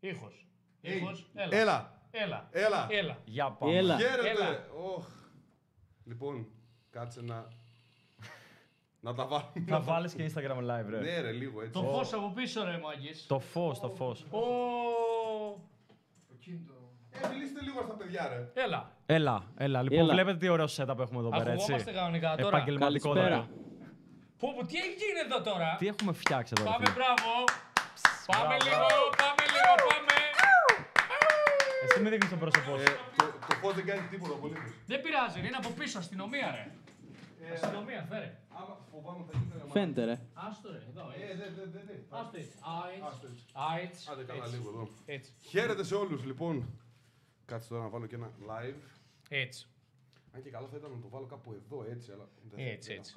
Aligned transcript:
Ήχος. 0.00 0.46
Ήχος. 0.80 1.30
Έλα. 1.34 1.56
Έλα. 1.56 2.00
Έλα. 2.10 2.48
Έλα. 2.50 2.86
Έλα. 2.90 3.18
Για 3.24 3.50
πάμε. 3.50 3.76
Έλα. 3.76 3.96
Χαίρετε. 3.96 4.28
Έλα. 4.28 4.66
Οχ. 4.96 5.06
Λοιπόν, 6.04 6.46
κάτσε 6.90 7.22
να... 7.22 7.48
να 9.00 9.14
τα 9.14 9.26
βάλουμε. 9.26 9.52
Θα 9.66 9.80
βάλεις 9.80 10.14
και 10.14 10.30
Instagram 10.34 10.58
live, 10.58 10.86
ρε. 10.88 11.00
Ναι 11.00 11.20
ρε, 11.20 11.32
λίγο 11.32 11.60
έτσι. 11.60 11.72
Το 11.72 11.82
φως 11.82 12.12
από 12.12 12.32
πίσω 12.34 12.64
ρε 12.64 12.78
μάγκες. 12.78 13.26
Το 13.26 13.38
φως, 13.38 13.80
το 13.80 13.88
φως. 13.90 14.24
Ω, 14.30 14.38
Ε, 17.10 17.28
μιλήστε 17.32 17.62
λίγο 17.62 17.82
στα 17.82 17.94
παιδιά 17.94 18.28
ρε. 18.28 18.62
Έλα. 18.62 18.96
Έλα, 19.06 19.42
έλα. 19.56 19.82
Λοιπόν, 19.82 19.98
Έλα. 19.98 20.12
βλέπετε 20.12 20.36
τι 20.38 20.48
ωραίο 20.48 20.66
setup 20.76 20.98
έχουμε 20.98 21.18
εδώ 21.18 21.28
πέρα, 21.28 21.50
έτσι. 21.50 21.62
Ακουγόμαστε 21.62 21.92
κανονικά 21.92 22.36
τώρα. 22.36 22.56
Επαγγελματικότατο. 22.56 23.28
Καλησπέρα. 23.28 23.48
Πω, 24.38 24.54
πω, 24.56 24.66
τι 24.66 24.76
έγινε 24.76 25.20
εδώ 25.26 25.42
τώρα; 25.42 25.76
Τι 25.78 25.86
έχουμε 25.86 26.12
φτιάξει 26.12 26.52
εδώ, 26.56 26.64
ρε 26.64 26.70
Πάμε, 26.70 26.84
φίλε; 26.86 26.96
μπράβο. 26.96 27.44
Πάμε 28.32 28.54
λίγο, 28.66 28.86
πάμε 29.20 29.42
λίγο, 29.54 29.72
πάμε. 29.88 30.16
Εσύ 31.84 31.96
μην 32.02 32.10
δείχνεις 32.12 32.30
το 32.34 32.36
πρόσωπό 32.42 32.72
Ε, 32.74 32.84
σου. 32.86 32.92
το, 33.16 33.24
το 33.48 33.54
φως 33.60 33.74
δεν 33.78 33.84
κάνει 33.90 34.02
τίποτα 34.12 34.34
απολύτως. 34.38 34.72
Δεν 34.86 34.98
πειράζει, 35.02 35.38
είναι 35.46 35.58
από 35.62 35.70
πίσω, 35.78 35.98
αστυνομία 35.98 36.48
ρε. 36.56 36.64
Αστυνομία, 37.52 38.00
φέρε. 38.10 38.30
Άμα 38.58 38.74
φοβάμαι 38.90 39.22
θα 39.28 39.32
γίνει 39.38 39.52
ένα 39.54 39.72
Φαίνεται, 39.72 40.04
ρε. 40.04 40.16
Άστο 40.46 40.66
ρε, 40.74 40.80
εδώ. 40.90 41.04
Ε, 41.20 41.34
δεν, 41.40 41.50
δεν, 41.56 41.68
δεν, 41.74 41.82
δεν. 41.86 41.98
Άστο 42.18 42.36
έτσι. 42.36 42.54
Άστο 43.08 43.26
έτσι. 43.32 43.44
Άιτς. 43.72 44.08
Άντε 44.10 44.22
καλά 44.30 44.44
Έτσι. 44.44 44.54
λίγο 44.56 44.68
εδώ. 44.74 44.88
Έτσι. 45.06 45.30
Χαίρετε 45.50 45.84
σε 45.84 45.94
όλους 45.94 46.24
λοιπόν. 46.24 46.54
Κάτσε 47.50 47.68
τώρα 47.68 47.82
να 47.82 47.88
βάλω 47.88 48.06
και 48.06 48.14
ένα 48.14 48.30
live. 48.50 48.80
Έτσι. 49.28 49.66
Αν 50.34 50.42
και 50.42 50.50
καλό 50.50 50.66
θα 50.72 50.76
ήταν 50.76 50.90
να 50.90 51.00
το 51.00 51.08
βάλω 51.08 51.26
κάπου 51.26 51.52
εδώ 51.60 51.84
έτσι, 51.90 52.08
αλλά 52.14 52.26
δεν 52.42 52.58
θα- 52.58 52.70
Έτσι, 52.72 52.88
δεν 52.88 52.98
έτσι. 52.98 53.12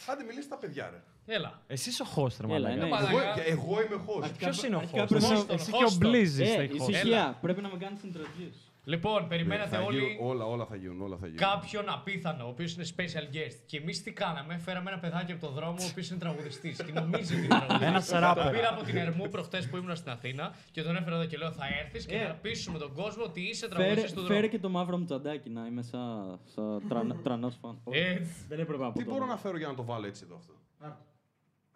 Θα 0.00 0.12
φτάνω. 0.12 0.18
Άντε 0.18 0.22
μιλήστε 0.28 0.42
στα 0.42 0.56
παιδιά 0.56 0.90
ρε. 0.92 1.02
Έλα. 1.34 1.60
Εσύ 1.66 1.88
είσαι 1.88 2.02
ο 2.02 2.06
host, 2.16 2.36
ρε 2.40 2.46
Έλα, 2.54 2.68
μαλάκα. 2.68 2.82
ναι. 2.84 2.88
Μαλάκα. 2.90 3.10
Εγώ, 3.18 3.20
και 3.34 3.40
εγώ 3.40 3.82
είμαι 3.82 4.04
host. 4.06 4.30
Ποιος 4.38 4.62
είναι 4.62 4.76
ο 4.76 4.78
Αρχικά 4.78 5.04
host? 5.04 5.08
πρέπει 5.08 5.24
Εσύ- 5.24 5.46
να- 5.46 5.54
Εσύ 5.54 5.70
και 5.70 5.84
ο 5.84 5.86
Host 5.86 5.98
τον. 6.00 6.10
Blizz 6.10 6.24
είστε 6.24 6.44
Ε, 6.44 6.62
οι 6.62 6.70
host. 6.72 6.88
ησυχία. 6.90 7.38
Πρέπει 7.40 7.60
να 7.62 7.68
με 7.68 7.78
κάνεις 7.78 8.00
introduce. 8.04 8.69
Λοιπόν, 8.84 9.28
περιμένατε 9.28 9.76
Θα 9.76 9.82
όλοι 9.82 9.98
γίνουν- 9.98 10.30
όλα, 10.30 10.44
όλα 10.44 10.66
θα 10.66 10.76
γίνουν, 10.76 11.00
όλα 11.02 11.16
θα 11.16 11.26
γίνουν. 11.26 11.40
κάποιον 11.40 11.84
απίθανο, 11.88 12.44
ο 12.44 12.48
οποίος 12.48 12.74
είναι 12.74 12.84
special 12.96 13.34
guest. 13.36 13.56
Και 13.66 13.76
εμείς 13.76 14.02
τι 14.02 14.12
κάναμε, 14.12 14.58
φέραμε 14.58 14.90
ένα 14.90 14.98
παιδάκι 15.00 15.32
από 15.32 15.46
το 15.46 15.52
δρόμο, 15.52 15.76
ο 15.80 15.84
οποίος 15.90 16.10
είναι 16.10 16.18
τραγουδιστής. 16.18 16.82
Και 16.82 16.92
νομίζει 16.92 17.34
ότι 17.34 17.44
είναι 17.44 17.48
τραγουδιστής. 17.66 17.88
Ένας 17.88 18.08
Το 18.08 18.16
rapper. 18.22 18.50
πήρα 18.52 18.68
από 18.68 18.82
την 18.84 18.96
Ερμού 18.96 19.28
προχτές 19.28 19.68
που 19.68 19.76
ήμουν 19.76 19.96
στην 19.96 20.10
Αθήνα 20.10 20.54
και 20.70 20.82
τον 20.82 20.96
έφερα 20.96 21.16
εδώ 21.16 21.24
και 21.26 21.36
λέω: 21.36 21.52
Θα 21.52 21.64
έρθεις 21.82 22.06
και 22.06 22.16
Ε. 22.16 22.26
θα 22.26 22.32
πείσουμε 22.34 22.78
τον 22.78 22.92
κόσμο 22.94 23.22
ότι 23.24 23.40
είσαι 23.40 23.66
Φέρε, 23.68 23.74
τραγουδιστής 23.78 24.12
του 24.12 24.20
φέρε 24.20 24.34
δρόμου. 24.34 24.48
και 24.48 24.58
το 24.58 24.68
μαύρο 24.68 24.96
μου 24.98 25.04
τσαντάκι 25.04 25.50
να 25.50 25.66
είμαι 25.66 25.82
σαν 25.82 26.38
σα 26.44 26.62
τρανός 27.22 27.56
φαν. 27.60 27.80
Όχι, 27.84 27.98
Έτσι. 27.98 28.32
Δεν 28.48 28.58
έπρεπε 28.60 28.82
να 28.82 28.92
πω 28.92 28.98
Τι 28.98 29.04
το 29.04 29.10
μπορώ 29.10 29.18
να 29.18 29.24
όνομα. 29.24 29.38
φέρω 29.40 29.56
για 29.58 29.66
να 29.66 29.74
το 29.74 29.84
βάλω 29.84 30.06
έτσι 30.06 30.22
εδώ 30.26 30.36
αυτό; 30.36 30.52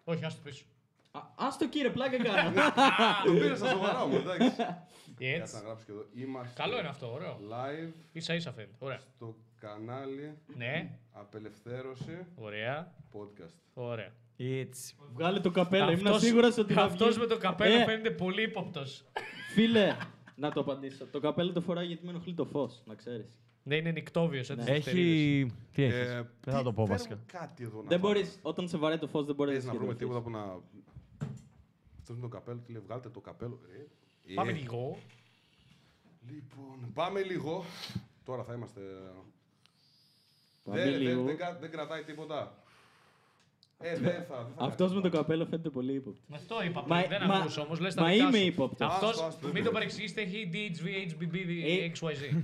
Όχι, 0.05 0.25
άστο 0.25 0.41
πίσω. 0.45 0.65
Α, 1.11 1.21
Ας 1.37 1.59
το 1.59 1.69
κύριε, 1.69 1.91
πλάκα 1.91 2.17
κάνω. 2.23 2.51
Το 3.27 3.33
πήρα 3.33 3.57
στα 3.57 3.69
σοβαρά 3.69 4.07
μου, 4.07 4.15
εντάξει. 4.17 4.51
Κάτσε 5.19 5.35
Έτσι. 5.43 5.55
να 5.55 5.61
γράψω 5.61 5.85
και 5.87 5.93
εδώ. 5.93 6.07
Είμαστε 6.15 6.63
Καλό 6.63 6.79
είναι 6.79 6.89
αυτό, 6.89 7.13
ωραίο. 7.13 7.41
live 7.51 7.93
σα 8.19 8.35
ίσα 8.35 8.53
φαίνεται. 8.53 8.75
Ωραία. 8.79 8.99
στο 9.17 9.37
κανάλι 9.61 10.35
Ναι, 10.57 10.99
Απελευθέρωση 11.13 12.27
ωραία. 12.35 12.93
Podcast. 13.13 13.55
Ωραία. 13.75 14.13
Έτσι. 14.37 14.95
Βγάλε 15.13 15.41
το 15.41 15.51
καπέλο, 15.51 15.91
ήμουν 15.91 16.07
Αυτός- 16.07 16.23
σίγουρος 16.23 16.59
ότι 16.59 16.73
θα 16.73 16.83
αυτός 16.83 17.09
βγει. 17.09 17.19
με 17.19 17.27
το 17.27 17.39
καπέλο 17.39 17.75
Ε, 17.81 17.85
φαίνεται 17.85 18.11
πολύ 18.11 18.43
ύποπτος. 18.43 19.05
Φίλε, 19.55 19.97
να 20.37 20.53
το 20.53 20.61
απαντήσω. 20.61 21.07
Το 21.07 21.21
καπέλο 21.21 21.53
το 21.53 21.61
φοράει 21.61 21.87
γιατί 21.87 22.05
με 22.05 22.11
ενοχλεί 22.11 22.35
το 22.35 22.45
φως, 22.45 22.83
να 22.87 22.95
ξέρεις. 22.95 23.39
Ναι, 23.63 23.77
είναι 23.77 23.91
νικτόβιο 23.91 24.39
έτσι. 24.39 24.53
στις 24.53 24.65
στερίδες. 24.65 24.87
Έχει... 24.87 25.53
Τι 25.73 25.83
έχεις; 25.83 25.97
Ε, 26.09 26.31
Δεν 26.41 26.53
θα 26.55 26.59
τι- 26.59 26.65
το 26.65 26.73
πω 26.73 26.87
φέρε 26.87 26.97
βασικά. 26.99 27.15
μου 27.15 27.23
κάτι 27.27 27.65
εδώ 27.65 27.83
να 27.83 27.89
Δεν 27.89 28.01
βάλω. 28.01 28.13
μπορείς, 28.13 28.39
όταν 28.43 28.69
σε 28.69 28.77
βαράει 28.79 28.99
το 28.99 29.07
φως 29.09 29.25
δεν 29.25 29.35
μπορείς 29.35 29.55
Θες 29.55 29.65
να 29.65 29.73
βρούμε 29.73 29.95
σχεδιαστείς. 29.95 30.23
τίποτα 30.23 30.41
που 30.47 30.53
να... 30.53 30.63
Αυτός 31.99 32.17
με 32.17 32.23
το 32.23 32.29
καπέλο, 32.29 32.59
τι 32.67 32.73
λέει, 32.73 32.83
βγάλτε 32.87 33.09
το 33.09 33.21
καπέλο. 33.21 33.61
Ε, 33.73 33.77
ε, 33.81 33.87
Πάμε 34.35 34.53
λίγο. 34.53 34.99
Λοιπόν, 36.31 36.93
πάμε 36.95 37.23
λίγο. 37.23 37.65
Τώρα 38.25 38.43
θα 38.45 38.55
είμαστε... 38.55 38.81
Πάμε 40.65 40.79
Δεν, 40.83 40.93
δεν, 40.93 41.01
λίγο. 41.01 41.23
δεν, 41.23 41.37
κα- 41.37 41.57
δεν 41.61 41.71
κρατάει 41.71 42.03
τίποτα. 42.03 42.59
Ε, 43.79 43.97
δεν 43.99 44.01
θα. 44.03 44.13
δεν 44.45 44.55
θα 44.57 44.65
Αυτός 44.65 44.93
με 44.95 45.01
το 45.01 45.09
καπέλο 45.11 45.45
φαίνεται 45.47 45.69
πολύ 45.71 45.93
ύποπτος. 45.95 46.23
Με 46.29 46.37
αυτό 46.37 46.63
είπα 46.65 46.85
Μα- 46.87 46.97
πριν, 46.97 47.09
δεν 47.19 47.29
μα- 47.29 47.35
ακούς 47.37 47.57
όμως, 47.57 47.81
λες 47.81 47.95
τα 47.95 48.03
μα 48.03 48.09
δικά 48.11 48.25
είμαι 48.29 48.39
σου. 48.39 48.45
ύποπτος. 48.47 48.89
Αυτός, 48.91 49.11
Άστο, 49.11 49.25
άστο, 49.25 49.41
δεν 49.41 49.51
μην 49.53 49.65
το 49.65 49.71
πειράζει. 49.71 49.73
παρεξηγήσετε, 49.73 50.21
έχει 50.21 50.51
DHV, 50.53 50.87
HBB, 50.87 51.37
Ε, 51.65 51.91
XYZ. 51.95 52.43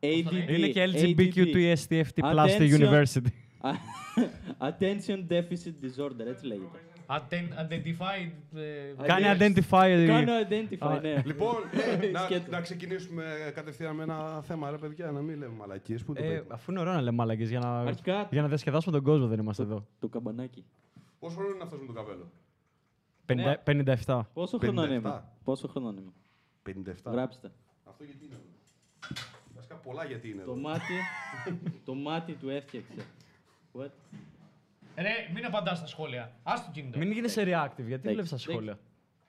ADD. 0.00 0.48
Είναι 0.56 0.68
και 0.68 0.84
ADD. 0.84 1.16
LGBTQTSTFT 1.16 2.22
plus 2.32 2.48
στη 2.48 2.70
Attention. 2.70 2.80
university. 2.80 3.32
Attention 4.68 5.26
Deficit 5.28 5.74
Disorder, 5.84 6.26
έτσι 6.28 6.46
λέγεται. 6.46 6.78
Atten- 7.12 7.52
Identified... 7.68 8.30
ε, 8.56 8.94
Κάνει 9.06 9.24
Yes. 9.26 9.40
identify. 9.40 10.06
Κάνω 10.06 10.32
identify, 10.48 10.76
Α, 10.96 11.00
ναι. 11.00 11.22
Λοιπόν, 11.26 11.54
ε, 12.02 12.10
να, 12.10 12.20
Σκέτο. 12.20 12.50
να 12.50 12.60
ξεκινήσουμε 12.60 13.24
κατευθείαν 13.54 13.94
με 13.96 14.02
ένα 14.02 14.42
θέμα, 14.42 14.70
ρε 14.70 14.76
παιδιά, 14.76 15.10
να 15.10 15.20
μην 15.20 15.38
λέμε 15.38 15.52
μαλακίες. 15.58 16.02
Πού 16.04 16.12
το 16.14 16.22
Ε, 16.22 16.26
παιδί. 16.28 16.46
αφού 16.48 16.70
είναι 16.70 16.80
ωραίο 16.80 16.92
να 16.92 17.00
λέμε 17.00 17.16
μαλακίες 17.16 17.48
για 17.50 17.58
να, 17.58 17.80
Αρχικά- 17.80 18.28
για 18.30 18.42
να 18.42 18.48
διασκεδάσουμε 18.48 18.96
τον 18.96 19.04
κόσμο 19.04 19.26
δεν 19.26 19.38
είμαστε 19.38 19.62
εδώ. 19.62 19.86
Το 20.00 20.08
καμπανάκι. 20.08 20.64
Πόσο 21.18 21.36
χρόνο 21.36 21.54
είναι 21.54 21.62
αυτός 21.62 21.80
με 21.80 21.86
το 21.86 21.92
καπέλο; 21.92 22.30
50 23.26 23.62
57. 24.04 24.20
Πόσο 24.32 24.58
χρόνο 24.58 24.82
57. 24.82 24.90
είμαι. 24.90 25.22
Πόσο 25.44 25.68
χρόνο 25.68 25.90
είμαι. 25.98 26.12
57. 26.62 27.10
Γράψτε. 27.12 27.50
Αυτό 27.84 28.04
γιατί 28.04 28.24
είναι 28.24 28.34
εδώ; 28.34 28.44
Βασικά 29.54 29.74
πολλά 29.74 30.04
γιατί 30.04 30.28
είναι 30.28 30.42
Το 30.42 30.50
εδώ. 30.50 30.60
μάτι, 30.60 30.94
το 31.86 31.94
μάτι 31.94 32.32
του 32.32 32.48
έφτιαξε. 32.48 32.94
What? 33.78 33.88
Ρε, 35.00 35.30
μην 35.34 35.44
απαντάς 35.44 35.78
στα 35.78 35.86
σχόλια. 35.86 36.32
Ας 36.42 36.64
το 36.64 36.70
κινητό. 36.72 36.98
Μην 36.98 37.12
γίνεσαι 37.12 37.42
reactive, 37.42 37.46
γιατί 37.46 37.84
Εντάξει, 37.86 38.08
βλέπεις 38.12 38.30
τα 38.30 38.36
σχόλια; 38.36 38.78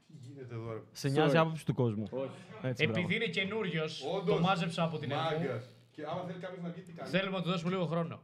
Τι 0.07 0.13
γίνεται 0.27 0.53
εδώ, 0.53 0.73
ρε; 0.73 0.79
Σε 0.91 1.09
νοιάζει 1.09 1.35
η 1.35 1.37
Sorry. 1.39 1.41
άποψη 1.41 1.65
του 1.65 1.73
κόσμου. 1.73 2.07
Όχι. 2.11 2.29
Έτσι, 2.61 2.83
μπράβο. 2.85 2.99
Επειδή 2.99 3.15
είναι 3.15 3.25
καινούριος, 3.25 4.05
Όντως. 4.15 4.35
το 4.35 4.41
μάζεψα 4.41 4.83
από 4.83 4.97
την 4.97 5.11
Ερμού. 5.11 5.23
Μάγκας. 5.23 5.69
Και 5.91 6.01
άμα 6.11 6.23
θέλει 6.27 6.39
κάποιος 6.39 6.61
να 6.63 6.69
βγει, 6.69 6.81
τι 6.81 6.91
κάνει; 6.91 7.09
Θέλουμε 7.09 7.37
να 7.37 7.43
του 7.43 7.49
δώσουμε 7.49 7.69
λίγο 7.71 7.85
χρόνο. 7.85 8.19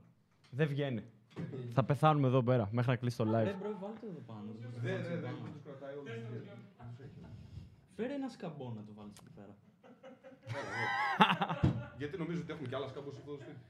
Δεν 0.49 0.67
βγαίνει. 0.67 1.03
Θα 1.73 1.83
πεθάνουμε 1.83 2.27
εδώ 2.27 2.43
πέρα 2.43 2.69
μέχρι 2.71 2.91
να 2.91 2.95
κλείσει 2.97 3.17
το 3.17 3.23
Ρε 3.23 3.29
live. 3.31 3.55
μπρο, 3.59 3.77
βάλτε 3.81 3.99
το 3.99 4.07
εδώ 4.09 4.19
πάνω. 4.27 4.47
Δεν, 4.59 5.01
δεν, 5.03 5.19
δεν, 5.21 5.31
τους 5.53 5.61
κρατάει 5.65 5.95
όλους. 5.95 6.11
Φέρε 7.95 8.13
ένα 8.13 8.29
σκαμπό 8.29 8.73
να 8.77 8.81
το 8.87 8.91
βάλεις 8.95 9.13
εκεί 9.21 9.31
πέρα. 9.35 9.53
Γιατί 11.97 12.17
νομίζω 12.17 12.39
ότι 12.41 12.51
έχουμε 12.51 12.67
κι 12.67 12.75
άλλα 12.75 12.87
σκάμπος 12.87 13.13
εδώ 13.17 13.33
στο 13.35 13.43
σπίτι; 13.43 13.61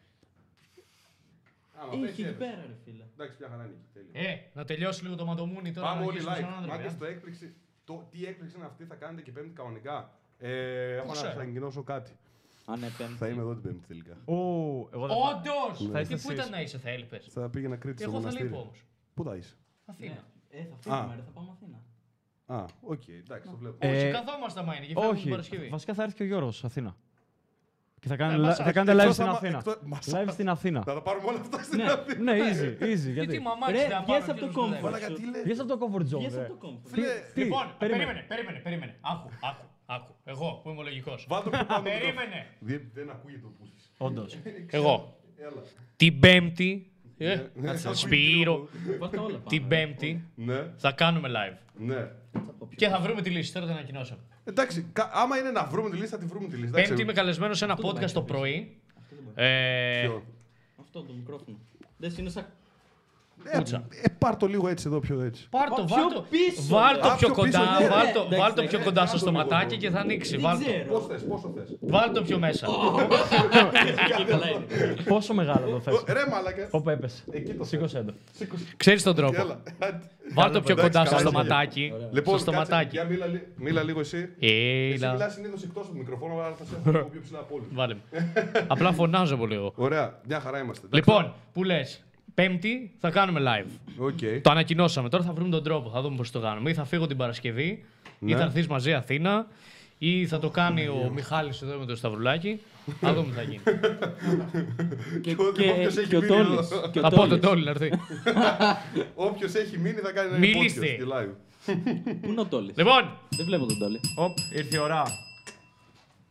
Άμα 1.81 1.91
Έχει 1.93 2.01
πέσει, 2.01 2.11
εκεί 2.11 2.21
έπεσε. 2.21 2.37
πέρα 2.37 2.61
ρε 2.67 2.75
φίλε. 2.83 3.03
Εντάξει, 3.13 3.35
μια 3.39 3.49
χαρά 3.49 3.63
είναι 3.65 3.73
εκεί. 3.79 3.87
τέλεια. 3.93 4.29
Ε, 4.31 4.49
να 4.53 4.63
τελειώσει 4.65 5.03
λίγο 5.03 5.15
το 5.15 5.25
μαντομούνι 5.25 5.71
τώρα. 5.73 5.87
Πάμε 5.87 5.99
να 5.99 6.05
όλοι 6.07 6.17
αρχίσουμε 6.17 6.35
live. 6.37 6.41
σαν 6.41 6.53
άνθρωποι, 6.53 6.77
Μάγκες, 6.77 6.93
ε. 6.93 6.95
το 6.97 7.05
έκπληξη. 7.05 7.55
Το, 7.83 8.07
τι 8.11 8.25
έκπληξη 8.25 8.55
είναι 8.57 8.65
αυτή, 8.65 8.83
θα 8.85 8.95
κάνετε 8.95 9.21
και 9.21 9.31
πέμπτη 9.31 9.49
κανονικά. 9.49 10.11
Ε, 10.37 10.95
έχω 10.95 11.05
να 11.05 11.11
ξέρω. 11.11 11.27
σας 11.29 11.35
ανακοινώσω 11.39 11.83
κάτι. 11.83 12.11
Αν 12.65 12.79
ναι, 12.79 12.87
πέμπτη. 12.97 13.13
Θα 13.13 13.27
είμαι 13.27 13.41
εδώ 13.41 13.53
την 13.53 13.61
πέμπτη 13.61 13.87
τελικά. 13.87 14.13
Ω, 14.25 14.33
εγώ 14.93 15.07
δεν 15.07 15.15
θα- 15.17 15.29
Όντως! 15.29 15.89
Θα 15.91 15.99
είστε 15.99 16.15
Τι 16.15 16.21
που 16.21 16.29
εσείς. 16.31 16.39
ήταν 16.39 16.49
να 16.49 16.61
είσαι, 16.61 16.77
θα 16.77 16.89
έλειπες. 16.89 17.27
Θα 17.31 17.49
πήγαινα 17.49 17.75
Κρήτη 17.75 18.01
στο 18.01 18.11
Εγώ 18.11 18.21
θα 18.21 18.31
λείπω 18.31 18.43
μοναστήρι. 18.43 18.63
όμως. 18.63 18.85
Πού 19.13 19.23
θα 19.23 19.35
είσαι; 19.35 19.55
Αθήνα. 19.85 20.23
Ε, 20.49 20.63
θα 20.63 20.75
φύγουμε 20.79 21.01
Α. 21.01 21.15
ρε, 21.15 21.21
θα 21.21 21.31
πάμε 21.31 21.49
Αθήνα. 21.51 21.81
Α, 22.45 22.65
οκ, 22.81 23.07
εντάξει, 23.07 23.49
το 23.49 23.57
βλέπω. 23.57 23.75
Ε, 23.79 23.97
Όχι, 24.03 24.11
καθόμαστε 24.11 24.59
άμα 24.59 24.75
είναι 24.75 24.85
και 24.85 24.93
φεύγουμε 24.93 25.11
την 25.13 25.19
Όχι, 25.21 25.29
Παρασκευή. 25.29 25.67
βασικά 25.67 25.93
θα 25.93 26.03
έρθει 26.03 26.15
και 26.15 26.23
ο 26.23 26.25
Γιώργος 26.25 26.63
Αθήνα. 26.63 26.95
Και 27.99 28.07
θα, 28.07 28.15
κάνει, 28.15 28.33
Ε, 28.33 28.35
li- 28.35 28.41
μασάζ. 28.41 28.65
θα 28.65 28.71
κάνετε 28.71 28.93
live 28.97 28.99
Εκτός 28.99 29.13
στην 29.13 29.25
άμα- 29.27 29.37
Αθήνα. 29.37 29.57
εκτός- 29.57 29.79
μασάζ. 29.85 30.13
Live 30.23 30.31
στην 30.31 30.49
Αθήνα. 30.49 30.81
Θα 30.83 30.93
τα 30.93 31.01
πάρουμε 31.01 31.27
όλα 31.27 31.39
αυτά 31.39 31.63
στην 31.63 31.77
Ναι. 31.77 31.83
Αθήνα. 31.91 32.21
ναι, 32.33 32.37
easy, 32.49 32.83
easy. 32.83 32.85
Γιατί 32.85 33.11
Γιατί. 33.13 33.39
μαμάκι 33.39 33.71
Ρε, 33.71 33.87
δεν 33.87 34.01
βγες 34.05 34.29
από 34.29 34.39
το 34.39 34.49
comfort. 34.57 34.81
Μαλάκα, 34.81 35.07
τι 35.13 35.21
λέει. 35.31 35.41
Βγες 35.43 35.59
από 35.59 35.69
το 35.77 35.77
comfort 35.85 36.05
zone, 36.15 36.19
Βγες 36.19 36.33
ρε. 36.35 36.41
από 36.45 36.53
το 36.53 36.57
comfort. 36.67 36.89
Φίλε, 36.93 37.07
Τι, 37.33 37.41
Λοιπόν, 37.43 37.65
περίμενε. 37.77 38.03
περίμενε, 38.03 38.25
περίμενε, 38.27 38.59
περίμενε. 38.59 38.95
Άκου, 39.01 39.29
άκου, 39.49 39.65
άκου. 39.85 40.11
Εγώ 40.23 40.59
που 40.63 40.69
είμαι 40.69 40.83
λογικός. 40.83 41.25
Βάλτε 41.29 41.49
πιο 41.49 41.65
πάνω. 41.65 41.83
το 41.83 41.89
μικρόφωνο. 41.89 42.13
Περίμενε. 42.15 42.47
Δεν, 42.59 42.81
δεν 42.93 43.09
ακούγεται 43.09 43.45
ο 43.45 43.51
πούστης. 43.59 43.91
Όντως. 43.97 44.37
Εγώ. 44.69 45.17
Έλα. 45.37 45.61
Την 45.95 46.19
Πέμπτη. 46.19 46.91
ε, 47.17 47.35
Ναι, 47.53 47.67
κάτσε, 47.67 47.87
ναι. 47.89 47.95
Σπύρο. 47.95 48.67
Βάλτε 48.99 49.17
όλα 49.17 49.27
πάνω. 49.27 49.43
Την 49.49 49.67
Πέμπτη 49.67 50.23
Ναι, 50.35 50.59
θα 50.77 50.91
κάνουμε 50.91 51.29
live. 51.37 51.57
Ναι. 52.45 52.75
Και 52.75 52.87
θα 52.87 52.99
βρούμε 52.99 53.21
τη 53.21 53.29
λύση. 53.29 53.53
Τώρα 53.53 53.65
την 53.65 53.75
ανακοινώσαμε. 53.75 54.21
Εντάξει, 54.43 54.85
κα- 54.93 55.09
άμα 55.13 55.37
είναι 55.37 55.51
να 55.51 55.63
βρούμε 55.65 55.89
τη 55.89 55.95
λύση, 55.95 56.07
θα 56.09 56.17
τη 56.17 56.25
βρούμε 56.25 56.47
τη 56.47 56.55
λύση. 56.55 56.67
εντάξει. 56.67 56.87
Πέμπτη 56.87 57.01
είμαι 57.01 57.13
καλεσμένος 57.13 57.57
σε 57.57 57.63
ένα 57.63 57.73
Αυτό 57.73 57.91
δεν 57.91 58.03
podcast 58.03 58.11
το 58.11 58.21
πάει 58.21 58.37
πρωί. 58.37 58.77
Ε, 59.35 60.01
Ποιο; 60.01 60.23
Αυτό 60.79 61.01
το 61.03 61.13
μικρόφωνο. 61.13 61.57
Δεν 61.97 62.13
είναι 62.19 62.29
σαν... 62.29 62.45
Ε, 63.43 63.57
Κούτσα. 63.57 63.83
ε, 64.03 64.07
πάρ' 64.17 64.35
το 64.37 64.47
λίγο 64.47 64.67
έτσι 64.67 64.87
εδώ, 64.87 64.99
πιο 64.99 65.21
έτσι. 65.21 65.47
Πάρ' 65.49 65.69
το, 65.69 65.83
Πιο 65.83 65.95
βάλ' 65.95 66.13
το, 66.13 66.25
πίσω, 66.29 66.61
βάλ' 66.67 66.95
ρε. 66.95 67.01
το 67.01 67.07
Α, 67.07 67.15
πιο 67.15 67.27
πιο 67.33 67.43
πίσω, 67.43 67.57
κοντά, 67.57 67.79
ναι, 67.79 67.87
βάλ' 67.87 68.05
ναι, 68.05 68.11
το, 68.11 68.19
εντάξει, 68.19 68.39
βάλ' 68.41 68.53
το 68.53 68.61
ναι, 68.61 68.67
πιο 68.67 68.77
ναι, 68.77 68.83
κοντά 68.83 69.01
ναι, 69.01 69.07
στο 69.07 69.15
ναι, 69.15 69.21
στοματάκι 69.21 69.75
ναι, 69.75 69.81
και 69.81 69.89
θα 69.89 69.99
ανοίξει. 69.99 70.31
Δεν 70.31 70.41
Βάλ' 70.41 70.57
το. 70.57 70.63
ξέρω. 70.65 70.83
Πώς 70.93 71.05
θες, 71.07 71.23
πόσο 71.23 71.53
θες; 71.55 71.77
Βάλ' 71.81 72.11
το 72.11 72.21
πιο 72.21 72.39
μέσα. 72.39 72.67
Και 74.17 74.23
καλά 74.27 74.47
είναι. 74.49 74.65
Πόσο 75.07 75.33
μεγάλο 75.33 75.69
το 75.69 75.79
θες. 75.79 76.03
Ρε 76.07 76.23
μαλάκα. 76.31 76.67
Όπου 76.71 76.89
έπεσε. 76.89 77.23
Εκεί 77.31 77.53
το 77.53 77.63
Σήκωσέ 77.63 78.03
το. 78.07 78.13
Ξέρεις 78.77 79.03
τον 79.03 79.15
τρόπο. 79.15 79.41
Έλα. 79.41 79.59
Βάλ' 80.33 80.51
το 80.51 80.61
πιο 80.61 80.73
εντάξει, 80.73 80.81
κοντά 80.91 81.05
στο 81.05 81.15
καλά, 81.15 81.29
στοματάκι. 81.29 81.93
Λοιπόν, 82.11 82.39
Στο 82.39 82.51
κάτσε, 82.51 82.65
στοματάκι. 82.65 82.89
για 82.95 83.03
μίλα, 83.03 83.25
λι- 83.25 83.41
μίλα 83.55 83.83
λίγο 83.83 83.99
εσύ. 83.99 84.29
Εσύ 84.39 84.93
Έλα. 84.95 85.11
μιλάς 85.11 85.33
συνήθως 85.33 85.63
εκτός 85.63 85.83
από 85.83 85.91
το 85.91 85.97
μικρόφωνο, 85.97 86.33
αλλά 86.33 86.55
θα 86.55 86.65
σε 86.65 86.75
έχω 86.81 86.91
λίγο 86.91 87.05
πιο 87.11 87.21
ψηλά 87.23 87.39
από 87.39 87.55
όλους. 87.55 87.67
Βάλε 87.71 87.93
με. 88.11 88.31
Απλά 88.67 88.91
φωνάζω 88.91 89.37
πολύ 89.37 89.55
εγώ. 89.55 89.73
Ωραία, 89.75 90.19
μια 90.27 90.39
χαρά 90.39 90.59
είμαστε. 90.59 90.85
εντάξει. 90.85 91.09
Λοιπόν, 91.09 91.33
που 91.53 91.63
λες. 91.63 92.01
Πέμπτη 92.41 92.91
θα 92.99 93.09
κάνουμε 93.09 93.41
live. 93.43 93.69
OK. 93.97 94.19
Το 94.41 94.49
ανακοινώσαμε. 94.51 95.09
Τώρα 95.09 95.23
θα 95.23 95.33
βρούμε 95.33 95.49
τον 95.49 95.63
τρόπο. 95.63 95.89
Θα 95.89 96.01
δούμε 96.01 96.15
πώς 96.15 96.31
το 96.31 96.39
κάνουμε. 96.39 96.69
Ή 96.69 96.73
θα 96.73 96.85
φύγω 96.85 97.07
την 97.07 97.17
Παρασκευή, 97.17 97.83
ή 98.19 98.25
Ναι. 98.25 98.35
θα 98.35 98.43
έρθεις 98.43 98.67
μαζί 98.67 98.93
Αθήνα, 98.93 99.47
ή 99.97 100.27
θα 100.27 100.39
το 100.39 100.49
κάνει 100.49 100.87
ο 100.87 101.11
Μιχάλης 101.13 101.61
εδώ 101.61 101.77
με 101.77 101.85
το 101.85 101.95
Σταυρουλάκι. 101.95 102.59
Θα 102.99 103.13
δούμε 103.13 103.27
τι 103.27 103.33
θα 103.35 103.41
γίνει. 103.41 103.59
Και, 105.23 105.35
Όποιος 105.37 105.93
και, 105.93 105.99
έχει 105.99 106.07
και 106.09 106.15
ο 106.15 106.21
μείνει 106.21 106.31
Τόλης. 106.33 106.71
εδώ. 106.71 106.87
Και 106.91 106.99
ο 106.99 107.01
Θα 107.01 107.09
πω 107.09 107.15
τον 107.15 107.27
Τόλης. 107.29 107.41
Τόλη 107.41 107.63
να 107.63 107.69
έρθει. 107.69 107.89
Όποιος 109.27 109.53
έχει 109.53 109.77
μείνει 109.77 109.99
θα 109.99 110.11
κάνει 110.11 110.29
ένα 110.29 110.37
Μιλήστε. 110.37 110.79
podcast 110.81 110.97
και 110.97 111.03
live. 111.13 111.33
Πού 112.21 112.29
είναι 112.29 112.41
ο 112.41 112.45
Τόλης; 112.45 112.75
Λοιπόν, 112.77 113.17
Δεν 113.29 113.45
βλέπω 113.45 113.65
τον 113.65 113.77
Τόλη. 113.79 113.99
Οπ, 114.17 114.37
ήρθε 114.55 114.75
η 114.75 114.79
ώρα. 114.79 115.03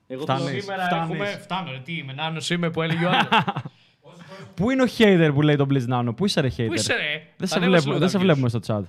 Εγώ 0.07 0.23
Φτάνεις. 0.23 0.45
θέλω- 0.45 0.61
σήμερα 0.61 0.83
φτάνεις. 0.85 1.05
έχουμε. 1.11 1.27
Φτάνω, 1.27 1.71
ρε, 1.71 1.79
τι 1.85 1.93
είμαι, 1.97 2.13
νάνος 2.13 2.51
είμαι 2.51 2.71
που 2.71 2.83
έλεγε 2.83 3.05
ο 3.05 3.09
άλλος. 3.09 3.29
Πού 4.55 4.71
είναι 4.71 4.83
ο 4.83 4.87
hater 4.99 5.31
που 5.35 5.43
λέει 5.43 5.57
τον 5.57 5.69
Blitz 5.73 5.93
Nano, 5.95 6.17
πού 6.17 6.25
είσαι 6.25 6.41
ρε 6.41 6.49
hater; 6.49 6.65
Πού 6.67 6.75
είσαι, 6.75 6.95
ρε; 6.95 7.23
Δεν 7.37 7.49
σε, 7.49 7.55
Ανέβασε 7.59 7.83
βλέπουμε, 7.83 7.87
λίγο 7.87 7.99
δεν 7.99 8.09
σε 8.09 8.15
τα 8.17 8.21
views. 8.21 8.23
βλέπουμε 8.25 8.49
στο 8.49 8.61
chat. 8.67 8.83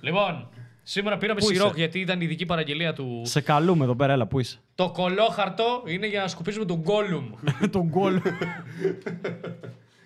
Λοιπόν, 0.00 0.48
σήμερα 0.82 1.16
πήραμε 1.18 1.40
Πού 1.40 1.46
σιρόκ 1.46 1.66
είσαι; 1.66 1.78
γιατί 1.78 1.98
ήταν 2.00 2.20
η 2.20 2.24
ειδική 2.24 2.46
παραγγελία 2.46 2.92
του. 2.92 3.20
Σε 3.24 3.40
καλούμε 3.40 3.84
εδώ 3.84 3.96
πέρα, 3.96 4.12
έλα, 4.12 4.26
πού 4.26 4.38
είσαι; 4.40 4.58
Το 4.74 4.90
κολόχαρτο 4.90 5.82
είναι 5.86 6.06
για 6.06 6.20
να 6.20 6.28
σκουπίσουμε 6.28 6.64
τον 6.64 6.82
Gollum. 6.84 7.50
τον 7.70 7.82
γκολ. 7.88 8.20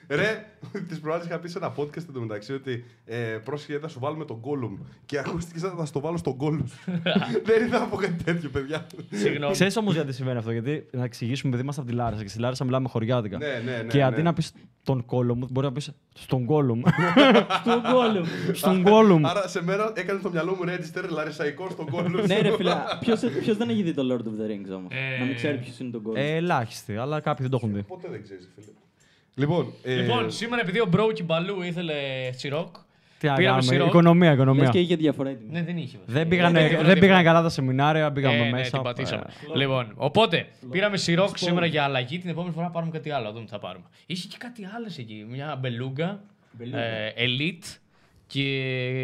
Ρε, 0.08 0.46
τη 0.88 0.96
προάλλη 0.96 1.24
είχα 1.24 1.38
πει 1.38 1.48
σε 1.48 1.58
ένα 1.58 1.74
podcast 1.76 2.08
εντωμεταξύ 2.08 2.52
ότι 2.52 2.84
ε, 3.04 3.16
πρόσχε 3.16 3.78
θα 3.78 3.88
σου 3.88 3.98
βάλουμε 4.00 4.24
τον 4.24 4.40
Gollum. 4.42 4.84
Και 5.06 5.18
ακούστηκε 5.18 5.58
σαν 5.58 5.70
να 5.70 5.76
θα 5.76 5.84
στο 5.84 6.00
βάλω 6.00 6.16
στον 6.16 6.36
Gollum. 6.40 6.64
Δεν 7.46 7.64
ήθελα 7.66 7.78
να 7.78 7.86
πω 7.86 7.96
κάτι 7.96 8.24
τέτοιο, 8.24 8.50
παιδιά. 8.50 8.86
Συγγνώμη. 9.10 9.52
Ξέρεις 9.52 9.76
όμως 9.76 9.94
γιατί 9.94 10.12
συμβαίνει 10.12 10.38
αυτό, 10.38 10.50
γιατί 10.50 10.86
να 10.92 11.04
εξηγήσουμε, 11.04 11.48
επειδή 11.48 11.62
είμαστε 11.62 11.80
από 11.80 11.90
τη 11.90 11.96
Λάρισα 11.96 12.22
και 12.22 12.28
στη 12.28 12.38
Λάρισα 12.38 12.64
μιλάμε 12.64 12.88
χωριάτικα. 12.88 13.38
Ναι, 13.38 13.62
ναι, 13.64 13.76
ναι. 13.76 13.82
και 13.82 14.02
αντί 14.02 14.16
ναι. 14.16 14.22
να 14.22 14.32
πεις 14.32 14.52
τον 14.82 15.04
κόλο 15.04 15.34
μου, 15.34 15.46
μπορεί 15.50 15.66
να 15.66 15.72
πεις 15.72 15.92
στον 16.14 16.44
κόλο 16.44 16.74
μου. 16.74 16.82
Στον 17.60 17.82
Gollum. 17.84 18.26
στον 18.52 18.82
κόλο 18.82 19.18
μου. 19.18 19.28
Άρα 19.28 19.48
σε 19.48 19.62
μένα 19.62 19.92
έκανε 19.94 20.18
στο 20.18 20.30
μυαλό 20.30 20.54
μου 20.54 20.64
register 20.64 21.08
λαρισαϊκό 21.08 21.70
στον 21.70 21.86
Gollum. 21.92 22.26
ναι, 22.26 22.38
ρε 22.40 22.56
φίλε, 22.56 22.72
ποιος, 23.00 23.20
ποιος 23.40 23.56
δεν 23.56 23.68
έχει 23.68 23.82
δει 23.82 23.94
το 23.94 24.02
Lord 24.12 24.20
of 24.26 24.40
the 24.42 24.50
Rings 24.50 24.76
όμως; 24.76 24.90
Ε, 24.90 25.18
Να 25.18 25.24
μην 25.24 25.34
ξέρει 25.34 25.58
ποιος 25.58 25.78
είναι 25.78 25.90
τον 25.90 26.02
Gollum. 26.06 26.16
Ε, 26.16 26.34
ελάχιστοι, 26.36 26.96
αλλά 26.96 27.20
κάποιοι 27.20 27.48
δεν 27.48 27.50
το 27.50 27.56
έχουν 27.62 27.74
δει. 27.74 27.82
Ποτέ 27.82 28.08
δεν 28.10 28.22
ξέρεις, 28.22 28.48
φίλε. 28.54 28.66
Λοιπόν, 29.38 29.72
ε, 29.82 29.94
Λοιπόν, 29.94 30.30
σήμερα 30.30 30.62
επειδή 30.62 30.80
ο 30.80 30.86
Μπρόκι 30.86 31.22
Μπαλού 31.22 31.62
ήθελε 31.62 31.94
σιρόκ. 32.30 32.74
Τι 33.18 33.26
να 33.26 33.34
Πήραμε 33.34 33.54
κάνουμε, 33.56 33.72
σιρόπ. 33.72 33.88
οικονομία, 33.88 34.28
Λες 34.28 34.34
οικονομία. 34.36 34.68
και 34.68 34.78
είχε 34.78 34.96
διαφορά 34.96 35.30
η 35.30 35.34
τιμή. 35.34 35.50
Ναι, 35.52 35.62
δεν 35.62 35.76
είχε. 35.76 35.98
Δεν 36.06 36.22
Ε, 36.22 36.24
πήγανε, 36.24 36.58
είχε 36.58 36.68
δεν 36.68 36.76
διαφορά. 36.78 37.00
πήγανε 37.00 37.22
καλά 37.22 37.42
τα 37.42 37.48
σεμινάρια, 37.48 38.12
πήγαμε 38.12 38.36
Ε, 38.36 38.42
ναι, 38.44 38.50
μέσα. 38.50 38.70
την 38.70 38.82
πατήσαμε. 38.82 39.22
Ε, 39.54 39.58
Λοιπόν, 39.58 39.92
οπότε 39.96 40.46
πήραμε 40.70 40.96
σιρόκ 40.96 41.38
σήμερα 41.38 41.66
για 41.66 41.82
αλλαγή. 41.84 42.18
Την 42.18 42.30
επόμενη 42.30 42.54
φορά 42.54 42.70
πάρουμε 42.70 42.92
κάτι 42.92 43.10
άλλο. 43.10 43.24
Να 43.24 43.32
δούμε 43.32 43.44
τι 43.44 43.50
θα 43.50 43.58
πάρουμε. 43.58 43.84
Είχε 44.06 44.28
και 44.28 44.36
κάτι 44.38 44.62
άλλο 44.76 44.86
εκεί. 44.98 45.26
Μια 45.28 45.56
μπελούγκα, 45.60 46.20
Μπελούγκα. 46.52 46.78
ε, 46.80 47.14
elite 47.16 47.76
και 48.26 48.42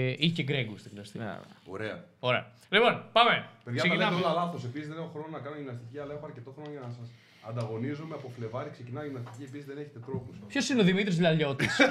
είχε 0.08 0.32
και 0.32 0.42
γκρέγκου 0.42 0.78
στην 0.78 0.90
κλωστή. 0.94 1.18
ναι. 1.18 1.38
ωραία. 1.66 2.04
Ωραία. 2.20 2.46
Λοιπόν, 2.70 3.02
πάμε. 3.12 3.44
Παιδιά, 3.64 3.82
τα 3.82 3.88
λέτε 3.88 3.98
Ξεκινάμε. 4.04 4.16
όλα 4.24 4.32
λάθος. 4.40 4.64
Επίσης 4.64 4.88
δεν 4.88 4.96
έχω 4.98 5.10
χρόνο 5.12 5.28
να 5.30 5.38
κάνω 5.38 5.56
γυμναστική, 5.56 5.98
αλλά 5.98 6.12
έχω 6.16 6.24
αρκετό 6.26 6.50
χρόνο 6.56 6.70
για 6.70 6.80
να 6.86 6.90
σα 6.98 7.02
ανταγωνίζομαι. 7.48 8.14
Από 8.14 8.28
Φλεβάρι 8.36 8.70
ξεκινάει 8.70 9.04
η 9.04 9.08
γυμναστική. 9.08 9.42
Επίσης 9.48 9.66
δεν 9.66 9.76
έχετε 9.78 9.98
τρόπους. 10.06 10.36
Ποιος 10.46 10.68
είναι 10.68 10.80
ο 10.80 10.84
Δημήτρης 10.84 11.20
Λαλιώτης; 11.20 11.78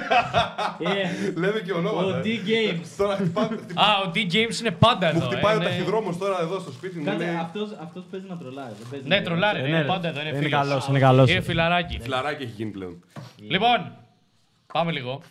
Ε, 0.94 1.30
Λέμε 1.40 1.60
και 1.60 1.72
ονόματα. 1.72 2.06
Ο 2.06 2.18
ε. 2.18 2.22
D-Games. 2.24 2.86
Τώρα 3.00 3.16
χτυπάτε. 3.16 3.54
Α, 3.54 3.86
ο 4.06 4.10
D 4.14 4.16
James 4.16 4.60
είναι 4.60 4.70
πάντα 4.70 5.06
Μου 5.12 5.18
εδώ. 5.18 5.26
χτυπάει 5.30 5.52
ε, 5.54 5.56
ο 5.56 5.60
είναι- 5.60 5.68
ταχυδρόμος 5.70 6.18
τώρα 6.18 6.40
εδώ 6.40 6.58
στο 6.60 6.72
σπίτι 6.72 6.98
μου. 6.98 7.04
Κάτσε, 7.04 7.24
Λέει 7.24 7.34
αυτός, 7.36 7.70
αυτός 7.80 8.04
παίζει 8.10 8.26
να 8.28 8.36
τρολάρει. 8.36 8.72
δεν 8.78 8.86
παίζει 8.90 9.08
Ναι, 9.08 9.16
να- 9.16 9.22
τρολάρει. 9.22 9.60
Ε, 9.60 9.68
Είναι 9.68 9.78
ναι, 9.78 9.84
πάντα 9.84 10.08
εδώ. 10.08 10.20
Είναι 10.20 10.28
Είναι 10.28 10.38
φίλος. 10.38 10.52
καλός, 10.60 10.86
είναι 10.88 10.98
καλός. 10.98 11.30
Είναι 11.30 11.40
φιλαράκι. 11.40 11.98
φιλαράκι 12.02 12.42
έχει 12.42 12.52
γίνει 12.56 12.70
πλέον. 12.70 13.04
Λοιπόν, 13.48 13.96
πάμε 14.72 14.92
λίγο. 14.92 15.22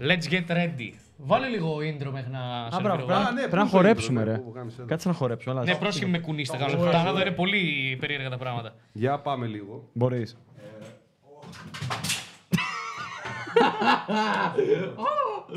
Let's 0.00 0.32
get 0.32 0.46
ready. 0.56 0.90
Βάλε 1.16 1.46
λίγο 1.48 1.76
intro 1.76 2.10
μέχρι 2.12 2.30
να 2.30 2.40
Α, 2.64 2.70
σε 2.70 2.80
μπράβο, 2.80 2.98
εγώ. 2.98 3.06
πρέπει 3.06 3.20
Α, 3.20 3.22
να- 3.22 3.30
ναι, 3.32 3.40
πρέπει 3.40 3.56
να 3.56 3.62
πού 3.64 3.70
το 3.70 3.76
χορέψουμε, 3.76 4.22
intro, 4.22 4.24
ρε. 4.24 4.38
πού 4.38 4.52
κάνεις, 4.52 4.78
έλα. 4.78 4.86
Κάτσε 4.86 5.08
να 5.08 5.14
χορέψουμε. 5.14 5.54
έλα. 5.54 5.64
Ναι, 5.64 5.74
πρόσχημα 5.74 6.10
με 6.10 6.18
κουνήστε. 6.18 6.56
Κάνω 6.56 6.82
λεπτά. 6.82 7.06
Εδώ 7.08 7.20
είναι 7.20 7.30
πολύ 7.30 7.96
περίεργα 8.00 8.28
τα 8.30 8.38
πράγματα. 8.38 8.74
Για 8.92 9.18
πάμε 9.18 9.46
λίγο. 9.46 9.88
Μπορείς. 9.92 10.36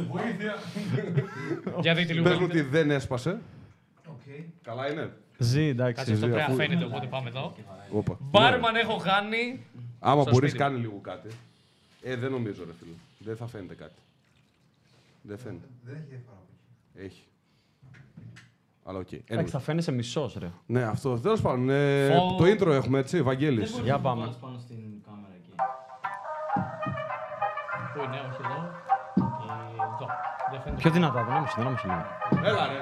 Βοήθεια. 0.09 0.55
Για 1.81 1.93
δείτε 1.93 2.13
λίγο. 2.13 2.23
Πες 2.29 2.37
μου 2.37 2.45
ότι 2.49 2.61
δεν 2.61 2.91
έσπασε. 2.91 3.39
Καλά 4.63 4.91
είναι. 4.91 5.11
Ζει, 5.37 5.61
εντάξει. 5.67 5.93
Κάτσε 5.95 6.11
αυτό 6.13 6.25
ζει, 6.25 6.31
πρέπει 6.31 6.35
να 6.49 6.55
αφού- 6.55 6.55
φαίνεται, 6.67 6.85
οπότε 6.85 7.07
πάμε 7.07 7.29
εδώ. 7.29 7.53
Όπα. 7.91 8.17
Μπάρμαν 8.19 8.75
έχω 8.75 8.95
κάνει. 8.97 9.65
Άμα 9.99 10.21
στο 10.21 10.31
μπορείς, 10.31 10.49
σπίτι. 10.49 10.63
κάνει 10.63 10.79
λίγο 10.79 10.99
κάτι. 11.01 11.29
Ε, 12.01 12.15
δεν 12.15 12.31
νομίζω, 12.31 12.63
ρε 12.65 12.71
φίλε. 12.79 12.91
Δεν 13.19 13.35
θα 13.35 13.47
φαίνεται 13.47 13.75
κάτι. 13.75 13.93
Δεν 15.21 15.37
φαίνεται. 15.37 15.65
Δεν 15.83 15.95
έχει 15.95 16.05
διαφορά. 16.09 16.37
Έχει. 16.93 17.23
Αλλά 18.83 18.99
οκ. 18.99 19.07
Anyway. 19.11 19.19
Εντάξει, 19.27 19.51
θα 19.51 19.59
φαίνεσαι 19.59 19.91
μισός, 19.91 20.35
ρε. 20.39 20.51
Ναι, 20.65 20.83
αυτό. 20.83 21.19
Τέλος 21.19 21.41
πάντων. 21.41 21.69
ε, 21.69 22.09
Φω- 22.15 22.37
Το 22.37 22.43
intro 22.43 22.71
έχουμε, 22.73 22.99
έτσι, 22.99 23.21
Βαγγέλη. 23.21 23.59
Δεν 23.59 23.69
μπορείς 23.69 23.83
Για 23.85 23.93
να 23.93 23.99
το 24.01 24.03
πάμε. 24.07 24.21
βάλεις 24.21 24.35
πάνω 24.35 24.57
στην 24.59 24.77
κάμερα 25.05 25.33
εκεί. 25.35 25.51
Πού 27.93 27.99
είναι, 28.03 28.19
όχι 28.29 28.41
εδώ. 28.45 28.59
Ε, 29.15 29.83
Εδώ. 29.95 30.07
Δεν 30.51 30.61
φαίνεται. 30.61 30.81
Πιο 30.81 30.91
δυνατά, 30.91 31.23
δεν 31.23 31.33
άμεσε, 31.35 31.53
δεν 31.57 31.67
άμεσε 31.67 31.87
λίγο. 31.87 32.03
Έλα, 32.49 32.67
ρε. 32.67 32.79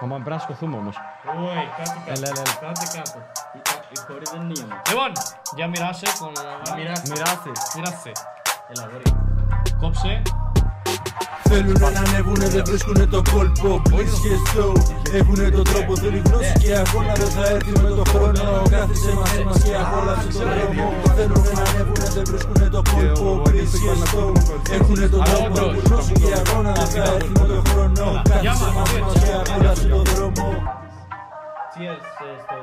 Πάμε, 0.00 0.14
πρέπει 0.14 0.30
να 0.30 0.38
σηκωθούμε 0.38 0.76
όμως. 0.76 0.96
Ωι, 0.96 1.64
κάτω 1.76 1.90
κάτω. 2.06 2.10
Έλα, 2.12 2.28
έλα, 2.28 2.40
έλα. 2.40 2.54
Κάτω 2.60 2.84
κάτω. 2.96 3.18
Η, 3.56 3.58
η 3.94 3.98
χωρί 4.06 4.22
δεν 4.32 4.40
είναι 4.42 4.52
ίωμα. 4.60 4.76
Λοιπόν, 4.88 5.10
για 5.56 5.66
μοιράσε. 5.68 6.06
τον- 6.20 6.76
Μοιράσου. 6.78 7.02
Μοιράστη. 7.12 7.50
Μοιράσε. 7.76 8.12
Έλα, 8.70 8.82
αγόρι. 8.86 9.02
Κόψε. 9.80 10.22
Θέλουν 11.48 11.76
να 11.80 11.86
ανέβουνε, 11.86 12.46
δεν 12.48 12.62
βρίσκουνε 12.66 13.06
το 13.06 13.22
κόλπο. 13.32 13.82
Please 13.90 14.16
και 14.22 14.34
στο 14.50 14.72
Έχουνε 15.18 15.50
τον 15.50 15.64
τρόπο, 15.64 15.96
θέλει 15.96 16.22
γνώση 16.26 16.52
και 16.62 16.74
αγώνα. 16.76 17.12
Δεν 17.14 17.28
θα 17.36 17.44
έρθει 17.48 17.70
με 17.70 17.88
το 17.98 18.04
χρόνο. 18.10 18.62
Κάθισε 18.70 19.12
μαζί 19.14 19.42
μας 19.44 19.62
και 19.64 19.74
απόλαυσε 19.76 20.28
τον 20.38 20.48
δρόμο. 20.58 20.86
Θέλουν 21.16 21.42
να 21.54 21.62
ανέβουνε, 21.70 22.06
δεν 22.14 22.24
βρίσκουνε 22.30 22.68
το 22.68 22.82
κόλπο. 22.92 23.42
Please 23.46 23.74
και 23.84 23.94
στο 24.06 24.32
Έχουνε 24.76 25.06
τον 25.08 25.24
τρόπο, 25.24 25.54
θέλει 25.56 25.78
γνώση 25.84 26.12
και 26.12 26.32
αγώνα. 26.40 26.72
Δεν 26.72 26.86
θα 26.86 27.02
έρθει 27.14 27.28
με 27.40 27.46
το 27.52 27.62
χρόνο. 27.70 28.22
Κάθισε 28.30 28.70
μαζί 28.76 28.98
μας 29.00 29.12
και 29.22 29.32
απόλαυσε 29.50 29.88
τον 29.88 30.04
δρόμο. 30.04 30.48
Cheers 31.74 32.06
ε, 32.26 32.36
στο 32.44 32.58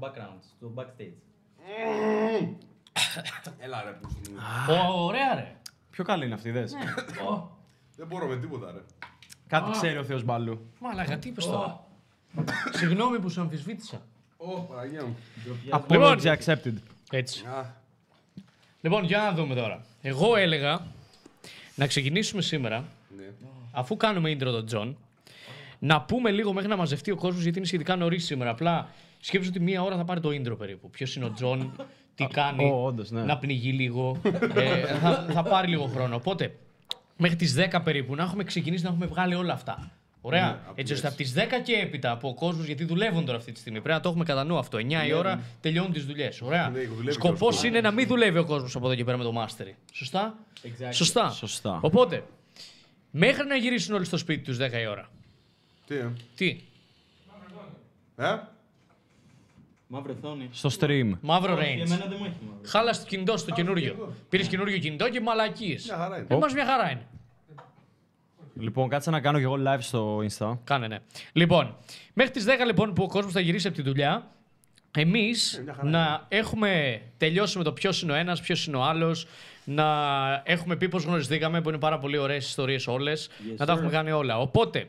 background, 0.00 0.38
στο 0.56 0.66
backstage. 0.76 1.16
Έλα, 3.58 3.82
ρε. 3.84 3.90
που 4.00 4.08
σου- 4.10 4.32
Ω, 4.98 5.04
Ωραία, 5.04 5.34
ρε. 5.34 5.56
Πιο 5.90 6.04
καλή 6.04 6.24
είναι 6.24 6.34
αυτή, 6.34 6.50
δες. 6.50 6.72
Δεν 7.96 8.06
μπορώ 8.06 8.26
με 8.26 8.36
τίποτα, 8.36 8.72
ρε. 8.72 8.78
Κάτι 9.46 9.70
ξέρει 9.70 9.98
ο 9.98 10.04
Θεός 10.04 10.24
Μπαλού. 10.24 10.60
Μαλάκα, 10.80 11.18
τι 11.18 11.28
είπες 11.28 11.44
τώρα. 11.46 11.84
Συγγνώμη 12.72 13.18
που 13.18 13.28
σου 13.30 13.40
αμφισβήτησα. 13.40 14.02
Ω, 14.36 14.60
Παναγία 14.60 15.04
μου. 15.04 15.16
Apology 15.70 16.36
accepted. 16.36 16.74
Έτσι. 17.10 17.44
Α, 17.46 17.74
Λοιπόν, 18.80 19.04
για 19.04 19.18
να 19.18 19.32
δούμε 19.32 19.54
τώρα. 19.54 19.84
Εγώ 20.02 20.36
έλεγα 20.36 20.86
να 21.74 21.86
ξεκινήσουμε 21.86 22.42
σήμερα, 22.42 22.84
ναι. 23.16 23.24
αφού 23.72 23.96
κάνουμε 23.96 24.32
intro 24.32 24.38
τον 24.44 24.66
Τζον, 24.66 24.96
να 25.78 26.00
πούμε 26.02 26.30
λίγο 26.30 26.52
μέχρι 26.52 26.68
να 26.68 26.76
μαζευτεί 26.76 27.10
ο 27.10 27.16
κόσμος 27.16 27.42
γιατί 27.42 27.58
είναι 27.58 27.66
σχετικά 27.66 27.96
νωρίς 27.96 28.24
σήμερα. 28.24 28.50
Απλά 28.50 28.88
σκέψου 29.20 29.48
ότι 29.54 29.60
μία 29.60 29.82
ώρα 29.82 29.96
θα 29.96 30.04
πάρει 30.04 30.20
το 30.20 30.28
intro 30.28 30.58
περίπου. 30.58 30.90
Ποιος 30.90 31.16
είναι 31.16 31.24
ο 31.24 31.32
Τζον, 31.32 31.76
τι 32.14 32.26
κάνει, 32.26 32.64
ω, 32.64 32.84
όντως, 32.84 33.10
ναι. 33.10 33.22
να 33.22 33.38
πνιγεί 33.38 33.72
λίγο. 33.72 34.20
ε, 34.54 34.86
θα, 34.86 35.26
θα 35.30 35.42
πάρει 35.42 35.68
λίγο 35.68 35.86
χρόνο. 35.86 36.14
Οπότε, 36.16 36.54
μέχρι 37.16 37.36
τις 37.36 37.54
10 37.72 37.80
περίπου 37.84 38.14
να 38.14 38.22
έχουμε 38.22 38.44
ξεκινήσει 38.44 38.82
να 38.82 38.88
έχουμε 38.88 39.06
βγάλει 39.06 39.34
όλα 39.34 39.52
αυτά. 39.52 39.90
Ωραία. 40.20 40.46
Ναι, 40.50 40.72
έτσι 40.74 40.92
ώστε 40.92 41.06
από 41.06 41.16
τις 41.16 41.34
10 41.36 41.38
και 41.64 41.72
έπειτα 41.72 42.10
από 42.10 42.28
ο 42.28 42.34
κόσμος, 42.34 42.66
γιατί 42.66 42.84
δουλεύουν 42.84 43.24
τώρα 43.24 43.38
αυτή 43.38 43.52
τη 43.52 43.58
στιγμή. 43.58 43.80
Πρέπει 43.80 43.96
να 43.96 44.02
το 44.02 44.08
έχουμε 44.08 44.24
κατά 44.24 44.44
νου 44.44 44.58
αυτό. 44.58 44.78
9 44.78 45.06
η 45.06 45.12
ώρα 45.12 45.42
τελειώνουν 45.60 45.92
τις 45.92 46.04
δουλειές. 46.04 46.40
Ωραία. 46.40 46.68
Ναι, 46.68 46.78
δουλεύει 46.80 47.02
και 47.02 47.08
ο 47.08 47.12
Σκοπός 47.12 47.38
κόσμος. 47.38 47.64
είναι 47.64 47.80
να 47.80 47.90
μην 47.90 48.06
δουλεύει 48.06 48.38
ο 48.38 48.44
κόσμος 48.44 48.76
από 48.76 48.86
εδώ 48.86 48.94
και 48.94 49.04
πέρα 49.04 49.16
με 49.16 49.24
το 49.24 49.32
mastery. 49.42 49.72
Σωστά; 49.92 50.38
Exactly. 50.62 50.88
Σωστά. 50.90 51.30
Σωστά. 51.30 51.78
Οπότε, 51.82 52.24
μέχρι 53.10 53.46
να 53.46 53.56
γυρίσουν 53.56 53.94
όλοι 53.94 54.04
στο 54.04 54.16
σπίτι 54.16 54.44
τους 54.44 54.56
10 54.58 54.80
η 54.82 54.86
ώρα. 54.86 55.08
Τι, 55.86 55.94
ε; 55.96 56.12
Τι, 56.34 56.60
ε; 58.16 58.38
Μαύρη 59.94 60.12
οθόνη. 60.12 60.48
Στο 60.52 60.70
stream. 60.80 61.10
μαύρο 61.20 61.54
Όχι, 61.54 61.62
range. 61.62 61.84
Εμένα 61.86 62.06
δεν 62.06 62.16
μου 62.18 62.24
έχει 62.24 62.36
μαύρο. 62.46 62.60
Χάλασε 62.66 63.00
το 63.00 63.06
κινητό 63.06 63.36
στο 63.36 63.50
καινούριο. 63.50 64.12
Πήρες 64.28 64.48
καινούριο 64.48 64.78
κινητό 64.78 65.08
και 65.08 65.20
μαλακίες. 65.20 65.84
Μια 65.84 65.96
χαρά 65.96 66.16
είναι. 66.16 66.26
Εμά 66.28 66.46
μια 66.54 66.66
χαρά 66.66 66.90
είναι. 66.90 67.06
Λοιπόν, 68.58 68.88
κάτσε 68.88 69.10
να 69.10 69.20
κάνω 69.20 69.38
κι 69.38 69.44
εγώ 69.44 69.58
live 69.66 69.78
στο 69.80 70.18
Insta. 70.18 70.58
Κάνε, 70.64 70.86
ναι. 70.86 70.98
Λοιπόν, 71.32 71.76
μέχρι 72.12 72.32
τις 72.32 72.44
10 72.44 72.48
λοιπόν 72.66 72.92
που 72.92 73.02
ο 73.02 73.06
κόσμος 73.08 73.32
θα 73.32 73.40
γυρίσει 73.40 73.66
από 73.66 73.76
τη 73.76 73.82
δουλειά, 73.82 74.30
εμείς 74.96 75.54
Ε, 75.54 75.62
μια 75.62 75.74
χαρά 75.74 75.88
να 75.88 76.24
έχουμε 76.28 77.00
τελειώσει 77.16 77.58
με 77.58 77.64
το 77.64 77.72
ποιος 77.72 78.02
είναι 78.02 78.12
ο 78.12 78.14
ένας, 78.14 78.40
ποιος 78.40 78.66
είναι 78.66 78.76
ο 78.76 78.82
άλλος, 78.82 79.26
να 79.64 79.86
έχουμε 80.44 80.76
πει 80.76 80.88
πώς 80.88 81.04
γνωριστήκαμε, 81.04 81.60
που 81.60 81.68
είναι 81.68 81.78
πάρα 81.78 81.98
πολύ 81.98 82.18
ωραίες 82.18 82.46
ιστορίες 82.46 82.86
όλες. 82.86 83.30
να 83.56 83.66
τα 83.66 83.72
share. 83.72 83.76
έχουμε 83.76 83.90
κάνει 83.90 84.10
όλα. 84.10 84.38
Οπότε, 84.38 84.88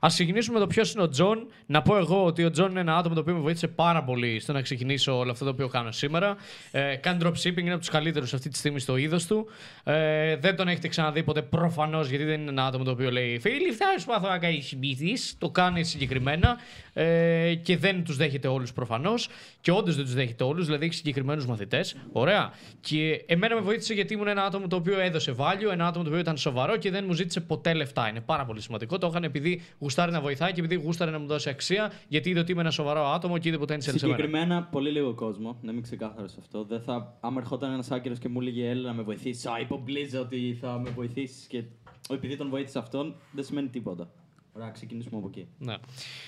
ας 0.00 0.14
ξεκινήσουμε 0.14 0.58
με 0.58 0.64
το 0.64 0.66
ποιος 0.66 0.92
είναι 0.92 1.02
ο 1.02 1.08
Τζον. 1.08 1.46
Να 1.66 1.82
πω 1.82 1.96
εγώ 1.96 2.24
ότι 2.24 2.44
ο 2.44 2.50
Τζον 2.50 2.70
είναι 2.70 2.80
ένα 2.80 2.96
άτομο 2.96 3.14
το 3.14 3.20
οποίο 3.20 3.34
με 3.34 3.40
βοήθησε 3.40 3.68
πάρα 3.68 4.04
πολύ 4.04 4.40
στο 4.40 4.52
να 4.52 4.60
ξεκινήσω 4.62 5.18
όλο 5.18 5.30
αυτό 5.30 5.44
το 5.44 5.50
οποίο 5.50 5.68
κάνω 5.68 5.92
σήμερα. 5.92 6.36
Ε, 6.70 6.96
κάνει 6.96 7.18
dropshipping, 7.22 7.58
είναι 7.58 7.70
από 7.70 7.78
τους 7.78 7.88
καλύτερους 7.88 8.34
αυτή 8.34 8.48
τη 8.48 8.58
στιγμή 8.58 8.80
στο 8.80 8.96
είδος 8.96 9.26
του. 9.26 9.46
Ε, 9.84 10.36
δεν 10.36 10.56
τον 10.56 10.68
έχετε 10.68 10.88
ξαναδεί 10.88 11.22
ποτέ 11.22 11.42
προφανώς, 11.42 12.08
γιατί 12.08 12.24
δεν 12.24 12.40
είναι 12.40 12.50
ένα 12.50 12.66
άτομο 12.66 12.84
το 12.84 12.90
οποίο 12.90 13.10
λέει 13.10 13.38
Φίλοι, 13.38 13.72
θα 13.72 13.98
σου 13.98 14.06
μάθω 14.06 14.28
να 14.28 14.38
κάνεις 14.38 14.66
dropshipping. 14.66 15.12
Το 15.38 15.50
κάνει 15.50 15.84
συγκεκριμένα 15.84 16.58
ε, 16.92 17.54
και 17.54 17.76
δεν 17.76 18.04
τους 18.04 18.16
δέχεται 18.16 18.48
όλους 18.48 18.72
προφανώς. 18.72 19.28
Και 19.60 19.70
όντως 19.70 19.96
δεν 19.96 20.04
τους 20.04 20.14
δέχεται 20.14 20.44
όλους, 20.44 20.64
δηλαδή 20.66 20.84
έχει 20.84 20.94
συγκεκριμένους 20.94 21.46
μαθητές. 21.46 21.96
Ωραία. 22.12 22.52
Και 22.80 23.24
εμένα 23.26 23.54
με 23.54 23.60
βοήθησε 23.60 23.94
γιατί 23.94 24.14
ήμουν 24.14 24.28
ένα 24.28 24.44
άτομο 24.44 24.66
το 24.66 24.76
οποίο 24.76 25.00
έδωσε 25.00 25.34
value, 25.38 25.72
ένα 25.72 25.86
άτομο 25.86 26.04
το 26.04 26.10
οποίο 26.10 26.20
ήταν 26.20 26.36
σοβαρό 26.36 26.76
και 26.76 26.90
δεν 26.90 27.04
μου 27.06 27.12
ζήτησε 27.12 27.40
ποτέ 27.40 27.72
λεφτά. 27.72 28.08
Είναι 28.08 28.20
πάρα 28.20 28.44
πολύ 28.44 28.60
σημαντικό. 28.60 28.98
Το 28.98 29.06
έκανε 29.06 29.26
επειδή 29.26 29.62
γουστάρει 29.90 30.12
να 30.12 30.20
βοηθάει 30.20 30.52
και 30.52 30.60
επειδή 30.60 30.74
γουστάρει 30.74 31.10
να 31.10 31.18
μου 31.18 31.26
δώσει 31.26 31.48
αξία, 31.48 31.92
γιατί 32.08 32.30
είδε 32.30 32.40
ότι 32.40 32.52
είμαι 32.52 32.60
ένα 32.60 32.70
σοβαρό 32.70 33.06
άτομο 33.06 33.38
και 33.38 33.48
είδε 33.48 33.56
potential 33.60 33.66
σε 33.82 33.86
μένα. 33.92 33.98
Συγκεκριμένα, 33.98 34.62
πολύ 34.62 34.90
λίγο 34.90 35.14
κόσμο, 35.14 35.58
να 35.62 35.72
μην 35.72 35.82
ξεκάθαρο 35.82 36.28
σε 36.28 36.36
αυτό. 36.40 36.64
Δεν 36.64 36.80
θα, 36.80 37.16
άμα 37.20 37.40
ερχόταν 37.40 37.72
ένας 37.72 37.90
άκυρος 37.90 38.18
και 38.18 38.28
μου 38.28 38.40
έλεγε 38.40 38.68
Έλα 38.68 38.82
να 38.88 38.94
με 38.94 39.02
βοηθήσεις, 39.02 39.46
Α, 39.46 39.58
είπε 39.60 39.74
ο 39.74 39.76
Μπλίζ 39.84 40.14
ότι 40.14 40.58
θα 40.60 40.78
με 40.84 40.90
βοηθήσεις 40.90 41.46
και 41.46 41.62
επειδή 42.10 42.36
τον 42.36 42.48
βοήθησε 42.48 42.78
αυτόν, 42.78 43.14
δεν 43.32 43.44
σημαίνει 43.44 43.68
τίποτα. 43.68 44.10
Ωραία, 44.52 44.70
ξεκινήσουμε 44.70 45.18
από 45.18 45.26
εκεί. 45.28 45.46
Ναι. 45.58 45.74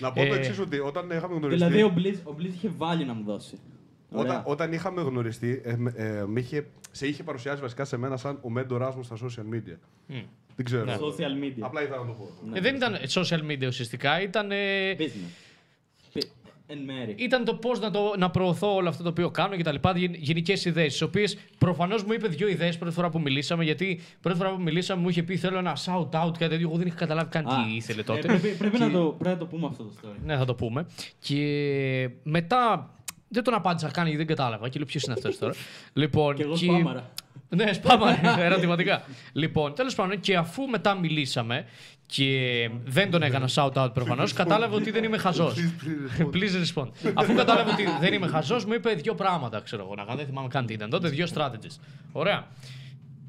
Να 0.00 0.12
πω 0.12 0.26
το 0.26 0.34
Ε, 0.34 0.36
εξής 0.36 0.58
ότι 0.58 0.78
όταν 0.78 1.10
είχαμε 1.10 1.34
γνωριστεί. 1.34 1.64
Δηλαδή, 1.64 1.82
ο 1.82 1.88
Μπλίζ, 1.88 2.18
ο 2.24 2.32
Μπλίζ 2.32 2.54
είχε 2.54 2.68
βάλει 2.76 3.04
να 3.04 3.12
μου 3.14 3.24
δώσει. 3.24 3.58
Όταν, 4.10 4.26
Ωραία. 4.26 4.42
όταν 4.46 4.72
είχαμε 4.72 5.02
γνωριστεί, 5.02 5.60
ε, 5.64 5.76
με- 5.76 5.92
ε, 5.96 6.24
με 6.26 6.40
είχε, 6.40 6.66
σε 6.90 7.06
είχε 7.06 7.22
παρουσιάσει 7.22 7.60
βασικά 7.60 7.84
σε 7.84 7.96
μένα 7.96 8.16
σαν 8.16 8.38
ο 8.42 8.50
μέντοράς 8.50 8.94
μου 8.96 9.02
στα 9.02 9.16
social 9.16 9.54
media. 9.54 9.76
Δεν 10.62 10.64
ξέρω. 10.64 10.84
Ναι. 10.84 10.96
Social 11.00 11.44
media. 11.44 11.60
Απλά 11.60 11.82
ήθελα 11.82 11.96
να 11.98 12.06
το 12.06 12.12
πω. 12.12 12.28
Ναι. 12.50 12.58
Ε, 12.58 12.60
δεν 12.60 12.74
ήταν 12.74 12.96
social 13.08 13.50
media 13.50 13.66
ουσιαστικά, 13.66 14.22
ήταν. 14.22 14.50
ε, 14.50 14.56
Business. 14.98 15.30
Πι- 16.12 16.30
Εν 16.66 16.78
μέρη. 16.78 17.14
ήταν 17.18 17.44
το 17.44 17.54
πώς 17.54 17.80
να, 17.80 17.90
το- 17.90 18.14
να 18.18 18.30
προωθώ 18.30 18.74
όλο 18.74 18.88
αυτό 18.88 19.02
το 19.02 19.08
οποίο 19.08 19.30
κάνω 19.30 19.56
και 19.56 19.62
τα 19.62 19.72
λοιπά. 19.72 19.92
Γενικές 19.96 20.64
ιδέες, 20.64 20.92
τις 20.92 21.02
οποίες 21.02 21.36
προφανώς 21.58 22.04
μου 22.04 22.12
είπε 22.12 22.28
δύο 22.28 22.48
ιδέες 22.48 22.78
πρώτη 22.78 22.94
φορά 22.94 23.10
που 23.10 23.20
μιλήσαμε. 23.20 23.64
Γιατί 23.64 24.00
πρώτη 24.20 24.38
φορά 24.38 24.50
που 24.54 24.60
μιλήσαμε 24.62 25.02
μου 25.02 25.08
είχε 25.08 25.22
πει 25.22 25.36
θέλω 25.36 25.58
ένα 25.58 25.76
shout 25.84 26.08
out, 26.24 26.38
κάτι 26.38 26.48
τέτοιο. 26.48 26.68
Εγώ 26.68 26.76
δεν 26.76 26.86
είχα 26.86 26.96
καταλάβει 26.96 27.28
καν 27.30 27.46
Α, 27.46 27.64
τι 27.66 27.74
ήθελε 27.76 28.00
ε, 28.00 28.04
τότε. 28.04 28.20
πρέπει 28.20 28.48
πρέπει 28.48 28.78
να, 28.78 28.90
το, 28.90 29.04
πρέπει 29.18 29.34
να 29.34 29.38
το 29.38 29.46
πούμε 29.46 29.66
αυτό 29.66 29.82
το 29.84 29.90
story. 30.02 30.16
Ναι, 30.24 30.36
θα 30.36 30.44
το 30.44 30.54
πούμε. 30.54 30.86
Και 31.18 32.10
μετά 32.22 32.90
δεν 33.28 33.42
τον 33.42 33.54
απάντησα 33.54 33.90
καν 33.90 34.02
γιατί 34.04 34.18
δεν 34.24 34.26
κατάλαβα. 34.36 34.68
Και 34.68 34.78
λέω 34.78 34.86
ποιος 34.86 35.02
είναι 35.02 35.12
αυτός 35.12 35.38
τώρα; 35.38 35.54
λοιπόν, 35.92 36.34
Και 36.36 36.42
εγώ 36.42 36.56
σπάμαρα. 36.56 37.10
Ναι, 37.56 37.72
σπάμαρα, 37.72 38.40
ερωτηματικά. 38.40 39.02
λοιπόν, 39.32 39.74
τέλος 39.74 39.94
πάντων, 39.94 40.20
και 40.20 40.36
αφού 40.36 40.62
μετά 40.66 40.94
μιλήσαμε 40.94 41.64
και 42.06 42.70
δεν 42.84 43.10
τον 43.10 43.22
έκανα 43.22 43.48
shout 43.54 43.72
out 43.72 43.90
προφανώς, 43.94 44.32
κατάλαβε 44.42 44.74
ότι 44.74 44.90
δεν 44.90 45.04
είμαι 45.04 45.18
χαζός. 45.18 45.54
Please 46.18 46.64
respond. 46.82 46.88
Αφού 47.14 47.34
κατάλαβε 47.34 47.70
ότι 47.70 47.84
δεν 48.00 48.12
είμαι 48.12 48.26
χαζός, 48.26 48.64
μου 48.64 48.72
είπε 48.72 48.90
δύο 48.90 49.14
πράγματα, 49.14 49.60
ξέρω 49.60 49.82
εγώ 49.84 49.94
να 49.94 50.04
κάνω. 50.04 50.16
Δεν 50.16 50.26
θυμάμαι 50.26 50.48
καν 50.48 50.66
τι 50.66 50.72
ήταν 50.72 50.90
τότε, 50.90 51.08
δύο 51.08 51.26
strategies. 51.34 51.76
Ωραία. 52.12 52.46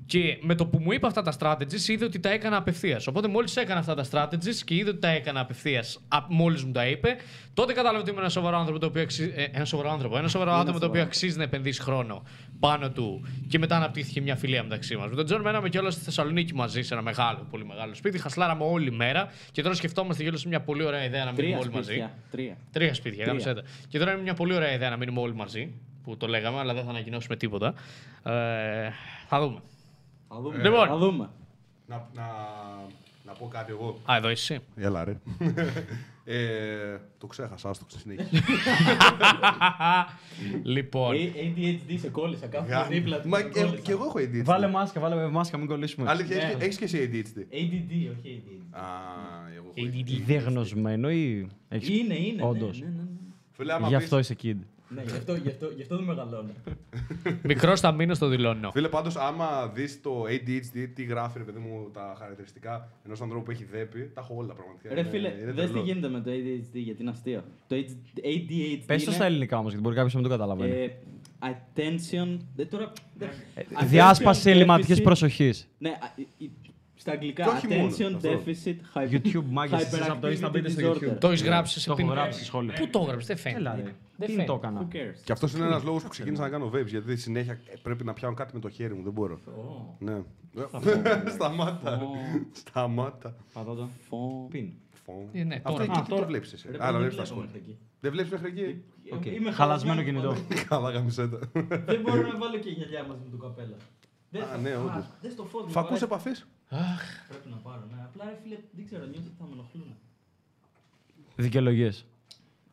Και 0.06 0.38
με 0.42 0.56
το 0.56 0.66
που 0.66 0.80
μου 0.80 0.92
είπε 0.92 1.08
αυτά 1.08 1.22
τα 1.22 1.34
strategies, 1.40 1.88
είδε 1.88 2.06
ότι 2.06 2.20
τα 2.20 2.30
έκανα 2.30 2.58
απευθείας. 2.58 3.08
Οπότε 3.08 3.28
μόλις 3.28 3.56
έκανα 3.56 3.80
αυτά 3.80 3.96
τα 3.96 4.06
strategies 4.12 4.56
και 4.66 4.76
είδε 4.76 4.90
ότι 4.90 5.00
τα 5.00 5.08
έκανα 5.08 5.40
απευθείας, 5.40 6.00
μόλις 6.30 6.64
μου 6.64 6.72
τα 6.72 6.88
είπε, 6.88 7.16
τότε 7.54 7.74
κατάλαβε 7.74 8.02
ότι 8.02 8.10
είμαι 8.12 8.20
ένα 8.20 8.30
σοβαρό 8.30 8.58
άνθρωπο 8.58 8.80
το 8.80 8.86
οποίο 8.86 9.02
αξίζει. 9.02 9.34
ε, 9.36 9.44
ένα 9.52 9.66
σοβαρό 9.66 9.92
άνθρωπο. 9.92 10.18
Ένα 10.18 10.28
σοβαρό 10.28 10.52
άτομο 10.52 10.80
το 10.80 10.86
οποίο 10.86 11.02
αξίζει 11.02 11.38
να 11.38 11.44
επενδύσει 11.44 11.82
χρόνο 11.82 12.24
πάνω 12.60 12.90
του. 12.92 13.26
Και 13.48 13.60
μετά 13.60 13.76
αναπτύχθηκε 13.76 14.22
μια 14.22 14.36
φιλία 14.36 14.64
μεταξύ 14.64 14.96
μας. 14.96 15.10
Με 15.10 15.16
τον 15.16 15.26
Τζον 15.26 15.42
μέναμε 15.42 15.70
κιόλας 15.70 15.94
στη 15.94 16.04
Θεσσαλονίκη 16.04 16.54
μαζί 16.54 16.82
σε 16.82 16.94
ένα 16.94 17.04
μεγάλο, 17.04 17.48
πολύ 17.50 17.66
μεγάλο 17.66 17.94
σπίτι. 17.96 18.18
Χασλάραμε 18.18 18.64
όλη 18.64 18.92
μέρα. 18.92 19.32
Και 19.52 19.62
τώρα 19.62 19.76
σκεφτόμαστε 19.76 20.24
κιόλας 20.24 20.46
μια 20.46 20.62
πολύ 20.62 20.84
ωραία 20.84 21.04
ιδέα 21.04 21.26
να 21.26 21.32
μείνουμε 21.32 21.48
Τρία 21.54 21.58
όλοι 21.58 21.70
μαζί. 21.76 21.86
σπίτια. 21.92 22.14
Τρία. 22.32 22.58
Τρία 22.72 22.94
σπίτια, 22.94 23.12
Τρία. 23.18 23.26
γάμισε 23.26 23.54
τα. 23.54 23.64
Και 23.88 24.00
τώρα 24.00 24.12
είναι 24.12 24.22
μια 24.22 24.34
πολύ 24.34 24.54
ωραία 24.56 24.74
ιδέα 24.74 24.90
να 24.90 24.98
μείνουμε 24.98 25.20
όλοι 25.20 25.36
μαζί. 25.36 25.74
Που 26.04 26.18
το 26.18 26.28
λέγαμε, 26.28 26.60
αλλά 26.60 26.74
δεν 26.74 26.84
θα 26.84 26.90
ανακοινώσουμε 26.90 27.36
τίποτα. 27.36 27.74
Ε, 28.24 28.32
θα 29.28 29.40
δούμε. 29.40 29.60
Θα 30.34 30.42
δούμε. 30.42 30.58
Λοιπόν. 30.64 30.88
Θα 30.88 30.98
δούμε. 30.98 31.30
Να, 31.88 32.10
να, 32.16 32.24
να 33.26 33.32
πω 33.34 33.48
κάτι 33.48 33.72
εγώ. 33.72 34.00
Α, 34.12 34.16
εδώ 34.16 34.30
είσαι. 34.30 34.54
εσύ. 34.54 34.64
Έλα 34.76 35.04
ρε. 35.04 35.18
ε, 36.26 36.98
το 37.18 37.28
ξέχασα, 37.28 37.70
άστο 37.70 37.86
στη 37.90 38.00
συνέχεια. 38.00 38.26
λοιπόν. 40.64 41.16
Ε, 41.16 41.32
ADHD 41.36 41.96
σε 42.00 42.10
κόλλησα. 42.10 42.48
Κάθομαι 42.48 42.86
δίπλα 42.90 43.22
του. 43.22 43.30
Μα 43.30 43.38
σε 43.38 43.46
ε, 43.46 43.50
κόλλησα. 43.50 43.76
και 43.76 43.92
εγώ 43.92 44.04
έχω 44.04 44.18
ADHD. 44.20 44.42
Βάλε 44.44 44.68
μάσκα, 44.68 45.00
βάλε 45.00 45.28
μάσκα, 45.28 45.58
μην 45.58 45.68
κολλήσουμε. 45.68 46.10
Αλήθεια, 46.10 46.36
Ναι. 46.36 46.44
έχεις, 46.44 46.58
έχεις 46.64 46.78
και 46.78 46.84
εσύ 46.84 47.10
ADHD. 47.14 47.40
ADD, 47.40 47.92
όχι 48.12 48.44
ADHD. 48.46 48.78
Α, 48.80 48.84
εγώ 49.56 49.72
έχω 49.76 49.88
ADD. 49.90 50.22
Διαγνωσμένο 50.26 51.10
ή 51.10 51.48
έχεις... 51.70 51.90
Είναι, 52.00 52.16
είναι. 52.16 52.44
Όντως. 52.44 52.80
Ναι, 52.82 52.86
ναι, 52.88 52.94
ναι. 52.94 53.08
Φίλε, 53.52 53.74
άμα 53.74 53.88
Γι' 53.88 53.94
πεις- 53.96 54.04
αυτό 54.04 54.20
είσαι 54.20 54.36
kid. 54.44 54.56
Ναι, 54.96 55.02
γι' 55.02 55.12
αυτό, 55.18 55.36
γι' 55.36 55.48
αυτό, 55.48 55.70
γι' 55.76 55.82
αυτό 55.82 55.96
δεν 55.96 56.06
μεγαλώνω. 56.06 56.52
Μικρός 57.50 57.80
θα 57.80 57.92
μείνω 57.92 58.14
στο 58.14 58.28
δηλώνω. 58.28 58.72
Φίλε, 58.72 58.88
πάντως, 58.90 59.16
άμα 59.16 59.68
δεις 59.74 60.02
το 60.02 60.24
ADHD, 60.24 60.88
τι 60.96 61.04
γράφει, 61.04 61.38
ρε 61.38 61.44
παιδί 61.44 61.60
μου, 61.60 61.90
τα 61.94 62.16
χαρακτηριστικά 62.20 62.90
ενός 63.06 63.22
ανθρώπου 63.22 63.44
που 63.44 63.52
έχει 63.52 63.64
δέπει, 63.72 64.12
τα 64.14 64.22
έχω 64.22 64.36
όλα 64.38 64.54
πραγματικά. 64.54 64.94
Ρε 64.94 65.00
Είναι- 65.00 65.10
φίλε, 65.10 65.28
είναι 65.42 65.52
δες 65.52 65.66
τι 65.66 65.72
τρελό. 65.72 65.86
γίνεται 65.86 66.10
με 66.10 66.20
το 66.22 66.32
ADHD 66.32 66.72
γιατί 66.74 67.02
είναι 67.02 67.12
αστείο. 67.12 67.44
Το 67.68 67.76
ADHD 67.76 68.80
Πες 68.86 69.04
το 69.04 69.04
είναι, 69.08 69.16
στα 69.16 69.26
ελληνικά 69.26 69.58
όμως, 69.58 69.68
γιατί 69.70 69.84
μπορεί 69.84 69.96
κάποιος 69.96 70.14
να 70.14 70.20
μην 70.20 70.30
το 70.30 70.36
καταλαβαίνει. 70.38 70.72
ε, 70.72 70.92
attention... 71.40 72.38
Ε, 72.56 72.66
τώρα, 72.66 72.92
attention 73.20 73.86
Διάσπαση 73.86 74.50
ελληματικής 74.50 75.00
deficit- 75.00 75.04
προσοχής. 75.04 75.68
Ναι, 75.78 75.90
α, 75.90 75.94
ε, 75.94 76.46
ε, 76.46 76.48
στα 77.04 77.12
αγγλικά, 77.12 77.44
Και 77.44 77.50
όχι 77.50 77.68
μόνο, 77.68 77.90
attention 77.90 78.16
αυτό. 78.16 78.30
deficit 78.46 78.76
hyper- 78.94 79.12
YouTube, 79.28 79.44
μάγκες, 79.50 79.82
εσείς 79.82 80.10
από 80.10 80.22
το 80.22 80.28
Insta 80.28 80.52
μπείτε 80.52 80.70
στο 80.70 80.82
hyperactivity 80.82 80.96
YouTube. 81.04 81.12
disorder. 81.14 81.18
Το 81.20 81.28
έχεις 81.28 81.44
γράψει 81.44 81.80
σε 81.80 81.86
Το 81.88 81.92
έχω 81.94 82.02
πιν- 82.02 82.12
γράψει 82.12 82.38
στη 82.38 82.46
σχόλια. 82.48 82.74
Πού 82.74 82.88
το 82.90 83.00
έγραψες, 83.00 83.28
δεν 83.28 83.38
φαίνεται. 83.38 83.60
Έλα 83.60 83.76
ρε. 83.76 83.82
Δεν 83.82 83.94
Τι 84.18 84.26
φαίνεται. 84.34 84.44
το 84.44 84.54
έκανα. 84.54 84.88
Who 84.92 84.96
cares; 84.96 85.22
Και 85.24 85.32
αυτός 85.32 85.54
είναι 85.54 85.66
ένας 85.66 85.84
λόγος 85.84 86.04
που 86.04 86.10
ξεκίνησα 86.10 86.42
να 86.42 86.50
κάνω 86.50 86.72
vapes, 86.76 86.86
γιατί 86.86 87.16
συνέχεια 87.18 87.54
ε, 87.54 87.74
πρέπει 87.84 88.04
να 88.04 88.14
πιάνω 88.14 88.34
κάτι 88.34 88.54
με 88.54 88.60
το 88.60 88.70
χέρι 88.70 88.94
μου, 88.94 89.04
δεν 89.04 89.14
μπορώ. 89.14 89.40
Ναι. 90.00 90.22
Σταμάτα. 91.34 92.02
Σταμάτα. 92.66 93.36
Πατώ 93.54 93.74
το. 93.74 93.90
Φω- 94.10 94.48
Πιν. 94.50 94.72
Φω. 95.06 95.30
Ε, 95.34 95.44
ναι, 95.44 95.56
Αυτό 95.56 95.72
τώρα. 95.72 95.84
εκεί 95.84 95.98
Α, 96.00 96.02
τι 96.02 96.10
τώρα. 96.10 96.22
το 96.22 96.28
βλέπεις 96.28 96.54
εσύ; 96.54 96.68
Ρε, 96.72 96.78
Άρα 96.80 96.92
δεν 96.92 97.00
βλέπεις 97.00 97.16
τα 97.18 97.24
βλέπω 97.24 97.40
σχόλια. 97.40 97.52
μέχρι 97.54 97.72
εκεί. 97.72 97.80
Δεν 98.00 98.12
βλέπεις 98.12 98.32
μέχρι 98.32 98.48
εκεί; 98.48 98.84
Οκ. 99.16 99.26
Είμαι 99.26 99.52
Χαλασμένο 99.52 100.04
κινητό. 100.04 100.36
Καλά, 100.70 100.90
γαμισέτα. 100.92 101.40
Δεν 101.86 102.02
μπορώ 102.02 102.22
να 102.22 102.38
βάλω 102.42 102.58
και 102.58 102.70
γυαλιά 102.70 103.04
μαζί 103.08 103.22
με 103.24 103.30
το 103.38 103.38
καπέλα. 103.38 103.76
Δεν 104.30 104.42
Α, 104.42 104.46
θα- 104.46 104.58
ναι, 104.58 104.76
όντως. 104.76 105.06
Δες 105.22 105.36
το 105.36 105.44
φως. 106.74 106.82
μου 106.82 106.88
Φακούς 106.88 106.88
παράει- 106.88 106.94
επαφή. 106.94 107.28
Πρέπει 107.30 107.50
να 107.56 107.60
πάρω, 107.68 107.84
ναι. 107.92 108.00
Απλά 108.10 108.24
ρε 108.30 108.38
φίλε, 108.44 108.58
δεν 108.78 108.86
ξέρω, 108.86 109.04
νιώθω 109.12 109.28
ότι 109.32 109.38
θα 109.40 109.46
με 109.50 109.54
ενοχλούν. 109.58 109.90
Δικαιολογίες. 111.36 112.06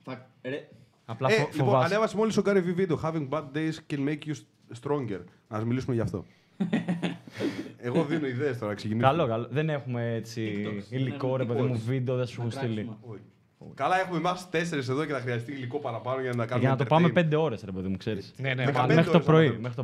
Θα... 0.04 0.26
Ρε, 0.42 0.69
Απλά 1.04 1.28
Ε, 1.30 1.33
φο- 1.33 1.49
λοιπόν, 1.52 1.66
φοβάσαι. 1.66 1.87
ανέβασε 1.87 2.16
μόλις 2.16 2.37
ο 2.37 2.42
Gary 2.47 2.62
V 2.66 2.73
βίντεο. 2.75 3.00
Having 3.02 3.28
bad 3.28 3.45
days 3.54 3.75
can 3.90 4.00
make 4.09 4.19
you 4.28 4.35
stronger. 4.83 5.21
Να 5.49 5.64
μιλήσουμε 5.64 5.95
γι' 5.95 6.00
αυτό. 6.00 6.25
Εγώ 7.83 8.04
δίνω 8.04 8.26
ιδέες 8.26 8.59
τώρα, 8.59 8.75
ξεκινήσουμε. 8.75 9.12
Καλό, 9.12 9.26
καλό. 9.28 9.47
Δεν 9.50 9.69
έχουμε 9.71 10.14
έτσι 10.14 10.52
TikToks, 10.57 10.83
δεν 10.90 10.99
υλικό, 11.00 11.26
έχουμε 11.26 11.37
ρε 11.37 11.45
παιδί 11.45 11.61
μου, 11.69 11.75
TikToks. 11.75 11.87
βίντεο, 11.87 12.16
δεν 12.16 12.26
σου 12.26 12.40
έχουν 12.40 12.45
να 12.54 12.61
στείλει. 12.61 12.75
κράξουμε. 12.85 12.97
Όχι. 13.14 13.21
Καλά, 13.75 14.00
έχουμε 14.00 14.16
εμάς 14.19 14.50
τέσσερις 14.50 14.88
εδώ 14.88 15.04
και 15.04 15.12
θα 15.12 15.21
χρειαστεί 15.21 15.52
υλικό 15.52 15.78
παραπάνω 15.78 16.21
για 16.21 16.30
να 16.35 16.45
κάνουμε. 16.47 16.61
Για 16.61 16.69
να 16.71 16.76
το 16.76 16.85
πάμε 16.85 17.09
entertain. 17.09 17.14
πέντε 17.14 17.37
ώρες, 17.37 17.62
ρε 17.64 17.73
παιδί 17.73 17.88
μου, 17.88 17.97
ξέρεις. 17.97 18.35
Ναι, 18.37 18.54
ναι, 18.54 18.64
15 18.66 18.73
μάλλον. 18.73 18.95
Μέχρι 18.95 19.04
το 19.11 19.11
ώρες 19.11 19.25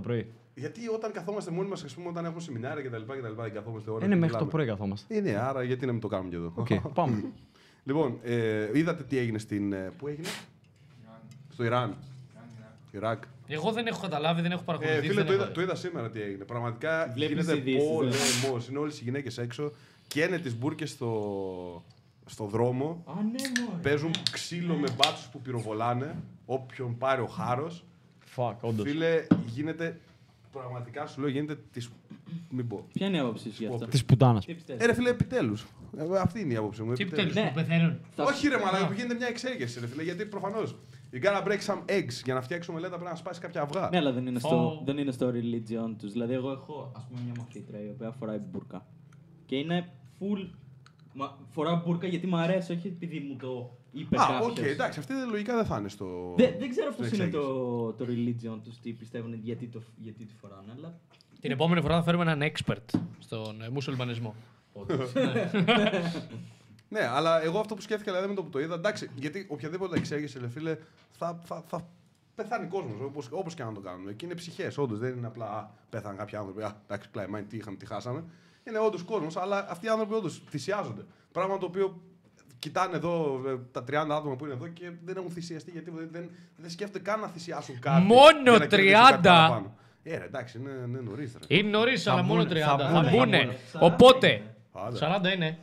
πρωί. 0.03 0.27
Αναφέρω. 0.57 0.71
Μέχρι 0.71 0.81
το 0.81 0.85
πρωί. 0.85 0.89
Γιατί 0.89 0.89
όταν 0.89 1.13
καθόμαστε 1.13 1.51
μόνοι 1.51 1.69
μας, 1.69 1.85
ας 1.85 1.95
πούμε, 1.95 2.09
όταν 2.09 2.25
έχουμε 2.25 2.41
σεμινάρια 2.41 2.83
κτλ. 2.89 3.03
κτλ 3.13 3.43
δεν 3.43 3.53
καθόμαστε 3.53 3.91
ώρα. 3.91 4.05
Είναι 4.05 4.15
και 4.15 4.21
μέχρι 4.21 4.37
το 4.39 4.45
μιλάμε. 4.45 4.51
πρωί 4.51 4.67
καθόμαστε. 4.67 5.17
Ε, 5.17 5.21
ναι, 5.21 5.35
άρα 5.37 5.63
γιατί 5.63 5.87
να 5.87 5.93
μην 5.93 6.01
το 6.01 6.09
κάνουμε 6.09 6.31
και 6.31 6.37
εδώ. 6.37 6.53
Οκ, 6.55 6.75
πάμε. 7.01 7.25
λοιπόν, 7.85 8.19
ε, 8.23 8.79
είδατε 8.79 9.03
τι 9.03 9.19
έγινε 9.19 9.39
στην. 9.39 9.73
ε, 9.73 9.91
Πού 9.99 10.07
έγινε; 10.09 10.29
Στο 11.53 11.65
Ιράν. 11.65 11.97
Ιράκ. 12.91 13.23
Εγώ 13.49 13.73
δεν 13.73 13.87
έχω 13.87 14.01
καταλάβει, 14.01 14.41
δεν 14.43 14.51
έχω 14.51 14.61
Ε, 14.61 14.65
παρακολουθήσει. 14.65 15.01
φίλε, 15.09 15.15
δεν 15.15 15.27
το 15.27 15.33
έχω 15.33 15.41
είδα, 15.41 15.47
δει. 15.49 15.55
το 15.55 15.61
είδα 15.61 15.75
σήμερα 15.75 16.11
τι 16.11 16.21
έγινε. 16.23 16.45
Πραγματικά 16.45 17.11
Βλέπεις 17.15 17.37
γίνεται 17.45 17.57
ειδήσεις, 17.59 17.89
πόλεμος. 17.89 18.17
δηλαδή. 18.41 18.67
Είναι 18.71 18.79
όλες 18.79 19.01
οι 19.01 19.05
γυναίκες 19.05 19.39
έξω. 19.39 19.73
Καίνε 20.09 20.39
τις 20.39 20.57
μπουρκες 20.59 20.91
στο, 20.91 21.85
στο 22.27 22.45
δρόμο. 22.45 23.03
Α, 23.07 23.13
ναι, 23.15 23.63
μωρέ. 23.67 23.81
Παίζουν 23.83 24.11
ξύλο 24.31 24.75
με 24.75 24.89
μπάτσους 24.97 25.27
που 25.27 25.41
πυροβολάνε. 25.41 26.15
Όποιον 26.47 26.99
πάρει 26.99 27.21
ο 27.21 27.27
χάρος. 27.27 27.85
Fuck, 28.37 28.55
όντως. 28.61 28.87
Φίλε, 28.89 29.27
γίνεται. 29.47 30.01
Πραγματικά 30.61 31.07
σου 31.07 31.21
λέω, 31.21 31.31
γίνεται 31.31 31.59
τη. 31.73 31.87
Μην 32.51 32.69
πω. 32.69 32.87
Ποια 32.93 33.07
είναι 33.07 33.17
η 33.17 33.21
άποψή 33.21 33.51
σου 33.53 33.63
γι' 33.63 33.67
αυτό; 33.67 33.87
Της 33.87 34.05
πουτάνας. 34.05 34.45
Τι 34.45 34.55
πιστεύεις. 34.55 34.83
Ε, 34.83 34.87
ρε 34.87 34.95
φίλε, 34.95 35.09
επιτέλους. 35.11 35.67
αυτή 36.21 36.41
είναι 36.41 36.53
η 36.53 36.57
άποψή 36.57 36.83
μου. 36.83 36.93
Τι 36.93 37.03
επιτέλους. 37.03 37.35
επιτέλους 37.35 37.55
Ναι. 37.57 37.63
που 37.63 37.69
πεθαίνουν. 37.69 37.99
Θα- 38.15 38.25
Όχι, 38.25 38.49
ρε 38.49 38.59
μαλάκα, 38.59 38.87
που 38.87 38.93
γίνεται 38.93 39.15
μια 39.15 39.27
εξέγερση, 39.27 39.81
ρε 39.81 39.87
φίλε. 39.87 40.03
Γιατί 40.03 40.27
προφανώς. 40.27 40.77
You 41.13 41.23
gotta 41.25 41.47
break 41.47 41.61
some 41.67 41.83
eggs. 41.97 42.23
Για 42.25 42.35
να 42.35 42.41
φτιάξει 42.41 42.71
ομελέτα 42.71 42.95
πρέπει 42.95 43.11
να 43.11 43.17
σπάσει 43.17 43.41
κάποια 43.41 43.61
αυγά. 43.63 43.89
Ναι, 43.91 43.97
αλλά 43.97 44.13
δεν 44.13 44.27
είναι, 44.27 44.39
Φω- 44.39 44.49
στο, 44.51 44.83
δεν 44.85 44.99
είναι 44.99 45.11
στο 45.13 45.29
religion 45.31 45.95
τους. 45.99 46.13
Δηλαδή, 46.13 46.33
εγώ 46.35 46.51
έχω 46.51 46.93
ας 46.97 47.07
πούμε 47.09 47.21
μια 47.25 47.35
μαθήτρια 47.39 47.81
η 47.85 47.89
οποία 47.89 48.11
φοράει 48.11 48.39
μπούρκα. 48.39 48.87
Και 49.47 49.57
είναι 49.57 49.89
full. 50.21 50.51
Μα, 51.15 51.39
φοράω 51.51 51.83
μπούρκα 51.87 52.07
γιατί 52.07 52.27
μου 52.27 52.37
αρέσει, 52.37 52.73
όχι 52.73 52.87
επειδή 52.87 53.19
μου 53.21 53.37
το 53.37 53.77
είπε 54.01 54.17
Α, 54.17 54.27
κάποιος. 54.27 54.51
οκ, 54.51 54.59
εντάξει, 54.59 54.99
αυτή 54.99 55.13
λογικά 55.31 55.55
δεν 55.55 55.65
θα 55.65 55.79
είναι 55.79 55.89
στο. 55.89 56.35
Δεν, 56.37 56.55
δεν 56.59 56.71
ξέρω 56.71 56.93
στην 56.93 57.09
πώ 57.09 57.15
είναι 57.15 57.25
εξέγερση. 57.25 57.49
το, 57.49 57.93
το 57.93 58.05
religion 58.09 58.61
τους, 58.65 58.81
τι 58.81 58.93
πιστεύουν, 58.93 59.35
γιατί 59.35 59.67
το, 59.67 59.83
γιατί 59.97 60.25
το 60.25 60.33
φοράνε, 60.41 60.73
αλλά. 60.77 60.99
Την 61.41 61.51
επόμενη 61.51 61.81
φορά 61.81 61.95
θα 61.97 62.03
φέρουμε 62.03 62.23
έναν 62.23 62.53
expert 62.53 63.01
στον 63.19 63.63
ε, 63.63 63.69
μουσουλμανισμό. 63.69 64.35
Ναι, 66.89 67.01
αλλά 67.01 67.43
εγώ 67.43 67.59
αυτό 67.59 67.75
που 67.75 67.81
σκέφτηκα 67.81 68.11
δηλαδή 68.11 68.29
με 68.29 68.35
το 68.35 68.43
που 68.43 68.51
το 68.51 68.61
είδα, 68.61 68.75
εντάξει, 68.75 69.11
γιατί 69.15 69.47
οποιαδήποτε 69.49 69.97
εξέγερση, 69.97 70.39
ρε 70.39 70.49
φίλε, 70.49 70.77
θα, 71.11 71.41
θα, 71.45 71.65
θα 71.67 71.89
πεθάνει 72.35 72.67
κόσμος 72.67 73.01
όπως, 73.01 73.29
όπως 73.31 73.55
και 73.55 73.63
αν 73.63 73.75
το 73.75 73.81
κάνουμε. 73.81 74.13
Και 74.13 74.25
είναι 74.25 74.35
ψυχές, 74.35 74.79
όντως. 74.79 74.99
Δεν 74.99 75.17
είναι 75.17 75.27
απλά 75.27 75.45
α, 75.47 75.69
πέθαναν 75.91 76.17
κάποιοι 76.17 76.39
άνθρωποι. 76.39 76.63
Α, 76.63 76.77
εντάξει, 76.85 77.11
πλάι, 77.11 77.43
τι 77.49 77.57
είχαμε, 77.57 77.77
τι 77.77 77.87
χάσαμε. 77.87 78.25
Είναι 78.69 78.79
όντως 78.79 79.03
κόσμος, 79.03 79.37
αλλά 79.37 79.71
αυτοί 79.71 79.87
οι 79.87 79.89
άνθρωποι 79.89 80.15
όντως 80.15 80.43
θυσιάζονται. 80.49 81.05
Πράγμα 81.33 81.59
το 81.59 81.67
οποίο 81.67 82.03
κοιτάνε 82.59 82.97
εδώ 82.97 83.41
ε, 83.47 83.57
τα 83.73 83.81
30 83.83 83.93
άτομα 83.95 84.37
που 84.37 84.45
είναι 84.45 84.55
εδώ 84.55 84.69
και 84.69 84.91
δεν 85.05 85.17
έχουν 85.17 85.31
θυσιαστεί 85.31 85.71
γιατί 85.71 85.91
δεν, 85.91 86.09
δεν, 86.13 86.31
δεν 86.57 86.71
σκέφτονται 86.71 87.05
καν 87.11 87.21
να 87.21 87.27
θυσιάσουν 87.29 87.79
κάτι. 87.79 88.03
Μόνο 88.03 88.41
για 88.43 88.59
να 88.59 88.67
κερδίσουν 88.67 88.95
30? 88.97 89.05
κάτι 89.11 89.23
παραπάνω. 89.23 89.75
Ε, 90.03 90.17
ρε, 90.19 90.25
εντάξει, 90.25 90.59
είναι, 90.59 90.71
είναι 90.89 91.01
νωρίς. 91.05 91.37
Είναι 91.49 91.69
νωρίς, 91.69 92.07
αλλά 92.07 92.23
μόνο 92.23 92.43
30. 92.43 92.47
μπουνε, 92.47 92.61
Θα, 92.61 92.77
θα 92.79 93.01
μπουνε, 93.01 93.11
μπουνε. 93.17 93.57
θα 93.73 93.79
Οπότε. 93.81 94.43
Άντε. 94.73 94.99
40 95.33 95.35
είναι. 95.35 95.59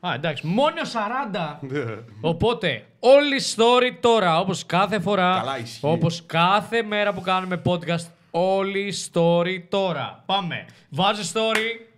Α, 0.00 0.14
εντάξει. 0.14 0.46
Μόνο 0.46 0.76
40. 0.80 1.56
Ναι. 1.60 1.80
Οπότε, 2.20 2.84
όλη 3.00 3.36
η 3.36 3.40
story 3.56 3.96
τώρα, 4.00 4.38
όπως 4.40 4.66
κάθε 4.66 5.00
φορά, 5.00 5.34
Καλά, 5.38 5.58
ισχύει. 5.58 5.80
όπως 5.82 6.22
κάθε 6.26 6.82
μέρα 6.82 7.12
που 7.12 7.20
κάνουμε 7.20 7.62
podcast, 7.64 8.06
όλη 8.30 8.78
η 8.86 8.92
story 9.12 9.62
τώρα. 9.68 10.22
Πάμε. 10.26 10.66
Βάζεις 10.88 11.32
story. 11.34 11.91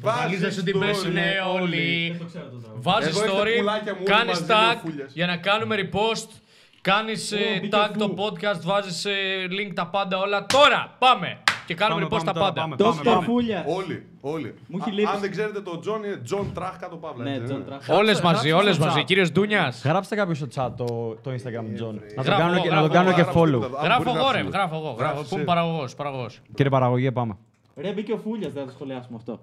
Βαλίζα 0.00 0.50
σου 0.50 0.62
την 0.62 0.76
story, 0.76 0.80
πέσουνε 0.80 1.24
όλοι. 1.60 2.08
Δεν 2.10 2.18
το 2.18 2.24
ξέρω 2.24 2.44
το 2.44 2.56
τραγούδι. 2.58 2.82
Βάζεις 2.82 3.08
Εδώ 3.20 3.24
έχετε 3.24 3.40
story, 3.42 3.58
πουλάκια 3.58 3.92
μου 3.92 3.98
όλοι 4.04 4.14
κάνεις 4.16 4.40
μαζί, 4.40 4.52
λέει 4.52 4.58
ο 4.58 4.70
tag 4.72 4.76
Φούλιας. 4.84 5.12
για 5.12 5.26
να 5.26 5.36
κάνουμε 5.36 5.76
repost. 5.82 6.28
Κάνεις 6.80 7.34
μπήκε 7.60 7.76
tag 7.76 7.90
φου. 7.92 7.98
το 7.98 8.14
podcast, 8.22 8.60
βάζεις 8.62 9.06
link 9.58 9.72
τα 9.74 9.86
πάντα 9.86 10.18
όλα. 10.18 10.46
Τώρα 10.46 10.94
πάμε! 10.98 11.38
Και 11.66 11.74
κάνουμε 11.74 12.06
Πάμε, 12.06 12.16
repost 12.16 12.24
τα 12.24 12.32
πάμε 12.32 12.38
τώρα, 12.38 12.52
πάντα. 12.52 12.60
πάμε. 12.62 12.76
Το 12.76 12.92
Σκαρφούλια. 12.92 13.64
Όλοι, 13.68 14.06
όλοι. 14.20 14.54
Μου 14.66 14.78
έχει 14.80 14.90
Α- 14.90 14.92
λείψει. 14.92 15.14
Αν 15.14 15.20
δεν 15.20 15.30
ξέρετε 15.30 15.60
τον 15.60 15.80
Τζον, 15.80 16.04
είναι 16.04 16.16
Τζον 16.16 16.52
Τράχ 16.54 16.78
κάτω 16.78 16.96
παύλα. 16.96 17.24
Ναι, 17.24 17.30
έτσι, 17.30 17.44
Τζον 17.44 17.56
δεν 17.56 17.66
Τράχ. 17.66 17.80
Όλες 17.88 17.96
Γράψτε- 17.98 18.24
μαζί, 18.24 18.48
γράψτε 18.48 18.52
όλες 18.52 18.74
στο 18.74 18.84
μαζί. 18.84 19.00
chat. 19.00 19.04
Κύριο 19.04 19.26
Ντούνια. 19.32 19.72
Γράψτε 19.84 20.14
κάποιο 20.14 20.34
στο 20.34 20.46
chat 20.54 20.70
το, 20.76 20.84
το 21.22 21.30
Instagram 21.30 21.64
του 21.76 21.84
John. 21.84 21.94
Να 21.94 22.14
τον 22.14 22.24
Γράφω 22.24 22.40
κάνω 22.40 22.52
εγώ, 22.54 22.62
και, 22.62 22.68
να 22.68 22.80
τον 22.80 22.90
γράφω 22.90 22.92
κάνω 22.92 23.08
εγώ, 23.08 23.16
και 23.16 23.22
γράφω 23.22 23.40
follow. 23.40 23.52
εγώ. 23.52 23.64
Αν 23.76 23.84
Γράφω 23.84 24.02
μπορεί 24.02 24.14
να 24.16 24.20
εγώ, 24.22 24.30
ρε. 24.30 24.38
γράψεις. 24.38 24.54
Γράφω 24.54 24.74
εγώ. 24.76 24.90
Γράφω. 24.98 25.12
Γράφεις 25.12 25.28
Πού 25.28 25.34
είμαι 25.34 25.42
εσύ. 25.44 25.52
παραγωγός. 25.52 25.94
Παραγωγός. 25.94 26.40
Κύριε 26.54 26.70
παραγωγή, 26.70 27.12
πάμε. 27.12 27.36
Ρε, 27.76 27.92
μπήκε 27.92 28.12
ο 28.12 28.16
Φούλιας, 28.16 28.52
δεν 28.52 28.62
θα 28.62 28.68
το 28.68 28.74
σχολιάσουμε 28.74 29.16
αυτό. 29.16 29.40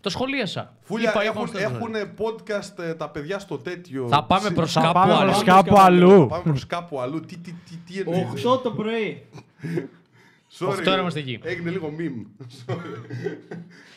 Το 0.00 0.10
σχολίασα. 0.10 0.74
Φούλια, 0.80 1.10
Είπα, 1.10 1.22
έχουν, 1.22 1.46
είπα, 1.46 1.60
έχουν 1.60 1.92
podcast 2.18 2.78
ε, 2.84 2.94
τα 2.94 3.08
παιδιά 3.08 3.38
στο 3.38 3.58
τέτοιο. 3.58 4.06
Θα 4.08 4.24
πάμε 4.24 4.46
Συ- 4.46 4.54
προς 4.54 4.72
Θα 4.72 4.80
κάπου 4.80 4.92
πάμε 4.92 5.12
άλλο. 5.12 5.24
προς 5.30 5.36
Πάμε 5.44 5.50
κάπου 5.52 5.68
κάπου 5.68 5.80
αλλού. 5.80 6.26
Πάμε 6.26 6.42
προς 6.42 6.66
κάπου 6.66 7.00
αλλού. 7.00 7.20
Τι, 7.20 7.36
τι, 7.36 7.52
τι, 7.52 7.76
τι 7.92 7.98
εννοείται. 8.00 8.40
8 8.54 8.62
το 8.62 8.70
πρωί. 8.70 9.22
Sorry, 10.58 10.68
Οχτώ 10.68 10.90
ώρα 10.90 11.00
είμαστε 11.00 11.18
εκεί. 11.20 11.38
Έγινε 11.42 11.70
λίγο 11.70 11.92
meme. 11.98 12.44
Sorry. 12.66 12.76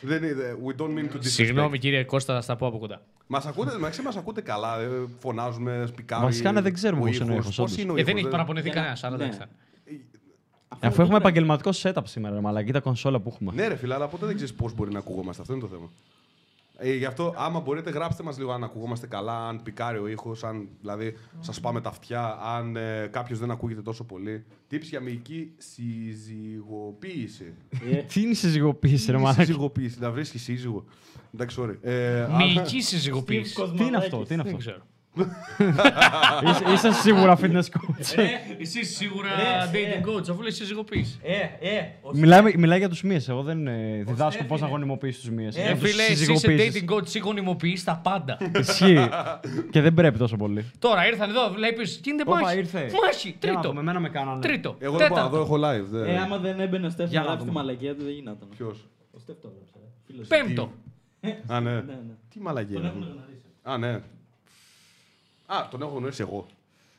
Δεν 0.00 0.22
είναι. 0.22 0.56
We 0.66 0.80
don't 0.80 0.84
mean 0.98 1.12
to 1.12 1.16
disrespect. 1.16 1.20
Συγγνώμη 1.20 1.78
κύριε 1.78 2.04
Κώστα, 2.04 2.34
θα 2.34 2.40
στα 2.40 2.56
πω 2.56 2.66
από 2.66 2.78
κοντά. 2.78 3.00
Μας 3.26 3.46
ακούτε, 3.46 3.72
μεταξύ 3.74 4.02
μας 4.02 4.16
ακούτε 4.16 4.40
καλά. 4.40 4.80
ε, 4.80 4.88
Φωνάζουμε, 5.18 5.84
σπικάρουμε. 5.88 6.28
Βασικά, 6.28 6.52
ναι, 6.52 6.60
δεν 6.60 6.74
ξέρουμε 6.74 7.02
ο 7.02 7.04
πώς 7.04 7.16
είναι 7.18 7.30
ο 7.30 7.32
ήχος. 7.34 7.44
ήχος, 7.44 7.56
Πώς 7.56 7.64
όντως. 7.72 7.82
είναι 7.82 7.92
ο 7.92 7.94
Ε, 7.96 8.02
δεν 8.02 8.06
ήχος, 8.08 8.20
έχει 8.20 8.30
παραπονεθεί 8.30 8.66
Για 8.68 8.74
να- 8.74 8.80
κανένας, 8.80 9.04
αλλά 9.04 9.16
ναι. 9.16 9.30
Εντάξει. 10.76 10.86
Αφού 10.86 11.02
έχουμε 11.02 11.16
επαγγελματικό 11.16 11.70
setup 11.82 12.02
σήμερα, 12.04 12.34
ρε 12.34 12.40
μαλακή 12.40 12.72
τα 12.72 12.80
κονσόλα 12.80 13.20
που 13.20 13.28
έχουμε. 13.32 13.52
Ναι, 13.54 13.68
ρε 13.68 13.76
φίλε, 13.76 13.94
αλλά 13.94 14.08
ποτέ 14.08 14.26
δεν 14.26 14.34
ξέρεις 14.34 14.54
πώς 14.54 14.74
μπορεί 14.74 14.92
να 14.92 14.98
ακουγόμαστε. 14.98 15.42
Αυτό 15.42 15.54
είναι 15.54 15.62
το 15.62 15.68
θέμα. 15.68 15.90
Ε, 16.84 16.94
γι' 16.94 17.04
αυτό, 17.04 17.34
άμα 17.36 17.60
μπορείτε, 17.60 17.90
γράψτε 17.90 18.22
μας 18.22 18.38
λίγο 18.38 18.52
αν 18.52 18.64
ακουγόμαστε 18.64 19.06
καλά, 19.06 19.48
αν 19.48 19.62
πικάρει 19.62 19.98
ο 19.98 20.08
ήχος, 20.08 20.44
αν 20.44 20.68
δηλαδή 20.80 21.16
σας 21.40 21.60
πάμε 21.60 21.80
τα 21.80 21.88
αυτιά, 21.88 22.38
αν 22.42 22.76
ε, 22.76 23.08
κάποιος 23.10 23.38
δεν 23.38 23.50
ακούγεται 23.50 23.82
τόσο 23.82 24.04
πολύ. 24.04 24.44
Tips 24.70 24.82
για 24.82 25.00
μυϊκή 25.00 25.52
συζυγοποίηση. 25.56 27.54
Τι 28.12 28.20
είναι 28.20 28.30
η 28.30 28.34
συζυγοποίηση, 28.34 29.10
ρε 29.10 29.16
Τι 29.16 29.22
μαλακή; 29.22 29.44
συζυγοποίηση, 29.44 29.98
να 30.00 30.10
βρίσκεις 30.10 30.42
σύζυγο. 30.42 30.84
Εντάξει, 31.34 31.60
sorry. 31.60 31.76
Ε, 31.80 32.26
Μυϊκή 32.36 32.80
συζυγοποίηση. 32.80 33.54
Τι 33.76 33.84
είναι 33.84 33.96
αυτό, 33.96 34.22
τι 34.22 34.34
είναι 34.34 34.42
Δεν 34.42 34.56
αυτό; 34.56 34.72
Ξέρω. 35.14 35.30
Είσαι- 36.50 36.72
Είσαι 36.72 36.92
σίγουρα 36.92 37.38
fitness 37.40 37.62
coach. 37.62 38.16
Ε, 38.16 38.26
εσύ 38.60 38.84
σίγουρα 38.84 39.28
Ε, 39.28 39.70
dating 39.72 40.08
coach, 40.08 40.30
αφού 40.30 40.40
λέει 40.42 40.50
συζυγοποίηση. 40.50 41.18
Ε, 41.22 41.34
ε, 41.68 41.86
ο 42.02 42.10
Μιλάει, 42.14 42.56
μιλάει 42.56 42.78
για 42.78 42.88
τους 42.88 43.02
μύες. 43.02 43.28
Εγώ 43.28 43.42
δεν 43.42 43.66
ε, 43.66 44.02
διδάσκω 44.06 44.44
πώς 44.44 44.60
να 44.60 44.66
γονιμοποιήσει 44.66 45.20
τους 45.20 45.30
μύες. 45.30 45.56
Ε, 45.56 45.74
φίλε, 45.74 46.02
εσύ 46.02 46.32
είσαι 46.32 46.46
dating 46.48 46.92
coach, 46.94 47.02
εσύ 47.04 47.18
γονιμοποιείς 47.18 47.84
τα 47.84 48.00
πάντα. 48.02 48.38
Ισχύει. 48.58 49.08
Και 49.70 49.80
δεν 49.80 49.94
πρέπει 49.94 50.18
τόσο 50.18 50.36
πολύ. 50.36 50.70
Τώρα 50.78 51.06
ήρθαν 51.06 51.30
εδώ, 51.30 51.50
βλέπεις, 51.54 52.00
γίνεται 52.04 52.22
Όπα, 52.26 52.40
μάχη. 52.40 52.58
ήρθε. 52.58 52.78
Μάχη, 53.04 53.28
Για 53.28 53.34
να 53.42 53.52
τρίτο. 53.52 53.68
δούμε, 53.68 53.80
εμένα 53.80 54.00
με 54.00 54.08
κάνανε. 54.08 54.40
Τρίτο. 54.40 54.76
εγώ 54.78 54.96
δεν 54.96 55.08
μπορώ, 55.08 55.20
εδώ 55.20 55.30
Τέταρτο. 55.30 55.54
έχω 55.54 55.66
live. 55.66 55.86
δεν- 55.90 56.04
Ε, 56.14 56.18
άμα 56.20 56.38
δεν 56.38 56.60
έμπαινε 56.60 56.86
ο 56.86 56.90
Στέφ 56.90 57.10
Για 57.10 57.18
να 57.20 57.24
να 57.24 57.30
γράψει 57.30 57.46
τη 57.46 57.52
δούμε. 57.52 57.64
μαλακία 57.64 57.94
του, 57.96 58.02
δεν 58.04 58.12
γινόταν. 58.12 58.48
Ποιος; 58.56 58.88
Ο 59.10 59.18
Στέφ 59.18 59.36
το 59.40 59.48
έγραψε. 59.52 59.72
ρε. 59.76 59.86
Φίλος. 60.06 60.26
Πέμπτο. 60.26 60.72
Α, 61.46 61.60
ναι. 61.60 61.70
Ναι, 61.70 61.76
ναι. 61.80 61.94
Τι 62.32 62.40
μαλαγία. 62.40 62.74
Τον 62.74 62.82
είναι 62.84 62.88
έχουμε 62.92 63.04
αυτό; 63.04 63.16
γνωρίσει. 63.18 63.42
Α, 63.62 63.78
ναι. 63.78 64.00
Α, 65.56 65.68
τον 65.70 65.82
έχω 65.82 65.96
γνωρίσει 65.96 66.22
εγώ. 66.22 66.46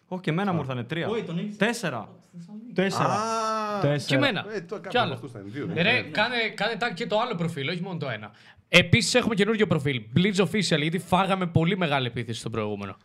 Όχι, 0.08 0.22
και 0.22 0.30
εμένα 0.30 0.54
μου 0.54 0.60
ήρθανε 0.60 0.84
τρία. 0.84 1.08
Όχι, 1.08 1.24
τον 1.24 1.38
έχεις- 1.38 1.58
Τέσσερα. 1.58 2.10
Θεσσαλονίκη. 2.38 2.74
Τέσσερα. 2.74 3.10
Α, 3.13 3.80
Και 3.82 3.88
Τέσσερα. 3.88 4.26
εμένα. 4.28 4.46
Ε, 4.54 4.62
το 4.62 4.76
Κι 4.76 4.82
κάποιο 4.82 4.89
από 4.89 5.00
άλλο. 5.00 5.13
αυτούς 5.13 5.32
θα 5.32 5.39
είναι. 5.39 5.50
Δύο, 5.50 5.66
ναι. 5.66 5.80
Ε, 5.80 5.84
Ρε, 5.84 6.02
κάνε, 6.02 6.36
κάνε 6.56 6.74
tag 6.80 6.94
και 6.94 7.08
το 7.08 7.20
άλλο 7.20 7.36
προφίλ, 7.36 7.70
όχι 7.70 7.82
μόνο 7.82 7.98
το 7.98 8.10
ένα. 8.10 8.32
Επίσης 8.70 9.13
έχουμε 9.16 9.36
καινούργιο 9.36 9.68
προφίλ. 9.68 10.02
Blitz 10.16 10.36
Official, 10.36 10.80
γιατί 10.82 10.98
φάγαμε 11.00 11.46
πολύ 11.48 11.78
μεγάλη 11.78 12.08
επίθεση 12.08 12.39
στο 12.39 12.50
προηγούμενο. 12.50 12.96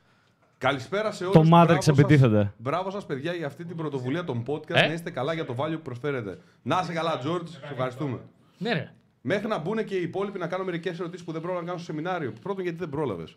Καλησπέρα 0.59 1.13
σε 1.13 1.25
όλους. 1.25 1.37
Το 1.37 1.43
Μπράβο 1.49 1.73
Matrix 1.73 1.75
σας. 1.83 1.99
επιτίθεται. 1.99 2.53
Μπράβο 2.57 2.91
σας 2.91 3.07
παιδιά 3.07 3.33
για 3.33 3.47
αυτή 3.47 3.65
την 3.65 3.77
πρωτοβουλία 3.77 4.25
των 4.25 4.43
podcast. 4.47 4.75
Ε; 4.75 4.87
Να 4.87 4.93
είστε 4.93 5.11
καλά 5.11 5.33
για 5.35 5.45
το 5.45 5.55
value 5.59 5.73
που 5.73 5.83
προσφέρετε. 5.83 6.39
Να 6.63 6.81
είσαι 6.83 6.93
καλά, 6.93 7.21
George. 7.25 7.49
Σε 7.49 7.61
ευχαριστούμε. 7.73 8.19
Ναι, 8.59 8.73
ρε. 8.73 8.93
Μέχρι 9.23 9.49
να 9.49 9.59
μπουν 9.59 9.85
και 9.85 9.95
οι 9.95 10.03
υπόλοιποι 10.03 10.39
να 10.39 10.47
κάνουν 10.47 10.67
μερικές 10.67 10.99
ερωτήσεις 11.01 11.25
που 11.25 11.33
δεν 11.33 11.41
πρόλαβαν 11.41 11.65
να 11.65 11.71
κάνουν 11.71 11.85
στο 11.85 11.93
σεμινάριο. 11.93 12.33
Πρώτον, 12.43 12.63
γιατί 12.63 12.79
δεν 12.79 12.89
πρόλαβες. 12.89 13.35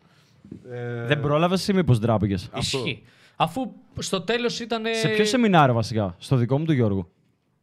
Ε, 0.72 1.06
Δεν 1.06 1.20
πρόλαβες 1.22 1.68
ή 1.68 1.74
μήπως 1.74 2.00
ντράπηκες; 2.00 2.50
Αυτό. 2.52 2.78
Ισχύει. 2.78 3.04
Αφού 3.36 3.72
στο 4.00 4.22
τέλος 4.22 4.60
ήταν. 4.60 4.84
Σε 5.02 5.08
ποιο 5.08 5.26
σεμινάριο 5.26 5.74
βασικά, 5.74 6.16
στο 6.18 6.36
δικό 6.36 6.58
μου 6.60 6.66
του 6.66 6.74
Γιώργου. 6.74 7.12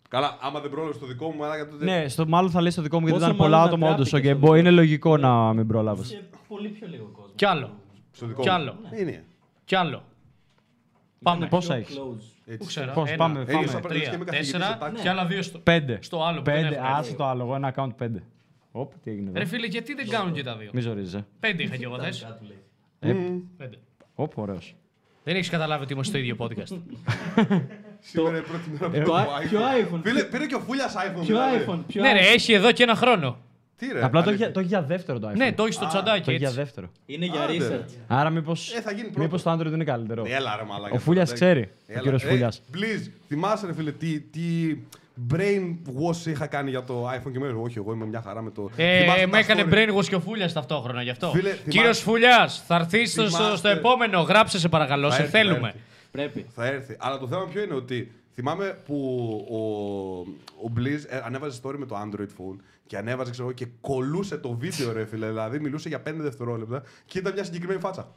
Καλά, 0.08 0.38
άμα 0.40 0.60
δεν 0.60 0.70
πρόλαβες 0.70 0.98
το 0.98 1.06
δικό 1.06 1.30
μου, 1.30 1.44
αλλά 1.44 1.68
τότε. 1.68 1.84
Ναι, 1.84 2.08
στο 2.08 2.26
μάλλον 2.28 2.50
θα 2.50 2.60
λέει 2.60 2.70
στο 2.70 2.82
δικό 2.82 3.00
μου 3.00 3.06
γιατί 3.06 3.20
Πόσο 3.20 3.32
ήταν 3.32 3.44
πολλά 3.44 3.56
μάλλον 3.56 3.68
άτομα 3.72 3.86
να 3.88 3.92
όντω. 3.94 4.02
τράπηκε 4.02 4.28
Okay, 4.28 4.30
στο 4.30 4.38
μπο- 4.40 4.46
δικό 4.46 4.58
είναι 4.58 4.70
λογικό 4.70 5.16
να 5.16 5.52
μην 5.52 5.66
πρόλαβες. 5.66 6.06
Σε 6.06 6.28
πολύ 6.48 6.68
πιο 6.68 6.86
λίγο 6.90 7.04
κόσμο. 7.12 7.32
Κι 7.34 7.44
άλλο. 7.44 7.70
Στο 8.10 8.26
δικό 8.26 8.42
Κι 8.42 8.48
μου. 8.48 8.54
άλλο. 8.54 8.74
Είναι. 8.98 9.24
Κι 9.64 9.74
άλλο. 9.74 10.02
Πάμε. 11.22 11.46
Πόσα 11.46 11.72
Πιο 11.74 11.76
έχεις; 11.82 11.96
close. 11.96 12.00
Πού 12.44 12.52
Έτσι. 12.52 12.66
ξέρω. 12.66 12.92
Πώς, 12.92 13.08
Ένα, 13.08 13.16
πάμε, 13.16 13.40
Ε, 13.40 13.44
πάμε. 13.44 13.64
ίσα 13.64 13.78
πρέπει 13.80 13.94
να 13.94 14.00
Τρία, 14.00 14.14
είμαι 14.14 14.24
καθηγητής 14.24 14.50
τέσσερα 14.52 14.72
σε 14.72 14.78
τάξη. 14.78 15.02
και 15.02 15.08
άλλα 15.08 15.26
δύο 15.26 15.42
στο, 15.42 15.58
Πέντε. 15.58 15.98
στο 16.02 16.22
άλλο. 16.24 16.38
που 16.38 16.44
δεν 16.44 16.62
Πέντε. 16.62 16.74
έχουμε. 16.74 16.88
Άσε 16.90 17.14
το 17.14 17.24
άλλο. 17.24 17.42
Εγώ 17.42 17.54
ένα 17.54 17.74
account 17.76 17.90
πέντε. 17.96 18.22
Οπ, 18.72 18.92
τι 19.04 19.10
έγινε 19.10 19.30
Ρε 19.34 19.40
εδώ. 19.40 19.48
φίλε, 19.48 19.66
γιατί 19.66 19.94
δεν 19.94 20.08
κάνουν 20.08 20.32
και 20.32 20.42
τα 20.42 20.56
δύο; 20.56 20.70
Μη 20.72 20.80
ζορίζεσαι. 20.80 21.26
Πέντε 21.40 21.62
είχα 21.62 21.76
κι 21.76 21.84
εγώ 21.84 21.96
θες. 23.00 23.11
Κάτι 23.12 23.14
λέει. 23.22 23.44
Πέντε. 23.56 23.76
Οπ, 24.14 24.38
ωραίος. 24.38 24.74
Δεν 25.24 25.37
έχεις 25.37 25.48
καταλάβει 25.50 25.82
ότι 25.82 25.92
είμαστε 25.92 26.18
στο 26.18 26.26
ίδιο 26.26 26.37
podcast. 26.38 26.78
Σήμερα 28.00 28.30
είναι 28.30 28.38
η 28.38 28.48
πρώτη 28.48 28.70
μέρα 28.70 28.90
που 28.90 29.11
Το 29.11 29.16
έχω 29.16 29.28
i- 29.42 29.48
Ποιο 29.48 29.61
iPhone; 29.61 30.00
Φίλε, 30.02 30.22
πήρε 30.24 30.46
και 30.46 30.54
ο 30.54 30.61
Φούλιας 30.61 30.94
iPhone. 30.94 31.12
Ποιο 31.14 31.22
δηλαδή. 31.22 31.64
iPhone. 31.68 31.78
ποιο 31.87 32.02
ναι, 32.02 32.12
ρε, 32.12 32.18
iPhone; 32.20 32.34
έχει 32.34 32.52
εδώ 32.52 32.72
και 32.72 32.82
ένα 32.82 32.94
χρόνο. 32.94 33.38
Τι 33.76 33.87
ρε. 33.92 34.04
Απλά 34.04 34.22
το 34.22 34.28
αλήθεια. 34.28 34.44
έχει- 34.44 34.54
το 34.54 34.61
έχει 34.61 34.68
για 34.68 34.82
δεύτερο 34.82 35.18
το 35.18 35.28
iPhone. 35.30 35.37
Ναι, 35.37 35.52
το 35.52 35.64
έχει 35.64 35.72
στο 35.72 35.84
Α, 35.84 35.88
τσαντάκι 35.88 36.24
Το 36.24 36.30
έχει 36.30 36.38
για 36.38 36.48
έτσι. 36.48 36.61
δεύτερο. 36.61 36.90
Είναι 37.06 37.26
για 37.26 37.42
Άντε. 37.42 37.56
research. 37.84 37.94
Άρα 38.06 38.30
μήπω 38.30 38.52
Ε, 38.76 38.80
θα 38.80 38.90
γίνει 38.92 39.02
πρώτο. 39.06 39.20
μήπως 39.20 39.42
το 39.42 39.52
Android 39.52 39.72
είναι 39.72 39.84
καλύτερο. 39.84 40.22
Ναι, 40.22 40.28
Έλα 40.30 40.56
ρε 40.56 40.64
μαλάκα. 40.64 40.94
Ο 40.94 40.98
Φούλιας 40.98 41.30
Εντάξει. 41.32 41.44
ξέρει. 41.44 41.61
Ο 41.61 41.92
Έλα. 41.92 42.00
κύριος 42.00 42.24
Ε, 42.24 42.28
Φούλιας. 42.28 42.62
Please, 42.74 43.11
θυμάσαι 43.28 43.66
ρε 43.66 43.72
φίλε 43.74 43.92
τι, 43.92 44.20
τι 45.28 45.37
brain 45.37 45.76
wash 46.02 46.26
είχα 46.26 46.46
κάνει 46.46 46.70
για 46.70 46.85
το 46.85 47.09
iPhone 47.11 47.33
και 47.33 47.38
με 47.38 47.48
Όχι, 47.48 47.78
εγώ 47.78 47.92
είμαι 47.92 48.07
μια 48.07 48.22
χαρά 48.22 48.42
με 48.42 48.50
το... 48.50 48.70
Ε, 48.76 49.00
Θυμάσαι 49.00 49.26
με 49.26 49.33
τα 49.33 49.38
έκανε 49.38 49.64
story; 49.70 49.72
brainwash 49.74 50.04
και 50.07 50.14
ο 50.14 50.20
Φούλιας 50.20 50.52
ταυτόχρονα 50.52 51.02
γι' 51.02 51.11
αυτό. 51.11 51.31
Φίλε, 51.31 51.48
θυμάσαι- 51.48 51.68
Κύριο 51.70 51.92
Φούλιας, 51.94 52.62
θα 52.66 52.74
έρθεις 52.74 53.12
στο, 53.12 53.22
στο, 53.22 53.31
Θυμάστε- 53.37 53.59
στο 53.59 53.68
επόμενο. 53.68 54.20
Γράψε 54.20 54.59
σε 54.59 54.68
παρακαλώ, 54.68 55.09
Θα 55.09 55.14
σε 55.14 55.22
έρθει, 55.22 55.33
θα 55.37 55.38
θέλουμε. 55.42 55.66
έρθει. 55.68 55.81
Πρέπει. 56.11 56.46
Θα 56.54 56.66
έρθει. 56.66 56.96
Αλλά 56.98 57.18
το 57.18 57.26
θέμα 57.28 57.44
ποιο 57.44 57.62
είναι 57.62 57.74
ότι 57.74 58.12
θυμάμαι 58.35 58.78
που 58.87 58.96
ο, 59.50 59.59
ο 60.66 60.72
Blizz 60.76 61.04
ε, 61.09 61.20
ανέβαζε 61.24 61.61
story 61.62 61.74
με 61.76 61.87
το 61.87 61.96
Android 62.04 62.22
phone 62.42 62.57
και 62.87 62.96
ανέβαζε 62.96 63.31
ξέρω, 63.31 63.46
εγώ, 63.46 63.57
και 63.57 63.66
κολούσε 63.81 64.37
το 64.38 64.52
βίντεο 64.61 64.92
ρε 64.92 65.04
φίλε. 65.07 65.26
Δηλαδή 65.26 65.61
μιλούσε 65.61 65.88
για 65.88 65.98
5 66.09 66.12
δευτερόλεπτα 66.16 66.83
και 67.04 67.18
ήταν 67.18 67.33
μια 67.33 67.44
συγκεκριμένη 67.44 67.81
φάτσα. 67.81 68.09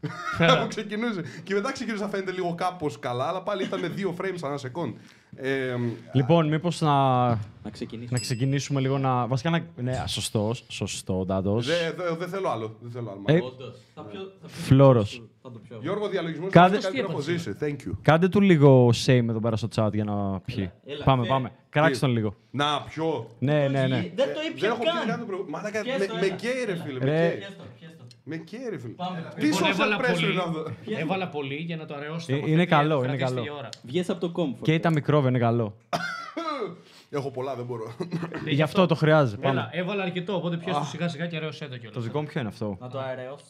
που 0.60 0.66
ξεκινούσε. 0.68 1.22
Και 1.44 1.54
μετά 1.54 1.72
ξεκινούσε 1.72 2.02
να 2.04 2.08
φαίνεται 2.10 2.32
λίγο 2.32 2.54
κάπως 2.54 2.98
καλά, 2.98 3.24
αλλά 3.28 3.42
πάλι 3.42 3.62
ήταν 3.62 3.90
δύο 3.94 4.14
frames 4.20 4.38
ανά 4.42 4.58
second. 4.58 4.92
Ε, 5.36 5.74
Λοιπόν, 6.12 6.48
μήπως 6.48 6.80
να, 6.80 7.28
Να 7.28 7.70
ξεκινήσουμε. 7.72 8.18
να 8.18 8.24
ξεκινήσουμε 8.24 8.80
λίγο 8.80 8.98
να. 8.98 9.26
Βασικά 9.26 9.50
να. 9.50 9.66
Ναι, 9.76 10.04
σωστός. 10.06 10.64
Σωστό, 10.68 11.24
Ντάντο. 11.26 11.60
Δεν 11.60 11.94
δε, 11.96 12.14
δεν 12.18 12.28
θέλω 12.28 12.48
άλλο. 12.50 12.76
Δεν 12.80 12.90
θέλω 12.90 13.10
άλλο. 13.10 13.22
Ε, 13.26 13.42
Όντως. 13.44 13.76
Θα 13.94 14.02
πιω- 14.02 14.20
θα 14.20 14.46
πιω- 14.46 14.48
Φλόρος. 14.48 15.22
Θα 15.42 15.50
το 15.50 15.58
πιω. 15.68 15.78
Γιώργο, 15.82 16.08
διαλογισμός 16.08 16.50
Κάντε- 16.52 16.72
είναι 16.74 16.82
καλύτερο 16.82 17.10
έχω 17.10 17.20
ζήσει. 17.20 17.56
Thank 17.60 17.88
you. 17.88 17.92
Κάντε 18.02 18.28
του 18.28 18.40
λίγο 18.40 18.88
shame 19.06 19.26
εδώ 19.28 19.40
πέρα 19.40 19.56
στο 19.56 19.68
chat 19.76 19.92
για 19.92 20.04
να 20.04 20.40
πιει. 20.40 20.70
έλα, 20.86 21.04
πάμε, 21.04 21.22
φέρε. 21.22 21.34
πάμε. 21.34 21.52
Κράξτε 21.68 22.06
τον 22.06 22.14
λίγο. 22.14 22.34
Να, 22.50 22.82
ποιο. 22.82 23.26
Ναι, 23.38 23.68
ναι, 23.68 23.86
ναι. 23.86 24.00
Δεν 24.14 24.26
το 24.34 24.40
Δεν 24.40 24.50
ήπια 24.50 24.68
έχω 24.68 24.78
πει 24.78 24.84
καν 24.84 25.06
καν. 25.08 25.18
το 25.18 25.24
προηγούμενο. 25.26 25.56
Μαλάκα, 25.56 25.80
Πιες 25.82 25.98
με, 25.98 26.06
το, 26.06 26.14
με 26.14 26.20
έλα. 26.26 26.34
καίει 26.34 26.64
ρε 26.66 26.76
φίλε. 26.76 26.98
Με 28.24 28.36
Ρε. 28.36 28.42
καίει. 28.42 28.58
Πιες 28.58 28.72
το, 28.72 28.76
πιες 28.76 28.76
το. 28.76 28.76
Με 28.76 28.76
καίει, 28.76 28.78
φίλε. 28.78 28.92
Πάμε. 28.94 29.32
Τι 29.36 29.46
Λοιπόν, 29.46 29.60
social 29.60 29.70
έβαλα 29.72 29.96
pressure 29.98 30.12
πολύ. 30.14 30.32
είναι 30.32 30.40
αυτό; 30.40 30.64
Έβαλα 30.98 31.28
πολύ 31.28 31.54
για 31.54 31.76
να 31.76 31.84
το 31.86 31.94
αραιώσω. 31.94 32.32
Ε, 32.34 32.40
είναι 32.46 32.66
καλό, 32.66 33.04
είναι 33.04 33.16
καλό. 33.16 33.42
Βγες 33.82 34.10
από 34.10 34.20
το 34.28 34.32
comfort. 34.42 34.62
Και 34.62 34.78
τα 34.80 34.90
μικρόβια 34.90 35.28
είναι 35.28 35.38
καλό. 35.38 35.76
Έχω 37.10 37.30
πολλά, 37.30 37.54
δεν 37.54 37.64
μπορώ. 37.64 37.94
Γι' 38.48 38.62
αυτό 38.62 38.86
το 38.86 38.94
χρειάζεται. 38.94 39.48
Έλα, 39.48 39.60
Πάμε. 39.62 39.70
έβαλα 39.80 40.02
αρκετό, 40.02 40.34
οπότε 40.36 40.56
πιάσου 40.56 40.78
το 40.80 40.86
σιγά 40.86 41.08
σιγά 41.08 41.26
και 41.26 41.36
αραιώσέ 41.36 41.64
το 41.66 41.76
κιόλας. 41.76 41.94
Το 41.94 42.00
δικό 42.00 42.20
μου 42.20 42.26
ποιο 42.26 42.40
είναι 42.40 42.48
αυτό; 42.48 42.76
Να 42.80 42.88
το 42.88 42.98
αεραιώσω. 42.98 43.44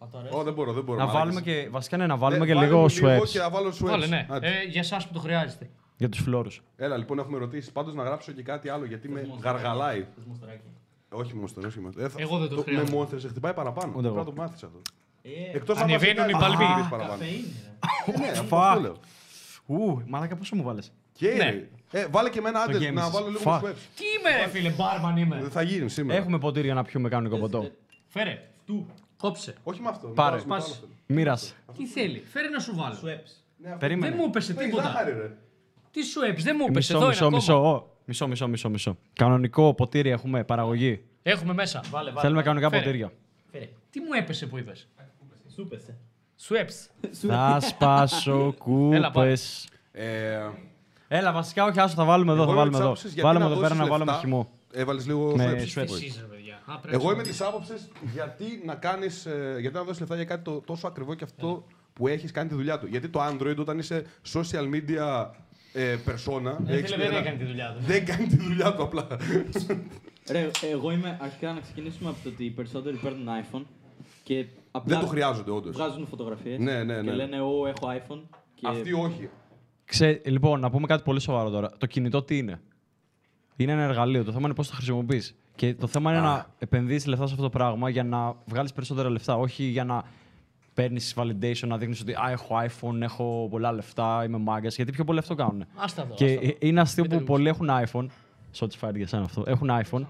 Να 0.00 0.06
το 0.08 0.16
Ω, 0.16 0.20
αεραιώσω. 0.20 0.42
δεν 0.44 0.52
μπορώ, 0.52 0.72
δεν 0.72 0.82
μπορώ. 0.84 0.98
Να 0.98 1.04
μαλάκες. 1.06 1.22
βάλουμε 1.34 1.40
και. 1.40 1.68
Βασικά 1.70 1.96
ναι, 1.96 2.06
να 2.06 2.16
βάλουμε 2.16 2.44
Ε, 2.44 2.46
και 2.48 2.54
βάλε 2.54 2.66
λίγο 2.66 2.78
μου 2.78 2.86
sweats 2.90 3.28
και 3.32 3.38
να 3.38 3.50
βάλω 3.50 3.68
sweats. 3.68 3.86
Βάλε, 3.88 4.06
ναι. 4.06 4.26
Άντε. 4.30 4.46
Ε, 4.46 4.62
για 4.68 4.80
εσάς 4.80 5.06
που 5.06 5.12
το 5.12 5.18
χρειάζεται. 5.20 5.70
για 5.96 6.08
τους 6.08 6.20
φλόρους. 6.20 6.62
Έλα, 6.76 6.96
λοιπόν, 6.96 7.18
έχουμε 7.18 7.38
ρωτήσει. 7.38 7.72
Πάντως 7.72 7.94
να 7.94 8.02
γράψω 8.02 8.32
και 8.32 8.42
κάτι 8.42 8.68
άλλο 8.68 8.84
γιατί 8.84 9.08
με 9.08 9.20
Θες 9.20 9.28
monster. 9.28 9.40
γαργαλάει. 9.42 10.06
Θες 11.16 11.32
μοστράκι. 11.32 11.36
Όχι 11.36 11.44
monster, 11.44 11.66
όχι 11.66 11.78
monster. 11.86 12.02
Ε, 12.02 12.08
θα- 12.08 12.20
Εγώ 12.20 12.38
δεν 12.38 12.48
το 12.48 12.56
Με 12.56 12.62
χρειάζομαι. 12.62 12.98
monster 13.10 13.20
σε 13.20 13.28
χτυπάει 13.28 13.54
παραπάνω. 13.54 13.88
Ούτε 13.96 14.00
Πρέπει 14.00 14.14
εγώ. 14.14 14.16
να 14.18 14.24
το 14.24 14.32
μάθεις 14.36 14.62
αυτό. 14.62 14.80
Ε, 15.22 15.56
Εκτός 15.56 15.78
Ανεβαίνουν 15.78 16.28
οι 16.28 16.32
παλμοί. 16.32 16.56
παραπάνω. 16.90 17.10
Καφεΐνη, 17.10 17.44
ρε. 18.06 18.12
Ε, 18.14 18.18
ναι, 18.18 18.28
αυτό 18.38 18.56
Fuck. 18.56 18.60
αυτό 18.62 18.80
λέω. 18.80 18.96
Ου, 19.66 20.02
μαλάκα 20.06 20.36
πόσο 20.36 20.56
μου 20.56 20.62
βάλες; 20.62 20.92
Και 21.12 21.28
Ναι. 21.28 21.66
ε, 21.90 22.06
βάλε 22.06 22.30
και 22.30 22.38
εμένα 22.38 22.60
άντε 22.60 22.78
γέμισες. 22.78 22.94
να 22.94 23.10
βάλω 23.10 23.26
λίγο 23.28 23.40
Fuck. 23.44 23.58
sweats. 23.62 23.74
Τι 23.96 24.04
είμαι, 24.18 24.42
ρε 24.44 24.48
φίλε, 24.48 24.70
μπάρμαν 24.70 25.14
Δεν 25.14 25.22
είμαι. 25.22 25.48
θα 25.50 25.62
γίνει 25.62 25.88
σήμερα. 25.90 26.18
Έχουμε 26.20 26.38
ποτήρια 26.38 26.74
να 26.74 26.82
πιούμε 26.84 27.08
κανονικό 27.08 27.36
Ε, 27.36 27.38
ποτό. 27.40 27.70
Φέρε. 28.06 28.48
Του. 28.66 28.86
Κόψε. 29.16 29.54
Όχι 29.62 29.80
με 29.80 29.88
αυτό. 29.88 30.06
με 30.08 30.14
Πάρε. 30.14 30.36
το 30.36 30.42
άλλο, 30.42 30.44
με 30.44 30.48
το 30.48 30.54
άλλο 30.54 30.62
Σπάσε. 30.64 30.80
θέλω. 30.80 30.92
Μοίρασε. 31.06 31.54
Τι 31.76 31.86
θέλει. 31.86 32.22
Φέρε 32.32 32.48
να 32.48 32.58
σου 32.58 32.76
βάλω. 32.76 32.94
Σου 32.94 33.06
έψε. 33.06 33.34
Ναι, 33.56 33.66
αυτό. 33.66 33.78
Περίμενε. 33.78 34.08
Δεν 34.10 34.18
μου 34.20 34.26
έπεσε 34.28 34.52
Έχει 34.52 34.64
τίποτα. 34.64 34.82
ζάχαρη, 34.82 35.12
ρε. 35.12 35.36
Τι 35.90 36.02
σου 36.02 36.20
έπεσε, 36.20 36.44
δεν 36.44 36.56
μου 36.58 36.66
έπεσε. 36.68 36.92
Μισό, 36.94 37.06
Εδώ 37.06 37.26
είναι 37.26 37.36
μισό, 37.36 37.52
ακόμα. 37.54 37.72
μισό. 37.72 37.86
Ω, 38.08 38.10
Μισό, 38.10 38.26
μισό, 38.28 38.48
μισό, 38.48 38.68
μισό. 38.70 38.96
Κανονικό 39.12 39.74
ποτήρι 39.74 40.10
έχουμε, 40.10 40.44
παραγωγή; 40.44 41.04
Έχουμε 41.22 41.52
μέσα. 41.54 41.80
Βάλε, 41.90 42.10
βάλε. 42.10 42.20
Θέλουμε 42.20 42.42
κανονικά 42.42 42.70
Φέρε. 42.70 42.82
ποτήρια. 42.82 43.12
Φέρε. 43.52 43.68
Τι 43.90 44.00
μου 44.00 44.06
έπεσε 44.18 44.46
που 44.46 44.58
είπες; 44.58 44.88
Σου 45.54 45.66
πέσε. 45.68 45.96
Σου 46.36 46.54
έπεσε. 46.54 46.88
Θα 47.26 47.60
σπάσω 47.60 48.54
Έλα, 48.92 49.10
πάρε. 49.10 49.28
κούπες. 49.28 49.68
Ε, 49.92 50.38
Έλα, 51.08 51.32
βασικά 51.32 51.64
όχι, 51.64 51.80
άσο 51.80 51.94
θα 51.94 52.04
βάλουμε 52.04 52.32
εδώ, 52.32 52.42
εγώ 52.42 52.50
θα 52.54 52.60
είμαι 52.60 52.60
βάλουμε 52.60 52.70
της 52.70 52.78
εδώ. 52.80 52.86
άποψης, 52.88 53.12
γιατί 53.12 53.22
Βάλουμε 53.28 53.44
να 53.44 53.50
εδώ 53.50 53.60
πέρα 53.60 53.74
δώσεις 53.74 53.84
να 53.90 53.90
βάλουμε 53.96 54.10
λεφτά, 54.12 54.26
χυμό. 54.26 54.48
Έβαλες 54.72 55.06
λίγο 55.06 55.36
Με 55.36 55.44
sweats. 55.44 55.78
sweats. 55.78 55.82
Εσείς, 55.82 56.16
ρε 56.20 56.26
παιδιά. 56.26 56.60
Α, 56.66 56.78
πρέπει 56.78 56.96
Εγώ 56.96 57.06
να 57.06 57.12
είμαι 57.12 57.22
της 57.22 57.40
άποψης 57.40 57.88
γιατί 58.12 58.62
να 58.64 58.74
κάνεις, 58.74 59.26
ε, 59.26 59.56
γιατί 59.60 59.76
να 59.76 59.82
δώσεις 59.82 60.00
λεφτά 60.00 60.14
για 60.14 60.24
κάτι 60.24 60.42
το- 60.44 60.60
τόσο 60.66 60.86
ακριβό 60.86 61.14
και 61.14 61.24
αυτό 61.24 61.64
που 61.92 62.08
έχεις 62.08 62.30
κάνει 62.30 62.48
τη 62.48 62.54
δουλειά 62.54 62.78
του. 62.78 62.86
Γιατί 62.86 63.08
το 63.08 63.20
Android 63.26 63.56
όταν 63.58 63.78
είσαι 63.78 64.04
social 64.32 64.64
media 64.74 65.30
ε, 65.72 65.96
persona. 66.06 66.66
Ε, 66.66 66.76
έχεις 66.76 66.92
φίλε, 66.92 67.02
δεν 67.04 67.06
ένα- 67.12 67.18
έκανε 67.18 67.36
τη 67.38 67.44
δουλειά 67.44 67.72
του. 67.78 67.84
Δεν 67.84 68.04
κάνει 68.04 68.26
τη 68.26 68.36
δουλειά 68.36 68.74
του 68.74 68.82
απλά. 68.82 69.06
Ρε, 70.30 70.50
εγώ 70.72 70.92
είμαι 70.92 71.18
αρχικά 71.20 71.52
να 71.52 71.60
ξεκινήσουμε 71.60 72.08
από 72.10 72.18
το 72.22 72.28
ότι 72.28 72.44
οι 72.44 72.50
περισσότεροι 72.50 72.96
παίρνουν 72.96 73.26
iPhone 73.42 73.62
και 74.22 74.46
απλά 74.70 74.94
Δεν 74.96 75.04
το 75.04 75.10
χρειάζονται 75.10 75.50
όντως. 75.50 75.76
βγάζουν 75.76 76.06
φωτογραφίες 76.06 76.58
Ναι, 76.58 76.84
ναι, 76.84 76.94
και 76.94 77.00
ναι. 77.00 77.12
λένε 77.12 77.40
Ω, 77.40 77.66
έχω 77.66 77.86
iPhone. 77.98 78.20
Και... 78.54 78.66
Αυτοί 78.68 78.92
όχι. 78.92 79.28
Ξέ, 79.84 80.20
λοιπόν, 80.24 80.60
να 80.60 80.70
πούμε 80.70 80.86
κάτι 80.86 81.02
πολύ 81.02 81.20
σοβαρό 81.20 81.50
τώρα. 81.50 81.70
Το 81.78 81.86
κινητό 81.86 82.22
τι 82.22 82.38
είναι; 82.38 82.60
Είναι 83.56 83.72
ένα 83.72 83.82
εργαλείο. 83.82 84.24
Το 84.24 84.32
θέμα 84.32 84.44
είναι 84.46 84.54
πώς 84.54 84.68
το 84.68 84.74
χρησιμοποιείς. 84.74 85.34
Και 85.54 85.74
το 85.74 85.86
θέμα 85.86 86.10
είναι 86.12 86.20
να 86.20 86.46
επενδύσεις 86.58 87.06
λεφτά 87.06 87.26
σε 87.26 87.32
αυτό 87.32 87.44
το 87.44 87.50
πράγμα 87.50 87.88
για 87.90 88.04
να 88.04 88.36
βγάλεις 88.44 88.72
περισσότερα 88.72 89.10
λεφτά. 89.10 89.36
Όχι 89.36 89.64
για 89.64 89.84
να 89.84 90.04
παίρνεις 90.82 91.14
validation, 91.16 91.66
να 91.66 91.76
δείχνεις 91.78 92.00
ότι 92.00 92.12
Α, 92.12 92.30
έχω 92.30 92.56
iPhone, 92.66 93.00
έχω 93.00 93.46
πολλά 93.50 93.72
λεφτά, 93.72 94.22
είμαι 94.26 94.38
μάγκας. 94.38 94.76
Γιατί 94.76 94.92
πιο 94.92 95.04
πολλοί 95.04 95.18
αυτό 95.18 95.34
κάνουν. 95.34 95.64
Άστα 95.76 96.02
εδώ. 96.02 96.14
Και 96.14 96.24
άστα 96.24 96.40
εδώ. 96.42 96.54
ε- 96.60 96.66
είναι 96.66 96.80
αστείο 96.80 97.04
Μην 97.08 97.18
που 97.18 97.24
τελείωσε. 97.24 97.32
πολλοί 97.32 97.48
έχουν 97.48 97.68
iPhone. 97.70 98.06
Satisfied 98.58 98.94
για 98.96 99.06
σένα 99.06 99.22
αυτό. 99.22 99.42
Έχουν 99.46 99.70
iPhone 99.70 100.02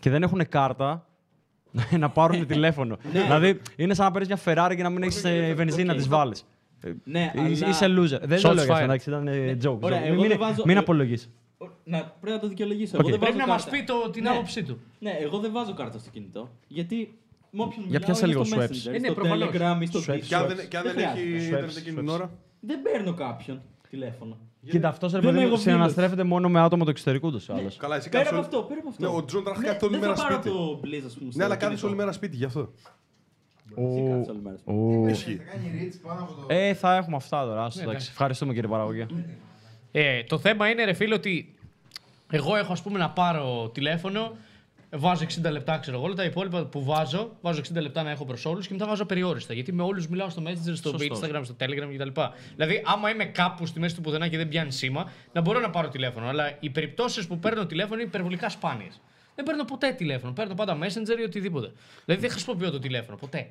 και 0.00 0.10
δεν 0.10 0.22
έχουν 0.22 0.48
κάρτα 0.48 1.06
να 1.98 2.08
πάρουν 2.08 2.46
τηλέφωνο. 2.46 2.96
δηλαδή 3.12 3.60
είναι 3.76 3.94
σαν 3.94 4.04
να 4.04 4.10
παίρνεις 4.10 4.28
μια 4.28 4.38
Ferrari 4.68 4.72
και 4.76 4.82
να 4.82 4.90
μην 4.90 5.02
έχεις 5.02 5.20
βενζίνη 5.54 5.84
να 5.86 5.92
οκ. 5.92 5.98
τη 6.00 6.08
βάλεις. 6.08 6.44
Ναι, 7.04 7.32
Είσαι 7.48 7.64
αλλά... 7.64 7.68
είσαι 7.68 7.86
loser. 8.16 8.20
Δεν 8.28 8.38
Shots 8.38 8.42
το 8.42 8.52
λέω 8.54 8.64
για 8.64 8.74
fired. 8.74 8.78
σένα, 8.78 8.82
εντάξει, 8.82 9.10
ήταν 9.10 9.28
ε, 9.28 9.56
joke. 9.64 9.78
Ωραία, 9.80 10.00
joke. 10.02 10.04
εγώ 10.06 10.20
Μην, 10.20 10.28
δεν 10.28 10.38
βάζω- 10.38 10.64
μην 10.66 10.76
ε, 10.76 10.78
απολογείς. 10.78 11.30
Να, 11.84 11.98
πρέπει 12.20 12.34
να 12.36 12.38
το 12.40 12.48
δικαιολογήσω. 12.48 12.96
Οκ. 12.96 13.00
Εγώ 13.00 13.10
δεν 13.10 13.18
Πρέπει 13.18 13.36
βάζω 13.36 13.46
να 13.46 13.52
μας 13.52 13.64
κάρτα. 13.64 13.78
πει 13.78 13.84
το- 14.04 14.10
την 14.10 14.22
Ναι. 14.22 14.28
άποψή 14.30 14.62
του. 14.62 14.80
Ναι, 14.98 15.10
εγώ 15.20 15.38
δεν 15.38 15.52
βάζω 15.52 15.74
κάρτα 15.74 15.98
στο 15.98 16.10
κινητό. 16.10 16.50
Γιατί 16.68 17.14
με 17.28 17.29
όποιον 17.56 17.70
Για 17.74 17.84
μιλάω 17.84 18.00
πιάσε 18.00 18.24
είναι 18.24 18.32
λίγο 18.32 18.44
στο 18.44 18.56
Swaps. 18.56 18.60
Messenger, 18.60 18.94
Ε, 18.94 18.98
ναι, 18.98 19.04
στο 19.08 19.14
προφανώς. 19.14 19.48
Telegram 19.52 19.76
ή 19.82 19.86
στο 19.86 20.00
Swaps. 20.00 20.16
Discord. 20.16 20.20
Και 20.26 20.34
αν 20.34 20.46
δεν, 20.48 20.68
και 20.68 20.76
αν 20.76 20.82
Δεν 20.82 20.94
δεν 20.94 21.04
έχει 21.04 21.12
χρειάζεται. 21.20 21.46
ίντερνετ 21.46 21.70
Swaps, 21.70 21.76
εκείνη 21.76 21.96
την 21.96 22.08
swaps. 22.10 22.12
ώρα. 22.14 22.30
Δεν 22.60 22.82
παίρνω 22.82 23.14
κάποιον 23.14 23.62
τηλέφωνο. 23.90 24.38
Κοίτα, 24.70 24.88
αυτός 24.88 25.12
ρε 25.12 25.18
Δεν 25.20 25.30
παιδί 25.30 25.42
μου 25.42 25.46
έχω 25.46 25.56
συναναστρέφεται 25.56 26.22
μόνο 26.22 26.48
με 26.48 26.60
άτομα 26.60 26.82
τους 26.84 26.92
εξωτερικού 26.92 27.30
του 27.30 27.40
άλλω. 27.48 27.70
Καλά, 27.78 27.96
εσύ 27.96 28.08
Πέρα 28.08 28.22
κάθεσαι 28.24 28.28
από 28.28 28.36
όλη- 28.36 28.44
αυτό, 28.54 28.62
πέρα 28.68 28.80
από 28.80 28.88
αυτό. 28.88 29.10
Ναι, 29.10 29.16
ο 29.16 29.24
Τζον 29.24 29.44
τράχει 29.44 29.60
Ναι, 29.60 29.66
κάθε 29.66 29.84
όλη 29.84 29.92
δεν 29.98 30.00
μέρα 30.08 30.14
θα 30.16 30.22
πάρω 30.22 30.34
σπίτι. 30.34 30.54
το 30.56 30.80
Blizz, 30.84 31.02
ας 31.06 31.14
πούμε. 31.14 31.30
Ναι, 31.34 31.44
αλλά 31.44 31.54
στο 31.54 31.62
κάθεσαι 31.64 31.66
κινητό. 31.68 31.86
όλη 31.86 31.96
μέρα 31.96 32.12
σπίτι 32.12 32.36
γι' 32.36 32.44
αυτό. 32.44 32.72
Εσύ 33.76 34.02
κάθεσαι 34.10 34.30
όλη 34.30 34.40
μέρα 34.42 34.56
σπίτι. 34.56 34.76
Ου. 34.76 35.06
Ισχύει. 35.08 35.36
Θα 35.36 35.44
κάνει 35.52 35.70
reach 35.92 35.98
πάνω 36.06 36.22
από 36.22 36.32
το. 36.32 36.46
Ε, 36.48 36.74
θα 36.74 36.96
έχουμε 36.96 37.16
αυτά 37.16 37.44
τώρα. 37.44 37.64
άστο, 37.64 37.78
Ναι, 37.78 37.82
εντάξει. 37.84 37.88
εντάξει. 37.90 38.08
Ευχαριστούμε 38.10 38.54
κύριε 38.54 38.68
παραγωγή. 38.70 39.06
Ε, 39.92 40.22
το 40.24 40.38
θέμα 40.38 40.68
είναι, 40.68 40.84
ρε 40.84 40.92
φίλε, 40.92 41.14
ότι 41.14 41.54
εγώ 42.30 42.56
έχω 42.56 42.72
ας 42.72 42.82
πούμε 42.82 42.98
να 42.98 43.10
πάρω 43.10 43.70
τηλέφωνο, 43.74 44.36
βάζω 44.92 45.24
60 45.46 45.50
λεπτά, 45.50 45.78
ξέρω 45.78 45.96
εγώ, 45.96 46.06
όλα 46.06 46.14
τα 46.14 46.24
υπόλοιπα 46.24 46.64
που 46.66 46.84
βάζω, 46.84 47.36
βάζω 47.40 47.60
60 47.60 47.80
λεπτά 47.80 48.02
να 48.02 48.10
έχω 48.10 48.24
προς 48.24 48.44
όλους 48.44 48.66
και 48.66 48.72
μετά 48.72 48.86
βάζω 48.86 49.04
περιόριστα. 49.04 49.54
Γιατί 49.54 49.72
με 49.72 49.82
όλους 49.82 50.08
μιλάω 50.08 50.28
στο 50.28 50.42
Messenger, 50.46 50.72
στο 50.74 50.88
Σωστός. 50.98 51.20
Instagram, 51.22 51.40
στο 51.42 51.54
Telegram 51.60 51.94
κτλ. 51.96 52.20
Δηλαδή, 52.56 52.82
άμα 52.84 53.10
είμαι 53.10 53.24
κάπου 53.24 53.66
στη 53.66 53.80
μέση 53.80 53.94
του 53.94 54.00
πουθενά 54.00 54.28
και 54.28 54.36
δεν 54.36 54.48
πιάνει 54.48 54.72
σήμα, 54.72 55.10
να 55.32 55.40
μπορώ 55.40 55.60
να 55.60 55.70
πάρω 55.70 55.88
τηλέφωνο. 55.88 56.26
Αλλά 56.26 56.56
οι 56.60 56.70
περιπτώσεις 56.70 57.26
που 57.26 57.38
παίρνω 57.38 57.66
τηλέφωνο 57.66 57.94
είναι 57.94 58.08
υπερβολικά 58.08 58.48
σπάνιες. 58.48 59.00
Δεν 59.34 59.44
παίρνω 59.44 59.64
ποτέ 59.64 59.92
τηλέφωνο. 59.92 60.32
Παίρνω 60.32 60.54
πάντα 60.54 60.78
Messenger 60.78 61.18
ή 61.20 61.22
οτιδήποτε. 61.22 61.72
Δηλαδή 62.04 62.20
δεν 62.22 62.30
χρησιμοποιώ 62.30 62.70
το 62.70 62.78
τηλέφωνο 62.78 63.16
ποτέ. 63.16 63.50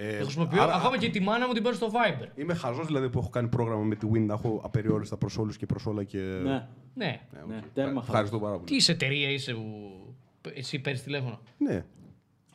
Ε, 0.00 0.10
δεν 0.12 0.22
χρησιμοποιώ. 0.22 0.62
άρα- 0.62 0.74
Ακόμα 0.74 0.98
και 0.98 1.08
τη 1.08 1.20
μάνα 1.20 1.46
μου 1.46 1.52
την 1.52 1.62
παίρνω 1.62 1.76
στο 1.78 1.90
Viber. 1.92 2.26
Είμαι 2.34 2.54
χαζός 2.54 2.86
δηλαδή 2.86 3.08
που 3.10 3.18
έχω 3.18 3.28
κάνει 3.28 3.48
πρόγραμμα 3.48 3.82
με 3.82 3.94
τη 3.94 4.06
Win 4.14 4.20
να 4.26 4.34
έχω 4.34 4.60
απεριόριστα 4.64 5.16
προς 5.16 5.38
όλους 5.38 5.56
και 5.56 5.66
προς 5.66 5.86
όλα 5.86 6.04
και. 6.04 6.18
Ναι, 6.18 6.40
Ναι. 6.42 6.66
Ναι, 6.94 7.20
ναι, 7.48 7.56
οκ. 7.56 7.62
τέρμα 7.74 7.90
χαλαρά. 7.92 8.02
Ευχαριστώ 8.06 8.38
πάρα 8.38 8.54
Τι 8.54 8.58
πολύ. 8.64 8.76
είσαι 8.76 8.92
εταιρεία 8.92 9.30
είσαι 9.30 9.52
που 9.52 9.62
εσύ 10.54 10.78
παίρνεις 10.78 11.02
τηλέφωνο; 11.02 11.40
Ναι. 11.58 11.84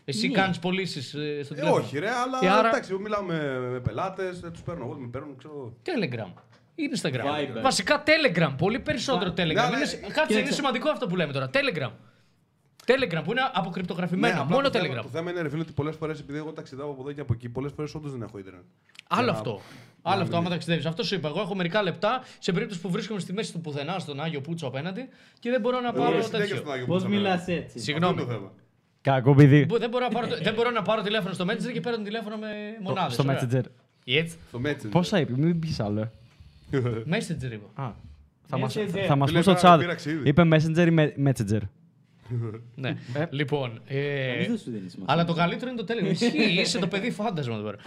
Εσύ 0.05 0.27
Ναι. 0.27 0.33
κάνεις 0.33 0.59
πωλήσεις 0.59 1.07
στο 1.09 1.19
Ε, 1.21 1.43
τηλέφωνο; 1.43 1.73
όχι, 1.83 1.99
ρε, 1.99 2.09
αλλά 2.09 2.39
Ε, 2.41 2.49
άρα- 2.49 2.67
εντάξει, 2.67 2.89
εγώ 2.93 2.99
μιλάω 3.01 3.21
με, 3.23 3.59
με 3.59 3.79
πελάτες, 3.79 4.39
δεν 4.39 4.51
τους 4.51 4.61
παίρνω 4.61 4.85
εγώ, 4.85 4.93
με 4.93 5.07
παίρνουν, 5.07 5.37
ξέρω. 5.37 5.73
Telegram. 5.85 6.33
Instagram. 6.75 7.25
Viber. 7.25 7.61
Βασικά 7.61 8.03
Telegram. 8.05 8.55
Πολύ 8.57 8.79
περισσότερο 8.79 9.29
Va- 9.29 9.41
Telegram. 9.41 9.53
Ναι, 9.53 9.61
αλλά- 9.61 9.77
είναι, 9.77 9.85
κάτσε, 9.85 10.01
κοίταξε. 10.07 10.39
είναι 10.39 10.51
σημαντικό 10.51 10.89
αυτό 10.89 11.07
που 11.07 11.15
λέμε 11.15 11.33
τώρα. 11.33 11.49
Telegram. 11.53 11.91
Telegram 12.85 13.21
που 13.23 13.31
είναι 13.31 13.41
αποκρυπτογραφημένο. 13.53 14.33
Ναι, 14.33 14.39
απλά 14.39 14.55
μόνο 14.55 14.69
το 14.69 14.79
Telegram. 14.79 14.87
Θέμα, 14.87 15.01
το 15.01 15.07
θέμα 15.11 15.31
είναι, 15.31 15.41
ρε 15.41 15.49
φίλε, 15.49 15.61
ότι 15.61 15.71
πολλές 15.71 15.95
φορές 15.95 16.19
επειδή 16.19 16.37
εγώ 16.37 16.51
ταξιδεύω 16.51 16.89
από 16.91 17.01
εδώ 17.01 17.11
και 17.11 17.21
από 17.21 17.33
εκεί, 17.33 17.49
πολλές 17.49 17.71
φορές 17.75 17.95
όντως 17.95 18.11
δεν 18.11 18.21
έχω 18.21 18.37
ίντερνετ. 18.39 18.63
Άλλο 19.07 19.23
Για 19.23 19.31
να- 19.31 19.37
αυτό. 19.37 19.49
για 19.49 19.61
Άλλο 20.01 20.15
να 20.17 20.23
αυτό, 20.23 20.35
μην- 20.35 20.45
άμα 20.45 20.55
ταξιδεύεις. 20.55 20.85
Αυτό 20.85 21.03
σου 21.03 21.15
είπα. 21.15 21.27
Εγώ 21.27 21.39
έχω 21.41 21.55
μερικά 21.55 21.83
λεπτά 21.83 22.21
σε 22.39 22.51
περίπτωση 22.51 22.81
που 22.81 22.89
βρίσκομαι 22.91 23.19
στη 23.19 23.33
μέση 23.33 23.51
του 23.53 23.61
πουθενά, 23.61 23.99
στον 23.99 24.21
Άγιο 24.21 24.41
Πούτσο 24.41 24.67
απέναντι 24.67 25.07
και 25.39 25.49
δεν 25.49 25.61
μπορώ 25.61 25.79
να 25.79 25.87
Εγώ 25.87 25.97
πάρω 25.97 26.13
είμαι 26.13 26.21
συνέχεια 26.23 26.39
τέτοιο. 26.47 26.55
στον 26.61 26.71
Άγιο 26.73 26.85
Πώς 26.85 27.01
Πούτσο, 27.03 27.17
μιλάς 27.17 27.39
βέβαια. 27.39 27.55
έτσι. 27.55 27.67
Αυτό 27.67 27.79
Συγγνώμη. 27.79 28.13
είναι 28.13 28.21
το 28.23 28.27
θέμα. 28.37 28.51
Κακό 29.01 29.33
παιδί. 29.35 29.65
Μπο- 29.65 29.77
Δεν 29.77 29.89
μπορώ, 29.89 30.05
να 30.05 30.11
πάρω, 30.11 30.27
το- 30.27 30.37
δεν 30.43 30.53
μπορώ 30.53 30.69
να 30.71 30.81
πάρω 30.81 31.01
τηλέφωνο 31.01 31.33
στο 31.33 31.45
Messenger 31.49 31.71
και 31.73 31.79
παίρνω 31.81 32.03
τηλέφωνο 32.03 32.37
με 32.37 32.47
μονάδες. 32.81 33.13
Στο 33.13 33.23
Messenger. 33.27 33.63
Έτσι. 34.05 34.37
Στο 34.47 34.61
Messenger. 34.65 34.89
Πόσα 34.89 35.19
είπε, 35.19 35.33
μην 35.37 35.59
πεις 35.59 35.79
άλλο. 35.79 36.01
ε. 36.01 36.11
Messenger 37.09 37.51
είπα. 37.51 37.83
Α, 37.83 37.91
Θα 38.47 38.57
μας, 38.57 38.75
Messenger. 38.77 39.03
θα 39.07 39.15
μας 39.15 39.29
Φίλε, 39.29 39.41
πεις 39.43 39.47
στο 39.51 39.53
πήρα- 39.61 39.75
chat. 39.75 39.79
πήραξε 39.79 40.11
ήδη. 40.11 40.29
Είπε 40.29 40.41
Messenger 40.51 40.85
ή 40.87 40.91
με- 40.91 41.13
Messenger. 41.25 41.59
Ναι. 42.75 42.95
Λοιπόν. 43.29 43.81
ε, 43.87 44.27
Κανείς 44.31 44.47
δεν 44.47 44.57
σου 44.57 44.71
δίνεις 44.71 44.91
σημασία. 44.91 45.13
Αλλά 45.13 45.25
το 45.25 45.33
καλύτερο 45.33 45.71
είναι 45.71 45.81
το 45.83 45.93
Telegram. 45.93 46.11
Ισχύει, 46.11 46.59
είσαι 46.61 46.79
το 46.79 46.87
παιδί 46.87 47.11
φάντασμα 47.11 47.53
εδώ 47.55 47.63
πέρα. 47.63 47.77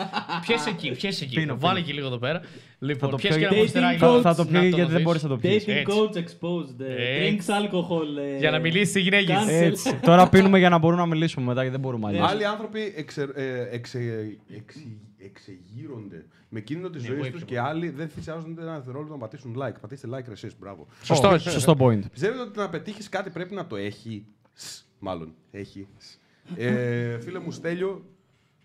Πιέσαι 0.47 0.69
εκεί, 0.71 0.91
πιέσαι 0.91 1.25
εκεί. 1.25 1.35
Πίνω, 1.35 1.57
Βάλε 1.59 1.75
πίνω. 1.75 1.87
και 1.87 1.93
λίγο 1.93 2.07
εδώ 2.07 2.19
πέρα. 2.19 2.41
Θα 2.41 2.47
Λοιπόν, 2.87 3.11
το 3.11 3.17
πιέσαι 3.17 3.39
πιω 3.39 3.49
και 3.49 3.55
ένα 3.55 3.65
γιατί- 3.65 3.81
μοστεράκι. 3.81 4.23
Θα- 4.23 4.35
Θα 4.35 4.45
το 4.45 4.51
να 4.51 4.61
πιει 4.61 4.69
γιατί 4.75 4.87
δεν 4.91 4.95
δεις. 4.97 5.05
μπορείς 5.05 5.23
να 5.23 5.29
το 5.29 5.37
πιεις. 5.37 5.65
Dating 5.65 5.69
Έτσι. 5.69 5.85
coach 5.97 6.17
exposed. 6.17 6.81
ε, 6.81 7.27
Έτσι. 7.27 7.47
Drinks 7.49 7.53
alcohol. 7.61 8.35
ε, 8.35 8.39
Για 8.39 8.51
να 8.51 8.59
μιλήσεις 8.59 8.91
σε 8.93 9.01
γυναίκε. 9.01 9.33
Cancel. 9.35 9.63
Έτσι. 9.63 9.95
Τώρα 10.03 10.29
πίνουμε 10.29 10.59
για 10.59 10.69
να 10.69 10.79
μπορούμε 10.79 11.01
να 11.01 11.07
μιλήσουμε 11.07 11.47
μετά 11.47 11.61
γιατί 11.63 11.77
δεν 11.77 11.87
μπορούμε 11.87 12.09
αλλιώς. 12.09 12.31
Άλλοι 12.31 12.45
άνθρωποι 12.45 12.93
εξε, 12.97 13.29
ε, 13.35 13.69
εξε, 13.71 13.99
εξε, 14.57 14.79
εξεγείρονται 15.19 16.27
με 16.49 16.61
κίνδυνο 16.61 16.91
της 16.91 17.03
Ναι, 17.03 17.09
ζωής 17.09 17.21
εγώ 17.21 17.31
τους 17.31 17.41
ήπια 17.43 17.61
και 17.63 17.69
άλλοι 17.69 17.89
δεν 17.91 18.09
θυσιάζονται 18.09 18.63
ένα 18.63 18.75
δευτερόλεπτο 18.75 19.13
να 19.15 19.21
πατήσουν 19.21 19.57
like. 19.59 19.75
Πατήστε 19.81 20.09
like, 20.11 20.25
ρε, 20.27 20.33
εσείς, 20.33 20.53
μπράβο. 20.61 20.87
Σωστό, 21.03 21.39
σωστό 21.39 21.77
point. 21.79 22.01
Πιστεύετε 22.13 22.41
ότι 22.43 22.59
να 22.59 22.69
πετύχεις 22.69 23.09
κάτι 23.09 23.31
πρέπει 23.31 23.55
να 23.55 23.67
το 23.67 23.77
έχει; 23.77 24.27
Σ, 24.57 24.83
Μάλλον 24.99 25.35
έχει. 25.51 25.89
Σ. 25.99 26.19
Ε, 26.57 27.19
φίλε 27.21 27.39
μου, 27.39 27.51
Στέλιο, 27.51 28.05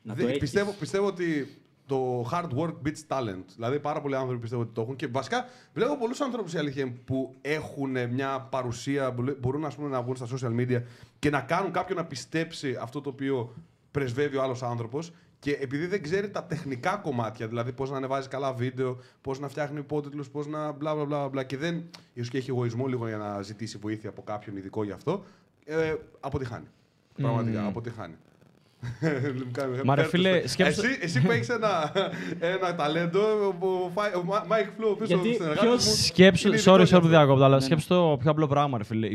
Να 0.02 0.14
δε- 0.14 0.22
το 0.22 0.28
έχεις. 0.28 0.40
πιστεύω, 0.40 0.72
πιστεύω 0.80 1.06
ότι 1.06 1.56
το 1.86 2.30
hard 2.32 2.50
work 2.58 2.74
beats 2.86 3.08
talent. 3.08 3.44
Δηλαδή, 3.56 3.80
πάρα 3.80 4.02
πολλοί 4.02 4.16
άνθρωποι 4.16 4.40
πιστεύω 4.42 4.62
ότι 4.62 4.72
το 4.74 4.82
έχουν. 4.82 4.96
Και 4.96 5.08
βασικά 5.08 5.46
βλέπω 5.74 5.98
πολλούς 5.98 6.22
ανθρώπους 6.22 6.54
η 6.54 6.58
αλήθεια 6.58 6.82
είναι, 6.84 6.94
που 7.06 7.36
έχουν 7.42 8.10
μια 8.10 8.40
παρουσία, 8.52 9.14
που 9.14 9.22
λέ- 9.24 9.38
μπορούν 9.40 9.66
ας 9.66 9.76
πούμε, 9.76 9.90
να 9.90 10.02
βγουν 10.02 10.16
στα 10.16 10.28
social 10.32 10.60
media 10.60 10.82
και 11.20 11.30
να 11.30 11.42
κάνουν 11.42 11.72
κάποιον 11.72 11.98
να 11.98 12.06
πιστέψει 12.06 12.78
αυτό 12.82 13.02
το 13.02 13.10
οποίο 13.10 13.54
πρεσβεύει 13.92 14.36
ο 14.38 14.42
άλλος 14.42 14.64
άνθρωπος. 14.64 15.12
Και 15.40 15.52
επειδή 15.52 15.86
δεν 15.86 16.02
ξέρει 16.04 16.30
τα 16.30 16.44
τεχνικά 16.44 16.96
κομμάτια, 16.96 17.48
δηλαδή 17.48 17.72
πώς 17.74 17.90
να 17.90 17.98
ανεβάζει 17.98 18.28
καλά 18.28 18.54
βίντεο, 18.54 18.98
πώς 19.22 19.40
να 19.40 19.48
φτιάχνει 19.48 19.80
υπότιτλους, 19.80 20.30
πώς 20.30 20.48
να 20.48 20.72
μπλα 20.72 20.96
μπλα 20.96 21.06
μπλα 21.06 21.30
μπλα 21.30 21.44
και 21.44 21.58
δεν. 21.58 21.84
ίσως 22.14 22.30
και 22.30 22.38
έχει 22.38 22.50
εγωισμό 22.50 22.88
λίγο 22.88 23.08
για 23.08 23.18
να 23.18 23.42
ζητήσει 23.42 23.78
βοήθεια 23.78 24.10
από 24.10 24.22
κάποιον 24.24 24.58
ειδικό 24.58 24.84
γι' 24.84 24.92
αυτό, 24.92 25.24
ε, 25.66 25.94
αποτυχάνει. 26.20 26.66
Πραγματικά, 27.16 27.66
αποτυχάνει. 27.66 28.14
Μου 29.02 29.52
κάνει- 29.52 29.82
Μα 29.84 29.96
ρε 29.96 30.02
πέρτος. 30.02 30.08
φίλε, 30.10 30.48
σκέψου- 30.48 30.84
Εσύ, 30.84 31.00
εσύ 31.02 31.22
που 31.22 31.32
έχεις 31.32 31.50
ένα, 31.50 31.92
ένα 32.40 32.76
ταλέντο, 32.76 33.20
ο, 33.60 33.90
Φάι- 33.94 34.16
ο 34.16 34.24
Μα- 34.24 34.44
Mike 34.50 34.82
Flow 34.82 34.98
πίσω 35.00 35.06
Γιατί 35.06 35.22
στον 35.24 35.34
συνεργάτη 35.34 35.60
ποιος- 35.68 35.86
μου, 35.88 35.94
Σκέψου, 35.94 36.48
είναι 36.48 36.56
sorry, 36.58 36.60
ειδικός 36.60 36.84
sorry 36.84 36.88
για 36.88 37.00
που 37.00 37.06
αυτό. 37.06 37.18
διακόπτω, 37.18 37.44
αλλά 37.44 37.56
Ναι, 37.56 37.62
σκέψου 37.62 37.88
το 37.88 38.18
πιο 38.20 38.32
απλό 38.32 38.48
πράγμα, 38.48 38.78
ρε 38.78 38.84
φίλε. 38.84 39.10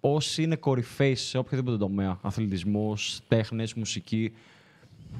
Όσοι 0.00 0.42
είναι 0.42 0.56
κορυφαίοι 0.56 1.14
σε 1.14 1.38
οποιοδήποτε 1.38 1.76
τομέα, 1.76 2.18
αθλητισμός, 2.22 3.20
τέχνες, 3.28 3.74
μουσική, 3.74 4.32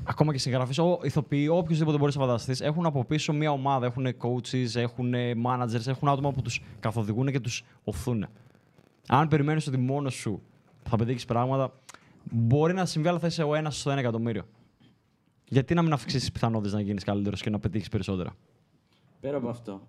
ακόμα 0.04 0.32
και 0.32 0.38
συγγραφείς, 0.38 0.78
ηθοποιοί, 1.02 1.46
οποιοδήποτε 1.50 1.98
μπορείς 1.98 2.14
να 2.16 2.20
φανταστείς, 2.20 2.60
έχουν 2.60 2.86
από 2.86 3.04
πίσω 3.04 3.32
μια 3.32 3.50
ομάδα. 3.50 3.86
Έχουν 3.86 4.06
coaches, 4.06 4.74
έχουν 4.74 5.14
managers, 5.44 5.86
έχουν 5.86 6.08
άτομα 6.08 6.32
που 6.32 6.42
τους 6.42 6.62
καθοδηγούν 6.80 7.30
και 7.32 7.40
τους 7.40 7.64
οθούν. 7.84 8.26
Αν 9.08 9.28
περιμένεις 9.28 9.66
ότι 9.66 9.76
μόνος 9.76 10.14
σου 10.14 10.42
θα 10.88 10.96
πετύχεις 10.96 11.24
πράγματα, 11.24 11.72
μπορεί 12.30 12.74
να 12.74 12.84
συμβεί, 12.86 13.08
αλλά 13.08 13.18
θα 13.18 13.26
είσαι 13.26 13.42
ο 13.42 13.54
ένας 13.54 13.78
στο 13.80 13.90
ένα 13.90 14.00
εκατομμύριο. 14.00 14.42
Γιατί 15.48 15.74
να 15.74 15.82
μην 15.82 15.92
αυξήσεις 15.92 16.20
τις 16.20 16.32
πιθανότητες 16.32 16.72
να 16.72 16.80
γίνεις 16.80 17.04
καλύτερος 17.04 17.42
και 17.42 17.50
να 17.50 17.58
πετύχεις 17.58 17.88
περισσότερα; 17.88 18.34
Πέρα 19.20 19.36
από 19.36 19.48
αυτό. 19.48 19.88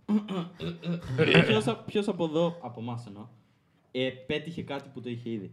Ποιος 1.85 2.07
από 2.07 2.23
εδώ, 2.25 2.57
από 2.61 2.79
εμάς 2.81 3.05
εννοώ, 3.05 3.27
ε, 3.91 4.09
πέτυχε 4.09 4.63
κάτι 4.63 4.89
που 4.93 5.01
το 5.01 5.09
είχε 5.09 5.29
ήδη; 5.29 5.51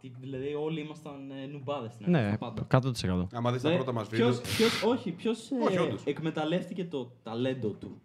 Τι, 0.00 0.12
δηλαδή, 0.20 0.54
όλοι 0.54 0.80
ήμασταν 0.80 1.30
ε, 1.30 1.46
νουμπάδες 1.46 1.92
στην 1.92 2.16
αρχή. 2.16 2.30
Ναι, 2.30 2.38
πάντα. 2.38 2.66
100%. 2.70 3.26
Άμα 3.32 3.52
δεις 3.52 3.62
τα 3.62 3.68
Δηλαδή, 3.68 3.76
πρώτα 3.76 3.92
μας 3.92 4.08
ποιος- 4.08 4.36
βίντεο. 4.36 4.52
ποιος- 4.56 4.82
όχι, 4.82 5.10
ποιος 5.12 5.50
Όχι, 5.66 5.78
όντως. 5.78 6.02
εκμεταλλεύτηκε 6.04 6.84
το 6.84 7.12
ταλέντο 7.22 7.68
του; 7.68 8.00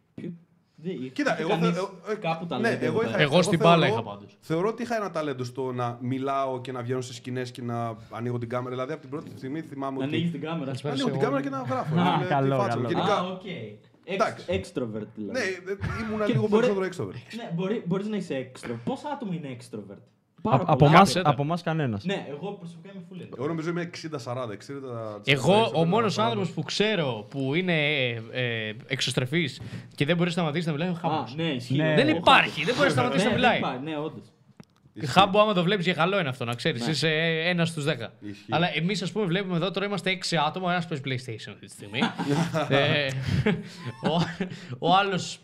Ποιο, 0.82 0.92
δεν, 1.00 1.12
Κοίτα, 1.14 1.34
είχε 1.34 1.42
εγώ, 1.42 1.50
κανείς 1.50 1.70
θε- 1.70 1.90
ε, 2.08 2.12
ε, 2.12 2.16
κάπου 2.16 2.44
ναι, 2.44 2.50
ταλέντο. 2.50 2.86
εγώ, 2.86 3.00
εδώ 3.00 3.02
είχα, 3.02 3.12
πέρα. 3.18 3.24
Εγώ 3.24 3.42
στην 3.42 3.60
μπάλα 3.60 3.88
είχα 3.88 4.04
πάντως. 4.04 4.38
Θεωρώ 4.40 4.68
ότι 4.70 4.82
είχα 4.84 4.96
ένα 4.96 5.12
ταλέντο 5.12 5.44
στο 5.44 5.72
να 5.72 5.98
μιλάω 6.02 6.62
και 6.62 6.72
να 6.72 6.82
βγαίνω 6.82 7.02
σε 7.02 7.14
σκηνές 7.14 7.52
και 7.52 7.62
να 7.62 7.96
ανοίγω 8.12 8.38
την 8.38 8.50
κάμερα. 8.50 8.70
Δηλαδή 8.70 8.92
από 8.92 9.02
την 9.02 9.10
πρώτη 9.10 9.30
στιγμή 9.38 9.62
θυμάμαι 9.62 9.98
Να 9.98 10.06
ότι. 10.06 10.14
ανοίγεις 10.16 10.32
την 10.32 10.42
κάμερα. 10.42 10.66
Καλησπέρα. 10.66 10.94
Ανοίγω 10.94 11.10
την 11.10 11.20
σε 11.20 11.26
κάμερα 11.26 11.42
και 11.42 11.48
όλους. 11.54 11.68
να 11.68 11.74
γράφω. 11.76 11.96
Α, 12.00 12.14
Είναι 12.14 12.24
τη 12.24 12.30
καλό, 12.30 12.58
φάτσα 12.58 12.78
μου. 12.78 12.84
καλό. 12.84 12.94
Γενικά, 12.96 13.16
Α, 13.18 13.32
οκ. 13.32 13.42
Εντάξει. 14.10 14.46
Extrovert 14.50 15.08
δηλαδή. 15.16 15.32
ναι, 15.32 15.40
ε, 15.40 15.78
ήμουν 16.10 16.26
Και 16.26 16.32
λίγο 16.34 16.48
μπορεί- 16.48 16.66
περισσότερο 16.74 17.12
extrovert. 17.12 17.36
Ναι, 17.36 17.52
μπορεί, 17.56 17.84
μπορείς 17.86 18.08
να 18.08 18.16
είσαι 18.18 18.52
extrovert. 18.52 18.80
Πόσα 18.84 19.10
άτομα 19.14 19.34
είναι 19.34 19.58
extrovert; 19.60 20.04
Α- 20.48 20.52
Πάρα 20.58 20.64
από 20.72 20.76
πολλά. 20.76 20.92
εμάς- 20.92 21.02
Άκουσε 21.10 21.22
τα. 21.22 21.30
από 21.30 21.42
εμά 21.42 21.58
κανένας. 21.64 22.04
Ναι, 22.04 22.26
εγώ 22.30 22.52
προσωπικά 22.52 22.94
είμαι 22.94 23.04
full 23.12 23.16
extrovert. 23.22 23.38
Εγώ 23.38 23.48
νομίζω 23.48 23.70
είμαι 23.70 23.82
60-40. 23.82 24.52
60 24.54 25.22
Εγώ, 25.26 25.72
ο 25.74 25.86
μόνος 25.86 26.14
40. 26.18 26.24
άνθρωπος 26.26 26.50
που 26.50 26.64
ξέρω 26.64 27.26
που 27.30 27.56
είναι 27.56 27.74
ε, 28.32 28.74
εξωστρεφής 28.88 29.62
και 29.96 30.06
δεν 30.06 30.16
μπορεί 30.16 30.28
να 30.28 30.32
σταματήσει 30.34 30.66
να 30.68 30.72
μιλάει 30.74 30.88
είναι 30.88 30.98
ο 31.04 31.08
Α, 31.08 31.12
Χάμπος. 31.12 31.36
ναι, 31.36 31.44
ισχύει. 31.44 31.76
Ναι. 31.76 31.94
Δεν 31.96 32.08
Εγώ 32.08 32.18
υπάρχει, 32.18 32.50
χάμπος. 32.50 32.66
δεν 32.66 32.76
μπορείς 32.76 32.96
να 32.96 33.02
σταματήσεις 33.02 33.24
Ναι, 33.28 33.34
να 33.36 33.40
δεν 33.40 33.50
μιλάει. 33.52 33.58
υπάρχει, 33.58 33.84
Ναι, 33.84 33.98
όντως. 34.06 34.26
Χάμπο, 35.06 35.40
άμα 35.42 35.54
το 35.54 35.64
βλέπεις 35.64 35.86
για 35.86 35.94
καλό 35.94 36.20
είναι 36.20 36.30
αυτό, 36.30 36.46
να 36.46 36.54
ξέρεις. 36.54 36.86
Ναι. 36.86 36.92
Είσαι 36.92 37.10
ένας 37.46 37.70
στους 37.70 37.84
δέκα. 37.84 38.14
Ισχύει. 38.20 38.46
Αλλά 38.50 38.76
εμείς, 38.76 39.02
ας 39.02 39.12
πούμε, 39.12 39.26
βλέπουμε 39.26 39.56
εδώ 39.56 39.72
τώρα 39.72 39.86
είμαστε 39.86 40.10
έξι 40.10 40.38
άτομα. 40.38 40.72
Ένας 40.72 40.88
παίζει 40.88 41.04
PlayStation 41.06 41.52
αυτή 41.54 41.66
τη 41.66 41.72
στιγμή. 41.72 42.00
ε, 42.70 43.08
ο 44.10 44.22
ο 44.80 44.96
άλλος. 44.96 45.40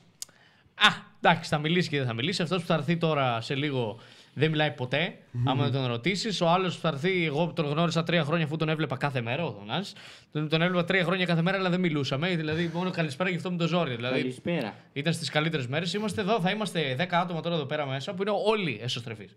Α, 0.75 0.87
εντάξει, 1.21 1.49
θα 1.49 1.57
μιλήσει 1.57 1.89
και 1.89 1.97
δεν 1.97 2.05
θα 2.07 2.13
μιλήσει. 2.13 2.41
Αυτός 2.41 2.61
που 2.61 2.67
θα 2.67 2.73
έρθει 2.73 2.97
τώρα 2.97 3.41
σε 3.41 3.55
λίγο 3.55 3.99
δεν 4.33 4.49
μιλάει 4.49 4.71
ποτέ. 4.71 5.15
άμα 5.45 5.63
δεν 5.63 5.71
τον 5.71 5.85
ρωτήσεις. 5.85 6.41
Ο 6.41 6.49
άλλος 6.49 6.75
που 6.75 6.81
θα 6.81 6.87
έρθει, 6.87 7.25
εγώ 7.25 7.51
τον 7.55 7.65
γνώρισα 7.65 8.03
τρία 8.03 8.23
χρόνια 8.23 8.45
αφού 8.45 8.55
τον 8.55 8.69
έβλεπα 8.69 8.97
κάθε 8.97 9.21
μέρα. 9.21 9.45
Ο 9.45 9.51
Θανάσης. 9.59 9.93
Τον, 10.31 10.49
τον 10.49 10.61
έβλεπα 10.61 10.85
τρία 10.85 11.03
χρόνια 11.03 11.25
κάθε 11.25 11.41
μέρα, 11.41 11.57
αλλά 11.57 11.69
δεν 11.69 11.79
μιλούσαμε. 11.79 12.35
Δηλαδή, 12.35 12.71
μόνο 12.73 12.89
καλησπέρα 12.91 13.29
και 13.29 13.35
αυτό 13.35 13.51
με 13.51 13.57
το 13.57 13.67
ζόρι. 13.67 13.95
Δηλαδή, 13.95 14.19
Καλησπέρα. 14.19 14.75
ήταν 14.93 15.13
στις 15.13 15.29
καλύτερες 15.29 15.67
μέρες. 15.67 15.93
Είμαστε 15.93 16.21
εδώ, 16.21 16.39
θα 16.41 16.49
είμαστε 16.49 16.95
10 16.99 17.05
άτομα 17.11 17.41
τώρα 17.41 17.55
εδώ 17.55 17.65
πέρα 17.65 17.85
μέσα 17.85 18.13
που 18.13 18.21
είναι 18.21 18.31
όλοι 18.45 18.79
εσωστρεφείς. 18.83 19.35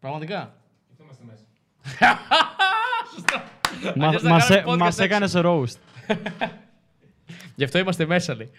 Πραγματικά. 0.00 0.54
Σωστά. 3.14 3.44
Αλλιώς 4.04 4.22
θα 4.22 4.28
Μας, 4.28 4.46
κάναμε 4.48 4.72
podcast 4.72 4.78
μας 4.78 4.98
έξω. 4.98 5.02
έκανες 5.02 5.32
roast. 5.36 5.76
Γι' 7.56 7.64
αυτό 7.64 7.78
είμαστε 7.78 8.06
μέσα, 8.06 8.34
λέει. 8.34 8.50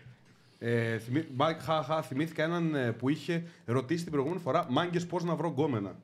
Ε, 0.63 0.97
θυμή, 0.97 1.25
Μάικ, 1.35 1.61
χα, 1.61 1.83
χα, 1.83 2.01
θυμήθηκα 2.01 2.43
έναν 2.43 2.75
ε, 2.75 2.91
που 2.91 3.09
είχε 3.09 3.43
ρωτήσει 3.65 4.03
την 4.03 4.11
προηγούμενη 4.11 4.41
φορά 4.41 4.65
Μάγκες 4.69 5.05
πώς 5.05 5.23
να 5.23 5.35
βρω 5.35 5.49
γκόμενα; 5.49 5.95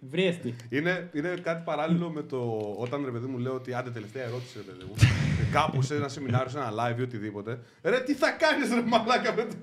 Βρέστη. 0.00 0.54
Είναι, 0.68 1.10
είναι 1.12 1.28
κάτι 1.28 1.62
παράλληλο 1.64 2.10
με 2.10 2.22
το 2.22 2.38
όταν 2.78 3.04
ρε 3.04 3.10
παιδί 3.10 3.26
μου 3.26 3.38
λέω 3.38 3.54
ότι 3.54 3.74
άντε 3.74 3.90
τελευταία 3.90 4.24
ερώτηση 4.24 4.58
ρε 4.58 4.72
παιδί 4.72 4.84
μου. 4.84 4.94
Ε, 4.98 5.52
Κάπου 5.52 5.82
σε 5.82 5.94
ένα 5.94 6.08
σεμινάριο, 6.08 6.48
σε 6.48 6.58
ένα 6.58 6.72
live 6.72 6.98
ή 6.98 7.02
οτιδήποτε. 7.02 7.58
Ρε 7.82 8.00
τι 8.00 8.14
θα 8.14 8.30
κάνεις 8.30 8.74
ρε 8.74 8.82
μαλάκα 8.82 9.34
με 9.34 9.44
το... 9.44 9.56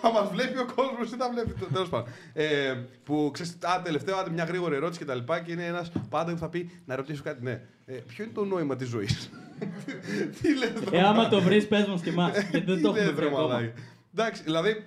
θα 0.00 0.12
μας 0.12 0.30
βλέπει 0.30 0.58
ο 0.58 0.66
κόσμος 0.74 1.12
ή 1.12 1.16
θα 1.16 1.30
βλέπει 1.30 1.52
το 1.52 1.66
τέλος 1.66 1.88
πάντων. 1.88 2.12
Ε, 2.32 2.74
που 3.04 3.30
ξέρεις, 3.32 3.58
α, 3.62 3.82
τελευταίο, 3.82 4.16
άντε 4.16 4.30
μια 4.30 4.44
γρήγορη 4.44 4.74
ερώτηση 4.74 4.98
και 4.98 5.04
τα 5.04 5.14
λοιπά 5.14 5.40
και 5.40 5.52
είναι 5.52 5.66
ένας 5.66 5.92
πάντα 6.08 6.32
που 6.32 6.38
θα 6.38 6.48
πει 6.48 6.70
να 6.84 6.96
ρωτήσω 6.96 7.22
κάτι. 7.22 7.42
Ναι, 7.42 7.60
ε, 7.86 7.94
ποιο 7.94 8.24
είναι 8.24 8.32
το 8.32 8.44
νόημα 8.44 8.76
της 8.76 8.88
ζωής; 8.88 9.30
Τι 10.42 10.54
λες 10.58 10.72
ρε 10.90 10.96
Ε, 10.96 11.00
άμα 11.00 11.12
μαλάκα. 11.12 11.28
το 11.28 11.40
βρεις, 11.40 11.68
πες 11.68 11.86
μας 11.86 12.02
και 12.02 12.10
εμάς. 12.10 12.32
Γιατί 12.50 12.60
δεν 12.60 12.76
Τι 12.76 12.82
το 12.82 12.88
έχουμε 12.88 13.04
λες, 13.04 13.12
βρει 13.12 13.20
ρε 13.24 13.26
ακόμα. 13.30 13.48
μαλάκα. 13.48 13.72
Εντάξει, 14.14 14.42
δηλαδή 14.42 14.84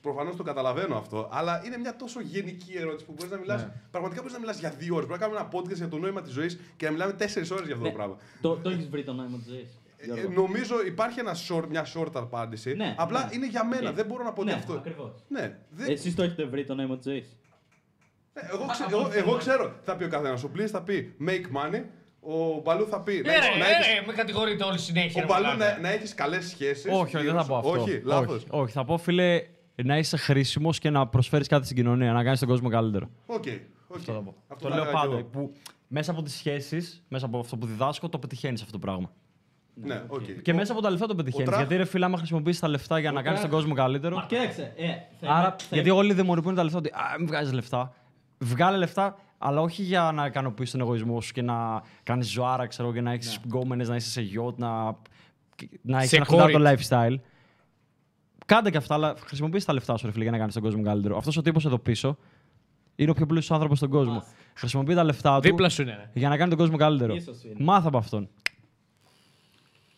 προφανώς 0.00 0.36
το 0.36 0.42
καταλαβαίνω 0.42 0.96
αυτό, 0.96 1.28
αλλά 1.32 1.62
είναι 1.66 1.76
μια 1.78 1.96
τόσο 1.96 2.20
γενική 2.20 2.72
ερώτηση 2.76 3.04
που 3.06 3.12
μπορείς 3.16 3.32
να 3.32 3.38
μιλά. 3.38 3.56
Ναι. 3.56 3.68
Πραγματικά 3.90 4.20
μπορείς 4.20 4.34
να 4.34 4.40
μιλάς 4.40 4.58
για 4.58 4.70
δύο 4.70 4.94
ώρες. 4.94 5.06
Μπορεί 5.08 5.20
να 5.20 5.26
κάνουμε 5.26 5.40
ένα 5.40 5.60
podcast 5.60 5.74
για 5.74 5.88
το 5.88 5.98
νόημα 5.98 6.22
της 6.22 6.32
ζωής 6.32 6.60
και 6.76 6.84
να 6.86 6.92
μιλάμε 6.92 7.12
τέσσερις 7.12 7.50
ώρες 7.50 7.64
για 7.66 7.74
αυτό 7.74 7.86
Ναι. 7.86 7.92
το 7.92 7.96
πράγμα. 7.96 8.16
Το, 8.40 8.56
το 8.56 8.70
έχεις 8.70 8.88
βρει 8.88 9.04
το 9.04 9.12
νόημα 9.12 9.36
της 9.36 9.46
ζωής. 9.52 9.78
Ε, 9.96 10.28
νομίζω 10.34 10.74
υπάρχει 10.86 11.20
ένα 11.20 11.34
short, 11.48 11.64
μια 11.68 11.86
short 11.94 12.10
απάντηση. 12.14 12.74
Ναι, 12.74 12.94
απλά 12.98 13.24
ναι. 13.24 13.28
είναι 13.34 13.46
για 13.48 13.64
μένα. 13.64 13.88
Ε, 13.88 13.92
Δεν 13.92 14.06
μπορώ 14.06 14.24
να 14.24 14.32
πω 14.32 14.40
ότι 14.40 14.50
ναι, 14.50 14.56
αυτό. 14.56 14.72
ακριβώς. 14.72 15.12
Ναι, 15.28 15.58
δεν- 15.70 15.90
Εσείς 15.90 16.14
το 16.14 16.22
έχετε 16.22 16.44
βρει 16.44 16.64
το 16.64 16.74
νόημα 16.74 16.96
της 16.96 17.04
ζωής. 17.04 17.36
ναι, 18.34 18.42
εγώ, 18.52 18.66
ξε- 18.66 18.86
Α, 18.86 18.88
εγώ, 18.90 19.00
από 19.00 19.12
εγώ 19.14 19.26
αυτό. 19.34 19.36
ξέρω. 19.50 19.74
Θα 19.84 19.96
πει 19.96 20.04
ο 20.04 20.08
καθένας. 20.08 20.44
Ο 20.44 20.48
Πλής 20.48 20.70
θα 20.70 20.82
πει 20.82 21.14
make 21.26 21.56
money. 21.56 21.82
Ο 22.26 22.60
Μπαλού 22.64 22.86
θα 22.88 23.00
πει 23.00 23.22
να 23.24 23.32
Ε, 23.32 23.36
έχεις- 23.36 23.48
ρε, 23.52 23.58
να 23.58 23.66
ε, 23.68 23.70
έχεις- 23.72 23.86
ρε, 24.00 24.06
με 24.06 24.12
κατηγορείτε 24.12 24.64
όλη 24.64 24.78
συνέχεια. 24.78 25.22
ο 25.24 25.26
ρε, 25.26 25.32
Μπαλού 25.32 25.46
μαλάκα. 25.46 25.74
να, 25.74 25.80
να 25.80 25.88
έχεις 25.88 26.14
καλές 26.14 26.44
σχέσεις. 26.48 26.84
Όχι, 26.92 27.16
όχι, 27.16 27.26
δεν 27.26 27.34
θα 27.34 27.44
πω 27.44 27.56
αυτό. 27.56 27.70
Όχι, 27.70 28.00
λάθος. 28.04 28.34
όχι, 28.36 28.46
όχι, 28.50 28.72
θα 28.72 28.84
πω, 28.84 28.96
φίλε, 28.98 29.42
να 29.84 29.98
είσαι 29.98 30.16
χρήσιμος 30.16 30.78
και 30.78 30.90
να 30.90 31.06
προσφέρεις 31.06 31.46
κάτι 31.48 31.64
στην 31.64 31.76
κοινωνία, 31.76 32.12
να 32.12 32.22
κάνεις 32.24 32.38
τον 32.38 32.48
κόσμο 32.48 32.68
καλύτερο. 32.68 33.08
Οκ. 33.26 33.44
οκ. 33.86 33.96
Αυτό 33.96 34.12
θα 34.12 34.18
πω. 34.20 34.34
Αυτό 34.48 34.64
το 34.68 34.74
θα 34.74 34.74
λέω 34.74 34.84
έλεγα 34.84 35.00
κι 35.00 35.06
πάντα. 35.06 35.18
εγώ. 35.18 35.26
Που 35.28 35.52
μέσα 35.88 36.10
από 36.10 36.22
τις 36.22 36.34
σχέσεις, 36.34 37.02
μέσα 37.08 37.26
από 37.26 37.38
αυτό 37.38 37.56
που 37.56 37.66
διδάσκω, 37.66 38.08
το 38.08 38.18
πετυχαίνεις 38.18 38.60
αυτό 38.60 38.72
το 38.72 38.78
πράγμα. 38.78 39.10
Ναι, 39.74 40.02
οκ. 40.08 40.22
Και 40.42 40.52
μέσα 40.54 40.72
από 40.72 40.80
τα 40.80 40.90
λεφτά 40.90 41.06
το 41.06 41.14
πετυχαίνεις. 41.14 41.46
Τραχ- 41.46 41.60
Γιατί 41.60 41.76
ρε 41.76 41.84
φίλε, 41.84 42.04
άμα 42.04 42.16
χρησιμοποιήσεις 42.18 42.60
τα 42.60 42.68
λεφτά 42.68 42.98
για 42.98 43.12
να 43.12 43.22
κάνεις 43.22 43.40
τον 43.40 43.50
κόσμο 43.50 43.74
καλύτερο. 43.74 44.16
Μα 44.16 44.24
κοίταξε. 44.28 44.72
Ε, 44.76 44.86
θα 45.20 45.32
Άρα, 45.32 45.38
είμαι- 45.40 45.54
θα 45.58 45.66
γιατί 45.70 45.88
είμαι- 45.88 45.98
όλοι 45.98 46.12
δαιμονοποιούν 46.12 46.54
τα 46.54 46.62
λεφτά 46.64 46.78
ότι 46.78 46.88
Α, 46.88 47.14
μην 47.18 47.26
βγάζεις 47.26 47.52
λεφτά. 47.52 47.92
Βγάλε 48.38 48.76
λεφτά, 48.76 49.16
αλλά 49.46 49.60
όχι 49.60 49.82
για 49.82 50.12
να 50.14 50.26
ικανοποιήσει 50.26 50.72
τον 50.72 50.80
εγωισμό 50.80 51.20
σου 51.20 51.32
και 51.32 51.42
να 51.42 51.82
κάνεις 52.02 52.28
ζωάρα, 52.30 52.66
ξέρω, 52.66 52.92
και 52.92 53.00
να 53.00 53.12
έχεις 53.12 53.28
Ναι. 53.28 53.42
γκόμενες, 53.46 53.88
να 53.88 53.96
είσαι 53.96 54.10
σε 54.10 54.20
γιότ, 54.20 54.58
να, 54.58 54.68
να 55.82 55.96
έχεις 55.98 56.08
Σε 56.08 56.16
ένα 56.16 56.24
χοντάρ 56.24 56.50
το 56.50 56.58
κόρη. 56.58 56.76
lifestyle. 56.78 57.16
Κάντε 58.46 58.70
και 58.70 58.76
αυτά, 58.76 58.94
αλλά 58.94 59.14
χρησιμοποιήσει 59.18 59.66
τα 59.66 59.72
λεφτά 59.72 59.96
σου, 59.96 60.06
ρε 60.06 60.12
φίλε, 60.12 60.22
για 60.22 60.32
να 60.32 60.38
κάνεις 60.38 60.54
τον 60.54 60.62
κόσμο 60.62 60.82
καλύτερο. 60.82 61.16
Αυτός 61.16 61.36
ο 61.36 61.42
τύπος 61.42 61.64
εδώ 61.64 61.78
πίσω 61.78 62.16
είναι 62.96 63.10
ο 63.10 63.14
πιο 63.14 63.26
πλούσιος 63.26 63.50
άνθρωπος 63.50 63.78
στον 63.78 63.90
κόσμο. 63.90 64.12
Μας. 64.12 64.26
Χρησιμοποιεί 64.54 64.94
τα 64.94 65.04
λεφτά 65.04 65.34
του 65.34 65.40
Δίπλα 65.40 65.68
σου 65.68 65.82
είναι. 65.82 65.94
ρε. 65.96 66.10
για 66.14 66.28
να 66.28 66.36
κάνει 66.36 66.48
τον 66.50 66.58
κόσμο 66.58 66.76
καλύτερο. 66.76 67.14
Ίσως 67.14 67.44
είναι. 67.44 67.54
Μάθα 67.58 67.88
από 67.88 67.98
αυτόν. 67.98 68.28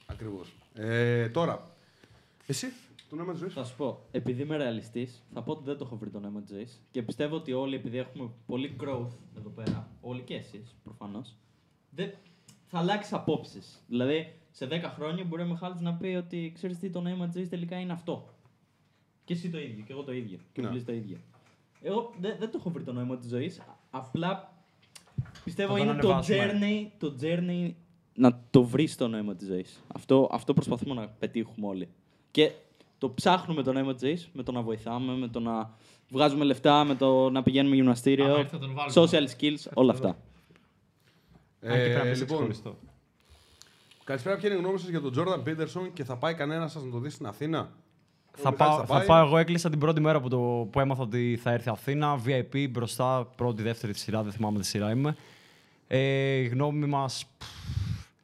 Ακριβώς. 0.07 0.53
Ε, 0.75 1.29
τώρα, 1.29 1.63
εσύ, 2.47 2.67
το 3.09 3.17
νόημα 3.17 3.33
της 3.33 3.41
ζωής. 3.41 3.53
Θα 3.53 3.65
σου 3.65 3.77
πω, 3.77 4.03
επειδή 4.11 4.43
είμαι 4.43 4.57
ρεαλιστής, 4.57 5.23
θα 5.33 5.43
πω 5.43 5.53
ότι 5.53 5.63
δεν 5.65 5.77
το 5.79 5.85
έχω 5.85 5.97
βρει 5.97 6.11
το 6.11 6.21
νόημα 6.21 6.41
της 6.41 6.51
ζωής 6.51 6.83
και 6.91 7.03
πιστεύω 7.03 7.37
ότι 7.37 7.53
όλοι, 7.53 7.75
επειδή 7.75 7.99
έχουμε 7.99 8.31
πολύ 8.47 8.77
growth 8.81 9.11
εδώ 9.39 9.49
πέρα, 9.55 9.89
όλοι 10.01 10.23
και 10.23 10.35
εσείς 10.35 10.75
προφανώς, 10.85 11.37
θα 12.67 12.79
αλλάξει 12.79 13.15
απόψεις. 13.15 13.85
Δηλαδή, 13.89 14.35
σε 14.51 14.67
10 14.67 14.71
χρόνια 14.95 15.25
μπορεί 15.25 15.43
ο 15.43 15.47
Μιχάλης 15.47 15.81
να 15.81 15.95
πει 15.95 16.07
ότι 16.07 16.53
ξέρεις 16.55 16.79
τι, 16.79 16.91
το 16.91 17.01
νόημα 17.01 17.25
της 17.27 17.35
ζωής 17.35 17.49
τελικά 17.49 17.79
είναι 17.79 17.93
αυτό. 17.93 18.29
Και 19.25 19.33
εσύ 19.33 19.51
το 19.51 19.59
ίδιο, 19.59 19.85
και 19.85 19.93
εγώ 19.93 20.03
το 20.03 20.13
ίδιο. 20.13 20.39
Και 20.53 20.61
Ναι. 20.61 20.67
ο 20.67 20.71
Πλής 20.71 20.85
το 20.85 20.93
ίδιο. 20.93 21.17
Εγώ 21.81 22.13
δεν, 22.21 22.37
δεν 22.39 22.51
το 22.51 22.57
έχω 22.59 22.71
βρει 22.71 22.83
το 22.85 22.93
νόημα 22.93 23.17
της 23.17 23.29
ζωής. 23.29 23.61
Απλά 23.91 24.53
πιστεύω 25.45 25.73
Θα 25.73 25.79
τον 25.79 25.89
είναι 25.89 26.01
το 26.01 26.09
ανεβάσουμε. 26.13 26.53
journey, 26.61 26.91
το 26.99 27.17
journey 27.21 27.73
να 28.15 28.43
το 28.51 28.65
βρεις 28.65 28.97
το 28.97 29.09
νόημα 29.09 29.35
της 29.37 29.47
ζωής. 29.47 29.83
Αυτό, 29.95 30.29
αυτό 30.33 30.55
προσπαθούμε 30.55 30.95
να 30.95 31.09
πετύχουμε 31.09 31.67
όλοι. 31.67 31.89
Και 32.31 32.53
το 32.99 33.11
ψάχνουμε 33.11 33.63
το 33.63 33.73
νόημα 33.73 33.95
τη 33.95 34.07
ζωή 34.07 34.25
με 34.33 34.43
το 34.43 34.53
να 34.53 34.63
βοηθάμε, 34.63 35.13
με 35.17 35.29
το 35.29 35.41
να 35.41 35.71
βγάζουμε 36.11 36.45
λεφτά, 36.45 36.85
με 36.85 36.95
το 36.95 37.31
να 37.31 37.43
πηγαίνουμε 37.43 37.69
Άμα 37.71 37.81
γυμναστήριο, 37.83 38.37
έρθει 38.37 38.49
θα 38.51 38.59
τον 38.59 38.75
βάλουμε. 38.75 39.11
social 39.11 39.41
skills, 39.41 39.71
όλα 39.75 39.93
αυτά. 39.93 40.17
Ε, 41.61 42.15
λοιπόν, 42.15 42.55
καλησπέρα, 44.05 44.37
ποια 44.37 44.49
είναι 44.49 44.59
η 44.59 44.61
γνώμη 44.61 44.79
σας 44.79 44.89
για 44.89 45.01
τον 45.01 45.13
Τζόρνταν 45.13 45.43
Πίτερσον 45.43 45.93
και 45.93 46.05
θα 46.05 46.17
πάει 46.17 46.35
κανένας 46.35 46.73
σας 46.73 46.83
να 46.85 46.91
το 46.91 46.99
δει 46.99 47.11
στην 47.11 47.27
Αθήνα; 47.27 47.59
Ο 47.61 48.39
Θα 48.39 48.51
Μιχάλης 48.51 48.77
πάω, 48.87 48.99
θα 48.99 49.05
πάω 49.05 49.27
εγώ, 49.27 49.39
έκλεισα 49.39 49.71
την 49.71 49.79
πρώτη 49.79 50.01
μέρα 50.01 50.21
που, 50.21 50.29
το, 50.29 50.69
που 50.71 50.81
έμαθα 50.81 51.03
ότι 51.03 51.39
θα 51.43 51.51
έρθει 51.51 51.71
Αθήνα. 51.71 52.21
VIP 52.27 52.71
μπροστά, 52.71 53.29
πρώτη, 53.37 53.63
δεύτερη 53.63 53.93
τη 53.93 53.99
σειρά, 53.99 54.23
δεν 54.23 54.33
θυμάμαι 54.33 54.59
τη 54.59 54.67
σειρά 54.67 54.91
είμαι. 54.91 55.17
Ε, 55.89 55.99
η 56.37 56.47
γνώμη 56.47 56.87
μας. 56.87 57.27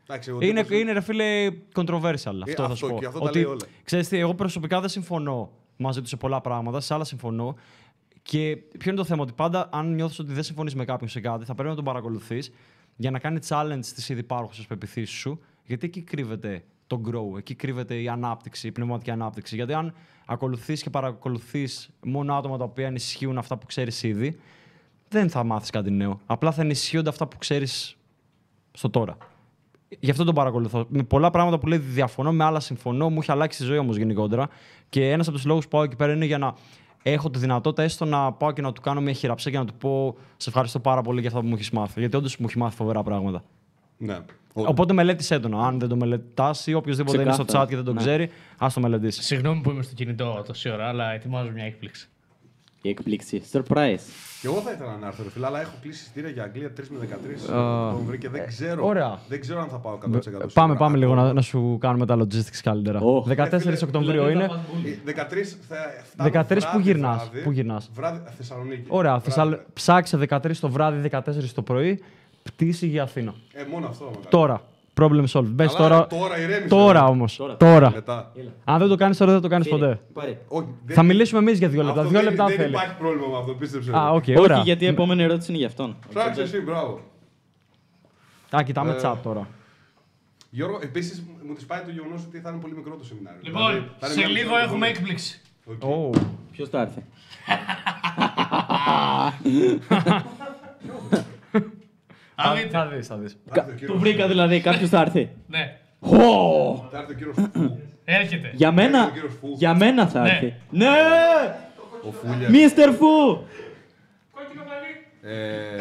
Εντάξει, 0.07 0.31
εγώ 0.31 0.39
Είναι, 0.41 0.63
τύπος- 0.63 0.81
είναι 0.81 0.93
ρε 0.93 1.01
φίλε 1.01 1.51
controversial. 1.75 2.15
Αυτό 2.43 2.53
θα 2.55 2.65
αυτό 2.65 2.75
σου 2.75 2.89
πω. 2.89 2.99
και 2.99 3.07
αυτό 3.07 3.21
τα 3.21 3.31
λέει 3.35 3.45
όλα. 3.45 3.67
Ξέρεις 3.85 4.09
τι, 4.09 4.19
εγώ 4.19 4.35
προσωπικά 4.35 4.81
δεν 4.81 4.89
συμφωνώ 4.89 5.51
μαζί 5.77 6.01
τους 6.01 6.09
σε 6.09 6.17
πολλά 6.17 6.41
πράγματα, 6.41 6.81
σε 6.81 6.95
άλλα 6.95 7.05
συμφωνώ. 7.05 7.57
Και 8.23 8.57
ποιο 8.79 8.91
είναι 8.91 9.01
το 9.01 9.05
θέμα, 9.07 9.23
ότι 9.23 9.33
πάντα 9.33 9.69
αν 9.73 9.95
νιώθεις 9.95 10.19
ότι 10.19 10.33
δεν 10.33 10.43
συμφωνείς 10.43 10.75
με 10.75 10.85
κάποιον 10.85 11.09
σε 11.09 11.21
κάτι, 11.21 11.45
θα 11.45 11.55
πρέπει 11.55 11.69
να 11.69 11.75
τον 11.75 11.85
παρακολουθείς 11.85 12.53
για 12.97 13.11
να 13.11 13.19
κάνει 13.19 13.39
challenge 13.49 13.79
στι 13.83 14.13
ήδη 14.13 14.21
υπάρχουσες 14.21 14.67
πεπιθήσεις 14.67 15.17
σου, 15.19 15.41
γιατί 15.65 15.87
εκεί 15.87 16.03
κρύβεται 16.03 16.65
το 16.87 17.01
grow, 17.07 17.39
εκεί 17.39 17.55
κρύβεται 17.55 18.01
η 18.03 18.09
ανάπτυξη, 18.09 18.67
η 18.67 18.73
πνευματική 18.73 19.11
ανάπτυξη. 19.11 19.55
Γιατί 19.55 19.73
αν 19.73 19.95
ακολουθείς 20.27 20.83
και 20.83 20.91
παρακολουθείς 20.91 21.91
μόνο 22.05 22.35
άτομα 22.35 22.57
τα 22.59 22.65
οποία 22.65 22.87
ενισχύουν 22.87 23.39
αυτά 23.39 23.57
που 23.59 23.67
ξέρεις 23.67 24.03
ήδη, 24.03 24.39
δεν 25.09 25.31
θα 25.31 25.45
μάθεις 25.45 25.71
κάτι 25.71 25.91
νέο. 25.91 26.21
Απλά 26.27 26.53
θα 26.53 26.63
ενισχύονται 26.63 27.09
αυτά 27.09 27.27
που 27.27 27.39
ξέρεις 27.39 27.97
στο 28.73 28.91
τώρα. 28.91 29.17
Γι' 30.01 30.11
αυτό 30.11 30.25
τον 30.25 30.35
παρακολουθώ. 30.35 30.87
Με 30.89 31.03
πολλά 31.03 31.31
πράγματα 31.31 31.59
που 31.59 31.67
λέει 31.67 31.79
διαφωνώ, 31.79 32.33
με 32.33 32.45
άλλα 32.45 32.61
συμφωνώ. 32.61 33.11
Μου 33.11 33.19
έχει 33.21 33.31
αλλάξει 33.33 33.59
τη 33.59 33.65
ζωή 33.65 33.79
όμως 33.79 33.97
γενικότερα. 33.97 34.49
Και 34.89 35.11
ένας 35.11 35.27
από 35.29 35.37
τους 35.37 35.47
λόγους 35.47 35.65
που 35.65 35.71
πάω 35.71 35.83
εκεί 35.83 35.97
πέρα 35.97 36.13
είναι 36.13 36.25
για 36.25 36.39
να 36.39 36.55
έχω 37.03 37.31
τη 37.31 37.39
δυνατότητα 37.39 37.83
έστω 37.83 38.05
να 38.05 38.33
πάω 38.33 38.53
και 38.53 38.63
να 38.63 38.73
του 38.73 38.81
κάνω 38.81 39.01
μια 39.01 39.13
χειραψία 39.13 39.51
και 39.51 39.59
να 39.59 39.65
του 39.65 39.75
πω 39.75 40.17
Σε 40.37 40.49
ευχαριστώ 40.49 40.79
πάρα 40.79 41.03
πολύ 41.03 41.21
για 41.21 41.29
αυτά 41.29 41.41
που 41.41 41.47
μου 41.47 41.55
έχεις 41.55 41.71
μάθει. 41.71 42.01
Γιατί 42.01 42.17
όντως 42.17 42.37
μου 42.37 42.47
έχει 42.49 42.59
μάθει 42.59 42.77
φοβερά 42.77 43.03
πράγματα. 43.03 43.43
Ναι. 43.97 44.19
Οπότε 44.55 44.93
μελέτησε 44.93 45.35
έντονα. 45.35 45.67
Αν 45.67 45.79
δεν 45.79 45.89
το 45.89 45.97
μελετάς 45.97 46.67
ή 46.67 46.75
οποιοδήποτε 46.75 47.23
είναι 47.23 47.33
στο 47.33 47.45
Ξεκάθαρα. 47.45 47.65
chat 47.67 47.69
και 47.71 47.77
δεν 47.77 47.85
το 47.85 47.93
Ναι. 47.93 47.99
ξέρει, 47.99 48.31
ας 48.59 48.75
το 48.75 48.81
μελετήσεις. 48.81 49.27
Συγγνώμη 49.27 49.61
που 49.61 49.71
είμαι 49.71 49.83
στο 49.83 49.95
κινητό 49.95 50.43
τόση 50.47 50.71
ώρα, 50.71 50.89
αλλά 50.89 51.13
ετοιμάζω 51.13 51.51
μια 51.51 51.65
έκπληξη. 51.65 52.09
Η 52.83 52.89
εκπλήξη. 52.89 53.43
Surprise. 53.53 54.01
Και 54.41 54.49
εγώ 54.49 54.61
θα 54.61 54.71
ήθελα 54.73 54.97
να 55.01 55.07
έρθω, 55.07 55.23
ρε 55.23 55.31
φίλε, 55.31 55.47
αλλά 55.47 55.61
έχω 55.61 55.73
κλείσει 55.83 56.03
εισιτήρια 56.03 56.31
για 56.31 56.43
Αγγλία 56.43 56.73
3 56.77 56.83
με 56.91 57.09
13 57.51 57.55
Α. 57.55 57.87
Οκτώβρη 57.89 58.19
και 58.19 58.29
δεν 58.29 58.47
ξέρω. 58.47 58.87
ωραία. 58.87 59.19
Δεν 59.29 59.41
ξέρω 59.41 59.61
αν 59.61 59.69
θα 59.69 59.77
πάω 59.79 59.95
100%. 59.95 59.99
Πάμε, 60.01 60.21
σίγουρα. 60.23 60.77
πάμε 60.77 60.97
λίγο 60.97 61.15
να, 61.15 61.33
να 61.33 61.41
σου 61.41 61.79
κάνουμε 61.81 62.07
τα 62.07 62.17
logistics 62.19 62.59
καλύτερα. 62.63 63.01
Ω. 63.01 63.25
14 63.29 63.37
Ε, 63.53 63.59
φίλε, 63.59 63.77
Οκτωβρίου 63.85 64.29
είναι. 64.29 64.45
Ε, 65.07 65.13
13 65.13 65.45
θα 65.69 65.77
φτάνω 66.05 66.31
13 66.31 66.47
που 66.49 66.55
βράδυ, 66.61 66.83
γυρνάς, 66.83 67.17
βράδυ. 67.23 67.41
πού 67.43 67.51
γυρνάς; 67.51 67.91
Βράδυ, 67.95 68.21
Θεσσαλονίκη. 68.37 68.85
Ωραία, 68.89 69.11
Βράδυ. 69.11 69.25
Θεσσαλ... 69.25 69.57
ψάξε 69.73 70.19
13 70.29 70.57
το 70.57 70.69
βράδυ, 70.69 71.09
14 71.13 71.21
το 71.55 71.63
πρωί, 71.63 72.03
πτήση 72.43 72.87
για 72.87 73.03
Αθήνα. 73.03 73.35
Ε, 73.53 73.65
μόνο 73.71 73.87
αυτό. 73.87 74.05
μετά. 74.17 74.29
Τώρα. 74.29 74.63
Problem 75.01 75.25
solved. 75.33 75.45
Μπες 75.47 75.73
Καλά, 75.75 75.89
τώρα. 75.89 76.07
Τώρα 76.07 76.39
ηρέμησε. 76.41 76.69
Τώρα 76.69 76.93
ρε. 77.01 77.07
όμως. 77.07 77.37
Τώρα. 77.37 77.57
Τώρα. 77.57 77.91
Μετά. 77.95 78.33
Αν 78.65 78.79
δεν 78.79 78.89
το 78.89 78.95
κάνεις 78.97 79.17
τώρα, 79.17 79.33
δεν 79.33 79.41
το 79.41 79.49
κάνεις 79.49 79.69
ποτέ. 79.69 80.01
Πάρε. 80.13 80.39
Όχι, 80.49 80.67
δεν- 80.85 80.97
Θα 80.97 81.03
μιλήσουμε 81.03 81.41
εμείς 81.41 81.59
για 81.59 81.69
δύο 81.69 81.83
λεπτά. 81.83 82.01
αυτό 82.01 82.11
Δύο 82.13 82.21
δεν- 82.21 82.29
λεπτά 82.29 82.47
δεν 82.47 82.57
θέλεις. 82.57 82.71
υπάρχει 82.73 82.95
πρόβλημα 82.99 83.27
με 83.29 83.37
αυτό, 83.39 83.53
πίστεψε. 83.55 83.91
Α, 83.97 84.11
οκ, 84.11 84.23
Όχι, 84.23 84.39
ωραία. 84.41 84.59
γιατί 84.59 84.85
η 84.85 84.89
επόμενη 84.89 85.23
ερώτηση 85.23 85.51
είναι 85.51 85.59
για 85.59 85.67
αυτόν. 85.69 85.97
Ψάξε 86.09 86.43
εσύ, 86.43 86.61
μπράβο. 86.61 87.01
Α, 88.57 88.63
κοιτάμε 88.63 88.91
Ε, 88.93 88.97
chat 89.03 89.15
τώρα. 89.23 89.49
Γιώργο, 90.51 90.79
επίσης 90.83 91.23
μου 91.47 91.55
τη 91.55 91.65
πάει 91.65 91.81
το 91.81 91.91
γεγονός 91.91 92.25
ότι 92.29 92.39
θα 92.41 92.51
είναι 92.51 92.59
πολύ 92.61 92.75
μικρό 92.75 92.97
το 92.97 93.05
σεμινάριο. 93.05 93.41
Λοιπόν, 93.43 93.67
Δηλαδή, 93.67 93.87
θα 93.99 94.07
είναι 94.07 94.15
σε 94.15 94.21
μια 94.21 94.29
λίγο 94.29 94.51
μικρή 94.51 94.65
έχουμε 94.65 94.87
εκπομπή. 94.87 94.99
έκπληξη. 95.11 95.41
Οκ. 95.65 95.83
Ω. 95.85 96.11
Ποιος 96.53 96.69
θα 96.69 96.81
έρθει; 96.81 97.03
Αν 102.43 102.49
Θα- 102.49 102.55
δείτε. 102.55 102.69
Θα 102.69 102.87
δεις, 102.87 103.07
θα 103.07 103.17
δεις. 103.17 103.37
Θα 103.51 103.61
έρθει 103.61 103.71
ο 103.71 103.75
κύριος- 103.75 103.93
Το 103.93 103.99
βρήκα 103.99 104.27
δηλαδή, 104.29 104.61
κάποιος 104.61 104.89
θα 104.89 105.01
έρθει. 105.01 105.31
Ναι, 105.49 105.77
Χω! 106.01 106.89
Θα 106.93 106.99
έρθει 106.99 107.13
ο 107.13 107.15
κύριος 107.15 107.37
Φου. 107.53 107.79
έρχεται. 108.05 108.51
Για 108.55 108.73
μένα, 108.73 109.05
ο 109.07 109.11
κύριος 109.11 109.33
Φου. 109.41 109.49
για 109.57 109.75
μένα 109.75 110.07
θα 110.09 110.21
Ναι. 110.23 110.29
έρθει. 110.31 110.55
Ναι! 110.71 110.87
Ο 112.09 112.11
Φούλιας. 112.13 112.51
Μίστερ 112.51 112.93
Φου! 112.93 113.45
Ε, 115.25 115.77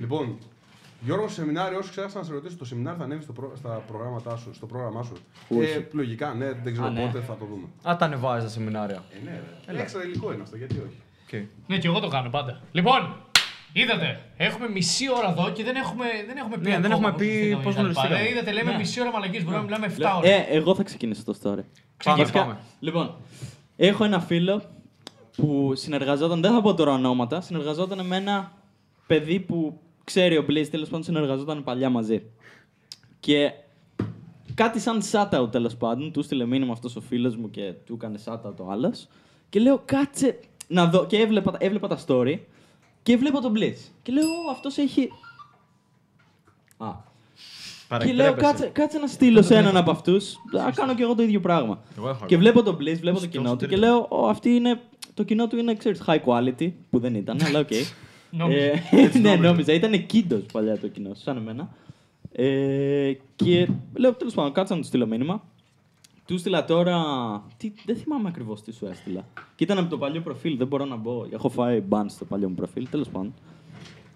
λοιπόν, 0.00 0.38
Γιώργο, 1.00 1.28
σεμινάριο, 1.28 1.78
όσοι 1.78 1.90
ξέχασα 1.90 2.18
να 2.18 2.24
σε 2.24 2.32
ρωτήσω, 2.32 2.56
το 2.56 2.64
σεμινάριο 2.64 2.98
θα 2.98 3.04
ανέβει 3.04 3.22
στο, 3.22 3.32
προ... 3.32 3.52
στα 3.56 3.68
προγράμματά 3.86 4.36
σου, 4.36 4.54
στο 4.54 4.66
πρόγραμμά 4.66 5.02
σου; 5.02 5.12
Όχι. 5.48 5.70
Ε, 5.70 5.86
λογικά, 5.92 6.34
ναι, 6.34 6.52
δεν 6.62 6.72
ξέρω 6.72 6.86
Α, 6.86 6.90
ναι. 6.90 7.00
πότε 7.00 7.20
θα 7.20 7.36
το 7.36 7.44
δούμε. 7.44 7.66
Α, 7.92 7.96
τα 7.96 8.04
ανεβάζει 8.04 8.44
τα 8.44 8.50
σεμινάρια. 8.50 9.02
Ε, 9.20 9.24
ναι, 9.24 9.40
ρε. 9.76 9.80
Έξτρα 9.82 10.04
υλικό 10.04 10.32
είναι 10.32 10.42
αυτό, 10.42 10.56
γιατί 10.56 10.74
όχι; 10.74 10.96
Okay. 11.30 11.44
Ναι, 11.66 11.78
και 11.78 11.86
εγώ 11.86 12.00
το 12.00 12.08
κάνω 12.08 12.30
πάντα. 12.30 12.60
Λοιπόν, 12.72 13.16
είδατε, 13.72 14.20
έχουμε 14.36 14.68
μισή 14.68 15.04
ώρα 15.10 15.30
εδώ 15.30 15.50
και 15.50 15.64
δεν 15.64 15.76
έχουμε, 15.76 16.04
δεν 16.26 16.36
έχουμε 16.36 16.56
πει. 16.56 16.68
Ναι, 16.68 16.78
δεν 16.80 16.92
ακόμα 16.92 17.08
έχουμε 17.08 17.10
πώς 17.10 17.20
πει 17.20 17.48
γνωριστήκαμε 17.48 17.62
πώς 17.64 17.74
και 17.74 17.80
τα 17.80 17.86
λοιπά. 17.88 18.00
γνωριστήκαμε. 18.00 18.28
Ε, 18.28 18.30
Είδατε, 18.30 18.52
λέμε 18.52 18.76
μισή 18.76 19.00
ώρα 19.00 19.10
μαλακή, 19.10 19.38
μπορούμε 19.38 19.56
να 19.56 19.62
μιλάμε 19.62 19.86
7 19.98 20.16
ώρες. 20.16 20.30
Ε, 20.30 20.46
εγώ 20.48 20.74
θα 20.74 20.82
ξεκινήσω 20.82 21.22
το 21.24 21.34
story. 21.42 21.64
Πάμε, 22.04 22.18
Βασικά, 22.18 22.40
πάμε. 22.40 22.58
Λοιπόν, 22.80 23.14
έχω 23.76 24.04
ένα 24.04 24.20
φίλο 24.20 24.62
που 25.36 25.72
συνεργαζόταν, 25.74 26.40
δεν 26.40 26.52
θα 26.52 26.60
πω 26.60 26.74
τώρα 26.74 26.92
ονόματα, 26.92 27.40
συνεργαζόταν 27.40 28.06
με 28.06 28.16
ένα 28.16 28.52
παιδί 29.06 29.40
που 29.40 29.80
ξέρει 30.04 30.36
ο 30.36 30.44
Blaze, 30.48 30.68
τέλος 30.70 30.88
πάντων 30.88 31.02
συνεργαζόταν 31.02 31.64
παλιά 31.64 31.90
μαζί. 31.90 32.22
Και 33.20 33.52
κάτι 34.54 34.80
σαν 34.80 35.02
shout-out 35.12 35.50
τέλος 35.50 35.76
πάντων, 35.76 36.12
του 36.12 36.22
στείλε 36.22 36.44
μήνυμα 36.46 36.72
αυτός 36.72 36.96
ο 36.96 37.00
φίλος 37.00 37.36
μου 37.36 37.50
και 37.50 37.72
του 37.86 37.94
έκανε 37.94 38.18
shout-out 38.24 38.56
ο 38.56 38.70
άλλος. 38.70 39.08
Και 39.48 39.60
λέω, 39.60 39.82
κάτσε 39.84 40.38
να 40.66 40.86
δω. 40.86 41.06
Και 41.06 41.16
έβλεπα, 41.18 41.54
έβλεπα 41.58 41.88
τα 41.88 41.98
story 42.06 42.38
και 43.02 43.16
βλέπω 43.16 43.40
τον 43.40 43.52
Blaze. 43.56 43.90
Και 44.02 44.12
λέω, 44.12 44.26
αυτός 44.50 44.76
έχει. 44.78 45.08
Α, 46.76 46.88
και 48.04 48.12
λέω, 48.12 48.34
κάτσε, 48.34 48.66
κάτσε 48.66 48.98
να 48.98 49.06
στείλω 49.06 49.42
σε 49.42 49.56
έναν 49.56 49.76
από 49.76 49.90
αυτούς. 49.90 50.36
Να 50.52 50.70
κάνω 50.70 50.94
κι 50.94 51.02
εγώ 51.02 51.14
το 51.14 51.22
ίδιο 51.22 51.40
πράγμα. 51.40 51.82
Εγώ 51.98 52.08
έχω, 52.08 52.26
Και 52.26 52.34
εγώ. 52.34 52.42
βλέπω 52.42 52.62
τον 52.62 52.76
Blaze, 52.76 52.98
βλέπω 53.00 53.18
το 53.18 53.26
Και 53.26 53.28
κοινό 53.28 53.44
όσο 53.44 53.52
του 53.52 53.58
και 53.58 53.66
τρίτη. 53.66 53.80
λέω, 53.80 54.06
Ω, 54.10 54.28
αυτή 54.28 54.50
είναι, 54.54 54.80
το 55.14 55.22
κοινό 55.22 55.46
του 55.46 55.56
είναι, 55.58 55.74
ξέρεις, 55.74 56.02
high 56.06 56.20
quality, 56.24 56.72
που 56.90 56.98
δεν 56.98 57.14
ήταν, 57.14 57.38
αλλά 57.44 57.58
οκ. 57.58 57.68
Νόμιζα. 58.30 58.60
Ε, 58.90 59.18
ναι, 59.18 59.34
νόμιζα. 59.36 59.72
Ήταν 59.72 60.06
kiddos 60.06 60.42
παλιά 60.52 60.78
το 60.78 60.88
κοινό, 60.88 61.14
σαν 61.14 61.36
εμένα. 61.36 61.74
Ε, 62.32 63.12
και 63.36 63.68
λέω, 63.96 64.12
τέλος 64.14 64.34
πάντων, 64.34 64.52
κάτσα 64.52 64.74
να 64.74 64.80
του 64.80 64.86
στείλω 64.86 65.06
μήνυμα. 65.06 65.42
Του 66.32 66.38
στείλα 66.38 66.64
τώρα. 66.64 67.02
Τι, 67.56 67.72
δεν 67.84 67.96
θυμάμαι 67.96 68.28
ακριβώς 68.28 68.62
τι 68.62 68.72
σου 68.72 68.86
έστειλα. 68.86 69.24
Και 69.56 69.64
ήταν 69.64 69.78
από 69.78 69.90
το 69.90 69.98
παλιό 69.98 70.20
προφίλ, 70.20 70.56
δεν 70.56 70.66
μπορώ 70.66 70.84
να 70.84 70.96
μπω. 70.96 71.26
Έχω 71.32 71.48
φάει 71.48 71.82
ban 71.88 72.04
στο 72.06 72.24
παλιό 72.24 72.48
μου 72.48 72.54
προφίλ, 72.54 72.88
τέλος 72.88 73.08
πάντων. 73.08 73.34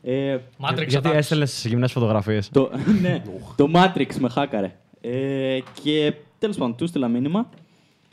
Ε, 0.03 0.39
Matrix 0.61 0.87
Γιατί 0.89 1.09
attacks. 1.09 1.15
έστελνε 1.15 1.47
γυμνές 1.65 1.93
φωτογραφίες. 1.93 2.49
το, 2.49 2.71
ναι, 3.03 3.23
το 3.57 3.71
Matrix 3.75 4.15
με 4.19 4.29
χάκαρε. 4.29 4.77
Ε, 5.01 5.59
και 5.83 6.15
τέλος 6.39 6.57
πάντων, 6.57 6.77
του 6.77 6.87
στείλα 6.87 7.09
μήνυμα. 7.09 7.49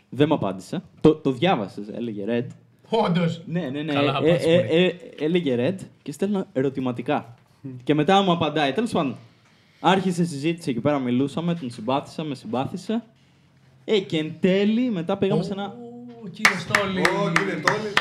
Δεν 0.10 0.28
μου 0.30 0.34
απάντησε. 0.36 0.82
Το, 1.02 1.16
το 1.16 1.32
διάβασες, 1.32 1.88
έλεγε 1.88 2.24
Red. 2.28 2.48
Όντως. 2.90 3.42
Ναι, 3.46 3.70
ναι, 3.72 3.82
ναι. 3.82 3.94
Καλά, 3.94 4.20
ε, 4.24 4.32
πας 4.32 4.46
ε, 4.46 4.58
πολύ. 4.68 4.80
ε, 4.82 4.96
έλεγε 5.26 5.56
Red 5.60 5.86
και 6.02 6.12
στέλνω 6.12 6.46
ερωτηματικά. 6.54 7.36
και 7.84 7.94
μετά 7.94 8.22
μου 8.22 8.32
απαντάει. 8.32 8.72
Τέλος 8.72 8.92
πάντων, 8.92 9.16
άρχισε 9.80 10.26
συζήτηση 10.26 10.70
εκεί 10.70 10.80
πέρα, 10.80 11.00
μιλούσαμε, 11.00 11.56
τον 11.56 11.70
συμπάθησα, 11.72 12.24
με 12.24 12.36
συμπάθησε. 12.36 13.04
Ε, 13.86 14.00
και 14.00 14.18
εν 14.18 14.34
τέλει 14.40 14.90
μετά 14.92 15.18
πήγαμε 15.18 15.44
σε 15.44 15.52
ένα. 15.54 15.66
Ω, 16.24 16.28
Κύριε 16.28 16.58
Στόλη. 16.60 17.00
Ω, 17.00 17.32
κύριε 17.32 17.54
Τόλι. 17.54 17.94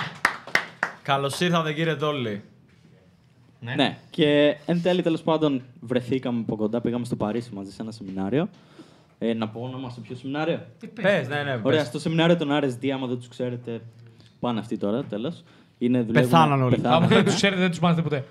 Καλώς 1.03 1.41
ήρθατε, 1.41 1.73
κύριε 1.73 1.95
Τόλι. 1.95 2.43
Ναι. 3.61 3.75
Ναι. 3.75 3.99
Και 4.11 4.57
εν 4.67 4.83
τέλει, 4.83 5.03
τέλος 5.03 5.23
πάντων, 5.23 5.63
βρεθήκαμε 5.81 6.41
από 6.41 6.57
κοντά, 6.57 6.81
πήγαμε 6.81 7.05
στο 7.05 7.17
Παρίσι 7.17 7.51
μαζί 7.55 7.71
σε 7.73 7.83
ένα 7.83 7.91
σεμινάριο. 7.91 8.49
Ε, 9.19 9.35
να 9.35 9.49
πω 9.49 9.61
όνομα 9.61 9.89
στο 9.91 10.01
ποιο 10.01 10.17
σεμινάριο; 10.17 10.61
Τι 10.79 10.87
πες. 10.87 11.05
Πες, 11.05 11.29
ναι, 11.29 11.43
ναι. 11.43 11.61
Ωραία, 11.63 11.79
πες. 11.79 11.87
στο 11.89 11.99
σεμινάριο 11.99 12.37
των 12.37 12.49
RSD, 12.53 12.89
άμα 12.89 13.07
δεν 13.07 13.19
τους 13.19 13.29
ξέρετε, 13.29 13.81
πάνε 14.41 14.59
αυτοί 14.59 14.77
τώρα, 14.77 15.05
τέλος. 15.05 15.43
Πεθάναν 16.13 16.63
όλοι. 16.63 16.81
Άμα 16.83 17.07
δεν 17.07 17.25
τους 17.25 17.35
ξέρετε, 17.35 17.61
δεν 17.61 17.71
τους 17.71 17.79
μάθετε 17.79 18.03
ποτέ. 18.03 18.25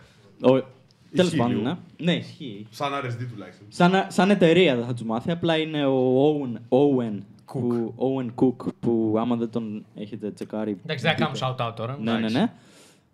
Τέλος 1.16 1.26
Ισχύει 1.28 1.38
πάντων, 1.38 1.56
λίγο. 1.58 1.64
ναι. 1.70 1.76
Ναι, 1.98 2.14
ισχύει. 2.14 2.68
Σαν 2.70 2.92
RSD 2.94 3.26
τουλάχιστον. 3.32 3.68
Σαν, 3.70 4.06
σαν 4.08 4.30
εταιρεία 4.30 4.76
δεν 4.76 4.86
θα 4.86 4.94
τους 4.94 5.04
μάθει, 5.04 5.32
απλά 5.32 5.58
είναι 5.58 5.86
ο 5.86 6.16
Owen, 6.28 6.58
Owen, 6.70 7.18
Που, 7.60 7.94
Owen 7.98 8.44
Cook, 8.46 8.74
που 8.80 9.16
άμα 9.20 9.36
δεν 9.36 9.50
τον 9.50 9.86
έχετε 9.96 10.32
τσεκάρει. 10.32 10.78
Εντάξει, 10.84 11.04
δεν 11.06 11.16
θα 11.16 11.18
κάνουμε 11.18 11.38
shout 11.42 11.68
out 11.70 11.76
τώρα. 11.76 11.98
Ναι, 12.02 12.12
ναι, 12.12 12.18
εντάξει. 12.18 12.36
ναι. 12.38 12.52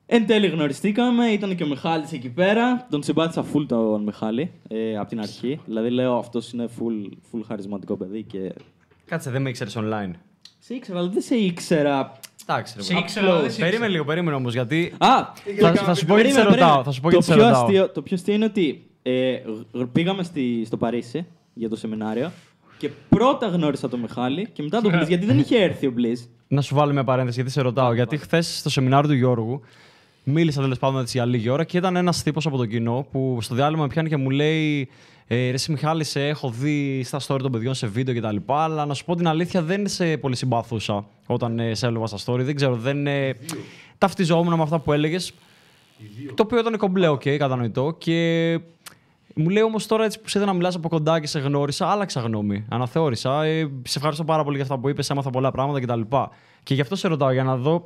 Εν 0.05 0.25
τέλει 0.27 0.47
γνωριστήκαμε, 0.47 1.25
ήταν 1.27 1.55
και 1.55 1.63
ο 1.63 1.67
Μιχάλης 1.67 2.11
εκεί 2.11 2.29
πέρα. 2.29 2.87
Τον 2.89 3.03
συμπάθησα 3.03 3.45
full 3.53 3.65
τον 3.67 4.03
Μιχάλη 4.03 4.51
ε, 4.67 4.97
από 4.97 5.09
την 5.09 5.19
αρχή. 5.19 5.59
Δηλαδή 5.65 5.89
λέω 5.89 6.17
αυτός 6.17 6.51
είναι 6.51 6.67
full, 6.79 7.11
full 7.31 7.41
χαρισματικό 7.47 7.95
παιδί 7.97 8.23
και. 8.23 8.53
Κάτσε, 9.05 9.29
δεν 9.31 9.41
με 9.41 9.49
ήξερες 9.49 9.77
online. 9.79 10.11
Σε 10.59 10.73
ήξερα, 10.73 10.99
αλλά 10.99 11.09
δεν 11.09 11.21
σε 11.21 11.35
ήξερα. 11.35 12.11
Εντάξει, 12.49 12.73
ρε. 12.77 12.83
Σε 12.83 12.93
bro. 12.93 13.01
ήξερα, 13.01 13.25
αλλά 13.25 13.35
δεν 13.35 13.43
σε 13.43 13.47
ήξερα. 13.47 13.65
Περίμενε 13.67 13.91
λίγο, 13.91 14.05
περίμενε 14.05 14.35
όμως 14.35 14.53
γιατί. 14.53 14.93
Α! 14.97 15.07
Θα, 15.59 15.73
θα 15.73 15.93
σου 15.93 16.05
πω 16.05 16.15
γιατί 16.15 16.31
σε 16.31 16.41
ρωτάω. 16.43 16.83
Θα 16.83 16.91
σου 16.91 17.01
πω 17.01 17.09
το, 17.09 17.17
γιατί 17.17 17.25
σε 17.25 17.33
πιο 17.33 17.43
ρωτάω. 17.43 17.63
αστείο, 17.63 17.89
το 17.89 18.01
πιο 18.01 18.15
αστείο 18.15 18.33
είναι 18.33 18.45
ότι 18.45 18.85
ε, 19.01 19.37
γ- 19.71 19.85
πήγαμε 19.91 20.23
στη, 20.23 20.63
στο 20.65 20.77
Παρίσι 20.77 21.25
για 21.53 21.69
το 21.69 21.75
σεμινάριο 21.75 22.31
και 22.77 22.89
πρώτα 23.09 23.47
γνώρισα 23.47 23.89
τον 23.89 23.99
Μιχάλη 23.99 24.49
και 24.53 24.63
μετά 24.63 24.81
τον 24.81 24.91
Blaze, 24.91 25.07
γιατί 25.07 25.25
δεν 25.25 25.39
είχε 25.39 25.57
έρθει 25.57 25.87
ο 25.87 25.91
Blaze. 25.91 26.21
Να 26.47 26.61
σου 26.61 26.75
βάλω 26.75 26.93
μια 26.93 27.03
παρένθεση 27.03 27.35
γιατί 27.35 27.51
σε 27.51 27.61
ρωτάω. 27.61 27.93
Γιατί 27.93 28.17
χθες 28.17 28.57
στο 28.57 28.69
σεμινάριο 28.69 29.09
του 29.09 29.15
Γιώργου 29.15 29.61
μίλησα 30.29 30.61
τέλος 30.61 30.79
πάντων 30.79 31.01
έτσι 31.01 31.17
για 31.17 31.25
λίγη 31.25 31.49
ώρα 31.49 31.63
και 31.63 31.77
ήταν 31.77 31.95
ένας 31.95 32.23
τύπος 32.23 32.45
από 32.45 32.57
το 32.57 32.65
κοινό 32.65 33.07
που 33.11 33.37
στο 33.41 33.55
διάλειμμα 33.55 33.81
με 33.81 33.87
πιάνει 33.87 34.09
και 34.09 34.17
μου 34.17 34.29
λέει. 34.29 34.89
Ε, 35.27 35.35
ρε 35.35 35.53
εσύ 35.53 35.71
Μιχάλη, 35.71 36.03
σε 36.03 36.27
έχω 36.27 36.49
δει 36.49 37.03
στα 37.03 37.19
story 37.27 37.39
των 37.41 37.51
παιδιών 37.51 37.73
σε 37.73 37.87
βίντεο 37.87 38.15
κτλ. 38.15 38.53
Αλλά 38.53 38.85
να 38.85 38.93
σου 38.93 39.05
πω 39.05 39.15
την 39.15 39.27
αλήθεια, 39.27 39.61
δεν 39.61 39.87
σε 39.87 40.17
πολύ 40.17 40.35
συμπαθούσα 40.35 41.05
όταν 41.25 41.59
ε, 41.59 41.73
σε 41.73 41.85
έβλεπα 41.85 42.07
στα 42.07 42.17
story. 42.25 42.39
Δεν 42.39 42.55
ξέρω, 42.55 42.75
δεν. 42.75 43.07
Ε, 43.07 43.35
ταυτιζόμουν 43.97 44.53
με 44.53 44.61
αυτά 44.61 44.79
που 44.79 44.93
έλεγες. 44.93 45.33
Το 46.35 46.43
οποίο 46.43 46.59
ήταν 46.59 46.77
κομπλέ, 46.77 47.07
οκ, 47.07 47.21
κατανοητό. 47.21 47.95
Και 47.97 48.59
μου 49.37 49.49
λέει 49.49 49.63
όμως 49.63 49.87
τώρα 49.87 50.03
έτσι 50.03 50.19
που 50.21 50.29
σε 50.29 50.37
είδα 50.37 50.47
να 50.47 50.53
μιλάς 50.53 50.75
από 50.75 50.89
κοντά 50.89 51.19
και 51.19 51.27
σε 51.27 51.39
γνώρισα, 51.39 51.87
άλλαξα 51.87 52.19
γνώμη. 52.21 52.65
Αναθεώρησα. 52.69 53.43
Ε, 53.43 53.69
σε 53.83 53.97
ευχαριστώ 53.97 54.23
πάρα 54.23 54.43
πολύ 54.43 54.55
για 54.55 54.63
αυτά 54.65 54.77
που 54.77 54.89
είπες, 54.89 55.09
έμαθα 55.09 55.29
πολλά 55.29 55.51
πράγματα 55.51 55.79
κτλ. 55.81 56.01
Και 56.63 56.73
γι' 56.73 56.81
αυτό 56.81 56.95
σε 56.95 57.07
ρωτάω 57.07 57.31
για 57.31 57.43
να 57.43 57.55
δω. 57.55 57.85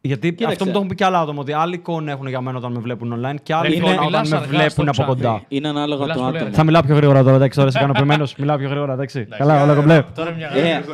Γιατί 0.00 0.28
Κοίταξε. 0.28 0.52
αυτό 0.52 0.64
μου 0.64 0.70
το 0.70 0.76
έχουν 0.76 0.88
πει 0.88 0.94
και 0.94 1.04
άλλα 1.04 1.20
άτομα. 1.20 1.40
Ότι 1.40 1.52
άλλη 1.52 1.74
εικόνα 1.74 2.10
έχουν 2.12 2.26
για 2.26 2.40
μένα 2.40 2.58
όταν 2.58 2.72
με 2.72 2.78
βλέπουν 2.80 3.12
online 3.20 3.36
και 3.42 3.54
άλλη 3.54 3.68
Ρε, 3.68 3.76
εικόνα 3.76 4.04
μιλάς 4.04 4.26
όταν 4.28 4.28
με 4.28 4.36
αργά 4.46 4.48
βλέπουν 4.58 4.70
στο 4.70 4.82
από 4.82 4.90
ψάχνει. 4.92 5.14
κοντά. 5.14 5.42
Είναι 5.48 5.68
ανάλογα 5.68 6.00
Μιλάς 6.02 6.16
το 6.16 6.22
πολύ 6.22 6.36
άτομο. 6.36 6.52
Θα 6.54 6.64
μιλάω 6.64 6.82
πιο 6.82 6.94
γρήγορα 6.94 7.22
τώρα, 7.22 7.36
εντάξει, 7.36 7.56
τώρα 7.58 7.68
είσαι 7.70 7.78
ικανοποιημένο. 7.78 8.26
Μιλάω 8.38 8.56
πιο 8.58 8.68
γρήγορα, 8.68 8.92
εντάξει. 8.92 9.24
Καλά, 9.38 9.62
όλα 9.62 9.74
κομπλέ. 9.74 10.02
Τώρα 10.14 10.30
μια 10.30 10.50
Ε, 10.54 10.84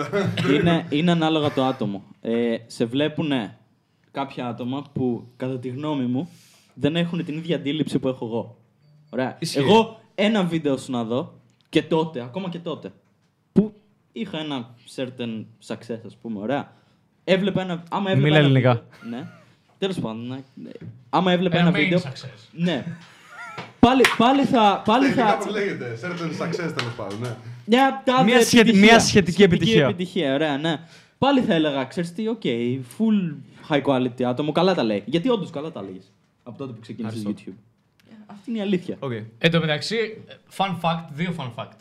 είναι, 0.54 0.86
είναι 0.88 1.10
ανάλογα 1.10 1.50
το 1.52 1.64
άτομο. 1.64 2.02
Ε, 2.20 2.32
σε 2.66 2.84
βλέπουν 2.84 3.30
κάποια 4.10 4.46
άτομα 4.46 4.82
που, 4.92 5.26
κατά 5.36 5.58
τη 5.58 5.68
γνώμη 5.68 6.04
μου, 6.04 6.28
δεν 6.74 6.96
έχουν 6.96 7.24
την 7.24 7.36
ίδια 7.36 7.56
αντίληψη 7.56 7.98
που 7.98 8.08
έχω 8.08 8.26
εγώ. 8.26 8.56
Ωραία. 9.14 9.36
Ισχύει. 9.38 9.58
Εγώ 9.58 10.00
ένα 10.14 10.44
βίντεο 10.44 10.76
σου 10.76 10.90
να 10.92 11.04
δω 11.04 11.34
και 11.68 11.82
τότε, 11.82 12.20
ακόμα 12.20 12.48
και 12.48 12.58
τότε, 12.58 12.92
που 13.52 13.72
είχα 14.12 14.38
ένα 14.38 14.74
certain 14.96 15.44
success, 15.66 15.98
ας 16.06 16.16
πούμε, 16.22 16.38
ωραία. 16.40 16.72
Έβλεπα 17.24 17.60
ένα. 17.62 17.82
Άμα 17.90 18.10
έβλεπα 18.10 18.26
Μίλα 18.28 18.36
ένα 18.38 18.46
ελληνικά. 18.46 18.72
βίντεο- 19.02 19.18
ναι. 19.18 19.26
Τέλος 19.78 19.98
πάντων. 20.00 20.26
Ναι. 20.26 20.38
ναι. 20.54 20.70
Άμα 21.10 21.32
έβλεπα 21.32 21.58
Ένα 21.58 21.68
ένα 21.68 21.76
main 21.78 21.80
βίντεο. 21.82 21.98
success. 21.98 22.48
Ναι. 22.52 22.84
πάλι, 23.78 24.02
πάλι 24.18 24.44
θα. 24.44 24.82
Πάλι 24.84 25.04
Τεχνικά 25.06 25.28
θα 25.30 25.36
πώς 25.36 25.52
λέγεται, 25.52 25.98
certain 26.02 26.42
success 26.46 26.72
τέλος 26.76 26.94
πάντων, 26.96 27.20
ναι. 27.20 27.34
μια, 27.64 28.02
τάδε 28.04 28.22
Μια 28.24 28.40
σχετι- 28.44 28.58
επιτυχία. 28.68 28.90
μια 28.90 28.98
σχετική 29.00 29.42
επιτυχία. 29.42 29.84
επιτυχία, 29.86 30.34
ωραία, 30.34 30.56
ναι. 30.58 30.80
Πάλι 31.18 31.40
θα 31.40 31.54
έλεγα, 31.54 31.84
ξέρεις 31.84 32.12
τι, 32.12 32.28
οκ, 32.28 32.40
full 32.98 33.34
high 33.68 33.82
quality 33.82 34.22
άτομο, 34.22 34.52
καλά 34.52 34.74
τα 34.74 34.82
λέει. 34.82 35.02
Γιατί 35.06 35.28
όντως 35.28 35.50
καλά 35.50 35.70
τα 35.72 35.82
λέγεις. 35.82 36.12
Από 36.42 36.58
τότε 36.58 36.72
που 36.72 36.80
ξεκίνησες 36.80 37.22
το 37.22 37.34
YouTube. 37.36 37.52
Ε, 38.32 38.34
Αυτή 38.38 38.50
είναι 38.50 38.58
η 38.58 38.62
αλήθεια. 38.62 38.96
Οκ. 38.98 39.12
Εν 39.38 39.50
τω 39.50 39.60
μεταξύ, 39.60 40.24
fun 40.56 40.78
fact, 40.80 41.04
δύο 41.12 41.34
fun 41.38 41.50
fact. 41.54 41.76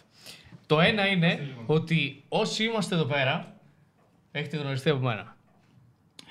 Το 0.68 0.80
ένα 0.80 1.08
είναι 1.08 1.56
ότι 1.66 2.24
όσοι 2.30 2.64
είμαστε 2.64 2.95
εδώ 2.95 3.06
πέρα, 3.06 3.56
έχετε 4.32 4.58
γνωριστεί 4.58 4.89
από 4.89 5.06
μένα. 5.06 5.36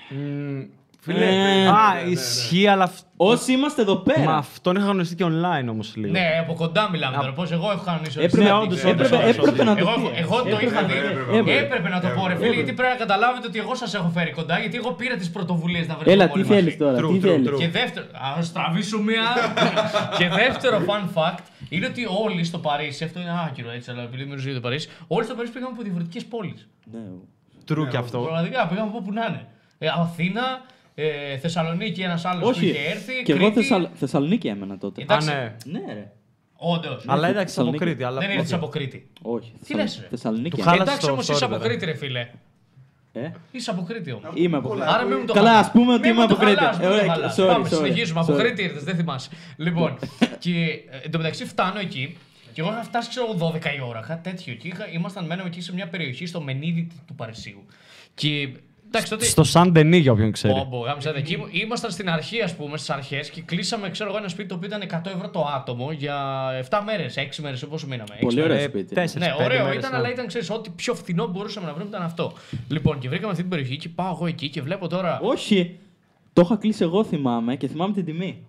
Μμ, 0.09 0.63
Φίλε, 1.03 1.25
Ε, 1.25 1.67
α, 1.67 1.73
ισχύει, 2.09 2.67
αλλά. 2.67 2.83
αυ- 2.83 3.05
Όσοι 3.17 3.51
είμαστε 3.51 3.81
εδώ 3.81 3.93
Μα 3.95 4.01
πέρα. 4.13 4.35
αυτόν 4.35 4.75
είχα 4.75 4.85
γνωριστεί 4.85 5.15
και 5.15 5.23
online 5.27 5.67
όμως 5.69 5.95
λίγο. 5.95 6.11
Ναι, 6.11 6.27
από 6.41 6.53
κοντά 6.53 6.89
μιλάμε 6.89 7.17
τώρα. 7.17 7.33
Πώς 7.33 7.51
εγώ 7.51 7.71
έχω 7.71 7.83
κανονίσει 7.85 8.17
όλες 8.17 8.31
Έπρεπε, 8.33 8.49
τις 8.49 8.53
όντως, 8.61 8.81
τακτικές. 8.81 8.91
όντως, 8.91 9.07
έπρεπε, 9.11 9.23
όντως, 9.29 9.37
έπρεπε 9.47 9.63
να 9.63 9.75
το 9.75 9.79
Εγώ, 9.89 10.09
πεις. 10.09 10.19
εγώ 10.23 10.35
το 10.41 10.47
Έπρεπε, 10.49 10.65
είχα 10.65 10.83
δει. 10.83 10.93
έπρεπε, 10.93 11.37
έπρεπε. 11.37 11.59
Έπρεπε 11.65 11.89
να 11.89 11.99
το 12.03 12.07
πω, 12.15 12.21
ρε 12.27 12.33
φίλε, 12.33 12.33
Έπρεπε. 12.45 12.55
γιατί 12.55 12.71
πρέπει 12.79 12.91
να 12.95 12.99
καταλάβετε 13.05 13.47
ότι 13.47 13.59
εγώ 13.59 13.75
σας 13.75 13.93
έχω 13.93 14.09
φέρει 14.15 14.31
κοντά, 14.31 14.55
γιατί 14.59 14.75
εγώ 14.77 14.91
πήρα 14.99 15.15
τις 15.21 15.29
πρωτοβουλίες 15.35 15.85
να 15.87 15.95
βρεθούμε. 15.95 16.13
Έλα, 16.15 16.25
όλοι 16.33 16.43
τι 16.43 16.49
μαζί. 16.49 16.61
θέλεις 16.61 16.77
τώρα, 16.77 16.97
True, 17.01 17.11
τι 17.13 17.17
true, 17.17 17.21
θέλεις. 17.29 17.49
true. 17.49 17.57
Και 17.61 17.69
δεύτερο, 17.79 18.05
α 18.27 18.31
τραβήσω 18.53 18.97
μία. 19.09 19.25
και 20.17 20.25
δεύτερο 20.41 20.77
fun 20.89 21.03
fact 21.17 21.43
είναι 21.69 21.85
ότι 21.91 22.01
όλοι 22.25 22.43
στο 22.43 22.57
Παρίσι, 22.57 23.03
αυτό 23.03 23.19
είναι 23.19 23.33
άκυρο 23.47 23.69
έτσι, 23.77 23.91
αλλά 23.91 24.01
επειδή 24.09 24.23
μιλούσα 24.29 24.45
για 24.51 24.57
το 24.59 24.63
Παρίσι, 24.67 24.87
όλοι 25.07 25.25
στο 25.25 25.35
Παρίσι 25.37 25.53
πήγαμε 25.53 25.71
από 25.73 25.81
διαφορετικές 25.83 26.23
πόλεις. 26.33 26.61
Ναι. 26.91 26.99
True 27.69 27.87
και 27.91 27.97
αυτό. 27.97 28.17
Πραγματικά 28.19 28.67
πήγαμε 28.67 28.87
από 28.89 28.97
όπου 28.97 29.11
να 29.13 29.25
είναι. 29.29 29.43
Ε, 29.83 29.87
Αθήνα, 30.03 30.43
ε, 30.95 31.37
Θεσσαλονίκη, 31.37 32.01
ένας 32.01 32.25
άλλος 32.25 32.41
που 32.43 32.47
Όχι, 32.49 32.67
είχε 32.67 32.79
έρθει. 32.89 33.13
και 33.23 33.31
εγώ 33.31 33.41
Κρήτη. 33.51 33.55
Θεσσαλ- 33.59 33.87
Θεσσαλονίκη 33.93 34.47
έμενα 34.47 34.77
τότε. 34.77 35.01
Εντάξει. 35.01 35.31
Α, 35.31 35.33
ναι. 35.65 35.79
Ναι, 35.79 35.93
ρε. 35.93 36.11
Όντως. 36.55 37.03
Αλλά 37.07 37.27
εντάξει, 37.27 37.37
από 37.41 37.47
Θεσσαλονίκη. 37.47 37.83
Κρήτη. 37.83 38.03
Αλλά... 38.03 38.19
Δεν 38.19 38.29
οκ. 38.31 38.35
ήρθε 38.37 38.55
από 38.55 38.67
Κρήτη. 38.67 39.07
Όχι. 39.21 39.53
Τι 39.65 39.73
λες, 39.75 39.97
ρε; 40.01 40.07
Θεσσαλονίκη. 40.09 40.49
Του 40.49 40.55
έμενα. 40.61 40.71
χάλασε 40.71 40.91
Εντάξει 40.91 41.05
το 41.07 41.11
όμως 41.13 41.25
story, 41.29 41.33
είσαι 41.33 41.43
από 41.45 41.53
βέβαια. 41.53 41.67
Κρήτη, 41.69 41.85
ρε 41.85 41.93
φίλε. 41.93 42.27
Ε, 43.13 43.31
Είσαι 43.51 43.71
από 43.71 43.81
Κρήτη 43.81 44.11
όμως. 44.11 44.31
Είμαι 44.33 44.57
από 44.57 44.69
Όλα. 44.69 44.79
Κρήτη. 44.85 44.97
Άρα 44.97 45.05
μην 45.07 45.17
μου 45.19 45.25
το 45.25 45.33
Καλά, 45.33 45.47
χαλάς. 45.49 45.65
ας 45.65 45.71
πούμε 45.71 45.93
ότι 45.93 46.01
Μην 46.01 46.11
είμαι 46.11 46.21
μου 46.21 46.27
το 46.27 46.33
από 46.33 46.43
Κρήτη. 46.43 46.59
χαλάς, 46.59 46.77
μην 46.79 46.87
μου 46.89 46.95
το 46.95 47.01
Ε, 47.03 47.07
χαλάς. 47.07 47.35
sorry, 47.39 47.47
Πάμε, 47.47 47.69
sorry, 47.69 47.73
συνεχίζουμε. 47.75 48.19
Από 48.19 48.33
sorry. 48.33 48.37
Κρήτη 48.37 48.63
ήρθες, 48.63 48.83
δεν 48.83 48.95
θυμάσαι. 48.95 49.29
Λοιπόν, 49.57 49.97
και 50.43 50.51
ε, 50.89 50.97
εν 51.03 51.11
τω 51.11 51.17
μεταξύ 51.17 51.45
φτάνω 51.45 51.79
εκεί 51.79 52.17
και 52.53 52.61
εγώ 52.61 52.69
είχα 52.69 52.83
φτάσει 52.83 53.09
ξέρω, 53.09 53.25
12 53.39 53.65
η 53.77 53.81
ώρα, 53.87 53.99
κάτι 54.07 54.29
τέτοιο. 54.29 54.53
Και 54.53 54.67
είχα, 54.67 54.89
ήμασταν 54.91 55.25
μένουμε 55.25 55.47
εκεί 55.47 55.61
σε 55.61 55.73
μια 55.73 55.87
περιοχή 55.87 56.25
στο 56.25 56.41
Μενίδη 56.41 56.87
του 57.07 57.15
Παρισίου. 57.15 57.65
Και 58.13 58.29
εντάξει, 58.41 58.61
τότε. 59.09 59.25
Στο 59.25 59.43
Σαν 59.43 59.71
Ντενί, 59.71 59.97
για 59.97 60.11
όποιον 60.11 60.31
ξέρει. 60.31 60.53
Πω, 60.53 60.67
πω, 60.69 60.77
γάμισα, 60.79 61.13
εκεί 61.15 61.33
ήμου- 61.33 61.47
ήμασταν 61.51 61.91
στην 61.91 62.09
αρχή, 62.09 62.41
ας 62.41 62.55
πούμε, 62.55 62.77
στις 62.77 62.89
αρχές 62.89 63.29
και 63.29 63.41
κλείσαμε, 63.41 63.89
ξέρω 63.89 64.09
εγώ, 64.09 64.17
ένα 64.17 64.27
σπίτι 64.27 64.47
το 64.47 64.55
οποίο 64.55 64.67
ήταν 64.67 64.81
100 64.81 65.09
ευρώ 65.15 65.29
το 65.29 65.45
άτομο 65.55 65.91
για 65.91 66.15
7 66.69 66.81
μέρες, 66.85 67.17
6 67.17 67.41
μέρες, 67.41 67.65
πόσο 67.65 67.87
μείναμε. 67.87 68.09
έξι 68.13 68.25
Πολύ 68.25 68.41
ωραίο 68.41 68.57
Ε, 68.57 68.61
σπίτι. 68.61 68.93
τέσσερις, 68.95 69.27
ναι, 69.27 69.33
πέντε 69.33 69.43
ωραίο 69.43 69.63
μέρες, 69.63 69.77
ήταν, 69.79 69.91
ναι. 69.91 69.97
αλλά 69.97 70.11
ήταν, 70.11 70.27
ξέρεις, 70.27 70.49
ό,τι 70.49 70.69
πιο 70.69 70.93
φθηνό 70.95 71.27
μπορούσαμε 71.27 71.65
να 71.67 71.73
βρούμε 71.73 71.89
ήταν 71.89 72.01
αυτό. 72.01 72.33
Λοιπόν, 72.67 72.99
και 72.99 73.07
βρήκαμε 73.09 73.29
αυτή 73.31 73.41
την 73.41 73.49
περιοχή 73.51 73.77
και 73.77 73.89
πάω 73.89 74.11
εγώ 74.15 74.25
εκεί 74.27 74.49
και 74.49 74.61
βλέπω 74.61 74.87
τώρα. 74.87 75.19
Όχι. 75.23 75.75
Το 76.33 76.41
είχα 76.45 76.55
κλείσει 76.55 76.83
εγώ 76.83 77.03
θυμάμαι 77.03 77.55
και 77.55 77.67
θυμάμαι 77.67 77.93
την 77.93 78.05
τιμή. 78.05 78.45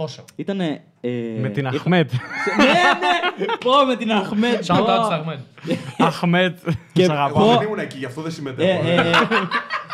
Πόσο; 0.00 0.24
Ήτανε. 0.36 0.82
Ε, 1.00 1.10
Με 1.40 1.48
την 1.48 1.64
είχα- 1.66 1.76
Αχμέτ. 1.76 2.10
ναι, 2.12 2.64
ναι! 2.64 3.44
Πω 3.64 3.70
με 3.86 3.96
την 3.96 4.12
Αχμέτ. 4.12 4.64
Shout 4.66 4.76
πω. 4.78 4.84
out 4.84 5.04
στα 5.04 5.24
Ahmed. 5.24 5.74
Αχμέτ. 5.98 6.58
Και- 6.92 7.02
Σ' 7.04 7.08
Εγώ 7.08 7.12
αγαπάω. 7.12 7.44
Πω. 7.46 7.52
δεν 7.58 7.66
ήμουν 7.66 7.78
εκεί, 7.78 7.98
γι' 7.98 8.04
αυτό 8.04 8.20
δεν 8.20 8.30
Ε, 8.30 8.34
συμμετέχω. 8.34 8.88
ε, 8.88 8.94
ε, 8.94 9.00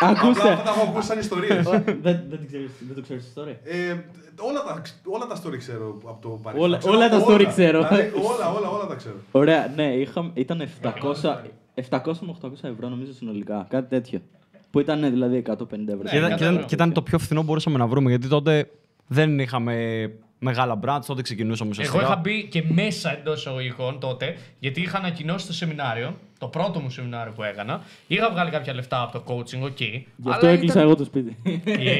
Απλά 0.01 0.09
Ακούστε. 0.21 0.51
αυτά 0.53 0.63
τα 0.63 0.71
έχω 0.71 0.83
ακούσει 0.91 1.07
σαν 1.07 1.19
ιστορίες. 1.19 1.65
δεν, 1.69 1.83
δεν, 2.03 2.29
την 2.31 2.47
ξέρεις, 2.47 2.71
δεν 2.87 2.95
το 2.95 3.03
ξέρεις 3.03 3.23
τη 3.23 3.29
ιστορία. 3.29 3.57
Ε, 3.65 4.05
όλα, 4.41 4.63
τα, 4.65 4.83
όλα 5.05 5.27
τα 5.27 5.37
story 5.43 5.57
ξέρω 5.59 5.99
από 6.07 6.19
το 6.23 6.29
Παρίσι. 6.43 6.65
Όλα- 6.65 6.79
Ξέρω 6.79 6.95
όλα 6.95 7.09
τα 7.09 7.25
story 7.27 7.45
ξέρω. 7.49 7.89
Δηλαδή, 7.89 8.13
όλα, 8.15 8.53
όλα, 8.59 8.69
όλα 8.69 8.87
τα 8.87 8.95
ξέρω. 8.95 9.15
Ωραία, 9.33 9.73
ναι, 9.77 9.85
είχα, 9.95 10.31
ήταν 10.35 10.69
700, 10.83 10.91
700 11.75 12.19
με 12.21 12.35
800 12.43 12.53
ευρώ 12.63 12.89
νομίζω 12.89 13.13
συνολικά. 13.13 13.67
Κάτι 13.71 13.89
τέτοιο. 13.89 14.21
Που 14.71 14.81
ήταν 14.81 14.99
ναι, 15.01 15.11
δηλαδή 15.11 15.37
150 15.47 15.53
ευρώ. 15.89 16.09
Και 16.11 16.17
ήταν- 16.17 16.31
Ναι, 16.31 16.37
και 16.37 16.43
ήταν- 16.43 16.55
ναι. 16.55 16.63
και 16.63 16.75
ήταν 16.75 16.93
το 16.93 17.03
πιο 17.03 17.19
φθηνό 17.19 17.41
που 17.41 17.47
μπορούσαμε 17.47 17.79
να 17.79 17.87
βρούμε. 17.87 18.09
Γιατί 18.11 18.29
τότε 18.29 18.71
δεν 19.07 19.39
είχαμε 19.39 20.11
μεγάλα 20.39 20.79
brands, 20.85 21.01
τότε 21.07 21.23
ξεκινούσαμε 21.23 21.71
Εγώ 21.71 21.81
ουσιαστικά. 21.83 22.05
είχα 22.05 22.17
μπει 22.21 22.45
και 22.49 22.65
μέσα 22.69 23.19
εντός 23.19 23.39
εισαγωγικών 23.39 24.01
τότε, 24.01 24.37
γιατί 24.59 24.81
είχα 24.81 24.99
ανακοινώσει 24.99 25.47
το 25.47 25.53
σεμινάριο, 25.53 26.19
το 26.39 26.47
πρώτο 26.49 26.81
μου 26.81 26.91
σεμινάριο 26.91 27.33
που 27.33 27.43
έκανα. 27.43 27.83
Είχα 28.07 28.31
βγάλει 28.31 28.51
κάποια 28.51 28.75
λεφτά 28.75 29.03
από 29.03 29.13
το 29.19 29.25
coaching, 29.35 29.61
οκ. 29.63 29.81
Γι' 29.81 30.05
αλλά 30.25 30.35
αυτό 30.35 30.47
έκλεισα 30.47 30.73
ήταν- 30.73 30.83
εγώ 30.83 30.97
το 30.97 31.05
σπίτι. 31.05 31.37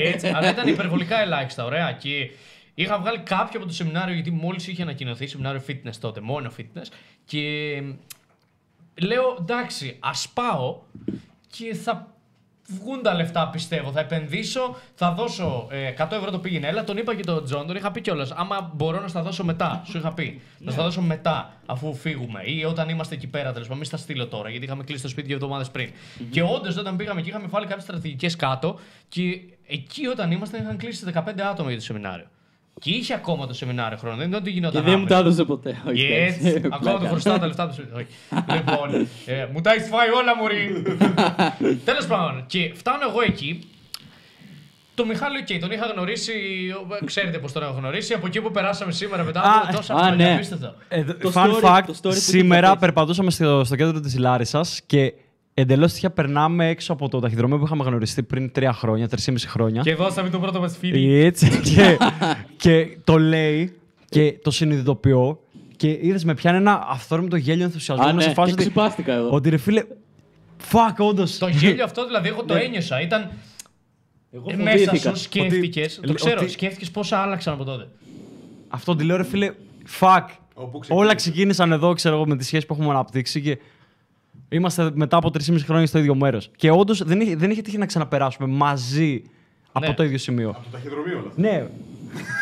Έτσι, 0.05 0.29
αλλά 0.29 0.51
ήταν 0.51 0.69
υπερβολικά 0.69 1.21
ελάχιστα, 1.21 1.65
ωραία. 1.65 1.93
Και 1.93 2.31
είχα 2.75 2.99
βγάλει 2.99 3.19
κάποιο 3.19 3.59
από 3.59 3.69
το 3.69 3.75
σεμινάριο, 3.75 4.15
γιατί 4.15 4.31
μόλις 4.31 4.67
είχε 4.69 4.83
ανακοινωθεί 4.83 5.27
σεμινάριο 5.27 5.63
fitness 5.69 5.95
τότε, 6.01 6.21
μόνο 6.21 6.51
fitness. 6.59 6.87
Και 7.25 7.43
λέω 9.03 9.37
εντάξει, 9.41 9.97
ας 10.01 10.29
πάω 10.35 10.79
και 11.51 11.75
θα 11.75 12.16
βγουν 12.67 13.03
τα 13.03 13.15
λεφτά, 13.15 13.49
πιστεύω. 13.49 13.91
Θα 13.91 14.01
επενδύσω, 14.01 14.77
θα 14.95 15.13
δώσω 15.13 15.67
ε, 15.71 15.95
100 15.99 16.07
ευρώ 16.11 16.31
το 16.31 16.39
πήγαινε. 16.39 16.67
Έλα, 16.69 16.85
τον 16.85 16.97
είπα 16.97 17.15
και 17.15 17.23
τον 17.23 17.45
Τζον, 17.45 17.67
τον 17.67 17.77
είχα 17.77 17.91
πει 17.91 18.01
κιόλας. 18.01 18.31
Άμα 18.31 18.73
μπορώ 18.75 19.01
να 19.01 19.09
στα 19.09 19.23
δώσω 19.23 19.45
μετά, 19.45 19.83
σου 19.87 19.99
είχα 19.99 20.13
πει. 20.13 20.41
Να 20.59 20.71
στα 20.71 20.83
δώσω 20.83 21.01
μετά, 21.01 21.53
αφού 21.67 21.95
φύγουμε. 21.95 22.43
Ή 22.45 22.65
όταν 22.65 22.89
είμαστε 22.89 23.15
εκεί 23.15 23.27
πέρα, 23.27 23.53
τέλος 23.53 23.63
πάντων. 23.63 23.77
Μην 23.77 23.87
στα 23.87 23.97
στείλω 23.97 24.27
τώρα, 24.27 24.49
γιατί 24.49 24.65
είχαμε 24.65 24.85
κλείσει 24.85 25.03
το 25.03 25.09
σπίτι 25.09 25.27
δύο 25.27 25.37
εβδομάδες 25.37 25.71
πριν. 25.71 25.91
Και 26.31 26.43
όντως, 26.43 26.77
όταν 26.77 26.97
πήγαμε 26.97 27.21
εκεί, 27.21 27.29
είχαμε 27.29 27.47
βάλει 27.47 27.67
κάποιες 27.67 27.85
στρατηγικές 27.85 28.37
κάτω. 28.37 28.79
Και 29.09 29.41
εκεί, 29.67 30.07
όταν 30.07 30.31
ήμασταν, 30.31 30.63
είχαν 30.63 30.77
κλείσει 30.77 31.05
15 31.15 31.41
άτομα 31.51 31.69
για 31.69 31.79
το 31.79 31.85
σεμινάριο. 31.85 32.27
Και 32.81 32.91
είχε 32.91 33.15
ακόμα 33.15 33.47
το 33.47 33.55
σεμινάριο 33.55 33.99
χρόνο. 33.99 34.17
Δεν 34.17 34.27
είναι 34.27 34.37
ότι 34.37 34.45
Και 34.45 34.51
γινόταν. 34.51 34.83
δεν 34.83 34.91
μου 34.93 34.97
άμεσα. 34.99 35.15
τα 35.15 35.21
έδωσε 35.21 35.45
ποτέ. 35.45 35.83
Όχι, 35.89 36.03
Έτσι, 36.13 36.49
εντάξει. 36.49 36.69
ακόμα 36.73 36.79
του 36.93 36.99
Πλάκα. 36.99 37.09
χρωστάω 37.09 37.39
τα 37.39 37.47
λεφτά 37.47 37.69
του. 37.69 37.75
Όχι. 37.95 38.07
Λοιπόν, 38.55 39.07
ε, 39.27 39.47
μου 39.53 39.61
τα 39.61 39.73
έχεις 39.73 39.89
φάει 39.89 40.09
όλα, 40.11 40.37
Μωρή. 40.37 40.83
Τέλος 41.89 42.07
πάντων, 42.07 42.45
και 42.47 42.73
φτάνω 42.75 42.99
εγώ 43.11 43.23
εκεί. 43.27 43.69
Το 44.95 45.07
Μιχάλη, 45.07 45.39
οκ, 45.39 45.61
τον 45.61 45.71
είχα 45.71 45.87
γνωρίσει. 45.87 46.33
ο- 47.01 47.05
Ξέρετε 47.05 47.39
πώς 47.39 47.53
τον 47.53 47.63
έχω 47.63 47.73
γνωρίσει. 47.79 48.13
Από 48.15 48.27
εκεί 48.27 48.41
που 48.41 48.51
περάσαμε 48.51 48.93
σήμερα 48.93 49.23
μετά 49.25 49.41
Α, 49.41 49.61
από 49.65 49.77
τόσα 49.77 49.95
α, 49.95 49.99
χρόνια. 49.99 50.27
ναι. 50.27 50.35
Απίστευτο. 50.35 50.75
Ε, 50.89 51.05
Το 51.05 51.33
fun 51.35 51.45
story- 51.47 51.65
fact, 51.65 51.83
το 51.87 51.95
story 52.03 52.03
που 52.03 52.11
σήμερα 52.13 52.67
είχα 52.67 52.73
πει. 52.75 52.79
περπατούσαμε 52.81 53.31
στο, 53.31 53.65
στο 53.65 53.77
κέντρο 53.77 54.01
της 54.01 54.19
Λάρισας 54.19 54.81
και 54.87 55.13
εντελώς 55.59 55.93
τυχαία 55.93 56.11
περνάμε 56.11 56.69
έξω 56.69 56.93
από 56.93 57.09
το 57.09 57.21
ταχυδρομείο 57.21 57.59
που 57.59 57.65
είχαμε 57.65 57.85
γνωριστεί 57.85 58.23
πριν 58.23 58.53
τρία 58.53 58.73
χρόνια, 58.73 59.09
τρεις 59.09 59.47
χρόνια. 59.49 59.83
Και 59.83 59.95
δώσαμε 59.95 60.31
το 60.31 60.39
πρώτο 60.39 60.61
μας 60.61 60.77
φίλι. 60.77 61.15
Έτσι, 61.15 61.61
και, 61.61 61.97
και 62.57 62.99
το 63.05 63.19
λέει 63.19 63.77
και 64.09 64.39
το 64.43 64.51
συνειδητοποιώ 64.51 65.41
και 65.77 65.99
είδες 66.01 66.25
με 66.25 66.35
πιάνει 66.35 66.57
ένα 66.57 66.87
αυθόρμητο 66.89 67.37
γέλιο 67.37 67.65
ενθουσιασμό 67.65 68.05
Α, 68.05 68.09
είμαι 68.09 68.17
ναι, 68.19 68.23
σε 68.29 68.33
φάση 68.35 68.47
και 68.49 68.53
ότι, 68.61 68.63
ξυπάστηκα 68.63 69.13
εγώ. 69.15 69.29
ότι 69.31 69.49
ρε 69.51 69.57
φίλε, 69.57 69.83
fuck 70.71 70.95
όντως. 70.99 71.39
Το 71.39 71.49
γέλιο 71.49 71.85
αυτό 71.85 72.07
δηλαδή, 72.07 72.29
εγώ 72.29 72.45
το 72.45 72.55
Ναι. 72.55 72.61
ένιωσα. 72.61 73.01
Ήταν 73.01 73.31
Εγώ 74.33 74.47
ε, 74.51 74.57
μέσα 74.57 74.85
φοβήθηκα. 74.85 75.15
σου 75.15 75.23
σκέφτηκες. 75.23 75.99
Ότι- 75.99 76.07
Το 76.07 76.13
ξέρω, 76.15 76.41
ότι- 76.41 76.51
σκέφτηκες 76.51 76.91
πόσα 76.91 77.19
άλλαξαν 77.19 77.55
από 77.55 77.65
τότε. 77.65 77.89
Αυτό 78.69 78.97
τη 78.97 79.05
λέω 79.05 79.17
ρε 79.17 79.25
φίλε, 79.25 79.53
fuck. 80.01 80.25
Όπου 80.55 80.79
ξεκίνησε. 80.79 81.05
Όλα 81.05 81.15
ξεκίνησαν 81.15 81.73
εδώ, 81.73 81.93
ξέρω 81.93 82.15
εγώ, 82.15 82.27
με 82.27 82.37
τη 82.37 82.45
σχέση 82.45 82.67
που 82.67 82.75
έχουμε 82.75 82.91
αναπτύξει 82.91 83.41
και 83.41 83.59
είμαστε 84.49 84.91
μετά 84.95 85.17
από 85.17 85.31
3,5 85.31 85.59
χρόνια 85.65 85.87
στο 85.87 85.99
ίδιο 85.99 86.15
μέρος. 86.15 86.51
Και 86.57 86.71
όντως 86.71 87.03
δεν, 87.05 87.21
είχε- 87.21 87.37
δεν 87.37 87.51
είχε 87.51 87.63
τύχει 87.63 87.79
να 87.79 87.87
ξαναπεράσουμε 87.87 88.49
μαζί 88.49 89.23
από 89.73 89.87
Ναι. 89.87 89.95
το 89.95 90.05
ίδιο 90.05 90.19
σημείο. 90.19 90.49
Από 90.49 90.63
το 90.63 90.69
ταχυδρομείο 90.73 91.19
όλα. 91.19 91.33
Ναι. 91.37 91.67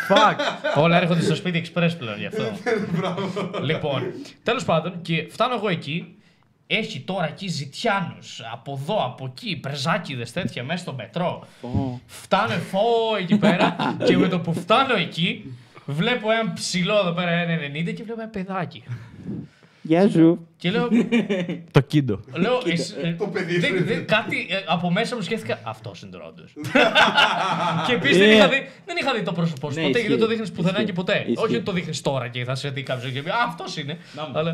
Fuck. 0.09 0.35
Όλα 0.83 1.01
έρχονται 1.01 1.21
στο 1.21 1.35
σπίτι 1.35 1.63
express 1.65 1.89
πλέον 1.97 2.17
γι' 2.19 2.25
αυτό. 2.25 2.43
λοιπόν, 3.69 4.01
τέλος 4.43 4.63
πάντων, 4.65 5.01
και 5.01 5.27
φτάνω 5.29 5.53
εγώ 5.55 5.69
εκεί. 5.69 6.15
Έχει 6.67 6.99
τώρα 6.99 7.27
εκεί 7.27 7.47
ζητιάνου 7.47 8.17
από 8.53 8.79
εδώ, 8.81 9.05
από 9.05 9.25
εκεί, 9.25 9.55
πρεζάκιδε 9.57 10.25
τέτοια 10.33 10.63
μέσα 10.63 10.77
στο 10.77 10.93
μετρό. 10.93 11.47
Ω. 11.61 11.99
Φτάνω 12.05 12.53
φω 12.53 12.79
εκεί 13.19 13.37
πέρα 13.37 13.75
και 14.05 14.17
με 14.17 14.27
το 14.27 14.39
που 14.39 14.53
φτάνω 14.53 14.95
εκεί 14.95 15.53
βλέπω 15.85 16.31
έναν 16.31 16.53
ψηλό 16.53 16.97
εδώ 16.99 17.11
πέρα 17.11 17.31
1,90 17.89 17.93
και 17.95 18.03
βλέπω 18.03 18.21
ένα 18.21 18.29
παιδάκι. 18.29 18.83
Γεια 19.87 20.09
σου. 20.09 20.47
Και 20.57 20.71
λέω, 20.71 20.87
Το 21.71 21.79
kiddo. 21.81 22.19
λέω 22.33 22.61
εσύ- 22.65 22.95
ε, 23.03 23.13
Το 23.13 23.27
παιδί 23.27 23.59
δεν- 23.59 23.77
σου. 23.77 23.83
δεν- 23.83 24.05
κάτι 24.05 24.37
ε, 24.49 24.55
από 24.67 24.91
μέσα 24.91 25.15
μου 25.15 25.21
σκέφτηκα. 25.21 25.59
Αυτός 25.63 26.01
είναι 26.01 26.11
τώρα 26.11 26.25
όντως. 26.25 26.53
και 27.87 27.93
επίσης 27.93 28.17
δεν, 28.17 28.29
Ε. 28.29 28.33
είχα 28.35 28.47
δει, 28.47 28.67
δεν 28.85 28.95
είχα 29.01 29.13
δει 29.13 29.21
το 29.23 29.31
πρόσωπό 29.31 29.69
σου 29.71 29.75
Ναι, 29.79 29.85
ποτέ 29.85 29.99
γιατί 29.99 30.01
δεν 30.01 30.07
ισχύει. 30.07 30.19
το 30.21 30.27
δείχνεις 30.27 30.51
πουθενά 30.51 30.71
Ισχύει. 30.73 30.85
και 30.85 30.93
ποτέ. 30.93 31.17
Ισχύει. 31.27 31.43
Όχι 31.45 31.55
ότι 31.55 31.63
το 31.63 31.71
δείχνεις 31.71 32.01
τώρα 32.01 32.27
και 32.27 32.43
θα 32.43 32.55
σε 32.55 32.69
δει 32.69 32.83
κάποιος 32.83 33.11
και 33.11 33.21
πει 33.23 33.29
Α, 33.29 33.33
αυτός 33.47 33.77
είναι. 33.77 33.97
Να 34.15 34.21
μου. 34.27 34.37
Αλλά. 34.37 34.51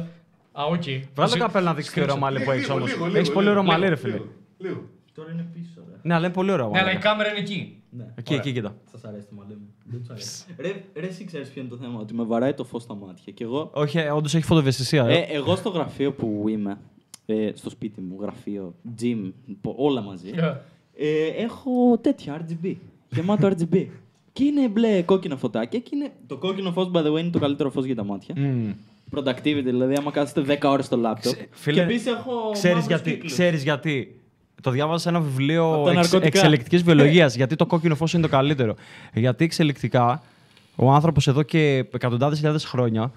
Α, 0.52 0.64
οκ. 0.64 0.84
Βγάλε 0.84 1.02
το 1.16 1.22
Εσύ- 1.22 1.38
καπέλο 1.38 1.66
να 1.66 1.74
δείξει 1.74 1.94
το 1.94 2.02
ωραίο 2.02 2.18
μαλλί 2.18 2.36
που 2.40 2.52
Λίγο, 2.52 2.52
έχει 2.62 2.72
όμως. 2.72 2.90
λίγο, 2.92 3.06
λίγο, 3.06 3.18
Έχει 3.18 3.32
πολύ 3.32 3.48
λίγο, 3.48 3.60
ωραίο 3.60 3.72
μαλλί, 3.72 3.84
λίγο, 3.84 3.94
ρε 3.96 4.00
φίλε. 4.02 4.14
λίγο, 4.14 4.28
λίγο. 4.58 4.90
Τώρα 5.16 5.30
είναι 5.32 5.46
πίσω, 5.54 5.80
ρε. 5.90 5.96
Ναι, 6.02 6.14
αλλά 6.14 6.26
είναι 6.26 6.34
πολύ 6.34 6.52
ωραίο 6.52 6.70
Ναι, 6.70 6.80
αλλά 6.80 6.90
η 6.90 6.94
μαλλί. 6.94 7.06
κάμερα 7.06 7.30
είναι 7.30 7.40
εκεί. 7.40 7.82
Ναι. 7.90 8.06
Εκεί, 8.16 8.34
εκεί, 8.34 8.52
κοίτα. 8.52 8.76
Σας 8.92 9.04
αρέσει 9.04 9.26
το 9.26 9.36
μαλλί 9.36 9.54
μου. 9.54 9.68
Δεν 9.92 10.02
του 10.04 10.08
αρέσει. 10.12 10.46
Ρε, 10.58 10.84
ρε, 10.96 11.08
εσύ 11.08 11.24
ξέρεις 11.26 11.50
ποιο 11.50 11.62
είναι 11.62 11.70
το 11.70 11.78
θέμα. 11.78 12.00
Ότι 12.00 12.14
με 12.14 12.24
βαράει 12.24 12.54
το 12.54 12.64
φως 12.64 12.84
στα 12.84 12.96
μάτια. 12.96 13.34
Και 13.34 13.44
εγώ, 13.44 13.70
Όχι, 13.74 13.98
όντως 14.00 14.36
έχει 14.36 14.46
φωτοβαισθησία. 14.46 15.06
ε, 15.06 15.14
ε. 15.18 15.26
εγώ 15.30 15.56
στο 15.56 15.70
γραφείο 15.70 16.12
που 16.14 16.46
είμαι, 16.48 16.78
ε, 17.26 17.52
στο 17.54 17.70
σπίτι 17.70 18.02
μου, 18.02 18.18
γραφείο, 18.22 18.74
gym, 19.02 19.32
πο- 19.62 19.76
όλα 19.78 20.02
μαζί, 20.02 20.30
ε, 20.98 21.26
έχω 21.44 21.98
τέτοια 22.02 22.46
RGB. 22.48 22.76
Γεμάτο 23.10 23.48
RGB. 23.48 23.86
Και 24.34 24.44
είναι 24.44 24.68
μπλε 24.68 25.02
κόκκινο 25.02 25.38
φωτάκια 25.38 25.80
και 25.80 25.90
είναι. 25.94 26.12
Το 26.28 26.38
κόκκινο 26.38 26.72
φως, 26.72 26.92
by 26.94 26.98
the 27.06 27.14
way, 27.14 27.20
είναι 27.20 27.30
το 27.30 27.40
καλύτερο 27.40 27.70
φως 27.70 27.86
για 27.86 27.96
τα 27.96 28.04
μάτια. 28.04 28.36
Μμμ. 28.38 28.72
Productivity, 29.16 29.62
δηλαδή, 29.64 29.94
άμα 29.98 30.12
κάθεστε 30.12 30.58
10 30.62 30.70
ώρες 30.70 30.86
στο 30.86 31.00
laptop. 31.06 31.20
Ξε- 31.20 31.48
φίλε, 31.52 31.76
και 31.78 31.82
επίσης 31.82 32.06
έχω. 32.06 32.50
Ξέρεις 32.52 32.76
μαύρους 32.78 32.88
γιατί, 32.88 33.12
κύκλους. 33.12 33.32
ξέρεις 33.32 33.64
γιατί; 33.64 34.21
Το 34.62 34.72
διάβασα 34.72 35.00
σε 35.00 35.10
ένα 35.10 35.18
Από 35.18 35.28
βιβλίο 35.28 35.82
τα 35.84 35.90
εξ, 35.92 35.96
ναρκωτικά. 36.00 36.26
εξελικτικής 36.40 36.84
βιολογίας. 36.84 37.36
γιατί 37.36 37.56
το 37.56 37.66
κόκκινο 37.66 37.96
φως 37.96 38.14
είναι 38.14 38.22
το 38.22 38.28
καλύτερο. 38.30 38.76
Γιατί 39.14 39.44
εξελικτικά 39.44 40.22
ο 40.76 40.92
άνθρωπος 40.92 41.28
εδώ 41.28 41.44
και 41.44 41.86
εκατοντάδες 41.94 42.38
χιλιάδες 42.38 42.66
χρόνια 42.66 43.12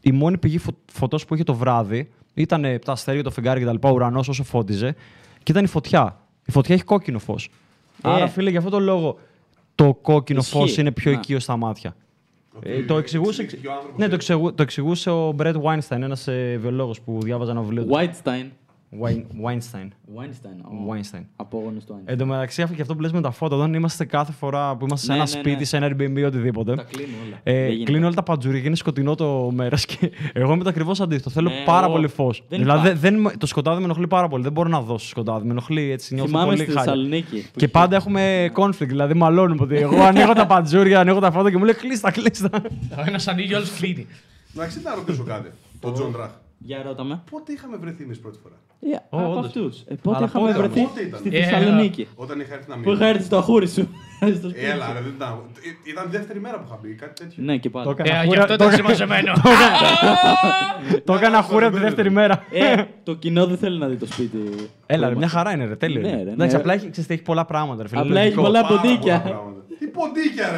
η 0.00 0.12
μόνη 0.12 0.38
πηγή 0.38 0.58
φω... 0.58 0.70
φωτός 0.92 1.24
που 1.24 1.34
είχε 1.34 1.44
το 1.44 1.54
βράδυ 1.54 2.10
ήταν 2.34 2.64
τα 2.84 2.92
αστέρια, 2.92 3.22
το 3.22 3.30
φεγγάρι 3.30 3.60
κτλ. 3.60 3.76
Ο 3.80 3.90
ουρανός 3.90 4.28
όσο 4.28 4.44
φώτιζε 4.44 4.94
και 5.42 5.52
ήταν 5.52 5.64
η 5.64 5.68
φωτιά. 5.68 6.18
Η 6.46 6.50
φωτιά 6.52 6.74
έχει 6.74 6.84
κόκκινο 6.84 7.18
φως. 7.18 7.50
Άρα, 8.02 8.26
φίλε, 8.28 8.50
για 8.50 8.58
αυτόν 8.58 8.72
τον 8.74 8.82
λόγο 8.82 9.18
το 9.74 9.94
κόκκινο 10.02 10.38
Ισχύει. 10.38 10.56
φως 10.58 10.76
είναι 10.76 10.90
πιο 10.90 11.12
Να. 11.12 11.18
οικείο 11.18 11.38
στα 11.40 11.56
μάτια. 11.56 11.96
Ότι 12.56 12.70
Ε, 12.70 12.82
το, 12.82 12.96
εξηγούσε, 12.98 13.42
εξηγήθηκε 13.42 13.72
ο 13.72 13.76
άνθρωπος 13.76 13.98
ναι, 13.98 14.08
το, 14.08 14.14
έτσι. 14.14 14.32
εξηγού, 14.32 14.54
το 14.54 14.62
εξηγούσε 14.62 15.10
ο 15.10 15.32
Μπρέτ 15.32 15.56
Βάινσταϊν, 15.58 16.02
ένας 16.02 16.28
ε, 16.28 16.58
βιολόγος 16.60 17.00
που 17.00 17.18
διάβαζε 17.22 17.50
ένα 17.50 17.60
βιβλίο. 17.60 17.84
του. 17.84 17.90
Whitestein. 17.94 18.46
Βάιν- 19.00 19.24
Βάινσταϊν. 19.40 19.92
Weinstein. 20.16 20.64
ο 20.64 20.92
Weinstein. 20.92 21.22
Απόγονος 21.36 21.84
του 21.84 21.92
Einstein. 21.94 22.02
Εν 22.04 22.18
τω 22.18 22.26
μεταξύ, 22.26 22.62
αυτό 22.62 22.74
και 22.74 22.82
αυτό 22.82 22.94
που 22.94 23.00
λες 23.00 23.12
με 23.12 23.20
τα 23.20 23.30
φώτα, 23.30 23.56
όταν 23.56 23.74
είμαστε 23.74 24.04
κάθε 24.04 24.32
φορά 24.32 24.76
που 24.76 24.84
είμαστε 24.86 25.06
σε 25.06 25.12
Ναι, 25.12 25.18
ένα 25.18 25.28
ναι, 25.30 25.38
σπίτι, 25.38 25.56
ναι. 25.58 25.64
σε 25.64 25.76
ένα 25.76 25.86
Airbnb, 25.88 26.24
οτιδήποτε. 26.26 26.74
Τα 26.74 26.82
κλείνω 26.82 27.12
όλα. 27.26 27.40
Ε, 27.42 27.52
Δεν 27.62 27.70
γίνεται. 27.70 27.90
κλείνω 27.90 28.06
όλα 28.06 28.14
τα 28.14 28.22
παντζούρια 28.22 28.60
και 28.60 28.66
είναι 28.66 28.76
σκοτεινό 28.76 29.14
το 29.14 29.50
μέρα. 29.54 29.76
Και 29.76 30.10
εγώ 30.32 30.52
είμαι 30.52 30.62
το 30.62 30.68
ακριβώς 30.68 31.00
αντίθετο. 31.00 31.30
Θέλω 31.30 31.48
Ναι, 31.48 31.62
πάρα 31.64 31.84
εγώ- 31.84 31.94
πολύ 31.94 32.08
φως. 32.08 32.42
δεν 32.48 32.58
Δηλαδή, 32.58 32.78
υπάρχει. 32.80 32.98
δεν, 32.98 33.20
με- 33.20 33.30
το 33.38 33.46
σκοτάδι 33.46 33.78
με 33.78 33.84
ενοχλεί 33.84 34.06
πάρα 34.06 34.28
πολύ. 34.28 34.42
Δεν 34.42 34.52
μπορώ 34.52 34.68
να 34.68 34.80
δώσω 34.80 35.06
σκοτάδι. 35.08 35.44
Με 35.46 35.50
ενοχλεί 35.50 35.90
έτσι. 35.90 36.14
Νιώθω 36.14 36.28
Θυμάμαι 36.28 36.46
πολύ 36.46 36.56
στη 36.56 36.66
χάλια. 36.66 36.82
Θεσσαλονίκη. 36.82 37.36
που 37.36 37.42
Και 37.58 37.64
είχε- 37.64 37.68
πάντα 37.68 37.96
έχουμε 37.96 38.52
conflict, 38.54 38.86
δηλαδή 38.86 39.14
μαλώνουμε. 39.14 39.62
Ότι 39.62 39.76
εγώ 39.76 40.02
ανοίγω 40.02 40.32
τα 40.32 40.46
παντζούρια, 40.46 41.00
ανοίγω 41.00 41.18
τα 41.20 41.30
φώτα 41.30 41.50
και 41.50 41.56
μου 41.58 41.64
λέει 41.64 41.74
κλείστα, 41.74 42.10
κλείστα. 42.10 42.50
Ο 42.98 43.02
ένας 43.06 43.28
ανοίγει, 43.28 43.54
όλο 43.54 43.64
κλείνει. 43.80 44.06
Εντάξει, 44.54 44.80
να 44.84 44.94
ρωτήσω 44.94 45.22
κάτι. 45.22 45.50
Τον 45.80 45.92
Τζον 45.92 46.12
Τραχ. 46.12 46.30
Για 46.58 46.82
ρώτα 46.82 47.04
με. 47.04 47.22
Πότε 47.30 47.52
είχαμε 47.52 47.76
βρεθεί 47.76 48.02
εμείς 48.02 48.18
πρώτη 48.18 48.38
φορά; 48.42 48.54
Ε, 48.80 48.96
Ω, 49.10 49.18
από 49.18 49.30
όντως. 49.30 49.46
αυτούς. 49.46 49.80
Ε, 49.88 49.94
πότε 50.02 50.16
Αλλά 50.16 50.26
είχαμε 50.26 50.46
πότε, 50.46 50.58
βρεθεί 50.58 50.80
πότε 50.82 51.00
ήταν; 51.02 51.18
στη 51.20 51.36
Ε, 51.36 51.42
Θεσσαλονίκη; 51.44 52.08
Όταν 52.14 52.40
είχα 52.40 52.54
έρθει 52.54 52.68
να 52.68 52.74
Που 52.74 52.80
μείνω. 52.80 52.92
είχα 52.92 53.06
έρθει 53.06 53.22
στο 53.24 53.36
αχούρι 53.36 53.68
σου; 53.68 53.88
Στο 54.38 54.48
σπίτι. 54.48 54.64
Έλα, 54.66 54.86
ρε, 54.92 55.00
δεν 55.00 55.12
ήταν. 55.16 55.28
Ε, 55.86 55.90
Ήταν 55.90 56.06
δεύτερη 56.10 56.40
μέρα 56.40 56.56
που 56.58 56.64
είχα 56.66 56.78
μπει, 56.82 56.94
κάτι 56.94 57.22
τέτοιο. 57.24 57.42
Ναι, 57.44 57.56
και 57.56 57.70
πάλι. 57.70 57.84
Το 57.84 57.90
έκανα 57.90 58.10
Ε, 58.18 58.22
γι' 58.22 58.28
χούρα- 58.28 58.42
αυτό 58.42 58.56
το 58.56 58.64
ήταν 58.64 58.78
έκανα- 58.78 58.94
συμμαζεμένο. 58.94 59.32
Το 61.04 61.14
έκανα 61.14 61.42
χούρα 61.42 61.70
τη 61.70 61.78
δεύτερη 61.78 62.10
μέρα. 62.10 62.44
Ε, 62.50 62.82
το 63.02 63.14
κοινό 63.14 63.46
δεν 63.46 63.56
θέλει 63.58 63.78
να 63.78 63.86
δει 63.86 63.96
το 63.96 64.06
σπίτι. 64.06 64.38
Έλα, 64.86 65.08
ρε, 65.08 65.12
που 65.12 65.18
μια 65.18 65.26
είμαστε. 65.28 65.36
χαρά 65.38 65.52
είναι, 65.52 65.64
ρε, 65.64 65.76
τέλειο. 65.76 66.00
Ναι, 66.00 66.08
είναι. 66.08 66.22
ρε, 66.22 66.30
Εντάξει, 66.30 66.54
ναι. 66.54 66.60
απλά 66.60 66.72
έχει, 66.72 66.90
ξέρεις 66.90 67.08
τι, 67.08 67.14
έχει 67.14 67.22
πολλά 67.22 67.44
πράγματα, 67.44 67.82
ρε 67.82 67.88
φίλε. 67.88 68.00
Απλά 68.00 68.20
έχει 68.20 68.24
λογικό. 68.34 68.42
πολλά 68.42 68.62
Πάρα 68.62 68.80
ποντίκια. 68.80 69.40
Πολλά 69.74 69.74
πράγματα. 69.74 69.78
Τι 69.78 69.86
ποντίκια, 69.86 70.50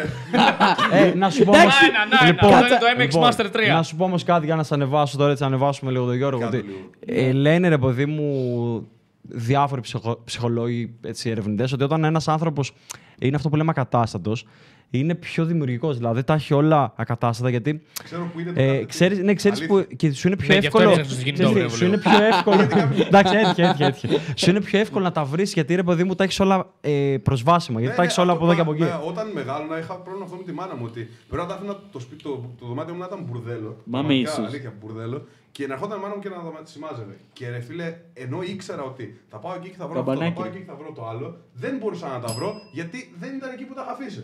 ρε. 0.91 1.09
Ε, 1.09 1.15
να 1.15 1.31
σου 1.31 1.45
πω 1.45 1.51
όμως... 1.51 1.65
Να 1.65 1.87
ένα, 1.87 2.07
να 2.11 2.19
ένα. 2.21 2.27
Λοιπόν, 2.27 2.53
Αυτό 2.55 2.67
είναι 2.67 2.79
το 2.79 2.87
MX 3.03 3.15
λοιπόν, 3.15 3.31
Master 3.63 3.71
3. 3.73 3.75
Να 3.77 3.83
σου 3.83 3.97
πω 3.97 4.05
όμως 4.05 4.25
κάτι 4.25 4.47
για 4.47 4.57
να 4.57 4.63
σε 4.63 4.75
ανεβάσω 4.75 5.17
τώρα, 5.17 5.31
έτσι 5.31 5.43
να 5.43 5.49
ανεβάσουμε 5.49 5.91
λίγο 5.91 6.05
τον 6.05 6.15
Γιώργο. 6.17 6.41
Κάτω 6.41 6.57
Ότι, 6.57 6.67
λίγο. 6.67 6.91
ε, 7.29 7.33
λένε 7.33 7.69
ρε 7.69 7.79
παιδί 7.79 8.07
μου 8.07 8.89
διάφοροι 9.29 9.81
ψυχο, 9.81 10.21
ψυχολόγοι, 10.25 10.95
έτσι, 11.03 11.31
ερευνητές, 11.31 11.73
ότι 11.73 11.85
όταν 11.85 12.05
ένας 12.05 12.29
άνθρωπος 12.29 12.73
είναι 13.19 13.37
αυτό 13.37 13.49
που 13.49 13.57
λέμε 13.57 13.71
ακατάστατος, 13.71 14.47
είναι 14.91 15.15
πιο 15.15 15.45
δημιουργικός. 15.45 15.97
Δηλαδή 15.97 16.25
τα 16.25 16.35
έχει 16.35 16.55
όλα 16.55 16.93
ακατάστατα 16.97 17.51
γιατί 17.51 17.83
Ξέρω 18.05 18.31
που 18.33 18.41
είναι 18.41 18.53
το 18.53 18.61
ε, 18.61 18.67
κάθε 18.67 18.79
τι. 18.79 18.87
ξέρεις, 18.87 19.19
ναι, 19.19 19.35
ξέρεις 19.35 19.59
Αλήθεια. 19.59 19.85
που, 19.87 19.97
και 19.97 20.13
σου 20.13 20.27
είναι 20.27 20.37
πιο 20.37 20.55
Ναι, 20.55 20.61
γι' 20.61 20.67
αυτό 20.67 20.79
εύκολο. 20.81 20.99
έψαξα 21.01 21.15
στο 21.15 21.25
κινητό 21.25 21.43
ξέρεις 21.51 21.63
τι, 21.67 21.71
μου, 21.71 21.77
σου 21.77 21.85
είναι 21.85 22.01
λέω. 22.05 22.17
πιο 22.17 22.25
εύκολο. 22.27 22.61
Εντάξει, 23.07 23.35
έτυχε, 23.37 23.63
έτυχε, 23.63 23.85
έτυχε. 23.85 24.21
Σου 24.37 24.51
είναι 24.51 24.61
πιο 24.61 24.79
εύκολο 24.79 25.05
να 25.05 25.13
τα 25.13 25.25
βρεις 25.25 25.53
γιατί 25.53 25.75
ρε 25.75 25.83
παιδί 25.83 26.05
μου 26.05 26.15
τα 26.15 26.25
έχεις 26.25 26.41
όλα 26.41 26.67
ε, 26.81 27.17
προσβάσιμα. 27.23 27.81
Γιατί 27.81 27.91
Ναι, 27.91 27.97
τα 27.97 28.01
ναι, 28.01 28.07
έχεις 28.07 28.19
όλα 28.19 28.33
αυτό 28.33 28.45
από 28.45 28.53
εδώ 28.53 28.63
και 28.63 28.69
από 28.69 28.79
πράγμα, 28.79 28.95
εκεί. 28.97 29.05
ναι, 29.05 29.11
Όταν 29.11 29.31
μεγάλωνα 29.33 29.79
είχα 29.79 29.95
πρόβλημα 29.95 30.25
αυτό 30.25 30.37
με 30.37 30.43
τη 30.43 30.53
μάνα 30.53 30.75
μου 30.77 30.85
ότι 30.91 31.09
πρέπει 31.29 31.43
να 31.43 31.49
τα 31.49 31.55
άφηνα 31.55 31.77
το, 31.93 31.99
σπίτι, 31.99 32.23
το, 32.23 32.31
το 32.61 32.67
δωμάτιο 32.67 32.95
μου 32.95 33.01
να 33.01 33.07
ήταν 33.07 33.21
μπουρδέλο. 33.25 33.69
Μα 33.85 33.91
Πραγματικά, 33.91 34.31
μίσους. 34.31 34.47
Αλήθεια, 34.53 34.73
μπουρδέλο. 34.81 35.27
Και 35.53 35.67
να 35.67 35.75
ερχόταν 35.75 35.99
η 35.99 36.03
μάνα 36.03 36.15
μου 36.15 36.21
και 36.23 36.29
να 36.29 36.35
τα 36.35 36.61
σημάζευε. 36.65 37.17
Και 37.33 37.49
ρε 37.51 37.61
φίλε, 37.61 37.95
ενώ 38.15 38.39
ήξερα 38.43 38.83
ότι 38.83 39.21
θα 39.29 39.39
πάω 39.39 39.55
εκεί 39.59 39.69
και 39.69 39.79
θα 39.79 39.87
βρω 39.89 39.99
αυτό, 40.01 40.11
θα 40.13 40.17
Καμπανάκι. 40.19 40.41
πάω 40.41 40.49
εκεί 40.51 40.59
και 40.59 40.71
θα 40.73 40.77
βρω 40.81 40.93
το 40.99 41.03
άλλο, 41.09 41.29
δεν 41.63 41.77
μπορούσα 41.79 42.07
να 42.09 42.19
τα 42.25 42.33
βρω 42.37 42.51
γιατί 42.73 42.99
δεν 43.19 43.31
ήταν 43.37 43.51
εκεί 43.53 43.65
που 43.65 43.75
τα 43.75 43.83
είχα 43.85 43.93
αφήσει. 43.93 44.23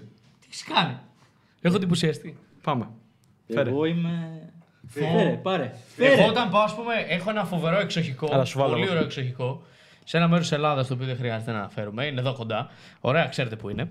Τι 0.53 0.59
έχεις 0.59 0.75
κάνει. 0.75 0.97
Έχω 1.61 1.77
εντυπωσιαστεί. 1.77 2.37
Πάμε. 2.63 2.89
Φέρε. 3.55 3.71
Εγώ 3.71 3.85
είμαι. 3.85 4.43
Φέρε. 4.89 5.07
Φέρε, 5.17 5.31
πάρε. 5.43 5.63
Εγώ 5.99 6.15
Φέρε. 6.17 6.29
όταν 6.29 6.51
πάω, 6.51 6.63
ας 6.63 6.75
πούμε, 6.75 6.95
έχω 7.09 7.31
ένα 7.31 7.45
φοβερό 7.45 7.79
εξοχικό. 7.79 8.29
Έλα, 8.33 8.45
σου 8.45 8.59
βάλω 8.59 8.71
πολύ 8.71 8.83
εγώ. 8.83 8.93
ωραίο 8.93 9.05
εξοχικό. 9.05 9.63
Σε 10.05 10.17
ένα 10.17 10.29
μέρος 10.29 10.49
της 10.49 10.57
Ελλάδας 10.57 10.87
το 10.87 10.95
οποίο 10.95 11.07
δεν 11.07 11.17
χρειάζεται 11.17 11.51
να 11.53 11.59
αναφέρουμε. 11.59 12.05
Είναι 12.07 12.21
εδώ 12.21 12.35
κοντά. 12.35 12.71
Ωραία, 13.01 13.27
ξέρετε 13.27 13.57
που 13.57 13.69
είναι. 13.69 13.89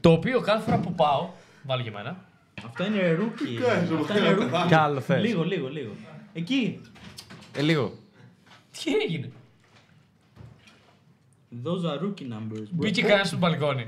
Το 0.00 0.10
οποίο 0.12 0.40
κάθε 0.40 0.62
φορά 0.64 0.78
που 0.78 0.94
πάω. 0.94 1.28
Βάλει 1.62 1.82
και 1.82 1.88
εμένα. 1.88 2.16
Αυτά 2.66 2.86
είναι 2.86 3.12
rookie. 3.12 3.44
κάνεις, 3.54 3.90
Αυτά 3.90 4.12
ρε, 4.14 4.18
είναι 4.18 4.28
ρε, 4.28 4.34
rookie. 4.34 4.66
Κι 4.66 4.74
άλλο 4.74 5.00
θες. 5.00 5.22
Λίγο, 5.22 5.44
λίγο, 5.44 5.68
λίγο. 5.68 5.92
Εκεί. 6.32 6.80
Ε, 7.56 7.62
λίγο. 7.62 7.92
Τι 8.82 8.92
έγινε; 9.04 9.30
Those 11.64 11.90
are 11.90 12.02
rookie 12.02 12.32
numbers. 12.32 12.58
bro. 12.58 12.68
Μπήκε 12.70 13.02
κανένας 13.02 13.28
στο 13.28 13.36
μπαλκόνι. 13.36 13.86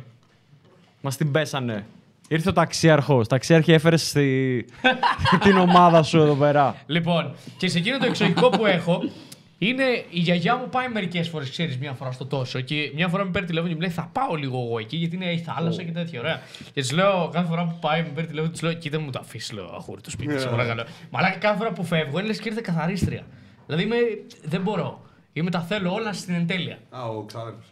Μας 1.00 1.16
την 1.16 1.30
πέσανε. 1.30 1.86
Ήρθε 2.28 2.48
ο 2.48 2.52
ταξίαρχος. 2.52 3.28
Ταξίαρχη 3.28 3.72
έφερες 3.72 4.08
στη... 4.08 4.64
την 5.44 5.56
ομάδα 5.56 6.02
σου 6.02 6.18
εδώ 6.18 6.34
πέρα. 6.34 6.76
Λοιπόν, 6.86 7.34
και 7.56 7.68
σε 7.68 7.78
εκείνο 7.78 7.98
το 7.98 8.06
εξοχικό 8.06 8.48
που 8.48 8.66
έχω, 8.66 9.10
είναι 9.58 9.82
η 10.10 10.18
γιαγιά 10.18 10.56
μου 10.56 10.68
πάει 10.68 10.88
μερικές 10.88 11.28
φορές, 11.28 11.50
ξέρεις, 11.50 11.78
μια 11.78 11.92
φορά 11.92 12.10
στο 12.12 12.26
τόσο. 12.26 12.60
Και 12.60 12.90
μια 12.94 13.08
φορά 13.08 13.24
με 13.24 13.30
παίρνει 13.30 13.46
τηλέφωνο 13.46 13.70
και 13.72 13.78
μου 13.78 13.86
λέει: 13.86 13.94
Θα 13.94 14.10
πάω 14.12 14.34
λίγο 14.34 14.64
εγώ 14.68 14.78
εκεί, 14.78 14.96
γιατί 14.96 15.16
είναι 15.16 15.32
η 15.32 15.38
θάλασσα 15.38 15.82
και 15.82 15.90
τέτοια. 15.92 16.20
Ωραία. 16.20 16.40
Και 16.72 16.80
της 16.80 16.92
λέω, 16.92 17.30
κάθε 17.32 17.46
φορά 17.48 17.64
που 17.64 17.78
πάει, 17.80 18.02
με 18.02 18.08
παίρνει 18.08 18.28
τηλέφωνο, 18.28 18.52
της 18.52 18.62
λέω: 18.62 18.72
Κοίτα 18.72 19.00
μου 19.00 19.10
το 19.10 19.18
αφήσει, 19.22 19.54
λέω, 19.54 19.64
αχούρι 19.76 20.00
το 20.00 20.10
σπίτι, 20.10 20.40
σε 20.40 20.48
παρακαλώ. 20.48 20.84
Μαλάκα 21.10 21.38
κάθε 21.38 21.56
φορά 21.56 21.72
που 21.72 21.84
φεύγω, 21.84 22.18
είναι 22.18 22.26
λες 22.28 22.38
και 22.40 22.48
ήρθε 22.48 22.60
καθαρίστρια. 22.64 23.22
Δηλαδή 23.66 23.84
είμαι, 23.84 23.96
δεν 24.42 24.60
μπορώ. 24.60 25.02
Είμαι 25.32 25.50
τα 25.50 25.60
θέλω 25.60 25.92
όλα 25.92 26.12
στην 26.12 26.34
εντέλεια. 26.34 26.78
Α, 26.90 27.04
ο 27.04 27.22
ξάδερφος. 27.22 27.64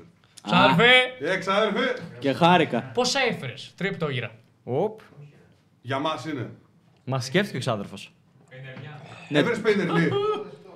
Ξάδερφε, 0.42 0.90
Ε, 1.20 1.36
ξάδερφε, 1.36 1.94
Και 2.18 2.32
χάρηκα. 2.32 2.90
πόσα 2.94 3.18
έφερες, 3.30 3.72
τρία 3.76 3.92
πτώγυρα. 3.92 4.30
Οπ. 4.68 5.00
για 5.80 5.98
μας 5.98 6.24
είναι. 6.24 6.50
Μα 7.04 7.20
σκέφτηκε 7.20 7.56
ο 7.56 7.60
ξάδερφο. 7.60 7.94
Ναι. 9.28 9.38
Έβρες 9.38 9.60
πέιντερλι. 9.60 10.10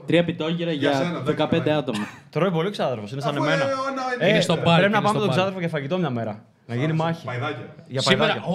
Τρία 0.07 0.24
πιτόγυρα 0.24 0.72
Για 0.72 0.91
για 0.91 0.99
σένα, 0.99 1.20
δέκα 1.20 1.47
15 1.47 1.51
παράγει. 1.51 1.70
άτομα. 1.70 2.07
Τρώει 2.30 2.51
πολύ 2.51 2.68
ο 2.68 2.70
ξάδερφο. 2.70 3.05
Είναι 3.12 3.20
σαν 3.20 3.34
Αφού, 3.36 3.45
εμένα. 3.45 3.62
ε, 3.64 3.72
ο, 3.72 3.76
να, 4.20 4.26
Είναι 4.28 4.36
ε, 4.38 4.41
στο 4.41 4.53
ε, 4.53 4.57
πάρκι, 4.57 4.78
Πρέπει 4.80 4.93
να 4.93 4.99
είναι 4.99 5.07
πάμε 5.07 5.09
στο 5.09 5.12
με 5.12 5.18
τον 5.18 5.26
πάρκι. 5.26 5.34
ξάδερφο 5.36 5.59
για 5.59 5.68
φαγητό 5.68 5.99
μια 5.99 6.11
μέρα. 6.11 6.45
Να 6.70 6.76
γίνει 6.80 6.92
μάχη. 6.92 7.24
Παϊδάκια. 7.24 7.66
Για 7.88 8.00
Σήμερα, 8.00 8.26
παϊδάκια. 8.32 8.52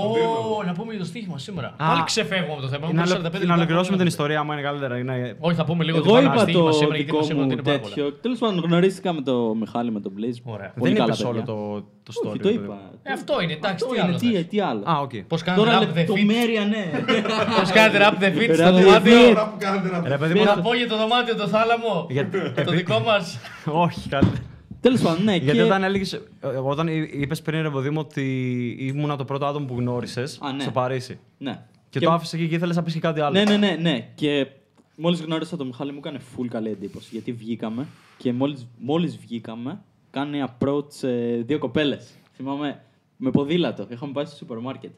Ω, 0.60 0.64
να 0.66 0.74
πούμε 0.74 0.90
για 0.94 1.00
το 1.02 1.06
στοίχημα 1.12 1.38
σήμερα. 1.38 1.68
Α. 1.78 1.88
Πάλι 1.88 2.04
ξεφεύγουμε 2.04 2.54
από 2.54 2.62
το 2.62 2.68
θέμα. 2.68 2.86
Να, 2.88 2.94
Μου 2.94 3.02
ολο- 3.06 3.16
45 3.16 3.32
να 3.32 3.40
λεπτά 3.40 3.54
ολοκληρώσουμε 3.54 3.80
έχουμε 3.80 3.96
την 3.98 3.98
να 4.06 4.14
ιστορία, 4.16 4.40
άμα 4.40 4.54
είναι 4.54 4.64
καλύτερα. 4.64 4.98
Είναι... 4.98 5.36
Όχι, 5.40 5.56
θα 5.56 5.66
πούμε 5.66 5.84
λίγο 5.84 5.98
Εγώ 5.98 6.12
το 6.12 6.22
είπα 6.22 6.38
στοίχημα 6.38 6.64
το 6.66 6.72
σήμερα 6.72 6.96
γιατί 6.96 7.06
δικό 7.12 7.18
μας 7.18 7.28
είπαν 7.30 7.38
ότι 7.44 7.46
μου 7.48 7.52
είναι 7.54 7.62
πάρα 7.62 7.80
πολλά. 7.80 7.94
τέτοιο. 7.94 8.12
Τέλος 8.26 8.38
πάντων, 8.40 8.60
γνωρίστηκα 8.68 9.14
με 9.14 9.22
το 9.22 9.36
Μιχάλη 9.60 9.92
με 9.92 10.00
τον 10.00 10.12
Blaze. 10.18 10.40
Ωραία. 10.44 10.72
Πολύ 10.80 10.92
Δεν 10.94 11.02
καλά 11.02 11.14
είπες 11.14 11.24
όλο 11.24 11.40
παιδιά. 11.40 11.46
το, 11.54 11.58
το 12.08 12.12
story. 12.20 12.30
Όχι, 12.30 12.40
το 12.40 12.48
ρε 12.48 12.54
είπα. 12.54 12.62
παιδί. 12.62 13.00
Ε, 13.04 13.12
αυτό 13.12 13.34
είναι, 13.42 13.54
εντάξει, 13.54 13.84
Αυτό 13.84 13.88
τι 13.88 14.00
είναι, 14.00 14.08
άλλο 14.08 14.18
τι, 14.18 14.32
θες. 14.34 14.46
τι 14.52 14.60
άλλο. 14.70 14.84
Α, 14.92 14.94
οκ. 15.06 15.12
Πώς 15.32 15.42
κάνετε 15.44 15.64
Τώρα 15.64 15.80
rap 15.80 15.84
the 15.84 15.92
fit. 15.92 15.96
λεπτομέρεια, 15.96 16.64
ναι. 16.74 16.84
Πώς 17.60 17.70
κάνετε 17.78 17.98
rap 18.04 18.16
the 18.24 18.30
fit 18.38 18.50
στο 18.54 18.64
Rap 18.66 18.70
the 18.70 18.82
δωμάτιο; 18.84 19.14
fit. 19.22 19.34
Τώρα 19.34 19.46
που 19.50 19.56
κάνετε 19.66 19.88
να 19.96 20.08
Ρε 20.14 20.18
παιδί 20.18 20.34
μου, 20.40 20.46
Θα 20.46 20.60
πω 20.66 20.74
για 20.76 20.88
το 20.88 20.98
δωμάτιο 20.98 21.36
το 21.36 21.48
θάλαμο. 21.48 21.94
Γιατί- 22.10 22.38
Το 22.40 22.62
επί- 22.62 22.76
δικό 22.76 23.00
μας. 23.00 23.40
Όχι, 23.86 24.10
καλύτερα. 24.10 24.44
Τέλος 24.86 25.02
πάντων, 25.02 25.24
ναι. 25.24 25.36
Γιατί 25.36 25.58
και- 25.58 25.64
όταν 25.64 25.84
έλεγες. 25.84 26.22
Όταν 26.64 26.88
είπες 27.12 27.42
πριν, 27.42 27.62
ρε 27.62 27.70
παιδί 27.70 27.90
μου, 27.90 28.00
ότι 28.00 28.24
ήμουν 28.80 29.18
το 29.18 29.26
πρώτο 29.26 29.46
άτομο 29.46 29.66
που 29.66 29.76
γνώρισες 29.78 30.40
Α, 30.42 30.52
ναι. 30.54 30.62
στο 30.62 30.72
Παρίσι. 30.72 31.20
Ναι. 31.38 31.64
Και, 31.90 32.00
το 32.00 32.12
άφησες 32.12 32.40
εκεί 32.40 32.48
και 32.50 32.56
ήθελες 32.56 32.76
να 32.76 32.84
πεις 32.84 32.94
και 32.94 33.00
κάτι 33.00 33.20
άλλο. 33.20 33.34
Ναι, 33.38 33.44
ναι, 33.44 33.58
ναι, 33.58 33.78
ναι. 33.82 34.08
Και 34.16 34.48
μόλις 34.96 35.22
γνώρισα 35.22 35.58
τον 35.58 35.68
Μιχάλη 35.68 35.92
μου 35.92 35.98
έκανε 35.98 36.20
full 36.38 36.46
καλή 36.50 36.70
εντύπωση. 36.70 37.08
Γιατί 37.12 37.32
βγήκαμε 37.32 37.88
και 38.18 38.34
μόλις 38.34 38.68
μόλις 38.80 39.18
βγήκαμε, 39.18 39.82
κάνει 40.12 40.44
approach 40.48 41.04
ε, 41.04 41.36
δύο 41.42 41.58
κοπέλες. 41.58 42.08
Θυμάμαι 42.36 42.82
με 43.18 43.32
ποδήλατο. 43.32 43.86
Είχαμε 43.90 44.12
πάει 44.12 44.26
στο 44.26 44.36
σούπερ 44.36 44.58
μάρκετ. 44.58 44.92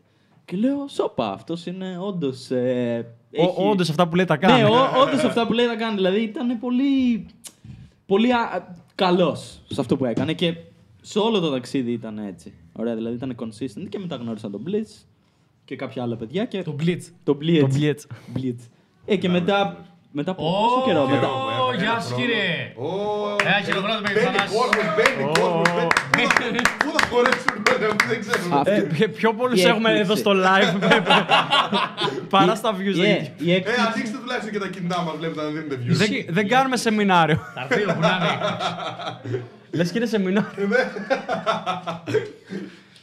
Και 0.45 0.57
λέω, 0.57 0.87
σόπα, 0.87 1.31
αυτός 1.31 1.65
είναι 1.65 1.97
όντως. 2.01 2.51
Ε, 2.51 3.05
έχει- 3.31 3.53
Όντως 3.57 3.89
αυτά 3.89 4.07
που 4.07 4.15
λέει 4.15 4.25
τα 4.25 4.37
κάνει. 4.37 4.61
Ναι, 4.61 4.67
όντως 5.01 5.23
αυτά 5.23 5.47
που 5.47 5.53
λέει 5.53 5.65
τα 5.65 5.75
κάνει. 5.75 5.95
Δηλαδή 5.95 6.19
ήταν 6.21 6.59
πολύ. 6.59 7.25
Πολύ 8.07 8.27
καλός 8.95 9.61
σε 9.67 9.81
αυτό 9.81 9.97
που 9.97 10.05
έκανε 10.05 10.33
και 10.33 10.55
σε 11.01 11.19
όλο 11.19 11.39
το 11.39 11.51
ταξίδι 11.51 11.91
ήταν 11.91 12.17
έτσι. 12.17 12.53
Ωραία, 12.73 12.95
δηλαδή 12.95 13.15
ήταν 13.15 13.35
consistent 13.39 13.87
και 13.89 13.99
μετά 13.99 14.15
γνώρισα 14.15 14.49
τον 14.49 14.63
Blitz 14.67 15.05
και 15.65 15.75
κάποια 15.75 16.03
άλλα 16.03 16.15
παιδιά. 16.15 16.45
Και... 16.45 16.63
Το 16.63 16.75
Blitz. 16.79 17.01
Το 17.23 17.37
Blitz. 17.41 17.59
Το 17.59 17.69
Blitz. 17.73 17.99
Blitz. 18.37 18.67
Ε, 19.05 19.15
και 19.15 19.29
μετά. 19.29 19.85
Μετά 20.11 20.31
από 20.31 20.41
πόσο 20.43 20.81
καιρό. 20.85 21.01
Ω, 21.03 21.07
Μετά... 21.07 21.27
Ω, 21.27 21.73
γεια 21.73 21.99
σας, 21.99 22.13
κύριε. 22.19 22.47
Ένα 23.49 23.59
χειροκρότημα 23.65 24.09
για 24.11 24.21
τον 24.21 24.31
Μπαίνει 24.31 24.37
Θανάση. 24.37 24.55
κόσμος, 24.57 24.85
μπαίνει 24.95 25.23
κόσμος. 25.39 25.67
μπαίνει- 25.71 25.91
Πού 26.11 26.21
θα- 26.37 26.77
Πού 26.83 26.89
θα 26.97 27.01
χωρέσουν 27.09 27.55
όλοι 27.73 27.85
αυτοί, 27.91 28.05
δεν 28.11 28.19
ξέρω. 28.23 28.59
Αυτό- 28.59 28.71
Ε, 28.71 28.79
πιο- 28.95 29.09
πιο 29.09 29.33
πολλούς 29.33 29.59
Η 29.59 29.67
έχουμε 29.67 29.89
έκπληξη. 29.89 30.11
εδώ 30.11 30.15
στο 30.23 30.31
live 30.47 30.71
παρά 32.35 32.55
στα 32.55 32.71
views. 32.77 32.93
στο 32.93 33.03
Yeah, 33.03 33.21
YouTube. 33.21 33.41
η 33.47 33.51
Ε, 33.51 33.55
έκπληξη- 33.55 33.85
ανοίξτε 33.93 34.17
τουλάχιστον 34.21 34.51
και 34.53 34.59
τα 34.59 34.67
κινητά 34.67 35.01
μας, 35.05 35.13
βλέπετε 35.19 35.41
να 35.41 35.47
δίνετε 35.55 35.75
views. 35.83 35.95
Δεν, 36.01 36.09
δεν 36.29 36.47
κάνουμε 36.47 36.77
σεμινάριο. 36.77 37.37
Θα 37.53 37.67
έρθει 37.69 37.89
όπου 37.89 37.99
να 37.99 38.07
είναι. 38.17 39.39
Λες 39.71 39.91
και 39.91 39.97
είναι 39.97 40.07
σεμινάριο. 40.07 40.67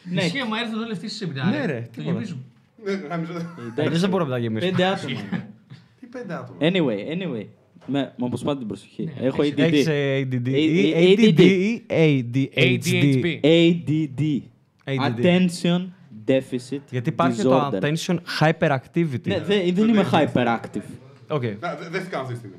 Ναι, 0.03 0.23
Εσύ 0.23 0.39
άμα 0.39 0.59
έρθουν 0.59 0.79
όλοι 0.83 0.93
αυτοί 0.93 1.09
στη 1.09 1.17
σεμινάρια. 1.17 1.59
Ναι, 1.59 1.67
ρε, 1.67 1.73
θα 1.81 1.81
τίποτα. 1.81 2.11
γεμίζουν. 2.13 2.45
Ναι, 2.85 2.93
γάμισε. 3.09 3.33
Εμείς 3.77 3.97
δεν 3.97 4.09
μπορούμε 4.11 4.31
να 4.31 4.37
τα 4.37 4.41
γεμίσουμε. 4.43 4.71
πέντε 4.71 4.85
άτομα. 4.87 5.21
Είναι. 6.15 6.23
Τι 6.23 6.27
πέντε 6.29 6.35
άτομα. 6.35 6.59
Anyway, 6.61 7.23
anyway. 7.23 7.47
Με, 7.87 8.13
μου 8.17 8.27
αποσπάτε 8.27 8.59
την 8.59 8.67
προσοχή. 8.67 9.11
Έχω 9.21 9.37
ADD. 9.43 9.59
Έχεις 9.59 9.87
ADD. 9.89 10.49
ή 10.49 10.95
ADD. 11.17 11.39
ADD 11.39 11.41
ή 11.41 11.85
ADHD. 11.89 12.49
ADHD. 12.55 13.41
ADD. 13.43 14.41
ADD. 14.85 15.23
Attention 15.25 15.87
Deficit 16.29 16.81
Γιατί 16.91 17.09
υπάρχει 17.09 17.41
Disorder. 17.45 17.69
το 17.71 17.79
attention 17.81 18.17
hyperactivity. 18.41 19.27
Ναι, 19.27 19.41
δεν, 19.41 19.75
δεν 19.75 19.89
είμαι 19.89 20.07
hyperactive. 20.13 20.89
Οκ. 21.29 21.43
Να, 21.61 21.75
δε- 21.75 21.89
Δεν 21.91 22.03
τι 22.03 22.09
κάνω 22.09 22.23
αυτή 22.23 22.33
τη 22.33 22.39
στιγμή. 22.39 22.57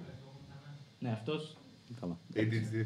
Ναι, 0.99 1.09
αυτός... 1.13 1.54
Καλά. 2.05 2.17
ADHD. 2.47 2.85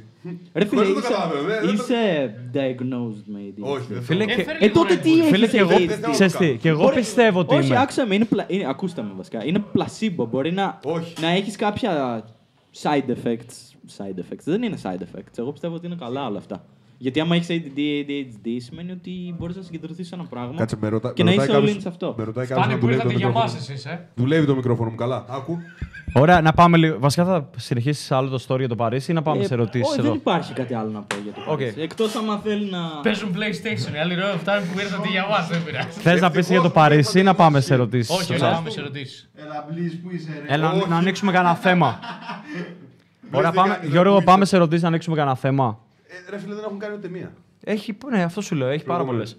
Ρε 0.54 0.66
φίλε, 0.66 0.82
Δεν 0.84 0.94
το 0.94 1.00
είσαι, 1.00 1.08
καταλαβαίνω, 1.10 1.48
δεν- 1.48 1.66
δεν 1.66 1.76
το- 1.78 1.84
είσαι 1.84 2.34
diagnosed 2.54 3.24
με 3.26 3.40
ADHD. 3.40 3.62
Όχι, 3.76 3.94
δεν 3.94 4.02
Φίλε, 4.04 4.24
θέλω. 4.24 4.36
και- 4.36 4.42
Έφερε 4.42 4.58
Ε, 4.58 4.62
λίγο 4.62 4.74
τότε 4.74 4.94
Red 4.94 4.98
τι 5.02 5.10
Bull. 5.14 5.18
έχεις 5.20 5.30
Φίλε, 5.32 5.48
και 5.48 5.58
εγώ, 5.58 5.70
ADHD? 5.76 5.88
δεν 6.00 6.12
ξέρεις 6.12 6.36
τι, 6.36 6.58
και 6.58 6.70
εγώ 6.70 6.84
Μπορεί- 6.84 6.96
πιστεύω 6.96 7.40
ότι 7.40 7.56
Όχι, 7.56 7.68
είμαι. 7.68 7.80
άκουσα 7.82 8.06
με, 8.06 8.16
είναι, 8.16 8.26
πλα... 8.26 8.46
είναι, 8.48 8.66
ακούστε 8.70 9.02
με 9.02 9.12
βασικά. 9.18 9.46
Είναι 9.46 9.60
πλασίμπο. 9.60 10.26
Μπορεί 10.26 10.52
να, 10.52 10.80
Όχι. 10.84 11.22
να 11.22 11.28
έχεις 11.30 11.56
κάποια 11.56 12.24
side 12.82 13.10
effects. 13.10 13.56
Side 13.98 14.20
effects. 14.20 14.44
Δεν 14.44 14.64
είναι 14.64 14.78
side 14.84 15.02
effects. 15.02 15.36
Εγώ 15.38 15.52
πιστεύω 15.52 15.76
ότι 15.76 15.86
είναι 15.86 15.96
καλά 16.00 16.28
όλα 16.28 16.38
αυτά. 16.38 16.66
Γιατί 17.02 17.20
άμα 17.20 17.36
έχεις 17.36 17.48
ADD, 17.50 17.80
ADHD 17.80 18.48
σημαίνει 18.58 18.92
ότι 18.92 19.36
μπορείς 19.38 19.56
να 19.56 19.62
συγκεντρωθείς 19.62 20.08
σε 20.08 20.16
ένα 20.16 20.24
πράγμα 20.24 20.54
Κάτσε, 20.58 20.76
με 20.80 20.88
ρωτά- 20.90 21.14
και 21.14 21.24
με 21.24 21.36
να 21.36 21.36
ρωτάει 21.46 21.48
είσαι 21.50 21.58
all 21.58 21.62
in 21.62 21.66
κάποιος- 21.66 21.82
σε 21.82 21.90
αυτό. 21.90 22.16
Με 22.18 22.24
ρωτάει 22.24 22.46
κάποιος 22.48 22.66
Φτάνει 22.66 22.74
αν 22.74 22.80
που 22.80 22.86
δουλεύει 22.86 23.02
το 23.02 23.10
ήρθατε 23.10 23.20
για 23.20 23.28
μικρόφωνο. 23.28 23.54
μας 23.62 23.70
εσείς, 23.70 23.86
ε. 23.86 24.08
Δουλεύει 24.16 24.46
το 24.46 24.56
μικρόφωνο 24.56 24.90
μου 24.90 24.96
καλά. 24.96 25.26
Άκου. 25.30 25.58
Ωραία, 26.14 26.42
να 26.42 26.54
πάμε 26.54 26.78
λίγο. 26.78 27.00
Βασικά 27.00 27.26
θα 27.26 27.50
συνεχίσει 27.58 28.14
άλλο 28.14 28.30
το 28.30 28.44
story 28.48 28.58
για 28.58 28.68
το 28.68 28.76
Παρίσι 28.76 29.12
ή 29.12 29.14
να 29.14 29.22
πάμε 29.22 29.44
Ε, 29.44 29.46
σε 29.46 29.54
ερωτήσεις 29.54 29.88
όχι, 29.88 29.96
δεν 29.96 30.06
εδώ. 30.06 30.14
υπάρχει 30.14 30.54
κάτι 30.54 30.74
άλλο 30.74 30.90
να 30.92 31.00
πω 31.02 31.16
για 31.24 31.32
το 31.34 31.42
Οκ. 31.42 31.58
Παρίσι. 31.58 31.82
Εκτός 31.82 32.16
άμα 32.16 32.38
θέλει 32.44 32.70
να... 32.70 32.80
Παίζουν 33.04 33.30
PlayStation. 33.36 33.94
Οι 33.96 33.98
άλλοι 33.98 34.14
ρε, 34.16 34.38
φτάνει 34.38 34.66
που 34.74 34.80
ήρθατε 34.80 35.08
για 35.10 35.26
μας, 35.30 35.48
δεν 35.48 35.64
πειράζει. 35.64 35.88
Θες 36.00 36.22
να 36.22 36.32
πεις 36.32 36.50
για 36.50 36.62
το 36.62 36.70
Παρίσι 36.70 37.20
ή 37.20 37.24
να 37.24 37.34
πάμε 37.36 37.60
σε 37.62 37.74
ερωτήσεις; 37.74 38.10
Όχι, 38.20 38.32
όχι, 38.34 38.42
πάμε 38.42 38.70
σε 38.70 38.80
ερωτήσεις. 38.80 39.30
Έλα, 39.36 39.66
please, 39.70 40.00
που 40.04 40.10
είσαι, 40.16 40.42
ρε; 40.48 40.54
Έλα, 40.54 40.72
Όχι. 40.72 40.90
να 40.90 40.96
ανοίξουμε 40.98 41.32
κανένα 41.32 41.56
θέμα. 41.56 42.00
Ωραία, 43.32 43.52
δεν 43.52 43.62
πάμε. 43.62 43.74
κάνει- 43.74 43.88
Γιώργο, 43.92 44.14
δεν 44.16 44.24
πάμε 44.24 44.46
σε 44.46 44.56
ερωτήσεις 44.56 44.82
να 44.82 44.88
ανοίξουμε 44.88 45.16
κανένα 45.16 45.36
θέμα. 45.36 45.80
Ε, 46.10 46.30
Ρε 46.30 46.38
φίλε, 46.38 46.54
δεν 46.54 46.64
έχουν 46.64 46.80
κάνει 46.80 46.96
ούτε 46.96 47.08
μία. 47.08 47.34
Έχει, 47.64 47.98
ναι, 48.10 48.24
αυτό 48.24 48.42
σου 48.42 48.56
λέω, 48.56 48.68
έχει 48.68 48.86
πάρα 48.86 49.06
πολλές. 49.06 49.38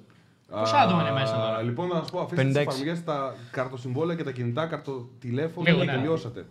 Πόσα 0.50 0.80
άτομα 0.80 1.00
είναι 1.00 1.12
μέσα 1.12 1.34
τώρα; 1.34 1.62
Λοιπόν, 1.62 1.88
να 1.88 1.94
σας 1.94 2.10
πω, 2.10 2.20
αφήστε 2.20 2.44
τις 2.44 2.56
56. 2.56 2.60
εφαρμογές, 2.60 3.04
τα 3.04 3.36
καρτοσυμβόλαια 3.50 4.16
και 4.16 4.24
τα 4.24 4.32
κινητά, 4.32 4.66
καρτοτηλέφωνα 4.66 5.70
Λίγο, 5.70 5.80
και 5.80 5.90
ναι. 5.90 5.92
τελειώσατε. 5.92 6.46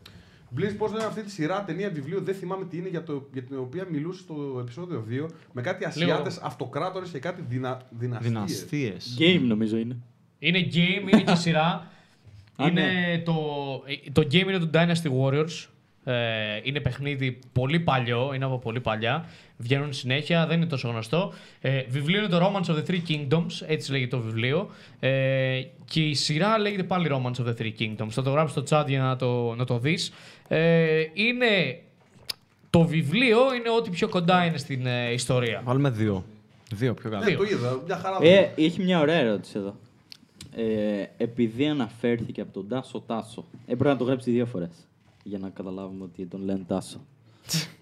Μπλίζ, 0.50 0.74
πώς 0.74 0.92
λένε 0.92 1.06
αυτή 1.06 1.24
τη 1.24 1.32
σειρά, 1.32 1.64
ταινία, 1.64 1.90
βιβλίο, 1.90 2.22
δεν 2.22 2.36
θυμάμαι 2.36 2.66
τι 2.66 2.78
είναι 2.78 2.90
για, 2.90 3.04
το, 3.04 3.28
για 3.34 3.44
την 3.44 3.58
οποία 3.58 3.86
μιλούσε 3.90 4.22
στο 4.22 4.58
επεισόδιο 4.60 5.06
2 5.10 5.26
με 5.52 5.62
κάτι 5.62 5.86
Ασιάτες, 5.86 6.38
αυτοκράτορες 6.38 7.10
και 7.10 7.20
κάτι 7.20 7.44
δυνα, 7.48 7.82
δυναστείες. 7.90 8.32
Δυναστείες. 8.32 9.18
Game 9.20 9.42
νομίζω 9.42 9.78
είναι. 9.78 9.98
Είναι 10.40 10.68
game, 10.74 11.12
είναι 11.12 11.22
και 11.22 11.36
σειρά. 11.36 11.88
Α, 12.56 12.68
είναι 12.68 12.82
ναι. 12.82 13.22
το, 13.26 13.34
ε, 13.86 14.12
το 14.12 14.22
game 14.22 14.48
είναι 14.48 14.60
του 14.60 14.70
Dynasty 14.74 15.10
Warriors. 15.22 15.68
Ε, 16.10 16.60
είναι 16.64 16.80
παιχνίδι 16.80 17.40
πολύ 17.54 17.80
παλιό, 17.80 18.32
είναι 18.36 18.46
από 18.46 18.58
πολύ 18.58 18.80
παλιά. 18.80 19.26
Βγαίνουν 19.58 19.94
συνέχεια, 19.94 20.48
δεν 20.48 20.58
είναι 20.58 20.66
τόσο 20.66 20.90
γνωστό. 20.90 21.34
Ε, 21.62 21.84
βιβλίο 21.88 22.20
είναι 22.20 22.28
το 22.28 22.38
Romance 22.38 22.72
of 22.72 22.76
the 22.76 22.90
Three 22.90 23.02
Kingdoms, 23.10 23.66
έτσι 23.68 23.92
λέγεται 23.92 24.16
το 24.16 24.22
βιβλίο. 24.22 24.70
Ε, 25.00 25.62
και 25.86 26.02
η 26.02 26.14
σειρά 26.14 26.58
λέγεται 26.58 26.84
πάλι 26.84 27.10
Romance 27.12 27.44
of 27.44 27.48
the 27.48 27.62
Three 27.62 27.74
Kingdoms. 27.80 28.10
Θα 28.10 28.22
το 28.22 28.30
γράψω 28.30 28.66
στο 28.66 28.80
chat 28.80 28.88
για 28.88 29.02
να 29.02 29.16
το, 29.16 29.56
να 29.56 29.66
το 29.66 29.80
δεις. 29.80 30.14
Ε, 30.48 31.04
είναι... 31.14 31.82
Το 32.70 32.84
βιβλίο 32.84 33.38
είναι 33.54 33.70
ό,τι 33.78 33.90
πιο 33.90 34.10
κοντά 34.10 34.46
είναι 34.46 34.58
στην 34.58 34.86
ε, 34.86 35.12
ιστορία. 35.12 35.62
Βάλουμε 35.64 35.90
δύο. 35.90 36.26
Δύο, 36.74 36.94
πιο 36.94 37.10
καλά. 37.10 37.26
Ναι, 37.26 37.36
το 37.36 37.44
είδα, 37.44 37.82
μια 37.86 37.98
χαρά. 37.98 38.18
Ε, 38.22 38.52
έχει 38.56 38.82
μια 38.84 39.00
ωραία 39.00 39.16
ερώτηση 39.16 39.54
εδώ. 39.58 39.76
Ε, 40.56 41.06
επειδή 41.18 41.68
αναφέρθηκε 41.68 42.42
από 42.42 42.54
τον 42.54 42.68
Τάσο 42.68 43.04
Τάσο. 43.08 43.46
Έπρεπε 43.68 43.90
να 43.90 43.98
το 43.98 44.04
γράψεις 44.04 44.34
δύο 44.34 44.46
φορές. 44.46 44.70
Για 45.24 45.40
να 45.40 45.50
καταλάβουμε 45.50 46.04
ότι 46.04 46.26
τον 46.26 46.44
λένε 46.44 46.64
Τάσο. 46.68 47.06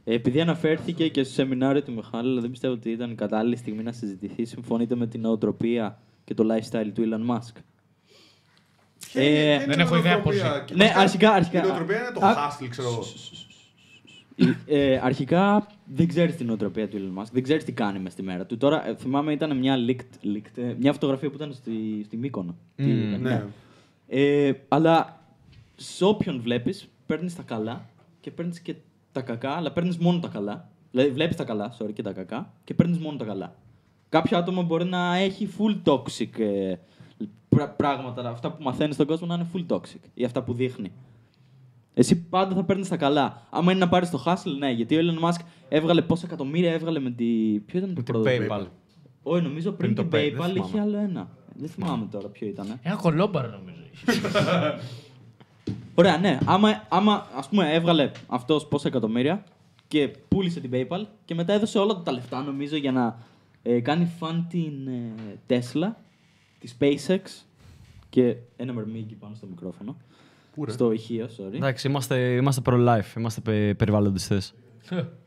Ε, 0.04 0.14
επειδή 0.14 0.42
αναφέρθηκε 0.42 1.08
και 1.08 1.24
στο 1.24 1.34
σεμινάριο 1.34 1.84
του 1.84 1.94
Μιχάλη, 1.94 2.30
αλλά 2.30 2.42
δεν 2.42 2.50
πιστεύω 2.50 2.74
ότι 2.74 2.90
ήταν 2.92 3.12
η 3.12 3.16
κατάλληλη 3.16 3.56
στιγμή 3.56 3.84
να 3.84 3.92
συζητηθεί. 3.92 4.46
Συμφωνείτε 4.46 4.96
με 4.96 5.08
την 5.08 5.22
νοοτροπία 5.22 6.00
και 6.24 6.34
το 6.34 6.44
lifestyle 6.54 6.92
του 6.94 7.04
Elon 7.10 7.36
Musk. 7.36 7.62
Ποια 9.12 9.24
είναι- 9.24 9.40
ε, 9.40 9.56
ποια 9.56 9.56
είναι 9.56 9.66
δεν 9.66 9.80
η 9.80 9.82
έχω 9.82 9.98
ιδέα 9.98 10.14
νοοτροπία; 10.14 10.52
πώς 10.52 10.64
Και 10.66 10.76
Ναι, 10.76 10.92
βασικά, 10.96 11.00
αρχικά- 11.00 11.32
αρχικά- 11.34 11.64
Η 11.64 11.68
νοοτροπία 11.68 11.98
είναι 12.00 12.12
το 12.20 12.26
Α- 12.26 12.36
hustle, 12.52 12.68
ξέρω 12.70 12.88
εγώ. 12.88 13.04
Ε, 14.66 15.00
αρχικά 15.04 15.68
δεν 15.86 16.08
ξέρεις 16.08 16.36
την 16.36 16.46
νοοτροπία 16.46 16.88
του 16.90 16.98
Elon 16.98 17.22
Musk, 17.22 17.28
δεν 17.32 17.44
ξέρεις 17.44 17.64
τι 17.64 17.72
κάνει 17.72 18.00
μες 18.00 18.12
στη 18.12 18.22
μέρα 18.24 18.46
του. 18.46 18.58
Τώρα 18.58 18.88
ε, 18.88 18.96
θυμάμαι 18.96 19.34
ήταν 19.34 19.58
μια 19.58 19.76
leaked, 19.88 20.26
leaked, 20.36 20.58
ε, 20.64 20.74
μια 20.80 20.94
φωτογραφία 20.94 21.30
που 21.30 21.36
ήταν 21.36 21.54
στη, 21.54 22.02
στη 22.06 22.18
Μύκονο. 22.18 22.56
Τι 22.76 22.84
ήταν, 22.92 23.22
Ναι. 23.22 23.44
Ε, 24.08 24.52
αλλά 24.68 25.22
σε 25.76 26.06
όποιον 26.06 26.42
βλέπεις, 26.42 26.88
παίρνεις 27.08 27.36
τα 27.36 27.42
καλά 27.42 27.86
και 28.22 28.32
παίρνεις 28.32 28.60
και 28.60 28.76
τα 29.12 29.22
κακά, 29.22 29.52
αλλά 29.52 29.72
παίρνεις 29.72 29.98
μόνο 29.98 30.20
τα 30.20 30.28
καλά. 30.28 30.70
Δηλαδή 30.92 31.10
βλέπεις 31.12 31.36
τα 31.36 31.44
καλά, 31.44 31.74
sorry, 31.80 31.94
και 31.94 32.02
τα 32.02 32.12
κακά 32.12 32.54
και 32.64 32.74
παίρνεις 32.74 32.98
μόνο 32.98 33.18
τα 33.18 33.26
καλά. 33.26 33.56
Κάποιο 34.10 34.38
άτομο 34.38 34.62
μπορεί 34.62 34.86
να 34.86 35.16
έχει 35.16 35.50
full 35.58 35.92
toxic 35.92 36.40
ε, 36.40 36.76
πρά- 37.50 37.76
πράγματα, 37.76 38.30
αυτά 38.30 38.52
που 38.52 38.64
μαθαίνεις 38.64 38.96
στον 38.96 39.08
κόσμο 39.08 39.28
να 39.28 39.34
είναι 39.36 39.48
full 39.54 39.66
toxic 39.76 40.00
ή 40.14 40.24
αυτά 40.24 40.44
που 40.44 40.54
δείχνει. 40.54 40.92
Εσύ 41.94 42.22
πάντα 42.22 42.56
θα 42.56 42.64
παίρνεις 42.64 42.88
τα 42.88 42.98
καλά. 42.98 43.48
Άμα 43.50 43.72
είναι 43.72 43.80
να 43.80 43.90
πάρεις 43.90 44.10
το 44.10 44.24
hustle, 44.26 44.58
ναι, 44.60 44.72
γιατί 44.72 44.96
ο 44.98 45.00
Elon 45.02 45.28
Musk 45.30 45.40
έβγαλε 45.70 46.02
πόσα 46.02 46.26
εκατομμύρια 46.26 46.72
έβγαλε 46.74 47.00
με 47.00 47.12
τη. 47.12 47.26
Ποιο 47.66 47.80
ήταν 47.80 47.94
το 47.94 47.96
Με 47.96 48.04
την 48.04 48.14
πρώτο. 48.14 48.30
PayPal. 48.62 48.66
Όχι, 49.24 49.44
νομίζω 49.44 49.72
πριν, 49.72 49.94
Πριν 49.94 50.10
την 50.10 50.10
το 50.12 50.18
Pay, 50.18 50.32
δεν 50.34 50.40
PayPal 50.52 50.56
είχε 50.56 50.68
θυμάμαι. 50.68 50.82
άλλο 50.82 50.98
ένα. 50.98 51.30
Δεν 51.56 51.70
θυμάμαι 51.70 52.08
τώρα 52.12 52.28
ποιο 52.28 52.48
ήταν. 52.48 52.80
Ένα 52.82 52.96
κολόμπαρο 52.96 53.50
νομίζω. 53.50 53.82
είχε. 55.98 56.10
Ωραία, 56.10 56.18
ναι. 56.18 56.38
Άμα, 56.46 56.86
άμα 56.90 57.28
ας 57.36 57.50
πούμε 57.50 57.74
έβγαλε 57.74 58.12
αυτός 58.28 58.68
πόσα 58.68 58.88
εκατομμύρια 58.88 59.44
και 59.88 60.08
πούλησε 60.28 60.60
την 60.60 60.72
PayPal 60.74 61.06
και 61.26 61.36
μετά 61.36 61.54
έδωσε 61.54 61.80
όλα 61.80 61.96
του 61.96 62.02
τα 62.04 62.12
λεφτά 62.12 62.42
νομίζω 62.44 62.76
για 62.76 62.92
να 62.92 63.18
ε, 63.62 63.80
κάνει 63.80 64.12
φαν 64.20 64.48
την 64.50 64.88
ε, 64.88 65.14
Tesla, 65.48 65.92
τη 66.60 66.72
SpaceX 66.80 67.20
και 68.10 68.36
ένα 68.56 68.74
μερμήγκι 68.74 69.16
πάνω 69.16 69.36
στο 69.36 69.48
μικρόφωνο. 69.48 69.98
Πού 70.56 70.66
ρε; 70.66 70.72
Στο 70.72 70.92
ηχείο, 70.92 71.30
sorry. 71.38 71.54
Εντάξει, 71.54 71.88
είμαστε, 71.88 72.18
είμαστε 72.18 72.62
pro-life, 72.66 73.18
είμαστε 73.18 73.42
πε, 73.42 73.74
περιβαλλοντιστές. 73.74 74.54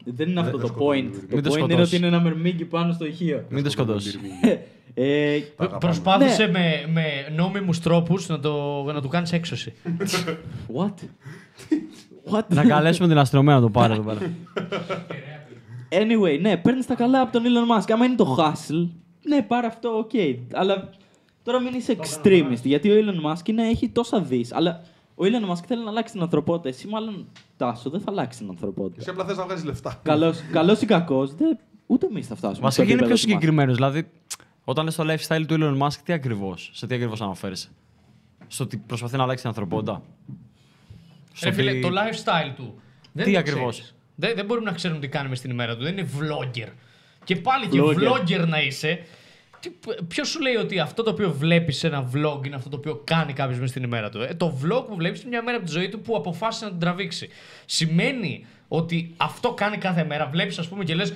Δεν 0.05 0.29
είναι 0.29 0.41
αυτό 0.41 0.59
δεν 0.59 0.61
το 0.61 0.67
σκοτώνει. 0.67 1.11
point. 1.11 1.33
Μην 1.33 1.43
το 1.43 1.49
το 1.49 1.55
point 1.55 1.59
είναι 1.59 1.69
σκοτώσεις. 1.69 1.87
ότι 1.87 1.97
είναι 1.97 2.07
ένα 2.07 2.21
μερμήγκι 2.21 2.65
πάνω 2.65 2.93
στο 2.93 3.05
ηχείο. 3.05 3.45
Μην 3.49 3.65
το 3.65 3.71
σκοτώσεις. 3.71 4.19
Ε, 4.95 5.35
αγαπάμε. 5.57 5.79
Προσπάθησε 5.79 6.45
Ναι. 6.45 6.51
με, 6.51 6.85
με 6.93 7.03
νόμιμους 7.37 7.81
τρόπους 7.81 8.29
να, 8.29 8.41
το, 8.41 8.83
να 8.83 9.01
του 9.01 9.09
κάνεις 9.09 9.33
έξωση. 9.33 9.73
what? 10.77 10.95
what? 12.33 12.45
να 12.49 12.65
καλέσουμε 12.65 13.09
την 13.09 13.19
αστυνομία 13.19 13.55
να 13.55 13.61
το 13.61 13.71
πάρει 13.71 13.93
εδώ 13.93 14.03
πέρα. 14.03 14.21
Anyway, 15.93 16.41
ναι, 16.41 16.57
παίρνεις 16.57 16.87
τα 16.87 16.95
καλά 16.95 17.21
από 17.21 17.33
τον 17.33 17.43
Elon 17.43 17.77
Musk. 17.79 17.85
Άμα 17.93 18.05
είναι 18.05 18.15
το 18.15 18.37
hustle, 18.39 18.89
ναι, 19.23 19.43
πάρε 19.43 19.67
αυτό, 19.67 19.89
οκ. 19.99 20.11
Αλλά 20.53 20.91
τώρα 21.43 21.61
μην 21.61 21.75
είσαι 21.75 21.97
extremist, 22.01 22.63
γιατί 22.63 22.91
ο 22.91 22.95
Elon 22.95 23.31
Musk 23.33 23.49
είναι, 23.49 23.69
έχει 23.69 23.89
τόσα 23.89 24.21
δις. 24.21 24.53
Αλλά 24.55 24.81
ο 25.15 25.23
Elon 25.25 25.51
Musk 25.53 25.63
θέλει 25.67 25.85
να 25.85 25.91
αλλάξει 25.91 26.13
την 26.13 26.23
ανθρωπότητα. 26.23 26.69
Εσύ, 26.69 26.89
μάλλον, 26.89 27.27
Τάσο, 27.57 27.91
δεν 27.91 28.01
θα 28.01 28.11
αλλάξει 28.11 28.39
την 28.39 28.49
ανθρωπότητα. 28.51 28.97
Εσύ 29.01 29.11
απλά 29.11 29.25
θες 29.25 29.37
να 29.37 29.45
βγάζει 29.45 29.65
λεφτά. 29.67 30.01
Καλός 30.53 30.81
ή 30.81 30.87
κακός, 30.87 31.31
ούτε 31.87 32.07
εμείς 32.11 32.27
θα 32.27 32.35
φτάσουμε. 32.35 32.61
Βασικά 32.63 32.83
στο 32.85 32.93
είναι 32.93 33.03
πιο 33.03 33.07
επίπεδο 33.07 33.15
του 33.15 33.15
Musk. 33.15 33.19
συγκεκριμένος. 33.19 33.75
Δηλαδή, 33.75 34.07
όταν 34.71 34.85
λες 34.85 34.95
το 34.95 35.05
lifestyle 35.13 35.45
του 35.47 35.57
Elon 35.61 35.87
Musk, 35.87 35.99
τι 36.05 36.13
ακριβώς, 36.13 36.71
σε 36.73 36.87
τι 36.87 36.95
ακριβώς 36.95 37.21
αναφέρεσαι; 37.21 37.69
Στο 38.47 38.65
ότι 38.65 38.77
προσπαθεί 38.77 39.17
να 39.17 39.23
αλλάξει 39.23 39.41
την 39.41 39.49
ανθρωπότητα; 39.51 40.03
Στο 41.33 41.49
Ρε 41.49 41.55
φίλε, 41.55 41.71
ότι- 41.71 41.81
το 41.81 41.89
lifestyle 41.89 42.53
του. 42.57 42.81
Δεν 43.13 43.25
Τι 43.25 43.33
το 43.33 43.39
ακριβώς; 43.39 43.73
ξέρεις. 43.73 43.95
Δεν, 44.15 44.35
δεν 44.35 44.45
μπορούμε 44.45 44.71
να 44.71 44.77
ξέρουμε 44.77 45.01
τι 45.01 45.09
κάνει 45.09 45.29
μες 45.29 45.39
στην 45.39 45.51
ημέρα 45.51 45.77
του. 45.77 45.83
Δεν 45.83 45.99
είναι 45.99 46.09
vlogger. 46.21 46.69
Και 47.25 47.37
πάλι 47.37 47.67
Vlogger. 47.73 47.97
και 47.99 48.37
vlogger 48.37 48.47
να 48.49 48.63
είσαι, 48.63 49.05
Ποιος 50.09 50.29
σου 50.29 50.41
λέει 50.41 50.55
ότι 50.57 50.79
αυτό 50.79 51.03
το 51.03 51.11
οποίο 51.11 51.33
βλέπεις 51.33 51.79
σε 51.79 51.87
ένα 51.87 52.11
vlog 52.15 52.47
είναι 52.47 52.55
αυτό 52.55 52.69
το 52.69 52.77
οποίο 52.77 53.01
κάνει 53.05 53.33
κάποιος 53.33 53.59
μέσα 53.59 53.71
στην 53.71 53.83
ημέρα 53.83 54.09
του; 54.09 54.21
Ε, 54.21 54.35
το 54.35 54.59
vlog 54.63 54.85
που 54.89 54.95
βλέπεις 54.97 55.21
είναι 55.21 55.29
μια 55.29 55.43
μέρα 55.43 55.57
από 55.57 55.67
τη 55.67 55.73
ζωή 55.73 55.89
του 55.89 56.01
που 56.01 56.17
αποφάσισε 56.17 56.65
να 56.65 56.71
την 56.71 56.81
τραβήξει. 56.81 57.29
Σημαίνει 57.67 58.47
ότι 58.73 59.15
αυτό 59.17 59.53
κάνει 59.53 59.77
κάθε 59.77 60.05
μέρα. 60.05 60.29
Βλέπεις, 60.33 60.59
ας 60.59 60.69
πούμε, 60.69 60.85
και 60.85 60.95
λες. 60.95 61.15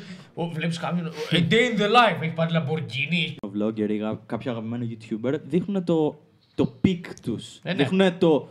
Βλέπεις 0.53 0.79
κάποιον. 0.79 1.11
A 1.31 1.35
day 1.35 1.53
in 1.77 1.81
the 1.81 1.87
life. 1.87 2.21
Έχει 2.23 2.33
πάρει 2.35 2.51
Lamborghini. 2.55 3.35
vlogger 3.59 3.89
ή 3.91 3.97
γα- 3.97 4.21
κάποιο 4.27 4.51
αγαπημένο 4.51 4.87
YouTuber 4.91 5.35
δείχνουν 5.45 5.85
το, 5.85 6.21
το 6.55 6.73
peak 6.85 7.01
τους. 7.23 7.59
Ε, 7.63 7.73
ναι. 7.73 7.75
Δείχνουν 7.75 8.19
το, 8.19 8.49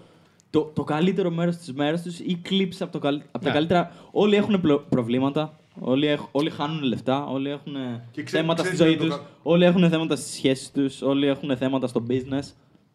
το, 0.50 0.72
το 0.76 0.84
καλύτερο 0.84 1.30
μέρος 1.32 1.56
της 1.58 1.74
μέρας 1.74 2.02
τους 2.02 2.20
ή 2.20 2.42
clips 2.50 2.76
από, 2.80 2.92
το, 2.92 3.00
καλ- 3.00 3.22
από 3.32 3.44
τα 3.44 3.50
Ναι. 3.50 3.56
καλύτερα. 3.56 3.92
Όλοι 4.12 4.36
έχουν 4.36 4.62
πλο- 4.62 4.86
προβλήματα. 4.90 5.58
Όλοι, 5.80 6.08
έχ- 6.08 6.28
όλοι 6.32 6.50
χάνουν 6.50 6.84
λεφτά. 6.84 7.26
Όλοι 7.26 7.50
έχουν 7.50 7.74
Και 8.12 8.24
ξέρει- 8.24 8.42
θέματα 8.42 8.64
στη 8.64 8.74
ξέρεις 8.74 8.94
ζωή 8.94 9.02
να 9.02 9.10
το 9.10 9.18
τους. 9.18 9.26
κα- 9.26 9.32
Όλοι 9.44 9.66
έχουν 9.66 9.90
θέματα 9.90 10.16
στις 10.16 10.34
σχέσεις 10.34 10.72
τους. 10.72 11.02
Όλοι 11.02 11.28
έχουν 11.28 11.58
θέματα 11.58 11.88
στο 11.88 12.06
business. 12.10 12.48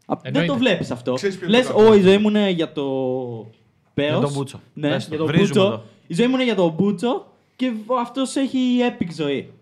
Α, 0.06 0.14
δεν 0.14 0.18
Εννοείται. 0.22 0.52
το 0.52 0.58
βλέπεις 0.58 0.90
αυτό. 0.90 1.12
Ξέρεις 1.12 1.38
ποιο 1.38 1.48
Λες, 1.48 1.64
είναι 1.64 1.68
το 1.72 1.78
κακό. 1.78 1.90
Ω, 1.90 1.94
η 1.94 2.00
ζωή 2.00 2.18
μου 2.18 2.28
είναι 2.28 2.50
για 2.50 2.72
το. 2.72 2.84
Πέος. 4.06 4.10
Για 4.10 4.20
τον 4.20 4.32
Μπούτσο. 4.32 4.60
Ναι, 4.74 4.88
Πες 4.88 5.02
το, 5.04 5.08
για 5.08 5.18
τον 5.18 5.26
βρίζουμε 5.26 5.60
Μπούτσο. 5.60 5.70
το. 5.76 5.82
Η 6.06 6.14
ζωή 6.14 6.26
μου 6.26 6.34
είναι 6.34 6.44
για 6.44 6.54
τον 6.54 6.70
Μπούτσο 6.72 7.26
και 7.56 7.72
αυτός 8.00 8.36
έχει 8.36 8.78
epic 8.90 9.08
ζωή. 9.12 9.52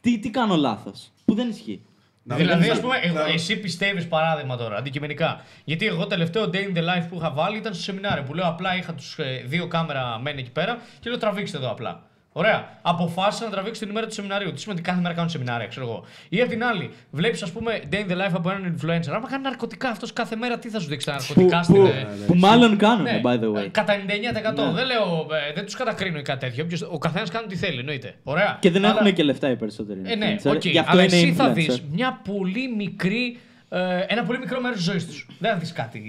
Τι, 0.00 0.18
τι 0.18 0.30
κάνω 0.30 0.56
λάθος. 0.56 1.10
Που 1.24 1.34
δεν 1.34 1.48
ισχύει. 1.48 1.80
Να 2.22 2.36
δηλαδή, 2.36 2.62
μην- 2.62 2.70
ας 2.72 2.80
πούμε, 2.80 2.96
εγώ- 3.02 3.14
να- 3.18 3.26
εσύ 3.26 3.56
πιστεύεις 3.60 4.08
παράδειγμα 4.08 4.56
τώρα, 4.56 4.76
αντικειμενικά. 4.76 5.40
Γιατί 5.64 5.86
εγώ 5.86 6.06
τελευταίο 6.06 6.44
day 6.44 6.56
in 6.56 6.76
the 6.76 6.80
life 6.82 7.06
που 7.08 7.16
είχα 7.16 7.30
βάλει 7.30 7.56
ήταν 7.56 7.74
στο 7.74 7.82
σεμινάριο 7.82 8.22
που 8.22 8.34
λέω 8.34 8.46
απλά 8.46 8.76
είχα 8.76 8.94
τους 8.94 9.16
δύο 9.46 9.66
κάμερα 9.66 10.18
μεν 10.22 10.38
εκεί 10.38 10.50
πέρα 10.50 10.78
και 11.00 11.08
λέω 11.10 11.18
τραβήξτε 11.18 11.56
εδώ 11.56 11.70
απλά. 11.70 12.02
Ωραία. 12.38 12.68
Αποφάσισα 12.82 13.44
να 13.44 13.50
τραβήξω 13.50 13.80
την 13.80 13.90
ημέρα 13.90 14.06
του 14.06 14.12
σεμιναρίου. 14.12 14.52
Τι 14.52 14.60
σημαίνει 14.60 14.78
ότι 14.80 14.88
κάθε 14.88 15.02
μέρα 15.02 15.14
κάνω 15.14 15.28
σεμινάρια, 15.28 15.66
ξέρω 15.66 15.86
εγώ. 15.86 16.04
Ή 16.28 16.40
απ' 16.40 16.48
την 16.48 16.64
άλλη, 16.64 16.90
βλέπεις, 17.10 17.42
ας 17.42 17.50
πούμε, 17.52 17.80
day 17.92 17.94
in 17.94 18.10
the 18.12 18.16
life 18.16 18.32
από 18.32 18.50
έναν 18.50 18.76
influencer. 18.78 19.10
Άμα 19.14 19.28
κάνει 19.28 19.42
ναρκωτικά 19.42 19.88
αυτός 19.88 20.12
κάθε 20.12 20.36
μέρα, 20.36 20.58
τι 20.58 20.68
θα 20.68 20.80
σου 20.80 20.88
δείξει 20.88 21.06
τα 21.06 21.12
Που, 21.12 21.18
ναρκωτικά 21.28 21.62
στην. 21.62 21.74
που, 21.74 21.86
ε, 21.86 22.06
που 22.26 22.34
μάλλον 22.34 22.76
κάνουν, 22.76 23.02
ναι, 23.02 23.20
by 23.24 23.34
the 23.40 23.52
way. 23.52 23.64
ε, 23.64 23.68
Κατά 23.68 23.92
99%. 23.94 24.64
Ναι. 24.66 24.72
Δεν 24.72 24.86
λέω, 24.86 25.26
ε, 25.48 25.52
δεν 25.54 25.64
τους 25.64 25.74
κατακρίνω 25.74 26.18
ή 26.18 26.22
κάτι 26.22 26.38
τέτοιο. 26.46 26.64
Όποιος- 26.64 26.82
ο 26.82 26.98
καθένας 26.98 27.30
κάνει 27.30 27.46
τι 27.46 27.56
θέλει, 27.56 27.78
εννοείται. 27.78 28.14
Ωραία. 28.22 28.56
Και 28.60 28.70
δεν 28.70 28.84
Αλλά- 28.84 28.96
έχουν 29.00 29.12
και 29.14 29.22
λεφτά 29.22 29.50
οι 29.50 29.56
περισσότεροι. 29.56 30.00
ε, 30.04 30.14
ναι, 30.14 30.36
influencer. 30.38 30.54
οκ. 30.54 30.64
Γι' 30.64 30.78
αυτό 30.78 30.90
Αλλά 30.92 31.02
είναι 31.02 31.16
εσύ 31.16 31.32
θα 31.32 31.50
influencer. 31.50 31.54
δεις 31.54 31.82
μια 31.92 32.20
πολύ 32.24 32.74
μικρή. 32.76 33.38
Ε, 33.68 34.00
ένα 34.06 34.24
πολύ 34.24 34.38
μικρό 34.38 34.60
μέρος 34.60 34.76
της 34.76 34.86
ζωής 34.86 35.06
τους. 35.06 35.26
Δεν 35.38 35.52
θα 35.52 35.58
δεις 35.58 35.72
κάτι. 35.72 36.02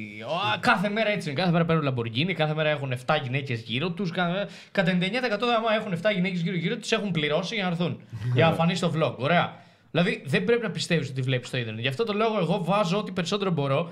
«Α, 0.54 0.58
κάθε 0.60 0.90
μέρα 0.90 1.10
έτσι 1.10 1.30
είναι. 1.30 1.40
Κάθε 1.40 1.52
μέρα 1.52 1.66
παίρνουν 1.66 1.94
Lamborghini, 1.94 2.34
κάθε 2.34 2.54
μέρα 2.54 2.70
έχουν 2.70 2.92
7 3.06 3.16
γυναίκες 3.24 3.62
γύρω 3.62 3.92
τους. 3.92 4.12
Κατά 4.12 4.92
99% 4.92 5.56
άμα 5.58 5.74
έχουν 5.80 5.94
7 5.94 6.12
γυναίκες 6.14 6.42
γύρω-γύρω 6.42 6.76
τους, 6.78 6.92
έχουν 6.92 7.12
πληρώσει 7.12 7.56
για 7.56 7.64
να 7.64 7.70
έρθουν. 7.70 8.02
για 8.34 8.46
να 8.50 8.54
φανείς 8.54 8.78
στο 8.78 8.92
vlog. 8.96 9.16
Ωραία. 9.18 9.54
Δηλαδή 9.92 10.24
δεν 10.26 10.44
πρέπει 10.44 10.62
να 10.62 10.72
πιστεύεις 10.72 11.10
ότι 11.10 11.22
βλέπεις 11.22 11.50
το 11.50 11.58
Ιντερνετ. 11.58 11.82
Γι' 11.82 11.88
αυτό 11.88 12.04
το 12.04 12.14
λόγο 12.14 12.38
εγώ 12.40 12.64
βάζω 12.64 12.98
ό,τι 12.98 13.12
περισσότερο 13.12 13.52
μπορώ 13.52 13.92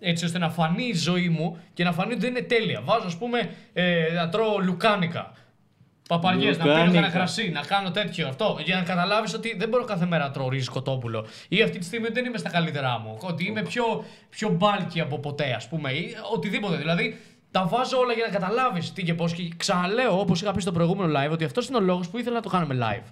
έτσι 0.00 0.24
ώστε 0.24 0.38
να 0.38 0.50
φανεί 0.50 0.84
η 0.84 0.94
ζωή 0.94 1.28
μου 1.28 1.58
και 1.74 1.84
να 1.84 1.92
φανεί 1.92 2.12
ότι 2.12 2.20
δεν 2.20 2.30
είναι 2.30 2.40
τέλεια. 2.42 2.80
Βάζω, 2.84 3.06
ας 3.06 3.16
πούμε, 3.16 3.50
ε, 3.72 4.12
να 4.14 4.28
τρώω 4.28 4.58
λουκάνικα. 4.58 5.32
Παπαριέ, 6.08 6.50
να 6.50 6.56
πίνω 6.56 6.68
Λουκάνικα. 6.68 6.92
κανένα 6.94 7.12
κρασί, 7.12 7.50
να 7.50 7.60
κάνω 7.60 7.90
τέτοιο 7.90 8.28
αυτό. 8.28 8.58
Για 8.64 8.76
να 8.76 8.82
καταλάβεις 8.82 9.34
ότι 9.34 9.54
δεν 9.58 9.68
μπορώ 9.68 9.84
κάθε 9.84 10.06
μέρα 10.06 10.24
να 10.24 10.30
τρώω 10.30 10.48
ρύζι 10.48 10.68
κοτόπουλο. 10.68 11.26
Ή 11.48 11.62
αυτή 11.62 11.78
τη 11.78 11.84
στιγμή 11.84 12.08
δεν 12.08 12.24
είμαι 12.24 12.38
στα 12.38 12.50
καλύτερά 12.50 12.98
μου. 12.98 13.18
Ότι 13.20 13.44
είμαι 13.44 13.62
πιο, 13.62 14.04
πιο 14.30 14.48
μπάλκι 14.48 15.00
από 15.00 15.18
ποτέ, 15.18 15.52
ας 15.52 15.68
πούμε. 15.68 15.90
Ή 15.90 16.14
οτιδήποτε. 16.34 16.76
Δηλαδή 16.76 17.20
τα 17.50 17.66
βάζω 17.66 17.98
όλα 17.98 18.12
για 18.12 18.26
να 18.26 18.32
καταλάβεις 18.38 18.92
τι 18.92 19.02
και 19.02 19.14
πώς. 19.14 19.32
Και 19.32 19.50
ξαναλέω, 19.56 20.20
όπως 20.20 20.42
είχα 20.42 20.52
πει 20.52 20.60
στο 20.60 20.72
προηγούμενο 20.72 21.20
live, 21.20 21.30
ότι 21.30 21.44
αυτός 21.44 21.68
είναι 21.68 21.76
ο 21.76 21.80
λόγος 21.80 22.08
που 22.08 22.18
ήθελα 22.18 22.34
να 22.34 22.42
το 22.42 22.48
κάνουμε 22.48 22.78
live. 22.80 23.06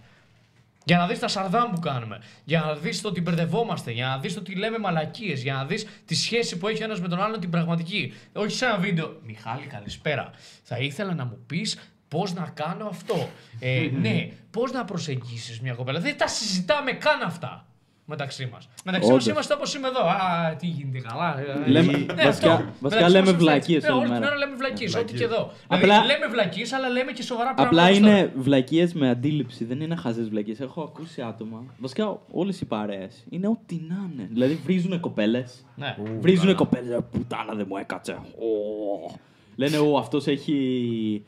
Για 0.85 0.97
να 0.99 1.07
δεις 1.07 1.19
τα 1.19 1.29
σαρδάμ 1.29 1.71
που 1.71 1.81
κάνουμε. 1.81 2.21
Για 2.45 2.61
να 2.61 2.75
δεις 2.75 3.01
το 3.01 3.09
ότι 3.09 3.21
μπερδευόμαστε. 3.21 3.91
Για 3.91 4.07
να 4.07 4.19
δεις 4.19 4.35
το 4.35 4.41
ότι 4.41 4.55
λέμε 4.55 4.79
μαλακίες. 4.79 5.43
Για 5.43 5.55
να 5.55 5.65
δεις 5.65 5.87
τη 6.05 6.15
σχέση 6.15 6.59
που 6.59 6.69
έχει 6.69 6.83
ο 6.83 6.85
ένας 6.85 7.01
με 7.01 7.09
τον 7.09 7.23
άλλον 7.23 7.41
την 7.41 7.51
πραγματική. 7.51 8.15
Όχι 8.33 8.57
σε 8.57 8.65
ένα 8.65 8.77
βίντεο. 8.77 9.21
Μιχάλη, 9.23 9.67
καλησπέρα. 9.67 10.31
Θα 10.63 10.79
ήθελα 10.79 11.15
να 11.15 11.25
μου 11.25 11.39
πεις 11.47 11.79
πώς 12.11 12.35
να 12.35 12.51
κάνω 12.55 12.87
αυτό; 12.87 13.29
Ε, 13.61 13.89
ναι, 14.01 14.29
πώς 14.51 14.73
να 14.73 14.85
προσεγγίσεις 14.85 15.61
μια 15.61 15.75
κοπέλα; 15.75 16.01
Δεν 16.01 16.17
τα 16.19 16.27
συζητάμε 16.27 16.93
καν 16.93 17.23
αυτά 17.23 17.65
μεταξύ 18.05 18.49
μας. 18.53 18.69
Μεταξύ 18.85 19.07
μας 19.09 19.17
Όντως. 19.17 19.33
είμαστε 19.33 19.55
όπως 19.55 19.75
είμαι 19.75 19.89
εδώ. 19.89 20.01
Α, 20.01 20.57
τι 20.59 20.67
γίνεται 20.67 20.99
καλά. 21.09 21.41
ε, 21.41 21.69
Λέμε- 21.71 21.93
ναι, 21.93 22.05
βασικά- 22.25 22.29
αυτό. 22.29 22.49
βασικά 22.49 22.67
Μεταξύ 22.81 23.03
μας 23.03 23.13
λέμε 23.13 23.19
είμαστε 23.29 23.37
βλακίες 23.45 23.77
έτσι. 23.77 23.87
Ναι, 23.91 23.93
όλη 23.97 24.01
όλη 24.03 24.11
την 24.13 24.21
μέρα. 24.21 24.33
ώρα 24.33 24.39
λέμε 24.45 24.57
βλακίες. 24.57 24.95
Ό,τι 24.95 25.05
βλακίες. 25.05 25.19
και 25.21 25.25
εδώ. 25.35 25.53
Απλά- 25.67 25.79
Δηλαδή, 25.79 26.07
λέμε 26.07 26.27
βλακίες, 26.27 26.73
αλλά 26.73 26.89
λέμε 26.89 27.13
και 27.13 27.23
σοβαρά 27.23 27.55
πράγματα. 27.55 27.81
Απλά 27.83 27.91
όπως 27.97 27.99
τώρα. 28.09 28.19
είναι 28.19 28.33
βλακίες 28.37 28.93
με 28.93 29.09
αντίληψη, 29.11 29.65
δεν 29.65 29.81
είναι 29.81 29.97
χαζές 29.97 30.29
βλακίες. 30.29 30.61
Έχω 30.61 30.83
ακούσει 30.83 31.23
άτομα. 31.23 31.65
Βασικά 31.79 32.19
όλες 32.33 32.61
οι 32.61 32.65
παρέες 32.65 33.25
είναι 33.31 33.49
ό,τι 33.49 33.81
να 33.89 34.11
είναι. 34.13 34.29
Δηλαδή 34.33 34.55
βρίζουν 34.65 35.01
κοπέλες. 35.01 35.65
Ναι. 35.77 35.97
Βρίζουν 36.21 36.55
κοπέλες. 36.55 36.99
Πουτάνα 37.13 37.55
δεν 37.55 37.67
μου 37.69 37.77
έκατσε. 37.77 38.13
Ω. 38.13 39.19
Λένε, 39.57 39.79
Ω, 39.79 39.99
αυτός 39.99 40.27
έχει 40.27 41.25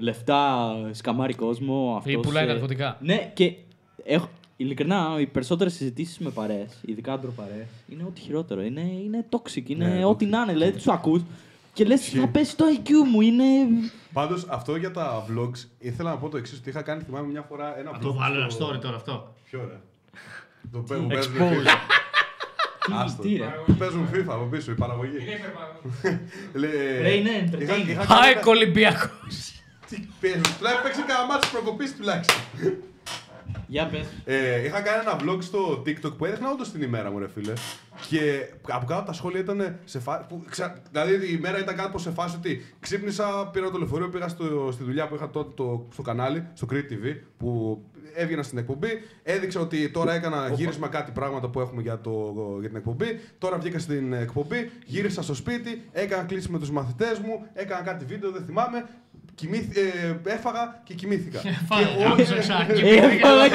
λεφτά, 0.00 0.70
σκαμάρει 0.92 1.34
κόσμο. 1.34 1.94
Αυτός, 1.98 2.12
Ή 2.12 2.16
πουλάει 2.18 2.44
ε, 2.44 2.46
ναρκωτικά. 2.46 2.96
Ναι, 3.00 3.30
και 3.34 3.54
έχω, 4.04 4.28
ειλικρινά, 4.56 5.16
οι 5.20 5.26
περισσότερες 5.26 5.74
συζητήσεις 5.74 6.18
με 6.18 6.30
παρέες, 6.30 6.78
ειδικά 6.86 7.12
άντροπαρέε, 7.12 7.66
είναι 7.88 8.02
ό,τι 8.02 8.20
χειρότερο. 8.20 8.62
Είναι, 8.62 8.80
είναι 8.80 9.26
toxic, 9.30 9.62
είναι 9.68 9.86
Ναι, 9.86 10.04
ό,τι 10.04 10.26
να 10.26 10.40
είναι. 10.42 10.52
Δηλαδή, 10.52 10.72
τους 10.72 10.88
ακούς 10.88 11.22
και 11.72 11.84
λες, 11.84 12.08
θα 12.08 12.28
πέσει 12.28 12.56
το 12.56 12.64
IQ 12.76 12.90
μου. 13.12 13.20
Είναι. 13.20 13.44
Πάντως 14.12 14.46
αυτό 14.48 14.76
για 14.76 14.90
τα 14.90 15.24
vlogs 15.28 15.64
ήθελα 15.78 16.10
να 16.10 16.16
πω 16.16 16.28
το 16.28 16.36
εξής: 16.36 16.58
Ότι 16.58 16.68
είχα 16.68 16.82
κάνει, 16.82 17.02
θυμάμαι 17.02 17.26
μια 17.28 17.42
φορά 17.48 17.78
ένα 17.78 17.90
vlog. 17.96 18.00
Το 18.00 18.12
βάλω 18.14 18.40
ένα 18.40 18.48
στο- 18.48 18.68
story 18.68 18.80
τώρα 18.80 18.96
αυτό. 18.96 19.34
Ποιο 19.50 19.60
ρε; 19.68 19.80
Το 20.72 20.78
παίζουν 20.78 21.08
παίζουν 21.08 21.32
Expose. 21.38 21.66
FIFA. 21.66 23.02
Άστο. 23.04 23.22
τι, 23.22 23.36
ρε; 23.36 23.74
Παίζουν 23.78 24.08
FIFA 24.14 24.24
από 24.28 24.44
πίσω, 24.44 24.70
η 24.70 24.74
παραγωγή. 24.74 25.16
Λέ- 26.54 26.70
Ρε, 27.00 27.10
είναι 27.12 27.30
είχα- 27.30 27.74
entertainment. 27.76 27.88
είχα 27.88 28.04
κάνει 28.04 28.20
Χάι 28.22 28.30
ένα- 28.32 28.42
Ολυμπιακό. 28.46 29.08
Τι 29.90 30.08
παίζουν, 30.20 30.42
τουλάχιστον 30.56 30.82
παίξει 30.82 31.02
κανένα 31.02 31.26
μάτι 31.26 31.48
προκοπής 31.52 31.96
τουλάχιστον. 31.96 32.40
Για 33.66 33.86
πες. 33.86 34.06
Ε, 34.24 34.64
είχα 34.64 34.80
κάνει 34.80 35.00
ένα 35.00 35.16
vlog 35.22 35.42
στο 35.42 35.82
TikTok 35.86 36.16
που 36.16 36.24
έδειχνα 36.24 36.50
όντως 36.50 36.70
την 36.70 36.82
ημέρα 36.82 37.10
μου, 37.10 37.18
ρε 37.18 37.28
φίλε. 37.28 37.52
Και 38.08 38.48
από 38.68 38.86
κάτω 38.86 39.02
τα 39.02 39.12
σχόλια 39.12 39.40
ήταν 39.40 39.78
σε 39.84 39.98
φάση. 39.98 40.24
Δηλαδή 40.90 41.14
η 41.14 41.34
ημέρα 41.38 41.58
ήταν 41.58 41.76
κάπω 41.76 41.98
σε 41.98 42.10
φάση 42.10 42.36
ότι 42.36 42.74
ξύπνησα, 42.80 43.50
πήρα 43.52 43.70
το 43.70 43.78
λεωφορείο, 43.78 44.08
πήγα 44.08 44.28
στο, 44.28 44.68
στη 44.72 44.84
δουλειά 44.84 45.08
που 45.08 45.14
είχα 45.14 45.30
τότε 45.30 45.52
το, 45.54 45.88
στο 45.92 46.02
κανάλι, 46.02 46.46
στο 46.52 46.66
Crete 46.70 46.92
TV, 46.92 47.16
που 47.36 47.80
έβγαινα 48.14 48.42
στην 48.42 48.58
εκπομπή. 48.58 48.88
Έδειξα 49.22 49.60
ότι 49.60 49.90
τώρα 49.90 50.12
έκανα 50.12 50.48
γύρισμα 50.48 50.88
κάτι 50.88 51.10
πράγματα 51.12 51.48
που 51.48 51.60
έχουμε 51.60 51.82
για, 51.82 52.00
το, 52.00 52.34
για 52.60 52.68
την 52.68 52.76
εκπομπή. 52.76 53.20
Τώρα 53.38 53.58
βγήκα 53.58 53.78
στην 53.78 54.12
εκπομπή, 54.12 54.70
γύρισα 54.84 55.22
στο 55.22 55.34
σπίτι, 55.34 55.88
έκανα 55.92 56.22
κλίση 56.22 56.50
με 56.50 56.58
τους 56.58 56.70
μαθητές 56.70 57.18
μου, 57.18 57.46
έκανα 57.52 57.82
κάτι 57.82 58.04
βίντεο, 58.04 58.30
δεν 58.30 58.44
θυμάμαι. 58.44 58.84
Κοιμήθη, 59.40 59.80
ε, 59.80 60.32
έφαγα 60.32 60.80
και 60.84 60.94
κοιμήθηκα. 60.94 61.40
Φάγα, 61.68 61.86
και 61.86 62.04
όλοι- 62.04 62.12
άκουσα, 62.12 62.66
Ε, 62.68 62.72
κοιμήθηκα. 62.72 63.28
Έφαγα 63.28 63.48
και- 63.48 63.54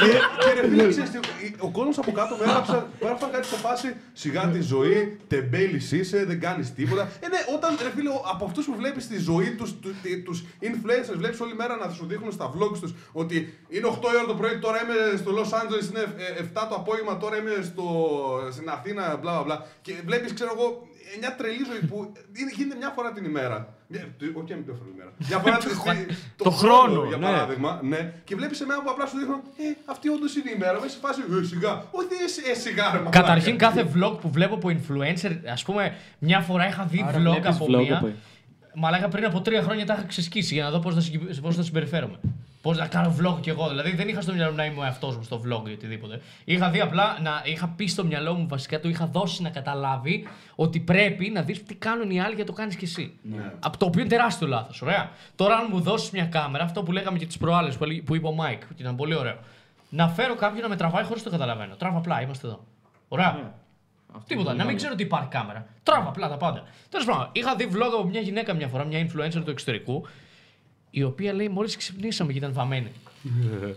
και, 0.00 0.10
και 0.44 0.60
ρε 0.60 0.68
φίλε, 0.68 0.88
ξέρεις 0.88 1.10
τι, 1.10 1.18
ο 1.58 1.70
κόσμος 1.70 1.98
από 1.98 2.12
κάτω 2.12 2.34
μου 2.34 2.42
έγραψαν, 2.42 2.86
μου 2.90 2.98
έγραψαν 3.06 3.30
κάτι 3.30 3.46
σε 3.46 3.56
φάση 3.56 3.94
σιγά 4.12 4.42
τη 4.48 4.60
ζωή, 4.60 5.16
τεμπέλης 5.28 5.92
είσαι, 5.92 6.24
δεν 6.24 6.40
κάνεις 6.40 6.74
τίποτα. 6.74 7.02
Ε, 7.20 7.26
ναι, 7.28 7.38
όταν 7.54 7.76
ρε 7.82 7.90
φίλε, 7.96 8.08
ο- 8.08 8.24
από 8.32 8.44
αυτούς 8.44 8.64
που 8.66 8.74
βλέπεις 8.76 9.08
τη 9.08 9.18
ζωή 9.18 9.50
τους, 9.58 9.70
του- 9.80 9.94
τι- 10.02 10.18
τους 10.22 10.44
influencers, 10.60 11.16
βλέπεις 11.16 11.40
όλη 11.40 11.54
μέρα 11.54 11.76
να 11.76 11.88
σου 11.92 12.06
δείχνουν 12.06 12.32
στα 12.32 12.50
vlogs 12.54 12.78
τους 12.80 12.94
ότι 13.12 13.36
είναι 13.68 13.86
8 13.86 14.08
η 14.12 14.16
ώρα 14.16 14.26
το 14.26 14.34
πρωί, 14.34 14.58
τώρα 14.58 14.78
είμαι 14.82 15.16
στο 15.16 15.30
Los 15.38 15.50
Angeles, 15.60 15.86
είναι 15.90 16.04
ε, 16.38 16.40
7 16.42 16.66
το 16.68 16.74
απόγευμα, 16.74 17.16
τώρα 17.16 17.36
είμαι 17.36 17.54
στο, 17.70 17.86
στην 18.52 18.68
Αθήνα, 18.68 19.16
μπλα 19.20 19.32
μπλα 19.32 19.42
μπλα. 19.42 19.66
Και 19.82 19.92
βλέπεις, 20.06 20.32
ξέρω 20.34 20.50
εγώ, 20.56 20.86
μια 21.18 21.34
τρελή 21.38 21.64
ζωή 21.70 21.82
που 21.90 21.96
είναι- 22.38 22.52
γίνεται 22.56 22.76
μια 22.82 22.90
φορά 22.96 23.12
την 23.12 23.24
ημέρα. 23.24 23.58
Μια- 23.86 24.06
Όχι 24.40 24.54
μια 24.54 24.64
φορά 24.66 24.78
την 24.84 24.92
ημέρα. 24.94 25.10
Μια 25.28 25.38
φορά 25.38 25.56
την- 25.58 26.16
Το 26.36 26.50
χρόνο, 26.50 27.04
για 27.04 27.16
ναι. 27.16 27.24
παράδειγμα. 27.26 27.80
Ναι. 27.82 28.12
Και 28.24 28.34
βλέπεις 28.34 28.60
εμένα 28.60 28.82
που 28.82 28.90
απλά 28.90 29.06
σου 29.06 29.16
δείχνω, 29.18 29.42
Ε, 29.56 29.62
αυτή 29.92 30.08
όντως 30.08 30.36
είναι 30.36 30.50
η 30.50 30.58
μέρα. 30.58 30.72
Μέσα 30.80 30.88
σε 30.88 30.98
φάση, 31.04 31.20
Ε, 31.42 31.44
σιγά. 31.44 31.72
Όχι, 31.90 32.06
ε, 32.46 32.50
ε, 32.50 32.54
σιγά, 32.54 32.84
ρε 32.92 32.98
μαλάκα». 32.98 33.20
Καταρχήν 33.20 33.58
κάθε 33.58 33.82
vlog 33.94 34.14
που 34.20 34.30
βλέπω 34.30 34.54
από 34.54 34.68
influencer, 34.76 35.32
ας 35.52 35.62
πούμε, 35.62 35.94
μια 36.18 36.40
φορά 36.40 36.68
είχα 36.68 36.84
δει 36.84 37.04
Άρα 37.08 37.18
vlog 37.18 37.30
βλέπεις 37.30 37.48
από 37.56 37.64
vlog 37.68 37.82
μία. 37.82 37.96
από- 37.96 38.12
Μαλάκα 38.74 39.08
πριν 39.08 39.24
από 39.24 39.40
τρία 39.40 39.62
χρόνια 39.62 39.86
τα 39.86 39.94
είχα 39.94 40.02
ξεσκίσει 40.04 40.54
για 40.54 40.64
να 40.64 40.70
δω 40.70 40.78
πώς 40.78 40.94
θα, 40.94 41.00
συγκυ- 41.00 41.40
πώς 41.40 41.56
θα 41.56 41.62
συμπεριφέρομαι. 41.62 42.18
Πώς 42.62 42.78
να 42.78 42.86
κάνω 42.86 43.14
vlog 43.20 43.40
κι 43.40 43.48
εγώ. 43.48 43.68
Δηλαδή 43.68 43.94
δεν 43.94 44.08
είχα 44.08 44.20
στο 44.20 44.32
μυαλό 44.32 44.50
μου 44.50 44.56
να 44.56 44.64
είμαι 44.64 44.80
ο 44.80 44.84
εαυτός 44.84 45.16
μου 45.16 45.22
στο 45.22 45.40
vlog 45.44 45.68
ή 45.68 45.72
οτιδήποτε. 45.72 46.20
Είχα 46.44 46.70
δει 46.70 46.80
απλά 46.80 47.18
να 47.22 47.42
είχα 47.44 47.68
πει 47.68 47.86
στο 47.86 48.04
μυαλό 48.04 48.34
μου 48.34 48.46
βασικά, 48.48 48.80
του 48.80 48.88
είχα 48.88 49.06
δώσει 49.06 49.42
να 49.42 49.48
καταλάβει 49.50 50.28
ότι 50.54 50.80
πρέπει 50.80 51.30
να 51.30 51.42
δεις 51.42 51.62
τι 51.62 51.74
κάνουν 51.74 52.10
οι 52.10 52.20
άλλοι 52.20 52.34
για 52.34 52.44
το 52.44 52.52
κάνεις 52.52 52.76
κι 52.76 52.84
εσύ. 52.84 53.12
Ναι. 53.22 53.52
Από 53.60 53.76
το 53.78 53.84
οποίο 53.86 54.00
είναι 54.00 54.08
τεράστιο 54.10 54.46
λάθος. 54.46 54.82
Ωραία. 54.82 55.10
Τώρα, 55.36 55.56
αν 55.56 55.66
μου 55.70 55.80
δώσεις 55.80 56.10
μια 56.10 56.24
κάμερα, 56.26 56.64
αυτό 56.64 56.82
που 56.82 56.92
λέγαμε 56.92 57.18
και 57.18 57.26
τις 57.26 57.36
προάλλες 57.38 57.76
που, 57.76 57.84
έλεγε- 57.84 58.02
που 58.02 58.14
είπε 58.14 58.26
ο 58.26 58.32
Μάικ, 58.32 58.60
και 58.60 58.82
ήταν 58.82 58.96
πολύ 58.96 59.14
ωραίο. 59.14 59.36
Να 59.88 60.08
φέρω 60.08 60.34
κάποιον 60.34 60.62
να 60.62 60.68
με 60.68 60.76
τραβάει 60.76 61.04
χωρίς 61.04 61.22
το 61.22 61.30
καταλαβαίνω. 61.30 61.74
Τράβα 61.74 61.98
απλά, 61.98 62.22
είμαστε 62.22 62.46
εδώ. 62.46 62.64
Ωραία. 63.08 63.32
Ναι. 63.32 63.50
Αυτό 64.14 64.26
Τίποτα, 64.26 64.48
είναι 64.52 64.58
να 64.62 64.64
μην 64.64 64.64
καλό. 64.66 64.76
ξέρω 64.76 64.92
ότι 64.92 65.02
υπάρχει 65.02 65.28
κάμερα. 65.28 65.66
Τράβα 65.82 66.08
απλά 66.08 66.28
τα 66.28 66.36
πάντα. 66.36 66.62
Τέλος 66.88 67.06
πάντων, 67.06 67.28
είχα 67.32 67.54
δει 67.56 67.68
vlog 67.72 67.90
από 67.98 68.04
μια 68.04 68.20
γυναίκα 68.20 68.54
μια 68.54 68.68
φορά, 68.68 68.84
μια 68.84 69.06
influencer 69.06 69.42
του 69.44 69.50
εξωτερικού, 69.50 70.06
η 70.94 71.02
οποία 71.02 71.32
λέει 71.32 71.48
μόλις 71.48 71.76
ξυπνήσαμε 71.76 72.32
και 72.32 72.38
ήταν 72.38 72.52
βαμμένη. 72.52 72.90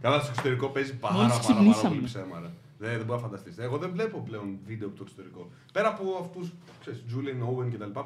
Καλά, 0.00 0.18
στο 0.20 0.28
εξωτερικό 0.30 0.68
παίζει 0.68 0.94
πάρα, 0.96 1.14
Μόλις 1.14 1.28
πάρα, 1.32 1.42
πάρα, 1.42 1.54
ξυπνήσαμε. 1.54 1.88
πολύ 1.94 2.00
ψέμα. 2.06 2.40
Ρε. 2.40 2.50
Δεν, 2.78 2.96
δεν 2.96 3.06
μπορεί 3.06 3.20
να 3.20 3.26
φανταστείς. 3.26 3.58
Εγώ 3.58 3.76
δεν 3.78 3.90
βλέπω 3.92 4.22
πλέον 4.28 4.58
βίντεο 4.66 4.88
από 4.88 4.96
το 4.96 5.02
εξωτερικό. 5.06 5.50
Πέρα 5.72 5.88
από 5.88 6.04
αυτούς, 6.20 6.52
ξέρεις, 6.80 7.04
Julian 7.10 7.48
Owen 7.48 7.68
κτλ. 7.72 7.98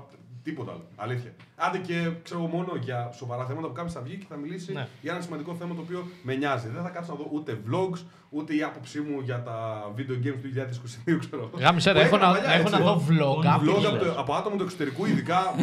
Τίποτα 0.43 0.71
άλλο. 0.73 0.85
Αλήθεια. 0.97 1.35
Άντε 1.57 1.79
και 1.79 2.11
ξέρω 2.23 2.41
εγώ, 2.41 2.49
μόνο 2.49 2.73
για 2.83 3.11
σοβαρά 3.13 3.47
θέματα 3.47 3.67
που 3.67 3.73
κάποιος 3.73 3.93
θα 3.93 4.01
βγει 4.01 4.17
και 4.17 4.27
θα 4.29 4.37
μιλήσει 4.37 4.73
Ναι. 4.73 4.89
για 5.03 5.13
ένα 5.13 5.21
σημαντικό 5.21 5.55
θέμα 5.55 5.75
το 5.75 5.81
οποίο 5.81 6.07
με 6.23 6.35
νοιάζει. 6.35 6.69
Δεν 6.69 6.83
θα 6.83 6.89
κάτσω 6.89 7.13
να 7.13 7.19
δω 7.19 7.29
ούτε 7.33 7.61
vlogs, 7.71 7.99
ούτε 8.35 8.55
η 8.57 8.63
άποψή 8.63 9.01
μου 9.01 9.21
για 9.25 9.43
τα 9.43 9.57
video 9.97 10.17
games 10.27 10.39
του 10.43 10.49
2022, 10.55 11.19
ξέρω 11.19 11.43
εγώ. 11.43 11.65
Γάμισε, 11.65 11.93
Που 11.93 11.99
έχω 11.99 12.07
έκανα 12.17 12.27
να, 12.33 12.33
παλιά, 12.39 12.51
έχω 12.51 12.61
έτσι. 12.69 12.73
να 12.73 12.79
δω 12.87 13.03
vlog. 13.09 13.45
Vlog 13.45 13.47
άπειρους. 13.55 13.85
από, 13.87 13.97
το- 14.05 14.15
από 14.21 14.33
άτομο 14.35 14.57
του 14.57 14.63
εξωτερικού, 14.63 15.07
ειδικά 15.07 15.55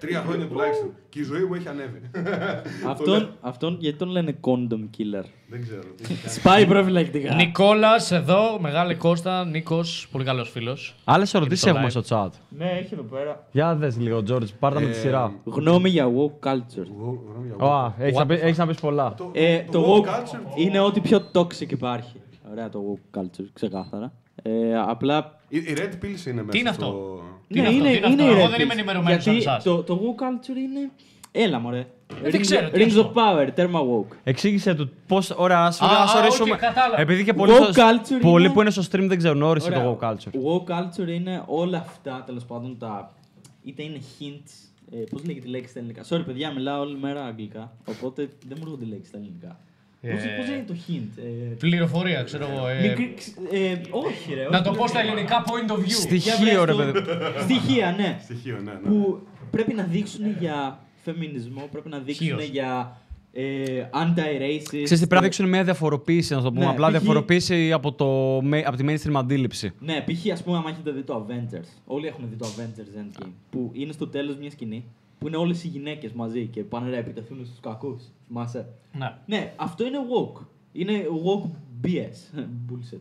τρία 0.00 0.22
χρόνια 0.26 0.46
τουλάχιστον. 0.46 0.90
Και 1.08 1.18
η 1.20 1.22
ζωή 1.22 1.42
μου 1.42 1.54
έχει 1.54 1.68
ανέβει. 1.68 2.00
Αυτόν, 2.88 3.28
αυτόν 3.40 3.76
γιατί 3.80 3.98
τον 3.98 4.08
λένε 4.08 4.36
condom 4.40 4.82
killer; 4.98 5.24
Δεν 5.48 5.62
ξέρω. 5.62 5.80
τι 5.96 6.02
έχει 6.02 6.14
κάνει. 6.22 6.34
Σπάει 6.34 6.66
προφυλακτικά. 6.66 7.34
Νικόλας, 7.34 8.10
εδώ, 8.10 8.58
μεγάλη 8.60 8.94
Κώστα, 8.94 9.44
Νίκος, 9.44 10.08
πολύ 10.12 10.24
καλός 10.24 10.50
φίλος. 10.50 10.94
Άλλες 11.04 11.34
ερωτήσεις 11.34 11.60
στο 11.60 11.68
έχουμε 11.70 11.86
live. 11.86 12.02
στο 12.02 12.02
chat; 12.24 12.30
Ναι, 12.48 12.64
έχει 12.82 12.94
εδώ 12.94 13.02
πέρα. 13.02 13.46
Για 13.50 13.74
δες 13.74 13.98
λίγο, 13.98 14.22
George, 14.30 14.46
πάρτα 14.58 14.80
με 14.80 14.86
τη 14.86 14.92
Ε, 14.92 15.00
σειρά. 15.00 15.32
Γνώμη 15.44 15.88
για 15.88 16.06
woke 16.06 16.48
culture. 16.48 16.86
Εγώ- 16.98 17.22
γνώμη 17.30 17.52
για 17.56 17.66
Ω, 17.66 17.94
έχεις 17.98 18.18
να 18.18 18.26
πει- 18.26 18.38
έχεις 18.42 18.58
να 18.58 18.66
πεις 18.66 18.80
πολλά. 18.80 19.14
Το- 19.16 19.30
Ε, 19.34 19.62
το 19.70 19.72
το 19.80 19.94
woke 19.94 20.06
woke 20.06 20.08
culture; 20.10 20.58
είναι 20.58 20.80
ό,τι 20.80 21.00
πιο 21.00 21.22
toxic 21.32 21.77
υπάρχει. 21.78 22.20
Ωραία 22.50 22.68
το 22.68 22.98
woke 23.14 23.18
culture, 23.20 23.46
ξεκάθαρα. 23.52 24.12
Ε, 24.42 24.78
απλά 24.78 25.40
Η, 25.48 25.56
η 25.58 25.74
Red 25.76 26.04
Pills 26.04 26.26
είναι 26.26 26.42
μέσα. 26.42 26.58
είναι 26.58 26.72
στο... 26.72 26.84
αυτό; 26.86 27.22
Ναι, 27.48 27.68
Τι 27.68 27.74
είναι 27.74 27.88
αυτό, 27.88 28.06
τι 28.06 28.12
είναι 28.12 28.22
αυτό; 28.22 28.24
η 28.24 28.28
Εγώ 28.38 28.46
Red 28.46 28.50
δεν 28.50 28.60
είμαι 28.60 28.68
Pills. 28.74 28.76
ενημερωμένος 28.76 29.22
σαν 29.22 29.32
Γιατί 29.32 29.48
εσάς. 29.50 29.62
το, 29.64 29.82
το 29.82 30.00
woke 30.02 30.22
culture 30.22 30.56
είναι. 30.56 30.90
Έλα, 31.32 31.58
μωρέ. 31.58 31.86
δεν 32.22 32.32
Rings, 32.34 32.40
ξέρω, 32.40 32.68
τι 32.70 32.84
Rings 32.84 32.90
είναι 32.92 33.10
of 33.14 33.18
Power, 33.18 33.48
τέρμα 33.54 33.80
woke. 33.80 34.16
Εξήγησε 34.24 34.74
του 34.74 34.90
πώς. 35.06 35.30
Ωραία, 35.30 35.58
ας 35.64 35.80
Α, 35.82 35.86
ας 36.02 36.14
α, 36.14 36.18
ορίσουμε. 36.18 36.52
οκ, 36.52 36.58
κατάλαβα. 36.58 37.00
Επειδή 37.00 37.24
και 37.24 37.32
πολλοί, 37.34 37.52
Woke 37.52 37.72
στο- 37.72 37.82
culture 37.82 38.20
πολλοί 38.20 38.44
είναι- 38.44 38.54
που 38.54 38.60
είναι 38.60 38.70
στο 38.70 38.82
stream 38.82 39.04
δεν 39.08 39.18
ξέρουν, 39.18 39.42
όρισε 39.42 39.66
Ωραία. 39.66 39.82
το 39.82 39.98
woke 40.00 40.04
culture. 40.08 40.14
Woke 40.32 40.70
culture 40.72 41.08
είναι 41.08 41.42
όλα 41.46 41.78
αυτά 41.78 42.22
τέλος 42.26 42.44
πάντων 42.44 42.78
τα. 42.78 43.12
είτε 43.64 43.82
είναι 43.82 43.98
hints. 44.20 44.50
Ε, 44.92 44.96
Πώς 45.10 45.24
λέγεται 45.24 45.46
η 45.48 45.50
λέξη 45.50 45.68
στα 45.70 45.78
ελληνικά. 45.78 46.02
Sorry, 46.08 46.22
παιδιά, 46.26 46.50
μιλάω 46.52 46.80
όλη 46.80 46.96
μέρα 47.00 47.24
αγγλικά. 47.24 47.72
Οπότε 47.88 48.22
δεν 48.48 48.56
μου 48.60 48.62
έρχονται 48.66 48.84
λέξεις 48.84 49.08
στα 49.08 49.18
ελληνικά. 49.18 49.60
Ε, 50.00 50.10
Πώς 50.12 50.48
είναι 50.48 50.64
το 50.66 50.74
hint. 50.88 51.18
Ε, 51.18 51.54
Πληροφορία, 51.58 52.22
ξέρω 52.22 52.48
εγώ. 52.52 52.68
ε, 52.68 52.80
μικρή 52.88 53.14
ξ- 53.16 53.36
ε, 53.52 53.80
όχι, 53.90 54.34
ρε. 54.34 54.42
Να 54.48 54.58
όχι, 54.58 54.62
το 54.68 54.70
πω 54.74 54.86
στα 54.86 55.02
ρε. 55.02 55.06
ελληνικά 55.08 55.44
point 55.46 55.70
of 55.72 55.76
view. 55.76 55.90
Στοιχείο, 55.90 56.64
ρε 56.64 56.72
Για 56.72 56.84
βρες 56.84 56.92
παιδί. 56.92 57.06
το. 57.06 57.40
Στοιχεία, 57.42 57.94
ναι. 57.98 58.18
Στοιχείο, 58.22 58.58
ναι. 58.64 58.72
ναι. 58.72 58.88
Που 58.88 59.26
πρέπει 59.50 59.74
να 59.74 59.82
δείξουν 59.82 60.36
για 60.40 60.78
φεμινισμό, 61.04 61.68
πρέπει 61.72 61.88
να 61.88 61.98
δείξουν 61.98 62.26
Χίος. 62.26 62.44
για 62.48 63.00
ε, 63.32 63.42
anti-racist. 63.92 64.62
Ξέρεις 64.66 64.88
τι, 64.90 64.96
πρέπει 64.96 65.14
να 65.14 65.20
δείξουν 65.20 65.48
μια 65.48 65.64
διαφοροποίηση, 65.64 66.34
να 66.34 66.42
το 66.42 66.52
πούμε. 66.52 66.64
Ναι, 66.64 66.70
Απλά 66.70 66.86
π.χ. 66.86 66.92
διαφοροποίηση 66.92 67.54
διαφοροποίηση 67.54 67.72
από, 67.72 67.92
το, 67.92 68.40
με- 68.46 68.62
από 68.66 68.76
τη 68.76 68.84
mainstream 68.88 69.14
αντίληψη. 69.18 69.72
Ναι, 69.80 70.04
π.χ. 70.06 70.32
ας 70.32 70.42
πούμε, 70.42 70.56
άμα 70.56 70.70
έχετε 70.70 70.90
δει 70.90 71.02
το 71.02 71.26
Avengers. 71.28 71.68
Όλοι 71.84 72.06
έχουν 72.06 72.24
δει 72.30 72.36
το 72.36 72.46
Avengers 72.56 72.98
Endgame. 73.22 73.30
Που 73.50 73.70
είναι 73.74 73.92
στο 73.92 74.06
τέλος 74.08 74.36
μια 74.36 74.50
σκηνή 74.50 74.84
που 75.18 75.26
είναι 75.26 75.36
όλες 75.36 75.64
οι 75.64 75.68
γυναίκες 75.68 76.12
μαζί 76.12 76.46
και 76.46 76.64
πάνε 76.64 76.90
να 76.90 76.96
επιτεθούν 76.96 77.44
στους 77.46 77.60
κακούς. 77.60 78.02
Θυμάσαι; 78.26 78.68
Ναι. 78.98 79.18
Ναι, 79.26 79.52
αυτό 79.56 79.86
είναι 79.86 79.98
woke. 79.98 80.40
Είναι 80.72 81.04
woke 81.24 81.50
BS. 81.86 82.38
Bullshit. 82.68 83.00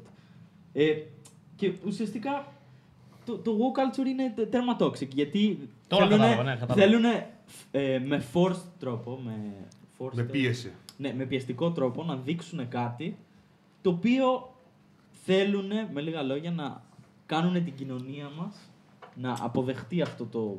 Ε, 0.74 1.01
και 1.55 1.74
ουσιαστικά 1.86 2.51
το, 3.26 3.38
το 3.38 3.51
woke 3.57 3.80
culture 3.80 4.05
είναι 4.07 4.34
τε- 4.36 4.49
τέρμα 4.51 4.76
toxic 4.80 5.07
γιατί 5.13 5.70
Τώρα 5.88 6.07
θέλουνε- 6.07 6.28
κατάλαβα, 6.30 6.43
ναι, 6.53 6.59
κατάλαβα. 6.59 6.82
θέλουνε, 6.82 7.30
ε, 7.72 7.99
με 8.05 8.24
forced 8.34 8.61
τρόπο, 8.80 9.20
με, 9.24 9.53
forced, 9.99 10.13
Με 10.13 10.24
πίεση. 10.24 10.72
ναι, 10.97 11.13
με 11.13 11.26
πιεστικό 11.26 11.72
τρόπο 11.72 12.03
να 12.03 12.15
δείξουν 12.15 12.68
κάτι 12.68 13.18
το 13.82 13.89
οποίο 13.89 14.53
θέλουν, 15.11 15.70
με 15.93 16.01
λίγα 16.01 16.22
λόγια, 16.22 16.51
να 16.51 16.82
κάνουν 17.26 17.63
την 17.63 17.76
κοινωνία 17.76 18.30
μας 18.38 18.55
να 19.15 19.38
αποδεχτεί 19.41 20.01
αυτό 20.01 20.26
το 20.26 20.57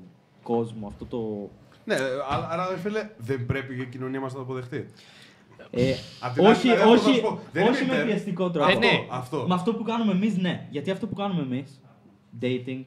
κόσμο, 0.52 0.86
αυτό 0.86 1.04
το... 1.04 1.50
Ναι, 1.84 1.94
αλλά, 2.30 2.48
άρα 2.50 2.64
φίλε, 2.76 3.10
δεν 3.18 3.46
πρέπει 3.46 3.80
η 3.80 3.86
κοινωνία 3.86 4.20
μας 4.20 4.32
να 4.32 4.38
το 4.38 4.44
αποδεχτεί. 4.44 4.88
Ε, 5.70 5.94
Απ' 6.20 6.34
την 6.34 6.44
άλλη, 6.44 6.52
όχι, 6.54 6.60
δηλαδή, 6.60 6.82
αυτό 6.82 6.98
θα 6.98 7.08
όχι, 7.08 7.14
σου 7.16 7.22
πω, 7.22 7.40
δεν 7.52 7.68
όχι 7.68 7.82
είμαι 7.82 7.92
με 7.92 7.98
υπέρ. 7.98 8.06
πιεστικό 8.06 8.50
τρόπο. 8.50 8.70
Ε, 8.70 8.74
ναι. 8.74 9.06
Αυτό. 9.10 9.44
Με 9.48 9.54
αυτό 9.54 9.74
που 9.74 9.82
κάνουμε 9.82 10.12
εμείς, 10.12 10.36
ναι. 10.36 10.66
Γιατί 10.70 10.90
αυτό 10.90 11.06
που 11.06 11.14
κάνουμε 11.14 11.42
εμείς, 11.42 11.80
dating, 12.40 12.84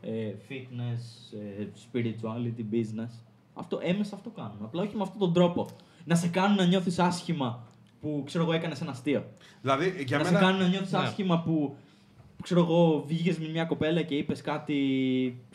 ε, 0.00 0.32
fitness, 0.48 1.02
ε, 1.60 1.66
spirituality, 1.92 2.74
business, 2.74 3.12
αυτό, 3.54 3.78
έμεσα 3.82 4.14
αυτό 4.14 4.30
κάνουμε. 4.30 4.60
Απλά 4.64 4.82
όχι 4.82 4.96
με 4.96 5.02
αυτόν 5.02 5.18
τον 5.18 5.32
τρόπο. 5.32 5.66
Να 6.04 6.14
σε 6.14 6.28
κάνουν 6.28 6.56
να 6.56 6.64
νιώθεις 6.64 6.98
άσχημα 6.98 7.66
που, 8.00 8.22
ξέρω 8.26 8.44
εγώ, 8.44 8.52
έκανες 8.52 8.80
ένα 8.80 8.90
αστείο. 8.90 9.24
Δηλαδή, 9.62 9.94
για 10.06 10.18
να 10.18 10.24
μένα. 10.24 10.38
σε 10.38 10.44
κάνουν 10.44 10.60
να 10.60 10.68
νιώθεις 10.68 10.92
Ναι. 10.92 10.98
άσχημα 10.98 11.40
που, 11.42 11.50
που, 11.52 11.76
ξέρω 12.46 12.60
εγώ, 12.60 13.04
βγήκες 13.06 13.38
με 13.38 13.48
μια 13.48 13.64
κοπέλα 13.64 14.02
και 14.02 14.14
είπες 14.14 14.40
κάτι 14.40 14.76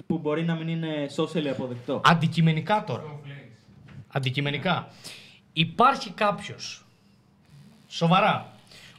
που 0.07 0.17
μπορεί 0.17 0.43
να 0.43 0.55
μην 0.55 0.67
είναι 0.67 1.09
socially 1.15 1.47
αποδεκτό. 1.47 2.01
Αντικειμενικά 2.03 2.83
τώρα. 2.83 3.19
Αντικειμενικά. 4.07 4.87
Υπάρχει 5.53 6.11
κάποιος. 6.11 6.85
Σοβαρά. 7.87 8.53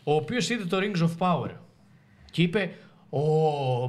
Ο 0.05 0.15
οποίος 0.15 0.51
είδε 0.51 0.65
το 0.65 0.79
Rings 0.81 1.03
of 1.03 1.11
Power. 1.19 1.51
Και 2.31 2.43
είπε. 2.43 2.75
Ω, 3.15 3.21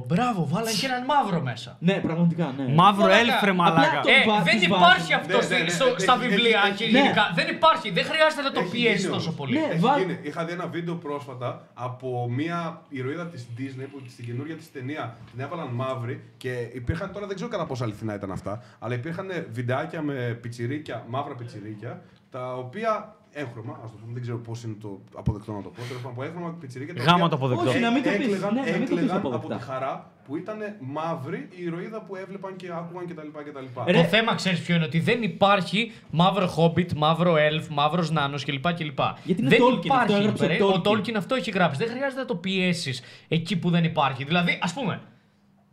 μπράβο, 0.06 0.46
βάλανε 0.48 0.70
και 0.80 0.86
έναν 0.86 1.04
μαύρο 1.04 1.40
μέσα. 1.40 1.76
Ναι, 1.80 1.94
πραγματικά, 2.06 2.54
ναι. 2.56 2.74
Μαύρο 2.74 3.02
Μαλάκα. 3.02 3.20
έλφρε, 3.20 3.50
Απλά 3.50 3.54
μαλάκα. 3.54 4.00
το- 4.00 4.10
Ε, 4.10 4.24
βά- 4.28 4.42
δεν 4.48 4.54
τους 4.54 4.64
υπάρχει 4.64 5.12
βάζουν. 5.12 5.14
αυτό 5.20 5.36
Ναι, 5.36 5.42
στη- 5.42 5.54
ναι, 5.54 5.60
ναι, 5.60 5.68
στο- 5.78 5.86
έχει- 5.86 6.00
στα 6.00 6.14
έχει- 6.14 6.22
βιβλία 6.28 6.60
έχει- 6.66 6.76
και 6.76 6.84
έχει- 6.84 6.92
γενικά. 6.98 7.24
Δεν 7.38 7.46
υπάρχει. 7.56 7.90
Δεν 7.90 8.04
χρειάζεται 8.10 8.42
να 8.48 8.52
το 8.56 8.60
Έχει 8.60 8.70
πιέσεις 8.70 9.00
γίνει 9.00 9.12
τόσο 9.16 9.28
όμως. 9.30 9.38
πολύ. 9.40 9.58
Ναι. 9.58 9.64
Έχει 9.70 9.78
βάλ- 9.86 9.98
γίνει. 10.00 10.18
Είχα 10.22 10.44
δει 10.44 10.52
ένα 10.52 10.66
βίντεο 10.76 10.94
πρόσφατα 11.06 11.48
από 11.74 12.08
μια 12.38 12.60
ηρωίδα 12.88 13.26
της 13.32 13.42
Disney 13.58 13.86
που 13.92 13.98
στην 14.14 14.24
καινούργια 14.28 14.56
της 14.60 14.72
ταινία 14.72 15.04
την 15.30 15.38
έβαλαν 15.44 15.68
μαύρη 15.80 16.16
και 16.36 16.52
υπήρχαν 16.80 17.08
τώρα 17.12 17.26
δεν 17.26 17.34
ξέρω 17.36 17.50
κατά 17.50 17.66
πόσο 17.66 17.84
αληθινά 17.84 18.14
ήταν 18.14 18.30
αυτά, 18.32 18.62
αλλά 18.78 18.94
υπήρχαν 18.94 19.26
βιντεάκια 19.52 20.00
με 20.02 20.14
πιτσιρίκια, 20.42 21.04
μαύρα 21.08 21.34
πιτσιρίκια, 21.34 21.92
τα 22.30 22.54
οποία 22.56 23.14
έγχρωμα, 23.42 23.80
ας 23.84 23.90
το 23.90 23.96
πούμε, 24.00 24.12
δεν 24.12 24.22
ξέρω 24.22 24.38
πώς 24.38 24.62
είναι 24.62 24.76
το 24.80 25.00
αποδεκτό 25.14 25.52
να 25.52 25.62
το 25.62 25.68
πω. 25.68 25.74
Τέλος 25.88 26.02
πάντων, 26.02 26.10
από 26.12 26.22
έγχρωμα 26.22 26.48
πιτσιρίκια. 26.60 26.94
τα 26.94 27.02
Γάμα 27.02 27.16
οποία 27.16 27.28
το 27.28 27.36
αποδεκτό. 27.36 27.70
Όχι, 27.70 27.78
να 27.78 27.90
μην 27.90 28.02
το 28.02 28.08
πεις. 28.10 28.18
έκλαιγαν- 28.18 28.54
Ναι, 28.54 28.60
να 28.60 28.66
μην 28.66 28.72
το 28.74 28.80
πεις 28.80 28.90
έκλαιγαν 28.90 29.16
από 29.16 29.28
αποδεκτά. 29.28 29.56
τη 29.56 29.62
χαρά 29.70 29.92
που 30.26 30.36
ήταν 30.36 30.58
μαύρη 30.80 31.48
η 31.50 31.62
ηρωίδα 31.64 32.00
που 32.02 32.16
έβλεπαν 32.16 32.56
και 32.56 32.68
άκουγαν 32.80 33.06
κτλ. 33.06 33.28
κτλ. 33.48 33.66
Ρε, 33.92 34.02
Το 34.02 34.08
θέμα 34.08 34.34
ξέρεις 34.34 34.60
ποιο 34.60 34.74
είναι, 34.74 34.84
ότι 34.84 35.00
δεν 35.00 35.22
υπάρχει 35.22 35.92
μαύρο 36.10 36.46
χόμπιτ, 36.46 36.92
μαύρο 36.92 37.34
elf, 37.50 37.66
μαύρος 37.70 38.10
νάνος 38.10 38.44
κλπ. 38.44 38.72
κλπ. 38.74 38.98
Γιατί 39.24 39.40
είναι 39.40 39.48
δεν 39.48 39.60
Tolkien, 39.62 39.70
αυτό 39.72 39.82
υπάρχει. 39.84 40.14
έγραψε 40.14 40.46
ρε. 40.46 40.62
ο 40.62 40.66
Ο 40.66 40.80
Tolkien. 40.84 40.88
Tolkien 40.88 41.14
αυτό 41.16 41.34
έχει 41.34 41.50
γράψει. 41.50 41.78
Δεν 41.84 41.88
χρειάζεται 41.94 42.20
να 42.20 42.26
το 42.26 42.36
πιέσεις 42.36 43.02
εκεί 43.28 43.56
που 43.58 43.70
δεν 43.70 43.84
υπάρχει. 43.84 44.24
Δηλαδή, 44.24 44.58
ας 44.62 44.72
πούμε, 44.72 45.00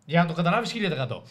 για 0.06 0.22
να 0.22 0.28
το 0.28 0.34
καταλάβεις 0.34 0.72
1000%. 0.74 1.24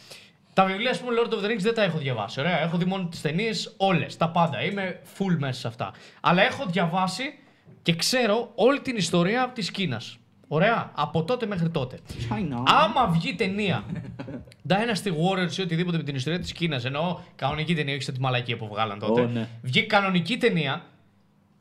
Τα 0.53 0.65
βιβλία, 0.65 0.91
ας 0.91 1.01
πούμε, 1.01 1.13
Lord 1.19 1.33
of 1.33 1.45
the 1.45 1.51
Rings 1.51 1.61
δεν 1.61 1.75
τα 1.75 1.83
έχω 1.83 1.99
διαβάσει. 1.99 2.41
Ωραία. 2.41 2.61
Έχω 2.61 2.77
δει 2.77 2.85
μόνο 2.85 3.07
τις 3.09 3.21
ταινίες, 3.21 3.75
όλες, 3.77 4.17
τα 4.17 4.29
πάντα. 4.29 4.63
Είμαι 4.63 5.01
full 5.19 5.37
μέσα 5.39 5.61
σε 5.61 5.69
αυτά. 5.69 5.93
Αλλά 6.21 6.43
έχω 6.43 6.67
διαβάσει 6.67 7.23
και 7.83 7.95
ξέρω 7.95 8.53
όλη 8.55 8.81
την 8.81 8.97
ιστορία 8.97 9.51
της 9.55 9.71
Κίνας. 9.71 10.19
Ωραία. 10.49 10.91
Από 10.95 11.25
τότε 11.25 11.47
μέχρι 11.47 11.69
τότε. 11.69 11.99
China. 12.31 12.63
Άμα 12.67 13.07
βγει 13.07 13.35
ταινία 13.35 13.85
Dynasty 14.69 15.09
Warriors 15.09 15.57
ή 15.57 15.63
οτιδήποτε 15.63 15.97
με 15.97 16.03
την 16.03 16.15
ιστορία 16.15 16.39
της 16.39 16.53
Κίνας, 16.53 16.85
εννοώ 16.85 17.19
κανονική 17.37 17.75
ταινία, 17.75 17.95
όχι 17.95 18.03
σε 18.03 18.13
τη 18.13 18.21
μαλακία 18.21 18.57
που 18.57 18.69
βγάλαν 18.69 18.99
τότε. 18.99 19.21
Ω, 19.21 19.27
ναι. 19.27 19.49
Βγει 19.63 19.87
κανονική 19.87 20.37
ταινία 20.37 20.83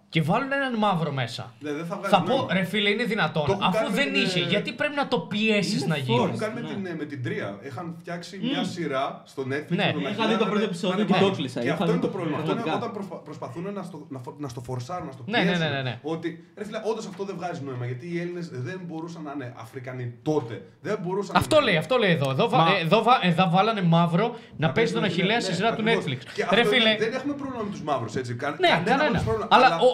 και 0.10 0.22
βάλουν 0.22 0.52
έναν 0.52 0.74
μαύρο 0.78 1.12
μέσα. 1.12 1.54
Ναι, 1.60 1.72
δεν 1.72 1.86
θα 1.86 1.96
βγάζει 1.96 2.14
θα 2.16 2.22
πω, 2.22 2.36
νόημα. 2.36 2.54
ρε 2.54 2.64
φίλε, 2.64 2.90
είναι 2.90 3.04
δυνατόν. 3.04 3.46
Το 3.46 3.52
έχουν 3.52 3.64
Αφού 3.64 3.74
κάνει 3.84 3.90
δεν 3.96 4.06
με 4.08 4.12
την, 4.14 4.22
είχε, 4.22 4.40
ε, 4.40 4.44
γιατί 4.44 4.72
πρέπει 4.72 4.96
να 4.96 5.08
το 5.08 5.20
πιέσεις 5.20 5.82
Είναι 5.82 5.86
να 5.88 5.96
Το 5.96 6.02
γίνει. 6.02 6.18
έχουν 6.24 6.36
force. 6.36 6.38
κάνει 6.40 6.54
με, 6.54 6.62
Ναι. 6.62 6.68
την, 6.90 6.96
με 6.98 7.06
την 7.06 7.24
τρία. 7.24 7.58
Είχαν 7.68 7.96
φτιάξει 8.00 8.40
μια 8.44 8.64
σειρά 8.64 9.22
στο 9.26 9.42
Netflix. 9.52 9.70
Ναι. 9.80 9.86
με 9.86 9.92
τον 9.92 10.02
Είχα 10.02 10.10
Αχιλλέα 10.10 10.28
δει 10.28 10.34
το 10.34 10.44
να 10.44 10.50
πρώτο 10.50 10.56
είναι- 10.56 10.64
επεισόδιο 10.64 10.90
να 10.96 11.02
είναι 11.02 11.06
και 11.12 11.14
το 11.14 11.20
μαύρο. 11.20 11.34
έκλεισα. 11.34 11.60
Και 11.60 11.66
Είχα 11.66 11.74
αυτό 11.74 11.86
δει 11.86 11.92
είναι 11.92 12.02
το 12.02 12.08
το 12.08 12.14
πρόβλημα. 12.16 12.38
Αυτό 12.40 12.52
είναι 12.52 12.62
πραγματικά. 12.62 12.86
όταν 12.86 12.92
προσπα- 12.98 13.22
προσπαθούν 13.28 13.64
να 13.78 13.84
στο, 13.90 13.98
να, 14.16 14.20
φο- 14.26 14.36
να 14.44 14.48
στο 14.54 14.62
φορσάρουν, 14.68 15.06
να 15.10 15.14
στο 15.18 15.24
Ναι, 15.28 15.38
ναι, 15.38 15.44
πιέσουν. 15.44 15.62
ναι, 15.64 15.70
ναι, 15.76 15.82
ναι. 15.88 15.94
Ότι 16.14 16.28
ρε 16.58 16.64
φίλε, 16.68 16.80
όντως 16.92 17.06
αυτό 17.12 17.22
δεν 17.30 17.36
βγάζει 17.40 17.60
νόημα. 17.68 17.86
Γιατί 17.92 18.06
οι 18.14 18.18
Έλληνες 18.24 18.46
δεν 18.68 18.78
μπορούσαν 18.88 19.22
να 19.28 19.32
είναι 19.36 19.48
Αφρικανοί 19.64 20.06
τότε. 20.30 20.56
Δεν 20.88 20.96
μπορούσαν 21.04 21.34
Αυτό 21.42 21.56
να 21.56 21.62
είναι. 21.62 21.70
λέει, 21.72 21.78
αυτό 21.84 21.96
λέει 22.04 22.12
εδώ. 22.18 22.28
Εδώ, 22.36 22.46
βα- 22.50 22.58
Μα- 22.58 22.76
ε, 22.78 22.82
εδώ, 22.88 23.00
βα- 23.08 23.20
εδώ 23.30 23.46
βάλανε 23.56 23.82
μαύρο 23.96 24.28
να 24.64 24.68
παίζει 24.76 24.92
τον 24.94 25.02
Ναι, 25.02 25.08
Αχηλέα 25.08 25.40
στη 25.42 25.50
ναι, 25.50 25.56
σειρά 25.58 25.70
του 25.76 25.82
ακριβώς. 25.82 26.04
Netflix. 26.04 26.20
Και 26.38 26.44
Ρε 26.58 26.62
αυτό 26.62 26.74
φίλε, 26.74 26.90
δεν- 26.90 26.98
Δεν 27.06 27.14
έχουμε 27.20 27.34
πρόβλημα 27.42 27.64
με 27.68 27.72
τους 27.76 27.82
μαύρους 27.90 28.14
έτσι. 28.16 28.32
Κα- 28.36 28.50
ναι, 28.50 28.68
κανένα 28.68 28.84
κανένα. 28.90 29.04
απολύτως 29.04 29.24
πρόβλημα. 29.30 29.48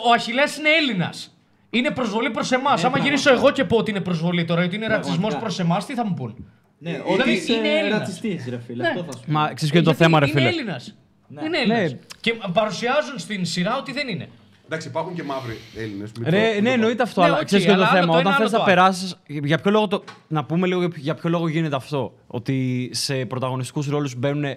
Αλλά 0.06 0.08
ο, 0.08 0.10
ο 0.10 0.14
Αχηλέα 0.14 0.45
είναι 0.60 0.70
Έλληνας. 0.80 1.38
Είναι 1.70 1.91
προσβολή 1.91 2.30
προς 2.30 2.51
εμάς. 2.51 2.66
Άμα 2.72 2.80
πραγματικά. 2.80 3.06
γυρίσω 3.10 3.32
εγώ 3.34 3.51
και 3.51 3.64
πω 3.64 3.78
ότι 3.78 3.91
είναι 3.91 4.01
προσβολή 4.01 4.45
τώρα, 4.45 4.64
ότι 4.64 4.76
είναι 4.76 4.88
ρατσισμός 4.88 5.18
Πραγματικά. 5.20 5.45
προς 5.45 5.60
εμάς, 5.60 5.86
τι 5.86 5.93
θα 5.93 6.06
μου 6.06 6.14
πούν; 6.14 6.45
Ναι, 6.78 6.89
Ε, 6.91 6.93
ότι 6.97 7.12
δηλαδή 7.12 7.32
είσαι 7.32 7.53
είναι 7.53 7.68
Έλληνας. 7.78 7.97
ρατσιστής, 7.99 8.45
ρε 8.49 8.60
φίλε. 8.60 8.82
Ναι. 8.84 8.88
Αυτό 8.89 9.03
θα 9.03 9.12
σου 9.12 9.24
πω. 9.26 9.32
Μα 9.32 9.53
ξέρεις 9.53 9.70
ποιο 9.74 9.80
είναι 9.80 9.91
το 9.91 9.95
Γιατί 9.97 10.03
θέμα, 10.03 10.20
ρε 10.20 10.26
Είναι 10.26 10.34
φίλε; 10.39 10.47
Έλληνας. 10.49 10.95
Ναι. 11.28 11.41
Είναι 11.45 11.58
Έλληνας. 11.58 11.91
Ναι. 11.91 11.97
Και 12.22 12.34
παρουσιάζουν 12.53 13.20
στην 13.20 13.45
σειρά 13.45 13.78
ότι 13.78 13.91
δεν 13.91 14.08
είναι. 14.08 14.30
Εντάξει, 14.66 14.88
υπάρχουν 14.88 15.14
και 15.16 15.24
μαύροι 15.24 15.58
Έλληνες. 15.78 16.12
Ρε, 16.24 16.60
ναι, 16.62 16.70
εννοείται 16.72 17.03
αυτό, 17.03 17.22
Ναι, 17.22 17.28
αλλά 17.28 17.38
οκ, 17.38 17.45
ξέρεις 17.45 17.66
ποιο 17.66 17.74
είναι 17.74 17.84
το 17.84 17.88
αλλά 17.89 17.97
άλλο 17.99 18.06
θέμα. 18.12 18.14
το 18.14 18.20
ένα, 18.20 18.30
Όταν 18.30 18.41
θες 18.41 18.53
άλλο 18.53 18.64
να 18.64 18.66
το 18.66 18.72
άλλο. 18.72 18.84
περάσεις. 18.91 19.16
Για 19.28 19.58
ποιο 19.58 19.72
λόγο 19.72 19.88
το. 19.88 20.03
Να 20.28 20.43
πούμε 20.45 20.68
λίγο 20.68 20.89
για 20.95 21.14
ποιο 21.16 21.30
λόγο 21.30 21.47
γίνεται 21.47 21.76
αυτό. 21.76 22.14
Ότι 22.28 22.89
σε 22.93 23.26
πρωταγωνιστικούς 23.26 23.88
ρόλους 23.88 24.16
μπαίνουν 24.16 24.56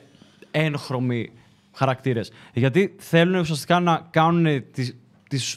έγχρωμοι 0.50 1.30
χαρακτήρες. 1.74 2.30
Γιατί 2.52 2.94
θέλουν 2.98 3.40
ουσιαστικά 3.40 3.80
να 3.80 4.06
κάνουν 4.10 4.44
τη, 4.44 4.60
τις, 4.62 4.96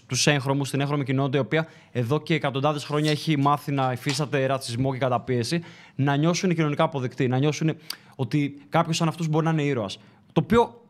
τους 0.08 0.28
έγχρωμους, 0.28 0.70
την 0.70 0.82
έγχρωμη 0.82 1.04
κοινότητα, 1.04 1.38
η 1.38 1.42
οποία 1.42 1.68
εδώ 1.92 2.22
και 2.22 2.34
εκατοντάδες 2.34 2.84
χρόνια 2.84 3.12
έχει 3.12 3.38
μάθει 3.38 3.72
να 3.72 3.92
υφίσταται 3.92 4.46
ρατσισμό 4.46 4.92
και 4.94 4.98
καταπίεση, 5.00 5.62
να 5.96 6.16
νιώσουν 6.16 6.56
κοινωνικά 6.56 6.84
αποδεκτοί, 6.84 7.28
να 7.28 7.38
νιώσουν 7.38 7.76
ότι 8.16 8.54
κάποιος 8.70 8.98
σαν 8.98 9.08
αυτούς 9.08 9.28
μπορεί 9.28 9.46
να 9.46 9.52
είναι 9.52 9.64
ήρωας. 9.64 10.00
Το 10.34 10.42
οποίο 10.44 10.82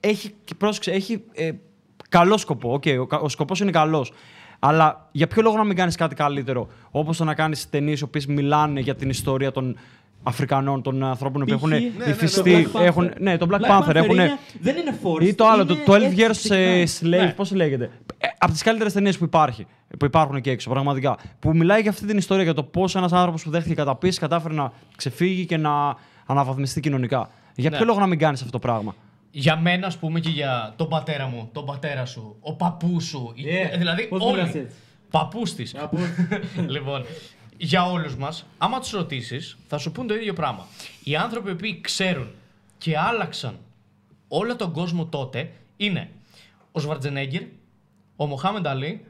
έχει, 0.00 0.34
και 0.44 0.54
πρόσεξε, 0.54 0.90
έχει 0.90 1.22
ε, 1.32 1.50
καλό 2.08 2.36
σκοπό. 2.36 2.72
Οκ, 2.72 2.82
ο, 3.00 3.06
κα- 3.06 3.18
ο 3.20 3.28
σκοπός 3.28 3.60
είναι 3.60 3.70
καλός. 3.70 4.12
Αλλά 4.58 5.08
για 5.12 5.26
ποιο 5.26 5.42
λόγο 5.42 5.56
να 5.56 5.64
μην 5.64 5.76
κάνεις 5.76 5.96
κάτι 5.96 6.14
καλύτερο, 6.14 6.68
όπως 6.90 7.16
το 7.16 7.24
να 7.24 7.34
κάνεις 7.34 7.70
ταινίες 7.70 8.00
οι 8.00 8.04
οποίες 8.04 8.26
μιλάνε 8.26 8.80
για 8.80 8.94
την 8.94 9.08
ιστορία 9.10 9.52
των 9.52 9.76
Αφρικανών, 10.22 10.82
των 10.82 11.02
ανθρώπων 11.04 11.40
που 11.40 11.46
Π.χ. 11.46 11.52
έχουν 11.52 11.68
ναι, 11.68 11.78
ναι, 11.78 12.04
το 12.04 12.10
υφιστεί. 12.10 12.66
Black 12.72 12.76
Panther. 12.76 12.84
έχουν, 12.84 13.10
ναι, 13.18 13.36
το 13.36 13.46
Black, 13.50 13.70
Panther. 13.80 13.94
έχουν, 13.94 14.10
είναι- 14.14 14.38
δεν 14.60 14.76
είναι 14.76 14.98
forced. 15.02 15.22
ή 15.26 15.34
το 15.34 15.46
άλλο, 15.46 15.66
το 15.66 15.74
είναι 15.74 15.84
12 15.86 15.92
έτσι 16.02 16.16
Years 16.26 16.30
συγκεκριμένα. 16.34 16.70
ε, 16.76 16.84
Slave, 17.00 17.26
Ναι. 17.26 17.32
πώς 17.36 17.52
λέγεται. 17.52 17.90
Ε, 18.38 18.44
από 18.44 18.52
τις 18.52 18.62
καλύτερες 18.62 18.92
ταινίες 18.92 19.18
που, 19.18 19.24
υπάρχει, 19.24 19.66
που 19.98 20.04
υπάρχουν 20.04 20.36
εκεί 20.36 20.50
έξω, 20.50 20.70
πραγματικά. 20.70 21.16
Που 21.38 21.56
μιλάει 21.56 21.80
για 21.80 21.90
αυτή 21.90 22.06
την 22.06 22.16
ιστορία, 22.18 22.44
για 22.44 22.54
το 22.54 22.62
πώς 22.62 22.94
ένας 22.94 23.12
άνθρωπος 23.12 23.42
που 23.42 23.50
δέχτηκε 23.50 23.74
καταπίεση 23.74 24.18
κατάφερε 24.18 24.54
να 24.54 24.72
ξεφύγει 24.96 25.46
και 25.46 25.56
να 25.56 25.96
αναβαθμιστεί 26.26 26.80
κοινωνικά. 26.80 27.30
Για 27.54 27.70
Ναι. 27.70 27.76
ποιο 27.76 27.84
λόγο 27.86 28.00
να 28.00 28.06
μην 28.06 28.18
κάνεις 28.18 28.40
αυτό 28.40 28.52
το 28.52 28.58
πράγμα; 28.58 28.94
Για 29.30 29.56
μένα, 29.56 29.86
ας 29.86 29.96
πούμε, 29.98 30.20
και 30.20 30.28
για 30.28 30.72
τον 30.76 30.88
πατέρα 30.88 31.26
μου, 31.26 31.48
τον 31.52 31.64
πατέρα 31.64 32.04
σου, 32.06 32.36
ο 32.40 32.52
παππούς 32.54 33.04
σου. 33.04 33.32
η- 33.34 33.42
Yeah. 33.44 33.78
Δηλαδή, 33.78 34.02
Πώς 34.06 34.22
όλοι. 34.22 34.32
μιλάς 34.32 34.54
έτσι; 34.54 34.74
Παππούς 35.10 35.54
της. 35.54 35.74
Από- 35.74 35.98
λοιπόν, 36.74 37.04
για 37.56 37.84
όλους 37.90 38.16
μας, 38.16 38.46
άμα 38.58 38.78
τους 38.80 38.90
ρωτήσεις, 38.90 39.56
θα 39.68 39.78
σου 39.78 39.92
πούν 39.92 40.06
το 40.06 40.14
ίδιο 40.14 40.32
πράγμα. 40.32 40.66
Οι 41.04 41.16
άνθρωποι 41.16 41.54
που 41.54 41.66
ξέρουν 41.80 42.28
και 42.78 42.98
άλλαξαν 42.98 43.58
όλο 44.28 44.56
τον 44.56 44.72
κόσμο 44.72 45.04
τότε 45.06 45.50
είναι 45.76 46.08
ο 46.72 46.80
Σβαρτζενέγκερ, 46.80 47.42
ο 48.16 48.26
Μοχάμεντ 48.26 48.66
Αλή 48.66 49.04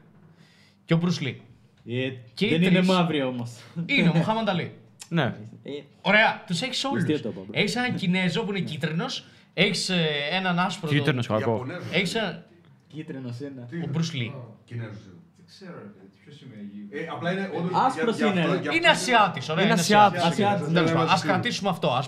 και 0.85 0.93
ο 0.93 0.97
Μπρους 0.97 1.21
Λί. 1.21 1.41
Ε, 1.89 2.09
Και 2.33 2.45
οι 2.45 2.49
Δεν 2.49 2.61
είναι 2.61 2.69
τρεις. 2.75 2.87
μαύροι 2.87 3.23
όμως. 3.23 3.51
Είναι 3.85 4.09
ο 4.09 4.13
Μοχάμεντ 4.15 4.49
Αλή. 4.49 4.71
Ναι. 5.09 5.23
Ε, 5.63 5.69
Ωραία, 6.01 6.43
τους 6.47 6.61
έχεις 6.61 6.83
όλους. 6.83 7.03
Τι 7.03 7.19
το 7.19 7.29
είπα, 7.29 7.41
bro. 7.41 7.49
Έχεις 7.51 7.75
έναν 7.75 7.95
Κινέζο 7.95 8.43
που 8.43 8.49
είναι 8.49 8.59
κίτρινος, 8.59 9.25
έχεις 9.53 9.91
έναν 10.31 10.59
άσπρο. 10.59 10.89
Κίτρινος 10.89 11.27
κακό. 11.27 11.39
Ιαπωνέζος. 11.51 11.83
Έχεις 11.91 12.15
έναν. 12.15 12.43
Κίτρινος 12.87 13.39
είναι. 13.39 13.67
Ο 13.83 13.87
Μπρους 13.89 14.13
Λί. 14.13 14.33
Κινέζος 14.65 14.91
είναι. 15.05 15.15
Δεν 15.37 15.45
ξέρω, 15.47 15.73
ρε 15.77 15.89
παιδί, 15.89 16.07
ποιος 16.23 16.35
σημαίνει. 16.35 16.69
Ε, 16.89 17.07
απλά 17.11 17.31
είναι 17.31 17.49
όντως... 17.57 17.71
Άσπρος 17.85 18.15
για- 18.17 18.25
για 18.27 18.33
είναι. 18.35 18.41
αυτό- 18.51 18.61
για 18.61 18.71
Είναι 18.73 18.87
αυτό- 18.87 19.01
Ασιάτης, 19.13 19.49
ωραία. 19.49 19.63
Είναι 19.63 19.71
είναι 19.71 19.81
Ασιάτης. 19.81 20.23
Ασιάτης. 20.23 20.65
Δεν 20.65 20.73
Τέλος 20.73 20.89
είμαι 20.89 20.99
πάντων, 20.99 21.13
ας 21.13 21.19
σίγουρος. 21.19 21.39
κρατήσουμε 21.41 21.69
αυτό. 21.69 21.87
Α 21.87 22.03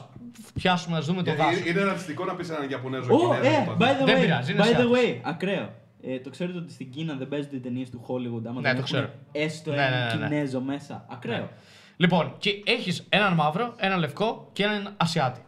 πιάσουμε, 0.53 0.97
ας 0.97 1.05
δούμε 1.05 1.23
το 1.23 1.31
Γιατί 1.33 1.41
δάσος. 1.55 1.65
Είναι 1.69 1.83
ρατσιστικό 1.83 2.25
να 2.25 2.33
πεις 2.35 2.49
έναν 2.49 2.69
Ιαπωνέζο 2.69 3.13
Ω, 3.13 3.17
Κινέζο. 3.19 3.41
ε, 3.55 3.75
by 3.79 4.01
the 4.01 4.05
Δεν 4.05 4.17
way, 4.17 4.21
πειράζει, 4.21 4.51
είναι 4.51 4.61
by 4.61 4.65
the 4.65 4.69
Ασιάτης. 4.73 4.89
way, 4.93 5.19
ακραίο. 5.23 5.73
Ε, 6.01 6.19
το 6.19 6.29
ξέρετε 6.29 6.57
ότι 6.57 6.71
στην 6.71 6.91
Κίνα 6.91 7.13
δεν 7.13 7.27
παίζονται 7.27 7.55
οι 7.55 7.59
ταινίες 7.59 7.89
του 7.89 8.05
Hollywood 8.07 8.41
άμα 8.45 8.61
Ναι, 8.61 8.61
δεν 8.61 8.61
το 8.61 8.69
έχουν 8.69 8.83
ξέρω. 8.83 9.09
έστω 9.31 9.71
Ναι, 9.71 9.85
έναν 9.85 10.07
ναι, 10.07 10.13
ναι, 10.13 10.19
ναι. 10.19 10.27
Κινέζο 10.27 10.61
μέσα. 10.61 11.05
Ακραίο. 11.09 11.49
Λοιπόν, 11.97 12.35
και 12.37 12.63
έχεις 12.65 13.05
έναν 13.09 13.33
μαύρο, 13.33 13.73
έναν 13.77 13.99
λευκό 13.99 14.49
και 14.53 14.63
έναν 14.63 14.93
Ασιάτη. 14.97 15.41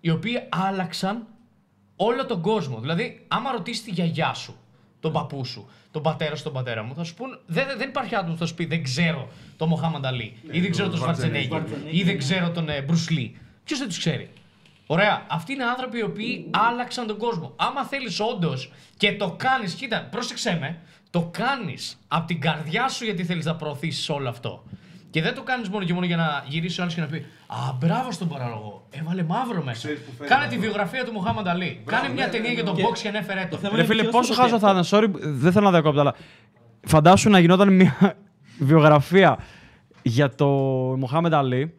Οι 0.00 0.10
οποίοι 0.10 0.46
άλλαξαν 0.48 1.26
όλο 1.96 2.26
τον 2.26 2.40
κόσμο. 2.40 2.80
Δηλαδή, 2.80 3.24
άμα 3.28 3.52
ρωτήσεις 3.52 3.84
τη 3.84 3.90
γιαγιά 3.90 4.34
σου, 4.34 4.56
τον 5.00 5.12
παππού 5.12 5.44
σου, 5.44 5.68
τον 5.90 6.02
πατέρα 6.02 6.36
σου, 6.36 6.42
τον 6.42 6.52
πατέρα 6.52 6.82
μου, 6.82 6.94
θα 6.94 7.04
σου 7.04 7.14
πούν 7.14 7.38
δεν, 7.46 7.66
δεν 7.76 7.88
υπάρχει 7.88 8.14
άτομος 8.14 8.32
που 8.32 8.40
θα 8.40 8.46
σου 8.46 8.54
πει 8.54 8.66
δεν 8.66 8.82
ξέρω 8.82 9.28
τον 9.56 9.68
Μοχάμαντ 9.68 10.06
Αλή, 10.06 10.36
ή 10.50 10.60
δεν 10.60 10.70
ξέρω 10.70 10.88
τον 10.88 10.98
Σβαρτσενέγκη, 10.98 11.48
Schwarzenegger, 11.52 11.90
ή 11.90 12.02
δεν 12.02 12.12
ναι. 12.12 12.18
ξέρω 12.18 12.50
τον 12.50 12.68
ε, 12.68 12.82
Μπρουσ 12.82 13.10
Λί. 13.10 13.36
Ποιος 13.64 13.78
δεν 13.78 13.88
τους 13.88 13.98
ξέρει; 13.98 14.30
Ωραία. 14.86 15.22
Αυτοί 15.28 15.52
είναι 15.52 15.64
άνθρωποι 15.64 15.98
οι 15.98 16.02
οποίοι 16.02 16.50
άλλαξαν 16.70 17.06
τον 17.06 17.16
κόσμο. 17.16 17.52
Άμα 17.56 17.84
θέλεις 17.84 18.20
όντως 18.20 18.72
και 18.96 19.16
το 19.16 19.34
κάνεις, 19.38 19.74
κοίτα, 19.74 20.08
πρόσεξε 20.10 20.56
με, 20.60 20.78
το 21.10 21.30
κάνεις 21.32 21.98
από 22.08 22.26
την 22.26 22.40
καρδιά 22.40 22.88
σου 22.88 23.04
γιατί 23.04 23.24
θέλεις 23.24 23.44
να 23.44 23.54
προωθήσεις 23.56 24.08
όλο 24.08 24.28
αυτό. 24.28 24.64
Και 25.10 25.22
δεν 25.22 25.34
το 25.34 25.42
κάνεις 25.42 25.68
μόνο 25.68 25.84
και 25.84 25.92
μόνο 25.92 26.06
για 26.06 26.16
να 26.16 26.44
γυρίσει 26.46 26.80
ο 26.80 26.82
άλλος 26.82 26.94
και 26.94 27.00
να 27.00 27.06
πει 27.06 27.26
Α, 27.46 27.72
μπράβο 27.78 28.10
στον 28.12 28.28
παραγωγό. 28.28 28.86
Έβαλε 28.90 29.22
μαύρο 29.22 29.62
μέσα. 29.62 29.78
Ξέρεις 29.78 29.98
που 29.98 30.10
φαίνεται 30.16 30.34
Κάνε 30.34 30.44
αυτό. 30.44 30.56
τη 30.56 30.62
βιογραφία 30.66 31.04
του 31.04 31.12
Μοχάμαντ 31.12 31.48
Αλή. 31.48 31.80
Μπράβο, 31.84 32.02
Κάνε 32.02 32.14
μια 32.14 32.24
ναι, 32.26 32.30
ταινία 32.32 32.48
ναι, 32.48 32.54
για 32.54 32.62
ναι. 32.62 32.68
τον 32.68 32.76
Και 32.78 32.84
box 32.88 32.98
και 33.02 33.08
ανέφερε 33.08 33.40
το. 33.42 33.48
το 33.50 33.56
θέμα 33.56 33.70
Ρε 33.76 33.78
είναι 33.78 33.86
φίλε, 33.86 34.00
ποιος 34.02 34.12
πόσο 34.14 34.34
το 34.34 34.40
χάζο 34.40 34.58
θα 34.58 34.82
σκέφτεται. 34.84 35.06
ήταν, 35.06 35.22
sorry, 35.22 35.32
δεν 35.40 35.52
θέλω 35.52 35.64
να 35.64 35.70
διακόπτω, 35.70 36.00
αλλά 36.00 36.14
φαντάσου 36.86 37.30
να 37.30 37.38
γινόταν 37.38 37.72
μια 37.72 38.16
βιογραφία 38.58 39.38
για 40.02 40.34
το 40.34 40.46
Μοχάμεντ 40.98 41.34
Αλή 41.34 41.74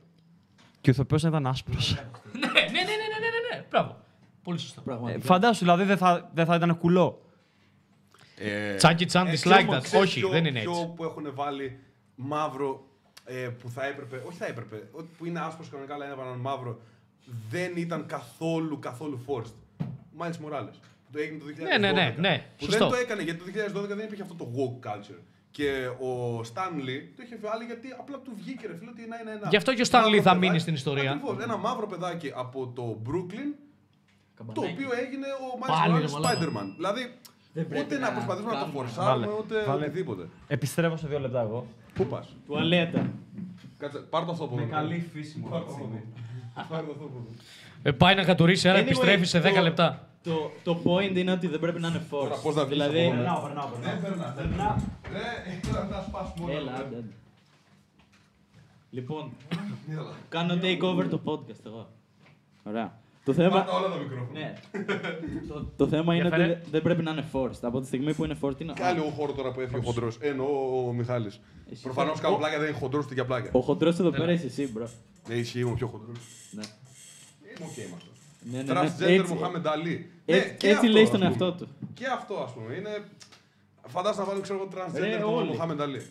και 0.81 0.89
ο 0.89 0.93
ηθοποιός 0.93 1.23
να 1.23 1.29
ήταν 1.29 1.47
άσπρος. 1.47 1.91
ναι, 1.93 2.47
ναι, 2.47 2.51
ναι, 2.51 2.61
ναι, 2.61 2.61
ναι, 2.61 2.71
ναι, 2.71 2.71
ναι, 2.71 2.71
ναι. 2.71 2.71
Μπράβο. 2.75 2.86
Πολύ 4.47 4.59
σωστό. 4.59 4.81
Πραγματικά. 4.81 5.25
Φαντάσου, 5.25 5.59
δηλαδή 5.59 5.83
δεν 5.83 5.97
θα, 5.97 6.29
δεν 6.33 6.45
θα 6.45 6.55
ήταν 6.55 6.77
κουλό. 6.77 7.21
Ε, 8.37 8.75
Τσάκι 8.75 9.05
τσάν 9.05 9.27
ε, 9.27 9.31
dislike 9.31 9.33
ξέρεις, 9.35 9.65
that. 9.69 9.79
ξέρεις 9.83 10.05
Όχι, 10.07 10.19
ποιο- 10.19 10.29
δεν 10.29 10.45
είναι 10.45 10.59
ποιο 10.59 10.71
έτσι. 10.71 10.91
που 10.95 11.03
έχουν 11.03 11.31
βάλει 11.33 11.79
μαύρο 12.15 12.87
ε, 13.25 13.33
που 13.33 13.69
θα 13.69 13.85
έπρεπε, 13.85 14.23
όχι 14.27 14.37
θα 14.37 14.45
έπρεπε, 14.45 14.87
ότι 14.91 15.09
που 15.17 15.25
είναι 15.25 15.39
άσπρος 15.39 15.69
κανονικά 15.69 15.93
αλλά 15.93 16.05
είναι 16.05 16.13
έναν 16.21 16.39
μαύρο, 16.39 16.79
δεν 17.49 17.71
ήταν 17.75 18.05
καθόλου, 18.05 18.79
καθόλου 18.79 19.25
forced. 19.27 19.85
Μάλις 20.15 20.37
Μοράλες. 20.37 20.75
Που 20.75 21.11
το 21.11 21.19
έγινε 21.19 21.37
το 21.39 21.45
2012. 21.45 21.61
Ναι, 21.63 21.77
ναι, 21.77 21.91
ναι, 21.91 22.15
ναι, 22.17 22.45
Που 22.57 22.63
σωστό. 22.65 22.79
δεν 22.87 22.93
το 22.93 22.95
έκανε 23.03 23.21
γιατί 23.21 23.39
το 23.39 23.79
2012 23.81 23.87
δεν 23.87 23.99
υπήρχε 23.99 24.21
αυτό 24.21 24.33
το 24.35 24.47
woke 24.57 24.87
culture. 24.87 25.19
Και 25.51 25.87
ο 25.87 26.39
Stanley 26.39 26.99
το 27.15 27.23
είχε 27.25 27.37
βάλει 27.41 27.63
γιατί 27.65 27.87
απλά 27.99 28.17
του 28.19 28.31
βγήκε 28.35 28.67
ρε 28.67 28.75
φίλε 28.77 28.89
ότι 28.89 29.07
να 29.07 29.17
είναι 29.21 29.31
ένα. 29.31 29.47
Γι' 29.49 29.55
αυτό 29.55 29.73
και 29.73 29.81
ο 29.81 29.85
Stan 29.89 29.95
Lee 29.97 30.01
μαύρο 30.03 30.15
θα 30.21 30.21
παιδάκι. 30.23 30.39
μείνει 30.39 30.59
στην 30.59 30.73
ιστορία. 30.73 31.11
Ακριβώς, 31.11 31.43
ένα 31.43 31.57
μαύρο 31.57 31.87
παιδάκι 31.87 32.31
από 32.35 32.67
το 32.67 33.01
Brooklyn 33.07 33.51
το 34.37 34.43
Καμπανάκι. 34.43 34.73
οποίο 34.73 34.89
έγινε 35.03 35.27
ο 35.45 35.47
Πάλι, 35.59 35.93
Miles 35.95 35.99
ρε 36.01 36.07
Morales 36.07 36.11
μαλάκα. 36.11 36.39
Spider-Man. 36.39 36.67
Δηλαδή, 36.79 37.01
Δεν 37.53 37.67
πρέπει 37.67 37.83
ούτε 37.85 37.95
να 37.97 38.07
να 38.07 38.11
προσπαθήσουμε 38.15 38.51
να 38.53 38.59
το 38.59 38.65
κάνουμε. 38.65 38.79
φορσάρουμε, 38.79 39.25
Βάλε, 39.27 39.39
ούτε 39.41 39.55
βάλε. 39.69 39.85
οτιδήποτε. 39.85 40.23
Επιστρέφω 40.47 40.97
σε 40.97 41.07
δύο 41.07 41.19
λεπτά 41.19 41.41
εγώ. 41.41 41.67
Πού 41.93 42.03
πας; 42.05 42.27
Τουαλέτα. 42.47 43.01
Κάτσε, 43.77 43.99
πάρ' 43.99 44.25
το 44.25 44.31
αυτό 44.31 44.43
από 44.43 44.59
εδώ. 44.59 44.87
φύση 45.13 45.37
μου. 45.39 45.49
Πάρ' 45.49 45.61
το 45.63 45.71
αυτό 45.71 45.83
από 45.83 45.93
εδώ. 45.93 46.01
Πάρ' 46.69 46.83
το 46.85 46.91
αυτό 46.91 47.03
από 47.09 47.17
εδώ. 47.21 47.31
Ε, 47.83 47.91
πάει 47.91 48.15
να 48.15 48.23
κατουρίσει, 48.23 48.69
άρα 48.69 48.79
Anyway, 48.79 48.81
επιστρέφεις 48.81 49.29
σε 49.29 49.39
10 49.39 49.53
το- 49.55 49.61
λεπτά. 49.61 50.01
Το, 50.23 50.51
το 50.63 50.79
point 50.83 51.15
είναι 51.15 51.31
ότι 51.31 51.47
δεν 51.47 51.59
πρέπει 51.59 51.79
να 51.79 51.87
είναι 51.87 52.01
forced. 52.11 52.27
Τώρα, 52.29 52.35
πώς 52.35 52.55
να 52.55 52.65
βγεις 52.65 52.73
δηλαδή, 52.77 53.05
από 53.05 53.15
εδώ, 53.15 53.41
περνάω, 53.41 53.69
Δεν 53.81 54.01
περνάς, 54.01 54.33
δεν 54.35 54.49
περνάς. 54.49 54.83
Ρε, 55.11 55.59
τώρα 55.71 55.85
να 55.85 56.01
σπάσουμε 56.01 56.51
όλα. 56.51 56.59
Έλα, 56.59 56.71
άντε, 56.71 56.95
άντε. 56.97 57.13
Λοιπόν, 58.89 59.31
Έλα. 59.91 60.11
κάνω 60.29 60.53
take 60.61 60.81
over 60.81 61.05
το 61.09 61.21
podcast 61.25 61.65
εγώ. 61.65 61.89
Ωραία. 62.63 62.99
Το 63.27 63.33
θέμα, 63.33 63.49
Πάρ' 63.49 63.65
τα 63.65 63.73
όλα 63.77 63.89
τα 63.89 63.95
μικρόφωνα. 63.95 64.39
ναι. 64.39 64.53
το, 65.49 65.65
το 65.77 65.87
θέμα 65.87 66.15
είναι 66.15 66.29
φέρε. 66.29 66.43
ότι 66.43 66.69
δεν 66.71 66.81
πρέπει 66.81 67.03
να 67.03 67.11
είναι 67.11 67.23
forced. 67.31 67.59
Από 67.61 67.79
τη 67.79 67.87
στιγμή 67.87 68.13
που 68.13 68.23
είναι 68.25 68.37
forced 68.41 68.61
είναι... 68.61 68.73
Και 68.75 68.83
άλλο 68.83 69.01
χώρο 69.01 69.31
τώρα 69.33 69.51
που 69.51 69.59
έφυγε 69.59 69.77
ο 69.77 69.81
χοντρός. 69.81 70.17
Εννοώ 70.21 70.47
ο 70.87 70.91
Μιχάλης. 70.93 71.39
Εσύ 71.71 71.81
Προφανώς 71.83 72.15
θα- 72.15 72.21
κάνω 72.21 72.35
ο- 72.35 72.37
πλάκα, 72.37 72.59
δεν 72.59 72.67
είναι 72.69 72.77
χοντρός 72.77 73.05
ούτε 73.05 73.13
για 73.13 73.25
πλάκα. 73.25 73.49
Ο 73.53 73.59
χοντρός 73.59 73.99
εδώ 73.99 74.09
πέρα 74.11 74.31
είσαι 74.31 74.45
εσύ, 74.45 74.73
bro. 74.77 74.87
Ναι, 75.27 75.35
ισχύει, 75.35 75.59
είμαι 75.59 75.69
ο 75.71 75.73
πιο 75.73 75.87
χοντρός. 75.87 76.17
Ναι. 76.51 76.61
Είμαι 77.41 77.65
οκ 77.69 77.77
με 77.77 77.95
αυτό. 77.95 78.09
Ναι, 78.51 78.57
ναι, 78.61 78.73
ναι. 78.73 78.79
Transgender 78.79 79.19
Έτσι- 79.21 79.37
Mohammed 79.41 79.65
Ali. 79.73 79.99
έτσι- 80.25 80.47
Ναι, 80.49 80.55
και 80.57 80.67
έτσι 80.67 80.69
αυτό, 80.69 80.87
λέει 80.87 81.01
ας 81.01 81.07
στον 81.07 81.19
πούμε. 81.19 81.29
εαυτό 81.31 81.51
του. 81.53 81.67
Και 81.93 82.05
αυτό 82.13 82.35
ας 82.35 82.51
πούμε. 82.53 82.73
Είναι... 82.75 83.03
Φαντάζομαι 83.87 84.21
να 84.21 84.27
βάλουν 84.27 84.41
ξέρω 84.43 84.59
εγώ 84.59 84.69
Ρε, 84.73 84.81
transgender 85.15 85.21
τον 85.21 85.33
όλοι. 85.33 85.59
Mohammed 85.59 85.79
Ali. 85.85 86.01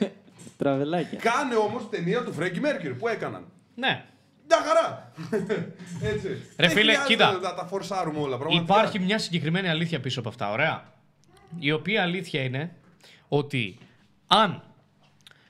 Τραβελάκια. 0.58 1.18
Κάνε 1.18 1.54
όμως 1.54 1.88
ταινία 1.90 2.24
του 2.24 2.34
Freddie 2.38 2.60
Mercury 2.64 2.94
που 2.98 3.08
έκαναν. 3.08 3.44
Ναι. 3.74 4.04
Μια 4.50 4.62
χαρά! 4.66 5.12
Έτσι. 6.12 6.28
Ρε 6.28 6.38
Δεν 6.56 6.70
φίλε, 6.70 6.92
χρειάζεται 6.92 7.06
κοίτα. 7.06 7.32
Να 7.32 7.54
τα 7.54 7.66
φορσάρουμε 7.66 8.18
όλα. 8.18 8.38
Πραγματικά. 8.38 8.74
Υπάρχει 8.74 8.98
μια 8.98 9.18
συγκεκριμένη 9.18 9.68
αλήθεια 9.68 10.00
πίσω 10.00 10.20
από 10.20 10.28
αυτά, 10.28 10.50
ωραία. 10.50 10.92
Η 11.58 11.72
οποία 11.72 12.02
αλήθεια 12.02 12.42
είναι 12.42 12.76
ότι 13.28 13.78
αν 14.26 14.62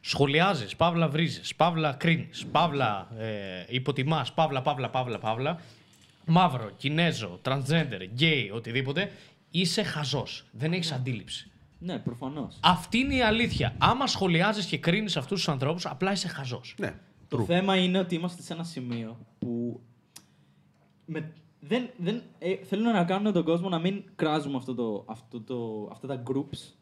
σχολιάζεις, 0.00 0.76
παύλα 0.76 1.08
βρίζεις, 1.08 1.54
παύλα 1.54 1.92
κρίνεις, 1.92 2.46
παύλα 2.46 3.08
ε, 3.18 3.64
υποτιμάς, 3.68 4.32
παύλα, 4.32 4.62
παύλα, 4.62 4.90
παύλα, 4.90 5.18
παύλα, 5.18 5.60
μαύρο, 6.24 6.70
κινέζο, 6.76 7.40
transgender, 7.44 8.00
γκέι, 8.12 8.50
οτιδήποτε, 8.54 9.12
είσαι 9.50 9.82
χαζός. 9.82 10.44
Δεν 10.50 10.72
έχεις 10.72 10.92
αντίληψη. 10.92 11.50
Ναι, 11.78 11.98
προφανώς. 11.98 12.56
Αυτή 12.60 12.98
είναι 12.98 13.14
η 13.14 13.22
αλήθεια. 13.22 13.74
Άμα 13.78 14.06
σχολιάζεις 14.06 14.66
και 14.66 14.78
κρίνεις 14.78 15.16
αυτούς 15.16 15.38
τους 15.38 15.48
ανθρώπους, 15.48 15.86
απλά 15.86 16.12
είσαι 16.12 16.28
χαζός. 16.28 16.74
Ναι. 16.78 16.94
Το 17.30 17.38
True. 17.38 17.44
θέμα 17.44 17.76
είναι 17.76 17.98
ότι 17.98 18.14
είμαστε 18.14 18.42
σε 18.42 18.52
ένα 18.52 18.62
σημείο 18.64 19.18
που. 19.38 19.80
Με... 21.04 21.32
Δεν, 21.60 21.90
δεν, 21.96 22.22
ε, 22.38 22.54
θέλουν 22.56 22.92
να 22.92 23.04
κάνουν 23.04 23.32
τον 23.32 23.44
κόσμο 23.44 23.68
να 23.68 23.78
μην 23.78 24.02
κράζουμε 24.14 24.56
αυτό 24.56 24.74
το, 24.74 25.04
αυτό 25.08 25.40
το, 25.40 25.88
αυτά 25.92 26.06
τα 26.06 26.22
groups 26.30 26.72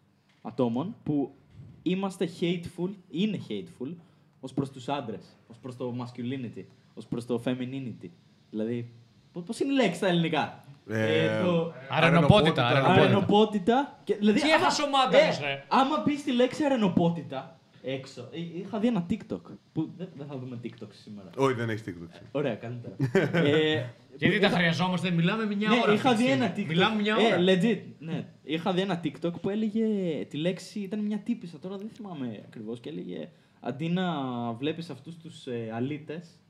ατόμων 0.43 0.97
που 1.03 1.35
είμαστε 1.83 2.29
hateful, 2.41 2.91
είναι 3.11 3.41
hateful, 3.49 3.95
ως 4.41 4.53
προς 4.55 4.71
τους 4.71 4.89
άντρες, 4.89 5.37
ως 5.49 5.59
προς 5.59 5.77
το 5.77 5.95
masculinity, 6.01 6.65
ως 6.95 7.07
προς 7.07 7.27
το 7.27 7.43
femininity. 7.45 8.09
Δηλαδή, 8.51 8.91
πώς, 9.33 9.43
πώς 9.45 9.61
είναι 9.61 9.73
η 9.73 9.77
λέξη 9.77 9.95
στα 9.97 10.07
ελληνικά; 10.07 10.65
Ε, 10.89 11.43
το, 11.43 11.73
Αρενοπότητα, 11.89 12.67
αρενοπότητα. 12.67 13.03
αρενοπότητα. 13.03 13.99
Και, 14.05 14.15
δηλαδή, 14.17 14.41
Τι 14.41 14.47
άμα- 14.53 14.55
έχασε 14.63 14.83
ο 14.83 14.89
μάνταλος, 14.89 15.39
ε, 15.39 15.41
ρε; 15.45 15.65
Άμα 15.69 16.03
πεις 16.03 16.23
τη 16.25 16.33
λέξη 16.33 16.65
αρενοπότητα 16.65 17.58
έξω. 17.83 18.29
ε, 18.33 18.59
Είχα 18.59 18.79
δει 18.79 18.87
ένα 18.87 19.07
TikTok. 19.11 19.41
Που 19.73 19.93
δεν, 19.97 20.09
δεν 20.17 20.27
θα 20.27 20.39
δούμε 20.39 20.61
TikTok 20.65 20.89
σήμερα. 20.91 21.31
Όχι, 21.37 21.55
δεν 21.55 21.71
έχεις 21.71 21.85
TikTok. 21.87 22.21
Ωραία, 22.33 22.55
καλύτερα. 22.55 22.97
ε, 23.47 23.85
Γιατί 24.17 24.35
που 24.35 24.41
τα 24.41 24.47
είχα- 24.47 24.57
χρειαζόμαστε, 24.57 25.11
μιλάμε 25.11 25.47
μια 25.55 25.69
Ναι, 25.69 25.79
ώρα. 25.83 25.93
είχα 25.93 26.09
αυτή 26.11 26.25
τη 26.25 26.31
δει 26.31 26.37
στιγμή. 26.37 26.45
ένα 26.45 26.55
TikTok. 26.57 26.67
Μιλάμε 26.69 27.01
μια 27.03 27.17
Ε, 27.21 27.25
ώρα. 27.27 27.37
legit. 27.39 27.81
Ναι. 27.99 28.27
Είχα 28.43 28.73
δει 28.73 28.81
ένα 28.81 29.01
TikTok 29.05 29.33
που 29.41 29.51
έλεγε 29.51 29.85
τη 30.25 30.37
λέξη, 30.37 30.81
ήταν 30.81 30.99
μια 31.01 31.19
τύπησα, 31.19 31.59
τώρα 31.59 31.77
δεν 31.77 31.89
θυμάμαι 31.89 32.43
ακριβώς, 32.47 32.81
και 32.81 32.89
έλεγε 32.89 33.29
αντί 33.61 33.89
να 33.89 34.13
βλέπεις 34.53 34.91
αυτούς 34.91 35.17
τους 35.17 35.47
ε, 35.47 35.71
αλήτες, 35.75 36.41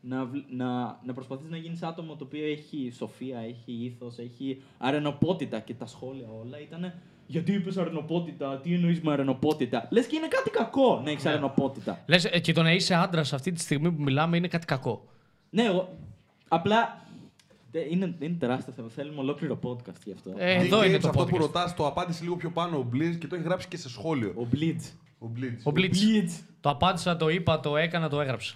να, 0.00 0.24
βλ- 0.24 0.50
να, 0.50 1.00
να 1.04 1.14
προσπαθείς 1.14 1.48
να 1.50 1.56
γίνεις 1.56 1.82
άτομο 1.82 2.16
το 2.16 2.24
οποίο 2.24 2.44
έχει 2.44 2.90
σοφία, 2.96 3.38
έχει 3.38 3.72
ήθος, 3.72 4.18
έχει 4.18 4.62
αρενοπότητα 4.78 5.60
και 5.60 5.74
τα 5.74 5.86
σχόλια 5.86 6.26
όλα 6.42 6.60
ήταν 6.60 6.92
γιατί 7.30 7.52
είπες 7.52 7.76
αρενοπότητα, 7.76 8.58
τι 8.62 8.74
εννοείς 8.74 9.00
με 9.00 9.12
αρενοπότητα; 9.12 9.86
Λες 9.90 10.06
και 10.06 10.16
είναι 10.16 10.28
κάτι 10.28 10.50
κακό 10.50 11.00
να 11.04 11.10
έχεις 11.10 11.26
αρενοπότητα. 11.26 12.02
Λες, 12.06 12.24
ε, 12.24 12.38
και 12.40 12.52
το 12.52 12.62
να 12.62 12.72
είσαι 12.72 12.94
άντρας 12.94 13.32
αυτή 13.32 13.52
τη 13.52 13.60
στιγμή 13.60 13.92
που 13.92 14.02
μιλάμε 14.02 14.36
είναι 14.36 14.48
κάτι 14.48 14.66
κακό. 14.66 15.04
Ναι, 15.50 15.62
εγώ, 15.62 15.98
απλά 16.48 17.06
τε- 17.70 17.90
είναι, 17.90 18.14
είναι 18.18 18.36
τεράστιο 18.38 18.72
θέμα. 18.76 18.88
Θέλουμε 18.88 19.20
ολόκληρο 19.20 19.58
podcast 19.62 20.00
γι' 20.04 20.12
αυτό. 20.12 20.32
Ε, 20.36 20.56
Geek 20.60 20.64
εδώ 20.64 20.84
είναι 20.84 20.96
Games, 20.96 21.00
το 21.00 21.08
αυτό 21.08 21.24
που 21.24 21.36
podcast. 21.36 21.40
ρωτάς, 21.40 21.74
το 21.74 21.86
απάντησε 21.86 22.22
λίγο 22.22 22.36
πιο 22.36 22.50
πάνω 22.50 22.76
ο 22.76 22.86
Blizz 22.92 23.16
και 23.18 23.26
το 23.26 23.34
έχει 23.34 23.44
γράψει 23.44 23.68
και 23.68 23.76
σε 23.76 23.88
σχόλιο. 23.88 24.32
Ο 24.36 24.46
Blitz. 24.52 24.92
Ο 25.18 25.26
Blitz. 25.36 25.60
Ο 25.64 25.72
Blitz. 25.76 25.80
Blitz. 25.80 26.30
Το 26.60 26.70
απάντησα, 26.70 27.16
το 27.16 27.28
είπα, 27.28 27.60
το 27.60 27.76
έκανα, 27.76 28.08
το 28.08 28.20
έγραψα. 28.20 28.54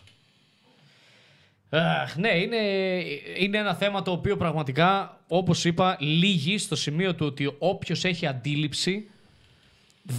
Αχ, 1.75 2.17
ναι, 2.17 2.29
είναι, 2.29 2.57
είναι 3.39 3.59
ένα 3.59 3.75
θέμα 3.75 4.03
το 4.03 4.11
οποίο 4.11 4.37
πραγματικά, 4.37 5.21
όπως 5.29 5.65
είπα, 5.65 5.97
λύγει 6.01 6.59
στο 6.59 6.77
σημείο 6.77 7.15
του 7.15 7.27
ότι 7.27 7.57
όποιος 7.59 8.05
έχει 8.05 8.27
αντίληψη 8.27 9.11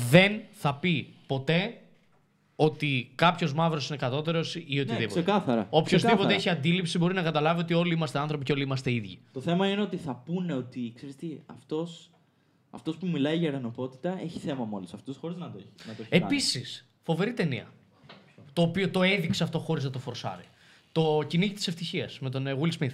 δεν 0.09 0.41
θα 0.51 0.75
πει 0.75 1.13
ποτέ 1.27 1.77
ότι 2.55 3.11
κάποιος 3.15 3.53
μαύρος 3.53 3.87
είναι 3.89 3.97
κατώτερος 3.97 4.55
ή 4.55 4.65
Ναι, 4.67 4.79
οτιδήποτε. 4.81 5.05
ξεκάθαρα. 5.05 5.67
Οποιοςδήποτε 5.69 6.07
Ξεκάθαρα. 6.07 6.33
έχει 6.33 6.49
αντίληψη 6.49 6.97
μπορεί 6.97 7.13
να 7.13 7.21
καταλάβει 7.21 7.61
ότι 7.61 7.73
όλοι 7.73 7.93
είμαστε 7.93 8.19
άνθρωποι 8.19 8.43
και 8.43 8.51
όλοι 8.51 8.63
είμαστε 8.63 8.91
ίδιοι. 8.91 9.19
Το 9.31 9.41
θέμα 9.41 9.67
είναι 9.69 9.81
ότι 9.81 9.97
θα 9.97 10.21
πούνε 10.25 10.53
ότι, 10.53 10.93
ξέρεις 10.95 11.15
τι, 11.15 11.27
αυτός, 11.45 12.11
αυτός 12.69 12.97
που 12.97 13.07
μιλάει 13.07 13.37
για 13.37 13.51
ρενοπότητα 13.51 14.19
έχει 14.23 14.39
θέμα 14.39 14.65
με 14.65 14.75
όλους 14.75 14.93
αυτούς 14.93 15.17
χωρίς 15.17 15.37
να 15.37 15.51
το 15.51 15.57
έχει, 15.57 15.67
να 15.87 15.93
το 15.93 16.01
έχει 16.01 16.09
κάνει. 16.09 16.23
Επίσης, 16.23 16.87
φοβερή 17.01 17.33
ταινία. 17.33 17.73
Το 18.53 18.61
οποίο 18.61 18.89
το 18.89 19.03
έδειξε 19.03 19.43
αυτό 19.43 19.59
χωρίς 19.59 19.83
να 19.83 19.89
το 19.89 19.99
φορσάρει. 19.99 20.43
Το 20.93 21.23
κυνήγι 21.27 21.53
της 21.53 21.67
ευτυχίας 21.67 22.19
με 22.19 22.29
τον 22.29 22.47
ε, 22.47 22.57
Will 22.61 22.71
Smith. 22.79 22.91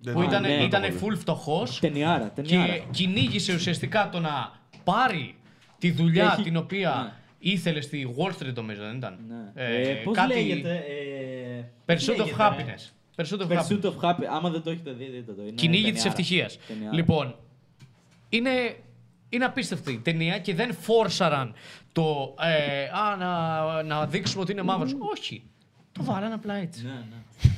Δεν 0.00 0.14
που 0.14 0.20
το- 0.20 0.26
ήταν, 0.26 0.42
ναι, 0.42 0.48
δεν 0.48 0.58
το 0.58 0.64
ήταν 0.64 0.82
έχω 0.84 0.92
δει. 0.98 1.06
full 1.06 1.16
φτωχός 1.18 1.78
Ταινιάρα, 1.80 2.30
ταινιάρα. 2.30 2.72
και 2.72 2.82
κυνήγησε 2.90 3.54
ουσιαστικά 3.54 4.08
το 4.12 4.20
να 4.20 4.52
πάρει 4.84 5.36
τη 5.78 5.90
δουλειά 5.90 6.30
Έχει- 6.32 6.42
την 6.42 6.56
οποία 6.56 7.02
ναι. 7.04 7.50
ήθελε 7.50 7.80
στη 7.80 8.14
Wall 8.18 8.30
Street, 8.42 8.54
νομίζω, 8.54 8.82
δεν 8.82 8.96
ήταν; 8.96 9.18
Ναι. 9.28 9.62
Ε, 9.64 9.90
Ε, 9.90 9.94
πώς 9.94 10.16
κάτι- 10.16 10.34
λέγεται, 10.34 10.84
ε, 11.86 11.94
πώς 11.94 12.04
Pursuit 12.08 12.12
of 12.12 12.16
λέγεται, 12.16 12.36
Happiness. 12.38 12.90
Pursuit 13.16 13.40
of 13.40 13.48
Happiness. 13.48 13.66
Pursuit 13.68 13.82
of 13.84 13.94
Happiness. 14.00 14.26
Άμα 14.30 14.50
δεν 14.50 14.62
το 14.62 14.70
έχετε 14.70 14.92
δει, 14.92 15.04
δείτε 15.04 15.32
το. 15.32 15.42
Είναι 15.42 15.50
Κυνήγι 15.50 15.82
της 15.82 16.02
ταινιάρα. 16.02 16.08
ευτυχίας. 16.08 16.58
Ταινιάρα. 16.66 16.94
Λοιπόν, 16.94 17.34
είναι, 18.28 18.50
είναι 19.28 19.44
απίστευτη 19.44 19.92
η 19.92 19.98
ταινία 19.98 20.38
και 20.38 20.54
δεν 20.54 20.74
φόρσαραν 20.74 21.54
το 21.92 22.34
ε, 22.42 22.84
α, 22.84 23.16
να, 23.16 23.82
να 23.82 24.06
δείξουμε 24.06 24.42
ότι 24.42 24.52
είναι 24.52 24.62
μαύρος. 24.62 24.96
Όχι. 25.16 25.42
Το 25.92 26.04
βάλανε 26.04 26.34
απλά 26.34 26.54
έτσι. 26.54 26.84
Ναι, 26.84 26.90
ναι. 26.90 27.50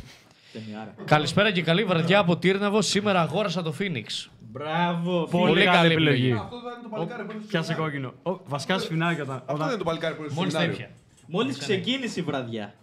Ταινιάρα. 0.53 0.95
Καλησπέρα 1.05 1.51
και 1.53 1.63
καλή 1.63 1.85
βραδιά 1.85 2.19
από 2.19 2.37
Τύρναβο. 2.37 2.83
Σήμερα 2.83 3.21
αγόρασα 3.21 3.63
το 3.63 3.75
Phoenix. 3.79 4.05
Μπράβο, 4.53 5.25
Πολύ, 5.31 5.47
Πολύ 5.49 5.65
καλή 5.65 5.77
καλή 5.77 5.93
επιλογή. 5.93 6.17
επιλογή. 6.27 6.41
Αυτό 6.43 6.61
δεν 6.61 6.73
είναι 6.73 6.83
το 6.83 6.89
παλικάρι 6.89 7.25
που 7.25 7.31
είναι 7.33 7.41
στο 7.41 7.49
Πιάσε 7.51 7.73
σεμινάριο. 7.73 8.01
κόκκινο. 8.11 8.37
Ω, 8.37 8.41
βασικά 8.47 8.79
σφινάκι 8.79 9.21
όταν. 9.21 9.37
Αυτό 9.37 9.57
δεν 9.57 9.67
είναι 9.69 9.77
το 9.77 9.85
παλικάρι 9.85 10.15
που 10.15 10.21
είναι 10.21 10.31
στο 10.31 10.39
Μόλις 10.41 10.55
τα 10.55 10.61
σεμινάριο. 10.61 10.87
έπια. 10.87 10.97
Μόλις 11.27 11.59
ξεκίνησε 11.59 12.21
η 12.21 12.23
βραδιά. 12.23 12.75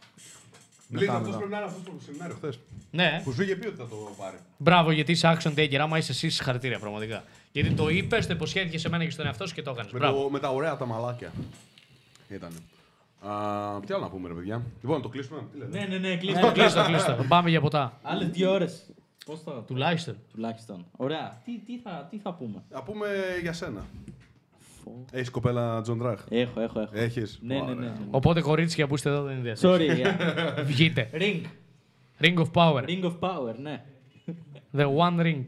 Λίζα, 0.90 1.14
αυτός 1.14 1.36
πρέπει 1.36 1.52
να 1.52 1.58
είναι 1.58 1.66
αυτός 1.66 1.82
στο 1.82 1.94
σεμινάριο 2.06 2.36
χθες. 2.36 2.60
Ναι. 2.92 3.22
Που 3.24 3.32
σου 3.34 3.42
είχε 3.44 3.56
πει 3.56 3.68
ότι 3.68 3.78
θα 3.78 3.88
το 3.88 3.96
πάρει. 4.18 4.38
Μπράβο, 4.58 4.92
γιατί 4.92 5.12
είσαι 5.12 5.38
action 5.38 5.54
taker. 5.58 5.76
Άμα 5.76 5.98
είσαι 5.98 6.12
εσύ, 6.12 6.30
συγχαρητήρια 6.30 6.80
πραγματικά. 6.80 7.24
Γιατί 7.52 7.72
το 7.72 7.90
είπες, 7.90 8.28
το 8.28 8.34
υποσχέθηκες 8.34 8.82
σε 8.82 8.90
μένα 8.90 9.04
και 9.04 9.10
στον 9.12 9.26
εαυτό 9.26 9.48
σου 9.48 9.54
και 9.54 9.62
το 9.62 9.72
έκανες. 9.72 9.92
Με, 9.92 10.00
Μπράβο. 10.00 10.24
το, 10.24 10.30
με 10.30 10.40
τα 10.40 10.50
ωραία 10.50 10.78
τα 10.78 10.86
μαλάκια. 10.86 11.32
Ήταν. 13.28 13.82
τι 13.86 13.94
άλλο 13.94 14.04
να 14.04 14.10
πούμε, 14.10 14.28
ρε 14.28 14.34
παιδιά. 14.34 14.62
Λοιπόν, 14.82 15.02
το 15.02 15.10
κλείσουμε. 15.10 15.40
Τι 15.52 15.58
λέτε; 15.58 15.78
Ναι, 15.80 15.86
ναι, 15.86 15.98
ναι, 15.98 16.14
Το 16.16 16.20
κλείστο. 16.20 16.52
κλείστο, 16.52 16.84
κλείστο. 16.84 17.18
Πάμε 17.28 17.50
για 17.50 17.62
ποτά. 17.62 18.00
Άλλες 18.02 18.30
δύο 18.30 18.52
ώρες. 18.52 18.90
Πώς 19.26 19.42
θα... 19.42 19.52
Τουλάχιστον. 19.68 20.18
Τουλάχιστον. 20.34 20.86
Ωραία. 20.98 21.42
Τι, 21.46 21.60
τι, 21.66 21.80
θα, 21.80 22.08
τι 22.12 22.18
θα 22.20 22.34
πούμε; 22.34 22.64
Να 22.70 22.84
πούμε 22.84 23.08
για 23.42 23.54
σένα. 23.54 23.86
Φω. 24.84 25.06
Έχεις 25.12 25.30
κοπέλα 25.30 25.82
John 25.82 25.98
Trah; 26.00 26.24
Έχω, 26.30 26.60
έχω, 26.62 26.80
έχω. 26.80 26.92
Έχεις; 26.94 27.40
Ναι, 27.42 27.56
ναι, 27.56 27.74
ναι. 27.74 27.74
ναι. 27.74 27.94
Οπότε 28.10 28.42
κορίτσια 28.42 28.88
που 28.88 28.96
είστε 28.96 29.10
εδώ 29.10 29.22
δεν 29.24 29.34
είναι 29.38 29.42
διαθέσιμοι. 29.42 29.74
Sorry. 29.78 30.06
yeah. 30.06 30.64
Βγείτε. 30.70 31.10
Ring. 31.14 31.42
Ring 32.22 32.38
of 32.38 32.52
Power. 32.54 32.84
Ring 32.86 33.04
of 33.04 33.20
power, 33.20 33.56
ναι. 33.62 33.84
The 34.78 34.86
One 34.98 35.20
Ring. 35.20 35.46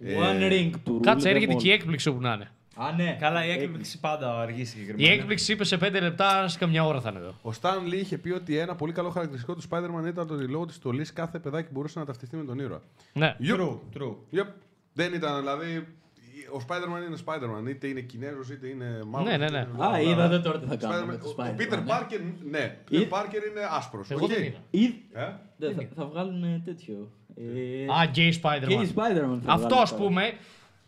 One 0.00 0.52
ring 0.52 0.70
του 0.84 1.00
Κάτσε, 1.02 1.28
rule 1.28 1.32
them 1.32 1.34
έρχεται 1.34 1.54
all. 1.54 1.56
και 1.62 1.68
η 1.68 1.72
έκπληξη 1.72 2.08
όπου 2.08 2.20
να 2.20 2.32
είναι. 2.32 2.50
Α, 2.76 2.92
ναι. 2.96 3.16
Καλά, 3.20 3.44
η 3.46 3.50
έκπληξη 3.50 4.00
πάντα 4.00 4.40
αργεί 4.40 4.60
Η 4.60 4.64
συγκεκριμένα. 4.64 5.12
έκπληξη 5.12 5.52
είπε 5.52 5.64
σε 5.64 5.76
5 5.76 5.90
λεπτά, 6.00 6.48
σε 6.48 6.58
καμιά 6.58 6.84
ώρα 6.84 7.00
θα 7.00 7.10
είναι 7.10 7.18
εδώ. 7.18 7.34
Ο 7.42 7.52
Stan 7.52 7.86
Lee 7.86 7.96
είχε 7.96 8.18
πει 8.18 8.30
ότι 8.30 8.56
ένα 8.56 8.74
πολύ 8.74 8.92
καλό 8.92 9.10
χαρακτηριστικό 9.10 9.54
του 9.54 9.62
Spider-Man 9.70 10.06
ήταν 10.08 10.26
το 10.26 10.34
ότι 10.34 10.44
λόγω 10.48 10.66
της 10.66 10.74
στολής 10.74 11.12
κάθε 11.12 11.38
παιδάκι 11.38 11.68
μπορούσε 11.72 11.98
να 11.98 12.04
ταυτιστεί 12.04 12.36
με 12.36 12.44
τον 12.44 12.58
ήρωα. 12.58 12.80
Ναι. 13.12 13.36
Yep. 13.40 13.56
True, 13.60 13.78
true. 13.98 14.14
Yep. 14.40 14.46
Δεν 14.92 15.14
ήταν 15.14 15.38
δηλαδή. 15.40 15.86
Ο 16.54 16.60
Spider-Man 16.68 17.06
είναι 17.06 17.16
Spider-Man. 17.26 17.68
Είτε 17.68 17.86
είναι 17.86 18.00
Κινέζος 18.00 18.50
είτε 18.50 18.66
είναι 18.68 19.00
μαύρο. 19.06 19.30
Ναι, 19.30 19.36
ναι, 19.36 19.48
ναι. 19.50 19.66
Α, 19.86 20.00
είδατε 20.00 20.38
τώρα 20.38 20.58
τι 20.58 20.66
θα 20.66 20.76
κάνουμε 20.76 21.12
με 21.12 21.18
το 21.18 21.28
Ο 21.28 21.34
Spider-Man. 21.36 21.60
Peter 21.60 21.68
ναι. 21.78 21.84
Parker, 21.88 22.20
ναι. 22.50 22.76
Peter 22.90 22.92
Ή- 22.94 23.08
Parker 23.10 23.50
είναι 23.50 23.60
άσπρος. 23.70 24.10
Εγώ 24.10 24.26
δεν 24.26 24.42
είδα. 24.42 24.58
Ή- 24.70 24.94
Ε; 25.12 25.24
δεν, 25.56 25.74
θα, 25.74 25.82
θα 25.96 26.04
βγάλουν 26.06 26.62
τέτοιο. 26.64 27.10
Ε, 27.36 27.84
Α, 27.84 28.04
gay 28.04 28.10
και 28.12 28.40
Spider-Man. 28.42 28.70
η 28.84 28.88
Spider-Man. 28.94 29.38
θα 29.44 29.52
Αυτό 29.52 29.66
βγάλουν 29.66 29.78
ας 29.82 29.90
τώρα. 29.90 30.02
πούμε, 30.02 30.32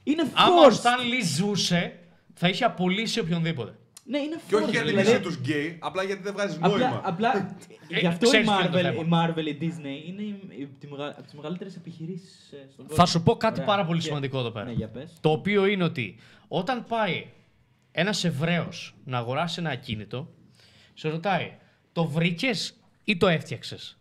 Είναι 0.04 0.30
άμα 0.34 0.60
ο 0.60 0.66
forced. 0.66 0.70
Stan 0.72 1.00
Lee 1.00 1.24
ζούσε, 1.36 1.98
θα 2.34 2.48
είχε 2.48 2.64
απολύσει 2.64 3.20
οποιονδήποτε. 3.20 3.74
Ναι, 4.06 4.18
είναι 4.18 4.40
Και 4.48 4.54
όχι 4.54 4.64
forced, 4.64 4.70
γιατί 4.70 4.88
δηλαδή- 4.88 5.08
είσαι 5.08 5.20
τους 5.20 5.36
γκέι, 5.36 5.76
απλά 5.80 6.02
γιατί 6.02 6.22
δεν 6.22 6.32
βγάζει 6.32 6.56
Απλά, 6.60 6.68
νόημα. 6.78 7.00
απλά 7.04 7.56
Ε, 7.88 7.98
γι' 7.98 8.06
αυτό 8.06 8.26
η 8.26 8.28
ξέρεις 8.28 8.46
ποιο 8.48 8.58
είναι 8.58 8.68
το 8.68 8.78
Marvel, 8.78 8.82
θέμα. 8.82 9.26
η 9.26 9.32
Marvel, 9.34 9.46
η 9.46 9.58
Disney 9.60 10.08
είναι 10.08 10.22
η- 10.22 10.40
η- 10.58 10.68
τη 10.80 10.86
μεγα- 10.86 11.08
από 11.08 11.22
τις 11.22 11.32
μεγαλύτερες 11.32 11.76
επιχειρήσεις 11.76 12.46
στον 12.72 12.86
κόσμο. 12.86 13.04
Θα 13.04 13.06
σου 13.06 13.22
πω 13.22 13.36
κάτι 13.36 13.54
Ωραία. 13.54 13.66
πάρα 13.66 13.84
πολύ 13.86 14.00
Και- 14.00 14.06
σημαντικό 14.06 14.38
εδώ 14.38 14.50
πέρα. 14.50 14.64
Ναι, 14.64 14.72
για 14.72 14.88
πες. 14.88 15.12
Το 15.20 15.30
οποίο 15.30 15.66
είναι 15.66 15.84
ότι 15.84 16.16
όταν 16.48 16.84
πάει 16.84 17.26
ένας 17.92 18.24
Εβραίος 18.24 18.94
να 19.04 19.18
αγοράσει 19.18 19.60
ένα 19.60 19.70
ακίνητο, 19.70 20.28
σε 20.94 21.08
ρωτάει, 21.08 21.52
το 21.92 22.04
βρήκες 22.04 22.74
ή 23.04 23.16
το 23.16 23.26
έφτιαξες; 23.28 23.96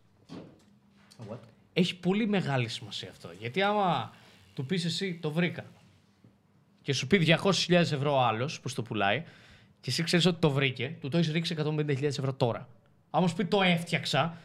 Έχει 1.76 1.96
πολύ 1.96 2.28
μεγάλη 2.28 2.68
σημασία 2.68 3.10
αυτό. 3.10 3.30
Γιατί 3.40 3.62
άμα 3.62 4.14
του 4.54 4.66
πεις 4.66 4.86
εσύ 4.86 5.20
το 5.22 5.32
βρήκα 5.32 5.66
και 6.84 6.94
σου 6.94 7.08
πει 7.08 7.36
200.000 7.42 7.72
ευρώ 7.72 8.14
ο 8.16 8.20
άλλος 8.22 8.60
που 8.60 8.70
στο 8.70 8.82
πουλάει 8.82 9.24
και 9.82 9.90
εσύ 9.90 10.04
ξέρεις 10.04 10.26
ότι 10.26 10.40
το 10.40 10.50
βρήκε, 10.50 10.96
του 11.02 11.10
το 11.10 11.18
έχεις 11.18 11.32
ρίξει 11.32 11.56
150.000 11.60 12.04
ευρώ 12.04 12.34
τώρα. 12.34 12.68
Άμα 13.10 13.28
σου 13.28 13.36
πει 13.36 13.46
το 13.46 13.62
έφτιαξα, 13.62 14.38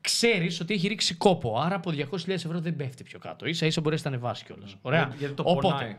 ξέρεις 0.00 0.60
ότι 0.60 0.74
έχει 0.74 0.88
ρίξει 0.88 1.14
κόπο. 1.14 1.58
Άρα 1.60 1.74
από 1.74 1.90
200.000 1.90 2.28
ευρώ 2.28 2.60
δεν 2.60 2.76
πέφτει 2.76 3.02
πιο 3.02 3.18
κάτω. 3.18 3.52
σα 3.54 3.66
ίσα 3.66 3.80
μπορεί 3.80 3.96
να 3.96 4.02
τα 4.02 4.08
ανεβάσει 4.08 4.44
κιόλας. 4.44 4.76
Ωραία. 4.82 5.00
Γιατί- 5.02 5.16
γιατί 5.18 5.34
το 5.34 5.42
Οπότε, 5.46 5.68
πονάει. 5.68 5.96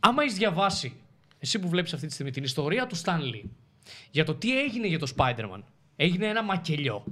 άμα 0.00 0.22
έχεις 0.22 0.34
διαβάσει, 0.36 0.96
εσύ 1.38 1.58
που 1.58 1.68
βλέπεις 1.68 1.92
αυτή 1.92 2.06
τη 2.06 2.12
στιγμή 2.12 2.32
την 2.32 2.42
ιστορία 2.44 2.86
του 2.86 2.96
Stan 2.96 3.20
Lee, 3.34 3.42
για 4.10 4.24
το 4.24 4.34
τι 4.34 4.60
έγινε 4.60 4.86
για 4.86 4.98
το 4.98 5.12
Spider-Man, 5.16 5.60
έγινε 5.96 6.26
ένα 6.26 6.42
μακελιό. 6.42 7.04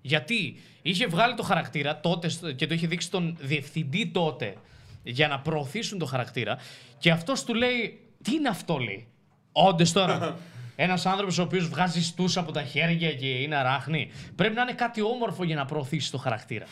Γιατί 0.00 0.60
είχε 0.82 1.06
βγάλει 1.06 1.34
το 1.34 1.42
χαρακτήρα 1.42 2.00
τότε 2.00 2.28
στο- 2.28 2.52
και 2.52 2.66
το 2.66 2.74
είχε 2.74 2.86
δείξει 2.86 3.10
τον 3.10 3.36
διευθυντή 3.40 4.06
τότε 4.06 4.54
για 5.02 5.28
να 5.28 5.40
προωθήσουν 5.40 5.98
το 5.98 6.06
χαρακτήρα 6.06 6.56
και 6.98 7.10
αυτός 7.10 7.44
του 7.44 7.54
λέει, 7.54 8.00
τι 8.22 8.34
είναι 8.34 8.48
αυτό 8.48 8.76
λέει; 8.78 9.06
Όντε 9.52 9.84
τώρα. 9.92 10.36
Ένας 10.76 11.06
άνθρωπος 11.06 11.38
ο 11.38 11.42
οποίος 11.42 11.68
βγάζει 11.68 12.02
στούς 12.02 12.36
από 12.36 12.52
τα 12.52 12.62
χέρια 12.62 13.12
και 13.14 13.26
είναι 13.26 13.56
αράχνη. 13.56 14.10
Πρέπει 14.36 14.54
να 14.54 14.62
είναι 14.62 14.72
κάτι 14.72 15.02
όμορφο 15.02 15.44
για 15.44 15.56
να 15.56 15.64
προωθήσει 15.64 16.10
το 16.10 16.18
χαρακτήρα. 16.18 16.66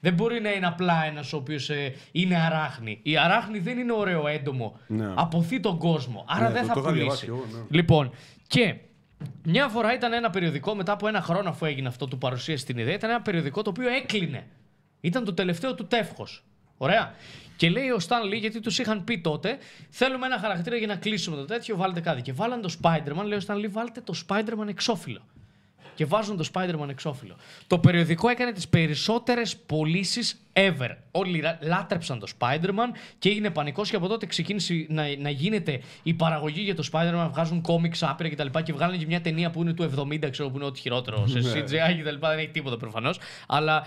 Δεν 0.00 0.14
μπορεί 0.14 0.40
να 0.40 0.50
είναι 0.52 0.66
απλά 0.66 1.04
ένας 1.04 1.32
ο 1.32 1.36
οποίος 1.36 1.70
είναι 2.12 2.36
αράχνη. 2.36 3.00
Η 3.02 3.16
αράχνη 3.16 3.58
δεν 3.58 3.78
είναι 3.78 3.92
ωραίο 3.92 4.26
έντομο. 4.26 4.78
Ναι. 4.86 5.12
Αποθεί 5.14 5.60
τον 5.60 5.78
κόσμο. 5.78 6.24
Άρα 6.28 6.46
Ναι, 6.48 6.52
δεν 6.52 6.60
το- 6.62 6.66
θα 6.68 6.74
το 6.74 6.80
είχα 6.80 6.92
διαβάσει 6.92 7.26
πουλήσει. 7.26 7.44
εγώ, 7.52 7.58
ναι. 7.60 7.66
Λοιπόν, 7.76 8.10
και 8.46 8.74
μια 9.42 9.68
φορά 9.68 9.94
ήταν 9.94 10.12
ένα 10.12 10.30
περιοδικό 10.30 10.74
μετά 10.74 10.92
από 10.92 11.08
ένα 11.08 11.20
χρόνο 11.22 11.48
αφού 11.48 11.64
έγινε 11.64 11.88
αυτό 11.88 12.06
του 12.06 12.18
παρουσίασε 12.18 12.64
την 12.64 12.78
ιδέα. 12.78 12.94
Ήταν 12.94 13.10
ένα 13.10 13.20
περιοδικό 13.22 13.62
το 13.62 13.70
οποίο 13.70 13.88
έκλεινε. 13.88 14.46
Ήταν 15.00 15.24
το 15.24 15.34
τελευταίο 15.34 15.74
του 15.74 15.86
τεύχος. 15.86 16.44
Ωραία. 16.76 17.14
Και 17.58 17.70
λέει 17.70 17.88
ο 17.88 17.98
Stan 18.08 18.34
Lee, 18.34 18.38
γιατί 18.38 18.60
τους 18.60 18.78
είχαν 18.78 19.04
πει 19.04 19.18
τότε, 19.20 19.58
θέλουμε 19.90 20.26
ένα 20.26 20.38
χαρακτήρα 20.38 20.76
για 20.76 20.86
να 20.86 20.96
κλείσουμε 20.96 21.36
το 21.36 21.44
τέτοιο, 21.44 21.76
βάλτε 21.76 22.00
κάτι. 22.00 22.22
Και 22.22 22.32
βάλαν 22.32 22.60
το 22.60 22.74
Spider-Man, 22.82 23.24
λέει 23.24 23.38
ο 23.38 23.42
Stan 23.46 23.54
Lee, 23.54 23.68
βάλτε 23.70 24.00
το 24.00 24.14
Spider-Man 24.26 24.68
εξώφυλλο. 24.68 25.20
Και 25.94 26.04
βάζουν 26.04 26.36
το 26.36 26.48
Spider-Man 26.52 26.88
εξώφυλλο. 26.88 27.36
Το 27.66 27.78
περιοδικό 27.78 28.28
έκανε 28.28 28.52
τις 28.52 28.68
περισσότερες 28.68 29.56
πωλήσεις 29.56 30.40
ever. 30.52 30.96
Όλοι 31.10 31.40
ρα- 31.40 31.58
λάτρεψαν 31.62 32.18
το 32.18 32.26
Spider-Man 32.38 32.96
και 33.18 33.28
έγινε 33.28 33.50
πανικός 33.50 33.90
και 33.90 33.96
από 33.96 34.08
τότε 34.08 34.26
ξεκίνησε 34.26 34.86
να, 34.88 35.16
να 35.18 35.30
γίνεται 35.30 35.80
η 36.02 36.14
παραγωγή 36.14 36.60
για 36.60 36.74
το 36.74 36.88
Spider-Man. 36.92 37.28
Βγάζουν 37.32 37.60
κόμιξ 37.60 38.02
άπειρα 38.02 38.28
κτλ. 38.28 38.46
Και, 38.46 38.62
και 38.62 38.72
βγάλανε 38.72 38.96
και 38.98 39.06
μια 39.06 39.20
ταινία 39.20 39.50
που 39.50 39.60
είναι 39.62 39.72
του 39.72 39.90
70, 39.96 40.30
ξέρω 40.30 40.48
που 40.50 40.56
είναι 40.56 40.64
ό,τι 40.64 40.80
χειρότερο 40.80 41.26
σε 41.26 41.38
CGI 41.38 42.00
κτλ. 42.00 42.26
Δεν 42.26 42.38
έχει 42.38 42.48
τίποτα 42.48 42.76
προφανώς. 42.76 43.18
Αλλά 43.46 43.86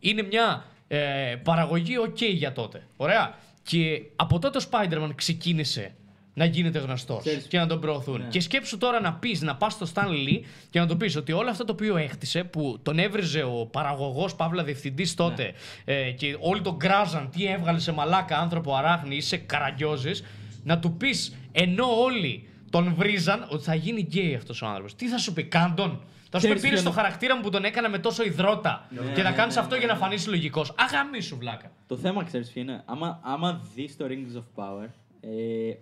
είναι 0.00 0.22
μια 0.22 0.64
ε, 0.92 1.36
παραγωγή 1.42 1.94
ok 2.06 2.20
για 2.34 2.52
τότε. 2.52 2.86
Ωραία. 2.96 3.34
Και 3.62 4.02
από 4.16 4.38
τότε 4.38 4.58
ο 4.58 4.60
Spider-Man 4.70 5.10
ξεκίνησε 5.14 5.94
να 6.34 6.44
γίνεται 6.44 6.78
γνωστός 6.78 7.20
Ξέρεις- 7.20 7.46
και 7.46 7.58
να 7.58 7.66
τον 7.66 7.80
προωθούν. 7.80 8.20
Ναι. 8.20 8.28
Και 8.28 8.40
σκέψου 8.40 8.78
τώρα 8.78 9.00
να 9.00 9.12
πεις, 9.12 9.40
να 9.40 9.56
πας 9.56 9.72
στο 9.72 9.86
Stan 9.94 10.08
Lee 10.08 10.40
και 10.70 10.78
να 10.80 10.86
του 10.86 10.96
πεις 10.96 11.16
ότι 11.16 11.32
όλο 11.32 11.50
αυτό 11.50 11.64
το 11.64 11.72
οποίο 11.72 11.96
έχτισε, 11.96 12.44
που 12.44 12.78
τον 12.82 12.98
έβριζε 12.98 13.42
ο 13.42 13.68
παραγωγός 13.72 14.34
Παύλα 14.34 14.64
Διευθυντής 14.64 15.14
τότε 15.14 15.52
ε, 15.84 16.10
και 16.10 16.36
όλοι 16.40 16.60
τον 16.60 16.76
γκράζαν, 16.76 17.30
τι 17.30 17.46
έβγαλε 17.46 17.78
σε 17.78 17.92
μαλάκα 17.92 18.38
άνθρωπο 18.38 18.74
αράχνη, 18.74 19.16
είσαι 19.16 19.36
καραγκιόζης, 19.36 20.24
να 20.64 20.78
του 20.78 20.92
πεις 20.92 21.34
ενώ 21.52 22.02
όλοι 22.02 22.48
τον 22.70 22.94
βρίζαν 22.94 23.46
ότι 23.50 23.64
θα 23.64 23.74
γίνει 23.74 24.00
γκέι 24.00 24.34
αυτός 24.34 24.62
ο 24.62 24.66
άνθρωπος. 24.66 24.94
Τι 24.94 25.08
θα 25.08 25.18
σου 25.18 25.32
πει, 25.32 25.42
κάντον; 25.44 26.02
Θα 26.32 26.38
σου 26.38 26.46
πει 26.48 26.54
Ξέρεις 26.54 26.62
πήρες 26.62 26.82
ποιο 26.82 26.90
το 26.90 26.94
είναι- 26.96 27.02
χαρακτήρα 27.06 27.36
μου 27.36 27.42
που 27.42 27.50
τον 27.50 27.64
έκανα 27.64 27.88
με 27.88 27.98
τόσο 27.98 28.24
υδρότα 28.24 28.88
και 29.14 29.22
να 29.22 29.32
κάνεις 29.32 29.56
αυτό 29.56 29.74
για 29.76 29.86
να 29.86 29.96
φανείς 29.96 30.26
λογικός. 30.26 30.74
Αγαμί 30.76 31.20
σου 31.20 31.36
βλάκα. 31.36 31.72
Το 31.86 31.96
θέμα 31.96 32.24
ξέρεις 32.24 32.50
ποιο 32.50 32.60
είναι; 32.62 32.82
Άμα, 32.86 33.20
άμα 33.22 33.60
δεις 33.74 33.96
το 33.96 34.06
Rings 34.08 34.36
of 34.38 34.44
Power 34.64 34.88
ε, 35.20 35.72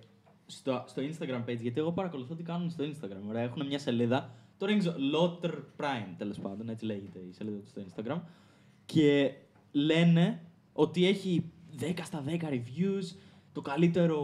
στο, 0.47 0.85
στο 0.87 1.03
Instagram 1.03 1.51
page, 1.51 1.59
γιατί 1.61 1.81
εγώ 1.81 1.93
παρακολουθώ 1.93 2.35
τι 2.35 2.43
κάνουν 2.43 2.71
στο 2.71 2.85
Instagram. 2.85 3.29
Ωραία, 3.29 3.43
έχουν 3.43 3.67
μια 3.67 3.79
σελίδα. 3.79 4.31
Το 4.59 4.67
Rings 4.69 4.85
of 4.87 4.91
Lotter 4.91 5.51
Prime, 5.77 6.15
τέλος 6.19 6.39
πάντων, 6.39 6.69
έτσι 6.69 6.85
λέγεται 6.85 7.19
η 7.19 7.33
σελίδα 7.33 7.57
του 7.59 7.69
στο 7.69 7.83
Instagram. 7.87 8.21
Και 8.87 9.33
λένε 9.73 10.41
ότι 10.73 11.07
έχει 11.07 11.51
10 11.81 11.85
στα 12.05 12.23
10 12.27 12.49
reviews, 12.49 13.17
το 13.53 13.61
καλύτερο, 13.61 14.23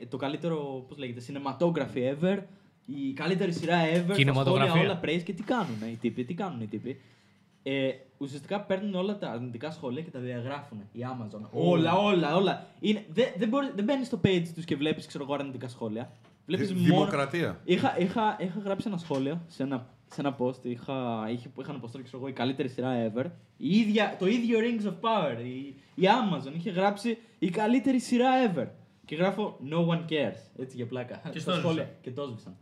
ε, 0.00 0.06
το 0.06 0.16
καλύτερο 0.16 0.84
πώς 0.88 0.98
λέγεται, 0.98 1.20
cinematography 1.28 2.14
ever, 2.14 2.38
η 2.94 3.12
καλύτερη 3.12 3.52
σειρά 3.52 3.76
ever, 3.94 4.02
στα 4.04 4.14
Κινηματογραφία. 4.14 4.70
σχόλια 4.70 4.90
όλα 4.90 5.00
praise 5.04 5.22
και 5.22 5.32
τι 5.32 5.42
κάνουν 5.42 5.76
οι 5.92 5.96
τύποι, 6.00 6.24
τι 6.24 6.34
κάνουν 6.34 6.60
οι 6.60 6.66
τύποι. 6.66 7.00
Ε, 7.62 7.90
ουσιαστικά 8.18 8.60
παίρνουν 8.60 8.94
όλα 8.94 9.18
τα 9.18 9.30
αρνητικά 9.30 9.70
σχόλια 9.70 10.02
και 10.02 10.10
τα 10.10 10.18
διαγράφουν. 10.18 10.78
Η 10.92 11.00
Amazon. 11.02 11.40
Όλα, 11.50 11.94
όλα, 11.96 12.36
όλα. 12.36 12.66
Είναι, 12.80 13.04
δεν, 13.08 13.26
δεν, 13.36 13.48
μπορεί, 13.48 13.70
δεν 13.74 13.84
μπαίνεις 13.84 14.06
στο 14.06 14.20
page 14.24 14.44
τους 14.54 14.64
και 14.64 14.76
βλέπεις 14.76 15.08
αρνητικά 15.30 15.68
σχόλια. 15.68 16.12
Βλέπεις 16.46 16.68
Δη- 16.72 16.76
μόνο... 16.80 16.94
Δημοκρατία. 16.94 17.60
Είχα, 17.64 17.98
είχα, 17.98 18.36
είχα 18.40 18.60
γράψει 18.64 18.88
ένα 18.88 18.96
σχόλιο 18.96 19.40
σε 19.46 19.62
ένα, 19.62 19.86
σε 20.12 20.20
ένα 20.20 20.36
post. 20.38 20.64
Είχα, 20.64 21.26
είχε, 21.32 21.50
είχαν 21.60 21.74
αποστολή 21.76 22.04
ξέρω 22.04 22.18
εγώ, 22.18 22.28
η 22.28 22.32
καλύτερη 22.32 22.68
σειρά 22.68 23.12
ever. 23.12 23.24
Η 23.56 23.76
ίδια, 23.78 24.16
το 24.18 24.26
ίδιο 24.26 24.58
Rings 24.58 24.86
of 24.86 24.92
Power. 24.92 25.44
Η, 25.44 25.74
η 25.94 26.02
Amazon 26.06 26.52
είχε 26.56 26.70
γράψει 26.70 27.18
η 27.38 27.50
καλύτερη 27.50 27.98
σειρά 28.00 28.30
ever. 28.54 28.66
Και 29.04 29.14
γράφω 29.16 29.58
No 29.70 29.86
one 29.94 30.12
cares. 30.12 30.40
Έτσι 30.58 30.76
για 30.76 30.86
πλάκα. 30.86 31.22
Και 31.32 31.38
Στα 31.38 31.52
το 31.52 31.58
σχόλια. 31.58 31.82
έσβησαν. 31.82 32.00
Και 32.02 32.10
το 32.10 32.22
έσβησαν. 32.22 32.56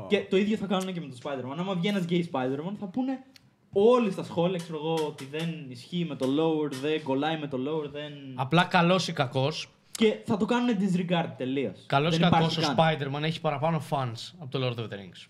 Πω. 0.00 0.06
Και 0.08 0.26
το 0.30 0.36
ίδιο 0.36 0.56
θα 0.56 0.66
κάνουν 0.66 0.92
και 0.92 1.00
με 1.00 1.06
το 1.06 1.16
Spider-Man. 1.22 1.56
Άμα 1.58 1.74
βγει 1.74 1.88
ένας 1.88 2.04
gay 2.08 2.22
Spider-Man, 2.32 2.72
θα 2.80 2.86
πούνε 2.86 3.24
όλοι 3.72 4.10
στα 4.10 4.22
σχόλια 4.24 4.58
ξέρω 4.58 4.78
εγώ, 4.78 4.94
ότι 5.06 5.24
δεν 5.24 5.66
ισχύει 5.68 6.06
με 6.08 6.16
το 6.16 6.26
lower, 6.26 6.72
δεν 6.72 7.02
κολλάει 7.02 7.38
με 7.38 7.48
το 7.48 7.58
lower, 7.68 7.90
δεν. 7.90 8.12
Απλά 8.34 8.64
καλός 8.64 9.08
ή 9.08 9.12
κακός, 9.12 9.68
Και 9.90 10.16
θα 10.24 10.36
το 10.36 10.44
κάνουν 10.44 10.76
disregard 10.78 11.32
τελείως. 11.36 11.84
Καλός 11.86 12.16
ή 12.16 12.20
κακός, 12.20 12.56
ο 12.56 12.74
Spider-Man 12.76 13.22
έχει 13.22 13.40
παραπάνω 13.40 13.82
fans 13.90 14.32
από 14.38 14.50
το 14.50 14.66
Lord 14.66 14.78
of 14.78 14.82
the 14.82 14.94
Rings. 14.94 15.28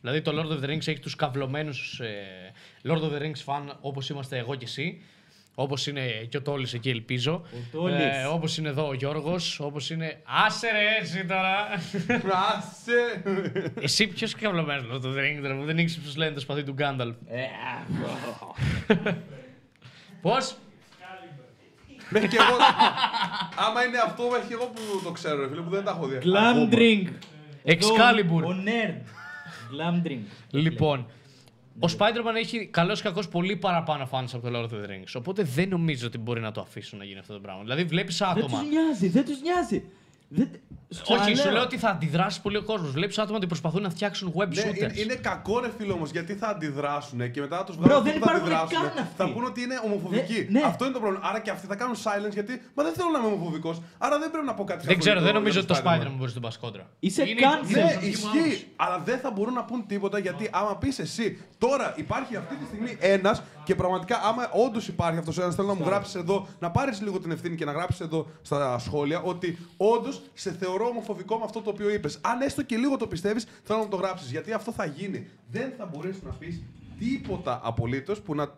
Δηλαδή 0.00 0.22
το 0.22 0.32
Lord 0.34 0.52
of 0.52 0.64
the 0.64 0.68
Rings 0.68 0.88
έχει 0.88 0.98
τους 0.98 1.16
καυλωμένους 1.16 2.00
ε, 2.00 2.52
Lord 2.84 3.00
of 3.00 3.12
the 3.12 3.20
Rings 3.20 3.44
fan 3.44 3.74
όπως 3.80 4.10
είμαστε 4.10 4.38
εγώ 4.38 4.54
και 4.54 4.64
εσύ. 4.64 5.02
Όπως 5.60 5.86
είναι 5.86 6.00
και 6.28 6.36
ο 6.36 6.42
Τόλης 6.42 6.74
εκεί, 6.74 6.88
ελπίζω. 6.90 7.42
Τόλης. 7.72 7.96
Ε, 7.98 8.24
όπως 8.32 8.56
είναι 8.56 8.68
εδώ 8.68 8.88
ο 8.88 8.94
Γιώργος. 8.94 9.60
Όπως 9.60 9.90
είναι. 9.90 10.20
Άσε 10.46 10.66
ρε, 10.70 10.98
εσύ 11.02 11.24
τώρα. 11.26 11.66
Άσε. 12.56 13.22
εσύ 13.80 14.06
ποιος 14.06 14.34
καυλωμένο 14.34 14.82
Lord 14.92 14.96
of 15.04 15.08
the 15.08 15.18
Rings, 15.18 15.42
ρε, 15.42 15.54
που 15.54 15.64
δεν 15.64 15.78
ήξερες 15.78 16.04
πώς 16.04 16.16
λένε 16.16 16.32
το 16.34 16.40
σπαθί 16.40 16.62
του 16.62 16.72
Γκάνταλφ. 16.72 17.14
Ε, 17.28 17.44
Πώς; 20.22 20.56
Μέχρι 22.10 22.28
και 22.28 22.36
εγώ. 22.36 22.56
Άμα 23.68 23.84
είναι 23.84 23.98
αυτό, 23.98 24.28
μέχρι 24.30 24.46
και 24.48 24.54
εγώ 24.54 24.66
που 24.66 24.80
το 25.04 25.10
ξέρω, 25.10 25.40
ρε 25.40 25.48
φίλε, 25.48 25.60
που 25.60 25.70
δεν 25.70 25.84
τα 25.84 25.90
έχω 25.90 26.06
δει. 26.06 26.18
Glam 26.22 26.36
Ακόμα. 26.36 26.68
drink. 26.72 27.06
Excalibur. 27.64 28.38
Εδώ, 28.38 28.48
Ο 28.48 28.54
nerd. 28.64 29.00
Glam 29.74 30.06
drink. 30.06 30.20
Λοιπόν, 30.50 31.06
ο 31.80 31.86
Spider-Man 31.98 32.34
έχει 32.36 32.66
καλός 32.66 33.00
ή 33.00 33.02
κακός 33.02 33.28
πολύ 33.28 33.56
παραπάνω 33.56 34.08
fans 34.12 34.26
από 34.32 34.50
το 34.50 34.58
Lord 34.58 34.64
of 34.64 34.84
the 34.84 34.90
Rings. 34.90 35.12
Οπότε 35.14 35.42
δεν 35.42 35.68
νομίζω 35.68 36.06
ότι 36.06 36.18
μπορεί 36.18 36.40
να 36.40 36.52
το 36.52 36.60
αφήσουν 36.60 36.98
να 36.98 37.04
γίνει 37.04 37.18
αυτό 37.18 37.32
το 37.32 37.40
πράγμα. 37.40 37.62
Δηλαδή, 37.62 37.84
βλέπεις 37.84 38.18
Δεν 38.18 38.28
άτομα. 38.28 38.58
τους 38.60 38.68
νοιάζει, 38.68 39.08
δεν 39.08 39.24
τους 39.24 39.40
νοιάζει. 39.40 39.84
Δεν... 40.28 40.50
Όχι, 40.90 41.00
σου 41.04 41.32
Ξαναλέω. 41.32 41.52
λέω 41.52 41.62
ότι 41.62 41.78
θα 41.78 41.88
αντιδράσει 41.88 42.40
πολύ 42.42 42.56
ο 42.56 42.62
κόσμος. 42.62 42.90
Βλέπεις 42.90 43.18
άτομα 43.18 43.36
ότι 43.36 43.46
προσπαθούν 43.46 43.82
να 43.82 43.90
φτιάξουν 43.90 44.32
web 44.36 44.48
Ναι, 44.48 44.62
shooters. 44.62 44.76
είναι, 44.76 44.92
είναι 44.96 45.14
κακό 45.14 45.58
ρε 45.60 45.70
φίλο 45.78 45.92
όμως 45.94 46.10
γιατί 46.10 46.34
θα 46.34 46.48
αντιδράσουν 46.48 47.30
και 47.30 47.40
μετά 47.40 47.56
θα 47.56 47.64
τους 47.64 47.76
Bro, 47.76 47.80
βγάλουν 47.80 48.04
δεν 48.04 48.18
που 48.18 48.24
θα 48.26 48.32
υπάρχουν 48.32 48.52
αντιδράσουν. 48.52 48.88
καν 48.94 49.04
αυτοί. 49.04 49.14
Θα 49.16 49.32
πούνε 49.32 49.46
ότι 49.46 49.60
είναι 49.62 49.80
ομοφοβικοί. 49.84 50.46
Ναι, 50.50 50.60
ναι. 50.60 50.66
Αυτό 50.66 50.84
είναι 50.84 50.94
το 50.94 51.00
πρόβλημα. 51.00 51.24
Άρα 51.28 51.40
και 51.40 51.50
αυτοί 51.50 51.66
θα 51.66 51.74
κάνουν 51.74 51.96
silence 51.96 52.32
γιατί. 52.32 52.62
Μα 52.74 52.82
δεν 52.84 52.92
θέλω 52.92 53.08
να 53.10 53.18
είμαι 53.18 53.26
ομοφοβικός. 53.26 53.82
Άρα 53.98 54.18
δεν 54.18 54.30
πρέπει 54.30 54.46
να 54.46 54.54
πω 54.54 54.64
κάτι 54.64 54.86
δεν 54.86 54.98
ξέρω, 54.98 55.14
δεν 55.20 55.32
διαφορετικό 55.32 55.38
νομίζω 55.38 55.60
για 55.60 55.68
ότι 55.70 55.82
το 55.82 56.10
Spider-Man 56.10 56.16
μπορεί 56.18 56.28
να 56.28 56.32
τον 56.32 56.42
πας 56.42 56.58
κόντρα. 56.58 56.84
Είσαι 56.98 57.22
Είναι 57.28 57.40
cancel. 57.44 57.68
η 57.68 57.72
Ναι, 57.72 57.80
προσωπική 57.80 58.16
μου 58.22 58.28
άποψη. 58.28 58.48
ισχύει. 58.48 58.66
Αλλά 58.76 58.98
δεν 59.04 59.18
θα 59.18 59.30
μπορούν 59.30 59.54
να 59.54 59.64
πούν 59.64 59.86
τίποτα 59.86 60.18
γιατί 60.18 60.48
άμα 60.52 60.76
πεις 60.76 60.98
εσύ 60.98 61.26
τώρα 61.58 61.92
υπάρχει 61.96 62.36
αυτή 62.36 62.54
τη 62.56 62.64
στιγμή 62.66 62.96
ένας 63.00 63.42
και 63.64 63.74
πραγματικά 63.74 64.16
άμα 64.28 64.50
όντως 64.66 64.88
υπάρχει 64.88 65.18
αυτός 65.18 65.38
ο 65.38 65.42
ένας, 65.42 65.54
θέλω 65.54 65.68
να 65.68 65.74
μου 65.74 65.84
γράψεις 65.86 66.14
εδώ, 66.14 66.46
να 66.58 66.70
πάρεις 66.70 67.00
λίγο 67.02 67.18
την 67.20 67.30
ευθύνη 67.30 67.56
και 67.56 67.64
να 67.64 67.72
γράψεις 67.72 68.00
εδώ 68.00 68.26
στα 68.42 68.78
σχόλια 68.78 69.20
ότι 69.22 69.58
όντως 69.76 70.20
σε 70.34 70.52
θεωρώ 70.60 70.77
ομοφοβικό 70.86 71.36
με 71.38 71.44
αυτό 71.44 71.60
το 71.60 71.70
οποίο 71.70 71.90
είπες. 71.90 72.18
Αν 72.20 72.40
έστω 72.40 72.62
και 72.62 72.76
λίγο 72.76 72.96
το 72.96 73.06
πιστεύεις, 73.06 73.46
θέλω 73.62 73.78
να 73.78 73.84
μου 73.84 73.90
το 73.90 73.96
γράψεις. 73.96 74.30
Γιατί 74.30 74.52
αυτό 74.52 74.72
θα 74.72 74.84
γίνει. 74.84 75.28
Δεν 75.50 75.72
θα 75.78 75.86
μπορέσεις 75.86 76.22
να 76.22 76.30
πεις 76.30 76.62
τίποτα 76.98 77.60
απολύτως 77.64 78.20
που 78.20 78.34
να 78.34 78.48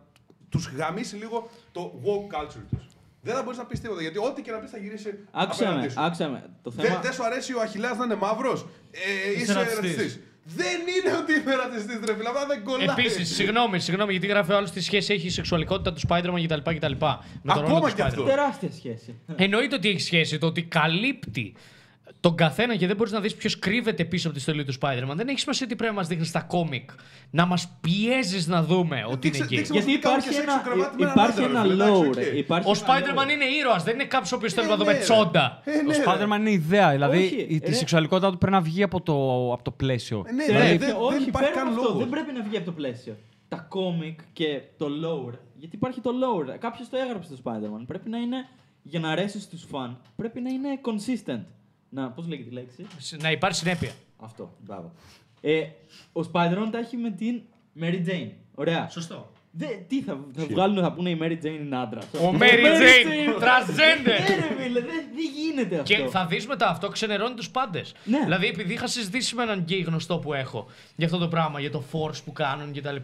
τους 0.49 0.71
γαμίσει 0.77 1.17
λίγο 1.17 1.51
το 1.73 2.01
woke 2.05 2.37
culture 2.37 2.65
τους. 2.71 2.85
Δεν 3.23 3.35
θα 3.35 3.43
μπορείς 3.43 3.59
να 3.59 3.65
πεις 3.65 3.81
τίποτα 3.81 4.01
γιατί 4.01 4.19
ό,τι 4.19 4.43
και 4.43 4.51
να 4.51 4.59
πεις 4.59 4.71
θα 4.71 4.79
γυρίσει. 4.79 5.19
Άκουσα 5.31 5.65
απέναντί 5.65 5.87
με, 5.87 5.93
σου. 5.93 6.01
άκουσα 6.01 6.29
με. 6.29 6.51
Το 6.63 6.71
Δεν 6.71 6.85
θέμα... 6.85 7.01
δεν 7.01 7.13
σου 7.13 7.25
αρέσει 7.25 7.55
ο 7.55 7.61
Αχιλέα 7.61 7.95
να 7.95 8.05
είναι 8.05 8.15
μαύρος; 8.15 8.67
Ε, 8.91 9.41
είσαι 9.41 9.53
ρατσιστής. 9.53 9.91
ρατσιστής. 9.91 10.21
Δεν 10.45 10.81
είναι 10.81 11.17
ότι 11.17 11.33
είμαι 11.41 11.55
ρατσιστής, 11.55 12.01
ρε 12.05 12.15
φίλε. 12.17 12.29
Απλά 12.29 12.47
δεν 12.47 12.65
κολλάει. 12.65 12.87
Επίσης, 12.99 13.35
συγγνώμη, 13.35 13.81
συγγνώμη, 13.81 14.11
γιατί 14.13 14.27
γράφει 14.27 14.53
ο 14.53 14.57
άλλος 14.57 14.71
τι 14.71 14.81
σχέση 14.81 15.13
έχει 15.13 15.27
η 15.27 15.31
σεξουαλικότητα 15.31 15.93
του 15.93 16.01
Spider-Man 16.09 16.43
κτλ. 16.47 16.71
κτλ. 16.75 16.93
Με 17.43 17.53
τον 17.55 17.63
ρόλο 17.63 17.77
Ακόμα 17.77 17.89
του 17.89 17.95
και 17.95 18.03
αυτό. 18.03 18.23
Spider-Man. 18.23 18.27
Τεράστια 18.27 18.71
σχέση. 18.73 19.19
Εννοείται 19.37 19.75
ότι 19.75 19.89
έχει 19.89 20.01
σχέση. 20.01 20.39
Το 20.39 20.47
ότι 20.47 20.63
καλύπτει 20.63 21.55
τον 22.21 22.35
καθένα 22.37 22.77
και 22.77 22.87
δεν 22.87 22.97
μπορείς 22.97 23.13
να 23.13 23.21
δεις 23.21 23.35
ποιος 23.35 23.59
κρύβεται 23.59 24.05
πίσω 24.05 24.27
από 24.29 24.37
τη 24.37 24.43
στολή 24.43 24.65
του 24.65 24.75
Spider-Man. 24.81 25.15
Δεν 25.15 25.29
έχει 25.29 25.39
σημασία 25.39 25.67
τι 25.67 25.77
πρέπει 25.77 25.93
να 25.93 25.99
μας 25.99 26.09
δείχνει 26.09 26.25
στα 26.25 26.41
κόμικ. 26.41 26.91
Να 27.31 27.47
μας 27.47 27.69
πιέζεις 27.81 28.47
να 28.47 28.63
δούμε 28.63 29.05
ότι 29.11 29.29
είναι 29.29 29.37
δείξε- 29.37 29.43
εκεί. 29.43 29.57
δείξε- 29.57 29.73
Γιατί 29.73 29.91
μας 29.91 29.95
τι 29.95 29.99
κάνουν 30.01 30.19
υπάρχει 30.19 30.29
και 30.29 30.35
σεξ 30.35 30.47
ένα, 30.47 30.61
στο 30.61 30.71
κρεβάτι 30.71 30.97
με 30.97 31.03
έναν 31.03 31.15
υπάρχει 31.15 31.45
άντρα, 31.45 31.51
ένα 31.51 31.63
ρε 31.63 31.69
φίλε, 31.69 31.85
εντάξει, 31.85 32.03
lore. 32.03 32.31
οκ. 32.33 32.37
Υπάρχει 32.39 32.69
Ο 32.69 32.73
ένα 32.77 32.81
Spider-Man 32.87 33.27
lore. 33.29 33.33
είναι 33.33 33.45
ήρωας, 33.45 33.83
δεν 33.85 33.95
είναι 33.95 34.05
κάποιος 34.05 34.33
ο 34.33 34.37
οποίος 34.37 34.53
θέλει 34.53 34.67
Ε, 34.67 34.71
να 34.71 34.77
δούμε 34.77 34.93
ναι, 34.93 34.99
ρε. 34.99 35.05
τσόντα. 35.05 35.63
Ε, 35.65 35.71
ναι, 35.71 35.77
Ο 35.79 35.91
ρε. 35.91 36.05
Spider-Man 36.07 36.39
είναι 36.39 36.51
ιδέα. 36.51 36.91
Δηλαδή 36.91 37.19
Όχι, 37.19 37.47
η, 37.49 37.61
τη 37.61 37.69
ρε. 37.71 37.77
σεξουαλικότητα 37.77 38.31
του 38.31 38.39
πρέπει 38.39 38.53
να 38.55 38.61
βγει 38.61 38.83
από 38.83 39.01
το, 39.01 39.15
από 39.53 39.63
το 39.63 39.71
πλαίσιο. 39.71 40.25
Ε, 40.27 40.33
ναι, 40.33 40.43
Ξέρετε, 40.43 40.65
ρε, 40.71 40.77
δεν- 40.77 40.79
δεν 40.89 40.97
όχι, 40.99 41.23
υπάρχει 41.27 41.31
πέρα 41.51 41.51
καν 41.51 41.67
από 41.67 41.71
αυτό, 41.77 41.83
λόγος. 41.83 41.99
δεν 41.99 42.09
πρέπει 42.09 42.33
να 42.33 42.43
βγει 42.43 42.57
από 42.57 42.67
το 42.67 42.73
πλαίσιο. 42.73 43.17
Τα 43.49 43.57
κόμικ 43.69 44.21
και 44.33 44.61
το 44.77 44.87
lore, 44.87 45.35
γιατί 45.57 45.77
υπάρχει 45.77 46.01
το 46.01 46.11
lore. 46.23 46.57
Κάποιος 46.59 46.89
το 46.89 46.97
έγραψε 46.97 47.31
το 47.35 47.39
Spider-Man. 47.45 47.83
Πρέπει 47.87 48.09
να 48.09 48.19
είναι, 48.19 48.37
για 48.83 49.01
να 49.01 49.11
αρέσεις 49.11 49.43
στους 49.43 49.65
φαν, 49.71 49.99
πρέπει 50.17 50.41
να 50.41 50.51
είναι 50.51 50.69
consistent. 50.83 51.45
Να, 51.91 52.11
πώς 52.11 52.29
λέγεται 52.29 52.49
η 52.51 52.53
λέξη; 52.53 52.87
Να 53.21 53.31
υπάρχει 53.31 53.59
συνέπεια. 53.59 53.91
Αυτό, 54.17 54.57
μπράβο. 54.65 54.93
Ε, 55.41 55.61
ο 56.13 56.21
Spider-Man 56.33 56.69
τα 56.71 56.79
έχει 56.79 56.97
με 56.97 57.11
την 57.11 57.43
Mary 57.81 58.07
Jane. 58.09 58.31
Ωραία. 58.55 58.89
Σωστό. 58.89 59.33
Δε, 59.53 59.67
τι 59.89 60.03
θα, 60.03 60.19
θα 60.37 60.45
βγάλουν, 60.47 60.83
θα 60.83 60.93
πούνε 60.93 61.11
η 61.11 61.19
Mary 61.23 61.45
Jane 61.45 61.59
είναι 61.61 61.77
άντρα. 61.77 62.01
Ο 62.01 62.35
Mary 62.39 62.65
Jane, 62.65 63.43
transgender. 63.43 64.05
Ναι, 64.05 64.35
ρε 64.35 64.63
φίλε, 64.63 64.81
δεν 64.81 65.05
δεν 65.15 65.25
γίνεται 65.37 65.79
αυτό. 65.79 65.95
Και 65.95 66.07
θα 66.11 66.27
δεις 66.27 66.47
μετά 66.47 66.69
αυτό 66.69 66.89
ξενερώνει 66.89 67.35
τους 67.35 67.51
πάντες. 67.51 67.95
Ναι. 68.05 68.19
Δηλαδή, 68.19 68.47
επειδή 68.47 68.73
είχα 68.73 68.87
συζητήσει 68.87 69.35
με 69.35 69.43
έναν 69.43 69.59
γκέι 69.59 69.81
γνωστό 69.81 70.19
που 70.19 70.33
έχω 70.35 70.67
για 70.97 71.07
αυτό 71.07 71.19
το 71.19 71.29
πράγμα, 71.29 71.61
για 71.61 71.71
το 71.71 71.85
force 71.93 72.25
που 72.25 72.33
κάνουν 72.33 72.73
κτλ. 72.73 72.97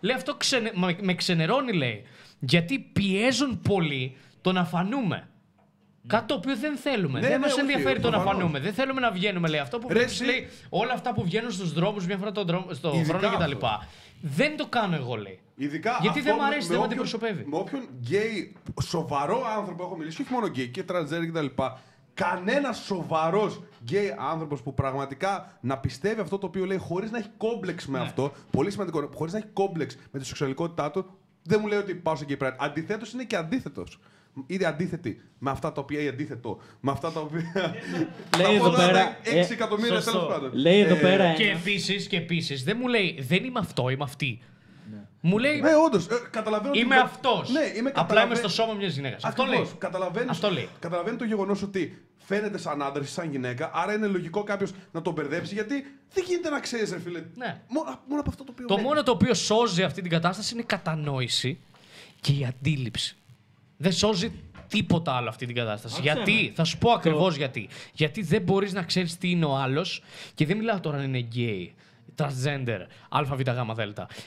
Λέει 0.00 0.16
αυτό 0.16 0.34
ξενε... 0.34 0.72
μα- 0.74 0.96
με 1.00 1.14
ξενερώνει, 1.14 1.72
λέει. 1.72 2.02
Γιατί 2.38 2.78
πιέζουν 2.92 3.60
πολύ 3.60 4.16
το 4.40 4.52
να 4.52 4.64
φανούμε. 4.64 5.28
Κάτι 6.06 6.26
το 6.26 6.34
οποίο 6.34 6.56
δεν 6.56 6.76
θέλουμε. 6.76 7.20
Ναι, 7.20 7.26
δεν 7.28 7.38
ναι, 7.40 7.46
μας 7.46 7.52
όχι, 7.52 7.60
ενδιαφέρει 7.60 8.00
το 8.00 8.10
να 8.10 8.16
προφανώς. 8.16 8.40
φανούμε. 8.40 8.60
Δεν 8.60 8.72
θέλουμε 8.72 9.00
να 9.00 9.10
βγαίνουμε, 9.10 9.48
λέει. 9.48 9.60
Αυτό 9.60 9.78
που 9.78 9.88
Ρε, 9.88 9.94
βλέπεις, 9.94 10.12
εσύ- 10.20 10.24
λέει, 10.30 10.48
όλα 10.68 10.92
αυτά 10.92 11.12
που 11.12 11.22
βγαίνουν 11.24 11.50
στους 11.50 11.72
δρόμους 11.72 12.06
μια 12.06 12.16
φορά 12.16 12.32
τον 12.32 12.46
δρόμο, 12.46 12.72
στο 12.74 12.92
Ειδικά 12.94 13.18
χρόνο 13.18 13.36
κτλ. 13.36 13.52
αυτό. 13.52 13.82
Δεν 14.20 14.56
το 14.56 14.66
κάνω 14.66 14.96
εγώ, 14.96 15.14
λέει. 15.16 15.38
Ειδικά 15.56 15.98
Γιατί 16.00 16.18
αυτό 16.18 16.22
δεν 16.22 16.34
μου 16.36 16.40
με- 16.40 16.46
αρέσει, 16.46 16.68
με 16.68 16.74
δεν 16.74 16.78
με 16.78 16.84
όποιον- 16.84 17.00
αντιπροσωπεύει. 17.00 17.44
Με 17.50 17.56
όποιον 17.56 17.88
γκέι, 18.00 18.56
σοβαρό 18.82 19.44
άνθρωπο 19.56 19.82
έχω 19.84 19.96
μιλήσει, 19.96 20.22
όχι 20.22 20.32
μόνο 20.32 20.46
γκέι 20.46 20.68
και 20.68 20.82
transgender 20.82 21.26
κτλ. 21.30 21.46
Κανένας 22.14 22.78
σοβαρός 22.84 23.62
γκέι 23.82 24.14
άνθρωπος 24.18 24.62
που 24.62 24.74
πραγματικά 24.74 25.58
να 25.60 25.78
πιστεύει 25.78 26.20
αυτό 26.20 26.38
το 26.38 26.46
οποίο 26.46 26.64
λέει 26.66 26.76
χωρίς 26.78 27.10
να 27.10 27.18
έχει 27.18 27.28
κόμπλεξ 27.36 27.86
Ναι. 27.88 27.98
με 27.98 28.04
αυτό, 28.04 28.32
πολύ 28.50 28.70
σημαντικό, 28.70 29.10
χωρίς 29.14 29.32
να 29.32 29.38
έχει 29.38 29.48
κόμπλεξ 29.52 29.96
με 30.10 30.18
τη 30.18 30.26
σεξουαλικότητά 30.26 30.90
του, 30.90 31.06
δεν 31.42 31.58
μου 31.62 31.66
λέει 31.66 31.78
ότι 31.78 31.94
πάω 31.94 32.16
σε 32.16 32.24
γκέι 32.24 32.36
pride. 32.40 32.54
Αντιθέτως 32.58 33.12
είναι 33.12 33.24
και 33.24 33.36
αντίθετος. 33.36 33.98
Είναι 34.46 34.64
αντίθετη 34.64 35.20
με 35.38 35.50
αυτά 35.50 35.72
τα 35.72 35.80
οποία 35.80 36.00
ή 36.00 36.08
αντίθετο 36.08 36.60
με 36.80 36.90
αυτά 36.90 37.12
τα 37.12 37.20
οποία. 37.20 37.74
Λέει 38.44 38.54
εδώ 38.54 38.70
πέρα, 38.70 39.16
6 39.24 39.26
ε, 39.26 39.38
εκατομμύρια 39.52 39.94
σωστό. 39.94 40.10
τέλος 40.10 40.26
πάντων. 40.26 40.50
Λέει 40.54 40.80
εδώ 40.80 40.94
Ε, 40.94 40.98
πέρα 40.98 41.32
Και 41.32 41.42
ένα. 41.44 41.58
επίσης, 41.58 42.06
και 42.06 42.16
επίσης, 42.16 42.64
δεν 42.64 42.76
μου 42.80 42.86
λέει 42.88 43.18
δεν 43.28 43.44
είμαι 43.44 43.58
αυτό, 43.58 43.88
είμαι 43.88 44.04
αυτή. 44.04 44.38
Μου 45.24 45.38
λέει 45.38 45.60
Ναι, 45.60 45.70
όντως. 45.86 46.06
καταλαβαίνω. 46.30 46.70
ότι 46.70 46.78
Είμαι 46.80 46.94
δεν- 46.94 47.04
αυτός. 47.04 47.50
Ναι, 47.50 47.60
είμαι 47.60 47.88
Απλά 47.88 48.02
καταλαβα- 48.02 48.26
είμαι 48.26 48.34
στο 48.34 48.48
σώμα 48.48 48.72
μιας 48.74 48.94
γυναίκας. 48.94 49.24
Αυτό 49.24 49.42
λέει. 49.44 49.52
Ακριβώς. 49.54 49.74
Καταλαβαίνεις- 49.78 50.30
Αυτό 50.30 50.50
λέει. 50.50 50.68
Καταλαβαίνει 50.78 51.16
το 51.16 51.24
γεγονός 51.24 51.62
ότι 51.62 52.02
φαίνεται 52.16 52.58
σαν 52.58 52.82
άντρας 52.82 53.08
ή 53.08 53.12
σαν 53.12 53.30
γυναίκα, 53.30 53.70
άρα 53.74 53.92
είναι 53.94 54.06
λογικό 54.06 54.42
κάποιος 54.42 54.72
να 54.92 55.02
τον 55.02 55.12
μπερδέψει 55.12 55.54
γιατί 55.54 55.74
δεν 56.14 56.24
γίνεται 56.28 56.48
να 56.50 56.60
ξέρεις, 56.60 56.92
ρε 56.92 57.00
φίλε. 57.00 57.22
Ναι. 57.34 57.60
Μόνο, 57.68 57.98
μόνο 58.08 58.20
από 58.20 58.30
αυτό 58.30 58.44
το 58.44 58.50
οποίο. 58.52 58.66
Το 58.66 58.74
λέει. 58.74 58.84
μόνο 58.84 59.02
το 59.02 59.10
οποίο 59.12 59.34
σώζει 59.34 59.82
αυτή 59.82 60.00
την 60.02 60.10
κατάσταση 60.10 60.52
είναι 60.54 60.62
η 60.62 60.66
κατανόηση 60.66 61.58
και 62.20 62.32
η 62.32 62.44
αντίληψη. 62.48 63.16
Δεν 63.82 63.92
σώζει 63.92 64.32
τίποτα 64.68 65.12
άλλο 65.12 65.28
αυτή 65.28 65.46
την 65.46 65.54
κατάσταση. 65.54 65.94
Άκουσε 65.98 66.14
γιατί, 66.14 66.44
με. 66.46 66.52
θα 66.54 66.64
σου 66.64 66.78
πω 66.78 66.90
ακριβώς 66.90 67.36
γιατί. 67.36 67.68
Γιατί 67.92 68.22
δεν 68.22 68.42
μπορείς 68.42 68.72
να 68.72 68.82
ξέρεις 68.82 69.18
τι 69.18 69.30
είναι 69.30 69.44
ο 69.44 69.56
άλλος 69.56 70.02
και 70.34 70.46
δεν 70.46 70.56
μιλάω 70.56 70.80
τώρα 70.80 70.98
αν 70.98 71.14
είναι 71.14 71.28
gay, 71.34 71.68
transgender, 72.16 72.80
ΑΒΓΔ. 73.08 73.48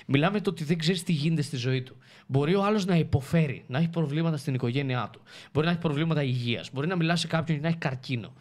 Μιλάμε 0.06 0.42
το 0.42 0.50
ότι 0.50 0.64
δεν 0.64 0.78
ξέρεις 0.78 1.04
τι 1.04 1.12
γίνεται 1.12 1.42
στη 1.42 1.56
ζωή 1.56 1.82
του. 1.82 1.96
Μπορεί 2.28 2.56
ο 2.56 2.64
άλλος 2.64 2.86
να 2.86 2.96
υποφέρει, 2.96 3.64
να 3.68 3.78
έχει 3.78 3.90
προβλήματα 3.90 4.38
στην 4.38 4.54
οικογένειά 4.54 5.10
του. 5.12 5.22
Μπορεί 5.54 5.66
να 5.66 5.72
έχει 5.72 5.82
προβλήματα 5.82 6.24
υγείας. 6.24 6.70
Μπορεί 6.74 6.88
να 6.88 6.96
μιλάς 6.96 7.20
σε 7.20 7.28
κάποιον 7.28 7.58
και 7.58 7.64
να 7.64 7.70
έχει 7.70 7.78
καρκίνο. 7.78 8.34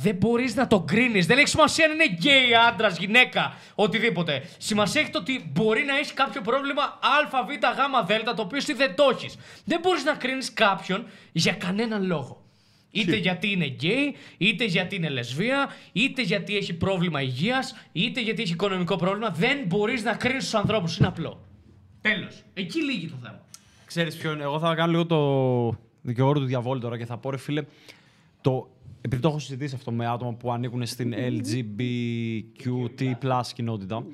Δεν 0.00 0.16
μπορείς 0.16 0.54
να 0.54 0.66
τον 0.66 0.86
κρίνει. 0.86 1.20
Δεν 1.20 1.38
έχει 1.38 1.48
σημασία 1.48 1.84
αν 1.84 1.92
είναι 1.92 2.06
γκέι, 2.06 2.54
άντρας, 2.68 2.98
γυναίκα, 2.98 3.56
οτιδήποτε. 3.74 4.42
Σημασία 4.58 5.00
έχει 5.00 5.10
το 5.10 5.18
ότι 5.18 5.50
μπορεί 5.52 5.84
να 5.84 5.96
έχεις 5.96 6.12
κάποιο 6.12 6.40
πρόβλημα 6.40 6.82
Α, 6.82 7.44
Β, 7.44 7.50
Γ, 7.50 8.06
Δ, 8.06 8.34
το 8.34 8.42
οποίο 8.42 8.56
εσύ 8.56 8.72
δεν 8.72 8.94
το 8.94 9.08
έχεις. 9.12 9.36
Δεν 9.64 9.80
μπορείς 9.80 10.04
να 10.04 10.14
κρίνεις 10.14 10.52
κάποιον 10.52 11.06
για 11.32 11.52
κανέναν 11.52 12.06
λόγο. 12.06 12.42
Είτε 12.90 13.16
γιατί 13.16 13.50
είναι 13.50 13.66
γκέι, 13.66 14.16
είτε 14.38 14.64
γιατί 14.64 14.96
είναι 14.96 15.08
λεσβία, 15.08 15.68
είτε 15.92 16.22
γιατί 16.22 16.56
έχει 16.56 16.74
πρόβλημα 16.74 17.22
υγείας, 17.22 17.74
είτε 17.92 18.20
γιατί 18.20 18.42
έχει 18.42 18.52
οικονομικό 18.52 18.96
πρόβλημα. 18.96 19.30
Δεν 19.30 19.58
μπορείς 19.66 20.02
να 20.02 20.14
κρίνεις 20.14 20.44
τους 20.44 20.54
ανθρώπους. 20.54 20.96
Είναι 20.96 21.06
απλό. 21.06 21.44
Τέλος. 22.00 22.42
Εκεί 22.54 22.82
λύγει 22.82 23.08
το 23.08 23.16
θέμα. 23.22 23.40
Ξέρεις 23.84 24.16
ποιο 24.16 24.32
είναι. 24.32 24.42
Εγώ 24.42 24.58
θα 24.58 24.74
κάνω 24.74 24.90
λίγο 24.90 25.06
το 25.06 25.78
δικηγόρο 26.02 26.38
του 26.38 26.46
διαβόλου 26.46 26.80
τώρα 26.80 26.98
και 26.98 27.06
θα 27.06 27.16
πω 27.16 27.30
ρε 27.30 27.36
φίλε, 27.36 27.62
το, 28.40 28.68
επειδή 29.00 29.22
το 29.22 29.28
έχω 29.28 29.38
συζητήσει 29.38 29.74
αυτό 29.74 29.92
με 29.92 30.06
άτομα 30.06 30.34
που 30.34 30.52
ανήκουν 30.52 30.86
στην 30.86 31.14
LGBTQ+, 31.16 31.82
κοινότητα, 33.54 34.04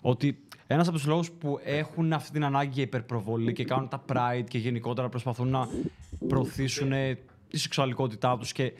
ότι 0.00 0.38
ένας 0.66 0.88
από 0.88 0.96
τους 0.96 1.06
λόγους 1.06 1.30
που 1.30 1.58
έχουν 1.64 2.12
αυτή 2.12 2.30
την 2.30 2.44
ανάγκη 2.44 2.70
για 2.72 2.82
υπερπροβολή 2.82 3.52
και 3.52 3.64
κάνουν 3.64 3.88
τα 3.88 4.04
pride 4.08 4.44
και 4.48 4.58
γενικότερα 4.58 5.08
προσπαθούν 5.08 5.48
να 5.48 5.68
προωθήσουν 6.28 6.92
τη 7.48 7.58
σεξουαλικότητά 7.58 8.38
τους 8.38 8.52
και 8.52 8.72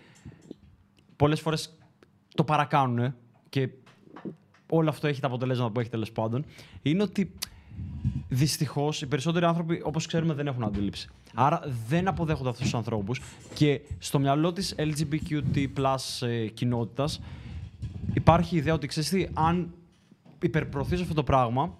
πολλές 1.16 1.40
φορές 1.40 1.78
το 2.34 2.44
παρακάνουν 2.44 3.14
και 3.48 3.68
όλο 4.68 4.88
αυτό 4.88 5.06
έχει 5.06 5.20
τα 5.20 5.26
αποτελέσματα 5.26 5.70
που 5.70 5.80
έχει 5.80 5.90
τέλος 5.90 6.12
πάντων, 6.12 6.44
είναι 6.82 7.02
ότι 7.02 7.32
δυστυχώς 8.28 9.02
οι 9.02 9.06
περισσότεροι 9.06 9.44
άνθρωποι, 9.44 9.80
όπως 9.84 10.06
ξέρουμε, 10.06 10.34
δεν 10.34 10.46
έχουν 10.46 10.64
αντίληψη. 10.64 11.08
Άρα 11.34 11.62
δεν 11.88 12.08
αποδέχονται 12.08 12.48
αυτούς 12.48 12.64
τους 12.64 12.74
ανθρώπους 12.74 13.20
και 13.54 13.80
στο 13.98 14.18
μυαλό 14.18 14.52
της 14.52 14.74
LGBTQ 14.78 15.42
ε, 16.20 16.46
κοινότητας 16.46 17.20
υπάρχει 18.14 18.54
η 18.54 18.58
ιδέα 18.58 18.74
ότι 18.74 18.86
ξέρεις 18.86 19.08
τι, 19.08 19.26
αν 19.34 19.74
υπερπροωθήσω 20.42 21.02
αυτό 21.02 21.14
το 21.14 21.22
πράγμα, 21.22 21.76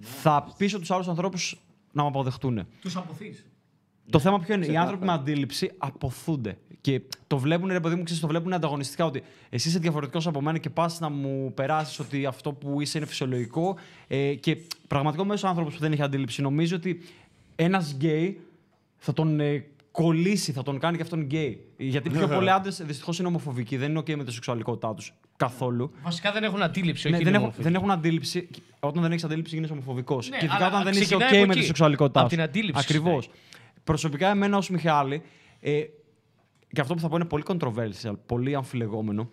θα 0.00 0.54
πείσω 0.56 0.78
τους 0.78 0.90
άλλους 0.90 1.08
ανθρώπους 1.08 1.60
να 1.92 2.02
με 2.02 2.08
αποδεχτούν. 2.08 2.66
Τους 2.80 2.96
απωθείς. 2.96 3.44
Το 4.10 4.18
θέμα 4.18 4.38
ποιο 4.38 4.54
είναι, 4.54 4.66
οι 4.66 4.76
άνθρωποι 4.76 5.04
με 5.04 5.12
αντίληψη 5.12 5.70
απωθούνται. 5.78 6.58
Και 6.80 7.00
το 7.26 7.38
βλέπουν, 7.38 7.68
ρε 7.68 7.80
παιδί 7.80 7.94
μου, 7.94 8.02
ξέρεις, 8.02 8.22
το 8.22 8.28
βλέπουν 8.28 8.52
ανταγωνιστικά 8.52 9.04
ότι 9.04 9.22
εσύ 9.50 9.68
είσαι 9.68 9.78
διαφορετικός 9.78 10.26
από 10.26 10.40
μένα 10.40 10.58
και 10.58 10.70
πας 10.70 11.00
να 11.00 11.08
μου 11.08 11.52
περάσεις 11.54 11.98
ότι 11.98 12.26
αυτό 12.26 12.52
που 12.52 12.80
είσαι 12.80 12.98
είναι 12.98 13.06
φυσιολογικό. 13.06 13.76
Ε, 14.08 14.34
και 14.34 14.56
πραγματικό 14.88 15.24
μέσο 15.24 15.46
άνθρωπος 15.46 15.74
που 15.74 15.80
δεν 15.80 15.92
έχει 15.92 16.02
αντίληψη 16.02 16.42
νομίζει 16.42 16.74
ότι 16.74 17.00
ένας 17.56 17.92
γκέι 17.92 18.40
θα 18.96 19.12
τον 19.12 19.40
ε, 19.40 19.64
κολλήσει, 19.90 20.52
θα 20.52 20.62
τον 20.62 20.78
κάνει 20.78 20.96
και 20.96 21.02
αυτόν 21.02 21.20
γκέι. 21.20 21.64
Γιατί 21.76 22.10
πιο 22.10 22.28
πολλοί 22.28 22.50
άντρες 22.50 22.82
δυστυχώς 22.84 23.18
είναι 23.18 23.28
ομοφοβικοί, 23.28 23.76
δεν 23.76 23.90
είναι 23.90 23.98
OK 23.98 24.14
με 24.14 24.24
τη 24.24 24.32
σεξουαλικότητά 24.32 24.94
τους 24.94 25.12
καθόλου. 25.36 25.90
Βασικά 26.02 26.32
δεν 26.32 26.42
έχουν 26.44 26.62
αντίληψη. 26.62 27.08
Ναι, 27.08 27.14
όχι 27.16 27.24
δεν, 27.24 27.34
είναι 27.34 27.42
έχουν, 27.42 27.52
ομοφιλοί. 27.54 27.64
δεν 27.64 27.74
έχουν 27.74 27.90
αντίληψη. 27.90 28.48
Όταν 28.80 29.02
δεν 29.02 29.10
έχεις 29.10 29.24
αντίληψη, 29.24 29.54
γίνεσαι 29.54 29.72
ομοφοβικός. 29.72 30.28
Ναι, 30.28 30.36
και 30.36 30.44
ειδικά 30.44 30.64
αλλά 30.64 30.66
όταν 30.66 30.84
δεν 30.84 30.92
είσαι 30.92 31.04
ξεκινάει 31.04 31.30
OK 31.30 31.36
από 31.36 31.46
με 31.46 31.52
τη 31.52 31.58
εκεί. 31.58 31.66
σεξουαλικότητά 31.66 32.20
Από 32.20 32.28
σου. 32.28 32.34
την 32.34 32.44
αντίληψη 32.44 32.82
Ακριβώς. 32.84 33.30
Ξεκινάει. 33.94 34.18
Προσωπικά, 34.18 34.28
εμένα 34.28 34.56
ω 34.56 34.62
Μιχάλη, 34.70 35.22
ε, 35.60 35.82
και 36.72 36.80
αυτό 36.80 36.94
που 36.94 37.00
θα 37.00 37.08
πω 37.08 37.16
είναι 37.16 37.24
πολύ 37.24 37.42
controversial, 37.46 38.14
πολύ 38.26 38.54
αμφιλεγόμενο. 38.54 39.30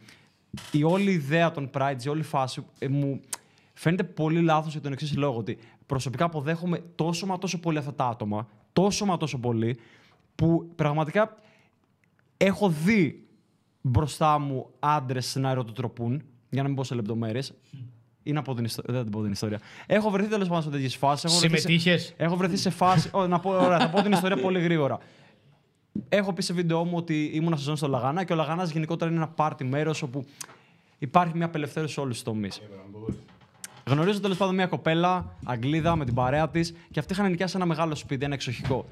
Η 0.71 0.83
όλη 0.83 1.11
ιδέα 1.11 1.51
των 1.51 1.69
Pride, 1.73 2.03
η 2.03 2.09
όλη 2.09 2.23
φάση 2.23 2.65
ε, 2.79 2.87
μου 2.87 3.19
φαίνεται 3.73 4.03
πολύ 4.03 4.41
λάθος 4.41 4.71
για 4.71 4.81
τον 4.81 4.91
εξής 4.91 5.17
λόγο. 5.17 5.37
Ότι 5.37 5.57
προσωπικά 5.85 6.25
αποδέχομαι 6.25 6.83
τόσο 6.95 7.25
μα 7.25 7.37
τόσο 7.37 7.59
πολύ 7.59 7.77
αυτά 7.77 7.93
τα 7.93 8.05
άτομα, 8.05 8.47
τόσο 8.73 9.05
μα 9.05 9.17
τόσο 9.17 9.39
πολύ, 9.39 9.77
που 10.35 10.71
πραγματικά 10.75 11.37
έχω 12.37 12.69
δει 12.69 13.27
μπροστά 13.81 14.39
μου 14.39 14.69
άντρες 14.79 15.35
να 15.35 15.49
ερωτοτροπούν, 15.49 16.23
για 16.49 16.61
να 16.61 16.67
μην 16.67 16.77
πω 16.77 16.83
σε 16.83 16.95
λεπτομέρειες. 16.95 17.53
Ή 18.27 18.31
να 18.31 18.41
πω 18.41 18.53
την 18.53 18.65
ιστορία. 18.65 18.93
Δεν 18.93 18.97
θα 18.97 19.09
την 19.09 19.17
πω 19.17 19.23
την 19.23 19.31
ιστορία. 19.31 19.59
Έχω 19.85 20.09
βρεθεί 20.09 20.29
τέλος 20.29 20.47
πάντων 20.47 20.63
σε 20.63 20.69
τέτοιες 20.69 20.95
φάσεις. 20.95 21.31
Συμμετείχες; 21.31 22.13
Έχω 22.17 22.35
βρεθεί 22.35 22.57
σε 22.57 22.69
φάση. 22.69 23.09
Ω, 23.11 23.27
να 23.27 23.39
πω, 23.39 23.49
ωραία, 23.49 23.79
θα 23.79 23.89
πω 23.89 24.01
την 24.01 24.11
ιστορία 24.11 24.37
πολύ 24.37 24.59
γρήγορα. 24.59 24.99
Έχω 26.09 26.33
πει 26.33 26.41
σε 26.41 26.53
βίντεο 26.53 26.83
μου 26.83 26.93
ότι 26.95 27.23
ήμουν 27.33 27.57
σεζόν 27.57 27.75
στο 27.75 27.87
Λαγάνα 27.87 28.23
και 28.23 28.33
ο 28.33 28.35
Λαγάνας 28.35 28.71
γενικότερα 28.71 29.11
είναι 29.11 29.19
ένα 29.19 29.29
πάρτι 29.29 29.63
μέρος 29.63 30.01
όπου 30.01 30.25
υπάρχει 30.97 31.37
μια 31.37 31.45
απελευθέρωση 31.45 31.93
σε 31.93 31.99
όλους 31.99 32.13
τους 32.13 32.23
τομείς. 32.23 32.61
Γνωρίζω 33.85 34.19
τέλος 34.19 34.37
πάντων 34.37 34.55
μια 34.55 34.67
κοπέλα, 34.67 35.35
Αγγλίδα, 35.43 35.95
με 35.95 36.05
την 36.05 36.13
παρέα 36.13 36.49
της 36.49 36.73
και 36.91 36.99
αυτοί 36.99 37.13
είχαν 37.13 37.29
νοικιάσει 37.29 37.55
ένα 37.55 37.65
μεγάλο 37.65 37.95
σπίτι, 37.95 38.25
ένα 38.25 38.33
εξοχικό. 38.33 38.85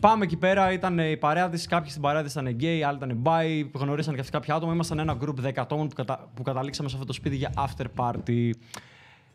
Πάμε 0.00 0.24
εκεί 0.24 0.36
πέρα, 0.36 0.72
ήταν 0.72 0.98
η 0.98 1.16
παρέα 1.16 1.48
της, 1.48 1.68
κάποιοι 1.68 1.90
στην 1.90 2.02
παρέα 2.02 2.22
της 2.22 2.30
ήταν 2.30 2.48
γκέι, 2.48 2.82
άλλοι 2.82 2.96
ήταν 2.96 3.12
bi, 3.16 3.70
γνωρίσαν 3.72 4.14
και 4.14 4.20
αυτοί 4.20 4.32
κάποια 4.32 4.54
άτομα. 4.54 4.72
Ήμασταν 4.72 4.98
ένα 4.98 5.16
group 5.20 5.46
10 5.46 5.52
ατόμων 5.56 5.88
που, 5.88 5.94
κατα... 5.94 6.30
που 6.34 6.42
καταλήξαμε 6.42 6.88
σε 6.88 6.94
αυτό 6.94 7.06
το 7.06 7.12
σπίτι 7.12 7.36
για 7.36 7.52
after 7.56 7.84
party. 7.96 8.50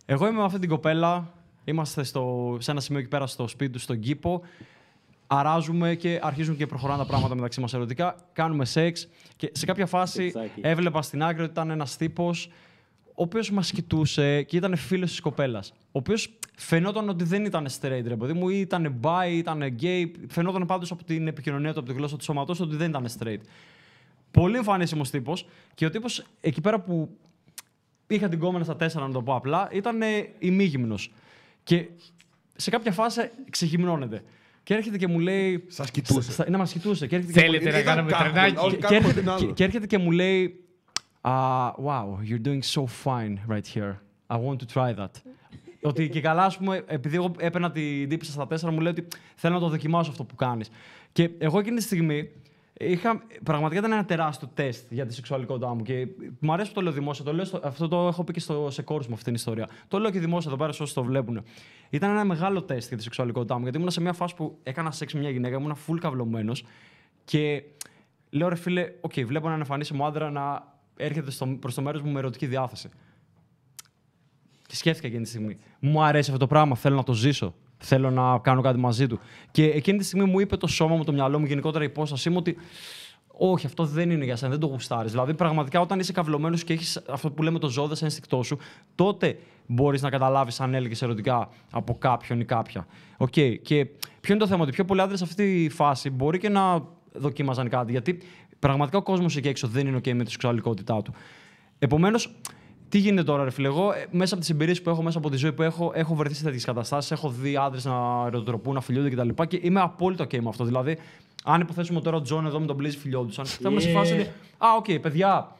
Εγώ 0.06 0.27
είμαι 0.27 0.38
με 0.38 0.44
αυτή 0.44 0.60
την 0.60 0.69
κοπέλα, 0.69 1.31
είμαστε 1.64 2.03
στο... 2.03 2.56
σε 2.60 2.72
ένα 2.72 2.80
σημείο 2.80 2.99
εκεί 2.99 3.10
πέρα 3.10 3.27
στο 3.27 3.48
σπίτι 3.48 3.72
του, 3.72 3.80
στον 3.80 3.99
κήπο. 3.99 4.41
Αράζουμε 5.27 5.95
και 5.95 6.19
αρχίζουν 6.22 6.57
και 6.57 6.65
προχωράνε 6.65 7.02
τα 7.02 7.07
πράγματα 7.07 7.35
μεταξύ 7.35 7.60
μας 7.60 7.73
ερωτικά. 7.73 8.15
Κάνουμε 8.34 8.65
σεξ 8.65 9.07
και 9.35 9.52
σε 9.53 9.65
κάποια 9.65 9.85
φάση 9.85 10.23
Σεξάκι. 10.23 10.61
έβλεπα 10.64 11.02
στην 11.02 11.23
άκρη 11.23 11.41
ότι 11.41 11.52
ήταν 11.52 11.69
ένας 11.69 11.98
τύπος 11.98 12.49
ο 13.15 13.22
οποίος 13.23 13.52
μας 13.52 13.72
κοιτούσε 13.72 14.41
και 14.44 14.57
ήταν 14.57 14.76
φίλος 14.76 15.10
της 15.10 15.19
κοπέλας. 15.19 15.73
Ο 15.85 15.90
οποίος 15.91 16.38
φαινόταν 16.57 17.10
ότι 17.10 17.23
δεν 17.23 17.45
ήταν 17.45 17.68
straight, 17.81 18.03
ρε 18.07 18.15
παιδί 18.15 18.34
μου, 18.34 18.49
ή 18.49 18.60
ήταν 18.60 18.99
bi, 19.03 19.27
ή 19.30 19.38
ήταν 19.38 19.76
gay. 19.81 20.06
Φαινόταν 20.27 20.65
πάντως 20.65 20.91
από 20.91 21.03
την 21.03 21.27
επικοινωνία 21.27 21.73
του, 21.73 21.80
από 21.80 21.90
τη 21.90 21.95
γλώσσα 21.95 22.18
του 22.18 22.23
σώματό 22.23 22.56
ότι 22.60 22.76
δεν 22.76 22.90
ήταν 22.90 23.06
straight. 23.19 23.40
Πολύ 24.31 24.57
εμφανίσιμος 24.57 25.10
τύπος 25.10 25.45
και 25.76 25.85
ο 25.85 25.90
τύπος 25.90 26.23
εκεί 26.41 26.61
πέρα 26.61 26.80
που 26.80 27.10
είχα 28.07 28.30
την 28.30 28.40
κόμενα 28.40 28.64
στα 28.64 28.76
τέσσερα, 28.76 29.07
να 29.07 29.14
το 29.14 29.22
πω 29.22 29.35
απλά, 29.35 29.69
ήταν 29.72 30.02
ε, 30.02 30.07
ημίγυμνος. 30.40 31.11
Και 31.64 31.85
σε 32.56 32.69
κάποια 32.69 32.91
φάση 32.91 33.22
ξεχυμνώνεται. 33.49 34.23
Και 34.64 34.73
έρχεται 34.73 34.98
και 34.98 35.07
μου 35.07 35.19
λέει. 35.19 35.64
Σας 35.68 35.91
κοιτούσε. 35.91 36.31
Στα- 36.31 36.49
Ναι, 36.49 36.57
μας 36.57 36.72
κοιτούσε. 36.72 37.07
Και 37.07 37.15
έρχεται 37.15 37.34
και 37.34 37.40
μου 37.40 37.45
Θέλετε 37.53 37.69
λέει- 37.72 37.84
να 37.84 37.91
κάνουμε 37.91 38.11
κάπου, 38.11 38.23
τρενάκι. 38.23 38.56
όλοι 38.57 38.76
και, 38.76 38.81
κάπου 38.81 38.94
έρχεται, 38.94 39.19
την 39.19 39.30
άλλο. 39.30 39.45
και- 39.45 39.52
και 39.52 39.64
έρχεται 39.64 39.85
και 39.88 39.98
μου 39.98 40.11
λέει 40.11 40.62
«Ah, 41.25 41.71
Wow, 41.77 42.19
you're 42.21 42.45
doing 42.49 42.61
so 42.61 42.85
fine 42.85 43.39
right 43.47 43.67
here. 43.75 43.93
I 44.29 44.37
want 44.37 44.59
to 44.59 44.67
try 44.73 44.93
that. 44.93 45.21
ότι 45.89 46.09
και 46.09 46.21
καλά, 46.21 46.45
ας 46.45 46.57
πούμε, 46.57 46.83
επειδή 46.87 47.15
εγώ 47.15 47.31
έπαιρνα 47.37 47.71
την 47.71 48.09
τύπησα 48.09 48.31
στα 48.31 48.47
τέσσερα, 48.47 48.71
μου 48.71 48.79
λέει 48.79 48.91
ότι 48.91 49.07
θέλω 49.35 49.53
να 49.53 49.59
το 49.59 49.69
δοκιμάσω 49.69 50.11
αυτό 50.11 50.23
που 50.23 50.35
κάνεις. 50.35 50.69
Και 51.11 51.29
εγώ 51.37 51.59
εκείνη 51.59 51.75
τη 51.75 51.83
στιγμή 51.83 52.29
είχα, 52.73 53.23
πραγματικά 53.43 53.79
ήταν 53.79 53.91
ένα 53.91 54.05
τεράστιο 54.05 54.49
τεστ 54.53 54.91
για 54.91 55.05
τη 55.05 55.13
σεξουαλικότητά 55.13 55.73
μου. 55.73 55.81
Και 55.81 56.07
μου 56.39 56.53
αρέσει 56.53 56.69
που 56.69 56.75
το 56.75 56.81
λέω 56.81 56.91
δημόσια. 56.91 57.25
Το 57.25 57.33
λέω 57.33 57.45
στο, 57.45 57.59
αυτό 57.63 57.87
το 57.87 58.07
έχω 58.07 58.23
πει 58.23 58.33
και 58.33 58.39
στο, 58.39 58.67
σε 58.69 58.81
courses 58.81 59.07
μου 59.07 59.13
αυτή 59.13 59.25
την 59.25 59.33
ιστορία. 59.33 59.69
Το 59.87 59.99
λέω 59.99 60.11
και 60.11 60.19
δημόσια 60.19 60.51
εδώ 60.51 60.59
πέρα 60.59 60.71
σε 60.71 60.83
όσοι 60.83 60.93
το 60.93 61.03
βλέπουν. 61.03 61.43
Ήταν 61.89 62.09
ένα 62.09 62.23
μεγάλο 62.23 62.61
τεστ 62.63 62.87
για 62.87 62.97
τη 62.97 63.03
σεξουαλικότητά 63.03 63.55
μου. 63.55 63.63
Γιατί 63.63 63.77
ήμουν 63.77 63.89
σε 63.91 64.01
μια 64.01 64.13
φάση 64.13 64.35
που 64.35 64.57
έκανα 64.63 64.91
σεξ 64.91 65.13
με 65.13 65.19
μια 65.19 65.29
γυναίκα, 65.29 65.57
ήμουν 65.57 65.77
full 65.87 65.97
καυλωμένος 65.99 66.65
και 67.25 67.63
λέω 68.29 68.49
ρε 68.49 68.55
φίλε, 68.55 68.91
οκ, 69.01 69.13
βλέπω 69.25 69.47
έναν 69.47 69.59
εμφανίσιμο 69.59 70.05
άντρα 70.05 70.31
να 70.31 70.72
έρχεται 70.98 71.32
στο, 71.32 71.45
προς 71.45 71.74
το 71.74 71.82
μέρος 71.82 72.02
μου 72.02 72.11
με 72.11 72.20
ερωτική 72.20 72.45
διάθεση. 72.45 72.90
Και 74.68 74.76
σκέφτηκα 74.76 75.07
εκείνη 75.07 75.24
τη 75.24 75.30
στιγμή. 75.30 75.57
Μου 75.80 76.03
αρέσει 76.03 76.32
αυτό 76.32 76.41
το 76.45 76.48
πράγμα, 76.48 76.76
θέλω 76.76 76.95
να 76.95 77.03
το 77.03 77.14
ζήσω. 77.14 77.53
Θέλω 77.78 78.11
να 78.11 78.40
κάνω 78.40 78.61
κάτι 78.61 78.80
μαζί 78.80 79.07
του. 79.07 79.20
Και 79.52 79.65
εκείνη 79.65 79.98
τη 79.98 80.03
στιγμή 80.03 80.30
μου 80.30 80.40
είπε 80.40 80.57
το 80.57 80.68
σώμα 80.68 80.95
μου, 80.95 81.03
το 81.03 81.11
μυαλό 81.11 81.40
μου, 81.40 81.45
γενικότερα 81.45 81.84
η 81.84 81.88
υπόστασή 81.88 82.30
μου 82.30 82.36
ότι 82.40 82.57
όχι, 83.38 83.65
αυτό 83.65 83.86
δεν 83.86 84.11
είναι 84.11 84.24
για 84.24 84.36
σένα, 84.36 84.52
δεν 84.52 84.60
το 84.60 84.68
γουστάρεις. 84.68 85.11
Δηλαδή, 85.11 85.34
πραγματικά 85.34 85.80
όταν 85.80 85.99
είσαι 85.99 86.11
καυλωμένος 86.11 86.57
και 86.57 86.74
έχεις 86.74 87.02
αυτό 87.10 87.32
που 87.32 87.44
λέμε 87.44 87.60
το 87.60 87.70
ζώδες 87.69 87.95
ένστικτό 88.02 88.44
σου, 88.44 88.57
τότε 88.95 89.40
μπορείς 89.65 90.02
να 90.02 90.10
καταλάβεις 90.10 90.60
αν 90.60 90.74
έλκεσαι 90.73 91.01
ερωτικά 91.02 91.49
από 91.72 91.98
κάποιον 91.98 92.40
ή 92.40 92.45
κάποια. 92.45 92.88
Οκ. 93.18 93.30
Και 93.61 93.86
ποιο 94.22 94.34
είναι 94.34 94.38
το 94.38 94.48
θέμα, 94.48 94.64
ότι 94.64 94.72
πιο 94.72 94.86
πολλοί 94.86 95.02
άντρες 95.02 95.18
σε 95.18 95.24
αυτή 95.24 95.64
τη 95.64 95.70
φάση 95.70 96.10
μπορεί 96.10 96.38
και 96.38 96.49
να 96.49 96.84
δοκίμαζαν 97.14 97.70
κάτι, 97.70 97.91
γιατί 97.91 98.18
πραγματικά 98.64 98.98
ο 98.98 99.02
κόσμος 99.02 99.35
εκεί 99.35 99.48
έξω 99.48 99.68
δεν 99.68 99.88
είναι 99.88 99.98
OK 99.98 100.14
με 100.14 100.23
τη 100.23 100.31
σεξουαλικότητά 100.31 101.02
του. 101.02 101.14
Επομένως, 101.80 102.35
τι 102.90 102.98
γίνεται 102.98 103.23
τώρα, 103.23 103.44
ρε 103.44 103.49
φίλε; 103.49 103.68
Εγώ 103.68 103.91
ε, 103.91 104.06
μέσα 104.11 104.34
από 104.34 104.44
τις 104.44 104.52
εμπειρίες 104.52 104.81
που 104.81 104.90
έχω, 104.90 105.03
μέσα 105.03 105.18
από 105.18 105.30
τη 105.30 105.38
ζωή 105.38 105.53
που 105.53 105.61
έχω, 105.61 105.91
έχω 105.95 106.15
βρεθεί 106.15 106.35
σε 106.35 106.44
τέτοιες 106.44 106.65
καταστάσεις. 106.65 107.11
Έχω 107.11 107.30
δει 107.30 107.56
άντρες 107.56 107.85
να 107.85 108.26
ερωτροπούν, 108.26 108.73
να 108.73 108.81
φιλιούνται 108.81 109.10
κτλ. 109.10 109.30
Και, 109.30 109.45
και 109.45 109.60
είμαι 109.61 109.81
απόλυτα 109.81 110.23
ok 110.23 110.40
με 110.40 110.49
αυτό. 110.49 110.64
Δηλαδή, 110.64 110.98
αν 111.44 111.61
υποθέσουμε 111.61 112.02
τώρα 112.02 112.18
ο 112.18 112.22
Τζον 112.22 112.45
εδώ 112.45 112.60
με 112.60 112.65
τον 112.65 112.77
Blaze 112.81 112.95
φιλιόντουσαν, 112.99 113.45
θα 113.45 113.69
ήμουν 113.69 113.81
σε 113.81 113.91
φάση 113.91 114.14
ότι. 114.14 114.23
Α, 114.57 114.68
οκ, 114.77 114.99
παιδιά. 115.02 115.56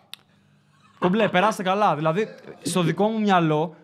Κομπλέ, 1.00 1.28
περάστε 1.28 1.64
καλά. 1.64 1.96
Δηλαδή, 1.96 2.28
στο 2.62 2.82
δικό 2.82 3.08
μου 3.08 3.20
μυαλό 3.20 3.76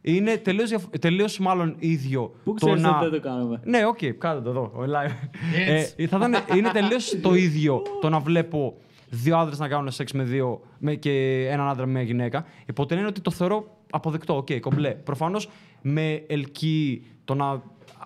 είναι 0.00 0.36
τελείως 0.36 0.74
τελείως 1.00 1.38
μάλλον 1.38 1.74
ίδιο. 1.78 2.34
Πού 2.44 2.54
ξέρεις 2.54 2.84
ότι 2.84 2.94
δεν 3.00 3.10
το 3.10 3.20
κάνουμε. 3.20 3.60
Ναι, 3.64 3.86
οκ, 3.86 3.98
κάντε 4.18 4.40
το 4.40 4.50
εδώ. 4.50 4.60
ο 4.60 4.82
live. 4.82 5.28
ε, 5.68 6.06
θα 6.06 6.16
ήταν, 6.16 6.34
είναι 6.56 6.70
τελείως 6.72 7.18
το 7.22 7.34
ίδιο 7.34 7.82
το 8.00 8.08
να 8.08 8.18
βλέπω 8.18 8.76
δύο 9.10 9.36
άντρες 9.36 9.54
να 9.58 9.68
κάνουν 9.68 9.90
σεξ 9.90 10.12
με 10.12 10.22
δύο 10.22 10.60
με 10.78 10.94
και 10.94 11.46
έναν 11.50 11.68
άντρα 11.68 11.86
με 11.86 11.92
μια 11.92 12.02
γυναίκα. 12.02 12.44
Υπό 12.66 12.86
την 12.90 12.95
έννοια 12.95 13.06
ότι 13.06 13.20
το 13.20 13.30
θεωρώ 13.30 13.76
αποδεκτό. 13.90 14.36
OK, 14.36 14.46
okay, 14.46 14.60
κομπλέ. 14.60 14.90
Προφανώς 14.90 15.48
με 15.82 16.22
ελκύει 16.26 17.06
το 17.24 17.34
να. 17.34 17.62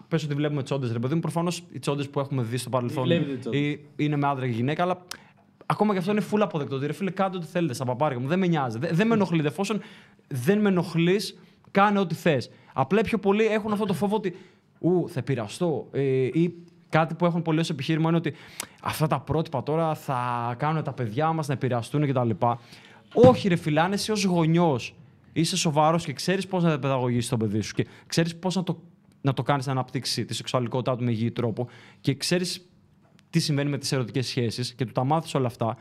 Πες 0.08 0.24
ότι 0.24 0.34
βλέπουμε 0.34 0.62
τσόντες, 0.62 0.92
ρε 0.92 0.98
παιδί 0.98 1.14
μου. 1.14 1.20
Προφανώς 1.20 1.62
οι 1.72 1.78
τσόντες 1.78 2.08
που 2.08 2.20
έχουμε 2.20 2.42
δει 2.42 2.56
στο 2.56 2.68
παρελθόν 2.68 3.04
Βλέπετε 3.04 3.78
είναι 3.96 4.16
με 4.16 4.26
άντρα 4.26 4.46
και 4.46 4.52
γυναίκα, 4.52 4.82
αλλά 4.82 5.02
ακόμα 5.66 5.92
και 5.92 5.98
αυτό 5.98 6.10
είναι 6.10 6.20
φούλα 6.20 6.44
αποδεκτό. 6.44 6.76
Ότι 6.76 6.86
ρε 6.86 6.92
φίλε, 6.92 7.10
κάντε 7.10 7.36
ό,τι 7.36 7.46
θέλετε 7.46 7.74
στα 7.74 7.84
παπάρια 7.84 8.18
μου. 8.18 8.26
Δεν 8.26 8.38
με 8.38 8.46
νοιάζει. 8.46 8.78
Δεν, 8.78 8.90
δεν 8.92 9.06
με 9.06 9.14
ενοχλείτε. 9.14 9.48
Εφόσον 9.48 9.80
δεν 10.28 10.58
με 10.60 10.68
ενοχλείς, 10.68 11.38
κάνε 11.72 11.98
ό,τι 11.98 12.14
θες. 12.14 12.50
Απλά 12.72 13.00
πιο 13.00 13.18
πολλοί 13.18 13.44
έχουν 13.44 13.72
αυτό 13.72 13.84
το 13.84 13.94
φόβο 13.94 14.16
ότι. 14.16 14.36
Ου, 14.78 15.08
θα 15.08 15.22
πειραστώ. 15.22 15.88
Ε, 15.92 16.02
ή 16.24 16.54
κάτι 16.88 17.14
που 17.14 17.26
έχουν 17.26 17.42
πολλοί 17.42 17.60
ως 17.60 17.70
επιχείρημα 17.70 18.08
είναι 18.08 18.18
ότι 18.18 18.34
αυτά 18.82 19.06
τα 19.06 19.20
πρότυπα 19.20 19.62
τώρα 19.62 19.94
θα 19.94 20.54
κάνουν 20.58 20.82
τα 20.82 20.92
παιδιά 20.92 21.32
μας 21.32 21.46
να 21.46 21.54
επηρεαστούν 21.54 22.06
κτλ. 22.06 22.30
Όχι, 23.14 23.48
ρε 23.48 23.56
φίλε, 23.56 23.80
αν 23.80 23.92
εσύ 23.92 24.12
ως 24.12 24.24
γονιός 24.24 24.94
είσαι 25.32 25.56
σοβαρός 25.56 26.04
και 26.04 26.12
ξέρεις 26.12 26.46
πώς 26.46 26.62
να 26.62 26.78
παιδαγωγήσεις 26.78 27.28
το 27.28 27.36
παιδί 27.36 27.60
σου 27.60 27.74
και 27.74 27.86
ξέρεις 28.06 28.36
πώς 28.36 28.56
να 28.56 28.62
το, 28.62 28.80
να 29.20 29.34
το 29.34 29.42
κάνεις 29.42 29.66
να 29.66 29.72
αναπτύξεις 29.72 30.26
τη 30.26 30.34
σεξουαλικότητά 30.34 30.96
του 30.96 31.04
με 31.04 31.10
υγιή 31.10 31.30
τρόπο 31.30 31.68
και 32.00 32.14
ξέρεις 32.14 32.66
τι 33.30 33.40
συμβαίνει 33.40 33.70
με 33.70 33.78
τις 33.78 33.92
ερωτικές 33.92 34.26
σχέσεις 34.26 34.74
και 34.74 34.84
του 34.84 34.92
τα 34.92 35.04
μάθεις 35.04 35.34
όλα 35.34 35.46
αυτά, 35.46 35.76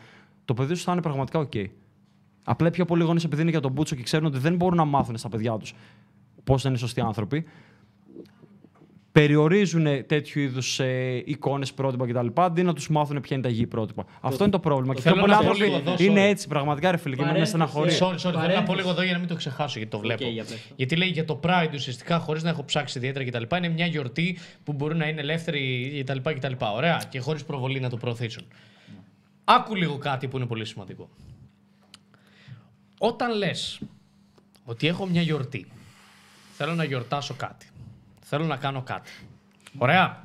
το 0.46 0.54
παιδί 0.54 0.76
σου 0.76 0.84
θα 0.84 0.92
είναι 0.92 1.02
πραγματικά 1.02 1.48
OK. 1.48 1.66
Απλά 2.44 2.70
πιο 2.70 2.86
πολλοί 2.86 3.04
γονείς 3.04 3.24
επειδή 3.24 3.42
είναι 3.42 3.52
για 3.52 3.60
τον 3.60 3.72
Μπούτσο 3.72 3.96
και 3.96 4.04
ξέρουν 4.04 4.26
ότι 4.26 4.38
δεν 4.38 4.56
μπορούν 4.56 4.78
να 4.78 4.86
μάθουν 4.86 5.18
στα 5.18 5.30
παιδιά 5.30 5.58
τους 5.58 5.74
πώς 6.44 6.64
να 6.64 6.70
είναι 6.70 6.80
σωστοί 6.80 7.02
άνθρωποι, 7.02 7.46
περιορίζουν 9.12 10.06
τέτοιου 10.08 10.42
είδους 10.42 10.80
ε, 10.80 11.22
εικόνες, 11.26 11.74
πρότυπα 11.74 12.08
κτλ. 12.08 12.28
αντί 12.34 12.64
να 12.64 12.74
τους 12.74 12.90
μάθουν 12.90 13.22
ποια 13.22 13.36
είναι 13.36 13.46
τα 13.46 13.52
υγιή 13.52 13.68
πρότυπα. 13.68 14.06
Αυτό 14.22 14.44
είναι 14.44 14.52
το 14.52 14.60
πρόβλημα. 14.60 14.94
Και 14.94 15.02
πιο 15.02 15.16
πολλοί 15.16 15.34
άνθρωποι 15.34 15.84
είναι 15.98 16.28
έτσι, 16.28 16.48
πραγματικά 16.48 16.92
ρε 16.92 16.98
φίλε, 16.98 17.16
και 17.16 17.24
με 17.24 17.46
στεναχωρεί. 17.46 17.98
Sorry, 18.00 18.14
sorry, 18.14 18.40
θέλω 18.40 18.54
να 18.56 18.64
πω 18.64 18.76
λίγο 18.76 18.90
εδώ 18.90 19.04
για 19.04 19.14
να 19.14 19.20
μην 19.20 19.28
το 19.28 19.36
ξεχάσω 19.36 19.78
γιατί 19.78 19.92
το 19.92 20.00
βλέπω. 20.00 20.26
γιατί 20.76 20.96
λέει 20.96 21.10
για 21.10 21.26
το 21.26 21.40
Pride 21.44 21.74
ουσιαστικά, 21.74 22.20
χωρίς 22.20 22.44
να 22.44 22.50
έχω 22.50 22.64
ψάξει 22.64 22.98
ιδιαίτερα 22.98 23.26
κτλ. 23.26 23.56
Είναι 23.56 23.70
μια 23.70 23.86
γιορτή 23.86 24.38
που 24.64 24.74
μπορεί 24.74 24.96
να 24.96 25.08
είναι 25.08 25.22
ελεύθερη 25.22 26.04
κτλ. 26.06 26.54
Ωραία, 26.76 27.02
και 27.10 27.20
χωρίς 27.20 27.44
προβολή 27.44 27.80
να 27.80 27.90
το 27.90 27.98
προωθήσουν. 27.98 28.44
Άκου 29.44 29.76
λίγο 29.76 29.98
κάτι 29.98 30.28
που 30.28 30.38
είναι 30.38 30.46
πολύ 30.46 30.66
σημαντικό. 30.66 31.10
Όταν 33.04 33.38
λες 33.38 33.80
ότι 34.66 34.88
έχω 34.88 35.06
μια 35.06 35.22
γιορτή, 35.22 35.72
θέλω 36.58 36.74
να 36.74 36.84
γιορτάσω 36.84 37.34
κάτι 37.34 37.72
Θέλω 38.34 38.46
να 38.46 38.58
κάνω 38.58 38.82
κάτι. 38.82 39.12
Ωραία. 39.78 40.24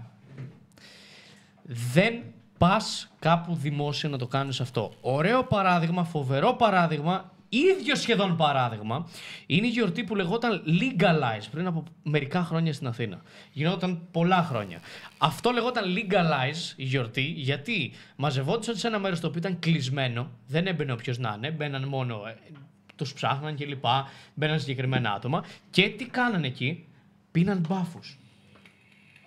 Δεν 1.63 2.23
πας 2.59 3.09
κάπου 3.19 3.55
δημόσια 3.55 4.09
να 4.09 4.19
το 4.19 4.27
κάνεις 4.27 4.61
αυτό. 4.61 4.93
Ωραίο 5.01 5.45
παράδειγμα, 5.45 6.05
φοβερό 6.05 6.53
παράδειγμα, 6.53 7.33
ίδιο 7.49 7.97
σχεδόν 7.97 8.37
παράδειγμα, 8.37 9.09
είναι 9.47 9.67
η 9.67 9.71
γιορτή 9.71 10.05
που 10.05 10.15
λεγόταν 10.15 10.63
Legalize 10.67 11.47
πριν 11.51 11.67
από 11.67 11.85
μερικά 12.03 12.45
χρόνια 12.45 12.73
στην 12.73 12.87
Αθήνα. 12.87 13.21
Γινόταν 13.53 14.09
πολλά 14.11 14.43
χρόνια. 14.43 14.81
Αυτό 15.19 15.51
λεγόταν 15.51 15.85
Legalize 15.97 16.73
η 16.77 16.85
γιορτή 16.85 17.23
γιατί 17.23 17.93
μαζευόντουσαν 18.17 18.77
σε 18.77 18.87
ένα 18.87 18.99
μέρος 18.99 19.21
το 19.21 19.27
οποίο 19.27 19.41
ήταν 19.41 19.59
κλεισμένο, 19.59 20.31
δεν 20.47 20.67
έμπαινε 20.67 20.93
όποιος 20.93 21.19
να 21.19 21.35
είναι, 21.37 21.51
μπαίναν 21.51 21.85
μόνο. 21.85 22.23
Ε, 22.97 23.03
τους 23.05 23.13
ψάχναν 23.13 23.57
κλπ. 23.57 23.85
Μπαίναν 24.35 24.61
συγκεκριμένα 24.61 25.13
άτομα. 25.13 25.45
Και 25.71 25.89
τι 25.89 26.05
κάνανε 26.05 26.47
εκεί, 26.47 26.87
πίναν 27.31 27.65
μπάφους. 27.69 28.19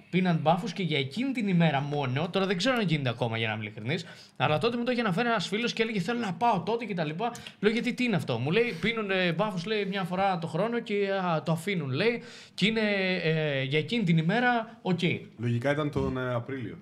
Πίναν 0.09 0.39
μπάφους 0.41 0.73
και 0.73 0.83
για 0.83 0.97
εκείνη 0.97 1.31
την 1.31 1.47
ημέρα 1.47 1.81
μόνο, 1.81 2.29
τώρα 2.29 2.45
δεν 2.45 2.57
ξέρω 2.57 2.75
αν 2.75 2.87
γίνεται 2.87 3.09
ακόμα 3.09 3.37
για 3.37 3.47
να 3.47 3.53
είμαι 3.53 3.63
ειλικρινής, 3.63 4.05
αλλά 4.37 4.57
τότε 4.57 4.77
μου 4.77 4.83
το 4.83 4.91
είχε 4.91 5.01
αναφέρει 5.01 5.27
ένας 5.27 5.47
φίλος 5.47 5.73
και 5.73 5.81
έλεγε 5.81 5.99
Θέλω 5.99 6.19
να 6.19 6.33
πάω 6.33 6.61
τότε 6.61 6.85
και 6.85 6.93
τα 6.93 7.03
λοιπά. 7.03 7.31
Λέω 7.59 7.71
γιατί 7.71 7.93
τι 7.93 8.03
είναι 8.03 8.15
αυτό. 8.15 8.37
Μου 8.37 8.51
λέει 8.51 8.77
Πίνουν 8.81 9.09
μπάφους 9.35 9.63
μια 9.89 10.03
φορά 10.03 10.39
το 10.39 10.47
χρόνο 10.47 10.79
και 10.79 11.11
α, 11.11 11.43
το 11.43 11.51
αφήνουν 11.51 11.89
λέει 11.89 12.21
και 12.53 12.65
είναι 12.65 12.81
ε, 13.23 13.63
για 13.63 13.79
εκείνη 13.79 14.03
την 14.03 14.17
ημέρα 14.17 14.79
OK. 14.81 14.99
Okay. 15.01 15.19
Λογικά 15.37 15.71
ήταν 15.71 15.91
τον 15.91 16.17
ε, 16.17 16.33
Απρίλιο. 16.33 16.77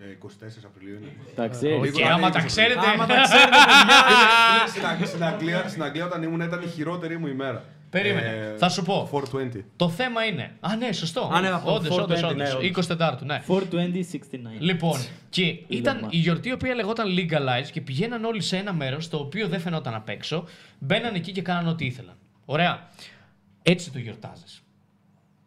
24 0.00 0.42
ε, 0.42 0.46
Απριλίου 0.64 0.96
είναι. 0.96 1.10
Τα 1.34 1.48
ξέρεις. 1.48 1.92
Και 1.92 2.04
άμα 2.04 2.30
τα 2.30 2.40
ξέρετε. 2.40 2.86
Άμα 2.94 3.06
τα 3.06 3.22
ξέρετε. 3.22 5.06
Στην 5.06 5.24
Αγγλία, 5.24 5.68
στην 5.68 5.82
Αγγλία 5.82 6.04
όταν 6.04 6.22
ήμουν 6.22 6.40
ήταν 6.40 6.62
η 6.62 6.66
χειρότερη 6.66 7.18
μου 7.18 7.26
ημέρα. 7.26 7.64
Περίμενε. 7.90 8.26
Ε, 8.26 8.56
θα 8.56 8.68
σου 8.68 8.82
πω. 8.82 9.10
420. 9.32 9.60
Το 9.76 9.88
θέμα 9.88 10.24
είναι. 10.24 10.52
Α, 10.60 10.76
ναι, 10.76 10.92
σωστό. 10.92 11.30
Α, 11.32 11.40
ναι, 11.40 11.48
όντως, 11.64 11.98
όντως, 11.98 12.22
όντως. 12.22 12.56
24 12.88 13.18
ναι. 13.22 13.42
420-69. 13.48 13.56
Λοιπόν, 14.58 15.00
και 15.28 15.44
ήταν 15.68 16.06
η 16.10 16.16
γιορτή 16.16 16.48
η 16.48 16.52
οποία 16.52 16.74
λεγόταν 16.74 17.06
Legalize 17.08 17.68
και 17.72 17.80
πηγαίναν 17.80 18.24
όλοι 18.24 18.40
σε 18.40 18.56
ένα 18.56 18.72
μέρος 18.72 19.08
το 19.08 19.16
οποίο 19.16 19.48
δεν 19.48 19.60
φαινόταν 19.60 19.94
απ' 19.94 20.08
έξω. 20.08 20.44
Μπαίναν 20.78 21.14
εκεί 21.14 21.32
και 21.32 21.42
κάναν 21.42 21.68
ό,τι 21.68 21.84
ήθελαν. 21.84 22.14
Ωραία. 22.44 22.88
Έτσι 23.62 23.90
το 23.90 23.98
γιορτάζεις. 23.98 24.62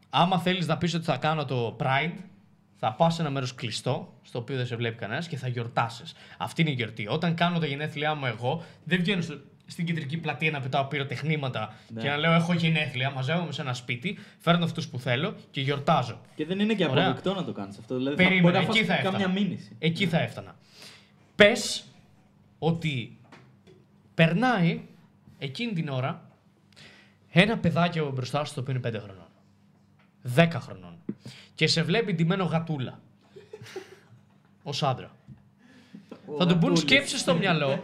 Άμα 0.10 0.40
θέλεις 0.40 0.68
να 0.68 0.78
πεις 0.78 0.94
ότι 0.94 1.06
θα 1.06 1.18
κάνω 1.18 1.46
το 1.46 1.76
Pride, 1.80 2.14
θα 2.86 2.94
πα 2.94 3.10
σε 3.10 3.22
ένα 3.22 3.30
μέρος 3.30 3.56
κλειστό, 3.56 4.14
στο 4.22 4.40
οποίο 4.40 4.56
δεν 4.56 4.66
σε 4.66 4.76
βλέπει 4.76 4.98
κανένας 4.98 5.28
και 5.28 5.38
θα 5.38 5.48
γιορτάσεις. 5.48 6.14
Αυτή 6.38 6.62
είναι 6.62 6.70
η 6.70 6.74
γιορτή. 6.74 7.08
Όταν 7.08 7.36
κάνω 7.36 7.60
τα 7.60 7.66
γενέθλιά 7.66 8.16
μου 8.16 8.26
εγώ, 8.26 8.64
δεν 8.84 9.00
βγαίνω 9.00 9.22
στο, 9.22 9.40
στην 9.66 9.86
κεντρική 9.86 10.18
πλατεία 10.18 10.52
να 10.52 10.60
πετάω 10.60 10.84
πυροτεχνήματα 10.86 11.74
ναι. 11.88 12.02
και 12.02 12.10
να 12.10 12.18
λέω 12.18 12.34
έχω 12.34 12.54
γενέθλια, 12.54 13.12
μαζεύομαι 13.12 13.52
σε 13.52 13.62
ένα 13.62 13.74
σπίτι, 13.74 14.18
φέρνω 14.40 14.66
αυτούς 14.66 14.88
που 14.88 15.00
θέλω 15.00 15.36
και 15.52 15.62
γιορτάζω. 15.62 16.22
Και 16.36 16.46
δεν 16.46 16.60
είναι 16.60 16.74
και 16.74 16.84
αποδεκτό 16.84 17.34
να 17.34 17.44
το 17.44 17.52
κάνεις 17.52 17.78
αυτό. 17.78 17.96
Δηλαδή 17.96 18.16
Περίμενε, 18.16 18.62
θα 18.62 18.64
εκεί 18.64 18.84
θα 18.84 18.94
έφτανα. 18.94 19.18
Κάμια 19.18 19.42
μήνυση. 19.42 19.76
Εκεί 19.80 20.08
θα 20.08 20.20
έφτανα. 20.20 20.56
Πες 21.36 21.84
ότι 22.60 23.18
περνάει 24.14 24.82
εκείνη 25.38 25.74
την 25.74 25.90
ώρα 25.90 26.30
ένα 27.30 27.58
παιδάκι 27.58 28.00
από 28.00 28.12
μπροστά 28.12 28.46
σου 28.46 28.54
το 28.54 28.60
οποίο 28.60 28.74
είναι 28.74 28.98
5 28.98 29.02
χρονών. 29.04 29.28
10 30.36 30.48
χρονών. 30.60 30.98
Και 31.56 31.68
σε 31.68 31.84
βλέπει 31.84 32.14
ντυμένο 32.14 32.44
γατούλα. 32.44 33.00
Ω 34.64 34.72
άντρα 34.82 35.12
θα 36.38 36.46
του 36.46 36.56
μπουν 36.56 36.78
σκέψεις 36.78 37.20
στο 37.20 37.36
μυαλό, 37.36 37.82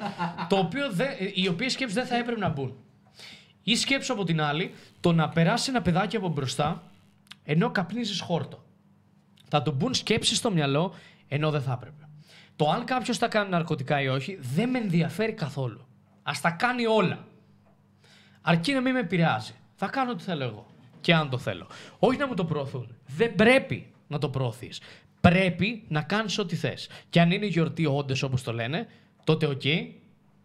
το 0.49 0.57
οποίο 0.57 0.91
δε, 0.91 1.05
οι 1.33 1.47
οποίες 1.47 1.71
σκέψεις 1.71 1.95
δεν 1.95 2.05
θα 2.05 2.15
έπρεπε 2.15 2.39
να 2.39 2.49
μπουν. 2.49 2.75
Ή 3.63 3.75
σκέψη 3.75 4.11
από 4.11 4.23
την 4.23 4.41
άλλη, 4.41 4.73
το 4.99 5.13
να 5.13 5.29
περάσει 5.29 5.69
ένα 5.69 5.81
παιδάκι 5.81 6.15
από 6.15 6.29
μπροστά, 6.29 6.83
ενώ 7.43 7.71
καπνίζεις 7.71 8.21
χόρτο. 8.21 8.63
Θα 9.47 9.61
του 9.61 9.71
μπουν 9.71 9.93
σκέψεις 9.93 10.37
στο 10.37 10.51
μυαλό, 10.51 10.93
ενώ 11.27 11.51
δεν 11.51 11.61
θα 11.61 11.71
έπρεπε. 11.71 12.07
Το 12.55 12.69
αν 12.69 12.85
κάποιος 12.85 13.17
θα 13.17 13.27
κάνει 13.27 13.49
ναρκωτικά 13.49 14.01
ή 14.01 14.07
όχι, 14.07 14.37
δεν 14.41 14.69
με 14.69 14.77
ενδιαφέρει 14.77 15.33
καθόλου. 15.33 15.87
Ας 16.23 16.31
τα 16.41 16.49
κάνει 16.51 16.85
όλα. 16.85 17.27
Αρκεί 18.41 18.73
να 18.73 18.81
μην 18.81 18.93
με 18.93 18.99
επηρεάζει. 18.99 19.53
Θα 19.75 19.87
κάνω 19.87 20.11
ό,τι 20.11 20.23
θέλω 20.23 20.43
εγώ. 20.43 20.67
Και 21.01 21.13
αν 21.13 21.29
το 21.29 21.37
θέλω. 21.37 21.67
Όχι 21.99 22.17
να 22.17 22.27
μου 22.27 22.33
το 22.33 22.45
προωθούν. 22.45 22.95
Δεν 23.07 23.35
πρέπει 23.35 23.87
να 24.07 24.17
το 24.17 24.29
προωθείς 24.29 24.79
πρέπει 25.21 25.83
να 25.87 26.01
κάνεις 26.01 26.37
ό,τι 26.37 26.55
θες. 26.55 26.89
Και 27.09 27.21
αν 27.21 27.31
είναι 27.31 27.45
γιορτή 27.45 27.85
όντως 27.85 28.23
όπως 28.23 28.43
το 28.43 28.53
λένε, 28.53 28.87
τότε 29.23 29.45
OK, 29.45 29.61
okay, 29.63 29.87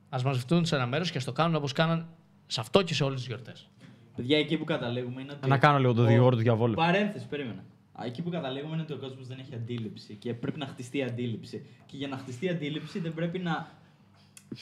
ας 0.08 0.22
μαζευτούν 0.22 0.64
σε 0.64 0.76
ένα 0.76 0.86
μέρος 0.86 1.10
και 1.10 1.18
ας 1.18 1.24
το 1.24 1.32
κάνουν 1.32 1.54
όπως 1.54 1.72
κάναν 1.72 2.08
σε 2.46 2.60
αυτό 2.60 2.82
και 2.82 2.94
σε 2.94 3.04
όλες 3.04 3.18
τις 3.18 3.26
γιορτές. 3.26 3.68
Παιδιά, 4.16 4.38
εκεί 4.38 4.56
που 4.56 4.64
καταλήγουμε 4.64 5.20
είναι 5.20 5.32
ότι. 5.32 5.48
Να 5.48 5.58
κάνω 5.58 5.78
λίγο 5.78 5.92
το 5.92 6.02
δικηγόρο 6.02 6.36
του 6.36 6.42
διαβόλου. 6.42 6.74
Παρένθεση, 6.74 7.26
περίμενα. 7.26 7.64
Εκεί 8.04 8.22
που 8.22 8.30
καταλήγουμε 8.30 8.72
είναι 8.72 8.82
ότι 8.82 8.92
ο 8.92 8.96
κόσμος 8.96 9.26
δεν 9.26 9.38
έχει 9.38 9.54
αντίληψη 9.54 10.14
και 10.14 10.34
πρέπει 10.34 10.58
να 10.58 10.66
χτιστεί 10.66 11.02
αντίληψη. 11.02 11.66
Και 11.86 11.96
για 11.96 12.08
να 12.08 12.16
χτιστεί 12.16 12.48
αντίληψη 12.48 12.98
δεν 12.98 13.14
πρέπει 13.14 13.38
να 13.38 13.72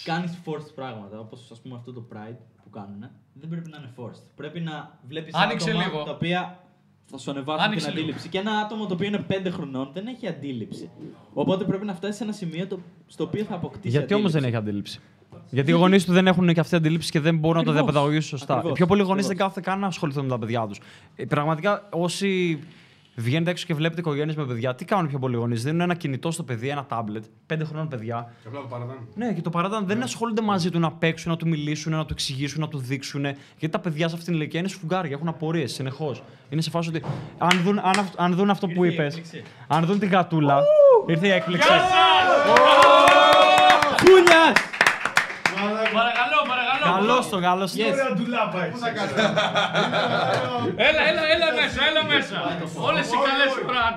κάνεις 0.04 0.38
forced 0.44 0.74
πράγματα. 0.74 1.18
Όπως 1.18 1.50
ας 1.52 1.60
πούμε 1.60 1.74
αυτό 1.74 1.92
το 1.92 2.04
Pride 2.12 2.38
που 2.64 2.70
κάνουν. 2.70 3.10
Δεν 3.32 3.48
πρέπει 3.48 3.70
να 3.70 3.78
είναι 3.78 3.90
forced. 3.96 4.22
Πρέπει 4.36 4.60
να 4.60 4.98
βλέπεις 5.08 5.34
άτομα 5.34 6.04
τα 6.04 6.10
οποία 6.10 6.58
θα 7.04 7.18
σου 7.18 7.30
ανεβάσουν 7.30 7.76
την 7.76 7.86
αντίληψη. 7.86 8.28
Και 8.28 8.38
ένα 8.38 8.52
άτομο 8.52 8.86
το 8.86 8.94
οποίο 8.94 9.06
είναι 9.06 9.26
5 9.28 9.48
χρονών 9.50 9.90
δεν 9.92 10.06
έχει 10.06 10.26
αντίληψη. 10.26 10.90
Οπότε 11.32 11.64
πρέπει 11.64 11.84
να 11.84 11.94
φτάσει 11.94 12.16
σε 12.16 12.24
ένα 12.24 12.32
σημείο 12.32 12.66
το, 12.66 12.78
στο 13.06 13.24
οποίο 13.24 13.44
θα 13.44 13.54
αποκτήσει. 13.54 13.96
Γιατί 13.96 14.14
όμως 14.14 14.32
δεν 14.32 14.44
έχει 14.44 14.56
αντίληψη; 14.56 15.00
Γιατί 15.50 15.70
οι 15.70 15.74
γονείς 15.74 16.04
του 16.04 16.12
δεν 16.12 16.26
έχουν 16.26 16.52
και 16.52 16.60
αυτή 16.60 16.76
αντίληψη 16.76 17.10
και 17.10 17.20
δεν 17.20 17.38
μπορούν 17.38 17.60
Ακριβώς. 17.60 17.74
να 17.74 17.80
το 17.80 17.86
διαπαιδαγωγήσουν 17.86 18.38
σωστά. 18.38 18.52
Ακριβώς. 18.52 18.72
Οι 18.72 18.76
πιο 18.76 18.86
πολλοί 18.86 19.02
γονείς 19.02 19.26
δεν 19.26 19.36
κάθονται 19.36 19.60
καν 19.60 19.78
να 19.78 19.86
ασχοληθούν 19.86 20.24
με 20.24 20.30
τα 20.30 20.38
παιδιά 20.38 20.66
τους. 20.66 20.80
Ε, 21.16 21.24
πραγματικά 21.24 21.88
όσοι 21.90 22.58
Βγαίνετε 23.14 23.50
έξω 23.50 23.66
και 23.66 23.74
βλέπετε 23.74 24.00
οικογένειες 24.00 24.36
με 24.36 24.44
παιδιά. 24.46 24.74
Τι 24.74 24.84
κάνουν 24.84 25.08
πιο 25.08 25.18
πολλοί 25.18 25.36
γονείς. 25.36 25.62
Δίνουν 25.62 25.80
ένα 25.80 25.94
κινητό 25.94 26.30
στο 26.30 26.42
παιδί, 26.42 26.68
ένα 26.68 26.84
τάμπλετ, 26.84 27.24
πέντε 27.46 27.64
χρόνων 27.64 27.88
παιδιά. 27.88 28.32
Και 28.42 28.48
απλά 28.48 28.60
το 28.60 28.66
παραδάνε. 28.66 28.98
Ναι, 29.14 29.32
και 29.32 29.40
το 29.40 29.50
παράδειγμα 29.50 29.84
δεν 29.86 30.02
ασχολούνται 30.02 30.42
μαζί 30.42 30.70
του 30.70 30.78
να 30.78 30.92
παίξουν, 30.92 31.30
να 31.30 31.36
του 31.36 31.48
μιλήσουν, 31.48 31.92
να 31.92 32.04
του 32.04 32.12
εξηγήσουν, 32.12 32.60
να 32.60 32.68
του 32.68 32.78
δείξουν. 32.78 33.20
Γιατί 33.22 33.68
τα 33.68 33.78
παιδιά 33.78 34.08
σε 34.08 34.14
αυτήν 34.14 34.32
την 34.32 34.40
ηλικία 34.40 34.60
είναι 34.60 34.68
σφουγγάρια, 34.68 35.10
έχουν 35.12 35.28
απορίες 35.28 35.72
συνεχώς. 35.72 36.22
Είναι 36.48 36.60
σε 36.60 36.70
φάση 36.70 36.88
ότι 36.88 37.02
αν 37.38 37.60
δουν, 37.64 37.78
αν, 37.78 37.98
αυ- 37.98 38.20
αν 38.20 38.34
δουν 38.34 38.50
αυτό 38.50 38.66
που 38.68 38.84
είπες, 38.84 39.20
αν 39.68 39.84
δουν 39.84 39.98
την 39.98 40.08
γατούλα. 40.08 40.62
Ήρθε 41.06 41.26
η 41.26 41.30
έκπληξη. 41.30 41.68
Κούνια! 44.04 44.71
Παρακαλώ, 47.06 47.24
παρακαλώ. 47.30 47.30
Καλώ 47.30 47.30
το, 47.30 47.40
καλώ 47.40 47.64
το. 47.66 47.72
Ωραία 47.92 48.14
ντουλάπα 48.14 48.64
έχεις. 48.64 48.80
Έλα, 50.88 51.02
έλα, 51.10 51.22
έλα 51.34 51.48
μέσα, 51.60 51.80
έλα 51.88 52.02
μέσα. 52.04 52.36
Όλες 52.88 53.06
οι 53.06 53.16
καλές 53.28 53.52
φοράν. 53.62 53.94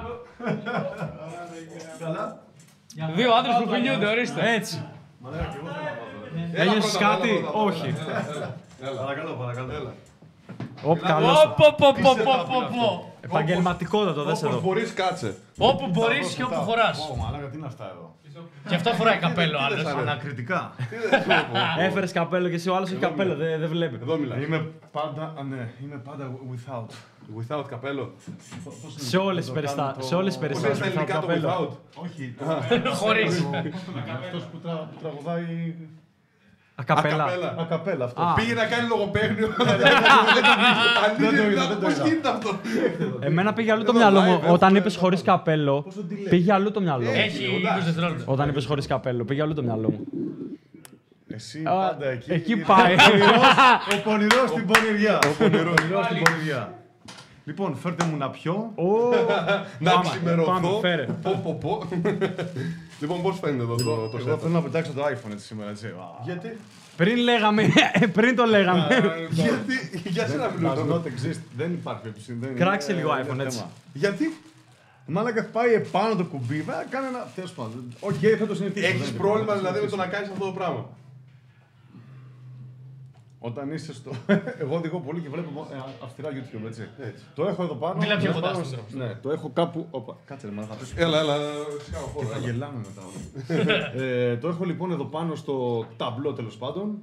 Δύο 3.15 3.34
άντρες 3.34 3.56
που 3.64 3.69
φιλιούνται, 3.69 4.07
ορίστε. 4.07 4.53
Έτσι. 4.53 4.86
Ένιωσε 6.53 6.98
κάτι, 6.98 7.45
όχι. 7.53 7.95
Παρακαλώ, 8.98 9.32
παρακαλώ. 9.32 9.94
Όπ, 10.84 10.99
καλώ. 10.99 11.53
Πω, 11.57 11.76
πω, 11.77 11.94
πω, 12.02 12.15
πω, 12.23 12.45
πω, 12.48 12.60
πω. 12.80 13.14
Επαγγελματικότατο, 13.22 14.23
δες 14.23 14.44
Όπως 14.44 14.52
εδώ. 14.52 14.61
μπορείς 14.61 14.94
κάτσε. 14.94 15.38
Όπου 15.57 15.88
μπορείς 15.88 16.34
και 16.34 16.44
όπου 16.44 16.56
χωράς. 16.56 17.10
Ω, 17.11 17.15
μαλάκα, 17.15 17.45
τι 17.45 17.57
είναι 17.57 17.65
αυτά 17.65 17.84
εδώ; 17.84 18.15
Και 18.68 18.76
αυτό 18.76 18.91
φοράει 18.94 19.18
καπέλο 19.18 19.57
άλλος. 19.60 19.86
Ανακριτικά. 19.86 20.74
Έφερες 21.80 22.12
καπέλο 22.12 22.49
και 22.49 22.56
εσύ 22.56 22.70
ο 22.70 22.76
άλλος 22.76 22.90
έχει 22.91 22.99
καπέλο, 22.99 23.36
δεν 23.36 23.60
δεν 23.60 23.70
βλέπει. 23.70 23.95
Εδώ 24.02 24.18
μιλάς. 24.18 24.44
Είμαι 24.44 24.68
πάντα, 24.91 25.34
α, 25.40 25.44
ναι, 25.44 25.70
είμαι 25.84 25.95
πάντα 26.03 26.32
without. 26.52 26.88
Without 27.40 27.64
καπέλο. 27.68 28.14
Σε 28.95 29.18
όλες 29.18 29.44
τις 29.45 29.53
περιστάσει. 29.53 30.02
Σε 30.07 30.16
όλες 30.16 30.38
τις 30.38 30.48
Πώς 30.48 30.57
είναι 30.57 30.68
περιστάσεις 30.68 30.94
στα 30.94 31.06
θα 31.06 31.20
ελληνικά 31.20 31.20
το 31.20 31.28
καπέλο. 31.28 31.78
without. 31.95 32.03
Όχι, 32.03 32.36
Χωρίς. 32.95 33.45
αυτός 34.24 34.44
που, 34.44 34.57
τρα- 34.64 34.90
που 34.94 34.98
τραγουδάει 35.02 35.76
Ακαπέλα. 36.77 37.23
Ακαπέλα. 37.23 37.56
ακαπέλα 37.60 38.06
αυτό. 38.06 38.22
Α. 38.22 38.34
Πήγε 38.34 38.53
να 38.53 38.65
κάνει 38.65 38.88
λογοπαίγνιο. 38.88 39.47
Δεν 41.18 41.35
το 41.35 41.49
είδα, 41.52 41.68
δεν 41.68 41.77
το 41.80 41.85
Πώς 41.85 41.93
είδα. 41.93 42.07
γίνεται 42.07 42.30
αυτό. 42.30 42.60
Εμένα 43.19 43.53
πήγε 43.53 43.72
αλλού 43.72 43.84
το 43.84 43.91
Εδώ 43.95 43.99
μυαλό 43.99 44.19
live, 44.19 44.23
μου. 44.23 44.41
ε, 44.45 44.52
Όταν 44.52 44.76
έχουμε- 44.76 44.91
είπε 44.91 44.99
χωρί 44.99 45.22
καπέλο, 45.22 45.85
πήγε 46.30 46.53
αλλού 46.53 46.72
το 46.72 46.81
μυαλό 46.81 47.03
μου. 47.06 47.11
Έχει 47.14 47.45
20 47.45 47.84
δευτερόλεπτα. 47.85 48.23
Όταν 48.31 48.49
είπε 48.49 48.61
χωρί 48.61 48.88
καπέλο, 48.88 49.23
πήγε 49.26 49.41
αλλού 49.41 49.53
το 49.53 49.64
μυαλό 49.64 49.89
μου. 49.91 49.99
Εσύ 51.27 51.64
Α, 51.65 51.72
πάντα 51.72 52.06
εκεί. 52.07 52.31
Εκεί 52.31 52.53
είσαι 52.53 52.64
πάει. 52.68 52.95
Ο 53.97 54.02
πονηρός 54.03 54.49
στην 54.49 54.65
πονηριά. 54.65 55.18
Ο 55.18 55.43
πονηρός 55.43 56.06
στην 56.06 56.23
πονηριά. 56.23 56.73
Λοιπόν, 57.46 57.76
φέρτε 57.76 58.06
μου 58.06 58.18
να 58.18 58.30
πιω. 58.30 58.72
Ω, 58.76 58.84
Να 59.80 59.92
Πάμε, 59.92 60.10
ξημερωθώ. 60.10 60.52
πάμε, 60.52 60.68
φέρε. 60.82 61.04
Πω, 61.22 61.40
πω, 61.44 61.54
πω. 61.62 61.88
Λοιπόν, 63.00 63.22
πώς 63.22 63.40
φαίνεται 63.40 63.64
εδώ 63.64 63.76
το 63.76 63.84
το 63.84 64.18
Εγώ 64.18 64.34
setup; 64.36 64.40
θέλω 64.40 64.54
να 64.54 64.62
πετάξω 64.62 64.92
το 64.92 65.04
iPhone 65.06 65.32
έτσι 65.32 65.46
σήμερα, 65.46 65.70
έτσι. 65.70 65.94
Γιατί, 66.24 66.58
Πριν 66.98 67.18
λέγαμε, 67.18 67.64
πριν 68.18 68.36
το 68.36 68.46
λέγαμε. 68.46 68.88
γιατί, 69.30 70.02
για 70.10 70.28
σένα 70.28 70.50
Does 70.50 70.56
μιλούσα. 70.58 70.86
not 70.90 71.04
exist. 71.06 71.40
Δεν 71.58 71.74
υπάρχει 71.74 72.08
επιστήμη. 72.08 72.40
δεν 72.42 72.50
είναι- 72.50 72.60
Κράξε 72.60 72.94
λίγο 72.94 73.10
είναι 73.14 73.22
iPhone, 73.22 73.26
θέμα. 73.28 73.44
έτσι. 73.44 73.64
Γιατί; 73.94 74.38
Μάλακα 75.08 75.46
πάει 75.46 75.74
επάνω 75.74 76.16
το 76.16 76.24
κουμπί, 76.24 76.58
βέβαια 76.62 76.86
κάνε 76.90 77.08
ένα. 77.08 77.28
Τέλος 77.36 77.52
πάντων. 77.52 77.94
Οκ, 78.00 78.14
θα 78.40 78.46
το 78.46 78.56
συνηθίσω. 78.56 78.88
έχεις 78.88 79.02
δεν 79.10 79.18
πρόβλημα 79.18 79.52
είναι 79.52 79.62
δηλαδή 79.62 79.80
με 79.80 79.86
το 79.86 79.90
θέμα. 79.92 80.06
να 80.06 80.12
κάνεις 80.12 80.30
αυτό 80.30 80.46
το 80.46 80.52
πράγμα. 80.52 80.86
Όταν 83.48 83.72
είσαι 83.74 83.94
στο. 83.94 84.12
Εγώ 84.64 84.76
οδηγώ 84.76 85.00
πολύ 85.00 85.20
και 85.20 85.30
βλέπω 85.30 85.50
μο- 85.52 85.68
ε, 85.72 85.76
αυστηρά 86.04 86.30
YouTube, 86.30 86.66
έτσι. 86.68 86.88
Έτσι. 87.00 87.24
Το 87.36 87.46
έχω 87.46 87.64
εδώ 87.64 87.74
πάνω. 87.76 87.96
Μίλα 88.00 88.18
πιο 88.18 88.30
εδώ 88.30 88.40
κοντά 88.40 88.52
πάνω 88.52 88.64
στον 88.64 88.78
στο- 88.78 88.84
μικρόφωνο. 88.88 89.06
Ναι, 89.14 89.20
το 89.22 89.32
έχω 89.32 89.50
κάπου. 89.54 89.88
Όπα, 89.92 90.16
κάτσε 90.26 90.48
ρε, 90.48 90.54
μα 90.54 90.64
θα 90.64 90.74
πεις. 90.76 90.94
Έλα, 90.96 91.20
έλα, 91.20 91.36
σκάω 91.88 92.02
χώρο. 92.14 92.28
Θα 92.28 92.36
έλα. 92.38 92.46
γελάμε 92.46 92.78
μετά. 92.88 93.02
όλα. 93.08 94.04
ε, 94.06 94.38
το 94.38 94.48
έχω 94.48 94.64
λοιπόν 94.66 94.92
εδώ 94.92 95.04
πάνω 95.06 95.36
στο 95.36 95.86
ταμπλό 95.98 96.34
τέλος 96.34 96.58
πάντων. 96.58 96.98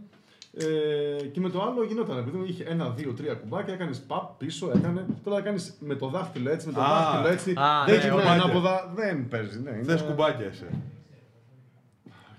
Ε, 0.57 1.25
και 1.27 1.41
με 1.41 1.49
το 1.51 1.63
άλλο 1.63 1.85
γινόταν. 1.85 2.19
Επειδή 2.19 2.39
είχε 2.49 2.65
ένα, 2.65 2.89
δύο, 2.91 3.13
τρία 3.13 3.35
κουμπάκια, 3.35 3.75
έκανες 3.75 3.99
παπ 4.01 4.39
πίσω, 4.39 4.71
έκανε. 4.77 5.07
Τώρα 5.25 5.41
κάνεις 5.41 5.75
με 5.81 5.95
το 5.95 6.09
δάχτυλο 6.09 6.51
έτσι, 6.51 6.67
με 6.67 6.73
το 6.73 6.81
Α, 6.81 6.87
δάχτυλο 6.89 7.33
έτσι. 7.33 7.51
α, 7.51 7.85
δεν 7.87 7.95
ναι, 7.95 8.01
γυρνάει 8.03 8.11
κουμπάκια. 8.23 8.43
ανάποδα, 8.43 8.93
δεν 8.95 9.29
παίζει. 9.29 9.61
Ναι, 9.61 9.71
είναι- 9.71 9.83
Θες 9.85 10.03
κουμπάκια 10.03 10.47
εσύ. 10.47 10.67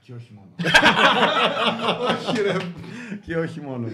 Και 0.06 0.14
όχι 0.14 0.32
μόνο. 0.36 0.48
Όχι 2.10 2.42
ρε, 2.42 2.54
και 3.26 3.36
όχι 3.38 3.62
μόνο. 3.62 3.88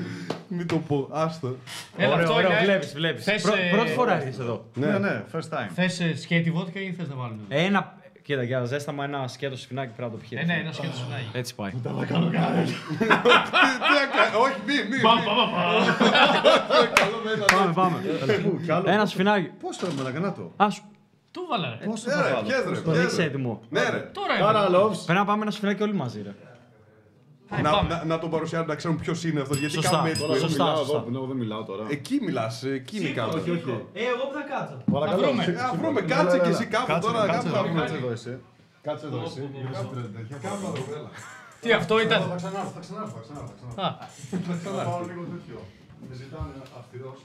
μην 0.48 0.68
το 0.68 0.76
πω, 0.78 1.10
άστο. 1.12 1.56
Έλα, 1.98 2.12
Ωραίο, 2.14 2.24
αυτό 2.24 2.36
ωραίο, 2.36 2.52
είναι. 2.52 2.60
βλέπεις, 2.64 2.94
βλέπεις. 2.94 3.24
Θες, 3.24 3.42
Πρω- 3.42 3.56
ε, 3.56 3.70
Πρώτη 3.72 3.90
φορά 3.92 4.16
έρχεσαι 4.16 4.42
εδώ. 4.42 4.66
Ναι, 4.74 4.98
ναι, 4.98 5.24
first 5.34 5.38
time. 5.58 5.68
Θες 5.74 6.00
ε, 6.00 6.16
σκέτη 6.16 6.52
βότκα 6.52 6.80
ή 6.80 6.92
θες 6.94 7.08
να 7.10 7.16
βάλουμε; 7.16 7.42
Ένα, 7.50 7.94
κοίτα, 8.22 8.44
για 8.44 8.66
ζέσταμα 8.66 9.04
ένα 9.04 9.28
σκέτο 9.28 9.56
σφινάκι 9.58 9.92
πρέπει 9.96 10.12
να 10.12 10.18
το 10.18 10.24
πιει. 10.30 10.40
Ε, 10.42 10.46
ναι, 10.46 10.54
ένα 10.54 10.72
σκέτο 10.72 10.96
σουνάκι. 10.98 11.30
Έτσι 11.34 11.56
πάει. 11.56 11.72
Τι 11.78 11.78
να 11.88 12.06
κάνω, 12.06 12.28
όχι, 14.40 14.56
μη, 14.66 14.74
μη, 14.74 14.96
μη. 14.96 15.02
Καλό 16.94 17.22
με 17.24 17.32
ένα. 17.32 17.46
Πάμε, 17.46 17.74
πάμε. 17.74 17.98
Πού, 18.44 18.60
κι 18.64 18.72
άλλο. 18.72 18.90
Ένα 18.90 19.06
σφινάκι. 19.06 19.50
Πώς 19.62 19.78
το 19.78 19.88
έμενα, 19.92 20.12
κανά 20.12 20.34
το. 20.34 20.52
Άσου, 20.56 20.82
Του 21.32 21.48
βάλα 21.50 21.78
ρε. 21.80 21.86
Πώς 21.86 22.04
το 22.04 22.10
Ναι 22.10 22.16
θα 22.16 22.22
ρε, 22.28 22.34
βάλω. 22.34 22.48
πιες 22.48 22.64
ρε, 22.68 22.76
το 22.82 22.92
πιες 22.92 23.02
δείξε 23.02 23.16
ρε. 23.22 23.24
έτοιμο. 23.24 23.62
Ναι 23.70 23.90
ρε. 23.90 24.00
Τώρα 24.14 24.38
Κάρα 24.38 24.50
έβαλα. 24.66 24.78
loves. 24.86 24.98
Πρέπει 25.06 25.20
να 25.20 25.26
πάμε 25.26 25.42
ένα 25.42 25.52
σφινάκι 25.52 25.84
όλοι 25.84 25.94
μαζί, 25.94 26.22
ρε. 26.22 26.34
Πάει, 27.50 27.62
Να- 27.62 27.72
πάμε. 27.72 27.88
να- 27.94 28.04
Να 28.06 28.20
τον 28.20 28.30
παρουσιάσουμε, 28.30 28.70
να 28.72 28.78
ξέρουν 28.80 28.98
ποιος 28.98 29.24
είναι 29.24 29.42
αυτός. 29.42 29.58
Γιατί 29.58 29.74
Σωστά. 29.74 29.90
κάνουμε 29.90 30.10
έτσι. 30.10 30.22
Τώρα 30.22 30.36
εγώ 30.36 30.48
Σωστά, 30.48 30.64
μιλάω 30.64 30.78
σωστά. 30.78 30.98
εδώ, 30.98 31.06
που 31.06 31.16
εγώ 31.16 31.26
δεν 31.26 31.38
μιλάω 31.38 31.64
τώρα. 31.64 31.84
Εκεί 31.90 32.20
μιλάς, 32.26 32.64
εκεί 32.64 32.98
είναι 33.00 33.10
η 33.10 33.14
κάμερα. 33.14 33.38
Όχι, 33.40 33.50
όχι. 33.52 33.70
Ε, 33.94 34.04
εγώ 34.14 34.24
που 34.30 34.34
θα 34.34 34.42
κάτσω. 34.52 34.78
Παρακαλώ. 34.92 35.22
βρούμε. 35.28 35.44
σε- 35.44 35.52
Α, 35.52 35.70
σε- 35.70 35.78
βρούμε, 35.82 36.02
ναι, 36.02 36.08
κάτσε 36.14 36.36
ναι, 36.38 36.42
κι 36.44 36.50
ναι. 36.50 36.56
εσύ 36.56 36.66
κάπου 36.66 36.86
Κάτσε, 36.92 37.08
τώρα, 37.08 37.20
Κάτσε 37.26 37.36
κάπου 37.38 37.48
εδώ, 37.48 37.56
θα 37.58 37.64
βρούμε. 37.64 37.80
κάτσε 37.82 37.96
εδώ 38.02 38.10
εσύ. 38.18 38.34
Κάτσε 38.88 39.06
εδώ 39.06 39.20
εσύ. 39.28 39.42
Τι 41.62 41.72
αυτό 41.80 41.94
ήταν; 42.06 42.22
Θα 42.22 42.36
ξανάρθω, 42.36 42.72
θα 42.78 42.80
ξανάρθω, 42.86 43.14
θα 43.18 43.22
ξανάρθω, 43.26 43.54
θα 43.54 43.56
ξανάρθω. 43.60 43.82
Α, 43.82 43.90
Θα 44.66 44.84
πάω 44.90 45.02
λίγο 45.10 45.24
τέτοιο. 45.34 45.58
Με 46.10 46.14
ζητάνε 46.22 46.54
αυστηρός. 46.80 47.20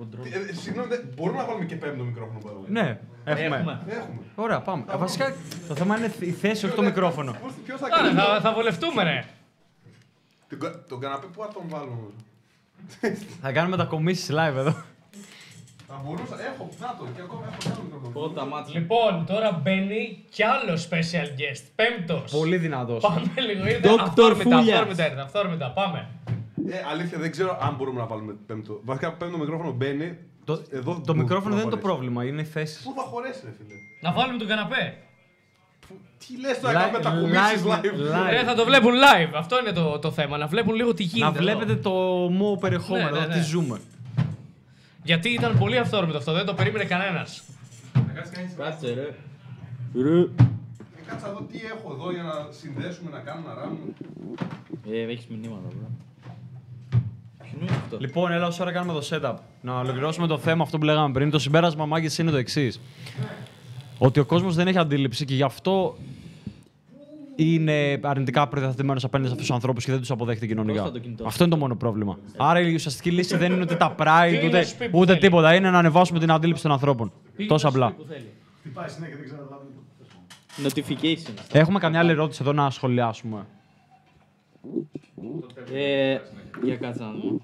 Ε, 0.00 0.50
ε, 0.50 0.54
Συγγνώμη, 0.54 0.88
δεν- 0.88 1.04
μπορούμε 1.16 1.38
να 1.38 1.44
βάλουμε 1.44 1.64
και 1.64 1.76
πέμπτο 1.76 2.04
μικρόφωνο 2.04 2.38
by 2.44 2.48
the 2.48 2.64
way. 2.64 2.68
Ναι, 2.68 2.98
έχουμε. 3.24 3.56
έχουμε. 3.56 3.80
Έχουμε. 3.88 4.18
Ωραία, 4.34 4.60
πάμε. 4.60 4.84
Ε, 4.92 4.96
Βασικά 4.96 5.34
το 5.68 5.74
θέμα 5.74 5.96
είναι 5.96 6.12
η 6.20 6.30
θέση, 6.30 6.66
όχι 6.66 6.74
το 6.74 6.82
μικρόφωνο. 6.82 7.32
Πώς- 7.42 7.52
Ποιος 7.64 7.80
θα 7.80 7.86
Άρα 7.92 7.96
κάνει. 8.06 8.18
θα, 8.18 8.40
θα 8.40 8.52
βολευτούμε 8.52 9.02
ρε. 9.02 9.24
Τον 10.48 10.58
κα- 10.58 10.82
Τον 10.88 11.00
καναπέ 11.00 11.26
πού 11.26 11.42
θα 11.42 11.48
τον 11.52 11.62
βάλουμε. 11.68 11.92
όμως; 12.00 12.12
Θα 13.40 13.52
κάνουμε 13.52 13.76
τα 13.76 13.84
κομίσεις 13.84 14.30
live 14.30 14.56
εδώ. 14.56 14.74
Θα 15.88 16.00
μπορούσα, 16.04 16.36
έχω, 16.54 16.68
να 16.80 16.94
το, 16.98 17.06
και 17.14 17.20
ακόμα 17.22 17.42
έχω 17.46 17.72
άλλο 17.74 17.82
μικρόφωνο. 17.84 18.12
Πότα 18.12 18.44
μάτια. 18.44 18.80
Λοιπόν, 18.80 19.26
τώρα 19.26 19.52
μπαίνει 19.62 20.24
κι 20.30 20.42
άλλο 20.42 20.72
special 20.90 21.26
guest. 21.40 21.62
Πέμπτος. 21.74 22.30
Πολύ 22.32 22.56
δυνατός. 22.56 23.02
Πάμε 23.02 23.20
λίγο. 23.48 23.66
ήρθε. 23.66 23.88
Dr. 23.88 23.96
Αυθόρμητα, 24.00 24.42
Φούλιας. 24.56 24.68
αυθόρμητα 24.78 25.06
ήρθε, 25.06 25.20
αυθόρμητα. 25.20 25.70
Πάμε. 25.70 26.08
Ε, 26.68 26.76
αλήθεια, 26.90 27.18
δεν 27.18 27.30
ξέρω 27.30 27.58
αν 27.62 27.74
μπορούμε 27.74 28.00
να 28.00 28.06
βάλουμε 28.06 28.36
πέμπτο. 28.46 28.80
Βασικά, 28.84 29.12
πέμπτο 29.12 29.38
μικρόφωνο 29.38 29.72
μπαίνει. 29.72 30.18
Το, 30.44 30.62
Εδώ 30.70 31.00
το 31.06 31.12
που- 31.12 31.18
μικρόφωνο 31.18 31.50
που 31.54 31.60
δεν 31.60 31.68
είναι 31.68 31.70
το 31.70 31.76
θα 31.76 31.82
χωρέσει. 31.82 31.98
πρόβλημα, 32.00 32.24
είναι 32.24 32.40
οι 32.40 32.44
θέσει. 32.44 32.82
Πού 32.82 32.92
θα 32.96 33.02
χωρέσει, 33.02 33.40
ρε 33.44 33.50
φίλε; 33.58 33.74
Να 34.00 34.12
βάλουμε 34.12 34.38
τον 34.38 34.48
καναπέ. 34.48 34.96
Τι 36.18 36.40
λες 36.40 36.60
τώρα, 36.60 36.72
κάνουμε 36.80 36.98
τα 36.98 37.10
κουμίσεις 37.10 37.62
live. 37.64 38.30
Ρε, 38.30 38.42
θα 38.44 38.54
το 38.54 38.64
βλέπουν 38.64 38.92
live. 38.94 39.30
Αυτό 39.34 39.58
είναι 39.60 39.72
το, 39.72 39.98
το 39.98 40.10
θέμα. 40.10 40.36
Να 40.38 40.46
βλέπουν 40.46 40.74
λίγο 40.74 40.94
τι 40.94 41.02
γίνεται. 41.02 41.20
Να 41.30 41.36
εδώ. 41.36 41.44
βλέπετε 41.58 41.80
το 41.80 41.90
μου 42.30 42.56
περιεχόμενο, 42.60 43.04
Ναι, 43.10 43.10
ναι, 43.10 43.18
να 43.18 43.26
ναι. 43.26 43.34
τι 43.34 43.40
ζούμε. 43.42 43.80
Γιατί 45.02 45.28
ήταν 45.28 45.58
πολύ 45.58 45.78
αυθόρμητο 45.78 46.18
αυτό. 46.18 46.32
Δεν 46.32 46.44
το 46.46 46.54
περίμενε 46.54 46.84
κανένας. 46.84 47.42
Κάτσε 48.58 48.86
ρε. 48.94 49.00
Ε, 50.02 50.26
Κάτσα 51.06 51.28
εδώ 51.28 51.40
τι 51.52 51.58
έχω 51.58 51.92
εδώ 51.92 52.12
για 52.12 52.22
να 52.22 52.32
συνδέσουμε, 52.50 53.10
να 53.10 53.18
κάνουμε, 53.18 53.48
να 53.48 53.54
ράμουμε. 53.54 53.92
Ε, 54.90 55.00
έχεις 55.12 55.26
μηνύματα, 55.26 55.68
μπρο. 55.68 55.88
Ποιο 57.58 57.66
είναι 57.66 57.76
αυτό. 57.84 57.96
Λοιπόν, 58.00 58.32
έλα 58.32 58.46
όσο 58.46 58.62
ώρα 58.62 58.72
κάνουμε 58.72 59.00
το 59.00 59.08
setup. 59.10 59.34
Να 59.60 59.78
ολοκληρώσουμε 59.78 60.26
το 60.26 60.38
θέμα 60.38 60.62
αυτό 60.62 60.78
που 60.78 60.84
λέγαμε 60.84 61.12
πριν. 61.12 61.30
Το 61.30 61.38
συμπέρασμα, 61.38 61.86
μάγκε, 61.86 62.10
είναι 62.22 62.30
το 62.30 62.36
εξής. 62.36 62.80
Ότι 63.98 64.20
ο 64.20 64.24
κόσμος 64.24 64.54
δεν 64.54 64.66
έχει 64.66 64.78
αντίληψη 64.78 65.24
και 65.24 65.34
γι' 65.34 65.42
αυτό 65.42 65.96
είναι 67.36 68.00
αρνητικά 68.02 68.48
προδιαθετημένο 68.48 69.00
απέναντι 69.02 69.28
σε 69.28 69.32
αυτούς 69.32 69.46
τους 69.46 69.56
ανθρώπους 69.56 69.84
και 69.84 69.90
δεν 69.90 70.00
τους 70.00 70.10
αποδέχεται 70.10 70.46
κοινωνικά. 70.46 70.80
Πρόστα 70.80 70.92
το 70.92 70.98
κινητό. 71.04 71.26
Αυτό 71.26 71.44
είναι 71.44 71.52
το 71.52 71.58
μόνο 71.58 71.76
πρόβλημα. 71.76 72.18
Άρα 72.36 72.60
η 72.60 72.74
ουσιαστική 72.74 73.10
λύση 73.10 73.36
δεν 73.36 73.52
είναι 73.52 73.62
ούτε 73.62 73.74
τα 73.74 73.94
pride, 73.98 74.36
Τι 74.40 74.46
ούτε, 74.46 74.58
να 74.58 74.64
σου 74.64 74.76
πει 74.76 74.88
που 74.88 74.98
ούτε 74.98 75.06
θέλει; 75.12 75.20
τίποτα. 75.20 75.54
Είναι 75.54 75.70
να 75.70 75.78
ανεβάσουμε 75.78 76.18
την 76.18 76.30
αντίληψη 76.30 76.62
των 76.62 76.72
ανθρώπων. 76.72 77.12
Τόσο 77.48 77.68
απλά. 77.68 77.94
Χτυπάει 78.60 78.88
συνέχεια, 78.88 79.16
δεν 79.16 79.24
ξέρω 79.24 79.40
να 79.42 79.56
λάβει. 79.56 79.66
Notification. 80.62 81.32
Έχουμε 81.52 81.78
καμιά 81.78 81.98
άλλη 81.98 82.10
ερώτηση 82.10 82.38
εδώ 82.42 82.52
να 82.52 82.70
σχολιάσουμε. 82.70 83.46
Ε, 85.74 86.18
για 86.64 86.76
κάτσε 86.76 87.02
να 87.02 87.10
δούμε. 87.10 87.38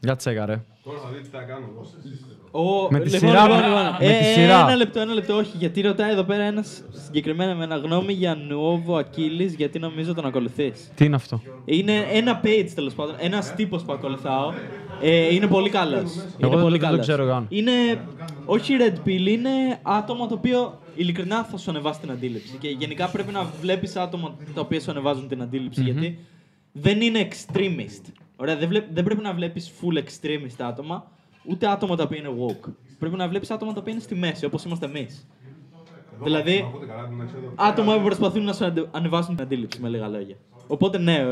Για 0.00 0.16
τσέκα, 0.16 0.46
ρε. 0.46 0.62
Τώρα 0.84 0.98
θα 0.98 1.08
δείτε 1.08 1.20
τι 1.22 1.28
θα 1.28 1.42
κάνω. 1.42 1.66
Ο... 2.50 2.88
Με 2.90 3.00
τη 3.00 3.10
λοιπόν, 3.10 3.28
σειρά, 3.28 3.42
λοιπόν, 3.42 3.58
με- 3.60 3.66
λοιπόν. 3.66 3.82
με 3.82 3.96
τη 3.98 4.04
Ε, 4.06 4.32
σειρά. 4.32 4.60
Ένα 4.60 4.76
λεπτό, 4.76 5.00
ένα 5.00 5.12
λεπτό, 5.14 5.36
όχι. 5.36 5.56
Γιατί 5.56 5.80
ρωτάει 5.80 6.10
εδώ 6.10 6.22
πέρα 6.24 6.42
ένας 6.42 6.82
συγκεκριμένα 6.90 7.54
με 7.54 7.64
ένα 7.64 7.76
γνώμη 7.76 8.12
για 8.12 8.34
Νουόβο 8.34 8.96
Ακύλης, 8.96 9.54
γιατί 9.54 9.78
νομίζω 9.78 10.14
τον 10.14 10.26
ακολουθείς. 10.26 10.90
Τι 10.94 11.04
είναι 11.04 11.14
αυτό; 11.14 11.40
Είναι 11.64 11.92
ένα 12.12 12.40
page 12.44 12.68
τέλος 12.74 12.94
πάντων, 12.94 13.14
ένας 13.18 13.54
τύπος 13.54 13.82
που 13.82 13.92
ακολουθάω. 13.92 14.52
Ε, 15.02 15.34
είναι 15.34 15.46
πολύ 15.46 15.70
καλός. 15.70 16.00
Εγώ 16.16 16.26
Είναι 16.38 16.48
δεν- 16.48 16.58
πολύ 16.60 16.70
δεν 16.70 16.80
το 16.80 16.86
καλός. 16.86 17.00
ξέρω 17.00 17.26
καν. 17.26 17.46
Είναι. 17.48 17.72
Όχι 18.46 18.74
red 18.80 19.08
pill, 19.08 19.26
είναι 19.26 19.50
άτομο 19.82 20.26
το 20.26 20.34
οποίο 20.34 20.78
ειλικρινά 20.96 21.44
θα 21.44 21.56
σου 21.56 21.70
ανεβάσει 21.70 22.00
την 22.00 22.10
αντίληψη. 22.10 22.56
Και 22.60 22.68
γενικά 22.68 23.08
πρέπει 23.08 23.32
να 23.32 23.46
βλέπεις 23.60 23.96
άτομα 23.96 24.34
τα 24.54 24.60
οποία 24.60 24.80
σου 24.80 24.90
ανεβάζουν 24.90 25.28
την 25.28 25.42
αντιληψη 25.42 25.82
γιατί 25.82 26.18
δεν 26.76 27.00
είναι 27.00 27.28
extremist. 27.30 28.12
Ωραία, 28.36 28.56
δεν, 28.56 28.68
βλέ- 28.68 28.84
δεν 28.92 29.04
πρέπει 29.04 29.22
να 29.22 29.32
βλέπεις 29.34 29.72
full 29.80 29.98
extremist 29.98 30.56
άτομα, 30.68 31.10
ούτε 31.44 31.66
άτομα 31.68 31.96
τα 31.96 32.02
οποία 32.02 32.18
είναι 32.18 32.28
woke. 32.38 32.70
Πρέπει 32.98 33.16
να 33.16 33.28
βλέπεις 33.28 33.50
άτομα 33.50 33.72
τα 33.72 33.80
οποία 33.80 33.92
είναι 33.92 34.02
στη 34.02 34.14
μέση, 34.14 34.44
όπως 34.44 34.64
είμαστε 34.64 34.86
εμείς. 34.86 35.26
Δηλαδή, 36.22 36.64
Ακούτε 36.68 36.86
καλά, 36.86 37.08
δεν 37.18 37.26
ξέρω. 37.26 37.52
άτομα 37.54 37.96
που 37.96 38.02
προσπαθούν 38.02 38.44
να 38.44 38.52
σου 38.52 38.64
ανε- 38.64 38.88
ανεβάσουν 38.90 39.34
την 39.36 39.44
αντίληψη, 39.44 39.80
με 39.80 39.88
λίγα 39.88 40.08
λόγια. 40.08 40.36
Οπότε 40.66 40.98
ναι, 40.98 41.24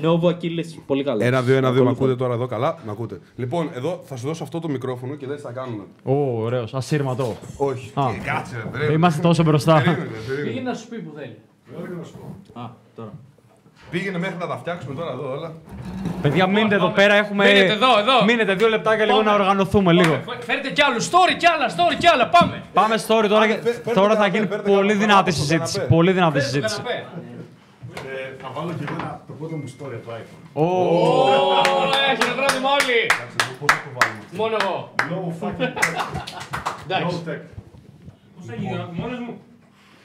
Νόβο 0.00 0.28
Ακύλης, 0.28 0.78
πολύ 0.86 1.04
καλό. 1.04 1.24
Ένα, 1.24 1.42
δύο, 1.42 1.56
ένα, 1.56 1.72
δύο. 1.72 1.84
Με 1.84 1.90
Ακολουθώ. 1.90 2.04
ακούτε 2.04 2.16
τώρα 2.22 2.34
εδώ 2.34 2.46
καλά. 2.46 2.78
Με 2.84 2.90
ακούτε. 2.90 3.18
Λοιπόν, 3.36 3.70
εδώ 3.74 4.00
θα 4.04 4.16
σου 4.16 4.26
δώσω 4.26 4.42
αυτό 4.42 4.58
το 4.60 4.68
μικρόφωνο 4.68 5.14
και 5.14 5.26
δεν 5.26 5.38
θα 5.38 5.52
κάνουμε. 5.52 5.82
Ω, 6.04 6.42
ωραίος. 6.42 6.74
Ασύρματο. 6.74 7.36
Όχι. 7.56 7.90
Α. 7.94 8.06
Τι, 8.12 8.18
Κάτσε, 8.18 8.56
ρε, 8.56 8.62
περίμενε. 8.62 8.92
Είμαστε 8.94 9.20
τόσο 9.20 9.42
μπροστά. 9.42 9.74
Περίμενε, 9.74 10.04
περίμενε. 10.26 10.46
Πήγαινε 10.48 10.70
να 10.70 10.76
σου 10.76 10.88
πει 10.88 10.98
που 10.98 11.12
θέλει. 11.16 11.36
Α, 12.52 12.62
τώρα. 12.96 13.12
Πήγαινε 13.90 14.18
μέχρι 14.18 14.36
να 14.38 14.46
τα 14.46 14.56
φτιάξουμε 14.56 14.94
τώρα 14.94 15.10
εδώ 15.12 15.30
όλα. 15.36 15.52
Παιδιά, 16.22 16.46
μείνετε 16.46 16.74
εδώ 16.74 16.84
πάμε. 16.84 16.94
πέρα. 16.96 17.14
Έχουμε... 17.14 17.44
Μείνετε 17.46 17.72
εδώ, 17.72 17.98
εδώ. 17.98 18.24
Μείνετε 18.24 18.54
δύο 18.54 18.68
λεπτάκια 18.68 19.04
λίγο 19.04 19.16
Πάμε. 19.16 19.30
να 19.30 19.36
οργανωθούμε 19.36 19.92
λίγο. 19.92 20.20
Φε- 20.28 20.42
Φέρτε 20.44 20.70
κι 20.70 20.82
άλλους, 20.82 21.08
story 21.10 21.34
κι 21.38 21.46
άλλα, 21.46 21.66
story 21.76 21.96
κι 21.98 22.06
άλλα, 22.06 22.28
πάμε. 22.28 22.62
Πάμε 22.72 22.94
story 23.06 23.26
τώρα. 23.28 23.46
και- 23.46 23.52
φε- 23.52 23.62
φέρτε 23.74 23.92
Τώρα 24.00 24.08
θα 24.08 24.14
καναπέ, 24.14 24.36
γίνει 24.36 24.46
φέρτε 24.46 24.70
πολύ 24.70 24.86
καναπέ, 24.92 25.04
δυνατή 25.04 25.30
στο 25.30 25.40
συζήτηση. 25.42 25.74
καναπέ. 25.76 25.94
Πολύ 25.94 26.12
δυνατή 26.12 26.32
Φέρτε 26.40 26.46
το 26.60 26.68
συζήτηση. 26.68 26.80
καναπέ. 26.82 27.06
Θα 28.42 28.48
βάλω 28.56 28.72
και 28.78 28.84
εγώ 28.88 28.94
ένα- 29.00 29.20
το 29.28 29.32
πρώτο 29.38 29.54
μου 29.60 29.66
story 29.74 29.94
από 29.98 30.06
το 30.06 30.12
iPhone. 30.20 30.42
Ω, 30.62 30.66
Ωραία, 31.84 32.10
χειροκρότημα 32.20 32.68
όλοι. 32.78 32.98
Πώς 33.60 33.68
θα 33.72 33.78
το 33.86 33.90
βάλουμε. 33.96 34.22
Μόνο 34.40 34.54
εγώ. 34.62 34.76
Low 35.10 35.26
fucking 35.40 35.72
tech. 35.78 35.94
Εντάξει. 36.84 37.06
Low 37.10 37.28
tech. 37.28 37.40
Πώς 38.36 38.44
θα 38.48 38.54
γίνει, 38.60 38.76
μόνος 39.00 39.18
μου; 39.24 39.32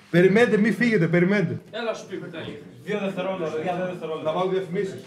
Περιμένετε, 0.09 0.57
μη 0.57 0.71
φύγετε, 0.71 1.07
περιμένετε. 1.07 1.61
Έλα 1.71 1.93
σου 1.93 2.07
πει 2.07 2.17
Βιταλή. 2.17 2.63
Δύο 2.83 2.99
δευτερόλεπτα. 2.99 3.49
δύο 3.49 3.85
δευτερόλεπτα. 3.85 4.31
Θα 4.31 4.37
βάλω 4.37 4.49
διαφημίσεις. 4.49 5.03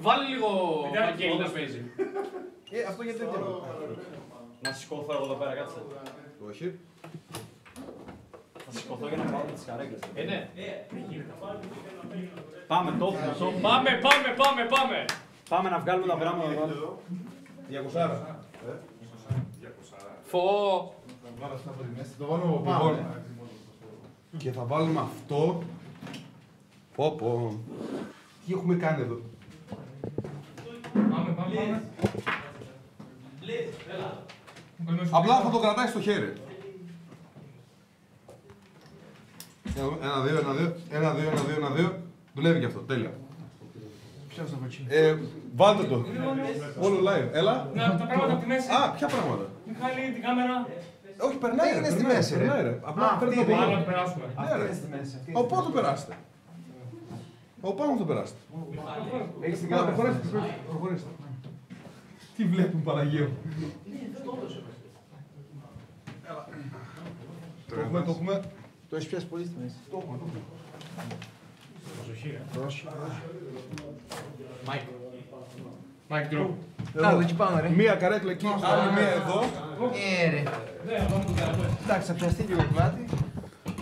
Βάλε 0.00 0.24
λίγο 0.28 0.48
Βαγγέλη 0.94 1.38
να 1.38 1.48
παίζει. 1.48 1.90
Ε, 2.70 2.82
αυτό 2.88 3.02
γιατί 3.02 3.18
δεν 3.18 3.28
ξέρω. 3.28 3.66
Να 4.60 4.72
σηκωθώ 4.72 5.12
εγώ 5.12 5.24
εδώ 5.24 5.34
πέρα, 5.34 5.52
κάτσε. 5.54 5.82
Όχι. 6.48 6.78
Θα 8.64 8.70
σηκωθώ 8.78 9.08
για 9.08 9.16
να 9.16 9.24
βάλω 9.24 9.50
τις 9.54 9.64
καρέκλες. 9.66 10.00
Ε, 10.14 10.22
ναι. 10.22 10.48
Πάμε, 12.66 12.90
το 12.98 13.06
έχουμε, 13.06 13.34
το 13.38 13.44
έχουμε. 13.44 13.60
Πάμε, 13.60 13.90
πάμε, 14.06 14.28
πάμε, 14.36 14.64
πάμε. 14.74 15.04
Πάμε 15.48 15.68
να 15.68 15.78
βγάλουμε 15.78 16.06
τα 16.06 16.16
πράγματα 16.16 16.52
εδώ. 16.52 17.02
200. 17.70 18.10
Φω. 20.22 20.94
Το 22.18 22.26
βάλω 22.26 22.42
από 22.42 22.60
πάνω. 22.64 22.88
Λοιπόν, 22.90 23.06
και 24.38 24.52
θα 24.52 24.64
βάλουμε 24.64 25.00
αυτό. 25.00 25.62
Πω 26.94 27.10
πω. 27.10 27.60
Τι 28.46 28.52
έχουμε 28.52 28.74
κάνει 28.74 29.02
εδώ; 29.02 29.20
Πάμε, 30.92 31.10
πάμε, 31.10 31.32
πάμε. 31.36 31.82
Απλά 35.10 35.40
θα 35.40 35.50
το 35.50 35.58
κρατάει 35.58 35.86
στο 35.86 36.00
χέρι. 36.00 36.32
Ένα, 40.02 40.20
δύο, 40.20 40.38
ένα, 40.38 40.52
δύο, 40.52 40.76
ένα, 40.90 41.14
δύο, 41.14 41.28
ένα, 41.28 41.40
δύο, 41.40 41.56
ένα, 41.56 41.70
δύο. 41.70 41.98
Δουλεύει 42.34 42.60
και 42.60 42.66
αυτό, 42.66 42.80
τέλεια. 42.80 43.12
Πιάσε 44.28 44.54
από 44.54 44.64
εκεί. 44.64 44.86
Ε, 44.88 45.16
βάλτε 45.56 45.84
το. 45.84 46.04
Όλο 46.80 46.98
live. 47.10 47.28
Έλα. 47.32 47.70
Να, 47.74 47.96
τα 47.96 48.04
πράγματα 48.06 48.32
από 48.32 48.40
τη 48.42 48.46
μέση. 48.46 48.68
Α, 48.70 48.90
ποια 48.90 49.06
πράγματα; 49.06 49.44
Μιχάλη, 49.66 50.12
την 50.12 50.22
κάμερα. 50.22 50.66
Όχι, 51.20 51.36
περνάει. 51.36 51.70
ρε, 51.72 51.76
είναι 51.78 51.86
στη 51.88 51.96
περνάει, 51.96 52.16
μέση, 52.16 52.32
ρε. 52.34 52.38
περνάει, 52.38 52.62
ρε. 52.62 52.78
Απλά 52.82 53.16
φέρτε 53.20 53.34
το 53.34 53.40
Πάμε 53.42 53.54
πάνω. 53.56 53.70
να 53.72 53.78
το 53.78 53.84
περάσουμε. 53.90 54.24
Ναι, 54.44 54.64
ρε. 54.64 54.74
στη 54.74 54.86
μέση. 54.90 55.16
αυτή. 55.18 55.30
Από 55.36 55.44
πού 55.46 55.62
το 55.62 55.70
περάσετε. 55.70 56.14
Από 57.62 57.74
πάνω 57.74 57.92
θα 57.92 57.98
το 57.98 58.04
περάσετε. 58.04 58.38
Έχεις 59.40 59.58
την 59.60 59.68
Καλά, 59.68 59.80
κάμερα. 59.82 59.96
προχωρήστε. 59.96 60.38
προχωρήστε. 60.70 61.08
Τι 62.36 62.44
βλέπουν 62.44 62.82
Παναγία 62.82 63.20
μου. 63.20 63.36
Το 67.68 67.80
έχουμε, 67.80 68.00
το 68.02 68.10
έχουμε. 68.10 68.42
Το 68.88 68.96
έχεις 68.96 69.08
πιάσει 69.08 69.26
πολύ 69.26 69.44
στη 69.44 69.54
μέση. 69.62 69.74
Το 69.90 69.96
έχουμε, 70.02 70.18
το 70.18 70.24
έχουμε. 70.28 70.40
Mike 76.08 76.30
drop. 76.32 76.50
Κάτω 77.02 77.18
εκεί 77.20 77.34
πάνω 77.34 77.60
ρε. 77.60 77.68
Μία 77.68 77.94
καρέκλα 77.94 78.30
εκεί, 78.30 78.46
άλλη 78.46 78.92
μία 78.92 79.08
εδώ. 79.08 79.40
Ε 80.24 80.30
ρε. 80.30 80.42
Εντάξει 81.84 82.06
θα 82.06 82.12
πιαστεί 82.12 82.42
λίγο 82.42 82.60
η 82.60 82.64
πλάτη. 82.74 83.04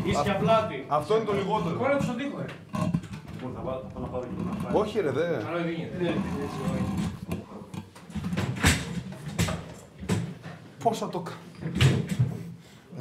Ίσια 0.04 0.36
πλάτη. 0.36 0.84
Αυτό 0.88 1.16
είναι 1.16 1.24
το 1.24 1.32
λιγότερο. 1.32 1.76
Κόλλα 1.76 1.96
του 1.96 2.02
στον 2.02 2.16
τοίχο, 2.16 2.38
ρε. 2.38 2.52
Όχι 4.72 5.00
ρε, 5.00 5.10
δε. 5.10 5.26
Αλλά 5.26 5.58
δεν 5.64 5.68
γίνεται. 5.72 6.14
Πώς 10.82 10.98
θα 10.98 11.08
το 11.08 11.20
κάνω. 11.20 11.38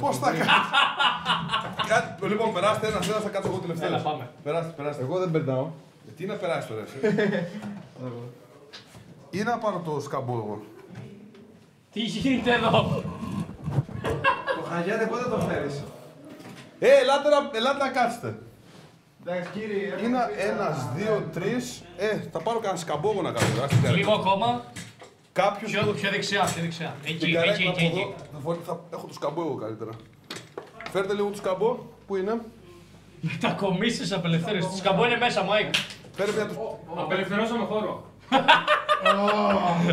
Πώς 0.00 0.18
θα 0.18 0.30
κάνω. 0.30 0.50
Κάτι- 1.88 2.26
Λοιπόν, 2.28 2.52
περάστε 2.52 2.86
ένας, 2.86 3.08
ένας 3.08 3.22
θα 3.22 3.28
κάτσω 3.28 3.48
εγώ 3.48 3.58
τελευταίος. 3.58 3.90
Έλα, 3.92 3.98
πάμε. 4.00 4.28
Περάστε, 4.42 4.72
περάστε. 4.76 5.02
Εγώ 5.02 5.18
δεν 5.18 5.30
περνάω. 5.30 5.70
Τι 6.16 6.26
να 6.26 6.34
περάσεις 6.34 6.66
τώρα 6.70 6.80
εσύ; 6.82 6.96
Ή 9.34 9.42
να 9.42 9.58
πάρω 9.58 9.82
το 9.84 10.00
σκαμπό 10.00 10.32
εγώ. 10.36 10.62
Τι 11.92 12.00
γίνεται 12.00 12.52
εδώ; 12.54 13.02
Το 14.56 14.62
χαγιάτε 14.70 15.06
πότε 15.06 15.28
το 15.28 15.38
φέρεις; 15.38 15.82
Ε, 16.78 16.88
ελάτε 17.00 17.28
να, 17.28 17.50
ελάτε 17.58 17.84
να 17.84 17.90
κάτσετε. 17.90 18.38
Εντάξει 19.26 19.50
κύριε. 19.52 19.94
Είναι 20.04 20.18
ένας, 20.38 20.88
δύο, 20.94 21.28
τρεις. 21.32 21.82
Ε, 21.96 22.20
θα 22.32 22.38
πάρω 22.40 22.58
κανένα 22.58 22.78
σκαμπό 22.78 23.10
εγώ 23.10 23.22
να 23.22 23.30
κάτσω. 23.30 23.46
Άστε, 23.62 23.74
καρέκλα. 23.74 23.90
Λίγο 23.96 24.12
ακόμα. 24.12 24.64
Κάποιος 25.32 25.70
Πιο, 25.70 25.92
πιο 25.92 26.10
δεξιά, 26.10 26.42
πιο 26.44 26.62
δεξιά. 26.62 26.94
Εκεί, 27.04 27.14
την 27.16 27.26
εκεί, 27.26 27.32
καρέκλα 27.34 27.54
εκεί. 27.54 27.66
από 27.68 27.78
εκεί. 27.80 28.00
εδώ. 28.00 28.14
Θα, 28.32 28.38
φορ- 28.42 28.58
θα 28.66 28.80
έχω 28.92 29.06
το 29.06 29.12
σκαμπό 29.12 29.40
εγώ 29.40 29.54
καλύτερα. 29.54 29.90
Φέρτε 30.92 31.14
λίγο 31.14 31.28
το 31.28 31.36
σκαμπό. 31.36 31.76
Πού 32.06 32.16
είναι; 32.16 32.40
Μετακομίσεις 33.20 34.12
απελευθέρωσης. 34.12 34.70
Το 34.70 34.76
σκαμπό 34.76 35.06
είναι 35.06 35.16
μέσα, 35.16 35.42
Μάικ. 35.42 35.74
Φέρτε 36.16 36.32
μια 36.32 36.46
το... 36.54 36.78
Απελευθερώσαμε 36.96 37.64
χώρο. 37.64 38.04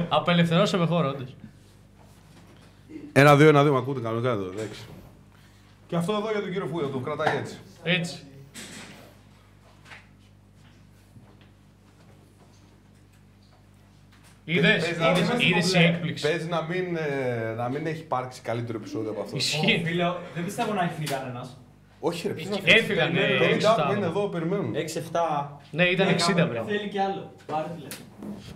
Απελευθερώσαμε 0.10 0.86
χώρο, 0.86 1.10
όντως. 1.10 1.36
Ένα, 3.14 3.36
δύο, 3.36 3.48
ένα, 3.48 3.64
δύο. 3.64 3.74
Μ' 3.74 3.78
ακούτε 3.78 4.00
κανονικά 4.00 4.30
εδώ. 4.32 4.46
Εντάξει. 4.46 4.82
Και 5.88 5.96
αυτό 5.96 6.14
εδώ 6.14 6.32
για 6.32 6.42
τον 6.42 6.52
κύριο 6.52 6.68
Φούδα, 6.68 6.90
το 6.90 6.98
κρατάει 6.98 7.38
έτσι. 7.38 7.58
Έτσι. 7.84 8.24
Είδες, 14.46 14.84
Παίζει 14.84 15.00
να- 15.00 15.10
είδες, 15.12 15.44
είδες 15.50 15.74
η 15.74 15.78
έκπληξη. 15.78 16.28
Παίζει 16.30 16.48
να 16.48 16.62
μην, 16.62 16.96
ε, 16.96 17.54
να 17.58 17.70
μην 17.70 17.86
έχει 17.86 18.00
υπάρξει 18.00 18.42
καλύτερο 18.42 18.78
επεισόδιο 18.78 19.12
από 19.12 19.22
αυτό. 19.22 19.36
Ισχύει. 19.36 19.82
Φίλε, 19.86 20.04
δεν 20.36 20.44
πιστεύω 20.44 20.74
να 20.74 20.84
έχει 20.84 21.04
κανένας. 21.04 21.58
Όχι 22.00 22.28
ρε, 22.28 22.34
ποιος 22.34 22.50
να 22.50 22.58
Έφυγαν, 22.64 23.12
ναι, 23.14 23.20
φύγει. 23.22 23.34
έξι 23.44 23.68
50 23.68 23.72
άτομα 23.72 23.84
άτομα. 23.84 23.98
είναι 23.98 24.06
εδώ, 24.06 24.28
περιμένουν. 24.28 24.76
6-7. 24.76 25.60
Ναι, 25.72 25.84
ήταν 25.84 26.08
60 26.08 26.48
πριν. 26.48 26.64
Θέλει 26.66 26.88
κι 26.90 27.00
άλλο. 27.00 27.32
Πάρε 27.46 27.68
τηλέφωνο. 27.76 28.06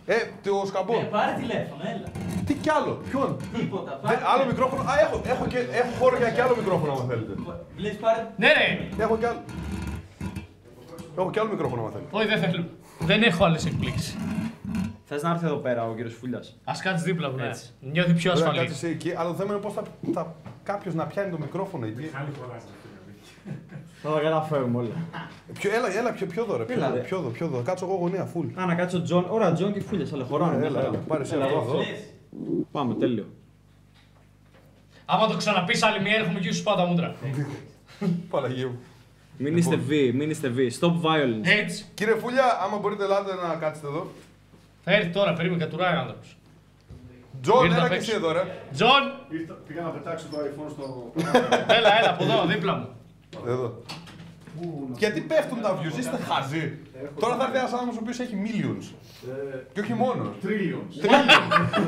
Ε, 0.06 0.16
το 0.44 0.64
σκαμπό. 0.66 0.94
Ε, 0.94 1.04
πάρε 1.16 1.34
τηλέφωνο, 1.42 1.82
έλα. 1.96 2.08
Τι 2.46 2.54
κι 2.54 2.70
άλλο, 2.70 2.92
ποιον; 3.10 3.38
Τίποτα. 3.58 4.00
Δε- 4.04 4.08
Πάρε 4.08 4.20
άλλο 4.34 4.46
μικρόφωνο. 4.46 4.82
Α, 4.82 4.94
έχω, 5.06 5.22
έχω, 5.26 5.46
και, 5.48 5.58
έχω 5.58 5.92
χώρο 6.00 6.18
για 6.18 6.30
κι 6.32 6.42
άλλο 6.42 6.56
μικρόφωνο, 6.56 6.92
αν 6.94 7.08
θέλετε. 7.10 7.34
Λες 7.78 7.96
πάρε. 7.96 8.22
Ναι, 8.38 8.48
ναι. 8.48 9.04
Έχω 9.04 9.18
κι 9.18 9.26
άλλο. 9.26 9.42
Έχω 11.18 11.30
κι 11.32 11.40
άλλο 11.40 11.50
μικρόφωνο, 11.50 11.86
αν 11.86 11.92
θέλετε. 11.92 12.10
Όχι, 12.18 12.28
δεν 12.28 12.40
θέλω. 12.40 12.66
Δεν 13.00 13.24
έχω 13.24 13.46
άλλες 13.46 13.66
εκπλήξεις. 13.66 14.18
Θες 15.08 15.22
να 15.24 15.30
έρθει 15.30 15.46
εδώ 15.46 15.56
πέρα 15.56 15.86
ο 15.90 15.94
κύριος 15.94 16.14
Φούλιας; 16.14 16.58
Ας 16.64 16.82
κάτσεις 16.82 17.04
δίπλα 17.04 17.30
μου, 17.30 17.36
ναι. 17.36 17.48
Έτσι. 17.48 17.70
Νιώθει 17.80 18.14
πιο 18.14 18.32
Ωραία, 18.32 18.44
ασφαλής. 18.46 18.70
κάτσε 18.70 18.86
εσύ 18.86 18.96
εκεί, 18.96 19.14
αλλά 19.18 19.30
το 19.30 19.36
θέμα 19.36 19.52
είναι 19.54 19.62
πώς 19.62 19.74
θα, 19.74 19.82
θα 20.14 20.34
κάποιος 20.64 20.94
να 20.94 21.06
πιάνει 21.06 21.32
το 21.32 21.38
μικρόφωνο 21.40 21.86
εκεί. 21.86 22.10
Θα 24.02 24.14
τα 24.14 24.20
καταφέρουμε 24.20 24.78
όλα. 24.78 24.90
Πιο, 25.54 25.72
έλα, 25.74 25.98
έλα, 25.98 26.12
πιο, 26.12 26.26
πιο 26.28 26.46
δω, 26.46 26.58
ρε. 26.58 26.64
Πιο, 26.64 26.76
Έλα, 26.76 26.90
δω, 26.90 26.96
ρε. 26.96 27.02
πιο, 27.02 27.20
δω, 27.20 27.30
πιο 27.30 27.48
δω. 27.48 27.62
Κάτσω 27.62 27.86
εγώ 27.86 27.96
γωνία, 27.96 28.32
full. 28.36 28.46
Α, 28.56 28.66
να 28.66 28.76
κάτσει 28.76 28.96
ο 28.96 29.02
Τζον. 29.02 29.26
Ωραία, 29.30 29.54
Τζον 29.54 29.74
και 29.74 29.82
Φούλια, 29.82 30.08
αλλά 30.14 30.26
χωράνε. 30.26 30.58
μια 30.58 30.66
Έλα, 30.68 30.76
χαρά. 30.80 30.88
έλα. 30.88 30.98
Πάρε 31.08 31.22
εσύ 31.24 31.34
ένα 31.36 31.46
εδώ. 31.46 31.80
Πάμε, 32.72 32.94
τέλειο. 32.94 33.26
Άμα 35.06 35.28
το 35.28 35.38
ξαναπείς 35.38 35.84
άλλη 35.84 36.02
μία, 36.02 36.16
έρχομαι 36.16 36.40
εκεί 36.40 36.52
σου 36.52 36.64
πάω 36.64 36.76
τα 36.76 36.86
μούτρα. 36.86 37.16
Παναγία 38.30 38.66
μου. 38.68 38.80
Μην 39.38 39.58
είστε 39.58 39.76
βίοι, 39.76 40.12
μην 40.16 40.30
είστε 40.30 40.48
βίοι. 40.48 40.72
Stop 40.80 40.88
violence. 41.02 41.46
Έτσι. 41.62 41.86
Κύριε 41.94 42.16
Φούλια, 42.16 42.44
άμα 42.64 42.78
μπορείτε, 42.78 43.04
ελάτε 43.04 43.34
να 43.48 43.56
κάτσετε 43.56 43.88
εδώ. 43.88 44.08
Θα 44.84 44.92
έρθει 44.94 45.10
τώρα, 45.10 45.34
περίμενε, 45.34 45.64
κατουράει 45.64 45.96
ο 45.96 46.00
άνθρωπος. 46.00 46.38
Τζον, 47.42 47.66
Ήρθα 47.66 47.76
έλα 47.76 47.84
απ' 47.86 47.90
και 47.92 47.96
έξω. 47.96 48.12
εσύ 48.12 48.20
εδώ, 48.20 48.32
ρε. 48.32 48.44
Τζον, 48.74 49.04
Ήρθα- 49.30 49.54
Πήγα 49.68 49.82
να 49.82 49.90
πετάξω 49.90 50.26
το 50.32 50.38
iPhone 50.38 50.70
στο. 50.72 51.12
έλα, 51.78 52.00
έλα, 52.00 52.10
από 52.10 52.24
εδώ, 52.24 52.46
δίπλα 52.46 52.76
μου. 52.76 52.88
Εδώ. 53.48 53.82
Γιατί 54.98 55.22
πέφτουν 55.22 55.62
τα 55.62 55.78
views, 55.80 55.98
είστε 56.00 56.18
χαζοί. 56.30 56.78
Τώρα 57.20 57.36
θα 57.36 57.44
έρθει 57.44 57.58
ένας 57.58 57.72
άνθρωπος 57.72 57.96
ο 57.96 58.00
οποίος 58.02 58.20
έχει 58.20 58.36
millions. 58.46 58.86
Και 59.74 59.80
όχι 59.80 59.94
μόνος. 59.94 60.28
Trillions. 60.44 60.94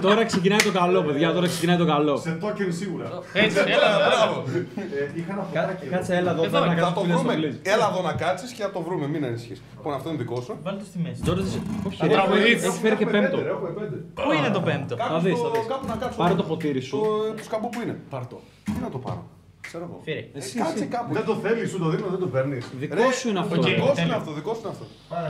Τώρα 0.01 0.25
ξεκινάει 0.25 0.57
το 0.57 0.71
καλό, 0.71 1.01
παιδιά. 1.03 1.33
Τώρα 1.33 1.47
ξεκινάει 1.47 1.77
το 1.77 1.85
καλό. 1.85 2.17
Σε 2.17 2.37
token 2.43 2.67
σίγουρα. 2.69 3.07
Έτσι, 3.33 3.57
έλα. 3.59 3.89
Μπράβο. 4.07 4.43
Ε, 4.77 5.19
Είχα 5.19 5.31
ένα 5.33 5.41
φωτάκι. 5.41 5.85
Κάτσε, 5.85 6.15
έλα 6.15 6.31
εδώ. 6.31 6.43
Εδώ 6.43 6.51
θέλω 6.51 6.65
να 6.65 6.71
είναι, 6.71 6.81
Θα 6.81 6.87
κάνω 6.87 6.95
το 6.95 7.01
φίλες 7.01 7.19
στο 7.19 7.27
βρούμε. 7.27 7.47
Blizz. 7.47 7.73
Έλα 7.73 7.87
εδώ 7.91 8.01
να 8.01 8.13
κάτσεις 8.13 8.51
και 8.51 8.61
θα 8.63 8.71
το 8.71 8.81
βρούμε, 8.81 9.07
μην 9.07 9.25
ανησυχείς. 9.25 9.61
Λοιπόν, 9.77 9.93
αυτό 9.93 10.09
είναι 10.09 10.17
δικό 10.17 10.41
σου. 10.41 10.53
Βάλτε 10.63 10.79
το 10.79 10.85
στη 10.91 10.99
μέση. 11.03 11.21
Τζόρτζ, 11.21 11.53
όχι, 11.87 11.97
Θα 11.97 12.07
τραγουδήσει. 12.07 12.65
έχει 12.67 12.79
φέρει 12.83 12.95
και 12.95 13.05
πέμπτο. 13.05 13.37
Έχουμε 13.53 13.69
πέντε. 13.79 13.95
Πού 14.13 14.31
είναι 14.37 14.49
το 14.49 14.61
πέμπτο; 14.61 14.95
Κάπου 14.95 15.19
δεις, 15.23 15.37
στο- 15.37 15.47
θα 15.47 15.57
δεις. 15.59 15.67
Κάπου 15.67 15.85
να 15.87 15.95
κάτσω. 16.01 16.17
Πάρε 16.17 16.33
το 16.33 16.43
ποτήρι 16.43 16.81
σου. 16.81 16.97
Το- 16.97 17.33
Το 17.37 17.43
σκαμπό 17.43 17.67
που 17.73 17.79
είναι. 17.83 17.95
Πάρ 18.09 18.23
το. 18.31 18.37
Τι 18.63 18.71
να 18.85 18.89
το 18.89 18.97
πάρω; 18.97 19.21
Ξέρω 19.67 19.83
εγώ. 19.83 20.01
Φέρε. 20.05 20.19
Ε, 20.19 20.59
Κάτσε 20.63 20.85
κάπου. 20.85 21.13
Δεν 21.13 21.25
το 21.25 21.35
θέλεις, 21.35 21.69
σου 21.69 21.79
το 21.79 21.89
δίνω, 21.89 22.07
δεν 22.07 22.19
το 22.19 22.27
παίρνεις. 22.27 22.65
Δικό 22.79 22.95
Ρε, 22.95 23.11
σου 23.11 23.29
είναι 23.29 23.39
αυτό. 23.39 23.55
οκ. 23.59 23.65
ρε. 23.65 23.73
Δικό 23.73 23.93
σου 23.95 24.01
είναι 24.01 24.13
αυτό, 24.15 24.31
δικό 24.31 24.53
σου 24.53 24.59
είναι 24.63 24.69
αυτό. 24.71 24.85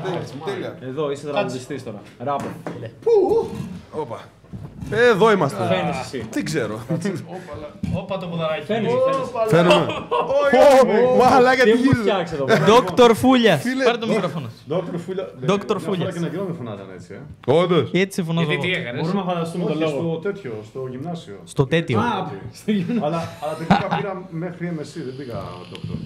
Τέλεια, 0.05 0.21
Τέλεια. 0.45 0.77
Εδώ 0.89 1.11
είσαι 1.11 1.27
τραγουδιστής 1.27 1.83
τώρα. 1.83 2.01
Ράπερ. 2.19 2.47
Όπα. 3.91 4.19
Ε, 4.91 5.07
Εδώ 5.09 5.31
είμαστε. 5.31 5.65
Φαίνεσαι 5.67 5.99
εσύ. 6.03 6.27
Δεν 6.31 6.43
ξέρω. 6.45 6.79
Όπα 7.93 8.17
το 8.17 8.27
ποδαράκι. 8.27 8.65
Φαίνεσαι, 8.65 8.95
φαίνεσαι. 9.05 9.31
Φαίνομαι. 9.47 9.85
Ω, 11.13 11.17
Μαλάκα 11.17 11.63
Τι 11.63 11.63
τι 11.63 11.69
έχουμε 11.69 11.83
γίνεται. 11.85 12.01
φτιάξει 12.01 12.33
εδώ 12.33 12.43
πέρα. 12.45 12.65
Δόκτωρ 12.65 13.13
Φούλιας. 13.15 13.61
Φίλε, 13.61 13.83
Πάρε 13.83 13.97
το 13.97 14.07
μικρόφωνο. 14.07 14.47
Δόκτωρ 14.67 14.97
Φούλια. 14.99 15.29
Δόκτωρ 15.41 15.77
Μια 15.77 15.85
Φούλιας. 15.85 16.03
φορά 16.03 16.11
και 16.11 16.17
ένα 16.17 16.27
καιρό 16.29 16.43
με 16.49 16.53
φωνάζανε 16.57 16.93
έτσι. 16.93 17.13
Ε. 17.47 17.51
Όντως. 17.51 17.89
Και 17.91 17.99
έτσι 17.99 18.19
σε 18.19 18.25
φωνάζω 18.27 18.47
Γιατί 18.51 18.67
τι 18.67 18.73
εγώ. 18.73 18.81
έκανες; 18.81 19.01
Μπορούμε 19.01 19.21
να 19.23 19.27
φανταστούμε 19.31 19.63
τον 19.63 19.71
Όχι, 19.83 19.93
λόγο. 19.93 19.99
στο 20.11 20.17
τέτοιο, 20.31 20.51
στο 20.69 20.79
γυμνάσιο. 20.91 21.37
Στο 21.43 21.65
τέτοιο. 21.67 21.99
αλλά, 21.99 23.19
αλλά 23.41 23.53
τελικά 23.57 23.87
πήρα 23.97 24.25
μέχρι 24.29 24.71
MSc, 24.77 24.93
δεν 25.07 25.15
πήγα 25.17 25.37
Δόκτωρ. 25.71 25.97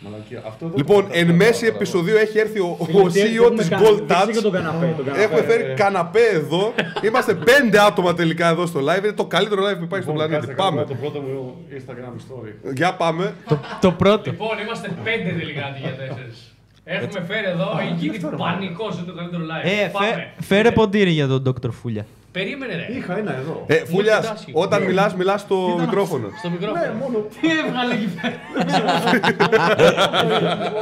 Μαλακία. 0.00 0.42
Αυτό 0.46 0.66
δεν 0.66 0.76
Λοιπόν, 0.76 0.96
το 1.02 1.08
εν 1.12 1.26
κατάλαβα 1.26 1.36
μέση 1.44 1.60
τώρα. 1.64 1.74
επεισοδίου 1.74 2.16
έχει 2.16 2.38
έρθει 2.38 2.58
ο, 2.60 2.76
ο 2.78 2.84
Φίλε, 2.84 3.02
τι 3.02 3.20
CEO 3.20 3.42
έχουμε 3.42 3.56
της 3.56 3.68
κάνει, 3.68 3.82
Gold 3.86 3.98
δείξε 4.26 4.32
και 4.32 4.40
τον 4.40 4.50
Touch. 4.50 4.54
καναπέ, 4.54 4.94
τον 4.96 5.04
καναπέ. 5.04 5.22
Έχουμε 5.22 5.42
φέρει 5.42 5.74
καναπέ 5.76 6.24
εδώ. 6.32 6.72
Είμαστε 7.02 7.34
πέντε 7.34 7.80
άτομα 7.80 8.14
τελικά 8.14 8.48
εδώ 8.48 8.66
στο 8.66 8.80
live. 8.80 8.98
Είναι 9.04 9.12
το 9.12 9.24
καλύτερο 9.26 9.62
live 9.62 9.78
που 9.78 9.84
υπάρχει 9.84 10.04
στον 10.04 10.14
Λοιπόν, 10.14 10.28
πλανήτη. 10.28 10.46
κάτσε 10.46 10.50
να 10.50 10.68
κάνω 10.68 10.70
Πάμε. 10.76 10.88
Το 10.88 10.94
πρώτο 10.94 11.20
μου 11.20 11.56
Instagram 11.76 12.14
story. 12.26 12.72
Για 12.74 12.94
πάμε. 12.94 13.34
Το 13.80 13.90
πρώτο. 13.92 14.30
Λοιπόν, 14.30 14.58
είμαστε 14.64 14.88
πέντε 15.04 15.30
τελικά 15.38 15.64
αντί 15.64 15.78
για 15.80 15.90
τέσσερις. 15.94 16.52
Έχουμε 16.84 17.24
φέρει 17.28 17.46
εδώ, 17.46 17.68
έχει 17.80 17.94
γίνει 17.98 18.18
πανικός, 18.36 18.94
είναι 18.96 19.06
το 19.06 19.14
καλύτερο 19.14 19.42
live. 19.44 19.66
Ε, 19.84 19.88
Πάμε. 19.92 20.06
φε- 20.06 20.44
φέρε 20.44 20.70
ποντήρι 20.70 21.10
για 21.10 21.26
τον 21.26 21.42
Δόκτωρ 21.42 21.70
Φούλια. 21.72 22.06
Περίμενε 22.32 22.74
ρε. 22.74 22.86
Είχα 22.96 23.18
ένα 23.18 23.34
εδώ. 23.36 23.64
Ε, 23.66 23.74
Φούλιας, 23.74 24.26
Multitasking. 24.32 24.52
όταν 24.52 24.82
μιλάς, 24.82 25.14
μιλάς 25.14 25.40
στο 25.40 25.76
μικρόφωνο. 25.80 26.28
Στο 26.38 26.50
μικρόφωνο. 26.50 27.26
Τι 27.40 27.48
έβγαλε 27.66 27.94
εκεί 27.94 28.08
πέρα; 28.20 28.38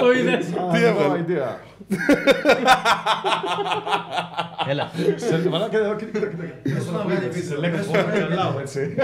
Το 0.01 0.13
είδες. 0.13 0.47
Τι 0.47 0.53
Ah, 0.73 0.87
έβαλε. 0.87 1.25
no 1.29 1.31
idea. 1.31 1.57
Έλα. 4.69 4.91
Σε- 5.17 5.49
Μαλάκα, 5.49 5.79
εδώ, 5.79 5.95
κοίτα, 5.95 6.19
κοίτα, 6.19 6.27
κοίτα. 6.63 6.81
Σε 7.47 7.57
λέξεις 7.57 7.87
που 7.87 7.93
δεν 7.93 8.27
μιλάω, 8.29 8.59
έτσι. 8.61 8.95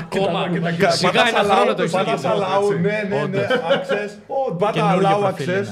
Ακόμα. 0.00 0.48
Κα- 0.78 0.90
Σιγά 0.90 1.12
πατάς 1.12 1.30
ένα 1.32 1.54
χρόνο 1.54 1.72
allow, 1.72 1.76
το 1.76 1.82
πατάς 1.90 2.12
εξήγησα. 2.12 2.34
allow, 2.36 2.80
ναι, 2.80 3.16
ναι, 3.16 3.24
ναι, 3.26 3.46
access. 3.72 4.10
Πάτα 4.58 4.72
Καινούργιο 4.72 5.08
allow 5.16 5.20
προφίλ 5.20 5.46
access. 5.48 5.66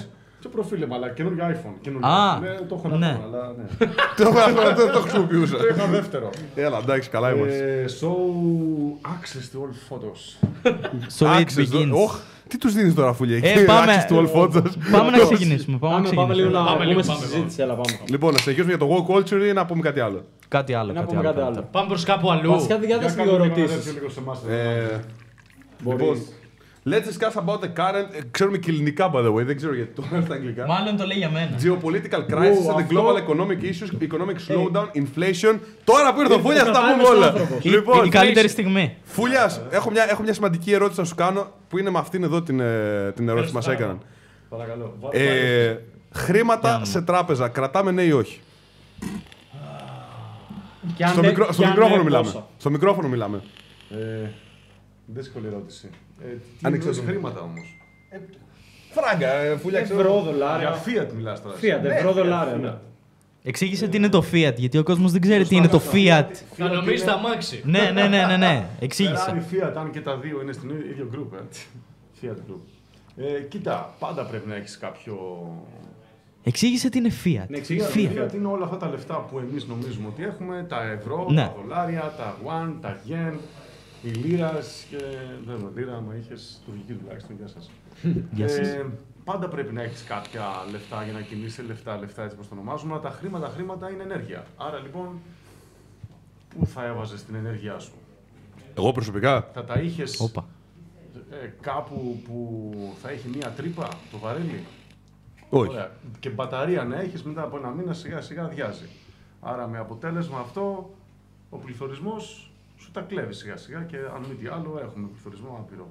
Είναι. 0.48 0.62
Ποιο 0.62 0.62
προφίλ, 0.62 0.86
μαλάκα, 0.88 1.12
καινούργιο 1.14 1.44
iPhone. 1.44 1.74
καινούργιο. 1.80 2.08
Α, 2.08 2.38
Ναι, 2.40 2.48
το 2.68 2.74
έχω 2.78 2.88
να 2.88 2.96
ναι. 2.96 3.18
πω, 3.20 3.24
αλλά 3.26 3.54
ναι. 3.58 3.86
Το 4.16 4.28
αυτό 4.38 4.82
δεν 4.84 4.92
το 4.92 5.00
χρησιμοποιούσα. 5.00 5.56
Το 5.56 5.66
είχα 5.74 5.86
δεύτερο. 5.86 6.30
Έλα, 6.54 6.78
εντάξει, 6.78 7.08
καλά 7.10 7.34
είμαστε. 7.34 7.82
Ε, 7.82 7.84
So, 8.00 8.08
access 9.14 9.46
to 9.52 9.58
all 9.62 9.72
photos. 9.88 10.20
So 11.18 11.24
it 11.26 11.40
Access, 11.40 11.58
begins. 11.58 11.92
Ωχ, 11.92 12.18
τι 12.48 12.58
τους 12.58 12.72
δίνεις 12.74 12.94
τώρα, 12.94 13.12
Φούλια, 13.12 13.36
Ε, 13.42 13.52
εκεί, 13.52 13.64
πάμε. 13.64 13.92
access 14.08 14.12
to 14.12 14.16
all 14.18 14.28
photos. 14.36 14.70
Πάμε 14.92 15.10
να 15.10 15.18
ξεκινήσουμε. 15.18 15.78
Πάμε 15.78 15.94
να 15.94 16.02
Πάμε, 16.02 16.14
πάμε 16.14 16.34
λίγο 16.34 16.48
ξεκινήσουμε. 16.50 16.58
να 16.58 16.64
Πάμε 16.64 16.84
λίγο, 16.84 16.90
πούμε 17.00 17.02
στη 17.02 17.12
πάμε, 17.12 17.26
συζήτηση. 17.26 17.62
Έλα, 17.62 17.74
πάμε. 17.74 17.98
Λοιπόν, 18.08 18.32
να 18.32 18.38
συνεχίσουμε 18.38 18.74
για 18.76 18.86
το 18.86 18.88
woke 18.94 19.14
culture 19.14 19.48
ή 19.48 19.52
να 19.52 19.66
πούμε 19.66 19.82
κάτι 19.82 20.00
άλλο; 20.00 20.24
Κάτι 20.48 20.74
άλλο. 20.74 20.92
Να 20.92 21.00
κάτι 21.00 21.06
πούμε 21.14 21.22
κάτι 21.22 21.38
άλλο. 21.40 21.46
άλλο. 21.48 21.68
Πάμε 21.72 21.88
προς 21.88 22.04
κάπου 22.04 22.30
αλλού. 22.30 22.50
Βασικά 22.50 22.78
δεν 22.78 22.86
Για 22.88 22.96
διάταση 22.98 23.16
κάντε 23.16 23.30
λίγο 23.30 23.42
λίγο 23.44 23.52
ένα 23.54 23.62
ερωτήσεις. 23.62 23.84
τέτοιο 23.84 24.00
λίγο 24.00 24.10
σε 24.12 24.20
εμάς. 24.20 24.42
Ε, 24.48 25.00
Λοιπόν, 25.86 26.16
let's 26.92 27.06
discuss 27.12 27.36
about 27.44 27.60
the 27.60 27.70
current. 27.80 28.08
ε, 28.16 28.18
Ξέρουμε 28.30 28.58
και 28.58 28.70
ελληνικά, 28.70 29.10
by 29.14 29.18
the 29.18 29.32
way, 29.34 29.44
δεν 29.44 29.56
ξέρω 29.56 29.74
γιατί 29.74 29.90
το 29.94 30.04
λέω 30.12 30.20
στα 30.22 30.34
αγγλικά. 30.34 30.66
Μάλλον 30.66 30.96
το 30.96 31.04
λέει 31.06 31.16
για 31.18 31.30
μένα. 31.30 31.50
Geopolitical 31.62 32.32
crisis 32.34 32.70
and 32.72 32.76
the 32.76 32.82
αυτό- 32.82 32.86
global 32.90 33.16
economic 33.28 33.62
issues, 33.62 34.02
economic 34.02 34.36
slowdown, 34.48 34.86
inflation. 35.02 35.58
Τώρα 35.84 36.14
που 36.14 36.20
ήρθε 36.20 36.34
ο 36.34 36.38
Φούλιας 36.38 36.62
θα 36.62 36.70
τα 36.70 36.80
πούμε 36.92 37.08
όλα. 37.08 37.34
Η- 37.62 37.68
Λοιπόν, 37.68 38.04
Η 38.04 38.08
καλύτερη 38.08 38.48
στιγμή. 38.48 38.96
Φούλιας, 39.02 39.60
έχω 39.70 39.90
μια, 39.90 40.06
έχω 40.10 40.22
μια 40.22 40.32
σημαντική 40.34 40.72
ερώτηση 40.72 41.00
να 41.00 41.06
σου 41.06 41.14
κάνω 41.14 41.52
που 41.68 41.78
είναι 41.78 41.90
με 41.90 41.98
αυτήν 41.98 42.22
εδώ 42.22 42.42
την, 42.42 42.60
ε, 42.60 43.12
την 43.14 43.28
ερώτηση 43.28 43.50
που 43.50 43.56
μας 43.56 43.68
έκαναν. 43.68 43.98
Παρακαλώ. 44.48 44.96
βάλτε 45.00 45.18
Ε, 45.68 45.78
χρήματα 46.14 46.84
σε 46.84 47.02
τράπεζα, 47.02 47.48
κρατάμε 47.48 47.90
ναι 47.90 48.02
ή 48.02 48.12
όχι; 48.12 48.40
Και 50.96 51.04
αν 51.04 51.10
Στο, 51.10 51.20
δεν- 51.20 51.30
μικρό, 51.30 51.46
και 51.46 51.52
στο 51.52 51.62
αν 51.62 51.68
μικρόφωνο 51.68 51.96
δεν, 51.96 52.04
μιλάμε. 52.04 52.24
πόσα. 52.24 52.46
Στο 52.58 52.70
μικρόφωνο 52.70 53.08
μιλάμε. 53.08 53.42
Ε, 53.90 54.28
Δύσκολη 55.06 55.46
ερώτηση. 55.46 55.90
Ε, 56.20 56.24
τι 56.26 56.38
Ανοίξτε 56.62 56.88
εννοείς 56.90 56.96
το. 57.06 57.12
χρήματα 57.12 57.40
όμως; 57.40 57.76
Φράγκα, 58.90 59.32
ε, 59.32 59.56
Φούλια, 59.56 59.82
ξέρω. 59.82 60.00
Ευρώ, 60.00 60.12
Για 60.22 60.32
δολάρια. 60.32 60.74
Fiat 60.86 61.12
μιλάς 61.16 61.42
τώρα. 61.42 61.54
Fiat, 61.56 61.84
ευρώ, 61.84 62.12
δολάρια. 62.12 62.56
ναι. 62.56 62.74
Εξήγησε 63.42 63.88
τι 63.88 63.96
είναι 63.96 64.08
το 64.08 64.24
Fiat, 64.32 64.54
γιατί 64.56 64.78
ο 64.78 64.82
κόσμος 64.82 65.12
δεν 65.12 65.20
ξέρει 65.20 65.44
τι 65.46 65.56
είναι 65.56 65.68
το 65.68 65.80
Fiat. 65.92 66.26
Θα 66.56 66.68
νομίζεις 66.68 67.04
τα 67.04 67.18
μάξι. 67.18 67.62
Ναι, 67.64 67.90
ναι, 67.94 68.06
ναι, 68.08 68.26
ναι, 68.26 68.36
ναι. 68.36 68.66
Εξήγησε. 68.80 69.44
Ferrari, 69.50 69.66
Fiat, 69.66 69.72
αν 69.76 69.90
και 69.90 70.00
τα 70.00 70.16
δύο 70.16 70.40
είναι 70.42 70.52
στην 70.52 70.70
ίδιο 70.70 71.08
group. 71.14 71.36
Ε. 71.38 71.42
Fiat 72.22 72.34
group. 72.50 72.60
Ε, 73.16 73.40
κοίτα, 73.40 73.94
πάντα 73.98 74.24
πρέπει 74.26 74.48
να 74.48 74.54
έχεις 74.54 74.78
κάποιο... 74.78 75.16
Εξήγησε 76.42 76.88
τι 76.88 76.98
είναι 76.98 77.10
Fiat. 77.24 77.44
Ναι, 77.48 77.56
εξήγησε. 77.56 77.88
Fiat. 77.94 77.98
Fiat 78.28 78.34
είναι 78.34 78.46
όλα 78.46 78.64
αυτά 78.64 78.76
τα 78.76 78.88
λεφτά 78.88 79.14
που 79.30 79.38
εμείς 79.38 79.66
νομίζουμε 79.66 80.06
ότι 80.08 80.22
έχουμε, 80.24 80.66
τα 80.68 80.82
ευρώ, 80.82 81.26
Ναι. 81.30 81.42
τα 81.42 81.54
δολάρια, 81.62 82.14
τα 82.16 82.36
yuan, 82.44 82.72
τα 82.80 82.96
yen, 83.08 83.34
η 84.02 84.08
λίρας 84.08 84.86
και... 84.90 84.96
Δεν 85.46 85.56
με 85.56 85.70
λίρα, 85.80 85.96
άμα 85.96 86.14
είχες 86.16 86.60
τουρκική 86.66 86.92
τουλάχιστον, 86.92 87.36
γεια 87.36 87.48
σας. 87.48 87.70
Γεια 88.36 88.48
σας. 88.48 88.68
Ε, 88.68 88.86
πάντα 89.24 89.48
πρέπει 89.48 89.72
να 89.72 89.82
έχεις 89.82 90.04
κάποια 90.04 90.44
λεφτά 90.70 91.04
για 91.04 91.12
να 91.12 91.20
κινείσαι, 91.20 91.62
λεφτά, 91.62 91.98
λεφτά 91.98 92.22
έτσι 92.22 92.34
όπως 92.34 92.48
το 92.48 92.54
ονομάζουμε, 92.54 92.92
αλλά 92.92 93.02
τα 93.02 93.10
χρήματα, 93.10 93.48
χρήματα 93.48 93.90
είναι 93.90 94.02
ενέργεια. 94.02 94.44
Άρα 94.56 94.78
λοιπόν, 94.78 95.18
πού 96.58 96.66
θα 96.66 96.84
έβαζες 96.84 97.24
την 97.24 97.34
ενέργειά 97.34 97.78
σου; 97.78 97.92
Εγώ 98.76 98.92
προσωπικά; 98.92 99.50
Θα 99.52 99.64
τα 99.64 99.80
είχες 99.80 100.20
Όπα. 100.20 100.44
ε, 101.30 101.50
κάπου 101.60 102.22
που 102.24 102.72
θα 103.02 103.10
έχει 103.10 103.28
μία 103.28 103.50
τρύπα, 103.50 103.88
το 104.10 104.18
βαρέλι; 104.18 104.64
Όχι. 105.48 105.70
Ωραία. 105.70 105.90
Και 106.20 106.28
μπαταρία 106.30 106.84
να 106.84 107.00
έχεις 107.00 107.22
μετά 107.22 107.42
από 107.42 107.56
ένα 107.56 107.68
μήνα 107.68 107.92
σιγά 107.92 108.20
σιγά 108.20 108.44
αδειάζει. 108.44 108.88
Άρα 109.40 109.66
με 109.66 109.78
αποτέλεσμα 109.78 110.38
αυτό 110.38 110.94
ο 111.50 111.56
πληθωρισμός 111.56 112.47
σου 112.88 112.94
τα 112.94 113.00
κλέβεις 113.00 113.36
σιγά 113.38 113.56
σιγά 113.56 113.80
και 113.82 113.96
αν 113.96 114.20
μη 114.28 114.34
τι 114.34 114.46
άλλο 114.46 114.80
έχουμε 114.84 115.06
πληθωρισμό 115.12 115.56
άπειρο 115.60 115.86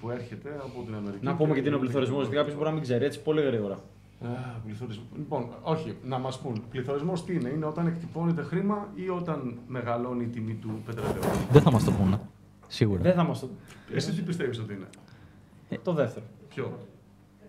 που 0.00 0.10
έρχεται 0.10 0.50
από 0.64 0.82
την 0.86 0.94
Αμερική. 0.94 1.24
Να 1.24 1.34
πούμε 1.36 1.54
και 1.54 1.60
τι 1.60 1.66
είναι 1.66 1.76
ο 1.76 1.78
την 1.78 1.88
πληθωρισμός, 1.88 2.20
γιατί 2.20 2.36
κάποιος 2.36 2.54
μπορεί 2.54 2.66
να 2.68 2.74
μην 2.74 2.82
ξέρει 2.82 3.04
έτσι 3.04 3.20
πολύ 3.22 3.42
γρήγορα. 3.42 3.74
Α, 4.24 4.28
πληθωρισμό. 4.64 5.04
Λοιπόν, 5.16 5.48
όχι, 5.62 5.96
να 6.04 6.18
μας 6.18 6.38
πούν. 6.40 6.62
Πληθωρισμός 6.70 7.24
τι 7.24 7.34
είναι, 7.34 7.48
είναι 7.48 7.64
όταν 7.64 7.86
εκτυπώνεται 7.86 8.42
χρήμα 8.42 8.88
ή 8.94 9.08
όταν 9.08 9.58
μεγαλώνει 9.66 10.24
η 10.24 10.26
τιμή 10.26 10.54
του 10.54 10.82
πετρελαίου. 10.86 11.20
Δεν 11.50 11.62
θα 11.62 11.70
μας 11.70 11.84
το 11.84 11.90
πούνε. 11.90 12.20
Σίγουρα. 12.66 13.00
Δεν 13.02 13.12
θα 13.14 13.22
μας 13.24 13.40
το. 13.40 13.48
Εσύ 13.94 14.12
τι 14.12 14.22
πιστεύεις 14.22 14.58
ότι 14.58 14.72
είναι, 14.72 15.78
Το 15.82 15.92
δεύτερο. 15.92 16.24
Ποιο, 16.48 16.78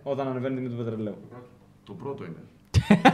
Όταν 0.03 0.27
ανεβαίνει 0.27 0.53
η 0.53 0.57
τιμή 0.63 0.69
του 0.69 0.83
πετρελαίου. 0.83 1.17
Το 1.85 1.93
πρώτο 1.93 2.23
είναι. 2.25 2.41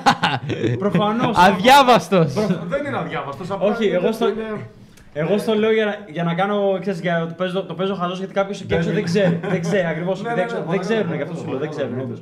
Προφανώς. 0.84 1.38
Αδιάβαστος. 1.38 2.34
Δεν 2.68 2.86
είναι 2.86 2.98
αδιάβαστος. 2.98 3.50
Όχι, 3.50 3.86
εγώ 3.86 4.12
στο- 4.12 4.28
Είναι... 4.30 4.70
Εγώ 5.14 5.38
στο 5.38 5.54
λέω 5.56 5.72
για, 5.72 5.86
να- 5.86 5.98
για 6.12 6.24
να 6.24 6.34
κάνω. 6.34 6.78
Ξέρεις, 6.82 7.00
για, 7.02 7.26
το 7.28 7.34
παίζω, 7.38 7.64
το 7.64 7.74
παίζω 7.74 7.96
χαζό 7.96 8.16
γιατί 8.16 8.34
κάποιος 8.34 8.62
εκεί 8.62 8.74
έξω 8.74 8.92
δεν 8.92 9.04
ξέρει. 9.04 9.40
δεν 9.44 9.62
ξέρει 9.62 9.86
ακριβώς. 9.88 10.22
Ναι, 10.24 10.30
ναι, 10.30 10.36
δεν, 10.36 10.46
ναι, 10.46 10.52
δεν 10.54 10.64
παρακαλώ, 10.64 10.80
ξέρουν, 10.82 11.02
γι' 11.02 11.08
παρακαλώ, 11.08 11.32
αυτό 11.32 11.44
σου 11.44 11.50
λέω. 11.50 11.60
Δεν 11.60 11.70
παρακαλώ, 11.70 11.90
ξέρουν. 11.90 11.92
εννοείται. 11.92 12.14
όντως. 12.14 12.20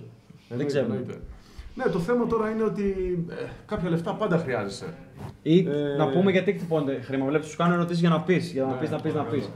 Δεν 0.50 0.60
Εννοείται, 0.60 0.72
ξέρουν. 0.74 0.92
εννοείται. 0.92 1.20
Ναι, 1.76 1.84
το 1.84 2.00
θέμα 2.00 2.28
τώρα 2.28 2.50
είναι 2.50 2.64
ότι 2.64 2.86
ε, 3.30 3.34
κάποια 3.66 3.90
λεφτά 3.90 4.14
πάντα 4.14 4.38
χρειάζεσαι. 4.38 4.86
Ή 5.42 5.58
Ε, 5.60 5.98
να 5.98 6.08
πούμε 6.08 6.32
γιατί 6.32 6.52
εκτυπώνεται 6.52 7.02
χρήμα. 7.02 7.26
Βλέπεις, 7.26 7.48
σου 7.48 7.58
κάνω 7.58 7.74
ερωτήσεις 7.74 8.00
για 8.00 8.10
να 8.10 8.20
πεις. 8.22 8.52
Για 8.52 8.64
να 8.64 8.68
Ναι, 8.72 8.76
πεις, 8.80 8.90
να 8.90 8.98
πεις, 9.00 9.14
να 9.14 9.24
πεις. 9.24 9.50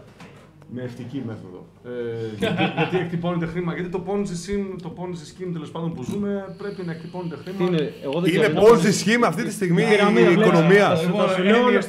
Με 0.74 0.82
ευτική 0.82 1.24
μέθοδο. 1.26 1.66
Ε, 1.86 1.90
γιατί, 2.38 2.64
γιατί 2.78 2.98
εκτυπώνεται 2.98 3.46
χρήμα, 3.46 3.74
γιατί 3.74 3.90
το 3.90 4.04
Ponzi 4.08 4.36
scheme, 4.44 4.76
το 4.82 4.94
Ponzi 4.98 5.24
scheme 5.32 5.50
τέλος 5.54 5.72
πάντων 5.72 5.94
που 5.94 6.04
ζούμε 6.04 6.56
πρέπει 6.58 6.82
να 6.86 6.92
εκτυπώνεται 6.92 7.36
χρήμα. 7.44 7.58
Τι 7.58 7.64
είναι, 7.64 7.94
εγώ 8.04 8.20
δεν 8.22 8.34
Είναι 8.34 8.48
ξέρω. 8.48 8.62
Ponzi 8.68 8.92
scheme 9.02 9.24
αυτή 9.26 9.44
τη 9.44 9.52
στιγμή 9.52 9.82
η 9.82 9.86
Πυραμίδα, 9.86 10.30
βλέπεις. 10.30 10.48
οικονομία. 10.48 10.90
Θα 10.90 10.96
σου- 10.96 11.16
θα 11.16 11.28
σου 11.28 11.44
λέω 11.44 11.64
όλα- 11.66 11.82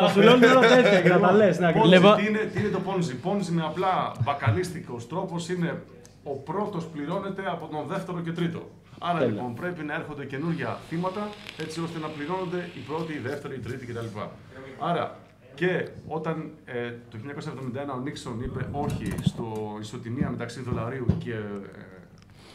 Θα 0.00 0.08
σου 0.08 0.20
λέω 0.20 0.32
όλα 0.34 0.60
τέτοια 0.60 1.00
και 1.00 1.08
να 1.08 1.18
τα 1.20 1.32
λες. 1.32 1.58
Ponzi, 1.58 1.88
Λοιπόν- 1.88 2.16
τι, 2.16 2.26
είναι, 2.26 2.38
τι 2.52 2.60
είναι 2.60 2.68
το 2.68 2.80
Ponzi; 2.86 3.14
Ponzi 3.26 3.46
με 3.50 3.62
απλά 3.62 4.12
μπακαλίστικος 4.24 5.08
τρόπος 5.08 5.48
είναι 5.48 5.82
ο 6.22 6.30
πρώτος 6.50 6.84
πληρώνεται 6.86 7.42
από 7.54 7.66
τον 7.66 7.84
δεύτερο 7.88 8.20
και 8.20 8.32
τρίτο. 8.32 8.60
Άρα 9.02 9.18
Τέλεια. 9.18 9.32
λοιπόν 9.34 9.54
πρέπει 9.54 9.82
να 9.84 9.94
έρχονται 9.94 10.24
καινούργια 10.24 10.78
θύματα 10.88 11.28
έτσι 11.64 11.80
ώστε 11.80 11.98
να 11.98 12.06
πληρώνονται 12.06 12.60
οι 12.76 12.80
πρώτοι, 12.88 13.12
οι 13.12 13.18
δεύτεροι, 13.28 13.54
οι 13.54 13.58
τρίτοι 13.58 13.86
κτλ. 13.86 14.06
Άρα 14.78 15.16
και 15.60 15.88
όταν 16.06 16.50
ε, 16.64 16.92
το 17.10 17.18
1971 17.92 17.96
ο 17.96 17.98
Νίξον 17.98 18.40
είπε 18.42 18.68
όχι 18.72 19.12
στο 19.22 19.76
ισοτιμία 19.80 20.30
μεταξύ 20.30 20.60
δολαρίου 20.62 21.06
και 21.18 21.32
ε, 21.32 21.40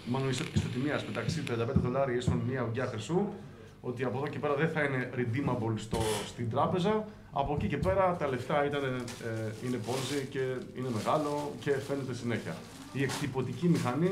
μάλλον 0.05 0.29
ισο- 0.29 0.53
ισοτιμίας 0.53 1.05
μεταξύ 1.05 1.43
35 1.47 1.53
δολάρια 1.75 2.15
ίσον 2.15 2.41
μία 2.47 2.63
ουγγιά 2.63 2.85
χρυσού, 2.85 3.27
ότι 3.81 4.03
από 4.03 4.17
εδώ 4.17 4.27
και 4.27 4.39
πέρα 4.39 4.55
δεν 4.55 4.69
θα 4.69 4.83
είναι 4.83 5.09
redeemable 5.15 5.73
στο, 5.75 5.97
στην 6.25 6.49
τράπεζα. 6.49 7.05
Από 7.31 7.53
εκεί 7.53 7.67
και 7.67 7.77
πέρα 7.77 8.15
τα 8.19 8.27
λεφτά 8.27 8.65
ήταν, 8.65 8.83
ε, 8.83 9.65
είναι 9.65 9.77
πόνζι 9.77 10.25
και 10.29 10.43
είναι 10.77 10.89
μεγάλο 10.93 11.51
και 11.59 11.71
φαίνεται 11.71 12.13
συνέχεια. 12.13 12.55
Η 12.93 13.03
εκτυπωτική 13.03 13.67
μηχανή 13.67 14.11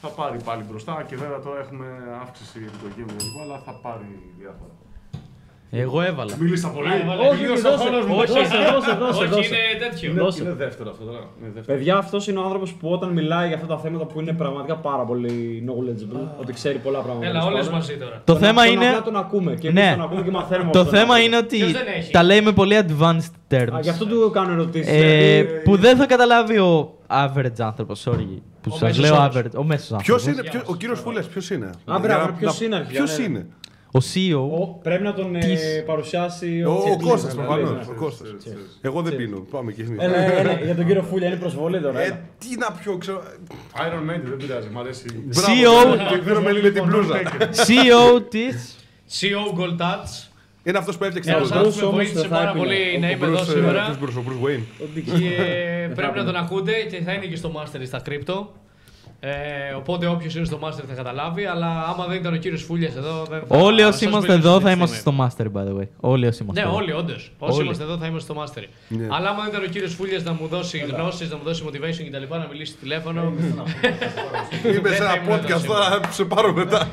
θα 0.00 0.08
πάρει 0.08 0.42
πάλι 0.42 0.62
μπροστά 0.62 1.04
και 1.08 1.16
βέβαια 1.16 1.40
τώρα 1.40 1.60
έχουμε 1.60 1.86
αύξηση 2.20 2.58
επιτοκίου 2.58 3.06
και 3.06 3.24
λοιπά, 3.24 3.42
αλλά 3.42 3.58
θα 3.58 3.72
πάρει 3.72 4.32
διάφορα. 4.38 4.77
Εγώ 5.70 6.02
έβαλα. 6.02 6.32
Μίλησα 6.40 6.68
πολύ. 6.68 6.88
Όχι, 7.30 7.46
δώσε, 7.46 7.68
όχι, 7.68 8.72
δώσε, 8.72 8.96
δώσε, 8.98 9.22
Όχι, 9.22 9.26
δώσε. 9.26 9.54
είναι 9.54 9.88
τέτοιο. 9.88 10.10
Είναι, 10.10 10.20
δώσε. 10.20 10.42
είναι 10.42 10.52
δεύτερο 10.52 10.90
αυτό 10.90 11.04
τώρα. 11.04 11.18
Είναι 11.18 11.50
δεύτερο. 11.54 11.76
Παιδιά, 11.76 11.96
αυτός 11.96 12.26
είναι 12.28 12.38
ο 12.38 12.42
άνθρωπος 12.42 12.72
που 12.72 12.88
όταν 12.90 13.08
μιλάει 13.10 13.46
για 13.46 13.56
αυτά 13.56 13.66
τα 13.68 13.78
θέματα 13.78 14.04
που 14.04 14.20
είναι 14.20 14.32
πραγματικά 14.32 14.76
πάρα 14.76 15.02
πολύ 15.02 15.64
knowledgeable, 15.66 16.26
ότι 16.40 16.52
ξέρει 16.52 16.78
πολλά 16.78 16.98
πράγματα. 17.00 17.26
Έλα, 17.26 17.38
τέλος 17.38 17.46
όλες 17.54 17.64
πάντων, 17.64 17.78
μαζί 17.80 17.96
τώρα. 17.96 18.22
Το 18.24 18.32
τον- 18.32 18.42
θέμα 18.42 18.64
τον 18.64 18.72
είναι. 18.72 18.88
απλά 18.88 19.02
τον 19.02 19.16
ακούμε 19.16 19.54
και 19.54 19.70
Ναι. 19.70 19.80
εμείς 19.80 19.94
τον 19.96 20.04
ακούμε 20.04 20.22
και 20.22 20.30
μαθαίνουμε 20.30 20.70
Το 20.72 20.80
από 20.80 20.90
τον 20.90 20.98
θέμα 20.98 21.14
άνθρωπο. 21.14 21.26
είναι 21.26 21.36
ότι 21.36 21.56
Ποιος 21.56 21.72
δεν 21.72 21.86
έχει; 21.96 22.12
τα 22.12 22.22
λέει 22.22 22.40
με 22.40 22.52
πολύ 22.52 22.78
advanced 22.86 23.30
terms. 23.54 23.72
Α, 23.76 23.80
γι' 23.80 23.88
αυτό 23.90 24.06
του 24.06 24.30
κάνω 24.32 24.52
ερωτήσεις. 24.52 24.92
Ε, 24.92 25.42
που 25.64 25.76
δεν 25.76 25.96
θα 25.96 26.06
καταλάβει 26.06 26.58
ο 26.58 26.94
average 27.06 27.58
άνθρωπος, 27.60 28.06
sorry. 28.08 28.38
Που 28.60 28.70
Ο 28.72 28.76
σας 28.76 28.80
μέσος 28.80 28.98
λέω 29.04 29.16
άνθρωπος. 29.16 29.52
average. 29.52 29.60
Ο 29.60 29.64
μέσος 29.64 29.86
Ποιος 30.02 30.16
άνθρωπος. 30.26 30.26
είναι, 30.26 30.42
ποιος- 30.50 30.62
ο 30.68 30.76
κύριος 30.76 31.00
Φούλε, 31.00 31.22
ποιος 31.22 31.50
είναι; 31.50 31.70
Α, 31.84 31.98
μπράβο, 31.98 32.32
ποιος 32.38 32.60
είναι, 32.60 32.76
αρχικά, 32.76 32.92
Ποιος 33.04 33.18
ναι. 33.18 33.24
είναι; 33.24 33.46
Ο 33.92 33.98
CEO. 34.14 34.60
Ο- 34.60 34.66
Πρέπει 34.82 35.02
να 35.02 35.14
τον 35.14 35.34
ε, 35.36 35.38
Της- 35.38 35.82
παρουσιάσει 35.86 36.62
Ο, 36.66 36.72
ο 36.72 36.78
Τσιρλίδης, 36.78 37.06
Κώστας 37.10 37.34
ναι, 37.34 37.42
προφανώς. 37.44 37.70
ναι. 37.70 37.92
Ο 37.92 37.94
Κώστας. 37.98 38.28
Εγώ 38.80 39.02
δεν 39.02 39.16
πίνω. 39.16 39.38
Πάμε 39.50 39.72
και 39.72 39.84
Έλα, 39.98 40.16
έλα, 40.38 40.52
για 40.52 40.74
τον 40.74 40.86
κύριο 40.86 41.02
Φούλια 41.02 41.26
είναι 41.28 41.36
προσβολή 41.36 41.80
τώρα. 41.80 42.00
έλα. 42.00 42.14
Ε, 42.14 42.20
τι 42.38 42.56
να 42.58 42.72
πιω, 42.72 42.96
ξέρω. 42.96 43.22
Iron 43.74 44.10
Maiden, 44.10 44.20
δεν 44.24 44.36
πειράζει, 44.36 44.68
μ' 44.72 44.78
αρέσει. 44.78 45.04
CEO. 45.30 45.94
Μπράβο, 45.96 46.22
Δίνουμε 46.24 46.52
λίγο 46.52 46.72
την 46.72 46.84
πλούζα. 46.84 47.14
CEO 47.66 48.22
τη. 48.28 48.44
CEO 49.10 49.58
Gold 49.58 49.80
Touch. 49.82 50.28
Είναι 50.64 50.78
αυτός 50.78 50.96
που 50.98 51.04
έφτιαξε 51.04 51.30
Ένα 51.30 51.38
το 51.40 51.44
Bruce 51.46 51.52
άνθρωπο 51.52 51.70
που 51.70 51.76
με 51.80 51.82
όμως 51.84 51.96
βοήθησε 51.96 52.20
δεν 52.20 52.28
θα 52.28 52.36
πάρα 52.36 52.48
έπινε. 52.50 52.64
πολύ 52.64 52.98
να 53.00 53.06
Ο 53.06 53.10
είμαι 53.10 53.26
εδώ 53.26 53.36
Bruce, 53.38 53.48
ε, 53.48 53.50
σήμερα. 53.50 53.84
ποιος 53.84 53.96
Bruce, 54.16 54.20
ο 54.20 54.24
Bruce 54.28 54.46
Wayne. 54.48 54.62
Και 55.18 55.30
πρέπει 55.98 56.18
να 56.18 56.24
τον 56.24 56.36
ακούτε 56.36 56.72
και 56.90 57.00
θα 57.04 57.12
είναι 57.12 57.26
και 57.26 57.36
στο 57.36 57.52
Master 57.56 57.80
στα 57.86 58.02
Crypto. 58.08 58.46
Ε, 59.20 59.30
οπότε 59.76 60.06
όποιος 60.06 60.34
είναι 60.34 60.44
στο 60.44 60.58
Master 60.62 60.82
θα 60.88 60.94
καταλάβει, 60.94 61.44
αλλά 61.44 61.84
άμα 61.88 62.06
δεν 62.06 62.16
ήταν 62.16 62.32
ο 62.34 62.36
κύριος 62.36 62.62
Φούλιας 62.62 62.96
εδώ. 62.96 63.24
Δεν 63.30 63.42
θα 63.48 63.56
Όλοι 63.58 63.80
σας 63.80 63.94
όσοι 63.94 64.04
είμαστε 64.04 64.28
μιλήσω 64.32 64.48
εδώ 64.48 64.56
αυτή 64.56 64.64
θα 64.64 64.70
τη 64.72 64.76
είμαστε 64.76 64.96
στιγμή. 64.96 65.28
στο 65.30 65.52
Master, 65.52 65.58
by 65.58 65.68
the 65.68 65.80
way. 65.82 65.86
Όλοι 66.00 66.26
όσοι 66.26 66.42
είμαστε. 66.42 66.60
Ναι, 66.62 66.66
εδώ. 66.68 66.76
όλοι, 66.76 66.92
όντως. 66.92 67.32
Όσοι 67.38 67.56
Όλοι. 67.56 67.64
είμαστε 67.64 67.82
εδώ 67.84 67.96
θα 67.96 68.06
είμαστε 68.06 68.32
στο 68.32 68.42
Master. 68.42 68.64
Ναι. 68.88 69.06
Αλλά 69.10 69.28
άμα 69.28 69.40
δεν 69.42 69.48
ήταν 69.52 69.62
ο 69.62 69.66
κύριος 69.66 69.94
Φούλιας 69.94 70.22
να 70.22 70.32
μου 70.32 70.46
δώσει 70.46 70.78
γνώσεις, 70.78 71.30
να 71.30 71.36
μου 71.36 71.42
δώσει 71.44 71.62
motivation 71.66 72.04
κτλ., 72.10 72.34
να 72.36 72.46
μιλήσει 72.50 72.70
στο 72.72 72.80
τηλέφωνο. 72.80 73.22
Είμαι 74.64 74.72
σε 74.72 74.80
Δεν 74.88 74.92
θα 74.92 75.04
ένα 75.04 75.16
ήμουν 75.16 75.28
εδώ 75.32 75.36
podcast 75.36 75.60
σήμερα. 75.60 75.78
τώρα, 75.88 76.00
θα 76.02 76.12
σε 76.12 76.24
πάρω 76.24 76.52
μετά. 76.52 76.88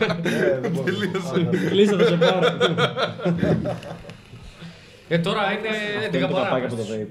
Τελείωσε. 0.85 1.68
Κλείστε 1.69 1.95
το 1.95 2.06
σε 2.06 2.15
πάρω. 2.15 2.47
Ε, 5.07 5.18
τώρα 5.19 5.41
είναι 5.52 5.68
Αυτό 6.06 6.10
11 6.11 6.14
είναι 6.15 6.27
το 6.27 6.34
καπάκι 6.34 6.65
από 6.65 6.76
το 6.76 6.84
παρά. 6.84 7.07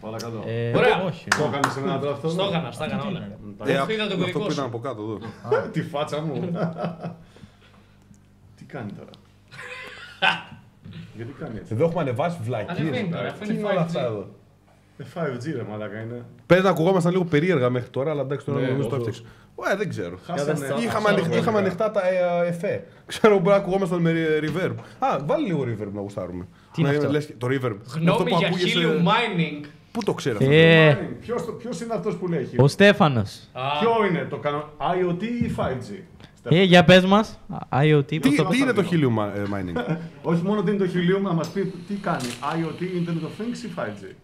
Vape. 0.00 0.10
Παρακαλώ. 0.10 0.42
Ε, 0.46 0.76
Ωραία. 0.76 1.02
όχι. 1.02 1.28
Το 1.28 1.44
έκανες 1.50 1.72
σε 1.72 1.80
ένα 1.80 1.98
τώρα 1.98 2.12
αυτό. 2.12 2.28
Στο 2.28 2.42
έκανα, 2.44 2.70
στα 2.70 2.84
έκανα 2.84 3.04
όλα. 3.04 3.18
Ε, 3.64 3.76
Αυτό 3.76 3.92
είδα 3.92 4.06
τον 4.06 4.12
Αυτό 4.12 4.16
κωδικό 4.22 4.38
που 4.38 4.44
ήταν 4.44 4.54
σου. 4.54 4.64
από 4.64 4.78
κάτω 4.78 5.02
εδώ. 5.02 5.56
Α, 5.56 5.60
Τη 5.74 5.82
φάτσα 5.82 6.20
μου. 6.20 6.34
Τι 8.56 8.64
κάνει 8.64 8.90
τώρα; 8.92 9.10
Γιατί 11.16 11.32
κάνει 11.40 11.56
έτσι; 11.58 11.74
Εδώ 11.74 11.84
έχουμε 11.84 12.00
ανεβάσει 12.02 12.36
Ανεβαίνει 12.40 12.90
βλακίε. 12.90 13.14
τώρα, 13.16 13.28
αφού 13.28 13.38
Τι 13.44 13.50
είναι 13.50 13.58
είναι 13.58 13.68
όλα 13.68 13.80
5G. 13.82 13.84
αυτά 13.84 14.00
εδώ; 14.04 14.28
Ε, 14.98 15.04
5G 15.14 15.52
ρε 15.56 15.62
μαλάκα 15.70 16.00
είναι. 16.00 16.24
Πες 16.46 16.62
να 16.62 16.70
ακουγόμασταν 16.70 17.12
λίγο 17.12 17.24
περίεργα 17.24 17.70
μέχρι 17.70 17.88
τώρα, 17.90 18.10
αλλά 18.10 18.20
εντάξει 18.20 18.46
τώρα 18.46 18.60
Ναι, 18.60 18.66
νομίζω 18.66 18.88
το 18.88 18.96
όσο- 18.96 19.08
έφτιαξε. 19.08 19.32
Ε, 19.72 19.76
δεν 19.76 19.88
ξέρω. 19.88 20.18
Χάσανε. 20.26 20.66
Είχαμε, 20.82 21.08
ανοιχ- 21.08 21.34
είχαμε 21.34 21.58
ανοιχτά 21.58 21.90
τα 21.90 22.00
ε, 22.08 22.46
εφέ. 22.48 22.84
Ξέρω 23.06 23.34
μπορεί 23.38 23.48
να 23.48 23.54
ακουγόμασταν 23.54 24.00
με 24.00 24.12
reverb. 24.42 24.74
Α, 24.98 25.18
βάλει 25.24 25.46
λίγο 25.46 25.62
reverb 25.62 25.92
να 25.92 26.00
γουστάρουμε. 26.00 26.46
Τι 26.72 26.80
είναι 26.80 26.90
Να 26.90 26.96
αυτό; 26.98 27.10
λες 27.10 27.26
και- 27.26 27.34
το 27.38 27.46
reverb. 27.46 27.52
Είναι 27.62 27.78
αυτό 27.86 27.98
Γνώμη 27.98 28.30
που 28.30 28.36
για 28.38 28.48
ακούγεσαι- 28.48 28.76
helium 28.76 28.98
mining. 29.08 29.64
Πού 29.98 30.04
το 30.04 30.12
ξέρει 30.14 30.36
αυτό. 30.36 30.50
Ε, 30.50 31.08
Ποιος, 31.20 31.44
το- 31.44 31.52
ποιος 31.52 31.80
είναι 31.80 31.94
αυτός 31.94 32.16
που 32.16 32.28
λέει 32.28 32.48
ο 32.56 32.68
Στέφανος. 32.68 33.48
Α, 33.52 33.60
Ποιο 33.80 33.90
είναι 34.10 34.26
το 34.30 34.36
κανο... 34.36 34.68
IoT 34.78 35.22
ή 35.22 35.54
5G. 35.56 36.02
Ε, 36.50 36.62
για 36.62 36.84
πες 36.84 37.04
μας. 37.04 37.38
IoT, 37.72 38.04
Τι, 38.06 38.18
πώς 38.20 38.34
το 38.34 38.44
τι 38.44 38.58
είναι 38.58 38.72
το 38.72 38.82
helium 38.90 39.22
ε, 39.36 39.42
mining; 39.54 39.96
Όχι 40.22 40.42
μόνο 40.44 40.62
τι 40.62 40.70
είναι 40.72 40.84
το 40.84 40.90
helium, 40.94 41.22
να 41.22 41.32
μας 41.32 41.48
πει 41.48 41.72
τι 41.88 41.94
κάνει. 41.94 42.24
IoT, 42.42 42.82
Internet 42.82 43.22
of 43.24 43.42
Things 43.42 43.64
ή 43.64 43.70
5G. 43.76 44.14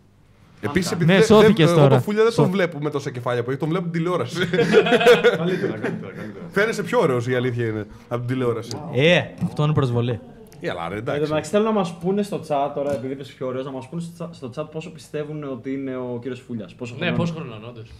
Επίση, 0.60 0.88
Ναι, 0.88 0.94
επειδή 0.94 1.12
δεν- 1.12 1.22
σώθηκες 1.24 1.66
δεν- 1.66 1.74
εγώ 1.78 1.82
τώρα. 1.82 1.96
το 1.96 2.02
φούλια 2.02 2.22
δεν 2.24 2.34
τον 2.34 2.44
Σώ- 2.44 2.52
βλέπω 2.52 2.78
με 2.80 2.90
τόσα 2.90 3.10
κεφάλια 3.10 3.42
που 3.42 3.50
έχει, 3.50 3.58
τον 3.58 3.68
βλέπω 3.68 3.84
την 3.84 3.92
τηλεόραση. 3.92 4.36
καλύτερα, 4.46 5.78
καλύτερα, 5.78 6.12
καλύτερα. 6.12 6.44
Φαίνεσαι 6.50 6.82
πιο 6.82 7.00
ωραίος 7.00 7.26
η 7.28 7.34
αλήθεια 7.34 7.66
είναι 7.66 7.86
από 8.08 8.18
την 8.18 8.26
τηλεόραση. 8.34 8.70
Ε, 8.94 9.20
αυτό 9.44 9.64
είναι 9.64 9.72
προσβολή. 9.72 10.20
Έλα, 10.60 10.88
ρε, 10.88 10.94
Εν 10.96 11.04
τω 11.04 11.10
εντάξει. 11.12 11.28
μεταξύ 11.30 11.50
θέλω 11.50 11.64
να 11.64 11.70
μας 11.72 11.94
πούνε 11.98 12.22
στο 12.22 12.40
chat 12.48 12.70
τώρα, 12.74 12.94
επειδή 12.94 13.12
είπες 13.12 13.32
πιο 13.32 13.46
ωραίος, 13.46 13.64
να 13.64 13.70
μας 13.70 13.88
πούνε 13.88 14.02
στο 14.02 14.24
chat- 14.24 14.28
στο 14.32 14.50
chat 14.56 14.70
πόσο 14.70 14.90
πιστεύουν 14.90 15.44
ότι 15.44 15.72
είναι 15.72 15.96
ο 15.96 16.18
κύριος 16.20 16.40
Φούλιας. 16.40 16.74
Πόσο 16.74 16.92
Ναι, 16.94 16.98
χρονών; 17.00 17.16
πόσο 17.18 17.32
χρονών, 17.34 17.64
όντως. 17.64 17.90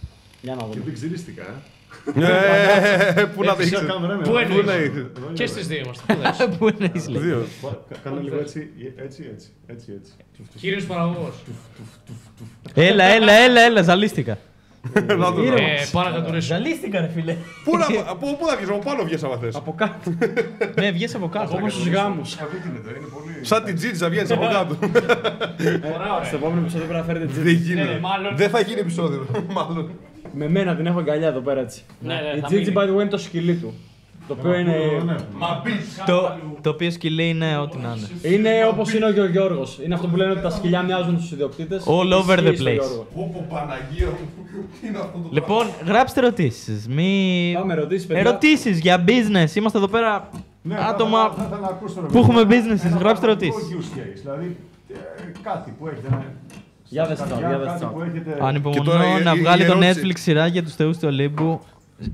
Για 0.41 0.55
να 0.55 0.61
Και 0.61 0.67
δούμε. 0.71 0.83
δεν 0.85 0.93
ξυρίστηκα, 0.93 1.41
ε. 1.43 3.21
Ε, 3.21 3.25
Πού 3.25 3.43
να 3.43 3.51
Ε, 3.51 3.55
δείξει. 3.55 3.85
Κάμερα, 3.85 4.15
ναι. 4.15 4.23
Πού 4.23 4.29
Πού 4.31 4.37
εννοείς; 4.37 4.65
να 4.65 4.75
είσαι. 4.75 5.07
Και 5.33 5.45
στις 5.45 5.67
δύο 5.67 5.79
είμαστε. 5.79 6.13
Πού 6.13 6.21
δες. 6.21 6.47
Πού 6.57 6.67
είναι 6.67 6.91
η 6.95 6.99
Δύο. 7.19 7.45
Κα- 7.61 7.97
Κάνε 8.03 8.21
λίγο 8.21 8.37
έτσι, 8.39 8.69
έτσι, 8.97 9.29
έτσι, 9.33 9.49
έτσι, 9.67 9.91
έτσι. 9.97 10.11
Τουφ, 10.37 10.47
τουφ. 10.51 10.61
Κύριο 10.61 10.85
παραγωγό. 10.87 11.31
Έλα, 12.73 13.03
έλα, 13.03 13.31
έλα, 13.33 13.61
έλα, 13.61 13.81
ζαλίστηκα. 13.81 14.37
Να 14.93 15.15
το 15.15 15.31
δω. 15.31 15.41
Ε, 15.43 15.85
Πάω 15.91 16.03
να 16.03 16.09
κατουρίσω. 16.11 16.47
Ζαλίστηκα, 16.47 17.01
ρε 17.01 17.07
φίλε. 17.07 17.35
Πού 17.63 17.77
να 17.77 17.85
πού- 18.15 18.37
πού 18.37 18.45
να 18.49 18.55
βγεις, 18.55 18.69
από 18.69 18.79
πάνω 18.79 19.03
βγες 19.03 19.23
άμα 19.23 19.37
θες. 19.37 19.55
Από 19.55 19.73
κάτω. 19.77 20.11
Ναι, 20.79 20.91
βγες 20.91 21.15
από 21.15 21.27
κάτω. 21.29 21.55
Όπως 21.57 21.73
στου 21.73 21.89
γάμου. 21.91 22.21
Αυτή 22.21 22.57
την 22.63 22.71
εδώ, 22.75 22.89
είναι 22.89 23.07
πολύ... 23.13 23.45
Σαν 23.45 23.63
την 23.63 23.75
τζίτζα 23.75 24.09
βγαίνεις 24.09 24.31
από 24.31 24.47
κάτω. 24.51 24.77
Στο 26.25 26.35
επόμενο 26.35 26.61
επεισόδιο 26.61 26.87
πρέπει 26.87 26.99
να 26.99 27.03
φέρετε 27.03 27.25
Δεν 27.25 27.43
τζίτζι. 27.43 27.73
γίνεται. 27.73 27.93
ναι, 27.93 27.99
μάλλον. 27.99 28.35
Δεν 28.35 28.49
θα 28.49 28.59
γίνει 28.59 28.79
επεισόδιο. 28.79 29.25
Μάλλον. 29.57 29.91
Με 30.33 30.49
μένα 30.49 30.75
την 30.75 30.85
έχω 30.85 30.99
αγκαλιά 30.99 31.27
εδώ 31.27 31.39
πέρα 31.39 31.59
έτσι. 31.59 31.81
Ναι, 31.99 32.13
ναι, 32.13 32.37
Η 32.37 32.39
θα 32.39 32.47
Τζίτζι, 32.47 32.71
μείνει. 32.71 32.85
by 32.85 32.89
the 32.89 32.97
way, 32.97 33.01
είναι 33.01 33.09
το 33.09 33.17
σκυλί 33.17 33.53
του. 33.55 33.73
Το 34.27 34.35
οποίο 34.39 34.53
είναι. 34.59 34.75
Το, 36.05 36.35
το 36.61 36.69
οποίο 36.69 36.91
σκυλί 36.91 37.29
είναι 37.29 37.57
ό,τι 37.57 37.77
να 37.77 37.95
είναι. 37.97 38.35
Είναι 38.35 38.49
όπως 38.71 38.93
είναι 38.93 39.05
ο 39.05 39.11
Γιώργο 39.11 39.31
Γιώργος. 39.31 39.79
Είναι 39.85 39.93
αυτό 39.93 40.07
που 40.07 40.15
λένε 40.15 40.31
ότι 40.31 40.41
τα 40.41 40.49
σκυλιά 40.49 40.81
μοιάζουν 40.81 41.17
στους 41.17 41.31
ιδιοκτήτες. 41.31 41.83
All 41.87 42.13
over 42.23 42.37
the 42.39 42.49
place. 42.61 43.05
Πω 43.15 43.45
Παναγία 43.49 44.05
μου. 44.07 44.17
Τι 44.81 44.87
είναι 44.87 44.97
αυτό 44.97 45.17
το 45.17 45.29
Λοιπόν, 45.31 45.65
γράψτε 45.85 46.19
ερωτήσεις. 46.19 46.87
Μη. 46.87 47.51
Πάμε 47.57 47.73
ερωτήσεις, 47.73 48.05
παιδιά. 48.07 48.21
Ερωτήσεις 48.21 48.79
για 48.79 49.03
business. 49.07 49.55
Είμαστε 49.55 49.77
εδώ 49.77 49.87
πέρα 49.87 50.29
Ναι, 50.61 50.75
θα 50.75 50.85
άτομα. 50.85 51.17
ήθελα- 51.19 51.33
θα 51.35 51.43
ήθελα 51.45 51.61
να 51.61 51.67
ακούσω, 51.67 52.01
ρε 52.01 52.07
που 52.07 52.17
έχουμε 52.17 52.45
παιδί, 52.45 52.55
businesses. 52.61 52.85
ένα 52.85 52.97
Γράψτε 52.97 53.25
πραγματικό 53.25 53.55
ερωτήσεις. 53.59 53.75
use 53.77 53.97
case, 53.99 54.19
Δηλαδή, 54.21 54.57
ε, 54.89 54.95
κάτι 55.41 55.73
που 55.79 55.87
έχετε 55.87 56.09
να... 56.09 56.25
Για 56.89 57.05
δες 57.05 57.17
στα 57.17 57.27
τώρα, 57.27 57.41
καρδιά, 57.41 57.57
για 57.57 57.65
δες 57.65 57.67
κάτι 57.67 57.79
τώρα. 57.79 57.93
που 57.93 58.01
έχετε... 58.01 58.29
Και 58.31 58.35
τώρα 58.37 58.47
Ανυπομονώ 58.47 59.17
η- 59.19 59.23
να 59.23 59.31
η- 59.31 59.37
η 59.37 59.39
βγάλει 59.41 59.65
το 59.65 59.71
ερώτηση. 59.81 60.01
Netflix 60.05 60.13
σειρά 60.19 60.47
για 60.47 60.63
τους 60.63 60.75
θεούς 60.75 60.97
του 60.97 61.07
Ολύμπου 61.07 61.61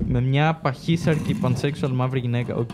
με 0.06 0.20
μια 0.20 0.54
παχύσαρκη 0.62 1.36
pansexual 1.42 1.90
μαύρη 1.92 2.20
γυναίκα. 2.20 2.54
Οκ. 2.54 2.72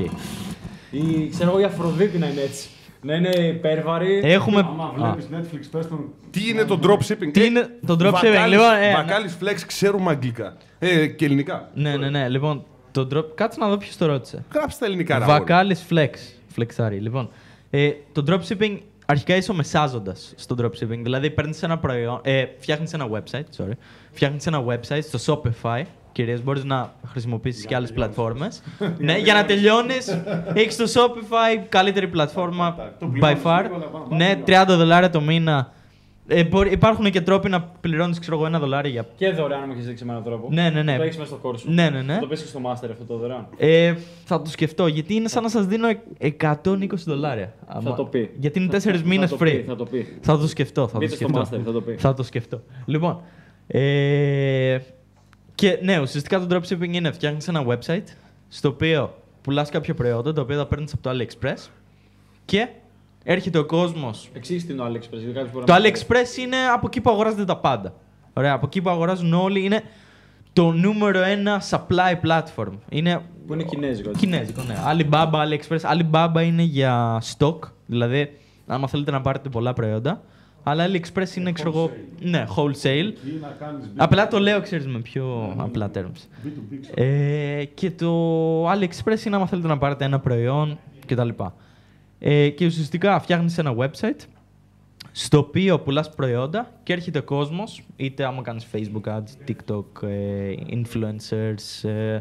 Ή 0.91 1.29
ξέρω 1.31 1.51
εγώ 1.51 1.61
η 1.61 1.65
Αφροδίτη 1.65 2.19
να 2.19 2.27
είναι 2.27 2.41
έτσι. 2.41 2.69
Να 3.03 3.15
είναι 3.15 3.29
υπέρβαρη. 3.29 4.21
Έχουμε. 4.25 4.61
Άμα 4.61 4.85
Α, 4.85 5.15
βλέπεις 5.15 5.29
Netflix, 5.33 5.69
πες 5.71 5.89
τον... 5.89 6.13
Τι 6.31 6.49
είναι 6.49 6.65
το 6.65 6.81
dropshipping; 6.83 7.31
Τι 7.33 7.45
είναι 7.45 7.69
το 7.87 7.97
dropshipping, 8.01 8.49
λοιπόν, 8.49 8.75
ε, 8.83 8.93
Βακάλης 8.95 9.37
Flex 9.43 9.57
ξέρουμε 9.67 10.11
αγγλικά. 10.11 10.57
Ε, 10.79 11.07
και 11.07 11.25
ελληνικά. 11.25 11.71
Ναι, 11.75 11.97
ναι, 11.97 12.11
ναι. 12.11 12.29
Λοιπόν, 12.29 12.65
το 12.91 13.09
drop. 13.13 13.25
Κάτσε 13.35 13.61
να 13.61 13.69
δω 13.69 13.77
ποιος 13.77 13.97
το 13.97 14.07
ρώτησε. 14.07 14.45
Γράψτε 14.55 14.81
τα 14.81 14.87
ελληνικά. 14.87 15.19
ρε 15.19 15.25
αγόρι. 15.25 15.39
Βακάλι 15.39 15.77
Flex. 15.91 16.11
Flexari. 16.57 16.99
Λοιπόν, 17.01 17.29
ε, 17.71 17.91
το 18.13 18.25
dropshipping 18.29 18.79
αρχικά 19.07 19.37
είσαι 19.37 19.51
ο 19.51 19.55
μεσάζοντα 19.55 20.15
στο 20.35 20.57
dropshipping. 20.59 21.01
Δηλαδή, 21.03 21.31
παίρνεις 21.31 21.63
ένα 21.63 21.79
προϊόν. 21.79 22.21
Ε, 22.23 22.45
φτιάχνεις 22.59 22.93
ένα 22.93 23.09
website. 23.11 23.45
Sorry. 23.57 23.73
Φτιάχνεις 24.13 24.47
ένα 24.47 24.65
website 24.67 25.03
στο 25.13 25.43
Shopify. 25.63 25.83
Κυρίω 26.19 26.41
μπορείς 26.45 26.65
να 26.65 26.93
χρησιμοποιήσεις 27.07 27.65
και 27.67 27.75
άλλες 27.75 27.93
πλατφόρμες. 27.93 28.63
ναι, 28.99 29.19
για 29.19 29.35
να 29.35 29.45
τελειώνεις, 29.45 30.23
έχεις 30.55 30.77
το 30.77 30.85
Shopify, 30.85 31.65
καλύτερη 31.69 32.09
πλατφόρμα 32.09 32.75
Το 32.99 33.07
by 33.07 33.11
πληρώνεις 33.13 33.41
far. 33.45 33.61
λίγο, 33.63 33.75
αλλά 33.75 33.85
πάνω, 33.87 34.07
Ναι, 34.11 34.37
πάνω. 34.45 34.73
30 34.73 34.77
δολάρια 34.77 35.11
το 35.11 35.21
μήνα. 35.21 35.73
Ε, 36.29 36.45
μπορεί- 36.45 36.73
υπάρχουν 36.73 37.11
και 37.11 37.21
τρόποι 37.21 37.49
να 37.49 37.61
πληρώνεις, 37.81 38.19
ξέρω 38.19 38.37
εγώ, 38.37 38.47
ένα 38.47 38.59
δολάριο 38.59 38.91
για. 38.91 39.07
Και 39.17 39.31
δωρεάν 39.31 39.63
μου 39.67 39.73
έχεις 39.73 39.87
δείξει 39.87 40.05
με 40.05 40.11
έναν 40.13 40.25
τρόπο. 40.25 40.49
Ναι, 40.51 40.71
ναι, 40.71 40.83
ναι. 40.83 40.97
Το 40.97 41.03
έχεις 41.03 41.17
μέσα 41.17 41.29
στο 41.31 41.39
κόρσο. 41.39 41.67
Ναι, 41.71 41.91
ναι, 41.91 42.03
ναι. 42.03 42.19
Το 42.21 42.27
πες 42.27 42.41
και 42.41 42.47
στο 42.47 42.61
master 42.65 42.89
αυτό 42.91 43.05
το 43.07 43.17
δωρεάν. 43.17 43.47
Ε, 43.57 43.95
θα 44.25 44.43
το 44.43 44.51
σκεφτώ 44.51 44.87
γιατί 44.87 45.15
είναι 45.15 45.29
σαν 45.29 45.43
να 45.43 45.49
σας 45.49 45.67
δίνω 45.67 45.89
120 46.19 47.05
δολάρια. 47.07 47.53
Θα 47.83 47.95
το 47.95 48.05
πει. 48.05 48.31
Γιατί 48.39 48.59
είναι 48.63 48.79
Θα- 48.79 48.93
4 48.93 49.03
μήνες 49.05 49.31
θα 49.31 49.37
το 49.37 49.45
πει, 49.45 49.63
free. 49.65 49.69
Θα 49.69 49.77
το 49.77 49.85
πει. 49.85 50.19
Θα 50.21 50.39
το 50.39 50.47
σκεφτώ. 50.49 50.87
Θα 50.87 50.93
το 50.93 50.99
Μπείτε 50.99 51.15
στο 51.15 51.25
σκεφτώ. 51.29 51.41
master, 51.57 51.61
θα 51.65 51.73
το 51.73 51.81
πει. 51.81 51.95
Θα 51.99 52.15
το 52.15 52.23
σκεφτώ. 52.23 52.61
Λοιπόν. 52.85 53.21
Ε, 53.67 54.79
και 55.59 55.79
ναι, 55.83 56.01
ουσιαστικά 56.01 56.47
το 56.47 56.57
dropshipping 56.57 56.93
είναι 56.93 57.13
φτιάχνεις 57.13 57.49
ένα 57.49 57.65
website 57.67 58.05
στο 58.49 58.69
οποίο 58.69 59.15
πουλάς 59.43 59.71
κάποιο 59.71 59.95
προϊόντο 59.95 60.33
το 60.33 60.41
οποίο 60.41 60.57
θα 60.57 60.67
παίρνεις 60.67 60.93
από 60.93 61.03
το 61.03 61.11
AliExpress 61.11 61.69
και 62.45 62.69
έρχεται 63.25 63.59
ο 63.59 63.65
κόσμος. 63.65 64.29
Εξήγησε 64.33 64.67
τι 64.67 64.73
είναι 64.73 64.83
το 64.83 64.89
AliExpress. 64.89 65.19
γιατί 65.19 65.33
κάποιος 65.33 65.53
μπορεί 65.53 65.65
Το 65.65 65.73
να 65.73 65.81
μην 65.81 65.93
AliExpress 65.95 66.39
είναι 66.39 66.57
από 66.75 66.87
εκεί 66.87 67.01
που 67.01 67.11
αγοράζονται 67.11 67.45
τα 67.45 67.57
πάντα. 67.57 67.95
Ωραία, 68.33 68.53
από 68.53 68.67
εκεί 68.67 68.81
που 68.83 68.91
αγοράζουν 68.91 69.33
όλοι 69.33 69.65
είναι 69.65 69.83
το 70.53 70.73
νούμερο 70.73 71.23
ένα 71.23 71.63
supply 71.71 72.15
platform. 72.27 72.73
Είναι 72.89 73.21
Που 73.47 73.53
είναι 73.55 73.63
κινέζικο. 73.63 74.09
έτσι. 74.09 74.27
Κινέζικο, 74.27 74.63
ναι. 74.63 74.75
Alibaba, 74.93 75.31
AliExpress. 75.33 75.99
Alibaba 75.99 76.43
είναι 76.45 76.63
για 76.63 77.23
stock, 77.39 77.59
δηλαδή 77.87 78.37
άμα 78.67 78.89
θέλετε 78.89 79.11
να 79.11 79.21
πάρετε 79.21 79.49
πολλά 79.49 79.73
προϊόντα. 79.73 80.23
Αλλά 80.63 80.87
AliExpress 80.87 81.37
είναι, 81.37 81.53
ξέρω 81.53 81.69
εγώ, 81.69 81.91
ναι, 82.21 82.45
wholesale. 82.57 83.13
Ή 83.27 83.39
να 83.41 83.49
κάνεις 83.59 83.85
B2B. 83.87 83.95
Απλά 83.97 84.29
το 84.29 84.39
λέω, 84.39 84.61
ξέρεις, 84.61 84.87
με 84.87 84.99
πιο 84.99 85.55
απλά 85.59 85.91
terms. 85.95 86.01
B2B, 86.01 86.79
ξέρω. 86.81 86.95
Ε, 87.09 87.65
και 87.65 87.91
το 87.91 88.71
AliExpress 88.71 89.25
είναι 89.27 89.37
άμα 89.37 89.47
θέλετε 89.47 89.69
να 89.69 89.79
πάρετε 89.79 90.05
ένα 90.05 90.21
προϊόν 90.21 90.79
κτλ. 91.07 91.29
Ε, 92.19 92.49
και 92.49 92.67
ουσιαστικά 92.67 93.21
φτιάχνεις 93.21 93.59
ένα 93.59 93.75
website 93.79 94.21
στο 95.13 95.39
οποίο 95.39 95.79
πουλάς 95.81 96.11
προϊόντα 96.15 96.73
και 96.83 96.93
έρχεται 96.93 97.21
κόσμος, 97.21 97.83
είτε 97.97 98.25
άμα 98.25 98.43
κάνεις 98.43 98.67
Facebook 98.73 99.17
ads, 99.17 99.51
TikTok, 99.51 100.09
ε, 100.09 100.53
influencers, 100.71 101.89
ε, 101.89 102.19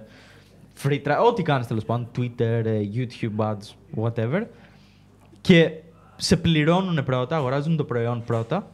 free 0.84 1.01
tra- 1.03 1.26
ό,τι 1.27 1.41
κάνεις 1.43 1.68
τέλος 1.68 1.85
πάντων, 1.85 2.07
Twitter, 2.18 2.61
ε, 2.65 2.80
YouTube 2.93 3.45
ads, 3.45 3.73
whatever. 4.03 4.43
Και 5.41 5.72
σε 6.18 6.38
πληρώνουν 6.38 7.03
πρώτα, 7.03 7.35
αγοράζουν 7.35 7.77
το 7.77 7.84
προϊόν 7.84 8.23
πρώτα 8.26 8.68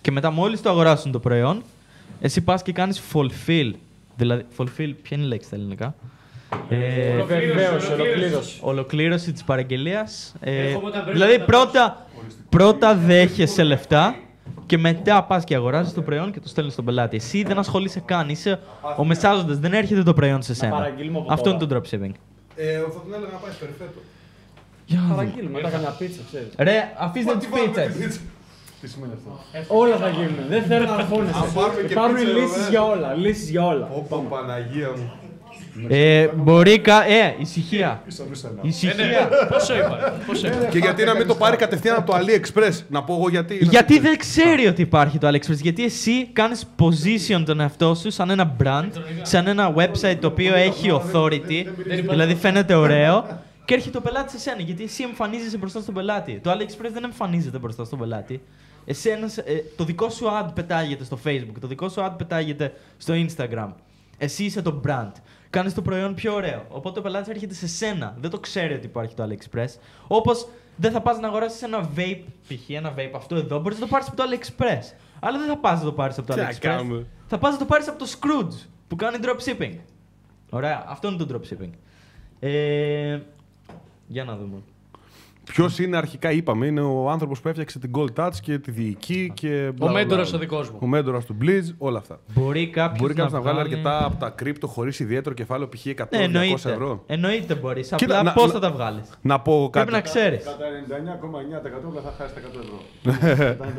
και 0.00 0.10
μετά 0.10 0.30
μόλις 0.30 0.60
το 0.62 0.70
αγοράσουν 0.70 1.12
το 1.12 1.18
προϊόν, 1.18 1.62
εσύ 2.20 2.40
πας 2.40 2.62
και 2.62 2.72
κάνεις 2.72 3.02
fulfill. 3.12 3.70
Δηλαδή, 4.16 4.44
fulfill, 4.58 4.92
ποια 5.02 5.16
είναι 5.16 5.24
η 5.24 5.28
λέξη 5.28 5.46
στα 5.46 5.56
ελληνικά; 5.56 5.94
Ε, 6.68 7.22
Βεβαίως, 7.22 7.90
ολοκλήρωση. 7.90 8.58
ολοκλήρωση 8.62 9.32
της 9.32 9.44
παραγγελίας. 9.44 10.34
Ε, 10.40 10.68
Έχουμε 10.70 10.90
τα 10.90 11.02
δηλαδή 11.12 11.38
περισσότερα 11.38 11.46
πρώτα, 11.46 12.06
πρώτα 12.48 12.94
δέχεσαι 12.94 13.62
λεφτά 13.62 14.14
και 14.66 14.78
μετά 14.78 15.22
πας 15.24 15.44
και 15.44 15.54
αγοράζεις 15.54 15.92
το 15.92 16.02
προϊόν 16.02 16.32
και 16.32 16.40
το 16.40 16.48
στέλνεις 16.48 16.72
στον 16.72 16.84
πελάτη. 16.84 17.16
Εσύ 17.16 17.42
δεν 17.42 17.58
ασχολείσαι 17.58 18.00
καν, 18.00 18.28
είσαι 18.28 18.60
ο 18.96 19.04
μεσάζοντας, 19.04 19.58
δεν 19.58 19.72
έρχεται 19.72 20.02
το 20.02 20.14
προϊόν 20.14 20.42
σε 20.42 20.54
σένα. 20.54 20.72
παραγγείλουμε 20.76 21.18
από 21.18 21.32
Αυτό 21.32 21.44
τώρα. 21.52 21.56
είναι 21.56 21.66
το 21.66 21.76
dropshipping. 21.76 22.12
Ε, 22.56 22.72
θα 22.78 23.00
τον 23.02 23.14
έλεγα 23.14 23.32
να 23.32 23.38
πάει 23.38 23.52
περιφέτο. 23.60 23.98
Παραγγείλουμε, 25.10 25.50
μετά 25.56 25.68
καμιά 25.68 25.94
πίτσα, 25.98 26.20
ξέρεις. 26.26 26.48
Ρε, 26.58 26.92
αφήστε 26.98 27.36
τις 27.36 27.48
πίτσες. 27.48 28.20
Τι 28.80 28.88
σημαίνει 28.90 29.12
αυτό; 29.14 29.40
Όλα 29.74 29.96
θα 29.96 30.08
γίνουν. 30.08 30.36
Δεν 30.48 30.62
θέλω 30.62 30.84
να 30.86 30.94
Αν 30.94 31.06
φώνεσαι. 31.06 31.44
πάρουμε 31.54 31.80
και 31.86 31.92
Υπάρχουν 31.92 32.14
πίτσα 32.14 32.30
εδώ 32.30 32.38
λύσεις 32.40 32.56
μέσα. 32.56 32.70
για 32.70 32.82
όλα. 32.84 33.14
Λύσεις 33.14 33.50
για 33.50 33.66
όλα. 33.66 33.88
Ωπα, 33.96 34.16
Παναγία 34.16 34.88
μου. 34.96 35.12
Ε, 35.88 36.26
μπορεί 36.36 36.78
κα... 36.78 37.04
Ε, 37.06 37.34
ησυχία. 37.38 38.02
Ίσα 38.06 38.24
μίσα 38.28 38.46
να. 38.48 38.60
Ε, 38.60 38.62
ναι. 38.62 38.68
Ησυχία. 38.68 39.28
Πόσο 39.50 39.74
είπα. 39.76 40.20
Πόσο 40.26 40.46
είπα. 40.46 40.64
Και 40.70 40.78
γιατί 40.78 41.04
να 41.04 41.14
μην 41.14 41.26
το 41.26 41.34
πάρει 41.34 41.56
κατευθείαν 41.56 41.96
από 41.96 42.12
το 42.12 42.18
AliExpress; 42.18 42.78
Να 42.88 43.02
πω 43.02 43.14
εγώ 43.14 43.28
γιατί. 43.28 43.58
Γιατί 43.60 43.98
δεν 43.98 44.16
ξέρει 44.18 44.66
ότι 44.66 44.82
υπάρχει 44.82 45.18
το 45.18 45.28
AliExpress. 45.28 45.56
Γιατί 45.60 45.84
εσύ 45.84 46.26
κάνεις 46.32 46.64
position 46.78 47.42
τον 47.44 47.60
εαυτό 47.60 47.94
σου 47.94 48.10
σαν 48.10 48.30
ένα 48.30 48.56
brand, 48.62 48.88
σαν 49.22 49.46
ένα 49.46 49.74
website 49.76 50.16
το 50.20 50.26
οποίο 50.26 50.54
έχει 50.54 50.88
authority, 51.02 51.64
δηλαδή 52.08 52.34
φαίνεται 52.34 52.74
ωραίο, 52.74 53.42
και 53.64 53.74
έρχεται 53.74 53.98
ο 53.98 54.00
πελάτης 54.00 54.32
σε 54.32 54.38
σένα. 54.38 54.60
Γιατί 54.60 54.82
εσύ 54.82 55.02
εμφανίζεσαι 55.02 55.56
μπροστά 55.56 55.80
στον 55.80 55.94
πελάτη. 55.94 56.40
Το 56.42 56.50
AliExpress 56.50 56.90
δεν 56.92 57.04
εμφανίζεται 57.04 57.58
μπροστά 57.58 57.84
στον 57.84 57.98
πελάτη. 57.98 58.42
Εσένας, 58.84 59.38
ε, 59.38 59.64
το 59.76 59.84
δικό 59.84 60.08
σου 60.08 60.26
ad 60.26 60.48
πετάγεται 60.54 61.04
στο 61.04 61.18
Facebook, 61.24 61.54
το 61.60 61.66
δικό 61.66 61.88
σου 61.88 62.00
ad 62.00 62.12
πετάγεται 62.16 62.72
στο 62.98 63.14
Instagram. 63.16 63.68
Εσύ 64.18 64.44
είσαι 64.44 64.62
το 64.62 64.80
brand. 64.86 65.12
Κάνεις 65.50 65.74
το 65.74 65.82
προϊόν 65.82 66.14
πιο 66.14 66.34
ωραίο. 66.34 66.64
Οπότε 66.68 66.98
ο 66.98 67.02
πελάτης 67.02 67.28
έρχεται 67.28 67.54
σε 67.54 67.66
σένα. 67.66 68.16
Δεν 68.20 68.30
το 68.30 68.38
ξέρει 68.40 68.74
ότι 68.74 68.86
υπάρχει 68.86 69.14
το 69.14 69.28
AliExpress. 69.28 69.68
Όπως 70.06 70.48
δεν 70.76 70.92
θα 70.92 71.00
πας 71.00 71.18
να 71.18 71.28
αγοράσεις 71.28 71.62
ένα 71.62 71.90
vape, 71.96 72.20
π.χ. 72.48 72.70
ένα 72.70 72.94
vape 72.96 73.10
αυτό 73.14 73.34
εδώ, 73.36 73.60
μπορείς 73.60 73.78
να 73.78 73.84
το 73.86 73.90
πάρεις 73.90 74.08
από 74.08 74.16
το 74.16 74.22
AliExpress. 74.22 74.94
Αλλά 75.20 75.38
δεν 75.38 75.48
θα 75.48 75.56
πας 75.56 75.78
να 75.78 75.84
το 75.84 75.92
πάρεις 75.92 76.18
από 76.18 76.26
το 76.26 76.34
Τι 76.34 76.40
να 76.40 76.50
AliExpress. 76.50 76.58
κάνουμε; 76.60 77.06
Θα 77.26 77.38
πας 77.38 77.52
να 77.52 77.58
το 77.58 77.64
πάρεις 77.64 77.88
από 77.88 77.98
το 77.98 78.06
Scrooge 78.06 78.66
που 78.88 78.96
κάνει 78.96 79.18
dropshipping. 79.22 79.78
Ωραία, 80.50 80.84
αυτό 80.88 81.08
είναι 81.08 81.24
το 81.24 81.40
dropshipping. 81.40 81.70
Ε, 82.40 83.18
για 84.14 84.24
να 84.24 84.36
δούμε. 84.36 84.56
Ποιος 85.44 85.78
είναι 85.78 85.96
αρχικά, 85.96 86.30
είπαμε, 86.32 86.66
είναι 86.66 86.80
ο 86.80 87.10
άνθρωπος 87.10 87.40
που 87.40 87.48
έφτιαξε 87.48 87.78
την 87.78 87.90
Gold 87.94 88.12
Touch 88.16 88.32
και 88.42 88.58
τη 88.58 88.70
διοική 88.70 89.30
και. 89.34 89.48
μπλα, 89.48 89.72
μπλα, 89.72 89.90
μέντορας 89.92 90.28
μπλα. 90.30 90.38
ο 90.38 90.40
δικός 90.40 90.70
μου. 90.70 90.78
Ο 90.80 90.86
μέντορας 90.86 91.24
του 91.24 91.36
Blizz, 91.42 91.74
όλα 91.78 91.98
αυτά. 91.98 92.20
Μπορεί 92.34 92.68
κάποιος 92.70 93.00
Μπορεί 93.00 93.14
κάποιος 93.14 93.32
να 93.32 93.40
βγάλει 93.40 93.60
αρκετά 93.60 94.04
από 94.04 94.16
τα 94.16 94.30
κρύπτο 94.30 94.66
χωρίς 94.66 94.98
ιδιαίτερο 95.00 95.34
κεφάλαιο, 95.34 95.68
π.χ. 95.68 95.86
100-200 95.86 96.06
Ναι, 96.10 96.22
εννοείται. 96.24 96.70
ευρώ. 96.70 97.02
Εννοείται 97.06 97.54
μπορείς. 97.54 97.92
Κοίτα, 97.96 98.18
Απλά 98.18 98.22
να- 98.22 98.32
πώς 98.32 98.46
να- 98.46 98.52
θα 98.52 98.58
τα 98.58 98.70
βγάλεις. 98.72 99.10
Να 99.22 99.40
πω 99.40 99.68
κάτι. 99.72 99.86
Πρέπει 99.86 99.92
να 99.92 100.00
ξέρεις. 100.10 100.44
Κατά 100.44 100.64
99,9% 100.68 101.90
δεν 101.92 102.02
θα 102.02 102.14
χάσει 102.18 102.34
τα 102.34 102.40
100 102.40 102.60
ευρώ. 102.60 102.80
Κατά 103.44 103.64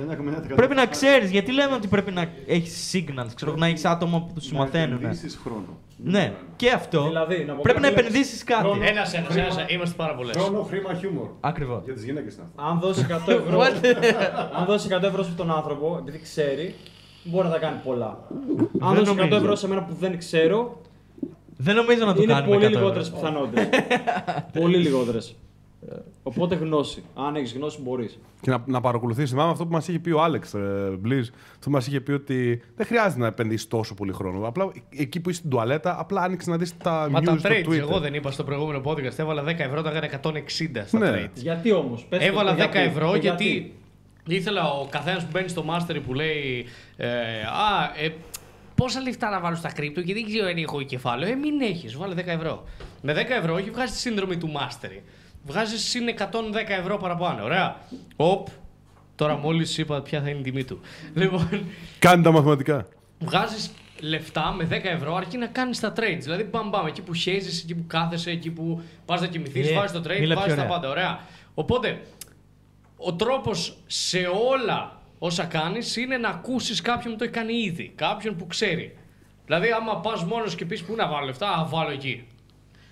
99,9% 0.52 0.56
Πρέπει 0.56 0.76
να 0.76 0.86
ξέρεις, 0.86 1.32
γιατί 1.32 1.52
λέμε 1.54 1.74
ότι 1.76 1.88
πρέπει 1.88 2.12
να 2.12 2.26
έχεις 2.48 2.92
signals, 2.94 3.30
ξέρω, 3.36 3.56
να 3.56 3.66
έχεις 3.68 3.86
άτομα 3.86 4.22
που 4.34 4.42
σου 4.42 4.56
μαθαίνουν. 4.56 4.98
επενδύσεις 4.98 5.40
χρόνο. 5.44 5.78
Ναι, 6.08 6.34
και 6.56 6.70
αυτό. 6.72 7.04
Δηλαδή, 7.08 7.44
να 7.48 7.54
πω 7.54 7.60
πρέπει 7.64 7.80
να 7.80 7.90
κάτι. 7.90 8.00
επενδύσεις 8.00 8.44
κάτι. 8.44 8.68
Ένα, 8.70 8.86
ένας, 8.90 9.14
ένας. 9.36 9.66
Είμαστε 9.68 9.96
πάρα 9.98 10.16
πολλές. 10.16 10.36
Χρόνο, 10.38 10.62
χρήμα, 10.62 10.94
χιούμορ. 10.94 11.28
Ακριβώς. 11.40 11.82
Για 11.84 11.94
τις 11.94 12.04
γυναίκες 12.04 12.34
είναι 12.36 12.44
αυτό. 12.56 12.70
Αν 12.70 12.80
δώσει 12.80 13.06
100 13.10 13.30
ευρώ, 13.42 13.60
αν 14.60 14.66
δώσει 14.66 14.88
100 14.92 15.04
ευρώ 15.04 15.24
σε 15.24 15.30
αυτόν 15.30 15.48
τον 15.48 15.56
άνθρωπο, 15.56 15.98
επειδή 16.02 16.20
ξέρει, 16.20 16.76
μπορεί 17.24 17.48
να 17.48 17.54
τα 17.54 17.60
κάνει 17.60 17.78
πολλά. 17.84 18.18
Αν 18.80 18.96
δώσει 18.96 19.12
100 19.12 19.16
νομίζω. 19.16 19.36
ευρώ 19.36 19.56
σε 19.56 19.68
μένα 19.68 19.84
που 19.84 19.94
δεν 20.00 20.18
ξέρω, 20.18 20.82
Δεν 21.58 21.76
νομίζω 21.76 22.06
να 22.06 22.14
το 22.14 22.22
είναι 22.22 22.34
κάνουμε. 22.34 22.54
πολύ 22.56 22.66
100 22.66 22.68
ευρώ. 22.68 22.80
λιγότερες 22.80 23.10
πιθανότητες. 23.12 23.70
πολύ 24.60 24.78
λιγότερες. 24.78 25.36
Οπότε 26.24 26.56
γνώση. 26.56 27.04
Αν 27.16 27.36
έχεις 27.36 27.54
γνώση, 27.54 27.82
μπορείς. 27.82 28.20
Και 28.42 28.50
να, 28.52 28.64
να 28.66 28.82
παρακολουθήσει. 28.82 29.28
Θυμάμαι 29.28 29.52
αυτό 29.52 29.66
που 29.66 29.72
μας 29.72 29.88
είχε 29.88 30.00
πει 30.00 30.12
ο 30.12 30.22
Άλεξ 30.24 30.54
ε, 30.54 30.60
Blizz. 31.06 31.20
Αυτό 31.22 31.60
που 31.64 31.70
μας 31.72 31.88
είχε 31.88 32.00
πει 32.02 32.12
ότι 32.12 32.62
δεν 32.76 32.86
χρειάζεται 32.86 33.22
να 33.22 33.28
επενδύσεις 33.28 33.68
τόσο 33.68 33.94
πολύ 33.94 34.12
χρόνο. 34.14 34.48
Απλά 34.48 34.72
εκεί 34.90 35.20
που 35.20 35.30
είσαι 35.30 35.38
στην 35.40 35.50
τουαλέτα, 35.50 35.96
απλά 36.00 36.22
άνοιξε 36.22 36.50
να 36.50 36.58
δεις 36.58 36.78
τα 36.78 37.08
Μα 37.12 37.20
news 37.20 37.24
τα 37.26 37.38
στο 37.38 37.50
trades, 37.50 37.68
Twitter. 37.68 37.78
εγώ 37.78 38.00
δεν 38.00 38.14
είπα 38.14 38.32
στο 38.32 38.44
προηγούμενο 38.44 38.82
podcast. 38.86 39.18
Έβαλα 39.18 39.44
10 39.44 39.46
ευρώ, 39.60 39.82
τα 39.82 39.90
έκανα 39.90 40.06
160 40.06 40.84
στα 40.88 41.00
Ναι. 41.00 41.12
trades. 41.26 41.30
Γιατί 41.36 41.72
όμως, 41.72 42.08
Έβαλα 42.10 42.56
10 42.56 42.70
ευρώ 42.74 43.16
γιατί 43.16 43.74
ήθελα 44.28 44.70
ο 44.72 44.88
καθένας 44.90 45.24
που 45.24 45.30
μπαίνει 45.34 45.48
στο 45.48 45.66
Mastery 45.70 46.00
που 46.06 46.14
λέει 46.14 46.66
ε, 46.98 47.08
Α, 47.42 48.04
ε, 48.04 48.10
πόσα 48.76 49.02
λεφτά 49.02 49.30
να 49.30 49.40
βάλω 49.40 49.56
στα 49.56 49.72
κρύπτο 49.72 50.02
και 50.02 50.14
δεν 50.14 50.26
ξέρω 50.26 50.48
αν 50.48 50.58
έχω 50.58 50.82
κεφάλαιο. 50.82 51.32
Ε, 51.32 51.36
μην 51.36 51.62
έχεις, 51.62 51.96
βάλε 51.98 52.14
10 52.18 52.18
ευρώ. 52.26 52.64
Με 53.02 53.14
10 53.14 53.18
ευρώ 53.40 53.58
έχει 53.58 53.70
βγάζει 53.70 53.92
τη 53.92 53.98
σύνδρομη 53.98 54.38
του 54.38 54.52
Mastery. 54.56 55.00
Βγάζεις 55.46 55.90
συν 55.90 56.08
110 56.08 56.70
ευρώ 56.80 56.98
παραπάνω. 56.98 57.44
Ωραία. 57.44 57.78
Οπ. 58.16 58.48
Τώρα 59.16 59.38
μόλις 59.38 59.78
είπα 59.78 60.02
ποια 60.02 60.22
θα 60.22 60.30
είναι 60.30 60.40
η 60.40 60.42
τιμή 60.42 60.64
του. 60.64 60.80
Λοιπόν, 61.14 61.66
Κάνει 62.00 62.24
τα 62.24 62.32
μαθηματικά. 62.32 62.88
βγάζεις 63.20 63.72
λεφτά 64.00 64.52
με 64.54 64.68
10 64.72 64.80
ευρώ 64.84 65.16
αρκεί 65.16 65.38
να 65.38 65.46
κάνεις 65.48 65.80
τα 65.80 65.94
trades. 65.98 66.18
Δηλαδή, 66.20 66.44
μπαμ, 66.44 66.70
μπαμ, 66.70 66.86
εκεί 66.88 67.02
που 67.02 67.14
χέζεις, 67.14 67.64
εκεί 67.64 67.76
που 67.76 67.84
κάθεσαι, 67.88 68.30
εκεί 68.32 68.52
που 68.52 68.82
πας 69.06 69.22
να 69.22 69.28
κοιμηθείς, 69.28 69.70
Ε, 69.70 69.74
βάζεις 69.74 69.92
το 69.92 70.00
trade, 70.00 70.20
μίλα 70.20 70.36
βάζεις 70.36 70.54
πιο 70.54 70.62
τα 70.64 70.68
ωραία. 70.68 70.76
πάντα. 70.80 70.90
Ωραία. 70.90 71.20
Οπότε, 71.54 72.02
ο 72.98 73.14
τρόπος 73.14 73.78
σε 73.88 74.18
όλα 74.52 75.00
όσα 75.20 75.44
κάνεις 75.46 75.96
είναι 75.96 76.18
να 76.18 76.30
ακούσεις 76.30 76.82
κάποιον 76.82 77.12
που 77.14 77.18
το 77.20 77.24
έχει 77.24 77.34
κάνει 77.34 77.54
ήδη. 77.54 77.92
Κάποιον 77.96 78.36
που 78.36 78.48
ξέρει. 78.48 78.98
Δηλαδή, 79.46 79.68
άμα 79.72 80.00
πας 80.00 80.24
μόνος 80.24 80.56
και 80.56 80.66
πεις 80.66 80.84
πού 80.84 80.96
να 80.96 81.08
βάλω 81.08 81.26
λεφτά, 81.26 81.50
α, 81.50 81.66
βάλω 81.66 81.90
εκεί. 81.92 82.28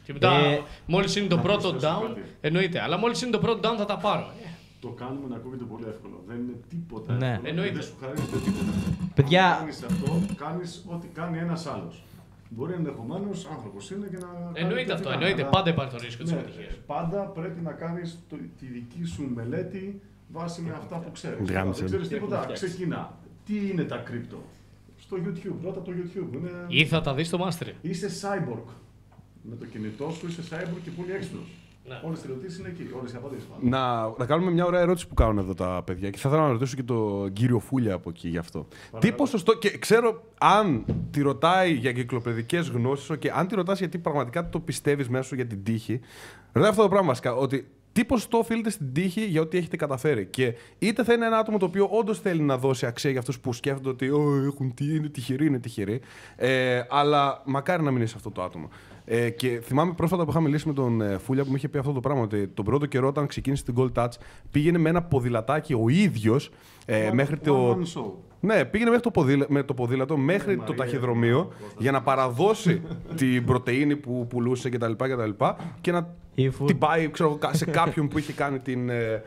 Και 0.03 0.13
μετά, 0.13 0.31
Ε, 0.35 0.61
μόλις 0.85 1.15
είναι 1.15 1.27
το 1.27 1.37
πρώτο 1.37 1.69
προσθέσω 1.69 1.97
down, 1.99 2.07
κάτι. 2.07 2.21
εννοείται. 2.41 2.81
Αλλά 2.81 2.97
μόλις 2.97 3.21
είναι 3.21 3.31
το 3.31 3.39
πρώτο 3.39 3.69
down 3.69 3.75
θα 3.77 3.85
τα 3.85 3.97
πάρω. 3.97 4.21
Ε, 4.45 4.47
Το 4.79 4.89
κάνουμε 4.89 5.27
να 5.29 5.35
ακούγεται 5.35 5.63
πολύ 5.63 5.85
εύκολο. 5.87 6.23
Δεν 6.27 6.37
είναι 6.37 6.55
τίποτα 6.69 7.13
Ναι. 7.13 7.27
εύκολο. 7.29 7.49
Εννοείται. 7.49 7.73
Δεν 7.73 7.83
σου 7.83 7.95
χαρίζεται 8.01 8.37
τίποτα. 8.37 8.71
Παιδιά- 9.15 9.47
Αν 9.51 9.57
κάνεις 9.57 9.83
αυτό, 9.83 10.21
κάνεις 10.35 10.85
ό,τι 10.87 11.07
κάνει 11.07 11.37
ένας 11.37 11.65
άλλος. 11.67 12.03
Μπορεί 12.49 12.73
ενδεχομένως 12.73 13.47
άνθρωπος 13.55 13.91
είναι 13.91 14.07
και 14.11 14.17
να. 14.17 14.27
κάνει 14.27 14.59
Εννοείται 14.63 14.81
ό,τι 14.83 14.91
αυτό. 14.91 15.09
κάνει, 15.09 15.21
Εννοείται. 15.21 15.41
αλλά- 15.41 15.51
Πάντα 15.55 15.69
υπάρχει 15.69 15.91
το 15.91 15.97
ρίσκο 16.03 16.23
της 16.23 16.31
Ναι, 16.31 16.37
αποτυχίας. 16.39 16.73
Πάντα 16.85 17.19
πρέπει 17.37 17.61
να 17.61 17.71
κάνεις 17.71 18.19
τη 18.59 18.65
δική 18.65 19.03
σου 19.05 19.23
μελέτη 19.35 20.01
βάσει 20.31 20.61
με 20.61 20.71
αυτά 20.81 20.95
που 20.97 21.11
ξέρεις. 21.11 21.49
Γάμισε. 21.51 21.79
Δεν 21.79 21.85
ξέρεις 21.89 22.07
Τι 22.07 22.13
τίποτα. 22.13 22.35
έχουμε 22.35 22.55
φτιάξει. 22.55 22.65
Ξεκινά. 22.75 23.01
Τι 23.45 23.55
είναι 23.69 23.83
τα 23.83 23.97
κρύπτο. 23.97 24.37
Στο 24.99 25.17
YouTube. 25.25 25.57
Ρώτα 25.63 25.81
το 25.81 25.91
YouTube. 25.99 26.33
Είναι... 26.37 26.51
Ή 26.67 26.85
θα 26.85 27.01
τα 27.01 27.13
δεις 27.13 27.27
στο 27.27 27.37
Mastery. 27.47 27.71
Είσαι 27.81 28.07
cyborg. 28.21 28.67
Με 29.49 29.55
το 29.55 29.65
κινητό 29.65 30.09
σου 30.09 30.27
είσαι 30.27 30.41
cyborg 30.49 30.79
και 30.83 30.89
πολύ 30.89 31.11
έξυπνος. 31.11 31.47
Ναι. 31.87 32.01
Όλες 32.05 32.21
τι 32.21 32.27
ερωτήσεις 32.29 32.59
είναι 32.59 32.67
εκεί. 32.67 32.89
Όλες 32.99 33.13
οι 33.13 33.15
απαντήσεις. 33.15 33.47
Να, 33.61 34.13
να 34.17 34.25
κάνουμε 34.25 34.51
μια 34.51 34.65
ωραία 34.65 34.79
ερώτηση 34.79 35.07
που 35.07 35.13
κάνουν 35.13 35.37
εδώ 35.37 35.53
τα 35.53 35.81
παιδιά 35.85 36.09
και 36.09 36.17
θα 36.17 36.29
ήθελα 36.29 36.43
να 36.43 36.51
ρωτήσω 36.51 36.75
και 36.75 36.83
τον 36.83 37.33
κύριο 37.33 37.59
Φούλια 37.59 37.93
από 37.93 38.09
εκεί 38.09 38.27
γι' 38.27 38.37
αυτό. 38.37 38.67
Τι 38.99 39.11
ποσοστό, 39.11 39.57
και 39.57 39.77
ξέρω 39.77 40.23
αν 40.37 40.85
τη 41.11 41.21
ρωτάει 41.21 41.73
για 41.73 41.91
κυκλοπαιδικές 41.91 42.69
γνώσεις, 42.69 43.17
και 43.19 43.31
αν 43.31 43.47
τη 43.47 43.55
ρωτάς 43.55 43.79
γιατί 43.79 43.97
πραγματικά 43.97 44.49
το 44.49 44.59
πιστεύεις 44.59 45.09
μέσα 45.09 45.23
σου 45.23 45.35
για 45.35 45.45
την 45.45 45.63
τύχη, 45.63 45.99
ρωτάει 46.51 46.69
αυτό 46.69 46.81
το 46.81 46.89
πράγμα 46.89 47.07
βασικά, 47.07 47.33
ότι 47.33 47.67
τι 47.91 48.05
ποσοστό 48.05 48.37
οφείλεται 48.37 48.69
στην 48.69 48.93
τύχη 48.93 49.25
για 49.25 49.41
ό,τι 49.41 49.57
έχετε 49.57 49.75
καταφέρει. 49.75 50.25
Και 50.25 50.53
είτε 50.79 51.03
θα 51.03 51.13
είναι 51.13 51.25
ένα 51.25 51.37
άτομο 51.37 51.57
το 51.57 51.65
οποίο 51.65 51.87
όντως 51.91 52.19
θέλει 52.19 52.41
να 52.41 52.57
δώσει 52.57 52.85
αξία 52.85 53.11
για 53.11 53.19
αυτούς 53.19 53.39
που 53.39 53.53
σκέφτονται 53.53 53.89
ότι 53.89 54.09
«Ω, 54.09 54.43
έχουν 54.45 54.73
τι, 54.73 54.95
είναι 54.95 55.09
τυχεροί, 55.09 55.45
είναι 55.45 55.59
τυχεροί. 55.59 56.01
Ε, 56.35 56.81
αλλά 56.89 57.41
μακάρι 57.45 57.83
να 57.83 57.91
μην 57.91 58.01
είσαι 58.01 58.13
αυτό 58.17 58.31
το 58.31 58.43
άτομο. 58.43 58.69
Ε, 59.05 59.29
και 59.29 59.59
θυμάμαι 59.63 59.93
πρόσφατα 59.93 60.23
που 60.23 60.29
είχα 60.29 60.41
μιλήσει 60.41 60.67
με 60.67 60.73
τον 60.73 61.01
ε, 61.01 61.17
Φούλια 61.17 61.43
που 61.43 61.49
μου 61.49 61.55
είχε 61.55 61.69
πει 61.69 61.77
αυτό 61.77 61.91
το 61.91 61.99
πράγμα. 61.99 62.21
Ότι 62.21 62.47
τον 62.47 62.65
πρώτο 62.65 62.85
καιρό, 62.85 63.07
όταν 63.07 63.27
ξεκίνησε 63.27 63.63
την 63.63 63.75
Gold 63.77 63.91
Touch, 63.93 64.11
πήγαινε 64.51 64.77
με 64.77 64.89
ένα 64.89 65.01
ποδηλατάκι 65.01 65.73
ο 65.73 65.89
ίδιος 65.89 66.51
ε, 66.85 67.11
μέχρι 67.13 67.37
το. 67.37 67.71
One 67.71 67.77
man 67.77 67.99
show. 67.99 68.11
Ναι, 68.39 68.65
πήγαινε 68.65 68.89
μέχρι 68.89 69.03
το 69.03 69.11
ποδήλα... 69.11 69.45
με 69.49 69.63
το 69.63 69.73
ποδήλατο 69.73 70.17
μέχρι 70.17 70.55
το 70.55 70.61
Μαρία, 70.61 70.75
ταχυδρομείο 70.75 71.51
για 71.77 71.91
να 71.91 72.01
παραδώσει 72.01 72.81
την 73.15 73.45
πρωτεΐνη 73.45 73.95
που 73.95 74.27
πουλούσε 74.29 74.69
κτλ. 74.69 74.91
Και, 74.91 75.15
τα 75.15 75.25
λοιπά, 75.25 75.57
και 75.81 75.91
να 75.91 76.15
E-food. 76.37 76.65
την 76.65 76.77
πάει 76.77 77.09
ξέρω, 77.09 77.39
εγώ, 77.41 77.53
σε 77.53 77.65
κάποιον 77.65 78.07
που 78.07 78.17
είχε 78.17 78.33
κάνει 78.33 78.59
την, 78.59 78.89
ε, 78.89 79.23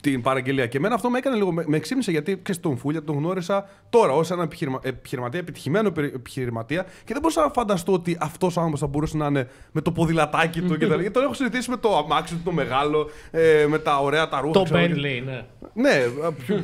την 0.00 0.22
παραγγελία. 0.22 0.66
Και 0.66 0.76
εμένα 0.76 0.94
αυτό 0.94 1.10
με 1.10 1.18
έκανε 1.18 1.36
λίγο. 1.36 1.52
Με, 1.52 1.64
με 1.66 1.78
ξύμισε 1.78 2.10
γιατί 2.10 2.40
ξέρεις, 2.42 2.60
τον 2.62 2.76
Φούλια 2.76 3.02
τον 3.04 3.16
γνώρισα 3.16 3.68
τώρα 3.90 4.12
ως 4.12 4.30
έναν 4.30 4.44
επιχειρημα, 4.44 4.78
επιχειρηματία, 4.82 5.40
επιτυχημένο 5.40 5.90
περι- 5.90 6.14
επιχειρηματία 6.14 6.82
και 6.82 7.12
δεν 7.12 7.20
μπορούσα 7.20 7.40
να 7.40 7.50
φανταστώ 7.52 7.92
ότι 7.92 8.16
αυτός 8.20 8.56
ο 8.56 8.58
άνθρωπος 8.60 8.80
θα 8.80 8.86
μπορούσε 8.86 9.16
να 9.16 9.26
είναι 9.26 9.48
με 9.72 9.80
το 9.80 9.92
ποδηλατάκι 9.92 10.60
του 10.62 10.76
και 10.78 10.86
τα 10.86 10.94
Γιατί 11.00 11.10
τον 11.10 11.22
έχω 11.22 11.34
συζητήσει 11.34 11.70
με 11.70 11.76
το 11.76 11.96
αμάξι 11.96 12.34
του 12.34 12.40
το 12.44 12.52
μεγάλο, 12.52 13.08
ε, 13.30 13.66
με 13.68 13.78
τα 13.78 13.98
ωραία 13.98 14.28
τα 14.28 14.40
ρούχα. 14.40 14.52
Το 14.52 14.62
ξέρω, 14.62 14.86
και- 14.86 14.92
Bentley, 14.94 15.22
ναι. 15.24 15.44
ναι, 15.74 16.04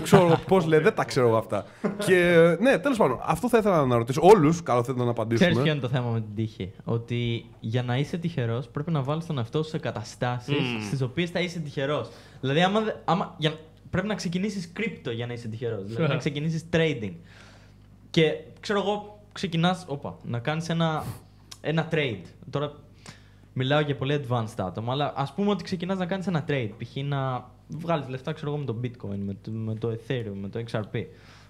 ξέρω 0.02 0.40
πώς 0.46 0.66
λέει, 0.66 0.80
δεν 0.80 0.94
τα 0.94 1.04
ξέρω 1.04 1.26
εγώ 1.28 1.36
αυτά. 1.36 1.64
και 2.06 2.34
ναι, 2.60 2.78
τέλος 2.78 2.96
πάντων, 2.98 3.18
αυτό 3.24 3.48
θα 3.48 3.58
ήθελα 3.58 3.86
να 3.86 3.96
ρωτήσω. 3.96 4.20
Όλους, 4.24 4.62
καλό 4.62 4.82
θα 4.84 4.92
ήταν 4.94 5.04
να 5.04 5.10
απαντήσουμε. 5.10 5.48
Ξέρεις 5.50 5.64
ποιο 5.64 5.72
είναι 5.72 5.80
το 5.80 5.88
θέμα 5.88 6.10
με 6.10 6.20
την 6.20 6.34
τύχη; 6.34 6.72
Ότι 6.84 7.44
για 7.60 7.82
να 7.82 7.96
είσαι 7.96 8.16
τυχερός 8.16 8.68
πρέπει 8.68 8.90
να 8.90 9.02
βάλεις 9.02 9.26
τον 9.26 9.38
εαυτό 9.38 9.62
σου 9.62 9.68
σε 9.70 9.78
καταστάσεις 9.78 10.56
Μμμ. 10.58 10.82
στις 10.86 11.02
οποίες 11.02 11.30
θα 11.30 11.40
είσαι 11.40 11.58
τυχερός. 11.58 12.08
Δηλαδή, 12.42 12.62
άμα, 12.62 12.80
δε- 12.80 12.92
άμα, 13.04 13.34
για, 13.38 13.54
πρέπει 13.90 14.06
να 14.06 14.14
ξεκινήσεις 14.14 14.72
κρύπτο 14.72 15.10
για 15.10 15.26
να 15.26 15.32
είσαι 15.32 15.48
τυχερός. 15.48 15.84
Δηλαδή, 15.84 16.02
να 16.12 16.16
ξεκινήσεις 16.16 16.64
trading. 16.72 17.12
Και 18.10 18.34
ξέρω 18.60 18.78
εγώ, 18.80 19.20
ξεκινάς 19.32 19.86
να 20.22 20.38
κάνεις 20.38 20.68
ένα, 20.68 21.04
ένα 21.60 21.88
trade. 21.92 22.20
Τώρα 22.50 22.72
μιλάω 23.52 23.80
για 23.80 23.96
πολύ 23.96 24.20
advanced 24.28 24.54
άτομα, 24.58 24.92
αλλά 24.92 25.12
ας 25.16 25.34
πούμε 25.34 25.50
ότι 25.50 25.64
ξεκινάς 25.64 25.98
να 25.98 26.06
κάνεις 26.06 26.26
ένα 26.26 26.44
trade. 26.48 26.70
Π.χ. 26.78 26.96
να 27.04 27.50
βγάλεις 27.68 28.08
λεφτά, 28.08 28.32
ξέρω 28.32 28.50
εγώ, 28.50 28.58
με 28.60 28.64
το 28.64 28.76
bitcoin, 28.82 29.18
με 29.18 29.36
το, 29.42 29.50
με 29.50 29.74
το 29.74 29.88
ethereum, 29.88 30.32
με 30.40 30.48
το 30.48 30.62
xrp. 30.70 31.04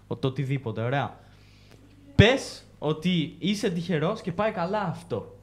ο- 0.07 0.17
Το 0.17 0.29
οτιδήποτε, 0.29 0.83
ωραία. 0.83 1.17
Πες 2.15 2.65
ότι 2.79 3.37
είσαι 3.39 3.71
τυχερός 3.71 4.21
και 4.21 4.33
πάει 4.33 4.51
καλά 4.53 4.81
αυτό. 4.83 5.37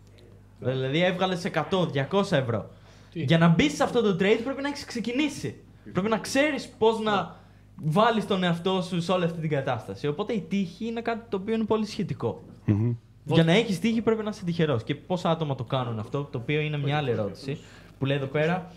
Δηλαδή 0.60 1.00
έβγαλες 1.04 1.46
100, 1.46 1.90
200 1.94 2.32
ευρώ. 2.38 2.70
Τι; 3.12 3.22
Για 3.24 3.38
να 3.38 3.48
μπεις 3.48 3.76
σε 3.76 3.84
αυτό 3.84 4.02
το 4.02 4.10
trade 4.10 4.40
πρέπει 4.44 4.62
να 4.62 4.68
έχεις 4.68 4.86
ξεκινήσει. 4.86 5.56
Πρέπει 5.94 6.10
να 6.10 6.18
ξέρεις 6.18 6.68
πώς 6.78 7.00
να 7.00 7.36
βάλεις 7.76 8.28
τον 8.28 8.44
εαυτό 8.44 8.82
σου 8.82 9.02
σε 9.02 9.12
όλη 9.12 9.24
αυτή 9.24 9.40
την 9.40 9.50
κατάσταση. 9.50 10.08
Οπότε 10.08 10.34
η 10.34 10.42
τύχη 10.50 10.86
είναι 10.86 11.02
κάτι 11.02 11.26
το 11.30 11.38
οποίο 11.38 11.54
είναι 11.54 11.64
πολύ 11.66 11.86
σχετικό. 11.86 12.42
Μμμ. 12.66 12.92
Για 13.24 13.44
να 13.44 13.52
έχεις 13.52 13.80
τύχη 13.80 14.02
πρέπει 14.02 14.24
να 14.24 14.30
είσαι 14.30 14.44
τυχερός. 14.44 14.84
Και 14.84 14.96
πόσα 14.96 15.30
άτομα 15.30 15.56
το 15.56 15.64
κάνουν 15.64 16.00
αυτό, 16.00 16.24
το 16.32 16.38
οποίο 16.38 16.60
είναι 16.60 16.78
μια 16.78 16.98
άλλη 16.98 17.10
ερώτηση 17.12 17.58
που 18.00 18.06
λέει 18.06 18.18
εδώ 18.18 18.26
πέρα. 18.26 18.72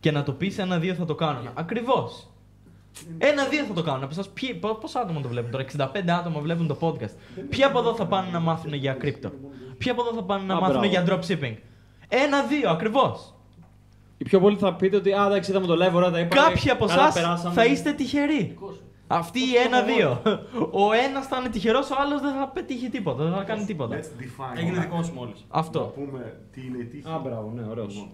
Και 0.00 0.10
να 0.10 0.22
το 0.22 0.32
πεις 0.32 0.58
ένα-δύο 0.58 0.94
θα 0.94 1.04
το 1.04 1.14
κάνουν. 1.14 1.48
Ακριβώς. 1.54 2.28
Ένα-δύο 3.18 3.64
θα 3.64 3.72
το 3.74 3.82
κάνουν. 3.82 4.02
Από 4.02 4.12
εσάς, 4.12 4.28
ποιοι- 4.28 4.54
πο- 4.54 4.74
πόσα 4.74 5.00
άτομα 5.00 5.20
το 5.20 5.28
βλέπουν 5.28 5.50
τώρα, 5.50 5.62
65 5.62 6.12
άτομα 6.18 6.40
βλέπουν 6.40 6.66
το 6.66 6.76
podcast. 6.80 7.10
Ποιοι 7.48 7.62
από 7.62 7.78
εδώ 7.78 7.94
θα 7.94 8.06
πάνε 8.06 8.30
να 8.32 8.40
μάθουν 8.40 8.72
για 8.72 8.92
κρύπτο. 8.92 9.32
Ποιοι 9.78 9.90
από 9.90 10.02
εδώ 10.02 10.12
θα 10.14 10.22
πάνε 10.22 10.44
να 10.44 10.54
Α, 10.54 10.60
μάθουν 10.60 10.78
μπράβο. 10.78 10.88
για 10.90 11.04
dropshipping. 11.06 11.56
Ένα-δύο, 12.08 12.70
ακριβώς. 12.70 13.34
Οι 14.18 14.24
πιο 14.24 14.40
πολλοί 14.40 14.56
θα 14.56 14.74
πείτε 14.74 14.96
ότι 14.96 15.12
Α, 15.12 15.26
εντάξει, 15.26 15.50
είδαμε 15.50 15.66
το 15.66 15.72
live, 15.74 15.92
ωραία 15.92 16.10
τα 16.10 16.20
είπαμε. 16.20 16.42
Κάποιοι 16.42 16.70
από 16.70 16.86
καλά 16.86 17.02
εσάς 17.02 17.14
περάσαμε». 17.14 17.54
θα 17.54 17.64
είστε 17.64 17.92
τυχεροί. 17.92 18.58
Αυτοί 19.06 19.38
οι 19.38 19.54
ένα-δύο. 19.66 20.22
Ο 20.70 20.92
ένας 20.92 21.26
θα 21.26 21.36
είναι 21.38 21.48
τυχερός, 21.48 21.90
ο 21.90 21.94
άλλος 21.98 22.20
δεν 22.20 22.34
θα 22.34 22.48
πετύχει 22.48 22.88
τίποτα. 22.88 23.24
Δεν 23.24 23.32
θα 23.32 23.42
κάνει 23.44 23.64
τίποτα. 23.64 23.96
Let's 24.00 24.22
define. 24.22 24.56
Έγινε 24.58 24.78
that. 24.78 24.80
δικό 24.80 25.02
σου 25.02 25.12
μόλις. 25.12 25.44
Να 25.52 25.58
Αυτό. 25.58 25.92
πούμε 25.94 26.40
τι 26.52 26.66
είναι 26.66 26.78
η 26.78 26.84
τύχη. 26.84 27.08
Α, 27.08 27.18
μπράβο, 27.18 27.52
ναι, 27.54 27.62
ωραίος. 27.70 27.94
Λοιπόν, 27.94 28.08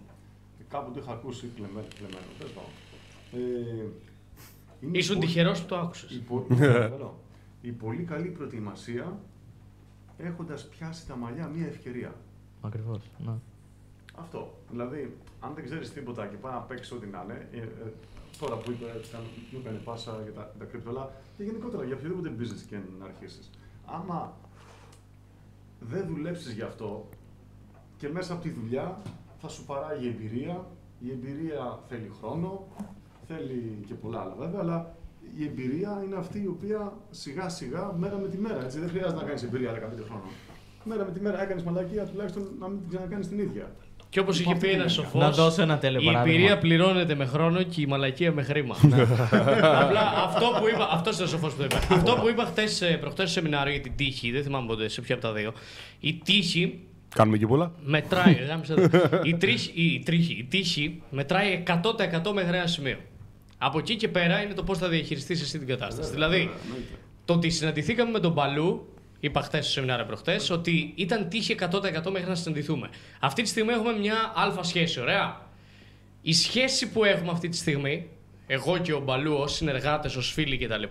και 0.59 0.65
κάπου 0.69 0.91
το 0.93 1.01
είχα 1.03 1.13
ακούσει 1.13 1.51
κλεμμένο. 1.57 1.87
κλεμμένο. 1.97 2.27
Τέλος 2.39 2.53
πάντων. 2.53 2.71
Ε, 3.33 3.87
είναι 4.81 4.99
Ήσουν 4.99 5.15
πολύ- 5.17 5.27
τυχερός 5.27 5.61
που 5.61 5.67
το 5.67 5.77
άκουσες. 5.77 6.11
η, 6.11 6.19
πο- 6.19 6.47
Ευχαριστώ. 6.51 7.15
η 7.61 7.71
πολύ 7.71 8.03
καλή 8.03 8.29
προετοιμασία 8.29 9.19
έχοντας 10.19 10.69
πιάσει 10.69 11.07
τα 11.07 11.17
μαλλιά 11.17 11.47
μια 11.55 11.67
ευκαιρία. 11.67 12.13
Ακριβώς. 12.61 13.01
Ναι. 13.27 13.33
Αυτό. 14.15 14.53
Δηλαδή, 14.71 15.17
αν 15.45 15.55
δεν 15.55 15.65
ξέρεις 15.65 15.93
τίποτα 15.93 16.27
και 16.27 16.37
πάει 16.37 16.53
να 16.53 16.59
παίξει 16.59 16.95
ό,τι 16.95 17.07
να 17.07 17.21
είναι, 17.25 17.49
ε, 17.53 17.57
ε, 17.59 17.93
τώρα 18.39 18.57
που 18.57 18.71
είπε, 18.71 18.85
ήταν- 19.09 19.29
μου 19.51 19.59
έκανε 19.63 19.79
πάσα 19.79 20.21
για 20.23 20.33
τα, 20.33 20.53
τα 20.59 20.65
κρυπτο, 20.65 20.91
αλλά 20.91 21.11
και 21.37 21.43
γενικότερα 21.43 21.85
για 21.85 21.97
οποιοδήποτε 21.97 22.33
business 22.39 22.63
και 22.69 22.77
να 22.99 23.05
αρχίσεις. 23.05 23.51
Άμα 23.87 24.37
δεν 25.81 26.07
δουλέψεις 26.07 26.53
γι' 26.53 26.63
αυτό 26.63 27.09
και 27.97 28.09
μέσα 28.09 28.33
από 28.33 28.43
τη 28.43 28.51
δουλειά 28.51 29.03
θα 29.41 29.49
σου 29.49 29.65
παράγει 29.65 30.07
εμπειρία. 30.09 30.67
Η 30.99 31.11
εμπειρία 31.11 31.79
θέλει 31.89 32.11
χρόνο, 32.19 32.67
θέλει 33.27 33.85
και 33.87 33.95
πολλά 33.95 34.21
άλλα 34.21 34.35
βέβαια, 34.35 34.61
αλλά 34.61 34.97
η 35.39 35.45
εμπειρία 35.45 36.03
είναι 36.05 36.17
αυτή 36.17 36.43
η 36.43 36.47
οποία 36.47 36.93
σιγά 37.11 37.49
σιγά, 37.49 37.93
μέρα 37.93 38.17
με 38.19 38.29
τη 38.29 38.39
μέρα. 38.39 38.65
Έτσι. 38.65 38.79
Δεν 38.79 38.89
χρειάζεται 38.89 39.21
να 39.21 39.27
κάνεις 39.27 39.43
εμπειρία 39.43 39.73
15 39.73 40.03
χρόνων. 40.05 40.29
Μέρα 40.85 41.05
με 41.05 41.13
τη 41.13 41.21
μέρα 41.21 41.43
έκανες 41.43 41.63
μαλακία, 41.63 42.07
τουλάχιστον 42.07 42.51
να 42.59 42.69
μην 42.69 42.79
την 42.81 42.89
ξανακάνεις 42.89 43.29
την 43.29 43.39
ίδια. 43.39 43.75
Και 44.13 44.21
όπως 44.21 44.41
είχε 44.41 44.55
πει 44.55 44.69
ένας 44.69 44.93
σοφός. 44.93 45.21
Να 45.21 45.31
δώσω 45.31 45.63
ένα 45.63 45.79
τέλειο 45.79 46.01
Η 46.01 46.05
παράδειγμα. 46.05 46.35
εμπειρία 46.39 46.59
πληρώνεται 46.59 47.15
με 47.15 47.25
χρόνο 47.27 47.63
και 47.63 47.81
η 47.81 47.87
μαλακία 47.87 48.33
με 48.33 48.43
χρήμα. 48.43 48.77
Απλά 49.61 50.13
αυτό 50.27 50.47
που 50.61 50.69
είπα. 50.75 50.89
Αυτός 50.93 51.15
είναι 51.17 51.25
ο 51.25 51.27
σοφός 51.27 51.53
που 51.53 51.59
το 51.59 51.65
είπε. 51.65 51.95
αυτό 51.95 52.13
που 52.21 52.29
είπα 52.29 52.45
χθες 52.45 52.97
προχτές 53.01 53.31
στο 53.31 53.41
σεμινάριο 53.41 53.73
για 53.73 53.81
την 53.83 53.93
τύχη, 53.97 54.31
δεν 54.31 54.43
θυμάμαι 54.43 54.67
ποτέ 54.67 54.89
σε 54.89 55.01
ποια 55.01 55.15
από 55.15 55.25
τα 55.25 55.33
δύο. 55.33 55.53
Η 56.01 56.21
τύχη 56.25 56.79
Κάνουμε 57.15 57.37
και 57.39 57.47
πολλά. 57.47 57.73
μετράει. 57.85 58.33
γάμισε 58.49 58.73
εδώ. 58.73 59.21
η, 59.23 59.35
τρίχη, 59.37 59.73
η, 59.75 59.99
τρίχη, 60.05 60.33
η 60.33 60.45
τύχη 60.45 61.03
μετράει 61.11 61.63
100% 61.67 62.33
μέχρι 62.35 62.57
ένα 62.57 62.67
σημείο. 62.67 62.97
Από 63.59 63.79
εκεί 63.79 63.97
και 63.97 64.09
πέρα 64.09 64.43
είναι 64.43 64.55
το 64.55 64.63
πώς 64.63 64.79
θα 64.79 64.89
διαχειριστείς 64.89 65.43
εσύ 65.43 65.59
την 65.59 65.67
κατάσταση. 65.67 66.11
δηλαδή, 66.13 66.51
το 67.25 67.33
ότι 67.33 67.51
συναντηθήκαμε 67.51 68.11
με 68.11 68.19
τον 68.19 68.33
Μπαλού, 68.33 68.95
είπα 69.23 69.43
χθες 69.43 69.65
στο 69.65 69.73
σεμινάριο 69.73 70.05
προχτές, 70.05 70.51
ότι 70.51 70.93
ήταν 70.95 71.29
τύχη 71.29 71.57
100% 71.61 72.11
μέχρι 72.11 72.29
να 72.29 72.35
συναντηθούμε. 72.35 72.91
Αυτή 73.21 73.43
τη 73.43 73.49
στιγμή 73.49 73.73
έχουμε 73.73 73.93
μια 73.93 74.33
αλφα 74.35 74.63
σχέση, 74.63 75.01
ωραία. 75.01 75.41
Η 76.23 76.33
σχέση 76.33 76.89
που 76.89 77.05
έχουμε 77.05 77.31
αυτή 77.31 77.49
τη 77.49 77.57
στιγμή, 77.57 78.09
εγώ 78.47 78.79
και 78.79 78.93
ο 78.93 79.01
Μπαλού 79.01 79.35
ως 79.35 79.55
συνεργάτες, 79.55 80.17
ως 80.17 80.33
φίλοι 80.33 80.59
κτλ., 80.59 80.83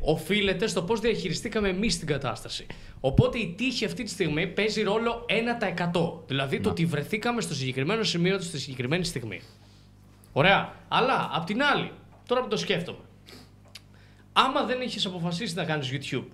οφείλεται 0.00 0.66
στο 0.66 0.82
πώς 0.82 1.00
διαχειριστήκαμε 1.00 1.68
εμείς 1.68 1.98
την 1.98 2.06
κατάσταση. 2.06 2.66
Οπότε 3.00 3.38
η 3.38 3.54
τύχη 3.56 3.84
αυτή 3.84 4.02
τη 4.02 4.10
στιγμή 4.10 4.46
παίζει 4.46 4.82
ρόλο 4.82 5.26
1%. 5.92 6.26
Δηλαδή 6.26 6.60
το 6.60 6.70
ότι 6.70 6.84
βρεθήκαμε 6.84 7.40
στο 7.40 7.54
συγκεκριμένο 7.54 8.02
σημείο 8.02 8.40
στη 8.40 8.58
συγκεκριμένη 8.58 9.04
στιγμή. 9.04 9.40
Ωραία. 10.32 10.74
Αλλά 10.88 11.30
απ' 11.32 11.46
την 11.46 11.62
άλλη, 11.62 11.92
τώρα 12.28 12.40
που 12.40 12.48
το 12.48 12.56
σκέφτομαι, 12.56 12.98
άμα 14.32 14.64
δεν 14.64 14.80
είχε 14.80 15.08
αποφασίσει 15.08 15.54
να 15.54 15.64
κάνεις 15.64 15.90
YouTube, 15.92 16.26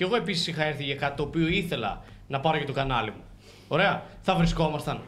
και 0.00 0.06
εγώ 0.06 0.16
επίσης 0.16 0.46
είχα 0.46 0.64
έρθει 0.64 0.84
για 0.84 0.94
κάτι 0.94 1.16
το 1.16 1.22
οποίο 1.22 1.46
ήθελα 1.46 2.02
να 2.28 2.40
πάρω 2.40 2.56
για 2.56 2.66
το 2.66 2.72
κανάλι 2.72 3.10
μου. 3.10 3.22
Ωραία. 3.68 4.02
Θα 4.20 4.34
βρισκόμασταν. 4.34 5.00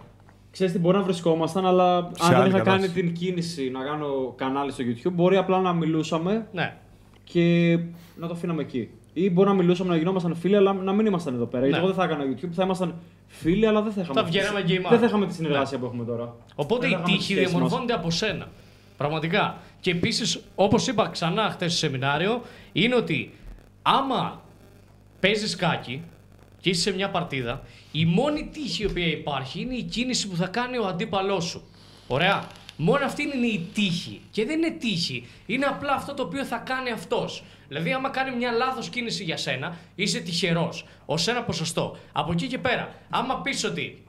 Ξέρεις 0.50 0.72
τι, 0.72 0.78
μπορεί 0.78 0.96
να 0.96 1.02
βρισκόμασταν, 1.02 1.66
αλλά 1.66 1.96
αν 1.96 2.10
άλλη 2.20 2.34
δεν 2.36 2.46
είχα 2.46 2.60
κάνει 2.60 2.64
κατάσταση. 2.64 2.92
την 2.92 3.12
κίνηση 3.12 3.70
να 3.70 3.84
κάνω 3.84 4.32
κανάλι 4.36 4.72
στο 4.72 4.84
YouTube, 4.86 5.12
μπορεί 5.12 5.36
απλά 5.36 5.60
να 5.60 5.72
μιλούσαμε 5.72 6.46
Ναι. 6.52 6.76
και 7.24 7.78
να 8.16 8.26
το 8.26 8.32
αφήναμε 8.34 8.62
εκεί. 8.62 8.88
Ή 9.12 9.30
μπορεί 9.30 9.48
να 9.48 9.54
μιλούσαμε 9.54 9.90
να 9.90 9.96
γινόμασταν 9.96 10.34
φίλοι, 10.34 10.56
αλλά 10.56 10.72
να 10.72 10.92
μην 10.92 11.06
ήμασταν 11.06 11.34
εδώ 11.34 11.44
πέρα. 11.46 11.66
Γιατί 11.66 11.80
Ναι. 11.82 11.86
εγώ 11.88 11.94
δεν 11.96 12.06
θα 12.06 12.12
έκανα 12.12 12.30
YouTube, 12.36 12.52
θα 12.52 12.62
ήμασταν 12.62 12.94
φίλοι, 13.26 13.66
αλλά 13.66 13.82
δεν 13.82 13.92
θα 13.92 14.00
είχαμε. 14.00 14.20
Θα 14.20 14.26
βγαίναμε 14.26 14.60
τη- 14.62 14.66
γκέιμαρ. 14.66 14.90
Δεν 14.90 15.00
θα 15.00 15.06
είχαμε 15.06 15.26
τη 15.26 15.34
συνεργασία 15.34 15.78
που 15.78 15.84
έχουμε 15.84 16.04
τώρα. 16.04 16.34
Οπότε 16.54 16.80
Δεν 16.80 16.90
η 16.90 16.92
θα 16.92 16.98
είχαμε 16.98 17.12
τη 17.12 17.18
τύχη 17.18 17.32
σχέση 17.32 17.42
μας. 17.42 17.50
διαμορφώνεται 17.50 17.92
από 17.92 18.10
σένα. 18.10 18.46
Πραγματικά. 18.96 19.56
Και 19.80 19.90
επίσης, 19.90 20.40
όπως 20.54 20.86
είπα 20.86 21.08
ξανά 21.08 21.42
χθες 21.50 21.70
στο 21.76 21.86
σεμινάριο, 21.86 22.40
είναι 22.72 22.94
ότι 22.94 23.32
άμα 23.82 24.40
παίζεις 25.22 25.50
σκάκι 25.50 26.02
και 26.60 26.70
είσαι 26.70 26.80
σε 26.80 26.94
μια 26.94 27.10
παρτίδα, 27.10 27.62
η 27.92 28.04
μόνη 28.04 28.48
τύχη 28.52 28.82
η 28.82 28.86
οποία 28.86 29.06
υπάρχει 29.06 29.60
είναι 29.60 29.74
η 29.74 29.82
κίνηση 29.82 30.28
που 30.28 30.36
θα 30.36 30.46
κάνει 30.46 30.78
ο 30.78 30.86
αντίπαλός 30.86 31.44
σου. 31.44 31.62
Ωραία. 32.06 32.46
Μόνο 32.76 33.04
αυτή 33.04 33.22
είναι 33.22 33.46
η 33.46 33.68
τύχη. 33.74 34.20
Και 34.30 34.44
δεν 34.44 34.58
είναι 34.58 34.70
τύχη. 34.70 35.26
Είναι 35.46 35.64
απλά 35.64 35.92
αυτό 35.92 36.14
το 36.14 36.22
οποίο 36.22 36.44
θα 36.44 36.56
κάνει 36.56 36.90
αυτός. 36.90 37.44
Δηλαδή, 37.68 37.92
άμα 37.92 38.08
κάνει 38.08 38.36
μια 38.36 38.52
λάθος 38.52 38.88
κίνηση 38.88 39.24
για 39.24 39.36
σένα, 39.36 39.76
είσαι 39.94 40.20
τυχερός. 40.20 40.86
Ω 41.06 41.14
ένα 41.26 41.42
ποσοστό. 41.42 41.96
Από 42.12 42.32
εκεί 42.32 42.46
και 42.46 42.58
πέρα, 42.58 42.94
άμα 43.10 43.40
πεις 43.40 43.64
ότι 43.64 44.04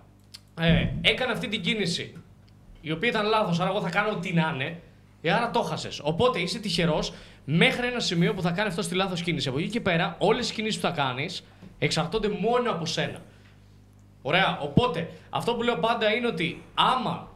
ε, 0.59 0.87
έκανε 1.01 1.31
αυτή 1.31 1.47
την 1.47 1.61
κίνηση 1.61 2.13
η 2.81 2.91
οποία 2.91 3.09
ήταν 3.09 3.25
λάθος, 3.25 3.59
άρα 3.59 3.69
εγώ 3.69 3.81
θα 3.81 3.89
κάνω 3.89 4.09
ό,τι 4.09 4.33
να 4.33 4.51
είναι, 4.53 4.65
ε, 4.65 4.79
άρα 5.31 5.51
το 5.51 5.61
χάσες. 5.61 5.99
Οπότε 6.03 6.39
είσαι 6.39 6.59
τυχερός 6.59 7.13
μέχρι 7.45 7.87
ένα 7.87 7.99
σημείο 7.99 8.33
που 8.33 8.41
θα 8.41 8.51
κάνει 8.51 8.69
αυτό 8.69 8.81
τη 8.81 8.95
λάθος 8.95 9.21
κίνηση. 9.21 9.49
Από 9.49 9.57
εκεί 9.57 9.69
και 9.69 9.81
πέρα, 9.81 10.15
όλες 10.19 10.49
οι 10.49 10.53
κινήσεις 10.53 10.79
που 10.81 10.87
θα 10.87 10.93
κάνεις 10.93 11.43
εξαρτώνται 11.79 12.29
μόνο 12.29 12.71
από 12.71 12.85
σένα. 12.85 13.19
Ωραία. 14.21 14.59
Οπότε, 14.61 15.09
αυτό 15.29 15.55
που 15.55 15.63
λέω 15.63 15.77
πάντα 15.77 16.13
είναι 16.13 16.27
ότι 16.27 16.61
άμα 16.73 17.27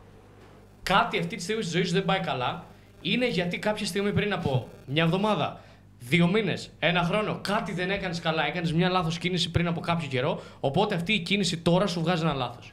κάτι 0.83 1.17
αυτή 1.17 1.35
τη 1.35 1.41
στιγμή 1.41 1.63
στη 1.63 1.71
ζωή 1.71 1.83
σου 1.83 1.93
δεν 1.93 2.05
πάει 2.05 2.19
καλά, 2.19 2.65
είναι 3.01 3.27
γιατί 3.27 3.59
κάποια 3.59 3.85
στιγμή 3.85 4.13
πριν 4.13 4.33
από 4.33 4.69
μια 4.85 5.03
εβδομάδα, 5.03 5.59
δύο 5.99 6.27
μήνες, 6.27 6.69
ένα 6.79 7.03
χρόνο, 7.03 7.39
κάτι 7.41 7.73
δεν 7.73 7.89
έκανες 7.89 8.19
καλά. 8.19 8.45
Έκανες 8.47 8.73
μια 8.73 8.89
λάθος 8.89 9.17
κίνηση 9.17 9.51
πριν 9.51 9.67
από 9.67 9.79
κάποιο 9.79 10.07
καιρό. 10.07 10.41
Οπότε 10.59 10.95
αυτή 10.95 11.13
η 11.13 11.19
κίνηση 11.19 11.57
τώρα 11.57 11.87
σου 11.87 12.01
βγάζει 12.01 12.23
ένα 12.23 12.33
λάθος. 12.33 12.71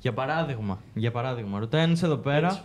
Για 0.00 0.12
παράδειγμα, 0.12 0.80
για 0.94 1.10
παράδειγμα, 1.10 1.58
ρωτάει 1.58 1.82
ένας 1.82 2.02
εδώ 2.02 2.16
πέρα. 2.16 2.64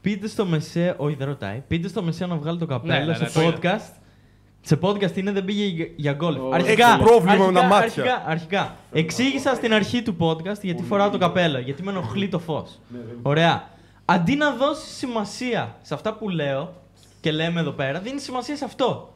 Πείτε 0.00 0.28
στο 0.28 0.46
μεσαίο, 0.46 0.94
όχι 0.96 1.14
δεν 1.14 1.26
ρωτάει, 1.26 1.62
πείτε 1.68 1.88
στο 1.88 2.02
μεσαίο 2.02 2.26
να 2.28 2.36
βγάλει 2.36 2.58
το 2.58 2.66
καπέλο 2.66 2.92
Ναι, 2.94 2.98
ναι, 3.00 3.06
ναι, 3.18 3.28
σε 3.28 3.32
το 3.38 3.40
είδα. 3.42 3.58
podcast. 3.62 3.94
Σε 4.62 4.78
podcast 4.82 5.16
είναι 5.16 5.32
δεν 5.32 5.44
πήγε 5.44 5.64
για- 5.64 5.88
για 5.96 6.12
γκολφ. 6.12 6.38
Ω, 6.40 6.50
Αρχικά, 6.52 6.88
έχεις 6.92 7.04
πρόβλημα 7.04 7.34
με 7.36 7.42
αρχικά, 7.44 7.60
τα 7.60 7.66
μάτια. 7.66 7.82
Αρχικά, 8.04 8.22
αρχικά. 8.26 8.76
Εξήγησα 8.92 9.54
στην 9.54 9.72
αρχή 9.74 10.02
του 10.02 10.16
podcast 10.20 10.60
γιατί 10.62 10.82
φοράω 10.82 11.10
το 11.10 11.18
καπέλο, 11.18 11.58
γιατί 11.58 11.82
με 11.82 11.90
ενοχλεί 11.90 12.28
το 12.28 12.38
φως. 12.38 12.78
Ωραία. 13.22 13.68
Αντί 14.04 14.34
να 14.36 14.50
δώσει 14.50 14.90
σημασία 14.90 15.76
σε 15.82 15.94
αυτά 15.94 16.14
που 16.14 16.28
λέω 16.28 16.74
και 17.20 17.32
λέμε 17.32 17.60
εδώ 17.60 17.70
πέρα, 17.70 17.98
δίνει 18.00 18.20
σημασία 18.20 18.56
σε 18.56 18.64
αυτό. 18.64 19.14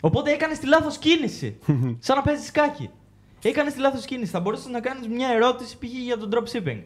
Οπότε 0.00 0.30
έκανες 0.32 0.58
τη 0.58 0.66
λάθος 0.66 0.98
κίνηση. 0.98 1.56
Σαν 2.06 2.16
να 2.16 2.22
παίζεις 2.22 2.46
σκάκι. 2.46 2.90
Έκανες 3.42 3.72
τη 3.72 3.80
λάθος 3.80 4.04
κίνηση. 4.04 4.30
Θα 4.30 4.40
μπορούσες 4.40 4.66
να 4.66 4.80
κάνεις 4.80 5.08
μια 5.08 5.28
ερώτηση 5.28 5.76
π.χ. 5.78 5.88
για 6.04 6.18
τον 6.18 6.30
dropshipping. 6.34 6.82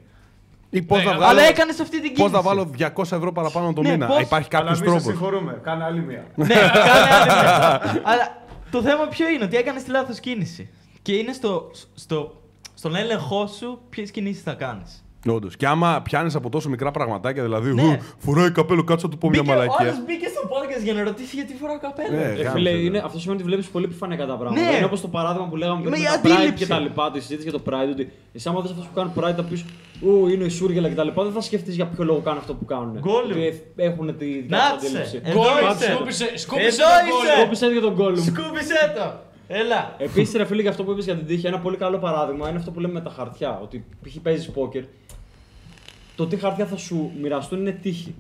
Ή 0.71 0.83
πώ 0.83 0.97
Ναι, 0.97 1.03
θα 1.03 1.09
αλλά 1.09 1.19
βγάλω. 1.19 1.39
Αλλά 1.39 1.49
έκανες 1.49 1.81
αυτή 1.81 2.01
την 2.01 2.15
κίνηση. 2.15 2.23
Πώς 2.23 2.31
θα 2.31 2.41
βάλω 2.43 2.71
200 2.79 3.03
ευρώ 3.17 3.33
παραπάνω 3.33 3.73
το 3.73 3.83
Ναι, 3.83 3.91
μήνα; 3.91 4.07
πώς- 4.07 4.21
Υπάρχει 4.21 4.49
Αλλά 4.53 4.59
κάποιος 4.65 4.81
μην 4.81 4.89
σε 4.91 4.97
τρόπος; 4.97 5.13
συγχωρούμε. 5.19 5.61
Κάνε 5.63 5.85
άλλη 5.85 6.01
μία. 6.01 6.25
ναι, 6.35 6.47
κάνε 6.55 7.11
άλλη 7.21 7.25
μια. 7.31 7.81
Αλλά 8.05 8.37
το 8.71 8.83
θέμα 8.83 9.07
ποιο 9.07 9.29
είναι, 9.29 9.45
ότι 9.45 9.57
έκανες 9.57 9.83
τη 9.83 9.91
λάθος 9.91 10.21
κίνηση. 10.21 10.71
Και 11.03 11.13
είναι 11.13 11.33
στο, 11.33 11.71
στο, 11.95 12.41
στον 12.75 12.95
έλεγχό 12.95 13.47
σου 13.47 13.81
ποιες 13.91 14.11
κινήσεις 14.11 14.43
θα 14.43 14.53
κάνεις. 14.53 15.05
Όντως. 15.29 15.57
Και 15.57 15.67
άμα 15.67 16.01
πιάνεις 16.03 16.35
από 16.35 16.49
τόσο 16.49 16.69
μικρά 16.69 16.91
πραγματάκια, 16.91 17.43
δηλαδή. 17.43 17.75
Ναι. 17.75 17.83
«Ου, 17.83 17.99
Φοράει 18.19 18.51
καπέλο, 18.51 18.85
κάτσε 18.85 19.07
να 19.07 19.13
του 19.13 19.19
πω 19.19 19.29
μια 19.29 19.41
Ο 19.41 19.45
μαλακία. 19.45 19.77
άλλος 19.79 20.05
μπήκε 20.07 20.27
στο 20.29 20.41
podcast 20.53 20.83
για 20.83 20.93
να 20.93 21.03
ρωτήσει 21.03 21.35
γιατί 21.37 21.55
φοράω 21.61 21.79
καπέλο. 21.79 22.17
Ναι. 22.17 22.23
Ε, 22.23 22.27
γάμισε, 22.27 22.51
φίλε, 22.51 22.71
ρε. 22.71 22.77
είναι, 22.77 22.99
αυτό 23.05 23.19
σημαίνει 23.19 23.41
ότι 23.41 23.49
βλέπεις 23.49 23.67
πολύ 23.69 23.85
επιφανειακά 23.85 24.27
τα 24.27 24.37
πράγματα. 24.37 24.61
Ναι. 24.71 24.77
Είναι 24.77 24.85
όπως 24.85 25.01
το 25.01 25.09
παράδειγμα 25.09 25.47
που 25.49 25.57
λέγαμε 25.57 25.81
πριν 25.81 25.91
Με 25.93 25.99
με 25.99 26.03
η 26.05 26.07
τα 26.07 26.21
Pride 26.23 26.33
αντίληψη. 26.33 26.65
και 26.65 26.67
τα 26.67 26.79
λοιπά, 26.79 27.11
τη 27.11 27.21
συζήτηση 27.21 27.49
για 27.49 27.59
το 27.59 27.63
Pride. 27.69 27.91
Ότι 27.93 28.13
εσύ, 28.33 28.49
άμα 28.49 28.61
δει 28.61 28.69
αυτούς 28.71 28.87
που 28.87 28.95
κάνουν 28.95 29.13
Pride, 29.19 29.35
θα 29.37 29.43
πεις 29.43 29.65
Ού, 30.01 30.29
είναι 30.29 30.45
η 30.45 30.49
Σούργελα 30.49 30.89
και 30.89 30.95
τα 30.95 31.05
λοιπά, 31.05 31.23
δεν 31.23 31.33
θα 31.33 31.41
σκεφτείς 31.41 31.75
για 31.75 31.87
ποιο 31.87 32.05
λόγο 32.05 32.21
κάνουν 32.21 32.39
αυτό 32.39 32.55
που 32.55 32.65
κάνουν. 32.65 33.01
Gollum. 33.05 33.31
Ότι 33.31 33.63
έχουν 33.77 34.17
τη 34.19 34.25
δικιά 34.25 34.59
τους 34.59 34.59
Νάτσε. 34.59 34.87
αντίληψη. 34.87 35.21
Εδώ 35.25 35.41
Γκόλ, 35.41 35.73
είσαι. 35.75 35.93
σκούπισε, 35.93 36.27
σκούπισε 36.39 36.67
Εδώ 36.83 36.91
τον 36.99 37.09
είσαι. 37.09 37.27
γκόλ. 37.27 37.41
Σκόπισε 37.41 37.67
για 37.67 37.81
τον 37.81 37.95
Gollum. 37.99 38.23
Σκούπισε 38.31 38.81
το! 38.97 39.07
Έλα. 39.53 39.95
Επίσης, 39.99 40.35
ρε 40.35 40.45
φίλε, 40.45 40.61
για 40.61 40.71
αυτό 40.71 40.85
που 40.85 40.91
είπες 40.91 41.05
για 41.05 41.17
την 41.17 41.27
τύχη, 41.27 41.47
ένα 41.47 41.59
πολύ 41.59 41.77
καλό 41.77 41.99
παράδειγμα 41.99 42.49
είναι 42.49 42.59
αυτό 42.59 42.71
που 42.71 42.81
λέμε 42.81 42.93
με 42.93 43.01
τα 43.01 43.11
χαρτιά. 43.11 43.61
Ότι 43.63 43.85
π.χ. 44.03 44.17
παίζεις 44.23 44.51
πόκερ. 44.51 44.85
Το 46.17 46.27
τι 46.27 46.37
χαρτιά 46.37 46.67
θα 46.67 46.77
σου 46.77 47.11
μοιραστούν 47.21 47.61
είναι 47.61 47.73
τύχη. 47.73 48.15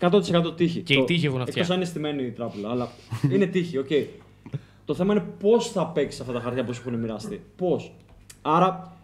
100% 0.00 0.56
τύχη. 0.56 0.80
Και 0.80 0.94
η 0.94 1.04
τύχη 1.04 1.28
βοηθάει 1.28 1.43
αυτιά. 1.43 1.54
Εκτός 1.56 1.70
αν 1.70 1.76
είναι 1.76 1.84
στημένη 1.84 2.22
η 2.22 2.30
τράπουλα. 2.30 2.70
Αλλά 2.70 2.88
είναι 3.30 3.46
τύχη, 3.46 3.78
οκ. 3.78 3.88
Το 4.84 4.94
θέμα 4.94 5.12
είναι 5.12 5.24
πώς 5.40 5.70
θα 5.70 5.86
παίξεις 5.86 6.20
αυτά 6.20 6.32
τα 6.32 6.40
χαρτιά 6.40 6.64
που 6.64 6.72
σου 6.72 6.82
έχουν 6.86 6.98
μοιραστεί. 6.98 7.44
Πώς. 7.56 7.92
Άρα 8.42 8.96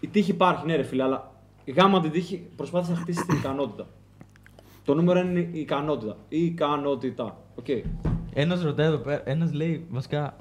η 0.00 0.06
τύχη 0.06 0.30
υπάρχει, 0.30 0.66
ναι, 0.66 0.76
ρε 0.76 0.82
φίλε, 0.82 1.02
αλλά 1.02 1.32
γάμα 1.76 2.00
την 2.00 2.10
τύχη 2.10 2.46
προσπάθησε 2.56 2.92
να 2.92 2.98
χτίσει 2.98 3.26
την 3.26 3.38
ικανότητα. 3.38 3.86
Το 4.84 4.94
νούμερο 4.94 5.18
είναι 5.18 5.48
η 5.52 5.60
ικανότητα. 5.60 6.16
Η 6.28 6.44
ικανότητα. 6.44 7.36
Οκ. 7.54 7.66
Ένας 8.34 8.62
ρωτάει 8.62 8.86
εδώ 8.86 8.96
πέρα, 8.96 9.22
ένας 9.24 9.52
λέει 9.52 9.86
βασικά. 9.90 10.36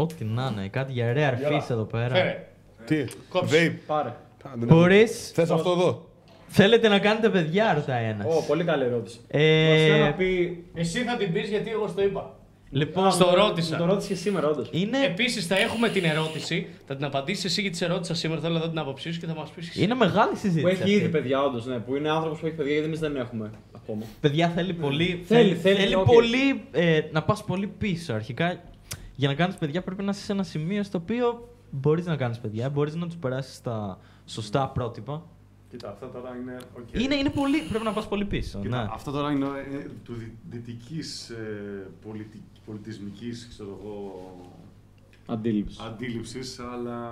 Ό,τι 0.00 0.24
να 0.24 0.52
είναι, 0.56 0.68
κάτι 0.68 0.92
για 0.92 1.12
rare 1.16 1.52
fish 1.52 1.70
εδώ 1.70 1.84
πέρα. 1.84 2.14
Φέρε. 2.14 2.46
Τι. 2.84 3.04
Κόψε. 3.28 3.72
Vape. 3.76 3.80
Πάρε. 3.86 4.14
Μπορεί. 4.56 5.06
Θες 5.06 5.50
αυτό 5.50 5.70
εδώ. 5.70 6.06
Θέλετε 6.46 6.88
να 6.88 6.98
κάνετε 6.98 7.28
παιδιά, 7.28 7.74
ρωτάει 7.74 8.04
ένας. 8.04 8.26
Ω, 8.36 8.44
πολύ 8.46 8.64
καλή 8.64 8.84
ερώτηση. 8.84 9.18
Ε, 9.28 9.68
Βασικά 9.70 9.98
να 9.98 10.12
πει. 10.12 10.64
Εσύ 10.74 10.98
θα 10.98 11.16
την 11.16 11.32
πεις 11.32 11.48
γιατί 11.48 11.70
εγώ 11.70 11.88
στο 11.88 12.02
είπα. 12.02 12.32
Λοιπόν, 12.70 13.10
Στο 13.10 13.26
Μου 13.26 13.34
ρώτησα. 13.34 13.76
Το 13.76 13.84
ρώτησε 13.84 14.08
και 14.08 14.14
σήμερα, 14.14 14.48
όντως. 14.48 14.68
είναι, 14.70 15.04
Επίσης 15.04 15.46
θα 15.46 15.58
έχουμε 15.58 15.88
την 15.88 16.04
ερώτηση, 16.04 16.66
θα 16.86 16.96
την 16.96 17.04
απαντήσεις 17.04 17.44
εσύ 17.44 17.60
γιατί 17.60 17.76
σε 17.76 17.86
ρώτησα 17.86 18.14
σήμερα. 18.14 18.40
Θέλω 18.40 18.54
να 18.54 18.60
δω 18.60 18.68
την 18.68 18.78
άποψή 18.78 19.12
σου 19.12 19.20
και 19.20 19.26
θα 19.26 19.34
μας 19.34 19.50
πεις. 19.50 19.76
είναι 19.76 19.94
μεγάλη 19.94 20.36
συζήτηση. 20.36 20.60
Που 20.62 20.68
έχει 20.68 20.82
αυτή. 20.82 20.92
ήδη 20.94 21.08
παιδιά, 21.08 21.42
όντως. 21.42 21.66
Ναι, 21.66 21.76
που 21.78 21.96
είναι 21.96 22.10
άνθρωπος 22.10 22.38
που 22.38 22.46
έχει 22.46 22.54
παιδιά, 22.54 22.72
γιατί 22.72 22.86
εμείς 22.86 22.98
δεν 23.00 23.16
έχουμε 23.16 23.50
ακόμα. 23.76 24.02
Παιδιά 24.20 24.48
θέλει 24.48 24.72
πολύ. 24.72 25.22
Θέλει, 25.26 25.54
θέλει, 25.54 25.94
οκ. 25.94 26.04
πολύ 26.04 26.62
ε, 26.72 27.00
να 27.10 27.22
πας 27.22 27.44
πολύ 27.44 27.66
πίσω. 27.66 28.12
Αρχικά, 28.12 28.60
για 29.18 29.28
να 29.28 29.34
κάνεις 29.34 29.56
παιδιά 29.56 29.82
πρέπει 29.82 30.02
να 30.02 30.10
είσαι 30.10 30.20
σε 30.24 30.32
ένα 30.32 30.42
σημείο 30.42 30.82
στο 30.82 30.98
οποίο 30.98 31.48
μπορείς 31.70 32.06
να 32.06 32.16
κάνεις 32.16 32.38
παιδιά, 32.38 32.70
μπορείς 32.70 32.94
να 32.94 33.06
τους 33.06 33.16
περάσεις 33.16 33.60
τα 33.62 33.98
σωστά 34.26 34.68
πρότυπα. 34.68 35.22
Κοίτα, 35.70 35.88
αυτά 35.90 36.10
τώρα 36.10 36.36
είναι. 36.36 36.56
οκ. 36.78 37.00
Είναι, 37.02 37.14
είναι 37.14 37.30
πολύ, 37.30 37.60
πρέπει 37.68 37.84
να 37.84 37.92
πας 37.92 38.08
πολύ 38.08 38.24
πίσω. 38.24 38.58
Κοίτα, 38.60 38.82
ναι. 38.82 38.88
Αυτό 38.92 39.10
τώρα 39.10 39.30
είναι 39.30 39.46
ε, 39.46 39.86
του 40.04 40.14
δυτικής 40.50 41.30
ε, 41.30 41.86
πολιτι, 42.06 42.42
πολιτισμικής 42.66 43.48
Αντίληψης. 45.26 45.80
αντίληψης, 45.80 46.58
αλλά. 46.58 47.10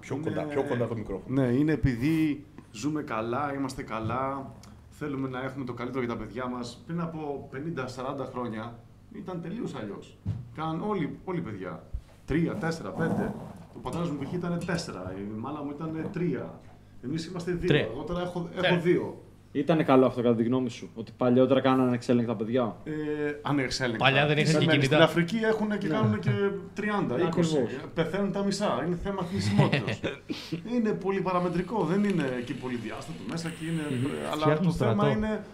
Πιο 0.00 0.16
είναι- 0.16 0.28
κοντά, 0.28 0.42
πιο 0.42 0.62
κοντά 0.62 0.86
το 0.88 0.94
μικρόφωνο. 0.94 1.40
Ναι, 1.40 1.46
είναι 1.46 1.72
επειδή 1.72 2.44
ζούμε 2.72 3.02
καλά, 3.02 3.54
είμαστε 3.54 3.82
καλά, 3.82 4.52
θέλουμε 4.90 5.28
να 5.28 5.42
έχουμε 5.42 5.64
το 5.64 5.72
καλύτερο 5.72 6.04
για 6.04 6.12
τα 6.14 6.18
παιδιά 6.20 6.46
μας. 6.46 6.82
Πριν 6.86 7.00
από 7.00 7.48
50-40 7.52 8.24
χρόνια 8.32 8.78
ήταν 9.16 9.40
τελείως 9.42 9.74
αλλιώς. 9.74 10.18
Κάναν 10.56 10.82
όλοι, 10.88 11.18
όλοι 11.24 11.40
παιδιά. 11.40 11.82
Τρία, 12.24 12.54
τέσσερα, 12.54 12.90
πέντε. 12.90 13.34
Ο 13.76 13.78
πατέρα 13.82 14.04
μου 14.04 14.18
π.χ. 14.18 14.32
ήταν 14.32 14.62
τέσσερα, 14.66 15.14
η 15.18 15.38
μάνα 15.38 15.62
μου 15.62 15.70
ήταν 15.70 16.08
τρία. 16.12 16.60
Εμείς 17.04 17.26
είμαστε 17.26 17.50
δύο. 17.52 17.68
Τρία. 17.68 17.80
Εγώ 17.92 18.02
τώρα 18.02 18.20
έχω, 18.22 18.48
Ναι. 18.60 18.66
έχω 18.68 18.80
δύο. 18.80 19.22
Ήταν 19.52 19.84
καλό 19.84 20.06
αυτό 20.06 20.22
κατά 20.22 20.34
τη 20.34 20.42
γνώμη 20.42 20.70
σου. 20.70 20.90
Ότι 20.94 21.12
παλιότερα 21.16 21.60
κάνανε 21.60 21.94
εξέλεγκτα 21.94 22.36
παιδιά; 22.36 22.76
Ε, 22.84 22.92
ανεξέλεγκτα. 23.42 24.04
Παλιά 24.04 24.26
δεν 24.26 24.36
είχαν 24.38 24.44
και 24.46 24.50
Στην- 24.58 24.68
κινητά. 24.68 24.84
Στην 24.86 24.96
Αφρική 25.02 25.36
έχουν 25.36 25.78
και 25.78 25.88
κάνουν 25.88 26.18
και 26.18 26.30
30, 26.74 27.14
20. 27.16 27.26
Ακριβώς. 27.26 27.56
Πεθαίνουν 27.94 28.32
τα 28.32 28.42
μισά. 28.44 28.82
Είναι 28.86 28.96
θέμα 29.02 29.22
θνησιμότητας. 29.22 30.00
είναι 30.74 30.90
πολύ 30.90 31.20
παραμετρικό. 31.20 31.84
Δεν 31.84 32.04
είναι 32.04 32.24
εκεί 32.38 32.54
πολύ 32.54 32.74
διάστατο 32.76 33.18
μέσα. 33.30 33.48
Και 33.48 33.64
είναι, 33.66 33.82
Αλλά 34.32 34.40
Φτιάχνουν 34.42 34.66
το 34.66 34.72
θέμα 34.72 34.92
στρατό. 34.92 35.16
είναι 35.18 35.44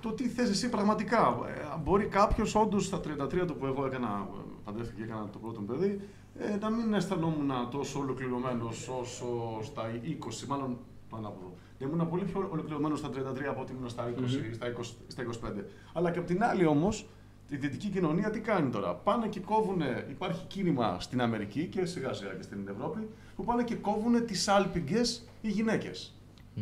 το 0.00 0.12
τι 0.12 0.28
θες 0.28 0.50
εσύ 0.50 0.68
πραγματικά. 0.68 1.38
Ε, 1.46 1.78
μπορεί 1.84 2.04
κάποιος 2.06 2.54
όντως 2.54 2.84
στα 2.84 3.00
33 3.00 3.46
του 3.46 3.56
που 3.56 3.66
εγώ 3.66 3.86
έκανα, 3.86 4.28
ε, 4.34 4.40
παντρεύτηκα 4.64 4.98
και 4.98 5.04
έκανα 5.04 5.28
το 5.32 5.38
πρώτο 5.38 5.60
μου 5.60 5.66
παιδί, 5.66 6.00
ε, 6.38 6.56
να 6.60 6.70
μην 6.70 6.94
αισθανόμουν 6.94 7.50
τόσο 7.70 7.98
ολοκληρωμένος 7.98 8.88
όσο 9.00 9.58
στα 9.62 9.82
20, 10.02 10.46
μάλλον 10.46 10.78
πάνω 11.08 11.28
από 11.28 11.38
εδώ. 11.40 11.54
Ήμουν 11.90 12.08
πολύ 12.08 12.24
πιο 12.24 12.48
ολοκληρωμένος 12.52 12.98
στα 12.98 13.10
33 13.10 13.48
από 13.48 13.60
ότι 13.60 13.72
ήμουν 13.72 13.88
στα 13.88 14.08
20, 14.08 14.54
στα 14.54 14.66
20, 14.66 14.96
στα 15.06 15.22
25. 15.22 15.64
Αλλά 15.92 16.10
και 16.10 16.18
απ' 16.18 16.26
την 16.26 16.44
άλλη 16.44 16.66
όμως, 16.66 17.08
η 17.48 17.56
δυτική 17.56 17.88
κοινωνία 17.88 18.30
τι 18.30 18.40
κάνει 18.40 18.70
τώρα; 18.70 18.94
Πάνε 18.94 19.26
και 19.26 19.40
κόβουν, 19.40 19.82
υπάρχει 20.10 20.44
κίνημα 20.46 21.00
στην 21.00 21.20
Αμερική 21.20 21.66
και 21.66 21.84
σιγά 21.84 22.12
σιγά 22.12 22.34
και 22.34 22.42
στην 22.42 22.68
Ευρώπη, 22.68 23.08
που 23.36 23.44
πάνε 23.44 23.62
και 23.62 23.74
κόβουν 23.74 24.26
τις 24.26 24.48
άλπιγγε 24.48 25.00
οι 25.40 25.48
γυναίκες. 25.48 26.12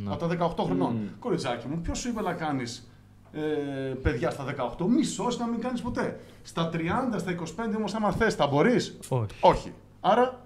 Από 0.05 0.27
τα 0.27 0.55
18 0.57 0.65
χρονών. 0.65 1.11
Κοριτσάκι 1.19 1.69
μου, 1.69 1.81
ποιος 1.81 1.99
σου 1.99 2.09
είπε 2.09 2.21
να 2.21 2.33
κάνεις 2.33 2.91
ε, 3.37 3.95
παιδιά 4.03 4.31
στα 4.31 4.45
18, 4.79 4.87
μισό 4.89 5.27
να 5.39 5.47
μην 5.47 5.61
κάνεις 5.61 5.81
ποτέ. 5.81 6.21
Στα 6.43 6.71
30, 6.73 6.79
στα 7.19 7.35
25 7.35 7.77
όμως, 7.77 7.95
άμα 7.95 8.13
θες, 8.13 8.35
θα 8.35 8.47
μπορείς. 8.47 8.99
Όχι. 9.09 9.27
Όχι. 9.41 9.73
Άρα. 10.01 10.41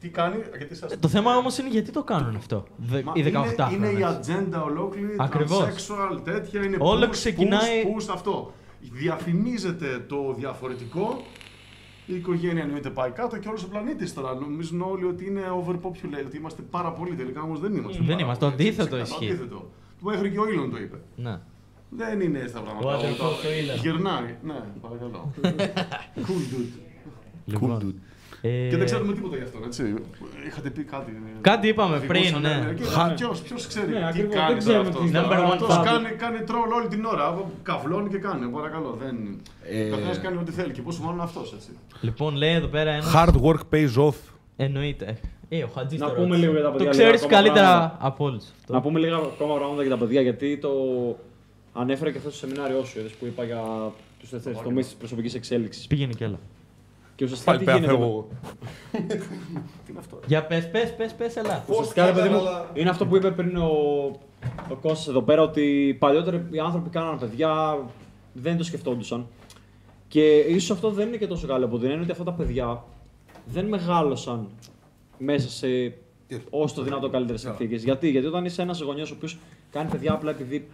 Τι 0.00 0.08
κάνει, 0.10 0.36
γιατί 0.56 0.74
σας... 0.74 0.92
Ε, 0.92 0.96
Το 0.96 1.08
θέμα 1.08 1.36
όμως 1.36 1.58
είναι 1.58 1.68
γιατί 1.68 1.90
το 1.90 2.02
κάνουν 2.02 2.36
αυτό. 2.36 2.64
Δε, 2.76 3.02
Μα 3.02 3.12
οι 3.14 3.22
18 3.22 3.26
είναι, 3.72 3.86
είναι 3.86 3.86
η 3.86 3.94
χρόνες. 4.00 4.16
ατζέντα 4.16 4.62
ολόκληρη, 4.62 5.14
Ακριβώς. 5.18 5.58
transsexual, 5.64 6.20
τέτοια, 6.24 6.62
είναι 6.64 6.76
Όλο 6.80 7.06
push, 7.06 7.10
ξεκινάει- 7.10 7.82
push, 7.84 8.02
push, 8.02 8.14
αυτό. 8.14 8.52
Διαφημίζεται 8.80 10.04
το 10.08 10.34
διαφορετικό, 10.38 11.22
η 12.06 12.14
οικογένεια 12.14 12.62
εννοείται 12.62 12.90
πάει 12.90 13.10
κάτω 13.10 13.38
και 13.38 13.48
όλος 13.48 13.62
ο 13.62 13.68
πλανήτης 13.68 14.14
τώρα. 14.14 14.34
Νομίζουν 14.34 14.80
όλοι 14.80 15.04
ότι 15.04 15.26
είναι 15.26 15.42
overpopulated, 15.64 16.24
ότι 16.26 16.36
είμαστε 16.36 16.62
πάρα 16.70 16.92
πολλοί. 16.92 17.14
Τελικά 17.14 17.40
όμως 17.42 17.60
δεν 17.60 17.74
είμαστε. 17.74 17.98
Δεν 17.98 18.06
πάρα 18.08 18.20
είμαστε, 18.20 18.44
το 18.44 18.50
πολλοί, 18.50 18.68
έτσι, 18.68 18.76
αντίθετο 18.78 19.02
ξεκάθαρα, 19.02 19.24
ισχύει. 19.32 19.48
Το 20.04 20.10
αντίθετο. 20.10 20.10
Του 20.10 20.10
μέχρι 20.10 20.30
και 20.30 20.38
ο 20.38 20.48
Ήλον 20.52 20.70
το 20.70 20.76
είπε. 20.78 20.96
Ναι. 21.16 21.38
Δεν 21.88 22.20
είναι 22.20 22.38
έτσι 22.38 22.54
τα 22.54 22.60
πράγματα. 22.60 22.88
Ο 22.88 22.90
αδελφός 22.90 23.40
του 23.40 23.46
Elon. 23.46 23.80
Γυρνάει. 23.82 24.34
Ναι, 24.42 24.54
παρακαλώ. 24.80 25.32
cool 26.26 26.44
dude. 26.54 26.78
Λοιπόν. 27.44 27.94
Ε, 28.40 28.68
Και 28.68 28.76
δεν 28.76 28.84
ξέρουμε 28.84 29.12
τίποτα 29.12 29.36
γι' 29.36 29.42
αυτό, 29.42 29.58
έτσι. 29.64 29.94
Είχατε 30.46 30.70
πει 30.70 30.82
κάτι. 30.84 31.22
Κάτι 31.40 31.68
είπαμε 31.68 31.98
πριν, 31.98 32.20
Οδηγούσανε, 32.34 32.64
ναι. 32.66 32.72
και 32.72 33.14
Ποιος, 33.14 33.40
ποιος 33.42 33.66
ξέρει 33.66 33.86
Ναι, 33.92 33.98
τι 33.98 34.04
ακριβώς, 34.04 34.34
κάνει 34.34 34.54
δεν 34.54 34.64
τώρα 34.64 34.82
ξέρουμε 34.82 34.88
αυτός. 34.88 35.04
τι 35.04 35.10
τώρα. 35.12 35.28
number 35.28 35.48
one 35.50 35.52
Αυτός 35.52 35.76
father. 35.76 35.84
κάνει, 35.84 36.08
κάνει 36.08 36.38
τρόλ 36.40 36.72
όλη 36.72 36.88
την 36.88 37.04
ώρα. 37.04 37.44
Καυλώνει 37.62 38.08
και 38.08 38.18
κάνει. 38.18 38.46
Παρακαλώ. 38.50 38.98
Δεν... 39.02 39.16
Ε, 39.70 39.86
Ο 39.88 39.90
καθένας 39.90 40.20
κάνει 40.20 40.36
ό,τι 40.36 40.52
θέλει. 40.52 40.72
Και 40.72 40.82
πόσο 40.82 41.02
μάλλον 41.02 41.20
αυτός, 41.20 41.52
έτσι. 41.52 41.68
Λοιπόν, 42.00 42.34
λέει 42.36 42.52
εδώ 42.54 42.66
πέρα 42.66 42.90
ένα. 42.90 43.04
Hard 43.14 43.34
work 43.42 43.60
pays 43.74 44.08
off. 44.08 44.14
Εννοείται. 44.56 45.18
Ε, 45.58 45.62
ο 45.62 45.68
Χατζής 45.74 46.00
Να 46.00 46.06
το 46.06 46.12
πούμε 46.12 46.26
ρώτησε. 46.26 46.40
λίγο 46.40 46.52
για 46.52 46.62
τα 46.62 46.70
Το 46.70 46.76
παιδιά, 46.76 46.90
ξέρεις 46.90 47.12
λίγα 47.12 47.24
ακόμα 47.26 47.42
καλύτερα 47.42 47.66
πράγματα. 47.78 48.06
από 48.06 48.24
όλους. 48.24 48.44
Να 48.68 48.80
πούμε 48.80 48.98
λίγα 49.00 49.16
ακόμα 49.16 49.54
πράγματα 49.54 49.82
για 49.82 49.90
τα 49.90 49.96
παιδιά, 49.96 50.20
γιατί 50.20 50.58
το 50.58 50.70
ανέφερε 51.72 52.10
και 52.10 52.16
αυτό 52.18 52.30
στο 52.30 52.38
σεμινάριό 52.38 52.84
σου, 52.84 52.98
είδες, 52.98 53.12
που 53.12 53.26
είπα 53.26 53.44
για 53.44 53.62
τους 54.18 54.28
τέσσερις 54.30 54.58
τομείς 54.62 54.86
της 54.86 54.94
προσωπικής 54.94 55.34
εξέλιξης. 55.34 55.86
Πήγαινε 55.86 56.12
κι 56.12 56.24
άλλα. 56.24 56.38
Και 57.16 57.24
ουσιαστικά 57.24 57.50
Πάλι 57.52 57.64
τι 57.64 57.70
πέρα 57.70 57.78
γίνεται. 57.78 57.96
φεύγω 57.96 58.10
εγώ. 58.12 58.28
Για 60.26 60.44
πες, 60.46 60.70
πες, 60.70 60.94
πες, 60.94 61.12
πες, 61.12 61.36
ελά. 61.36 61.64
Ουσιαστικά, 61.68 62.06
ρε 62.06 62.12
παιδί 62.12 62.28
μου, 62.28 62.40
είναι 62.74 62.90
αυτό 62.90 63.06
που 63.06 63.16
είπε 63.16 63.30
πριν 63.30 63.56
ο, 63.56 63.70
ο 64.70 64.74
Κώστας 64.80 65.08
εδώ 65.08 65.22
πέρα 65.22 65.42
ότι 65.42 65.96
παλιότερα 65.98 66.46
οι 66.50 66.58
άνθρωποι 66.58 66.88
κάνανε 66.90 67.18
παιδιά, 67.18 67.78
δεν 68.32 68.56
το 68.56 68.64
σκεφτόντουσαν. 68.64 69.26
Και 70.08 70.38
ίσως 70.38 70.70
αυτό 70.70 70.90
δεν 70.90 71.08
είναι 71.08 71.16
και 71.16 71.26
τόσο 71.26 71.46
καλό 71.46 71.64
από 71.64 71.78
την 71.78 71.86
έννοια 71.88 72.02
ότι 72.02 72.10
αυτά 72.10 72.24
τα 72.24 72.32
παιδιά 72.32 72.84
δεν 73.46 73.66
μεγάλωσαν 73.66 74.48
μέσα 75.24 75.48
σε 75.48 75.94
όσο 76.50 76.74
το 76.74 76.82
δυνατό 76.82 77.08
καλύτερες 77.08 77.40
συνθήκες. 77.40 77.84
Γιατί; 77.84 78.10
Γιατί 78.10 78.26
όταν 78.26 78.44
είσαι 78.44 78.62
ένας 78.62 78.80
γονιός 78.80 79.10
ο 79.10 79.14
οποίος 79.16 79.38
κάνει 79.70 79.90
παιδιά 79.90 80.12
απλά 80.12 80.30
επειδή 80.30 80.68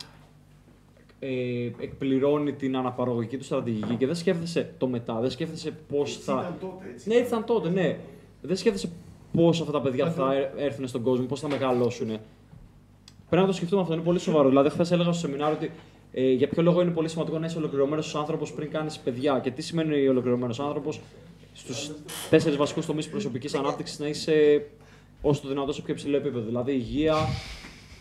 ε, 1.19 1.71
εκπληρώνει 1.79 2.53
την 2.53 2.77
αναπαραγωγική 2.77 3.37
του 3.37 3.45
στρατηγική 3.45 3.95
και 3.95 4.07
δεν 4.07 4.15
σκέφτεσαι 4.15 4.75
το 4.79 4.87
μετά, 4.87 5.21
δεν 5.21 5.31
σκέφτεσαι 5.31 5.75
πώς 5.89 6.17
θα. 6.17 6.33
ήταν 6.33 6.57
τότε, 6.61 6.91
έτσι. 6.93 7.09
Ναι, 7.09 7.15
έτσι 7.15 7.27
ήταν 7.27 7.45
τότε, 7.45 7.69
ναι. 7.69 7.99
Δεν 8.43 8.57
σκέφτεσαι 8.57 8.91
πώς 9.33 9.61
αυτά 9.61 9.73
τα 9.73 9.81
παιδιά 9.81 10.11
θα 10.11 10.35
ε- 10.35 10.53
έρθουν 10.57 10.89
στον 10.89 11.03
κόσμο, 11.03 11.27
πώς 11.27 11.41
θα 11.41 11.49
μεγαλώσουν. 11.49 12.07
Πρέπει 13.29 13.43
να 13.43 13.47
το 13.47 13.53
σκεφτούμε 13.53 13.83
αυτό, 13.83 13.95
είναι 13.95 14.03
πολύ 14.03 14.19
σοβαρό. 14.19 14.49
Δηλαδή, 14.49 14.69
χθες 14.69 14.91
έλεγα 14.91 15.13
στο 15.13 15.27
σεμινάριο 15.27 15.57
ότι 15.57 15.71
ε, 16.13 16.33
για 16.33 16.49
ποιο 16.49 16.63
λόγο 16.63 16.81
είναι 16.81 16.91
πολύ 16.91 17.09
σημαντικό 17.09 17.39
να 17.39 17.47
είσαι 17.47 17.59
ολοκληρωμένος 17.59 18.15
άνθρωπος 18.15 18.53
πριν 18.53 18.71
κάνεις 18.71 18.99
παιδιά. 18.99 19.41
Και 19.43 19.51
τι 19.51 19.63
σημαίνει 19.63 20.09
ολοκληρωμένος 20.09 20.61
άνθρωπος, 20.61 21.01
στους 21.61 21.91
τέσσερις 22.31 22.57
βασικούς 22.57 22.87
τομείς 22.87 23.09
προσωπικής 23.09 23.55
ανάπτυξης 23.55 23.99
να 23.99 24.07
είσαι 24.07 24.67
όσο 25.23 25.41
το 25.43 25.49
δυνατόν 25.49 25.75
σε 25.75 25.83
πιο 25.83 25.93
υψηλό 25.95 26.17
επίπεδο. 26.17 26.45
Δηλαδή, 26.45 26.73
υγεία, 26.73 27.15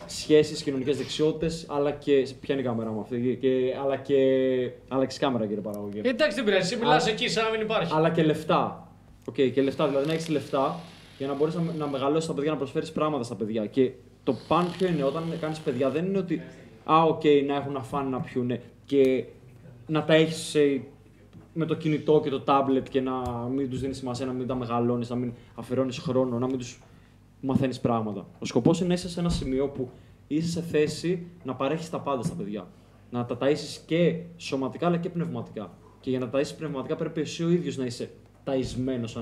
σχέσεις, 0.06 0.62
κοινωνικές 0.62 0.96
δεξιότητες, 0.96 1.66
αλλά 1.68 1.90
και. 1.90 2.26
Ποια 2.40 2.54
είναι 2.54 2.62
η 2.62 2.66
κάμερα 2.66 2.90
μου 2.90 3.00
αυτή, 3.00 3.38
και, 3.40 3.74
αλλά 3.82 3.96
και. 3.96 4.16
Άλλαξε 4.88 5.18
κάμερα, 5.18 5.46
κύριε 5.46 5.62
παραγωγή. 5.62 6.00
Ε, 6.02 6.08
Εντάξει, 6.08 6.36
δεν 6.36 6.44
πειράζει. 6.44 6.72
Εσύ 6.72 6.76
μιλάς 6.82 7.06
Α- 7.06 7.10
εκεί, 7.10 7.28
σαν 7.28 7.44
να 7.44 7.50
μην 7.50 7.60
υπάρχει. 7.60 7.92
Αλλά 7.94 8.10
και 8.10 8.22
λεφτά. 8.22 8.88
Οκ, 9.24 9.34
και 9.34 9.62
λεφτά. 9.62 9.88
Δηλαδή 9.88 10.06
να 10.06 10.12
έχεις 10.12 10.28
λεφτά 10.28 10.80
για 11.18 11.26
να 11.26 11.34
μπορείς 11.34 11.54
να, 11.54 11.62
να 11.78 11.86
μεγαλώσεις 11.88 12.28
τα 12.28 12.34
παιδιά, 12.34 12.50
να 12.50 12.56
προσφέρεις 12.56 12.92
πράγματα 12.92 13.22
στα 13.22 13.34
παιδιά. 13.34 13.66
Και 13.66 13.90
το 14.24 14.36
παν 14.48 14.70
ποιο 14.78 14.88
είναι, 14.88 15.04
όταν 15.04 15.22
κάνεις 15.40 15.58
παιδιά, 15.58 15.90
δεν 15.90 16.04
είναι 16.04 16.18
ότι. 16.18 16.42
Α, 16.84 17.02
οκ, 17.02 17.22
να 17.46 17.54
έχουν 17.56 17.72
να 17.72 17.82
φάνε, 17.82 18.08
να 18.08 18.20
πιούνε 18.20 18.60
και 18.84 19.24
να 19.86 20.04
τα 20.04 20.14
έχεις 20.14 20.56
με 21.54 21.64
το 21.66 21.74
κινητό 21.74 22.20
και 22.24 22.30
το 22.30 22.40
τάμπλετ 22.40 22.88
και 22.88 23.00
να 23.00 23.12
μην 23.54 23.70
τους 23.70 23.80
δίνεις 23.80 23.96
σημασία, 23.96 24.26
να 24.26 24.32
μην 24.32 24.46
τα 24.46 24.54
μεγαλώνεις, 24.54 25.10
να 25.10 25.16
μην 25.16 25.32
αφαιρώνει 25.54 25.92
χρόνο, 25.92 26.38
να 26.38 26.46
μην 26.46 26.58
τους 26.58 26.82
μαθαίνεις 27.40 27.80
πράγματα. 27.80 28.26
Ο 28.38 28.44
σκοπός 28.44 28.78
είναι 28.78 28.88
να 28.88 28.94
είσαι 28.94 29.08
σε 29.08 29.20
ένα 29.20 29.28
σημείο 29.28 29.68
που 29.68 29.90
είσαι 30.26 30.48
σε 30.48 30.60
θέση 30.60 31.26
να 31.44 31.54
παρέχεις 31.54 31.90
τα 31.90 32.00
πάντα 32.00 32.22
στα 32.22 32.34
παιδιά. 32.34 32.68
Να 33.10 33.24
τα 33.24 33.38
ταΐσεις 33.40 33.80
και 33.86 34.22
σωματικά 34.36 34.86
αλλά 34.86 34.96
και 34.96 35.08
πνευματικά. 35.08 35.72
Και 36.00 36.10
για 36.10 36.18
να 36.18 36.30
ταΐσεις 36.32 36.54
πνευματικά 36.58 36.96
πρέπει 36.96 37.20
εσύ 37.20 37.44
ο 37.44 37.50
ίδιος 37.50 37.76
να 37.76 37.84
είσαι 37.84 38.10
ταϊσμένος 38.44 39.18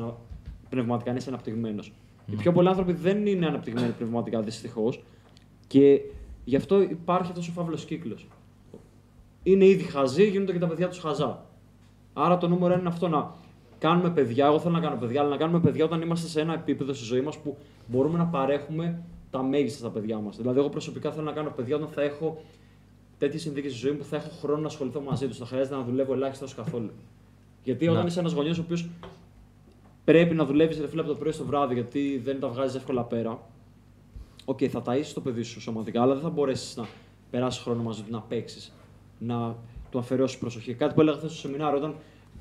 πνευματικά, 0.69 1.11
να 1.11 1.17
είσαι 1.17 1.29
αναπτυγμένος. 1.29 1.93
Οι 2.27 2.37
πιο 2.37 2.53
πολλοί 2.53 2.69
άνθρωποι 2.69 2.93
δεν 2.93 3.27
είναι 3.27 3.47
αναπτυγμένοι 3.47 3.93
πνευματικά 3.93 4.43
δυστυχώς 4.43 5.03
και 5.67 6.01
γι' 6.45 6.57
αυτό 6.57 6.81
υπάρχει 6.83 7.31
αυτός 7.31 7.49
ο 7.49 7.53
φαύλος 7.53 7.85
κύκλος. 7.85 8.29
Είναι 9.43 9.65
ήδη 9.65 9.83
χαζοί, 9.83 10.25
γίνονται 10.25 10.53
και 10.53 10.59
τα 10.59 10.67
παιδιά 10.67 10.89
τους 10.89 10.99
χαζά. 10.99 11.47
Άρα 12.13 12.39
το 12.39 12.49
νούμερο 12.49 12.73
ένα 12.73 12.81
είναι 12.81 12.89
αυτό 12.89 13.09
να 13.09 13.33
κάνουμε 13.79 14.11
παιδιά. 14.11 14.47
Εγώ 14.47 14.59
θέλω 14.59 14.75
να 14.75 14.81
κάνω 14.81 14.97
παιδιά, 14.97 15.21
αλλά 15.21 15.31
να 15.31 15.37
κάνουμε 15.37 15.61
παιδιά 15.61 15.85
όταν 15.85 16.01
είμαστε 16.01 16.29
σε 16.29 16.41
ένα 16.41 16.55
επίπεδο 16.55 16.93
στη 16.93 17.05
ζωή 17.05 17.21
μας 17.21 17.39
που 17.39 17.57
μπορούμε 17.87 18.19
να 18.19 18.25
παρέχουμε 18.27 19.03
τα 19.31 19.43
μέγιστα 19.43 19.79
στα 19.79 19.89
παιδιά 19.91 20.19
μας. 20.19 20.37
Δηλαδή, 20.37 20.59
εγώ 20.59 20.69
προσωπικά 20.69 21.11
θέλω 21.13 21.25
να 21.25 21.33
κάνω 21.33 21.51
παιδιά 21.51 21.77
όταν 21.77 21.89
θα 21.89 22.03
έχω 22.03 22.41
τέτοιες 23.19 23.43
συνθήκες 23.43 23.71
στη 23.73 23.81
ζωή 23.81 23.93
μου 23.93 23.99
που 23.99 24.05
θα 24.05 24.17
έχω 24.17 24.29
χρόνο 24.43 24.61
να 24.61 24.67
ασχοληθώ 24.67 25.01
μαζί 25.01 25.27
τους. 25.29 25.37
Θα 25.39 25.47
χρειάζεται 25.47 25.77
να 25.77 25.83
δουλεύω 25.83 26.13
ελάχιστα 26.13 26.45
ως 26.45 26.55
καθόλου. 26.55 26.91
Γιατί 27.65 27.89
όταν 27.89 28.03
Ναι. 28.03 28.09
είσαι 28.09 28.21
ένας 28.21 28.33
γονιός 28.33 28.59
ο 28.59 28.63
οποίος 28.65 28.89
πρέπει 30.05 30.35
να 30.35 30.45
δουλεύεις 30.45 30.81
ρε 30.81 30.89
φίλε 30.89 31.01
από 31.01 31.11
το 31.11 31.17
πρωί 31.17 31.33
στο 31.33 31.45
βράδυ 31.45 31.75
γιατί 31.75 32.21
δεν 32.25 32.41
τα 32.41 32.49
βγάζεις 32.49 32.77
εύκολα 32.77 33.03
πέρα. 33.05 33.41
Οκ, 34.45 34.59
θα 34.71 34.83
ταΐσεις 34.87 35.13
το 35.15 35.21
παιδί 35.21 35.43
σου 35.43 35.61
σωματικά, 35.61 36.03
αλλά 36.03 36.13
δεν 36.15 36.23
θα 36.23 36.31
μπορέσεις 36.31 36.77
να 36.77 36.87
περάσεις 37.31 37.63
χρόνο 37.63 37.83
μαζί 37.83 38.03
του, 38.03 38.11
να 38.11 38.21
παίξεις, 38.21 38.73
να 39.19 39.57
του 39.91 39.99
αφιερώσεις 39.99 40.39
προσοχή. 40.39 40.75
Κάτι 40.75 40.95
που 40.95 41.01
έλεγα 41.01 41.17
χθες 41.17 41.31
στο 41.31 41.39
σεμινάριο, 41.39 41.79
όταν 41.79 41.95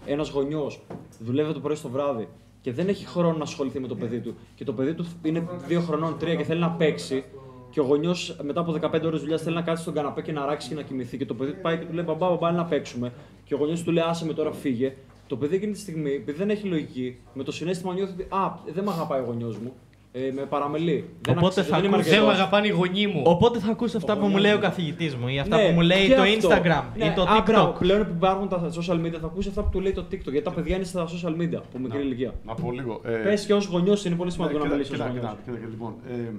ένας 0.06 0.30
γονιός 0.30 0.82
δουλεύει 1.20 1.54
το 1.54 1.60
πρωί 1.60 1.76
στο 1.76 1.90
βράδυ 1.90 2.28
και 2.62 2.72
δεν 2.72 2.88
έχει 2.88 3.06
χρόνο 3.06 3.38
να 3.38 3.44
ασχοληθεί 3.44 3.80
με 3.80 3.88
το 3.88 3.96
παιδί 3.96 4.20
του 4.20 4.36
και 4.56 4.64
το 4.64 4.74
παιδί 4.74 4.94
του 4.94 5.06
είναι 5.24 5.48
2 5.70 5.80
χρονών, 5.80 6.16
3 6.22 6.36
και 6.38 6.44
θέλει 6.44 6.60
να 6.60 6.72
παίξει 6.72 7.24
και 7.70 7.80
ο 7.80 7.84
γονιός 7.84 8.36
μετά 8.44 8.60
από 8.60 8.76
15 8.82 9.02
ώρες 9.06 9.20
δουλειάς 9.20 9.42
θέλει 9.42 9.56
να 9.56 9.62
κάτσει 9.62 9.82
στον 9.82 9.94
καναπέ 9.94 10.22
και 10.22 10.32
να 10.32 10.46
αράξει 10.46 10.70
και 10.70 10.76
να 10.76 10.82
κοιμηθεί 10.82 11.18
και 11.18 11.26
το 11.26 11.34
παιδί 11.34 11.52
του 11.52 11.62
πάει 11.62 11.78
και 11.78 11.86
του 11.86 11.94
λέει 11.94 12.04
Μπαμπά, 12.08 12.30
μπαμπά, 12.30 12.48
έλα 12.48 12.58
να 12.58 12.66
παίξουμε. 12.66 13.14
Και 13.44 13.54
ο 13.54 13.58
γονιός 13.58 13.84
του 13.84 13.92
λέει 13.92 14.04
Άσε 14.08 14.26
με 14.26 14.34
τώρα 14.34 14.52
φύγε. 14.52 14.96
Το 15.28 15.38
παιδί 15.38 15.56
εκείνη 15.56 15.72
τη 15.72 15.80
στιγμή, 15.80 16.12
επειδή 16.12 16.38
δεν 16.38 16.50
έχει 16.50 16.68
λογική, 16.68 17.18
με 17.34 17.44
το 17.44 17.52
συναίσθημα 17.52 17.94
νιώθει 17.94 18.12
ότι 18.12 18.28
Α, 18.30 18.60
δεν 18.74 18.84
με 18.84 18.92
αγαπάει 18.92 19.22
ο 19.22 19.24
γονιός 19.24 19.58
μου. 19.58 19.74
Ε, 20.12 20.32
με 20.36 20.42
παραμελεί. 20.42 21.10
Δεν, 21.22 21.38
Οπότε 21.38 21.60
αξι- 21.60 21.74
θα 21.74 21.76
δεν 21.80 21.86
είμαι 21.86 21.96
ακούσει- 21.96 22.10
Δεν 22.12 22.20
με 22.22 22.26
αρκετός. 22.28 22.48
αγαπάνε 22.48 22.68
οι 22.68 22.70
γονεί 22.70 23.08
μου. 23.08 23.22
Οπότε 23.26 23.60
θα 23.60 23.72
ακούσει 23.72 23.98
αυτά 23.98 24.18
που 24.18 24.26
μου 24.28 24.38
λέει 24.38 24.54
ο 24.54 24.60
καθηγητής 24.60 25.16
μου 25.16 25.28
ή 25.28 25.40
αυτά 25.40 25.58
Ναι, 25.58 25.68
που 25.68 25.74
μου 25.74 25.82
λέει 25.82 26.08
και 26.08 26.16
το 26.16 26.22
αυτό. 26.22 26.50
Instagram 26.50 26.84
Ναι, 26.98 27.06
ή 27.06 27.12
το 27.16 27.22
α, 27.22 27.42
μπράβο, 27.46 27.72
TikTok. 27.72 27.80
πλέον 27.80 28.06
που 28.06 28.14
υπάρχουν 28.16 28.48
τα 28.50 28.70
social 28.74 29.06
media 29.06 29.18
θα 29.22 29.26
ακούσει 29.26 29.50
αυτά 29.50 29.62
που 29.64 29.70
του 29.70 29.80
λέει 29.80 29.92
το 29.92 30.02
TikTok. 30.12 30.32
Γιατί 30.32 30.42
τα 30.42 30.52
παιδιά 30.52 30.76
είναι 30.76 30.86
στα 30.86 31.08
social 31.08 31.42
media 31.42 31.56
από 31.56 31.80
μικρή 31.80 32.00
ηλικία. 32.02 32.34
Να 32.46 32.54
πω 32.54 32.72
λίγο. 32.72 33.02
Ε, 33.04 33.12
Πες 33.12 33.46
και 33.46 33.54
ως 33.54 33.66
γονιός 33.66 34.06
είναι 34.06 34.16
πολύ 34.16 34.32
σημαντικό 34.32 34.58
ναι, 34.60 34.64
να 34.66 34.70
κοίτα, 34.76 34.86
μιλήσεις 34.86 35.00
ως 35.00 35.14
κοίτα, 35.14 35.20
γονιός. 35.20 35.38
κοίτα, 35.46 35.52
κοίτα, 35.52 35.58
κοίτα, 35.58 35.70
λοιπόν, 35.70 35.94
ε, 36.10 36.32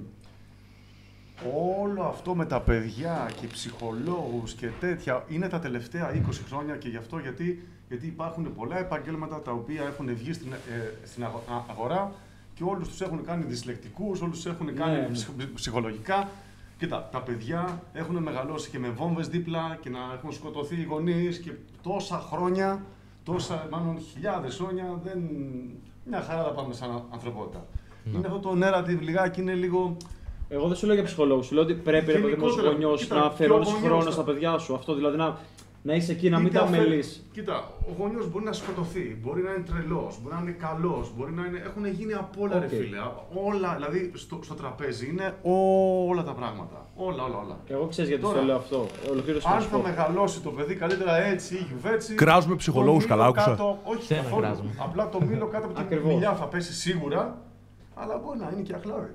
όλο 1.81 2.03
αυτό 2.03 2.35
με 2.35 2.45
τα 2.45 2.59
παιδιά 2.61 3.29
και 3.41 3.47
ψυχολόγους 3.47 4.53
και 4.53 4.67
τέτοια 4.79 5.23
είναι 5.27 5.47
τα 5.47 5.59
τελευταία 5.59 6.11
20 6.15 6.43
χρόνια 6.49 6.75
και 6.75 6.87
γι' 6.89 6.97
αυτό 6.97 7.17
γιατί, 7.17 7.67
γιατί 7.87 8.05
υπάρχουν 8.07 8.53
πολλά 8.55 8.79
επαγγέλματα 8.79 9.41
τα 9.41 9.51
οποία 9.51 9.81
έχουν 9.83 10.15
βγει 10.15 10.33
στην, 10.33 10.51
ε, 10.53 10.57
στην 11.05 11.23
αγο- 11.23 11.43
α- 11.51 11.63
αγορά 11.71 12.11
και 12.59 12.65
όλους 12.67 12.87
τους 12.87 13.01
έχουν 13.01 13.25
κάνει 13.25 13.43
δυσλεκτικούς, 13.47 14.21
όλους 14.21 14.35
τους 14.35 14.45
έχουν 14.45 14.75
κάνει 14.75 14.95
Ναι, 14.95 15.01
ναι. 15.01 15.07
ψυχ- 15.13 15.53
ψυχολογικά. 15.55 16.29
Κοίτα, 16.77 17.09
τα 17.11 17.21
παιδιά 17.21 17.81
έχουν 17.93 18.15
μεγαλώσει 18.15 18.69
και 18.69 18.79
με 18.79 18.89
βόμβες 18.89 19.27
δίπλα 19.27 19.77
και 19.81 19.89
να 19.89 19.99
έχουν 20.17 20.31
σκοτωθεί 20.31 20.75
οι 20.75 20.83
γονείς 20.83 21.37
και 21.39 21.51
τόσα 21.83 22.17
χρόνια, 22.31 22.81
τόσα, 23.23 23.67
μάλλον 23.71 23.99
χιλιάδες 24.13 24.55
χρόνια, 24.55 24.99
δεν... 25.03 25.19
μια 26.05 26.21
χαρά 26.21 26.43
τα 26.43 26.49
πάμε 26.51 26.73
σαν 26.73 27.03
ανθρωπότητα. 27.13 27.65
Είναι 28.15 28.27
αυτό 28.27 28.39
το 28.39 28.55
narrative 28.61 28.99
λιγάκι, 29.01 29.41
είναι 29.41 29.53
λίγο... 29.53 29.97
Εγώ 30.49 30.67
δεν 30.67 30.77
σου 30.77 30.85
λέω 30.85 30.95
για 30.95 31.03
ψυχολόγους. 31.03 31.45
Σου 31.45 31.53
λέω 31.53 31.63
ότι 31.63 31.73
πρέπει 31.73 32.11
ρε 32.11 32.19
παιδί 32.19 32.35
μου 32.35 32.45
ως 32.45 32.55
Γενικότερα, 32.55 32.71
γονιός 32.71 33.01
κοίτα, 33.01 33.15
να 33.15 33.21
και 33.21 33.27
ο 33.27 33.31
αφιερώνει 33.31 33.63
γονιός 33.65 33.81
χρόνο 33.83 34.03
θα- 34.03 34.11
στα 34.11 34.23
παιδιά 34.23 34.57
σου. 34.57 34.75
Αυτό 34.75 34.95
δηλαδή 34.95 35.17
να, 35.17 35.37
να 35.81 35.93
είσαι 35.93 36.11
εκεί, 36.11 36.29
να 36.29 36.37
μην 36.37 36.47
Είτε 36.47 36.57
τα 36.57 36.63
αφέ- 36.63 36.79
μελεί. 36.79 37.03
Κοίτα, 37.31 37.71
ο 37.89 37.91
γονιός 37.97 38.29
μπορεί 38.31 38.45
να 38.45 38.53
σκοτωθεί, 38.53 39.17
μπορεί 39.23 39.41
να 39.41 39.51
είναι 39.51 39.63
τρελός, 39.63 40.19
μπορεί 40.21 40.35
να 40.35 40.41
είναι 40.41 40.51
καλός, 40.51 41.11
μπορεί 41.17 41.31
να 41.31 41.45
είναι. 41.45 41.61
Έχουν 41.65 41.85
γίνει 41.85 42.13
απ' 42.13 42.39
όλα, 42.41 42.55
Οκ. 42.55 42.61
ρε 42.61 42.67
φίλε. 42.67 42.97
Όλα, 43.47 43.73
δηλαδή 43.75 44.11
στο, 44.15 44.39
στο 44.43 44.53
τραπέζι 44.53 45.09
είναι 45.09 45.35
όλα 45.43 46.23
τα 46.23 46.33
πράγματα. 46.33 46.87
Όλα, 46.95 47.23
όλα, 47.23 47.37
όλα. 47.37 47.57
Και 47.65 47.73
εγώ 47.73 47.85
ξέρεις 47.87 48.09
γιατί 48.09 48.23
Τώρα, 48.25 48.39
σου 48.39 48.45
λέω 48.45 48.55
αυτό. 48.55 48.87
Ολοκλήρωση 49.11 49.47
Αν 49.49 49.55
να 49.55 49.61
σου 49.61 49.69
θα 49.69 49.77
πω. 49.77 49.81
μεγαλώσει 49.83 50.39
το 50.41 50.49
παιδί 50.49 50.75
καλύτερα 50.75 51.15
έτσι 51.17 51.55
ή 51.55 51.65
γιουβέτσι. 51.69 52.13
Κράζουμε 52.15 52.51
το 52.53 52.57
ψυχολόγους, 52.59 53.03
μήλο 53.03 53.15
καλά 53.15 53.25
άκουσα. 53.27 53.45
κάτω- 53.49 53.79
Όχι 53.83 54.13
Δεν 54.13 54.23
καθόλου. 54.23 54.41
κράζουμε. 54.41 54.69
Απλά 54.77 55.09
το 55.09 55.21
μήλο 55.21 55.45
κάτω 55.47 55.65
από 55.65 55.73
την 55.73 55.83
Ακριβώς. 55.83 56.13
μιλιά 56.13 56.33
θα 56.35 56.45
πέσει 56.45 56.73
σίγουρα, 56.73 57.41
αλλά 57.95 58.17
μπορεί 58.17 58.39
να 58.39 58.49
είναι 58.53 58.61
και 58.61 58.73
αχλάδι. 58.73 59.11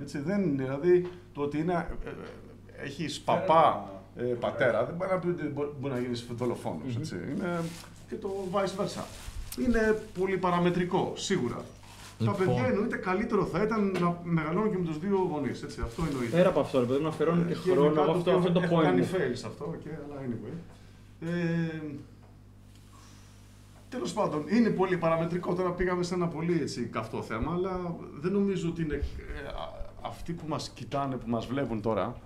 Έτσι, 0.00 0.18
δεν 0.18 0.42
είναι, 0.42 0.62
δηλαδή 0.62 1.10
το 1.34 1.40
ότι 1.42 1.58
είναι, 1.58 1.72
ε, 2.04 2.08
ε, 2.08 2.84
έχεις 2.86 3.20
παπά, 3.20 3.90
ε, 4.20 4.24
πατέρα, 4.24 4.84
δεν 4.84 4.94
μπορεί 4.94 5.10
να 5.10 5.18
πει 5.18 5.28
ότι 5.28 5.44
μπο- 5.46 5.72
μπορεί 5.80 5.94
να 5.94 6.00
γίνεις 6.00 6.26
δολοφόνος, 6.36 6.96
έτσι. 6.96 7.14
Είναι 7.30 7.60
και 8.08 8.14
το 8.14 8.30
vice 8.52 8.80
versa. 8.84 9.04
Είναι 9.64 10.02
πολύ 10.18 10.36
παραμετρικό, 10.36 11.12
σίγουρα. 11.16 11.54
Τα 11.56 12.24
Λοιπόν. 12.24 12.36
παιδιά 12.46 12.66
εννοείται 12.66 12.96
καλύτερο 12.96 13.44
θα 13.44 13.62
ήταν 13.62 13.96
να 14.00 14.20
μεγαλώνουν 14.22 14.70
και 14.70 14.78
με 14.78 14.84
τους 14.84 14.98
δύο 14.98 15.28
γονείς, 15.30 15.62
έτσι, 15.62 15.80
αυτό 15.84 16.02
εννοείται. 16.10 16.36
Πέρα 16.36 16.48
από 16.48 16.60
αυτό, 16.60 16.78
ρε 16.80 16.84
παιδί 16.84 16.96
μου, 16.98 17.02
να 17.04 17.08
αφιερώνει 17.08 17.44
και 17.44 17.52
Ε, 17.52 17.54
χρόνο. 17.72 17.88
μετά 17.88 18.00
Εγώ 18.02 18.12
το 18.12 18.18
αυτό, 18.18 18.30
οποίο 18.30 18.36
αυτό 18.36 18.48
είναι 18.50 18.58
το 18.58 18.64
έχω 18.64 18.80
point. 18.80 18.82
κάνει 18.84 19.00
μου. 19.00 19.06
fail 19.12 19.30
σε 19.32 19.46
αυτό, 19.46 19.74
okay, 19.78 19.94
αλλά 20.04 20.20
anyway. 20.26 20.54
Ε, 21.20 21.80
Τέλος 23.88 24.12
πάντων, 24.12 24.44
είναι 24.48 24.70
πολύ 24.70 24.96
παραμετρικό. 24.96 25.54
Τώρα 25.54 25.70
πήγαμε 25.70 26.02
σε 26.02 26.14
ένα 26.14 26.26
πολύ 26.28 26.58
έτσι, 26.60 26.82
καυτό 26.82 27.22
θέμα, 27.22 27.52
αλλά 27.52 27.96
δεν 28.20 28.32
νομίζω 28.32 28.68
ότι 28.68 28.82
είναι. 28.82 28.94
ε, 28.94 29.48
α- 29.48 29.88
αυτοί 30.02 30.32
που 30.32 30.44
μας 30.48 30.70
κοιτάνε, 30.74 31.16
που 31.16 31.28
μας 31.30 31.46
βλέπουν 31.46 31.80
τώρα, 31.80 32.16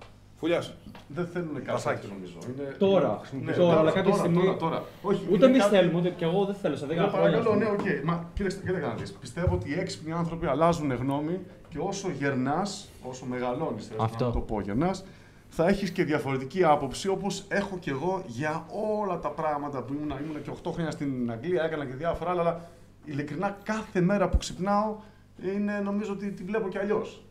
Φουλιά. 0.44 0.62
δεν 1.08 1.26
θέλουν 1.32 1.54
κάτι 1.54 1.66
Πασάκι. 1.70 2.00
τέτοιο 2.00 2.14
νομίζω. 2.16 2.36
Είναι, 2.48 2.74
Τώρα, 2.78 3.20
ναι, 3.44 3.52
τώρα, 3.52 3.78
αλλά 3.78 3.90
κάποια 3.90 4.10
τώρα, 4.10 4.16
στιγμή. 4.22 4.42
Τώρα, 4.42 4.56
τώρα. 4.56 4.84
Όχι, 5.02 5.20
Ούτε 5.26 5.36
είναι 5.36 5.44
εμείς 5.46 5.58
κάτι- 5.62 5.74
θέλουμε, 5.76 5.98
ούτε 5.98 6.08
και 6.08 6.24
εγώ 6.24 6.44
δεν 6.44 6.54
θέλω 6.54 6.76
σε 6.76 6.86
10 6.86 6.88
Ναι, 6.88 7.08
χρόνια. 7.08 7.18
παρακαλώ, 7.18 7.50
ας 7.50 7.58
ναι, 7.58 7.64
πούμε. 7.64 7.90
οκ. 8.00 8.04
Μα 8.04 8.30
κοίταξε, 8.34 8.58
κοίταξε 8.58 8.80
να 8.86 8.94
δεις. 8.94 9.12
Πιστεύω 9.12 9.54
ότι 9.54 9.70
οι 9.70 9.74
έξυπνοι 9.78 10.12
άνθρωποι 10.12 10.46
αλλάζουν 10.46 10.92
γνώμη 10.92 11.40
και 11.68 11.78
όσο 11.78 12.10
γερνάς, 12.10 12.88
όσο 13.02 13.24
μεγαλώνεις, 13.26 13.90
Αυτό. 13.98 14.24
να 14.24 14.32
το 14.32 14.40
πω 14.40 14.60
γερνάς, 14.60 15.04
θα 15.48 15.66
έχεις 15.68 15.90
και 15.90 16.04
διαφορετική 16.04 16.64
άποψη 16.64 17.08
όπως 17.08 17.44
έχω 17.48 17.78
κι 17.78 17.90
εγώ 17.90 18.22
για 18.26 18.66
όλα 19.00 19.18
τα 19.18 19.28
πράγματα 19.28 19.82
που 19.82 19.92
ήμουν. 19.92 20.12
Ήμουν 20.24 20.42
και 20.42 20.50
8 20.50 20.70
χρόνια 20.72 20.90
στην 20.90 21.30
Αγγλία, 21.30 21.62
έκανα 21.62 21.84
και 21.86 21.94
διάφορα 21.94 22.30
άλλα, 22.30 22.40
αλλά 22.40 22.68
ειλικρινά 23.04 23.56
κάθε 23.62 24.00
μέρα 24.00 24.28
που 24.28 24.36
ξυπνάω 24.36 24.96
είναι, 25.54 25.80
νομίζω 25.84 26.12
ότι 26.12 26.30
τη 26.30 26.42
βλέπω 26.44 26.68
κι 26.68 26.78
αλλιώς. 26.78 27.23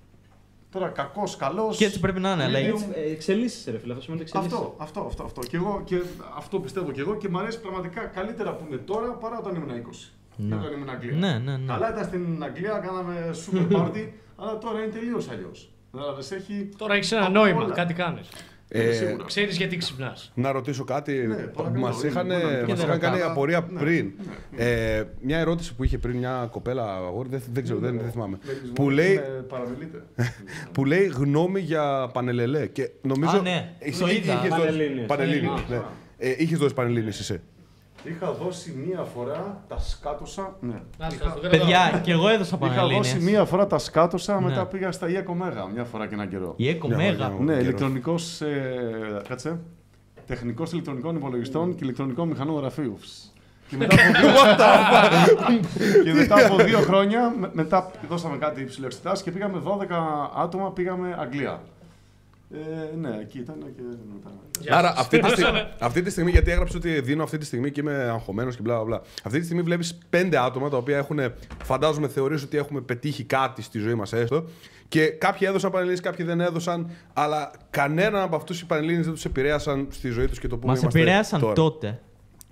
Τώρα 0.73 0.87
κακός, 0.87 1.35
καλός. 1.35 1.77
Και 1.77 1.85
έτσι 1.85 1.99
πρέπει 1.99 2.19
να 2.19 2.31
είναι, 2.31 2.43
αλλά 2.43 2.57
Έτσι, 2.57 2.85
ε, 2.93 3.11
Εξελίσσεσαι, 3.11 3.71
ρε 3.71 3.77
φίλε. 3.79 3.91
Αυτό 3.91 4.03
σημαίνει 4.03 4.21
εξελίσσεσαι. 4.21 4.55
Αυτό, 4.55 4.75
αυτό, 4.77 5.01
αυτό, 5.01 5.23
αυτό. 5.23 5.41
Και, 5.41 5.57
εγώ, 5.57 5.81
και 5.85 6.01
αυτό 6.37 6.59
πιστεύω 6.59 6.91
κι 6.91 6.99
εγώ 6.99 7.15
και 7.15 7.29
μου 7.29 7.39
αρέσει 7.39 7.61
πραγματικά 7.61 8.01
καλύτερα 8.01 8.53
που 8.55 8.65
είναι 8.67 8.77
τώρα 8.77 9.07
παρά 9.11 9.37
όταν 9.39 9.55
ήμουν 9.55 9.69
20. 9.69 10.11
Ναι. 10.35 10.55
Όταν 10.55 10.73
ήμουν 10.73 10.89
Αγγλία. 10.89 11.15
Ναι, 11.15 11.37
ναι, 11.37 11.57
ναι. 11.57 11.65
Καλά 11.65 11.89
ήταν 11.89 12.03
στην 12.05 12.43
Αγγλία, 12.43 12.71
κάναμε 12.71 13.29
super 13.45 13.71
party, 13.77 14.09
αλλά 14.35 14.57
τώρα 14.57 14.79
είναι 14.79 14.91
τελείως 14.91 15.29
αλλιώς. 15.29 15.69
Κατάλαβες, 15.91 16.31
έχει. 16.31 16.69
Τώρα 16.77 16.93
έχεις 16.93 17.11
ένα 17.11 17.21
από 17.21 17.31
νόημα, 17.31 17.63
όλα. 17.63 17.73
κάτι 17.73 17.93
κάνεις. 17.93 18.29
Ε, 18.75 18.91
σίγουρα. 18.91 19.23
Ξέρεις 19.25 19.57
γιατί 19.57 19.77
ξυπνάς. 19.77 20.31
Να 20.35 20.51
ρωτήσω 20.51 20.83
κάτι 20.83 21.11
Ναι, 21.13 21.35
που 21.35 21.51
παρακαλώ, 21.55 21.79
μας 21.85 21.99
είναι, 22.01 22.07
είχαν, 22.07 22.25
μπορεί 22.27 22.39
να 22.41 22.47
μας 22.67 22.69
είναι. 22.69 22.83
είχαν 22.87 22.99
κάνει 22.99 23.15
Αλλά- 23.21 23.31
απορία 23.31 23.67
ναι, 23.71 23.79
πριν. 23.79 24.11
ναι. 24.55 24.63
Ε, 24.63 25.03
μια 25.21 25.37
ερώτηση 25.37 25.75
που 25.75 25.83
είχε 25.83 25.97
πριν 25.97 26.17
μια 26.17 26.47
κοπέλα, 26.51 26.93
αγόρι, 26.95 27.29
δεν, 27.29 27.41
δεν 27.51 27.63
ξέρω, 27.63 27.79
δεν, 27.79 27.99
δεν 27.99 28.11
θυμάμαι. 28.11 28.37
Μελισμό, 28.45 28.73
Που 28.73 28.89
λέει, 28.89 29.11
είναι 29.13 29.21
Παραμιλείτε. 29.47 30.03
που 30.73 30.85
λέει 30.85 31.05
γνώμη 31.15 31.59
για 31.59 32.09
πανελελέ. 32.13 32.67
Και 32.67 32.89
νομίζω. 33.01 33.37
Α, 33.37 33.41
ναι. 33.41 33.73
Εσύ 33.79 33.99
Το 33.99 34.07
είδα. 34.07 34.33
είχες 34.33 34.49
δώσει- 34.49 34.65
Πανελλήνιες. 34.65 35.05
Πανελλήνιες, 35.05 35.51
Α, 35.59 35.63
ναι. 35.69 35.75
α. 35.75 35.83
Ε, 36.17 36.35
είχες 36.37 36.57
δώσει 36.57 36.73
πανελλήνιες 36.73 37.19
εσύ. 37.19 37.39
Είχα 38.03 38.31
δώσει 38.31 38.83
μία 38.87 39.03
φορά 39.15 39.63
τα 39.67 39.79
σκάτωσα. 39.79 40.55
Ναι. 40.59 40.81
Παιδιά, 41.49 42.01
και 42.03 42.11
εγώ 42.11 42.27
έδωσα 42.27 42.57
Είχα 42.61 42.67
δώσει 42.67 42.79
πανελλήνιες. 42.79 43.17
μία 43.17 43.45
φορά 43.45 43.67
τα 43.67 43.77
σκάτωσα, 43.77 44.39
Ναι. 44.39 44.45
μετά 44.47 44.65
πήγα 44.65 44.91
στα 44.91 45.09
ΙΕΚΟ 45.09 45.33
Μέγα 45.33 45.65
μια 45.73 45.83
φορά 45.83 46.07
και 46.07 46.13
έναν 46.13 46.29
καιρό. 46.29 46.53
Η 46.57 46.69
Έκο 46.69 46.87
Ναι, 46.87 46.95
Μέγα. 46.95 47.27
ναι, 47.29 47.35
Ναι, 47.39 47.45
καιρός. 47.45 47.61
ηλεκτρονικός. 47.63 48.41
Ε, 48.41 49.21
κάτσε. 49.27 49.59
Τεχνικός 50.27 50.71
ηλεκτρονικών 50.71 51.15
υπολογιστών 51.15 51.75
και 51.75 51.83
ηλεκτρονικών 51.83 52.27
μηχανών 52.27 52.55
γραφείου. 52.59 52.97
Και 53.69 53.77
μετά 53.77 53.95
από 53.95 54.97
δύο, 55.25 55.63
και 56.03 56.13
μετά 56.13 56.45
από 56.45 56.55
δύο 56.63 56.79
χρόνια, 56.79 57.33
με- 57.39 57.49
μετά 57.53 57.91
δώσαμε 58.09 58.37
κάτι 58.37 58.61
υψηλό 58.61 58.85
εξετάσεις 58.85 59.23
και 59.23 59.31
πήγαμε 59.31 59.61
12 59.63 60.29
άτομα, 60.37 60.71
πήγαμε 60.71 61.15
Αγγλία. 61.19 61.61
Ε, 62.53 62.95
ναι, 62.95 63.17
εκεί 63.21 63.39
ήταν 63.39 63.57
και 63.75 63.81
μετά. 64.13 64.77
Άρα 64.77 64.93
αυτή 64.97 65.19
τη, 65.19 65.29
στιγμή, 65.29 65.67
αυτή 65.79 66.01
τη 66.01 66.09
στιγμή, 66.09 66.31
γιατί 66.31 66.51
έγραψε 66.51 66.77
ότι 66.77 67.01
δίνω 67.01 67.23
αυτή 67.23 67.37
τη 67.37 67.45
στιγμή 67.45 67.71
και 67.71 67.79
είμαι 67.79 67.93
αγχωμένος 67.93 68.55
και 68.55 68.61
μπλα 68.61 68.73
μπλα, 68.75 68.83
μπλα. 68.83 69.01
Αυτή 69.23 69.39
τη 69.39 69.45
στιγμή 69.45 69.61
βλέπεις 69.63 69.97
πέντε 70.09 70.37
άτομα 70.37 70.69
τα 70.69 70.77
οποία 70.77 70.97
έχουν, 70.97 71.19
φαντάζομαι, 71.63 72.07
θεωρήσει 72.07 72.45
ότι 72.45 72.57
έχουμε 72.57 72.81
πετύχει 72.81 73.23
κάτι 73.23 73.61
στη 73.61 73.79
ζωή 73.79 73.93
μας 73.93 74.13
έστω. 74.13 74.45
Και 74.87 75.07
κάποιοι 75.07 75.47
έδωσαν 75.49 75.71
πανελλήνιες, 75.71 76.01
κάποιοι 76.01 76.25
δεν 76.25 76.39
έδωσαν, 76.41 76.89
αλλά 77.13 77.51
κανέναν 77.69 78.21
από 78.21 78.35
αυτούς 78.35 78.61
οι 78.61 78.65
πανελλήνιες 78.65 79.05
δεν 79.05 79.13
τους 79.13 79.25
επηρέασαν 79.25 79.87
στη 79.91 80.09
ζωή 80.09 80.27
τους 80.27 80.39
και 80.39 80.47
το 80.47 80.57
που 80.57 80.67
Μας 80.67 80.79
είμαστε 80.79 80.99
επηρέασαν 80.99 81.39
τώρα. 81.39 81.53
τότε. 81.53 81.99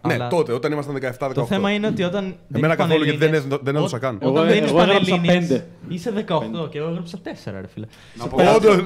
Ναι, 0.08 0.14
Αλλά 0.14 0.28
τότε, 0.28 0.54
όταν 0.54 0.72
ήμασταν 0.72 0.96
17-18. 0.96 1.32
Το 1.34 1.46
θέμα 1.46 1.72
είναι 1.72 1.88
ότι 1.88 2.04
όταν. 2.04 2.36
Εμένα 2.54 2.76
καθόλου, 2.76 3.04
γιατί 3.04 3.18
δεν 3.20 3.28
Πανελλήνιες- 3.30 3.46
έδω- 3.46 3.60
δεν 3.64 3.76
έδωσα 3.76 3.98
Ό- 3.98 4.00
καν. 4.00 4.16
Όταν 4.22 4.36
Εγώ- 4.36 4.54
δίνεις 4.54 4.70
εγώ 4.70 4.82
έγραψα 4.82 5.10
πανελλήνιες, 5.16 5.48
πέντε. 5.48 5.68
Είσαι 5.88 6.12
18 6.12 6.68
και 6.70 6.78
εγώ 6.78 6.88
έγραψα 6.90 7.18
4, 7.18 7.62
ρε 7.62 7.68
φίλε. 7.68 7.86
Να 8.14 8.28
πω 8.28 8.36
Όντως. 8.56 8.76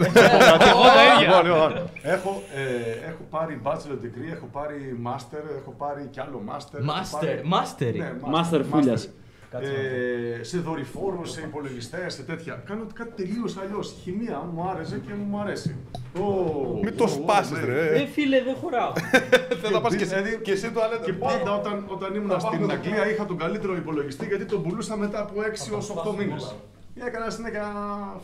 Λοιπόν, 1.21 1.43
λοιπόν, 1.45 1.89
έχω, 2.01 2.41
ε, 2.55 3.09
έχω 3.09 3.23
πάρει 3.29 3.59
bachelor 3.63 3.97
degree, 4.05 4.33
έχω 4.35 4.49
πάρει 4.51 4.99
master, 5.05 5.43
έχω 5.61 5.73
πάρει 5.77 6.07
κι 6.11 6.19
άλλο 6.19 6.41
master. 6.49 6.79
έχω 6.79 6.91
Master, 6.91 7.25
πάρει- 7.25 7.41
mastery. 7.53 7.97
Ναι, 7.97 8.11
Master 8.33 8.61
φούλιας. 8.71 9.09
Ε, 9.51 10.43
σε 10.43 10.57
δορυφόρου, 10.57 11.25
σε 11.25 11.41
υπολογιστές, 11.41 12.13
σε 12.13 12.21
τέτοια. 12.21 12.63
Κάνω 12.65 12.85
κάτι 12.93 13.23
τελείως 13.23 13.57
αλλιώς. 13.57 13.95
Χημεία 14.03 14.49
μου 14.53 14.69
άρεσε 14.69 15.01
και 15.07 15.13
μου 15.13 15.39
αρέσει. 15.39 15.75
Ω, 16.19 16.79
Μην 16.83 16.97
το 16.97 17.03
ω, 17.03 17.07
σπάσεις, 17.07 17.51
ναι. 17.59 17.65
ρε. 17.65 18.01
Ε, 18.01 18.05
φίλε, 18.05 18.43
δεν 18.43 18.55
χωράω. 18.55 18.91
Θέλω 19.61 19.73
να 19.73 19.81
πας 19.81 19.95
και, 19.95 20.05
Δηλαδή, 20.05 20.29
εσύ- 20.29 20.41
και 20.41 20.51
εσύ 20.51 20.71
το 20.71 20.79
Και 21.05 21.13
πάντα 21.13 21.55
όταν, 21.59 21.85
όταν 21.87 22.15
ήμουν 22.15 22.39
στην 22.39 22.71
Αγγλία 22.71 23.09
είχα 23.09 23.25
τον 23.25 23.37
καλύτερο 23.37 23.75
υπολογιστή 23.75 24.25
γιατί 24.25 24.45
τον 24.45 24.63
πουλούσα 24.63 24.97
μετά 24.97 25.19
από 25.21 25.33
6 25.41 25.71
έω 25.71 26.13
8 26.13 26.15
μήνες. 26.17 26.55
Έκανα 27.07 27.29
συνέχεια 27.29 27.65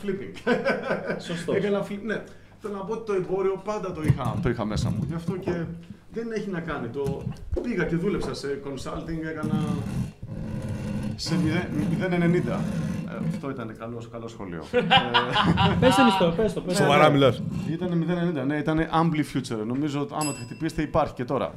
flipping. 0.04 0.54
Σωστός. 1.28 1.56
Έκανα 1.56 1.86
flip, 1.88 2.00
ναι. 2.04 2.22
Θέλω 2.62 2.74
να 2.76 2.84
πω 2.84 2.94
ότι 2.94 3.06
το 3.06 3.14
εμπόριο 3.14 3.62
πάντα 3.64 3.92
το 3.92 4.02
είχα, 4.02 4.40
το 4.44 4.50
είχα 4.50 4.66
μέσα 4.66 4.90
μου. 4.90 5.04
Γι' 5.08 5.14
αυτό 5.16 5.38
και 5.38 5.52
δεν 6.12 6.32
έχει 6.32 6.50
να 6.50 6.60
κάνει. 6.60 6.88
Το... 6.88 7.24
Πήγα 7.62 7.84
και 7.86 7.96
δούλεψα 7.96 8.34
σε 8.34 8.60
consulting, 8.66 9.30
έκανα 9.30 9.60
σε 11.22 11.36
0,90. 11.36 12.50
Ε, 12.50 13.18
αυτό 13.34 13.50
ήταν 13.50 13.76
καλός, 13.78 14.10
καλό 14.12 14.28
σχολείο. 14.28 14.64
ε, 14.72 14.80
Πες 15.80 15.96
το 15.96 16.04
μισθό, 16.04 16.34
πες 16.36 16.54
το, 16.54 16.62
πες 16.62 16.78
το. 16.78 16.84
Σοβαρά 16.84 17.10
μιλάς. 17.10 17.42
ήταν 17.70 18.06
0,90, 18.38 18.46
ναι, 18.46 18.56
ήταν 18.58 18.80
Ampli 18.80 19.38
Future. 19.38 19.66
Νομίζω 19.66 20.00
ότι 20.02 20.14
άμα 20.20 20.34
τη 20.34 20.40
χτυπήσετε 20.40 20.82
υπάρχει 20.82 21.14
και 21.14 21.26
τώρα. 21.26 21.54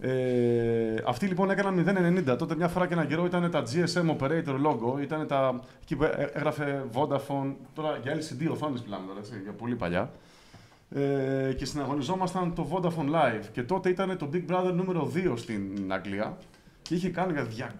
Ε, 0.00 0.94
αυτοί 1.06 1.26
λοιπόν 1.26 1.50
έκαναν 1.50 1.84
0,90. 2.32 2.36
Τότε 2.38 2.54
μια 2.56 2.68
φορά 2.68 2.86
και 2.86 2.92
ένα 2.94 3.04
καιρό 3.04 3.24
ήταν 3.24 3.50
τα 3.50 3.62
GSM 3.62 4.16
Operator 4.16 4.54
logo, 4.66 5.02
ήταν 5.02 5.26
τα, 5.26 5.60
εκεί 5.82 5.96
που 5.96 6.04
έ- 6.04 6.30
έγραφε 6.36 6.84
Vodafone, 6.94 7.52
τώρα 7.74 7.98
για 8.02 8.14
LCD 8.16 8.50
οθόνες 8.50 8.82
μιλάμε 8.82 9.04
τώρα, 9.06 9.18
έτσι, 9.18 9.32
για 9.42 9.52
πολύ 9.52 9.74
παλιά. 9.74 10.10
Ε, 10.94 11.52
και 11.52 11.64
συναγωνιζόμασταν 11.64 12.54
το 12.54 12.66
Vodafone 12.72 13.10
Live. 13.14 13.44
Και 13.52 13.62
τότε 13.62 13.88
ήταν 13.88 14.16
το 14.18 14.28
Big 14.32 14.52
Brother 14.52 14.72
νούμερο 14.74 15.10
2 15.14 15.32
στην 15.38 15.62
Αγγλία 15.88 16.36
και 16.82 16.94
είχε 16.94 17.08
κάνει 17.10 17.32
για 17.32 17.70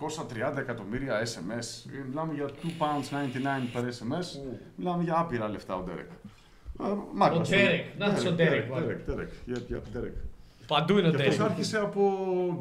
230 0.53 0.57
εκατομμύρια 0.57 1.23
SMS. 1.23 1.91
Ε, 1.95 2.05
Μιλάμε 2.09 2.33
για 2.35 2.47
2 2.47 2.51
pounds 2.67 3.09
99 3.75 3.77
per 3.77 3.83
SMS. 3.85 4.27
Μιλάμε 4.77 5.03
για 5.03 5.19
άπειρα 5.19 5.49
λεφτά 5.49 5.75
ο 5.77 5.85
Derek. 5.89 6.11
Α, 6.87 6.95
μάγκας, 7.15 7.51
Ο 7.51 7.55
Derek. 7.55 7.85
Να 7.99 8.09
δεις 8.09 8.23
τον 8.23 8.37
Derek, 8.39 8.41
Derek, 8.41 8.67
βάλε. 8.71 8.97
Derek, 9.07 9.11
Derek. 9.11 9.51
Yep, 9.55 9.75
yep, 9.75 9.99
Derek. 9.99 10.13
Παντού 10.67 10.99
είναι 10.99 11.09
ο 11.09 11.11
Και 11.11 11.17
αυτός 11.23 11.37
Derek. 11.47 11.49
άρχισε 11.51 11.79
από 11.79 12.11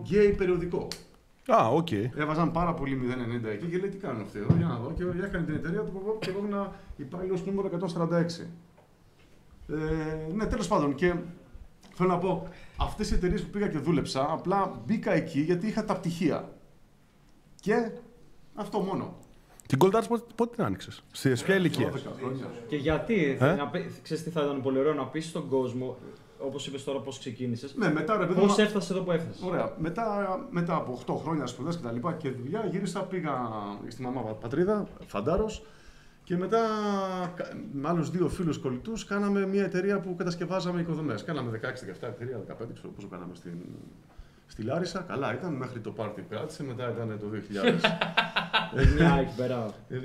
γκέι 0.01 0.31
περιοδικό. 0.31 0.87
Α, 1.51 1.67
οκ. 1.67 1.91
Έβαζαν 1.91 2.51
πάρα 2.51 2.73
πολύ 2.73 2.95
0,90 3.43 3.49
εκεί 3.49 3.65
και 3.65 3.77
λέει 3.77 3.89
τι 3.89 3.97
κάνουν 3.97 4.21
αυτοί 4.21 4.39
εδώ, 4.39 4.55
για 4.57 4.65
να 4.65 4.75
δω. 4.75 4.93
Και 4.97 5.03
έκανε 5.25 5.45
την 5.45 5.55
εταιρεία 5.55 5.81
του 5.81 6.17
και 6.19 6.29
εγώ 6.29 6.39
ήμουν 6.47 6.67
υπάλληλος 6.97 7.45
νούμερο 7.45 7.67
146. 7.67 8.47
Ε, 9.69 10.33
ναι, 10.33 10.45
τέλος 10.45 10.67
πάντων. 10.67 10.95
Και 10.95 11.13
θέλω 11.93 12.09
να 12.09 12.17
πω, 12.17 12.47
αυτές 12.81 13.11
οι 13.11 13.13
εταιρείες 13.13 13.41
που 13.43 13.49
πήγα 13.49 13.67
και 13.67 13.77
δούλεψα, 13.77 14.27
απλά 14.31 14.81
μπήκα 14.85 15.11
εκεί 15.11 15.41
γιατί 15.41 15.67
είχα 15.67 15.85
τα 15.85 15.95
πτυχία. 15.95 16.49
Και 17.61 17.91
αυτό 18.55 18.79
μόνο. 18.79 19.13
Την 19.67 19.79
Gold 19.81 19.91
Arts 19.95 20.05
πότε, 20.07 20.23
πότε 20.35 20.55
την 20.55 20.63
άνοιξες, 20.63 21.03
σε 21.11 21.29
ποια 21.29 21.55
ηλικία; 21.55 21.91
12 21.91 21.97
χρόνια. 22.19 22.45
Και 22.67 22.75
γιατί, 22.75 23.37
Ε; 23.39 23.53
να 23.55 23.67
πει- 23.67 23.91
ξέρεις 24.03 24.23
τι 24.23 24.29
θα 24.29 24.41
ήταν 24.41 24.61
πολύ 24.61 24.79
ωραίο 24.79 24.93
να 24.93 25.05
πεις 25.05 25.25
στον 25.27 25.47
κόσμο, 25.49 25.97
όπως 26.39 26.67
είπες 26.67 26.83
τώρα 26.83 26.99
πώς 26.99 27.19
ξεκίνησες, 27.19 27.75
Ναι, 27.75 27.91
μετά 27.91 28.17
ρε 28.17 28.25
παιδί 28.25 28.39
πώς 28.39 28.57
μου, 28.57 28.63
έφτασες 28.63 28.89
εδώ 28.89 29.01
που 29.01 29.11
έφτασες; 29.11 29.41
Ωραία. 29.41 29.73
Μετά, 29.79 30.39
μετά 30.51 30.75
από 30.75 30.91
8 30.91 31.15
χρόνια 31.15 31.45
σπουδέ 31.45 31.69
και 31.71 31.81
τα 31.83 31.91
λοιπά 31.91 32.13
και 32.13 32.29
δουλειά, 32.29 32.67
γύρισα, 32.71 32.99
πήγα 33.03 33.49
στη 33.87 34.01
μαμά 34.01 34.21
πα- 34.21 34.33
πατρίδα, 34.33 34.87
φαντάρος. 35.07 35.63
Και 36.31 36.37
μετά 36.37 36.59
κα- 37.35 37.51
με 37.73 37.87
άλλου 37.89 38.03
δύο 38.03 38.29
φίλους 38.29 38.57
κολλητούς 38.57 39.05
κάναμε 39.05 39.47
μια 39.47 39.63
εταιρεία 39.63 39.99
που 39.99 40.15
κατασκευάζαμε 40.15 40.81
οικοδομές. 40.81 41.23
Κάναμε 41.23 41.59
16-17 41.63 42.07
εταιρεία, 42.07 42.37
15, 42.37 42.73
ξέρω 42.73 42.89
πόσο 42.89 43.07
κάναμε 43.07 43.35
στην, 43.35 43.53
στη 44.47 44.61
Λάρισα. 44.63 44.99
Καλά 45.07 45.33
ήταν, 45.33 45.53
μέχρι 45.53 45.79
το 45.79 45.91
πάρτι 45.91 46.25
κράτησε, 46.29 46.63
μετά 46.63 46.91
ήταν 46.91 47.19
το 47.19 47.25
2000. 47.29 48.93
Μια 48.95 49.17
εκεί 49.21 49.33
πέρα. 49.37 49.73
Ε, 49.89 49.97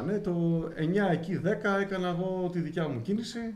2009, 0.00 0.04
ναι. 0.06 0.18
Το 0.18 0.64
9 0.76 1.10
εκεί 1.12 1.40
10 1.44 1.46
έκανα 1.80 2.08
εγώ 2.08 2.48
τη 2.52 2.60
δικιά 2.60 2.88
μου 2.88 3.00
κίνηση 3.02 3.54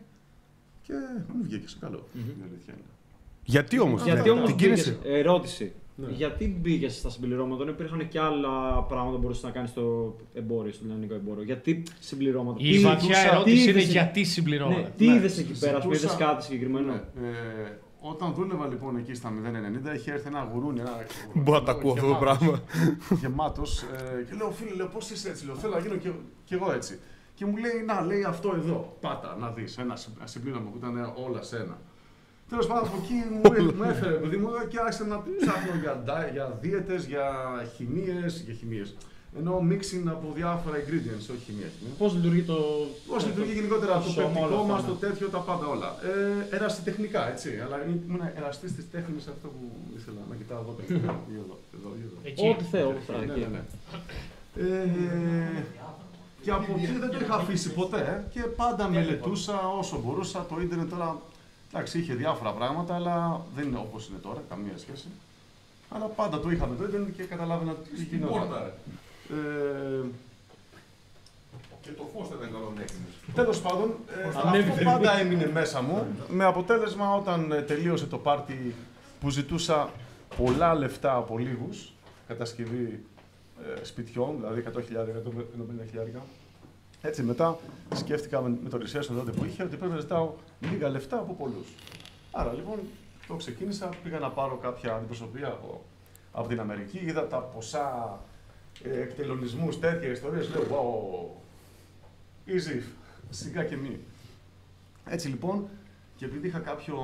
και 0.83 0.93
μου 1.35 1.43
βγήκε 1.43 1.69
σε 1.69 1.77
καλό. 1.81 2.09
Η 2.15 2.19
αλήθεια 2.45 2.73
είναι. 2.75 2.83
Γιατί 3.45 3.79
όμως, 3.79 4.03
Γιατί 4.05 4.31
όμως 4.31 4.47
την 4.47 4.55
μπήκες, 4.57 4.83
κίνηση. 4.83 4.99
ερώτηση, 5.05 5.73
Ναι. 6.01 6.07
γιατί 6.13 6.57
μπήκες 6.61 6.95
στα 6.97 7.11
συμπληρώματα, 7.11 7.65
δεν 7.65 7.73
υπήρχαν 7.75 8.09
και 8.09 8.19
άλλα 8.21 8.83
πράγματα 8.83 9.15
που 9.17 9.23
μπορούσες 9.23 9.43
να 9.43 9.51
κάνεις 9.51 9.71
στο 9.71 10.17
εμπόριο, 10.35 10.73
στο 10.73 10.85
ελληνικό 10.89 11.15
εμπόριο. 11.15 11.43
Γιατί 11.43 11.83
συμπληρώματα; 12.01 12.59
Η 12.63 12.71
Τι- 12.73 12.79
βαθιά 12.79 13.15
τι 13.23 13.29
ερώτηση 13.29 13.57
είναι 13.61 13.71
είδες 13.71 13.83
εκεί- 13.83 13.93
γιατί 13.93 14.21
Ναι, 14.21 14.27
συμπληρώνεται. 14.27 14.93
τι 14.97 15.07
Ναι, 15.07 15.15
είδες 15.15 15.39
εκεί 15.39 15.59
πέρα, 15.59 15.79
που 15.79 15.87
είδες 15.87 16.01
ζητούσα- 16.01 16.19
κάτι 16.19 16.45
συγκεκριμένο; 16.45 16.87
Ναι. 16.93 17.29
Ε, 17.29 17.79
όταν 18.01 18.33
δούλευα 18.35 18.67
λοιπόν 18.67 18.97
εκεί 18.97 19.15
στα 19.15 19.31
090, 19.31 19.95
είχε 19.95 20.13
έρθει 20.13 20.27
ένα 20.29 20.49
γουρούνι. 20.53 20.81
Ένα, 20.81 20.97
Μπορώ 21.35 21.59
να 21.59 21.65
τα 21.65 21.73
ακούω 21.73 21.93
αυτό 21.93 22.07
το 22.07 22.15
πράγμα. 22.15 22.63
Γεμάτος. 23.21 23.83
Ε, 23.83 24.23
και 24.31 24.35
λέω, 24.37 24.51
φίλε, 24.51 24.75
λέω, 24.75 24.87
πώς 24.87 25.11
είσαι 25.11 25.29
έτσι. 25.29 25.47
Λέω, 25.47 25.55
θέλω 25.55 25.75
να 25.75 25.81
γίνω 25.81 25.95
και, 25.97 26.11
και 26.45 26.55
εγώ 26.55 26.73
έτσι. 26.73 26.99
Και 27.35 27.45
μου 27.47 27.57
λέει, 27.57 27.83
Να, 27.87 28.01
λέει 28.01 28.23
αυτό 28.25 28.53
εδώ. 28.57 28.97
Πάτα, 29.01 29.37
να 29.41 29.49
δεις. 29.51 29.79
Ένα 29.79 29.97
συ- 29.97 30.17
ένα 30.19 30.27
συμπλήρωμα 30.27 30.71
που 30.71 30.77
ήταν 30.77 31.13
όλα 31.27 31.43
σε 31.43 31.57
ένα. 31.57 31.79
Τέλος 32.49 32.67
πάντων, 32.67 32.85
από 32.89 32.97
εκεί 33.03 33.19
μου, 33.31 33.41
μου 33.77 33.83
έφερε 33.83 34.15
παιδί 34.23 34.37
μου 34.37 34.49
και 34.71 34.79
άρχισε 34.85 35.05
να 35.05 35.17
ψάχνω 35.41 35.75
για, 35.83 36.03
ντά- 36.05 36.31
για 36.33 36.59
δίαιτες, 36.61 37.05
για 37.07 37.25
χημίες. 37.77 38.43
Για 38.47 38.55
χημίες. 38.55 38.89
Ενώ 39.39 39.53
mixing 39.71 40.07
από 40.17 40.27
διάφορα 40.39 40.77
ingredients, 40.83 41.27
όχι 41.35 41.43
χημία. 41.49 41.69
χημία. 41.77 41.95
Πώς 41.99 42.11
λειτουργεί 42.17 42.43
το. 42.43 42.59
Πώς 43.11 43.27
λειτουργεί 43.27 43.53
γενικότερα 43.53 43.93
το 44.05 44.11
σώμα, 44.11 44.27
όλα 44.27 44.33
πεπτικό 44.33 44.61
αυτά, 44.61 44.73
μας, 44.73 44.83
ναι. 44.83 44.89
το 44.89 44.95
τέτοιο, 44.95 45.27
τα 45.29 45.39
πάντα 45.49 45.67
όλα. 45.75 45.89
Ε, 46.51 46.57
ερασιτεχνικά, 46.57 47.23
έτσι. 47.33 47.49
Αλλά 47.65 47.77
ήμουν 47.87 48.23
εραστής 48.39 48.71
της 48.77 48.85
τέχνης 48.95 49.27
αυτό 49.35 49.47
που 49.55 49.63
ήθελα 49.99 50.21
να 50.31 50.35
κοιτάω 50.41 50.61
εδώ 50.65 50.73
πέρα. 50.79 50.89
Ή 51.33 51.37
εδώ, 51.45 51.57
εδώ, 51.77 51.91
ή 52.01 52.03
εδώ. 52.09 52.19
Εκεί. 52.31 52.49
Ό,τι 52.53 52.65
θέλω, 52.73 52.89
ό,τι 52.89 53.03
θέλω. 53.09 53.19
Ναι, 53.19 53.33
εκεί. 53.33 53.41
ναι, 53.41 53.47
ναι. 53.55 53.63
Ε, 54.57 55.65
και 56.43 56.51
από 56.51 56.73
εκεί 56.77 56.93
δεν 57.05 57.11
το 57.11 57.19
είχα 57.23 57.35
αφήσει 57.35 57.69
ποτέ 57.73 58.01
ε, 58.01 58.31
και 58.35 58.41
πάντα 58.41 58.89
μελετούσα 58.89 59.57
όσο 59.81 60.01
μπορούσα. 60.05 60.47
Το 60.49 60.61
ίντερνετ 60.61 60.91
τώρα, 60.91 61.21
εντάξει, 61.73 61.99
είχε 61.99 62.15
διάφορα 62.15 62.51
πράγματα, 62.51 62.95
αλλά 62.95 63.45
δεν 63.55 63.67
είναι 63.67 63.79
όπως 63.79 64.09
είναι 64.09 64.19
τώρα, 64.19 64.43
καμία 64.49 64.79
σχέση. 64.79 65.09
Αλλά 65.91 66.05
πάντα 66.05 66.41
το 66.41 66.51
είχα 66.51 66.67
με 66.67 66.77
το 66.77 66.85
ίντερνετ 66.85 67.17
και 67.17 67.23
καταλάβαινα 67.23 67.75
τι 67.75 68.03
γινόταν. 68.03 68.73
Ε, 69.31 70.05
Και 71.81 71.91
το 71.91 72.09
φως 72.15 72.29
δεν 72.29 72.39
ήταν 72.39 72.53
καλό 72.53 72.73
να 72.77 72.85
Τέλος 73.35 73.61
πάντων, 73.61 73.95
ε, 74.25 74.29
αυτό 74.29 74.85
πάντα 74.85 75.19
έμεινε 75.19 75.51
μέσα 75.53 75.83
μου. 75.83 76.07
Με 76.29 76.45
αποτέλεσμα, 76.45 77.15
όταν 77.15 77.53
ε, 77.53 77.63
τελείωσε 77.63 78.07
το 78.07 78.19
πάρτι 78.19 78.75
που 79.21 79.31
ζητούσα 79.31 79.91
πολλά 80.37 80.75
λεφτά 80.75 81.17
από 81.17 81.39
λίγους, 81.39 81.93
κατασκευή 82.27 83.05
ε, 83.81 83.85
σπιτιών, 83.85 84.37
δηλαδή 84.37 84.65
100.000, 84.75 84.79
150.000, 84.79 86.21
Έτσι 87.03 87.23
μετά 87.23 87.59
σκέφτηκα 87.95 88.41
με, 88.41 88.59
με 88.63 88.69
το 88.69 88.79
research 88.83 89.07
τότε 89.07 89.31
που 89.31 89.45
είχε 89.45 89.63
ότι 89.63 89.77
πρέπει 89.77 89.93
να 89.93 90.01
ζητάω 90.01 90.35
λίγα 90.61 90.89
λεφτά 90.89 91.19
από 91.19 91.35
πολλούς. 91.35 91.75
Άρα 92.33 92.53
λοιπόν 92.53 92.79
το 93.27 93.35
ξεκίνησα, 93.35 93.89
πήγα 94.03 94.19
να 94.19 94.31
πάρω 94.31 94.57
κάποια 94.57 94.95
αντιπροσωπεία 94.95 95.47
από, 95.47 95.85
από 96.33 96.49
την 96.49 96.61
Αμερική, 96.61 96.99
είδα 96.99 97.27
τα 97.27 97.39
ποσά 97.39 98.19
ε, 98.83 99.01
εκτελονισμούς, 99.01 99.79
τέτοια 99.79 100.09
ιστορίες. 100.09 100.51
Λέω, 100.51 100.63
wow, 100.71 102.51
easy, 102.51 102.83
σιγά 103.31 103.65
και 103.65 103.77
μη. 103.77 103.99
Έτσι 105.05 105.29
λοιπόν, 105.29 105.69
και 106.17 106.25
επειδή 106.25 106.47
είχα 106.47 106.59
κάποιο. 106.59 106.97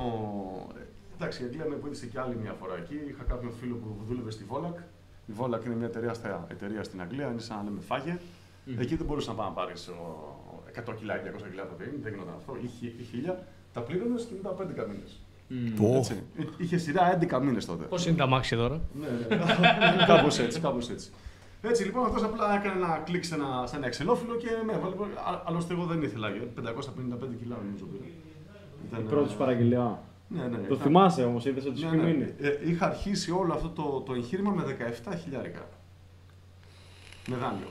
ε, 0.77 0.83
Εντάξει, 1.15 1.43
η 1.43 1.45
Αγγλία 1.45 1.65
με 1.65 1.75
βοήθησε 1.75 2.05
και 2.05 2.19
άλλη 2.19 2.35
μια 2.35 2.55
φορά 2.59 2.75
εκεί. 2.75 2.95
Είχα 3.09 3.23
κάποιον 3.23 3.51
φίλο 3.59 3.75
που 3.75 4.03
δούλευε 4.07 4.31
στη 4.31 4.43
Βόλακ. 4.43 4.77
Η 5.25 5.31
Βόλακ 5.31 5.65
είναι 5.65 5.75
μια 5.75 5.89
τεράστια 5.89 6.47
εταιρεία 6.51 6.83
στην 6.83 7.01
Αγγλία, 7.01 7.27
είναι 7.31 7.41
σαν 7.41 7.57
να 7.57 7.63
λέμε 7.63 7.79
φάγε. 7.81 8.17
Εκεί 8.79 8.95
δεν 8.95 9.05
μπορούσε 9.05 9.29
να 9.29 9.35
πάει 9.35 9.47
να 9.47 9.53
πάρεις 9.53 9.89
100 10.89 10.93
κιλά, 10.99 11.13
200 11.15 11.49
κιλά 11.51 11.63
πρωτεΐνη, 11.63 11.97
δεν 12.01 12.11
γινόταν 12.13 12.33
αυτό. 12.37 12.57
Είχε, 12.63 12.85
είχε 12.99 13.31
1000, 13.31 13.43
τα 13.73 13.81
πλήρωνες 13.81 14.23
και 14.23 14.33
μετά 14.35 14.49
από 14.49 14.63
11 14.63 14.87
μήνε. 14.89 15.07
Πω. 15.75 15.95
Έτσι. 15.97 16.23
Είχε 16.57 16.77
σειρά 16.77 17.17
11 17.21 17.39
μήνες 17.41 17.65
τότε. 17.65 17.83
Πώς 17.83 18.05
είναι 18.05 18.15
τα 18.17 18.27
μάξι 18.27 18.55
τώρα; 18.55 18.81
Ναι, 18.99 19.07
ναι. 19.35 19.35
κάπως 20.11 20.39
έτσι, 20.39 20.59
κάπως 20.59 20.89
έτσι. 20.89 21.09
Έτσι 21.61 21.83
λοιπόν, 21.83 22.05
αυτός 22.05 22.23
απλά 22.23 22.55
έκανε 22.55 22.75
ένα 22.75 23.01
κλικ 23.05 23.23
σε 23.23 23.35
ένα, 23.35 23.63
σε 23.67 23.75
ένα 23.75 23.85
εξελόφυλλο 23.85 24.35
και 24.35 24.47
με 24.65 24.73
έβαλε. 24.73 24.95
Α- 24.95 25.41
Άλλωστε, 25.45 25.73
εγώ 25.73 25.85
δεν 25.85 26.01
ήθελα. 26.01 26.27
555 26.55 27.35
κιλά 27.41 27.55
νομίζω 27.63 27.85
πήρα. 27.85 28.03
Ήταν, 28.87 28.99
Η 29.01 29.03
πρώτη 29.03 29.29
σου 29.29 29.37
παραγγελία. 29.37 29.99
Ναι, 30.27 30.43
ναι. 30.47 30.57
Το 30.57 30.73
είχα- 30.73 30.83
θυμάσαι 30.83 31.23
όμως, 31.23 31.45
είδες 31.45 31.65
ότι 31.65 31.77
σου 31.79 31.85
ναι, 31.89 31.95
έχει 31.95 32.05
ναι. 32.05 32.11
μείνει. 32.11 32.33
Ε, 32.39 32.57
είχα 32.69 32.85
αρχίσει 32.85 33.31
όλο 33.31 33.53
αυτό 33.53 33.69
το, 33.69 34.01
το 34.05 34.13
εγχείρημα 34.13 34.51
με 34.51 34.63
17 34.63 35.13
χιλιάρικα. 35.23 35.67
Με 37.29 37.35
δάνειο. 37.35 37.67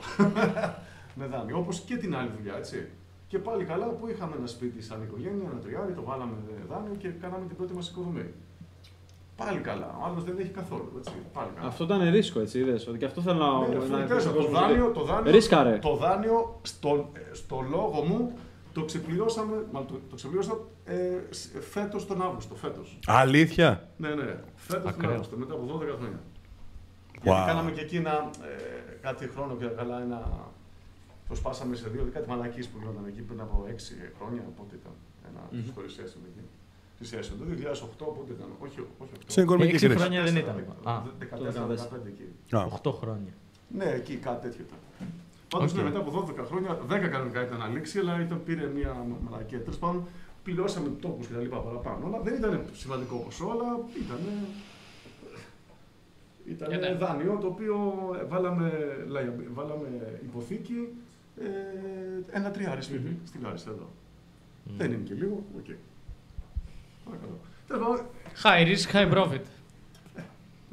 με 1.19 1.25
δάνειο. 1.25 1.57
Όπως 1.57 1.79
και 1.79 1.95
την 1.95 2.15
άλλη 2.15 2.29
δουλειά, 2.37 2.55
έτσι. 2.57 2.89
Και 3.27 3.39
πάλι 3.39 3.63
καλά 3.63 3.85
που 3.85 4.07
είχαμε 4.07 4.35
ένα 4.37 4.47
σπίτι 4.47 4.81
σαν 4.83 5.01
οικογένεια, 5.03 5.49
ένα 5.51 5.59
τριάρι, 5.59 5.93
το 5.93 6.03
βάλαμε 6.03 6.33
δάνειο 6.69 6.93
και 6.97 7.07
κάναμε 7.07 7.45
την 7.47 7.55
πρώτη 7.55 7.73
μας 7.73 7.89
οικοδομή. 7.89 8.25
Πάλι 9.37 9.59
καλά. 9.59 9.95
Ο 10.01 10.05
άλλος 10.05 10.23
δεν 10.23 10.35
έχει 10.39 10.49
καθόλου. 10.49 10.91
Έτσι. 10.97 11.11
Πάλι 11.33 11.49
καλά. 11.55 11.67
Αυτό 11.67 11.83
ήταν 11.83 12.09
ρίσκο, 12.11 12.39
έτσι 12.39 12.59
είδες. 12.59 12.87
Ότι 12.87 12.97
και 12.97 13.05
αυτό 13.05 13.21
θέλω 13.21 13.37
να. 13.37 13.67
Ναι, 13.67 13.73
να 13.73 13.79
αφού 13.79 13.91
να- 13.91 14.03
ξέρεις, 14.03 14.25
ο 14.25 14.29
το 14.31 14.35
κόσμος 14.35 14.59
δάνειο, 14.59 14.83
λέει. 14.83 14.93
το 14.93 15.03
δάνειο, 15.03 15.31
Ρίσκαρε. 15.31 15.77
το 15.81 15.95
δάνειο 15.95 16.59
στο, 16.61 17.11
στο 17.31 17.65
λόγο 17.69 18.01
μου 18.01 18.37
το 18.73 18.83
ξεπληρώσαμε, 18.85 19.65
μάλλον 19.71 19.87
το, 19.87 19.93
το 20.09 20.15
ξεπλήρωσα 20.15 20.57
ε, 20.85 20.95
σ- 21.29 21.57
φέτος 21.61 22.07
τον 22.07 22.21
Αύγουστο, 22.21 22.55
φέτος. 22.55 22.99
Αλήθεια; 23.05 23.89
Ναι, 23.97 24.09
ναι, 24.09 24.35
φέτος 24.55 24.83
τον 24.83 24.91
Ακραίο. 24.93 25.11
Αύγουστο, 25.11 25.37
μετά 25.37 25.53
από 25.53 25.63
12 25.65 25.95
χρόνια. 25.97 26.19
Γιατί 27.23 27.41
κάναμε 27.49 27.71
και 27.71 27.81
εκεί 27.81 27.95
ένα, 27.95 28.15
ε, 28.49 28.97
κάτι 29.01 29.27
χρόνο 29.27 29.55
και 29.55 29.65
καλά 29.65 30.01
ένα, 30.01 30.19
το 31.29 31.35
σπάσαμε 31.35 31.75
σε 31.75 31.87
δύο, 31.89 32.09
κάτι 32.13 32.29
μαλακίες 32.29 32.67
που 32.67 32.77
γινόταν 32.79 33.05
εκεί 33.07 33.21
πριν 33.21 33.41
από 33.41 33.65
6 33.67 33.93
χρόνια, 34.17 34.41
πότε 34.57 34.75
ήταν, 34.81 34.93
ένα 35.29 35.41
Μμμ. 35.51 35.65
στο 35.71 35.81
recession 35.85 36.21
εκεί. 36.29 36.43
Στη 36.99 37.17
session, 37.17 37.35
το 37.39 37.45
2008 37.45 38.13
πότε 38.15 38.31
ήταν, 38.37 38.49
όχι, 38.59 38.79
όχι 38.97 39.11
8. 39.15 39.17
Σε 39.27 39.41
οικονομική 39.41 39.73
Έξι 39.73 39.85
κρίση. 39.87 39.99
χρόνια 39.99 40.23
δεν 40.23 40.35
ήταν. 40.35 40.55
Α, 40.83 41.01
14-15 41.19 42.07
εκεί. 42.13 42.55
Α. 42.55 42.67
8 42.83 42.91
χρόνια. 42.99 43.33
Ναι, 43.77 43.85
εκεί 43.85 44.15
κάτι 44.15 44.41
τέτοιο 44.47 44.65
ήταν. 44.67 45.09
Πάντως 45.49 45.71
Οκ. 45.71 45.77
ναι, 45.77 45.83
μετά 45.83 45.99
από 45.99 46.11
12 46.11 46.45
χρόνια, 46.45 46.79
10 46.87 47.07
κανονικά 47.09 47.41
ήταν 47.45 47.57
να 47.59 47.67
λήξει, 47.67 47.99
αλλά 47.99 48.21
ήταν, 48.21 48.43
πήρε 48.43 48.65
μια 48.67 49.05
μαλακία. 49.29 49.59
Τέλος 49.61 49.77
πάντων, 49.77 50.07
πληρώσαμε 50.43 50.89
τόπους 51.01 51.27
και 51.27 51.33
τα 51.33 51.39
λοιπά 51.39 51.57
παραπάνω. 51.57 52.05
Αλλά 52.07 52.19
δεν 52.19 52.33
ήταν 52.33 52.65
σημαντικό 52.73 53.15
ποσό, 53.15 53.45
αλλά 53.53 53.69
ήταν. 54.03 54.19
Ήταν 56.45 56.71
Ε, 56.71 56.77
ναι. 56.77 56.93
δάνειο 56.93 57.37
το 57.41 57.47
οποίο 57.47 57.75
ε, 58.21 58.23
βάλαμε, 58.23 58.71
liab- 59.11 59.53
βάλαμε 59.53 60.19
υποθήκη 60.23 60.87
ε, 61.39 62.37
ένα 62.37 62.51
τριάρι 62.51 62.81
σπίτι 62.81 63.19
στη 63.25 63.37
Λάρισα 63.41 63.69
εδώ. 63.69 63.89
Δεν 64.77 64.91
είναι 64.91 65.03
και 65.03 65.13
λίγο, 65.13 65.43
οκ. 65.57 65.65
Παρακαλώ. 67.05 67.39
Τέλος 67.67 67.81
πάντων, 67.87 68.05
High 68.43 68.67
risk, 68.67 68.91
high 68.95 69.13
profit. 69.13 69.41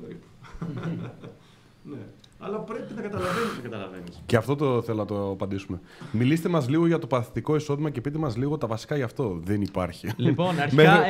περίπου. 0.00 0.26
ναι. 1.90 1.98
Αλλά 2.44 2.58
πρέπει 2.58 2.92
να 2.96 3.02
καταλαβαίνεις 3.02 3.50
να 3.56 3.62
καταλαβαίνεις. 3.62 4.22
Και 4.26 4.36
αυτό 4.36 4.56
το 4.56 4.82
θέλω 4.82 4.98
να 4.98 5.04
το 5.04 5.30
απαντήσουμε. 5.30 5.80
Μιλήστε 6.10 6.48
μας 6.48 6.68
λίγο 6.68 6.86
για 6.86 6.98
το 6.98 7.06
παθητικό 7.06 7.56
εισόδημα 7.56 7.90
και 7.90 8.00
πείτε 8.00 8.18
μας 8.18 8.36
λίγο 8.36 8.58
τα 8.58 8.66
βασικά 8.66 8.96
γι' 8.96 9.02
αυτό. 9.02 9.40
Δεν 9.44 9.60
υπάρχει. 9.62 10.08
Λοιπόν, 10.16 10.58
αρχικά, 10.62 10.82
Με- 10.82 11.04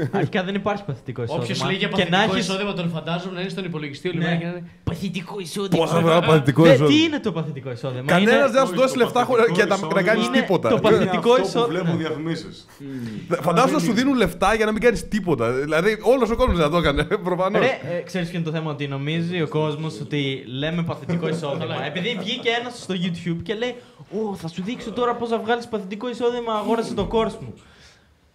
ε, 0.00 0.08
αρχικά 0.18 0.42
δεν 0.44 0.54
υπάρχει 0.54 0.84
παθητικό 0.84 1.22
εισόδημα. 1.22 1.44
Όποιος 1.44 1.64
λέει 1.64 1.76
για 1.76 1.88
Και 1.88 1.94
να 2.04 2.08
παθητικό 2.10 2.32
έχεις- 2.34 2.48
εισόδημα, 2.48 2.72
τον 2.72 2.90
φαντάζομαι 2.90 3.34
να 3.34 3.40
είναι 3.40 3.48
στον 3.48 3.64
υπολογιστή 3.64 4.08
όλη 4.08 4.18
Ναι. 4.18 4.24
μέρα 4.24 4.36
και 4.36 4.44
να 4.44 4.50
είναι. 4.50 4.62
Παθητικό 4.84 5.40
εισόδημα. 5.40 5.84
Πόσα 5.84 6.00
φορά 6.00 6.20
παθητικό 6.20 6.62
Δε, 6.62 6.68
εισόδημα; 6.72 6.88
τι 6.88 7.02
είναι 7.02 7.20
το 7.20 7.32
παθητικό 7.32 7.70
εισόδημα; 7.70 8.02
Κανένας 8.06 8.34
Είναι- 8.34 8.50
δεν 8.50 8.60
θα 8.60 8.66
σου 8.66 8.74
δώσει 8.74 8.96
λεφτά 8.96 9.24
χωρίς- 9.24 9.46
για 9.54 9.66
να, 9.66 9.76
να 9.94 10.02
κάνεις 10.02 10.26
Είναι 10.26 10.40
τίποτα. 10.40 10.68
το 10.68 10.78
παθητικό 10.78 11.06
Είναι 11.08 11.18
αυτό 11.18 11.30
που 11.40 11.46
εισόδημα. 11.46 11.66
βλέπουν 11.66 11.90
Ναι. 11.90 11.96
διαφημίσει. 12.02 12.46
Φαντάζομαι 13.40 13.72
να 13.72 13.78
σου 13.78 13.92
δίνουν 13.92 14.16
λεφτά 14.16 14.54
για 14.54 14.64
να 14.66 14.72
μην 14.72 14.80
κάνεις 14.80 15.08
τίποτα. 15.08 15.50
Δηλαδή, 15.52 15.98
όλος 16.02 16.30
ο 16.30 16.36
κόσμος 16.36 16.56
δεν 16.56 16.64
θα 16.64 16.70
το 16.70 16.76
έκανε. 16.76 17.04
Προφανώς. 17.28 17.60
Ρε, 17.60 17.96
ε, 17.96 18.00
ξέρεις 18.00 18.28
ποιο 18.28 18.38
είναι 18.38 18.46
το 18.48 18.52
θέμα, 18.56 18.70
ότι 18.70 18.86
νομίζει 18.88 19.42
ο 19.42 19.48
κόσμος 19.48 20.00
ότι 20.00 20.44
λέμε 20.58 20.75
παθητικό 20.82 21.28
εισόδημα. 21.28 21.84
Επειδή 21.84 22.16
βγήκε 22.18 22.48
ένας 22.60 22.82
στο 22.82 22.94
YouTube 22.94 23.38
και 23.42 23.54
λέει 23.54 23.76
«Ω, 24.12 24.34
θα 24.34 24.48
σου 24.48 24.62
δείξω 24.62 24.92
τώρα 24.92 25.14
πώς 25.14 25.28
θα 25.28 25.38
βγάλεις 25.38 25.68
παθητικό 25.68 26.08
εισόδημα, 26.08 26.54
αγόρασε 26.54 26.94
το 26.94 27.08
course 27.12 27.38
μου». 27.40 27.54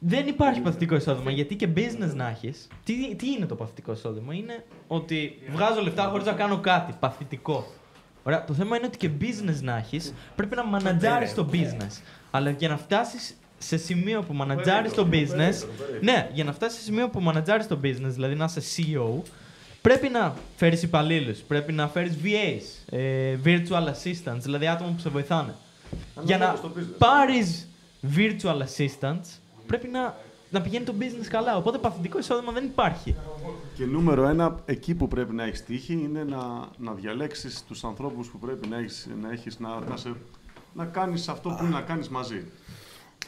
Δεν 0.04 0.28
υπάρχει 0.28 0.60
παθητικό 0.60 0.96
εισόδημα, 0.96 1.32
γιατί 1.32 1.56
και 1.56 1.68
business 1.76 2.14
να 2.14 2.28
έχεις. 2.28 2.68
Τι, 2.84 3.16
τι 3.16 3.32
είναι 3.32 3.46
το 3.46 3.56
παθητικό 3.56 3.92
εισόδημα, 3.92 4.34
Είναι 4.34 4.64
ότι 4.88 5.40
βγάζω 5.52 5.82
λεφτά 5.82 6.04
χωρίς 6.04 6.26
να 6.26 6.34
κάνω 6.34 6.60
κάτι. 6.60 6.94
Παθητικό. 7.00 7.66
Ωραία, 8.24 8.44
το 8.44 8.54
θέμα 8.54 8.78
είναι 8.78 8.86
ότι 8.86 8.98
και 8.98 9.10
business 9.22 9.62
να 9.62 9.78
έχεις, 9.78 10.14
πρέπει 10.36 10.56
να 10.56 10.66
μανατζάρεις 10.66 11.34
το 11.34 11.50
business. 11.52 12.02
Αλλά 12.32 12.50
για 12.50 12.70
να 12.70 12.78
φτάσεις 12.78 13.38
σε 13.58 13.78
σημείο 13.78 14.22
που 14.22 14.34
μανατζάρεις 14.34 14.94
το 14.94 15.08
business. 15.12 15.68
Ναι, 16.02 16.30
για 16.34 16.44
να 16.44 16.54
φτάσεις 16.54 16.78
σε 16.78 16.84
σημείο 16.84 17.10
που 17.10 17.20
μανατζάρεις 17.22 17.68
το 17.68 17.80
business, 17.84 18.12
δηλαδή 18.12 18.36
να 18.36 18.46
είσαι 18.46 18.62
CEO, 18.76 19.22
πρέπει 19.82 20.10
να 20.10 20.36
φέρεις 20.56 20.84
υπαλλήλους, 20.84 21.40
πρέπει 21.40 21.72
να 21.74 21.88
φέρεις 21.88 22.18
VAs, 22.24 22.94
ε, 22.98 23.38
virtual 23.46 23.88
assistants, 23.88 24.40
δηλαδή 24.40 24.68
άτομα 24.68 24.90
που 24.92 25.00
σε 25.00 25.10
βοηθάνε. 25.10 25.56
Για 26.24 26.38
να 26.38 26.54
στο 26.58 26.72
business. 26.78 26.98
πάρεις 26.98 27.68
virtual 28.16 28.58
assistants, 28.62 29.40
πρέπει 29.68 29.88
να, 29.88 30.16
να 30.50 30.62
πηγαίνει 30.62 30.86
το 30.86 30.94
business 31.00 31.26
καλά. 31.30 31.58
Οπότε 31.58 31.78
παθητικό 31.78 32.18
εισόδημα 32.20 32.52
δεν 32.52 32.64
υπάρχει. 32.66 33.16
Και 33.76 33.86
νούμερο 33.86 34.28
ένα, 34.28 34.60
εκεί 34.66 34.94
που 34.96 35.08
πρέπει 35.08 35.34
να 35.34 35.44
έχεις 35.44 35.66
τύχη 35.66 35.94
είναι 35.94 36.24
να, 36.24 36.38
να 36.78 36.94
διαλέξεις 36.94 37.64
τους 37.68 37.84
ανθρώπους 37.84 38.28
που 38.28 38.40
πρέπει 38.40 38.68
να 38.68 38.78
έχεις 38.78 39.08
να, 39.22 39.32
έχεις, 39.32 39.60
να, 39.60 39.80
να, 39.90 39.98
σε, 39.98 40.14
να 40.74 40.86
κάνεις 40.86 41.28
αυτό 41.28 41.50
που 41.50 41.58
είναι 41.66 41.74
να 41.74 41.82
κάνεις 41.82 42.10
μαζί. 42.10 42.44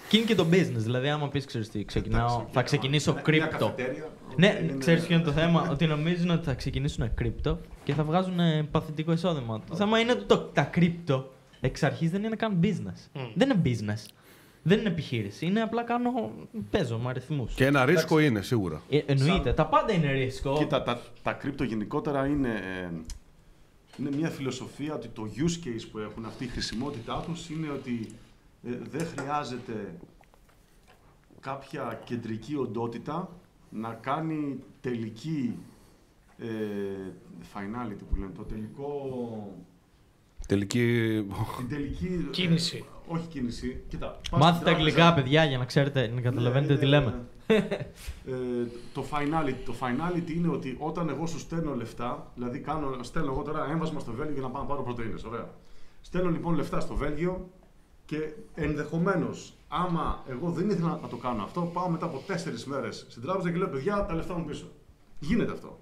Και 0.09 0.17
είναι 0.17 0.25
και 0.25 0.35
το 0.35 0.45
business. 0.51 0.75
Δηλαδή, 0.75 1.09
άμα 1.09 1.27
πεις, 1.29 1.45
ξέρεις 1.45 1.69
τι, 1.69 1.83
ξεκινάω, 1.85 2.25
Εντάξει, 2.25 2.47
θα 2.53 2.61
ξεκινήσω 2.61 3.11
μια- 3.13 3.21
Μια 3.27 3.45
crypto. 3.47 3.49
καφετέρια, 3.59 4.09
Ναι, 4.37 4.59
είναι- 4.61 4.77
ξέρεις 4.77 5.05
ποιο 5.05 5.15
είναι 5.15 5.23
το 5.23 5.31
θέμα; 5.31 5.69
ότι 5.69 5.85
νομίζουν 5.87 6.29
ότι 6.29 6.45
θα 6.45 6.53
ξεκινήσουν 6.53 7.11
crypto 7.21 7.57
και 7.83 7.93
θα 7.93 8.03
βγάζουν 8.03 8.39
ε, 8.39 8.63
παθητικό 8.71 9.11
εισόδημα. 9.11 9.61
Το 9.69 9.75
θέμα 9.75 9.99
είναι 9.99 10.11
ότι 10.11 10.23
το, 10.23 10.37
τα 10.37 10.69
crypto 10.75 11.23
εξ 11.61 11.83
αρχής 11.83 12.11
δεν 12.11 12.23
είναι 12.23 12.35
καν 12.35 12.59
business. 12.63 13.21
Δεν 13.35 13.49
είναι 13.49 13.61
business. 13.65 14.05
Δεν 14.65 14.79
είναι 14.79 14.89
επιχείρηση. 14.89 15.45
Είναι 15.45 15.61
απλά 15.61 15.83
κάνω. 15.83 16.31
παίζω 16.69 16.97
με 16.97 17.09
αριθμούς. 17.09 17.53
Και 17.53 17.65
ένα 17.65 17.85
ρίσκο 17.85 18.19
είναι 18.19 18.41
σίγουρα. 18.41 18.81
Ε, 18.89 18.99
εννοείται. 19.05 19.53
Τα 19.53 19.65
πάντα 19.65 19.93
είναι 19.93 20.11
ρίσκο. 20.11 20.57
Κοίτα, 20.57 20.83
τα, 20.83 21.01
τα 21.23 21.33
κρύπτο 21.33 21.63
γενικότερα 21.63 22.25
είναι, 22.25 22.49
ε, 22.49 22.89
είναι 23.97 24.09
μια 24.15 24.29
φιλοσοφία 24.29 24.93
ότι 24.93 25.07
το 25.07 25.29
use 25.35 25.67
case 25.67 25.87
που 25.91 25.99
έχουν, 25.99 26.25
αυτή 26.25 26.43
η 26.43 26.47
χρησιμότητά 26.47 27.23
τους 27.27 27.49
είναι 27.49 27.69
ότι 27.69 28.09
ε, 28.67 28.71
δεν 28.91 29.07
χρειάζεται 29.17 29.95
κάποια 31.39 32.01
κεντρική 32.05 32.55
οντότητα 32.55 33.29
να 33.73 33.93
κάνει 33.93 34.59
τελική 34.81 35.55
ε, 36.37 36.45
finality 37.53 38.01
που 38.09 38.15
λένε, 38.15 38.31
το 38.35 38.43
τελικό... 38.43 39.57
Τελική. 40.47 41.25
Την 41.57 41.69
τελική... 41.69 42.27
Κίνηση. 42.31 42.85
ε, 42.87 43.13
όχι 43.13 43.27
κίνηση. 43.27 43.83
Κοίτα, 43.87 44.07
πας 44.07 44.19
στην 44.25 44.37
Μάθετε 44.37 44.63
τράπεζα, 44.63 44.85
αγγλικά, 44.85 45.13
παιδιά, 45.13 45.43
για 45.43 45.57
να 45.57 45.65
ξέρετε, 45.65 46.11
να 46.15 46.21
καταλαβαίνετε 46.21 46.73
ναι, 46.73 46.79
τι 46.79 46.85
ναι, 46.85 46.91
λέμε. 46.91 47.25
ναι. 47.47 47.55
ε, 47.55 48.67
το, 48.93 49.05
finality, 49.11 49.61
το 49.65 49.75
finality 49.79 50.31
είναι 50.35 50.47
ότι 50.47 50.75
όταν 50.79 51.09
εγώ 51.09 51.27
σου 51.27 51.39
στέλνω 51.39 51.75
λεφτά, 51.75 52.31
δηλαδή 52.35 52.59
κάνω, 52.59 52.97
στέλνω 53.03 53.31
εγώ 53.31 53.41
τώρα 53.41 53.67
έμβασμα 53.71 53.99
στο 53.99 54.11
Βέλγιο 54.11 54.33
για 54.33 54.41
να 54.41 54.49
πάω 54.49 54.61
να 54.61 54.67
πάρω 54.67 54.83
πρωτεΐνες, 54.83 55.23
ωραία. 55.23 55.49
Στέλνω 56.01 56.29
λοιπόν 56.29 56.55
λεφτά 56.55 56.79
στο 56.79 56.95
Βέλγιο 56.95 57.49
και 58.05 58.33
ενδεχομένως, 58.53 59.53
άμα 59.73 60.23
εγώ 60.29 60.49
δεν 60.49 60.69
ήθελα 60.69 60.99
να 61.01 61.07
το 61.07 61.15
κάνω 61.15 61.43
αυτό, 61.43 61.61
πάω 61.61 61.89
μετά 61.89 62.05
από 62.05 62.23
τέσσερις 62.27 62.65
μέρες 62.65 63.05
στην 63.09 63.21
τράπεζα 63.21 63.51
και 63.51 63.57
λέω: 63.57 63.67
Παιδιά, 63.67 64.05
τα 64.05 64.13
λεφτά 64.13 64.37
μου 64.37 64.45
πίσω. 64.45 64.65
Γίνεται 65.19 65.51
αυτό. 65.51 65.79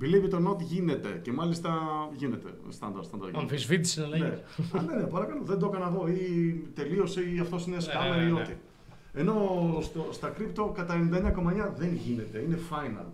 Believe 0.00 0.30
it 0.30 0.38
or 0.38 0.46
not, 0.50 0.60
γίνεται. 0.60 1.20
Και 1.22 1.32
μάλιστα 1.32 1.70
γίνεται. 2.14 2.48
Στάνταρ, 2.68 3.04
στάνταρ. 3.04 3.26
γίνεται. 3.28 3.42
Αμφισβήτηση 3.44 4.00
να 4.00 4.06
Ναι. 4.06 4.16
λέγεται. 4.16 4.44
Α, 4.76 4.82
ναι, 4.82 4.94
ναι, 4.94 5.02
παρακαλώ. 5.02 5.40
Δεν 5.42 5.58
το 5.58 5.66
έκανα 5.66 5.92
εγώ 5.94 6.08
ή 6.08 6.52
τελείωσε 6.74 7.20
ή 7.34 7.38
αυτός 7.38 7.66
είναι 7.66 7.80
σκάμερ 7.80 8.16
ναι, 8.16 8.22
ή 8.22 8.32
ναι. 8.32 8.40
ό,τι. 8.40 8.52
Ενώ 9.12 9.34
στο, 9.82 10.08
στα 10.10 10.28
κρύπτο 10.28 10.72
κατά 10.74 11.08
99,9 11.12 11.72
δεν 11.76 11.94
γίνεται. 11.94 12.38
Είναι 12.38 12.58
final. 12.70 13.06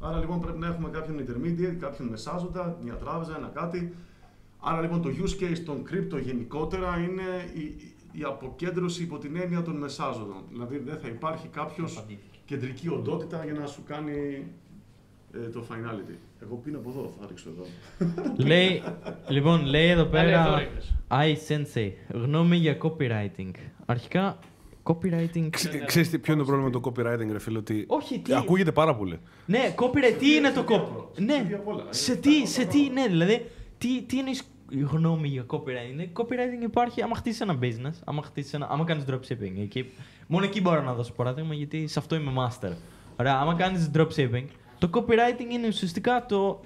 Άρα 0.00 0.18
λοιπόν 0.18 0.40
πρέπει 0.40 0.58
να 0.58 0.66
έχουμε 0.66 0.88
κάποιον 0.88 1.18
intermediate, 1.18 1.76
κάποιον 1.80 2.08
μεσάζοντα, 2.08 2.78
μια 2.82 2.94
τράπεζα, 2.94 3.36
ένα 3.36 3.50
κάτι. 3.54 3.94
Άρα 4.60 4.80
λοιπόν 4.80 5.02
το 5.02 5.08
use 5.22 5.42
case 5.42 5.58
των 5.64 5.82
crypto 5.90 6.22
γενικότερα 6.22 6.98
είναι 6.98 7.50
η, 7.54 7.92
η 8.12 8.22
αποκέντρωση 8.22 9.02
υπό 9.02 9.18
την 9.18 9.36
έννοια 9.36 9.62
των 9.62 9.76
μεσάζοντων. 9.76 10.42
Δηλαδή 10.50 10.78
δεν 10.78 10.98
θα 10.98 11.08
υπάρχει 11.08 11.48
κάποιος 11.48 12.04
κεντρική 12.44 12.88
οντότητα 12.88 13.44
για 13.44 13.52
να 13.52 13.66
σου 13.66 13.82
κάνει 13.86 14.46
ε, 15.34 15.38
το 15.48 15.64
finality. 15.70 16.14
Εγώ 16.42 16.54
πίνω 16.64 16.78
από 16.78 16.90
εδώ, 16.90 17.12
θα 17.20 17.26
ρίξω 17.28 17.48
εδώ. 17.50 17.64
λέει, 18.48 18.82
λοιπόν, 19.28 19.64
λέει 19.64 19.88
εδώ 19.88 20.04
Πέρα... 20.04 20.28
εδώ 20.40 20.44
πέρα. 20.44 20.58
ρίχνεις. 20.58 20.94
Ai 21.08 21.34
Sensei, 21.48 21.90
γνώμη 22.08 22.56
για 22.56 22.78
copywriting. 22.82 23.50
Αρχικά, 23.86 24.38
copywriting. 24.82 25.48
Ξε- 25.50 25.84
Ξέρεις 25.84 26.10
τι- 26.10 26.18
ποιο 26.18 26.32
είναι 26.32 26.42
το 26.42 26.48
πρόβλημα 26.48 26.70
με 26.74 26.80
το 26.80 26.80
copywriting, 26.90 27.32
ρε 27.32 27.38
φίλε, 27.38 27.58
ότι 27.58 27.84
Όχι, 27.88 28.18
τι; 28.18 28.34
ακούγεται 28.34 28.72
πάρα 28.72 28.94
πολύ. 28.96 29.18
Ναι, 29.46 29.74
copyright, 29.76 30.16
τι 30.18 30.34
είναι 30.34 30.50
το 30.50 30.64
copyright. 30.68 31.18
Ναι, 31.20 31.48
σε 31.90 32.16
τι, 32.16 32.46
σε 32.46 32.64
τι, 32.64 32.88
ναι, 32.90 33.06
δηλαδή, 33.08 33.46
τι, 33.78 34.02
τι 34.02 34.16
είναι 34.16 34.30
η 34.70 34.80
γνώμη 34.80 35.28
για 35.28 35.44
copywriting. 35.50 35.94
Ναι, 35.94 36.04
Copywriting 36.12 36.62
υπάρχει 36.62 37.02
άμα 37.02 37.14
χτίσεις 37.16 37.40
ένα 37.40 37.58
business, 37.62 37.92
άμα, 38.04 38.22
χτίσεις 38.22 38.52
ένα, 38.54 38.68
άμα 38.70 38.84
κάνεις 38.84 39.04
dropshipping. 39.10 39.60
Εκεί, 39.60 39.90
μόνο 40.26 40.44
εκεί 40.44 40.60
μπορώ 40.60 40.82
να 40.82 40.92
δώσω 40.94 41.12
παράδειγμα 41.12 41.54
γιατί 41.54 41.86
σε 41.86 41.98
αυτό 41.98 42.14
είμαι 42.14 42.32
master. 42.36 42.70
Ωραία, 43.20 43.34
άμα 43.38 43.54
κάνεις 43.54 43.90
dropshipping, 43.94 44.44
το 44.78 44.90
copywriting 44.92 45.52
είναι 45.52 45.66
ουσιαστικά 45.66 46.26
το 46.26 46.60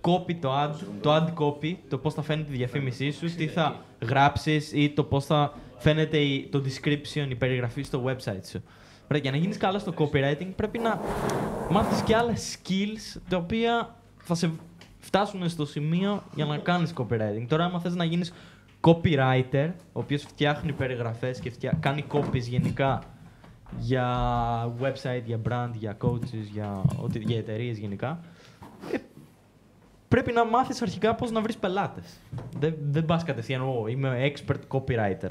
copy, 0.00 0.34
το 0.40 0.62
ad, 0.62 0.74
το 1.00 1.14
ad 1.16 1.28
copy, 1.34 1.74
το 1.88 1.98
πώς 1.98 2.14
θα 2.14 2.22
φαίνεται 2.22 2.52
η 2.52 2.56
διαφήμισή 2.56 3.10
σου, 3.10 3.34
τι 3.36 3.46
θα 3.46 3.76
γράψεις 4.08 4.72
ή 4.72 4.88
το 4.90 5.04
πώς 5.04 5.24
θα 5.24 5.52
φαίνεται 5.76 6.18
η- 6.18 6.48
το 6.50 6.62
description, 6.64 7.26
η 7.30 7.34
περιγραφή 7.34 7.82
στο 7.82 8.04
website 8.06 8.44
σου. 8.50 8.62
Ωραία, 9.10 9.22
για 9.22 9.30
να 9.30 9.36
γίνεις 9.36 9.56
καλά 9.56 9.78
στο 9.78 9.94
copywriting 9.98 10.48
πρέπει 10.56 10.78
να 10.78 11.00
μάθεις 11.70 12.00
και 12.02 12.16
άλλα 12.16 12.32
skills 12.36 13.20
τα 13.28 13.36
οποία 13.36 13.96
θα 14.16 14.34
σε 14.34 14.50
φτάσουν 15.08 15.48
στο 15.48 15.66
σημείο 15.66 16.22
για 16.34 16.44
να 16.44 16.56
κάνεις 16.58 16.92
copywriting. 16.96 17.44
Τώρα 17.48 17.64
άμα 17.64 17.80
θες 17.80 17.94
να 17.94 18.04
γίνεις 18.04 18.32
copywriter, 18.80 19.70
ο 19.92 20.00
οποίος 20.00 20.22
φτιάχνει 20.22 20.72
περιγραφές 20.72 21.38
και 21.40 21.50
φτιά... 21.50 21.76
κάνει 21.80 22.04
copies 22.12 22.40
γενικά 22.40 23.02
για 23.78 24.06
website, 24.82 25.22
για 25.24 25.40
brand, 25.48 25.70
για 25.74 25.96
coaches, 26.04 26.44
για, 26.52 26.82
ό,τι- 27.02 27.18
για 27.18 27.36
εταιρείες 27.38 27.78
γενικά, 27.78 28.20
ε, 28.92 28.96
πρέπει 30.08 30.32
να 30.32 30.44
μάθεις 30.44 30.82
αρχικά 30.82 31.14
πώς 31.14 31.30
να 31.30 31.40
βρεις 31.40 31.56
πελάτες. 31.56 32.20
Δεν, 32.58 32.74
δεν 32.90 33.04
πας 33.04 33.24
κατευθείαν, 33.24 33.60
«Ω, 33.62 33.84
είμαι 33.88 34.32
expert 34.34 34.76
copywriter. 34.78 35.30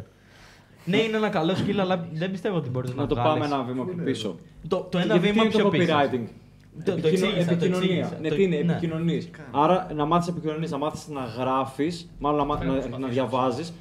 Ναι, 0.85 0.97
είναι 0.97 1.17
ένα 1.17 1.29
καλό 1.29 1.53
skill, 1.53 1.77
αλλά 1.79 2.07
δεν 2.13 2.31
πιστεύω 2.31 2.55
ότι 2.57 2.69
μπορείς 2.69 2.89
να, 2.93 3.01
Να 3.01 3.07
το 3.07 3.15
βγάλεις. 3.15 3.33
πάμε 3.33 3.45
ένα 3.45 3.63
βήμα 3.63 3.85
πιο 3.85 4.03
πίσω. 4.03 4.35
Το, 4.67 4.87
το 4.91 4.97
ένα 4.97 5.13
Γιατί 5.13 5.19
βήμα 5.31 5.33
τι 5.33 5.39
είναι 5.47 5.49
πιο 5.49 5.63
το 5.63 5.69
πίσω. 5.69 5.83
Copywriting. 6.79 6.85
Το- 6.85 7.01
το 7.01 7.07
Επικοινω- 7.07 7.27
εξήγησα, 7.29 7.47
το 7.47 7.53
επικοινωνία. 7.53 7.97
εξήγησα. 7.97 8.19
Ναι, 8.21 8.29
Το- 8.29 8.35
τι 8.35 8.43
είναι, 8.43 8.55
ναι. 8.61 8.71
επικοινωνεί. 8.71 9.29
Άρα 9.51 9.87
να 9.95 10.05
μάθεις 10.05 10.27
επικοινωνία, 10.27 10.67
να 10.71 10.77
μάθεις 10.77 11.07
να 11.07 11.23
γράφεις, 11.23 12.09
μάλλον 12.19 12.37
να, 12.39 12.45
μάθεις 12.45 12.87
να, 12.89 12.97
να 12.97 13.07
διαβάζεις, 13.07 13.73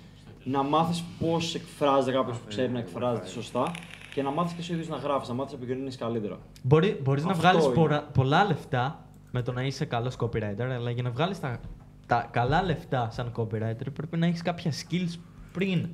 να 0.44 0.62
μάθεις 0.62 1.04
πώς 1.18 1.54
εκφράζεται 1.54 2.12
κάποιος 2.16 2.36
που 2.38 2.46
ξέρει 2.48 2.72
να 2.72 2.78
εκφράζεται 2.78 3.26
σωστά 3.28 3.70
και 4.14 4.22
να 4.22 4.30
μάθεις 4.30 4.52
και 4.52 4.60
εσύ 4.60 4.70
ο 4.72 4.74
ίδιος 4.74 4.88
να 4.88 4.96
γράφεις, 4.96 5.28
να 5.28 5.34
μάθεις 5.34 5.52
να 5.52 5.58
επικοινωνεί 5.64 5.94
καλύτερα. 5.94 6.38
Μπορεί, 6.62 7.00
μπορείς 7.02 7.24
να 7.24 7.30
Αυτό 7.30 7.42
βγάλεις 7.42 7.64
είναι. 7.64 7.74
πορα- 7.74 8.02
πολλά 8.02 8.44
λεφτά 8.44 9.04
με 9.30 9.42
το 9.42 9.52
να 9.52 9.62
είσαι 9.62 9.84
καλός 9.84 10.16
copywriter, 10.20 10.60
αλλά 10.74 10.90
για 10.90 11.02
να 11.02 11.10
βγάλεις 11.10 11.40
τα, 11.40 11.60
τα 12.06 12.28
καλά 12.30 12.62
λεφτά 12.62 13.08
σαν 13.10 13.32
copywriter 13.36 13.92
πρέπει 13.94 14.16
να 14.16 14.26
έχεις 14.26 14.42
κάποια 14.42 14.72
skills 14.72 15.18
πριν 15.52 15.88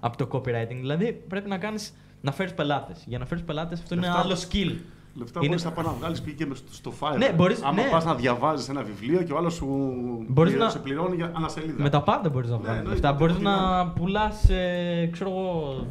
από 0.00 0.16
το 0.16 0.28
copywriting. 0.32 0.76
Δηλαδή 0.80 1.12
πρέπει 1.28 1.48
να 1.48 1.58
κάνεις 1.58 1.94
να 2.20 2.32
φέρεις 2.32 2.54
πελάτες. 2.54 3.04
Για 3.06 3.18
να 3.18 3.26
φέρεις 3.26 3.44
πελάτες 3.44 3.80
αυτό 3.80 3.94
είναι 3.94 4.06
Λεφτά- 4.06 4.20
άλλο 4.22 4.34
skill. 4.50 4.76
Λεφτά 5.16 5.38
Είναι- 5.38 5.48
μπορείς 5.48 5.64
να 5.64 5.70
πάει 5.70 5.84
να 5.84 5.92
βγάλεις 5.92 6.20
πήγε 6.20 6.36
και 6.36 6.46
μες 6.46 6.58
στο- 6.58 6.72
στο 6.72 6.92
Fiverr. 7.00 7.18
Ναι, 7.18 7.32
μπορείς- 7.32 7.62
Άμα 7.62 7.82
ναι. 7.82 7.88
πας 7.90 8.04
να 8.04 8.14
διαβάζεις 8.14 8.68
ένα 8.68 8.82
βιβλίο 8.82 9.22
και 9.22 9.32
ο 9.32 9.36
άλλος 9.36 9.54
σου 9.54 9.66
Μπορείς 10.28 10.50
πληρώ- 10.52 10.66
να- 10.66 10.70
σε 10.72 10.78
πληρώνει 10.78 11.16
για 11.16 11.30
ανασελίδα. 11.36 11.82
Με 11.82 11.90
τα 11.90 12.02
πάντα 12.02 12.28
μπορείς 12.28 12.50
να 12.50 12.56
Ναι, 12.56 12.62
βγάλεις 12.62 12.80
εννοείται, 12.80 13.00
λεφτά. 13.06 13.18
Μπορείς 13.18 13.34
ό,τι 13.34 13.44
να 13.44 13.86
πουλάς, 13.88 14.48
ε, 14.50 15.08
ξέρω 15.12 15.30
εγώ, 15.30 15.86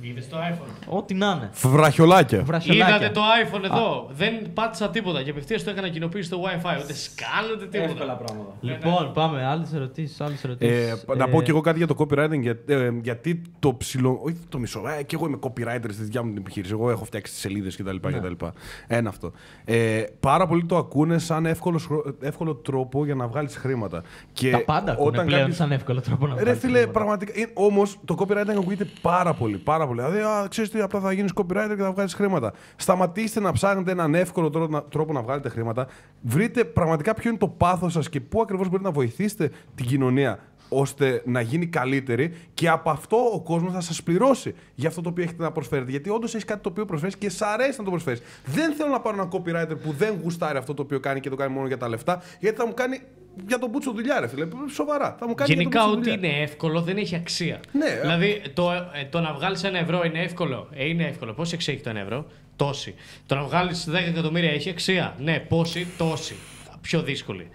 Είδες 0.00 0.28
το 0.28 0.36
iPhone; 0.50 0.96
ό,τι 0.96 1.14
να 1.14 1.26
είναι. 1.36 1.50
Βραχιολάκια. 1.76 2.42
Βραχιολάκια. 2.42 2.96
Είδατε 2.96 3.10
το 3.14 3.20
iPhone 3.44 3.64
εδώ. 3.64 4.08
Δεν 4.12 4.52
πάτησα 4.54 4.90
τίποτα 4.90 5.22
και 5.22 5.30
απευθείας 5.30 5.64
το 5.64 5.70
έκανα 5.70 5.88
κοινοποίηση 5.88 6.26
στο 6.26 6.40
WiFi. 6.42 6.82
Ούτε 6.82 6.92
σκάλετε 6.94 7.66
τίποτα. 7.66 7.90
Εύκολα 7.92 8.12
πράγματα. 8.16 8.50
Λοιπόν, 8.60 9.12
πάμε. 9.12 9.44
Άλλες 9.46 9.72
ερωτήσεις, 9.72 10.20
άλλες 10.20 10.44
ερωτήσεις. 10.44 10.90
Ε, 11.08 11.14
να 11.16 11.28
πω 11.28 11.42
και 11.42 11.50
εγώ 11.50 11.60
κάτι 11.60 11.78
για 11.78 11.86
το 11.86 11.94
copywriting, 11.98 12.40
για, 12.40 12.58
ε, 12.66 12.90
γιατί 13.02 13.42
το 13.58 13.74
ψηλό. 13.74 14.20
Όχι 14.22 14.36
το 14.48 14.58
μισό. 14.58 14.82
Ε, 14.98 15.02
και 15.02 15.14
εγώ 15.16 15.26
είμαι 15.26 15.38
copywriter 15.40 15.90
στη 15.90 16.02
δικιά 16.02 16.22
μου 16.22 16.28
την 16.28 16.38
επιχείρηση. 16.38 16.72
Εγώ 16.72 16.90
έχω 16.90 17.04
φτιάξει 17.04 17.32
τις 17.32 17.40
σελίδες 17.40 17.76
κτλ. 17.76 17.96
κτλ. 17.96 18.44
Ένα 18.86 19.08
αυτό. 19.08 19.32
Ε, 19.64 20.02
πάρα 20.20 20.46
πολλοί 20.46 20.64
το 20.64 20.76
ακούνε 20.76 21.18
σαν 21.18 21.46
εύκολο, 21.46 21.78
σχρο- 21.78 22.14
εύκολο 22.20 22.54
τρόπο 22.54 23.04
για 23.04 23.14
να 23.14 23.26
βγάλεις 23.26 23.56
χρήματα. 23.56 24.02
Και 24.32 24.50
Τα 24.50 24.64
πάντα 24.64 24.92
ακούνε 24.92 25.10
πλέον 25.24 25.30
κάποιος- 25.40 25.56
σαν 25.56 25.72
εύκολο 25.72 26.00
τρόπο 26.00 26.26
να 26.26 26.34
Ρε 26.34 26.40
βγάλεις 26.40 26.60
φίλε, 26.60 26.72
χρήματα. 26.78 26.92
πραγματικά. 26.98 27.32
Όμως 27.54 27.96
το 28.04 28.14
copywriting 28.18 28.56
ακούγεται 28.58 28.86
πάρα 29.00 29.34
πολύ. 29.34 29.56
Πάρα 29.56 29.86
πολύ. 29.94 30.02
Δηλαδή, 30.02 30.20
α, 30.20 30.46
ξέρεις 30.48 30.70
τι, 30.70 30.80
απλά 30.80 31.00
θα 31.00 31.12
γίνεις 31.12 31.32
copywriter 31.34 31.74
και 31.76 31.82
θα 31.82 31.92
βγάλει 31.92 32.10
χρήματα. 32.10 32.52
Σταματήστε 32.76 33.40
να 33.40 33.52
ψάχνετε 33.52 33.90
έναν 33.90 34.14
εύκολο 34.14 34.50
τρόπο 34.50 34.72
να, 34.72 34.82
τρόπο 34.82 35.12
να 35.12 35.22
βγάλετε 35.22 35.48
χρήματα. 35.48 35.86
Βρείτε 36.20 36.64
πραγματικά 36.64 37.14
ποιο 37.14 37.30
είναι 37.30 37.38
το 37.38 37.48
πάθος 37.48 37.92
σας 37.92 38.08
και 38.08 38.20
πού 38.20 38.40
ακριβώς 38.40 38.68
μπορείτε 38.68 38.88
να 38.88 38.94
βοηθήσετε 38.94 39.50
την 39.74 39.86
κοινωνία 39.86 40.38
ώστε 40.68 41.22
να 41.24 41.40
γίνει 41.40 41.66
καλύτερη 41.66 42.34
και 42.54 42.68
από 42.68 42.90
αυτό 42.90 43.16
ο 43.34 43.40
κόσμος 43.40 43.72
θα 43.72 43.80
σας 43.80 44.02
πληρώσει 44.02 44.54
για 44.74 44.88
αυτό 44.88 45.00
το 45.00 45.08
οποίο 45.08 45.24
έχετε 45.24 45.42
να 45.42 45.50
προσφέρετε. 45.50 45.90
Γιατί 45.90 46.10
όντως 46.10 46.34
έχεις 46.34 46.44
κάτι 46.44 46.62
το 46.62 46.68
οποίο 46.68 46.84
προσφέρεις 46.84 47.16
και 47.16 47.30
σ' 47.30 47.42
αρέσει 47.42 47.78
να 47.78 47.84
το 47.84 47.90
προσφέρεις. 47.90 48.22
Δεν 48.44 48.72
θέλω 48.74 48.90
να 48.90 49.00
πάρω 49.00 49.16
έναν 49.16 49.28
copywriter 49.32 49.80
που 49.82 49.92
δεν 49.92 50.18
γουστάρει 50.22 50.58
αυτό 50.58 50.74
το 50.74 50.82
οποίο 50.82 51.00
κάνει 51.00 51.20
και 51.20 51.30
το 51.30 51.36
κάνει 51.36 51.54
μόνο 51.54 51.66
για 51.66 51.78
τα 51.78 51.88
λεφτά, 51.88 52.22
γιατί 52.40 52.56
θα 52.56 52.66
μου 52.66 52.74
κάνει 52.74 53.00
για 53.48 53.58
τον 53.58 53.70
μπούτσο 53.70 53.92
δουλειά, 53.92 54.20
ρε 54.20 54.28
φίλε. 54.28 54.46
Σοβαρά. 54.72 55.16
Θα 55.18 55.28
μου 55.28 55.34
κάνει 55.34 55.52
για 55.54 55.62
τον 55.62 55.72
Γενικά, 55.72 55.80
μπούτσο 55.84 55.98
ό,τι 56.00 56.10
δουλειά. 56.10 56.30
είναι 56.32 56.42
εύκολο 56.42 56.80
δεν 56.82 56.96
έχει 56.96 57.14
αξία. 57.14 57.60
Ναι, 57.72 57.98
δηλαδή, 58.00 58.42
το, 58.54 58.70
ε, 58.72 59.04
το 59.10 59.20
να 59.20 59.32
βγάλεις 59.32 59.64
ένα 59.64 59.78
ευρώ 59.78 60.02
είναι 60.04 60.20
εύκολο. 60.22 60.68
Ε, 60.72 60.88
είναι 60.88 61.04
εύκολο. 61.04 61.32
Πόση 61.34 61.54
αξία 61.54 61.74
έχει 61.74 61.82
το 61.82 61.90
ένα 61.90 62.00
ευρώ, 62.00 62.26
τόση. 62.56 62.94
Το 63.26 63.34
να 63.34 63.42
βγάλεις 63.42 63.88
10 63.90 63.94
εκατομμύρια 64.08 64.50
έχει 64.50 64.70
αξία; 64.70 65.14
Ναι, 65.18 65.38
πόση, 65.38 65.86
τόση. 65.98 66.34
Πιο 66.80 67.02
δύσκολη. 67.02 67.48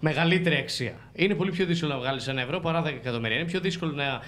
Μεγαλύτερη 0.00 0.56
αξία. 0.56 0.92
Είναι 1.14 1.34
πολύ 1.34 1.50
πιο 1.50 1.66
δύσκολο 1.66 1.92
να 1.92 1.98
βγάλεις 1.98 2.28
ένα 2.28 2.40
ευρώ 2.40 2.60
παρά 2.60 2.82
10 2.82 2.86
εκατομμύρια. 2.86 3.36
Είναι 3.36 3.46
πιο 3.46 3.60
δύσκολο 3.60 3.92
να 3.92 4.20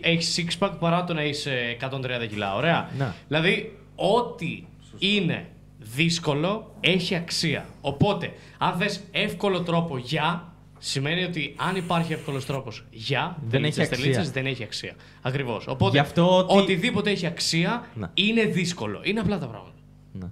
έχεις 0.00 0.44
six 0.58 0.66
pack 0.66 0.72
παρά 0.78 1.04
το 1.04 1.14
να 1.14 1.22
είσαι 1.24 1.76
130 1.80 2.26
κιλά. 2.28 2.54
Ωραία. 2.54 2.90
Ναι. 2.98 3.12
Δηλαδή, 3.28 3.78
ό,τι 3.94 4.64
είναι 4.98 5.46
δύσκολο 5.78 6.74
έχει 6.80 7.14
αξία. 7.14 7.66
Οπότε, 7.80 8.32
αν 8.58 8.76
θες 8.78 9.00
εύκολο 9.10 9.60
τρόπο 9.62 9.98
για, 9.98 10.49
σημαίνει 10.82 11.24
ότι 11.24 11.54
αν 11.68 11.76
υπάρχει 11.76 12.12
εύκολος 12.12 12.46
τρόπος 12.46 12.84
για, 12.90 13.36
Δεν 13.48 13.64
έχει 13.64 13.74
τελίτσες, 13.74 13.84
αξία. 13.84 13.98
τελίτσες, 14.02 14.30
δεν 14.30 14.46
έχει 14.46 14.62
αξία. 14.62 14.92
Ακριβώς. 15.22 15.66
Οπότε, 15.68 15.90
Γι' 15.90 15.98
αυτό 15.98 16.38
ότι- 16.38 16.56
οτιδήποτε 16.58 17.10
έχει 17.10 17.26
αξία 17.26 17.84
Ναι. 17.94 18.06
είναι 18.14 18.42
δύσκολο. 18.44 19.00
Είναι 19.02 19.20
απλά 19.20 19.38
τα 19.38 19.46
πράγματα. 19.46 19.74
Ναι. 20.12 20.26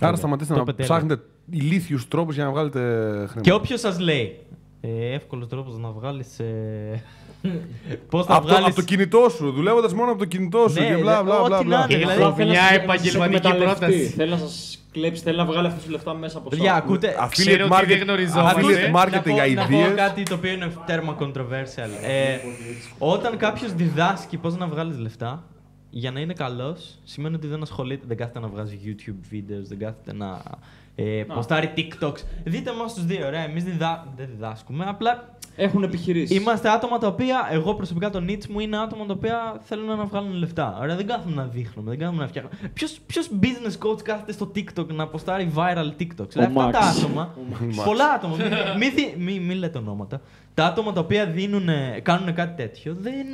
Άρα 0.00 0.16
σταματήστε 0.16 0.52
Το 0.52 0.58
να 0.58 0.64
πετέλειο. 0.64 0.94
ψάχνετε 0.94 1.22
ηλίθιους 1.50 2.08
τρόπους 2.08 2.34
για 2.34 2.44
να 2.44 2.50
βγάλετε 2.50 2.78
χρήματα. 3.16 3.40
Και 3.40 3.52
όποιος 3.52 3.80
σας 3.80 3.98
λέει. 3.98 4.38
Ε, 4.80 5.14
Εύκολος 5.14 5.48
τρόπος 5.48 5.78
να 5.78 5.90
βγάλεις. 5.90 6.38
Ε... 6.38 7.02
Πώς 8.10 8.26
θα 8.26 8.34
Από 8.34 8.42
το, 8.42 8.48
βγάλεις. 8.48 8.66
από 8.66 8.76
το 8.76 8.82
κινητό 8.82 9.28
σου, 9.36 9.50
δουλεύοντας 9.52 9.94
μόνο 9.94 10.10
από 10.10 10.18
το 10.18 10.24
κινητό 10.24 10.68
σου 10.68 10.80
Ναι, 10.80 10.86
και 10.88 10.94
μπλα 10.96 11.16
δε- 11.16 11.22
μπλα 11.22 11.42
μπλα. 11.44 11.56
ό,τι 11.56 11.64
μπλα. 11.66 11.78
να 11.86 11.94
είναι, 11.94 12.02
Έχω 12.02 12.12
δηλαδή- 12.14 12.44
μια 12.44 12.60
Θέλει 12.60 12.60
να 12.60 12.62
σας- 12.62 12.76
επαγγελματική 12.76 13.34
να 13.36 13.42
σας 13.42 13.52
εκμεταλλευτεί. 13.52 13.86
πρόταση. 13.86 14.06
Θέλει 14.14 14.30
να 14.30 14.36
σας 14.36 14.85
κλέψεις, 14.96 15.22
θέλει 15.24 15.36
να 15.36 15.44
βγάλει 15.44 15.66
αυτού 15.66 15.84
του 15.84 15.90
λεφτά 15.90 16.14
μέσα 16.14 16.38
από 16.38 16.48
Παιδιά, 16.48 16.70
εσά. 16.70 16.76
ακούτε. 16.76 17.14
Affiliate 17.20 17.28
Ξέρω 17.30 17.64
ότι 17.64 17.74
market- 17.76 17.86
δεν 17.88 17.98
γνωριζόμαστε. 17.98 18.60
affiliate 18.60 18.90
να 18.92 19.02
marketing 19.02 19.22
πω, 19.24 19.36
να 19.54 19.66
πω 19.66 19.84
ideas. 19.86 19.94
κάτι 19.96 20.22
το 20.22 20.34
οποίο 20.34 20.50
είναι 20.52 20.72
τέρμα 20.86 21.16
controversial. 21.20 21.90
Ε, 22.02 22.36
όταν 22.98 23.36
κάποιος 23.36 23.72
διδάσκει 23.74 24.36
πώς 24.36 24.56
να 24.56 24.66
βγάλεις 24.66 24.98
λεφτά, 24.98 25.44
για 25.90 26.10
να 26.10 26.20
είναι 26.20 26.32
καλός, 26.32 26.98
σημαίνει 27.04 27.34
ότι 27.34 27.46
δεν 27.46 27.62
ασχολείται, 27.62 28.04
δεν 28.08 28.16
κάθεται 28.16 28.40
να 28.40 28.48
βγάζει 28.48 28.78
YouTube 28.84 29.34
videos, 29.34 29.62
δεν 29.68 29.78
κάθεται 29.78 30.12
να 30.12 30.40
ε, 30.94 31.24
ποστάρει 31.34 31.72
TikToks. 31.76 32.18
Δείτε 32.44 32.72
μας 32.72 32.94
τους 32.94 33.04
δύο, 33.04 33.26
ωραία. 33.26 33.42
Εμείς 33.44 33.64
διδά, 33.64 34.06
δεν 34.16 34.26
διδάσκουμε, 34.30 34.84
απλά 34.88 35.35
Έχουν 35.56 35.82
επιχειρήσει. 35.82 36.34
Είμαστε 36.34 36.70
άτομα 36.70 36.98
τα 36.98 37.06
οποία, 37.06 37.48
εγώ 37.50 37.74
προσωπικά 37.74 38.10
το 38.10 38.24
niche 38.28 38.46
μου 38.46 38.60
είναι 38.60 38.78
άτομα 38.78 39.06
τα 39.06 39.12
οποία 39.12 39.60
θέλουν 39.64 39.86
να 39.96 40.04
βγάλουν 40.04 40.32
λεφτά. 40.32 40.78
Ωραία, 40.80 40.96
δεν 40.96 41.06
κάθομαι 41.06 41.34
να 41.34 41.44
δείχνουμε, 41.44 41.90
δεν 41.90 41.98
κάθομαι 41.98 42.22
να 42.22 42.28
φτιάχνουμε. 42.28 42.56
Ποιος 43.06 43.30
business 43.42 43.86
coach 43.86 44.02
κάθεται 44.02 44.32
στο 44.32 44.50
TikTok 44.54 44.86
να 44.86 45.02
ποστάρει 45.02 45.52
viral 45.56 46.00
TikToks; 46.02 46.28
Δηλαδή, 46.28 46.58
αυτά 46.58 46.68
Max. 46.68 46.72
τα 46.72 46.78
άτομα, 46.78 47.34
πολλά 47.84 48.10
άτομα, 48.10 48.36
μην 48.36 48.46
μη, 48.78 48.88
δι- 48.88 49.14
μη, 49.18 49.40
μη 49.40 49.54
λέτε 49.54 49.78
ονόματα. 49.78 50.20
Τα 50.54 50.64
άτομα 50.66 50.92
τα 50.92 51.00
οποία 51.00 51.26
δίνουνε, 51.26 52.00
κάνουν 52.02 52.34
κάτι 52.34 52.56
τέτοιο 52.62 52.96
δεν, 53.00 53.26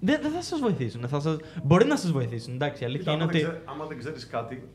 δεν, 0.00 0.18
δεν 0.22 0.30
θα 0.30 0.42
σας 0.42 0.60
βοηθήσουν. 0.60 1.08
Θα 1.08 1.20
σας, 1.20 1.36
μπορεί 1.64 1.84
να 1.86 1.96
σας 1.96 2.10
βοηθήσουν. 2.12 2.54
Εντάξει, 2.54 2.82
η 2.82 2.86
αλήθεια 2.86 3.12
Κοίτα, 3.12 3.12
είναι 3.14 3.22
άμα, 3.22 3.30
ότι. 3.32 3.42
δεν 3.42 3.50
ξέρει, 3.50 3.64
άμα 3.74 3.84
δεν 3.86 3.98
ξέρεις 3.98 4.26
κάτι, 4.26 4.68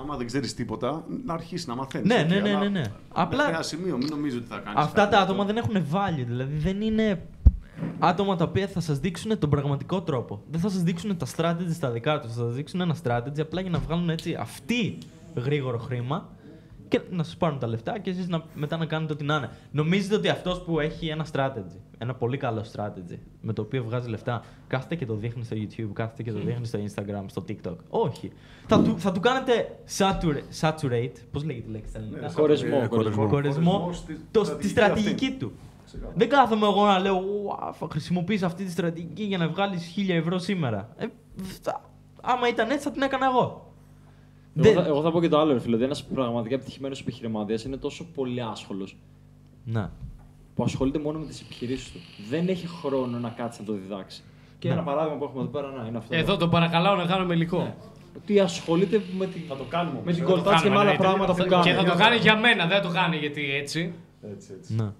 άμα 0.00 0.16
δεν 0.16 0.26
ξέρεις 0.26 0.54
τίποτα, 0.54 1.04
να 1.26 1.34
αρχίσεις 1.34 1.66
να 1.66 1.74
μαθαίνεις. 1.74 2.08
Ναι, 2.08 2.20
οκ, 2.20 2.28
ναι, 2.28 2.40
ναι, 2.40 2.48
αλλά 2.50 2.58
ναι, 2.58 2.68
ναι. 2.68 2.80
Απλά... 3.08 3.22
Απλά- 3.22 3.48
ένα 3.48 3.62
σημείο, 3.62 3.96
μην 3.96 4.08
νομίζει 4.10 4.36
ότι 4.36 4.46
θα 4.46 4.58
κάνεις 4.58 4.78
Αυτά 4.80 5.00
κάτι 5.00 5.10
τα 5.10 5.18
αυτό. 5.20 5.32
άτομα 5.32 5.44
δεν 5.44 5.56
έχουν 5.56 5.86
value, 5.92 6.24
δηλαδή 6.26 6.56
δεν 6.56 6.80
είναι 6.80 7.22
άτομα 7.98 8.36
τα 8.36 8.44
οποία 8.44 8.66
θα 8.66 8.80
σας 8.80 8.98
δείξουν 8.98 9.38
τον 9.38 9.50
πραγματικό 9.50 10.02
τρόπο. 10.02 10.42
Δεν 10.50 10.60
θα 10.60 10.68
σας 10.68 10.82
δείξουν 10.82 11.16
τα 11.16 11.26
strategies 11.36 11.72
στα 11.74 11.90
δικά 11.90 12.20
τους. 12.20 12.32
Θα 12.32 12.42
σας 12.42 12.54
δείξουν 12.54 12.80
ένα 12.80 12.96
strategy 13.02 13.40
απλά 13.40 13.60
για 13.60 13.70
να 13.70 13.78
βγάλουν 13.78 14.10
έτσι 14.10 14.34
αυτοί 14.40 14.98
γρήγορο 15.34 15.78
χρήμα 15.78 16.28
και 16.90 17.00
να 17.10 17.22
σας 17.22 17.36
πάρουν 17.36 17.58
τα 17.58 17.66
λεφτά 17.66 17.98
και 17.98 18.10
εσείς 18.10 18.28
να, 18.28 18.42
μετά 18.54 18.76
να 18.76 18.86
κάνετε 18.86 19.12
ό,τι 19.12 19.24
να 19.24 19.36
είναι. 19.36 19.50
Νομίζετε 19.70 20.14
ότι 20.14 20.28
αυτός 20.28 20.60
που 20.62 20.80
έχει 20.80 21.06
ένα 21.08 21.26
strategy, 21.32 21.76
ένα 21.98 22.14
πολύ 22.14 22.36
καλό 22.36 22.64
strategy, 22.72 23.18
με 23.40 23.52
το 23.52 23.62
οποίο 23.62 23.84
βγάζει 23.84 24.08
λεφτά, 24.08 24.44
κάθεται 24.66 24.94
και 24.94 25.06
το 25.06 25.14
δείχνει 25.14 25.44
στο 25.44 25.56
YouTube, 25.56 25.90
κάθεται 25.92 26.22
και 26.22 26.32
το 26.32 26.38
δείχνει 26.38 26.66
στο 26.66 26.78
Instagram, 26.78 27.24
στο 27.26 27.44
TikTok. 27.48 27.76
Όχι. 27.88 28.32
Θα 28.66 28.82
του, 28.82 28.94
θα 28.98 29.12
του 29.12 29.20
κάνετε 29.20 29.78
saturate, 29.98 30.60
saturate 30.60 31.12
πώς 31.32 31.44
λέγεται 31.44 31.68
η 31.68 31.72
λέξη 31.72 31.90
στα 31.90 31.98
ελληνικά; 31.98 32.26
Ναι, 32.26 32.32
Κορεσμό, 32.32 32.80
Ε, 32.82 32.86
κορεσμό. 32.86 33.26
Κορεσμό, 33.28 33.90
στη 33.92 34.20
το, 34.30 34.40
τη 34.40 34.46
στρατηγική 34.46 34.68
στρατηγική 34.68 35.24
αυτή. 35.26 35.36
του. 35.38 35.52
Ξεκάθαρα. 35.86 36.14
Δεν 36.16 36.28
κάθομαι 36.28 36.66
εγώ 36.66 36.86
να 36.86 36.98
λέω 36.98 37.14
«Ουα, 37.14 37.72
θα 37.72 37.86
χρησιμοποιείς 37.90 38.42
αυτή 38.42 38.64
τη 38.64 38.70
στρατηγική 38.70 39.22
για 39.22 39.38
να 39.38 39.48
βγάλεις 39.48 39.94
1000 39.96 40.08
ευρώ 40.14 40.38
σήμερα. 40.38 40.88
Ε, 40.96 41.06
θα- 41.62 41.80
άμα 42.22 42.48
ήταν 42.48 42.70
έτσι 42.70 42.82
θα 42.84 42.90
την 42.90 43.02
έκανα 43.02 43.26
εγώ. 43.26 43.69
Εγώ, 44.56 44.64
Δεν- 44.72 44.74
θα, 44.82 44.88
εγώ 44.88 45.02
θα 45.02 45.10
πω 45.10 45.20
και 45.20 45.28
το 45.28 45.38
άλλο, 45.38 45.52
ρε 45.52 45.60
φίλε. 45.60 45.74
Ότι 45.74 45.84
ένας 45.84 46.04
πραγματικά 46.04 46.54
επιτυχημένος 46.54 47.00
επιχειρηματίας 47.00 47.64
είναι 47.64 47.76
τόσο 47.76 48.04
πολύ 48.14 48.42
άσχολος 48.42 48.96
Να. 49.64 49.90
που 50.54 50.62
ασχολείται 50.64 50.98
μόνο 50.98 51.18
με 51.18 51.26
τις 51.26 51.40
επιχειρήσεις 51.40 51.92
του. 51.92 51.98
Δεν 52.30 52.48
έχει 52.48 52.66
χρόνο 52.66 53.18
να 53.18 53.28
κάτσει 53.28 53.60
να 53.60 53.66
το 53.66 53.72
διδάξει. 53.72 54.22
Και 54.58 54.68
Ναι. 54.68 54.74
ένα 54.74 54.82
παράδειγμα 54.82 55.16
που 55.18 55.24
έχουμε 55.24 55.42
εδώ 55.42 55.50
πέρα 55.50 55.70
να 55.70 55.86
είναι 55.88 55.98
αυτό. 55.98 56.16
Εδώ 56.16 56.36
τον 56.36 56.50
παρακαλάω 56.50 56.96
να 56.96 57.04
κάνουμε 57.06 57.34
υλικό. 57.34 57.74
Ότι 58.16 58.40
ασχολείται 58.40 59.02
με, 59.18 59.26
τη... 59.26 59.38
Θα 59.48 59.56
το 59.56 59.64
κάνουμε 59.68 60.00
με 60.04 60.12
την 60.12 60.24
όμως, 60.24 60.38
ε. 60.38 60.42
κολτάτση 60.42 60.62
και 60.64 60.70
με 60.70 60.76
άλλα 60.78 60.84
Κάνουμε, 60.96 61.04
πράγματα 61.06 61.32
που 61.34 61.42
ναι. 61.42 61.48
κάνει. 61.48 61.64
Και 61.64 61.72
θα 61.72 61.84
το 61.84 61.94
κάνει 61.96 62.16
για 62.16 62.36
μένα, 62.38 62.66
δεν 62.66 62.76
θα 62.82 62.88
το 62.88 62.94
κάνει 62.94 63.16
γιατί 63.16 63.54
έτσι. 63.54 63.92
Έτσι, 64.32 64.48
έτσι. 64.58 64.74
Να. 64.74 64.94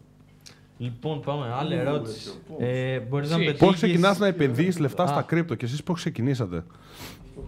Λοιπόν, 0.79 1.21
πάμε. 1.21 1.53
Άλλη 1.59 1.75
Ου, 1.75 1.79
ερώτηση. 1.79 2.29
έτσι, 2.29 2.65
Ε, 2.67 2.99
μπορείς 2.99 3.31
να 3.31 3.37
Εσύ, 3.37 3.45
πετύχεις... 3.45 3.67
Πώ 3.67 3.73
ξεκινάς 3.73 4.19
να 4.19 4.27
επενδύεις 4.27 4.79
λεφτά 4.79 5.03
Α, 5.03 5.07
στα 5.07 5.23
κρύπτο 5.23 5.55
και 5.55 5.65
εσείς 5.65 5.83
πώ 5.83 5.93
ξεκινήσατε. 5.93 6.65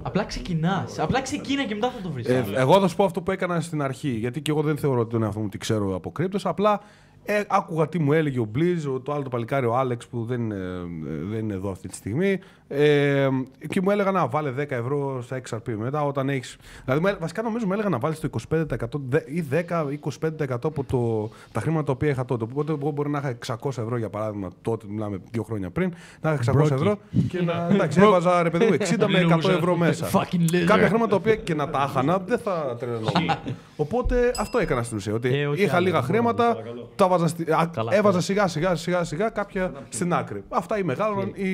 Απλά 0.02 0.24
ξεκινάς. 0.24 0.98
Απλά 0.98 1.22
ξεκίνα 1.22 1.64
και 1.64 1.74
μετά 1.74 1.90
θα 1.90 2.00
το 2.02 2.10
βρεις. 2.10 2.26
Ε, 2.26 2.44
εγώ 2.54 2.80
θα 2.80 2.88
σου 2.88 2.96
πω 2.96 3.04
αυτό 3.04 3.22
που 3.22 3.30
έκανα 3.30 3.60
στην 3.60 3.82
αρχή. 3.82 4.08
Γιατί 4.10 4.40
και 4.42 4.50
εγώ 4.50 4.62
δεν 4.62 4.76
θεωρώ 4.76 5.06
τον 5.06 5.22
εαυτό 5.22 5.38
μου 5.38 5.44
ότι 5.46 5.58
ξέρω 5.58 5.94
από 5.94 6.12
κρύπτο. 6.12 6.38
Απλά 6.42 6.80
ε, 7.24 7.42
άκουγα 7.48 7.88
τι 7.88 7.98
μου 7.98 8.12
έλεγε 8.12 8.38
ο 8.40 8.44
Μπλίζ, 8.44 8.86
ο- 8.86 9.00
το 9.00 9.12
άλλο 9.12 9.22
το 9.22 9.28
παλικάρι, 9.28 9.66
ο 9.66 9.76
Άλεξ 9.76 10.06
που 10.06 10.24
δεν, 10.24 10.40
είναι, 10.40 10.54
ε, 10.54 11.24
δεν 11.30 11.38
είναι 11.38 11.54
εδώ 11.54 11.70
αυτή 11.70 11.88
τη 11.88 11.94
στιγμή. 11.94 12.38
Ε, 12.74 13.28
και 13.68 13.80
μου 13.80 13.90
έλεγαν 13.90 14.14
να 14.14 14.26
βάλε 14.26 14.50
10 14.50 14.70
ευρώ 14.70 15.22
στα 15.22 15.40
XRP. 15.48 15.74
Μετά 15.76 16.04
όταν 16.04 16.28
έχει. 16.28 16.56
Δηλαδή, 16.84 17.00
μου 17.02 17.06
έ- 17.08 17.18
βασικά 17.20 17.42
νομίζω 17.42 17.66
μου 17.66 17.72
έλεγαν 17.72 17.90
να 17.90 17.98
βάλεις 17.98 18.20
το 18.20 18.28
25% 18.48 19.00
δε- 19.08 19.20
ή 19.26 19.44
10-25% 19.50 20.46
από 20.62 20.84
το, 20.84 21.30
τα 21.52 21.60
χρήματα 21.60 21.84
τα 21.84 21.92
οποία 21.92 22.08
είχα 22.10 22.24
τότε. 22.24 22.44
Οπότε 22.44 22.72
εγώ 22.80 22.90
μπορεί 22.90 23.10
να 23.10 23.18
είχα 23.18 23.56
600 23.62 23.68
ευρώ 23.82 23.96
για 23.96 24.08
παράδειγμα 24.08 24.48
τότε, 24.62 24.86
μιλάμε 24.88 25.18
δύο 25.30 25.42
χρόνια 25.42 25.70
πριν, 25.70 25.92
να 26.20 26.32
είχα 26.32 26.52
600 26.52 26.62
Broky. 26.62 26.70
ευρώ 26.70 26.98
και 27.28 27.42
να. 27.42 27.68
Εντάξει, 27.70 28.00
έβαζα 28.00 28.42
ρε 28.42 28.50
παιδί 28.50 28.64
μου 28.66 28.72
60 28.78 29.06
με 29.08 29.34
100 29.34 29.48
ευρώ 29.48 29.76
μέσα. 29.76 30.08
Fucking 30.14 30.54
loser. 30.54 30.64
Κάποια 30.66 30.88
χρήματα 30.88 31.08
τα 31.08 31.16
οποία 31.16 31.34
και 31.36 31.54
να 31.54 31.70
τα 31.70 31.86
έχανα 31.88 32.18
δεν 32.18 32.38
θα 32.38 32.76
τρελαινόμουν. 32.78 33.30
Οπότε 33.76 34.32
αυτό 34.38 34.58
έκανα 34.58 34.82
στην 34.82 34.96
ουσία. 34.96 35.14
Ότι 35.14 35.28
Ε, 35.38 35.46
όχι 35.46 35.62
είχα 35.62 35.76
άλλο. 35.76 35.84
λίγα 35.86 36.02
χρήματα, 36.02 36.56
τα 36.96 37.08
βάζα 37.08 37.26
στη- 37.28 37.42
α, 37.52 37.70
Καλά, 37.72 37.94
έβαζα 37.94 38.08
καλά. 38.08 38.20
σιγά 38.20 38.46
σιγά 38.48 38.74
σιγά 38.74 39.04
σιγά 39.04 39.28
κάποια 39.28 39.72
στην 39.88 40.12
άκρη. 40.14 40.42
Αυτά 40.48 40.78
ή 40.78 40.82
μεγάλωναν 40.82 41.32
ή 41.34 41.48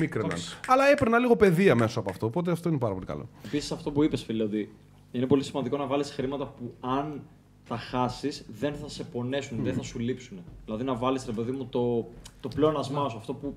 μίκραιναν. 0.00 0.38
Αλλά 0.66 0.86
έπαιρνα 0.86 1.18
λίγο 1.18 1.36
παιδεία 1.36 1.74
μέσω 1.74 2.00
από 2.00 2.10
αυτό. 2.10 2.26
Οπότε 2.26 2.50
αυτό 2.50 2.68
είναι 2.68 2.78
πάρα 2.78 2.94
πολύ 2.94 3.06
καλό. 3.06 3.28
Επίσης 3.44 3.72
αυτό 3.72 3.90
που 3.90 4.02
είπες, 4.02 4.22
φίλε, 4.22 4.42
ότι 4.42 4.74
είναι 5.12 5.26
πολύ 5.26 5.44
σημαντικό 5.44 5.76
να 5.76 5.86
βάλεις 5.86 6.10
χρήματα 6.10 6.46
που 6.46 6.74
αν 6.80 7.22
τα 7.68 7.76
χάσεις 7.76 8.44
δεν 8.60 8.74
θα 8.74 8.88
σε 8.88 9.04
πονέσουν, 9.04 9.58
δεν 9.62 9.74
θα 9.74 9.82
σου 9.82 9.98
λείψουν. 9.98 10.38
Δηλαδή 10.64 10.84
να 10.84 10.94
βάλεις, 10.94 11.26
ρε 11.26 11.32
παιδί 11.32 11.50
μου, 11.50 11.66
το, 11.70 12.06
το 12.40 12.48
πλεόνασμά 12.54 13.08
σου, 13.08 13.16
αυτό 13.16 13.32
που 13.34 13.54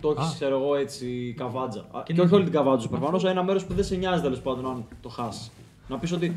το 0.00 0.14
έχεις, 0.18 0.34
ξέρω 0.34 0.56
εγώ, 0.58 0.74
έτσι 0.74 1.34
καβάτζα. 1.36 1.80
Α, 1.80 2.02
Και, 2.04 2.20
όχι 2.20 2.34
όλη 2.34 2.44
την 2.44 2.52
καβάτζα 2.52 2.82
σου 2.82 2.88
προφανώς, 2.88 3.24
ένα 3.24 3.42
μέρος 3.42 3.64
που 3.64 3.74
δεν 3.74 3.84
σε 3.84 3.96
νοιάζει 3.96 4.22
τέλος 4.22 4.40
πάντων 4.40 4.66
αν 4.66 4.84
το 5.02 5.08
χάσεις. 5.08 5.50
Να 5.88 5.98
πεις 5.98 6.12
ότι 6.12 6.36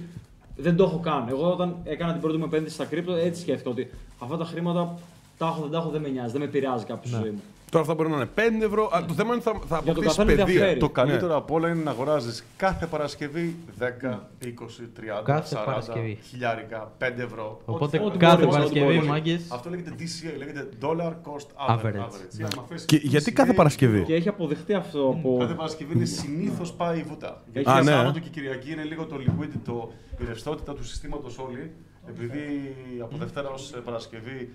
δεν 0.56 0.76
το 0.76 0.84
έχω 0.84 1.00
καν. 1.00 1.28
Εγώ 1.28 1.52
όταν 1.52 1.76
έκανα 1.84 2.12
την 2.12 2.22
πρώτη 2.22 2.38
μου 2.38 2.44
επένδυση 2.46 2.74
στα 2.74 2.86
κρύπτο, 2.86 3.14
έτσι 3.14 3.42
σκέφτηκα 3.42 3.70
ότι 3.70 3.90
αυτά 4.20 4.38
τα 4.38 4.46
χρήματα 4.46 5.00
τα 5.38 5.46
έχω, 5.46 5.62
δεν 5.62 5.72
τα 5.72 5.78
έχω, 5.78 5.90
δεν 5.90 6.02
με 6.02 6.08
νοιάζει, 6.10 6.32
δεν 6.32 6.42
με 6.42 6.48
επηρεάζει 6.48 6.86
κάποιος 6.86 7.12
στη 7.14 7.22
ζωή 7.22 7.32
μου. 7.32 7.42
Τώρα 7.70 7.82
αυτά 7.84 7.94
μπορεί 7.96 8.10
να 8.10 8.16
είναι 8.16 8.30
5 8.36 8.64
ευρώ. 8.66 8.90
Α, 8.96 9.06
Το 9.08 9.14
θέμα 9.14 9.34
είναι 9.34 9.42
θα, 9.42 9.52
θα 9.52 9.60
Για 9.68 9.68
το 9.70 9.76
αποκτήσεις 9.92 10.18
καθένα 10.18 10.26
παιδεία. 10.44 10.46
διαφέρει. 10.60 10.80
Το 10.80 10.90
καλύτερο 10.90 11.36
απ' 11.36 11.52
όλα 11.52 11.70
είναι 11.70 11.84
να 11.84 11.92
αγοράζεις 11.92 12.44
κάθε 12.58 12.86
Παρασκευή 12.86 13.56
10, 13.80 14.20
20, 14.40 14.90
30, 14.96 15.22
Κάθε 15.24 15.56
40 15.56 15.66
Παρασκευή. 15.66 16.20
χιλιάρικα, 16.30 16.92
5 16.98 17.22
ευρώ. 17.24 17.62
Οπότε 17.66 17.98
Ό,τι- 17.98 18.06
ό,τι 18.08 18.18
κάθε 18.18 18.36
μπορείς, 18.36 18.48
ό,τι 18.48 18.56
Παρασκευή, 18.58 18.86
μπορείς. 18.94 19.08
μάγκες. 19.10 19.42
Αυτό 19.52 19.70
λέγεται 19.70 19.94
DCA, 20.00 20.38
λέγεται 20.38 20.70
Dollar 20.82 21.12
Cost 21.12 21.74
Average. 21.76 21.82
Average. 21.84 22.40
Ή 22.40 22.44
άμα 22.54 22.66
θες 22.70 22.86
Και 22.86 22.96
γιατί 22.96 23.26
DCA, 23.32 23.34
κάθε 23.34 23.54
Παρασκευή; 23.54 24.04
Και 24.04 24.14
έχει 24.14 24.28
αποδεχτεί 24.28 24.74
αυτό 24.74 25.16
από. 25.18 25.38
Κάθε 25.40 25.54
Παρασκευή 25.54 25.94
είναι 25.96 26.06
συνήθως 26.06 26.74
πάει 26.74 27.00
η 27.00 27.04
βούτα. 27.04 27.44
Γιατί 27.54 27.70
Α, 27.70 27.84
ναι. 27.84 27.92
Σάββατο 27.92 28.20
και 28.20 28.30
Κυριακή 28.30 28.72
είναι 28.72 28.84
λίγο 28.84 29.06
το 29.06 29.16
liquidity, 29.16 29.60
το, 29.66 29.92
η 30.22 30.26
ρευστότητα 30.28 30.74
του 30.74 30.84
συστήματος 30.86 31.38
όλη. 31.38 31.72
Επειδή 32.10 32.76
από 33.02 33.18
Δευτέρα 33.18 33.50
ως 33.50 33.74
Παρασκευή 33.86 34.54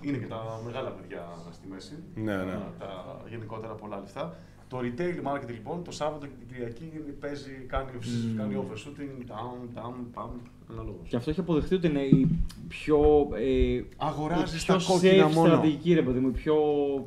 είναι 0.00 0.16
και 0.16 0.26
τα 0.26 0.60
μεγάλα 0.66 0.90
παιδιά 0.90 1.22
στη 1.52 1.66
μέση. 1.68 1.94
Ναι, 2.14 2.36
ναι. 2.36 2.58
Τα 2.78 3.20
γενικότερα 3.30 3.72
πολλά 3.72 3.98
λεφτά. 4.00 4.34
Το 4.68 4.78
retail 4.78 5.26
market 5.32 5.48
λοιπόν 5.50 5.84
το 5.84 5.90
Σάββατο 5.90 6.26
και 6.26 6.32
την 6.38 6.48
Κυριακή 6.48 6.84
παίζει, 7.20 7.50
κάνει, 7.66 7.90
κάνει 8.36 8.54
overshooting, 8.60 9.30
down, 9.30 9.78
down, 9.78 10.20
down, 10.20 10.30
αναλόγως. 10.70 11.08
Και 11.08 11.16
αυτό 11.16 11.30
έχει 11.30 11.40
αποδεχτεί 11.40 11.74
ότι 11.74 11.86
είναι 11.86 12.00
η 12.00 12.28
πιο. 12.68 13.28
Ε, 13.34 13.82
Αγοράζεις 13.96 14.62
η 14.62 14.64
πιο 14.64 14.76
τα 14.76 14.82
κόκκινα 14.86 15.28
safe 15.28 15.32
μόνο. 15.32 15.48
στρατηγική, 15.48 15.94
ρε 15.94 16.02
παιδί 16.02 16.18
μου. 16.18 16.28
Η 16.28 16.30
πιο 16.30 16.54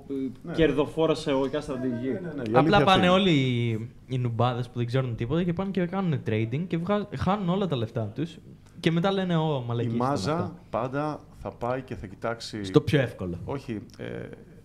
ε, 0.09 0.13
Ναι. 0.47 0.53
κερδοφόρα 0.53 1.15
σε 1.15 1.31
εγωικά 1.31 1.61
στρατηγική. 1.61 2.07
Ναι, 2.07 2.19
ναι, 2.19 2.19
ναι, 2.19 2.41
η 2.49 2.55
Απλά 2.55 2.59
αλήθεια 2.59 2.83
πάνε 2.83 2.89
αυτή 2.89 2.99
είναι. 2.99 3.09
όλοι 3.09 3.31
οι, 3.31 3.89
οι 4.07 4.17
νουμπάδες 4.17 4.67
που 4.69 4.77
δεν 4.77 4.85
ξέρουν 4.85 5.15
τίποτα 5.15 5.43
και 5.43 5.53
πάνε 5.53 5.71
και 5.71 5.85
κάνουν 5.85 6.19
trading 6.27 6.63
και 6.67 6.77
βγα... 6.77 7.07
χάνουν 7.17 7.49
όλα 7.49 7.67
τα 7.67 7.75
λεφτά 7.75 8.11
τους. 8.15 8.37
Και 8.79 8.91
μετά 8.91 9.11
λένε: 9.11 9.35
Ω, 9.37 9.61
Η 9.63 9.67
μαλακή. 9.67 9.87
ήταν 9.95 10.07
μάζα 10.07 10.33
αυτό». 10.37 10.53
πάντα 10.69 11.19
θα 11.41 11.49
πάει 11.51 11.81
και 11.81 11.95
θα 11.95 12.07
κοιτάξει. 12.07 12.63
Στο 12.63 12.81
πιο 12.81 12.99
εύκολο. 13.01 13.39
Όχι, 13.45 13.81
ε, 13.97 14.05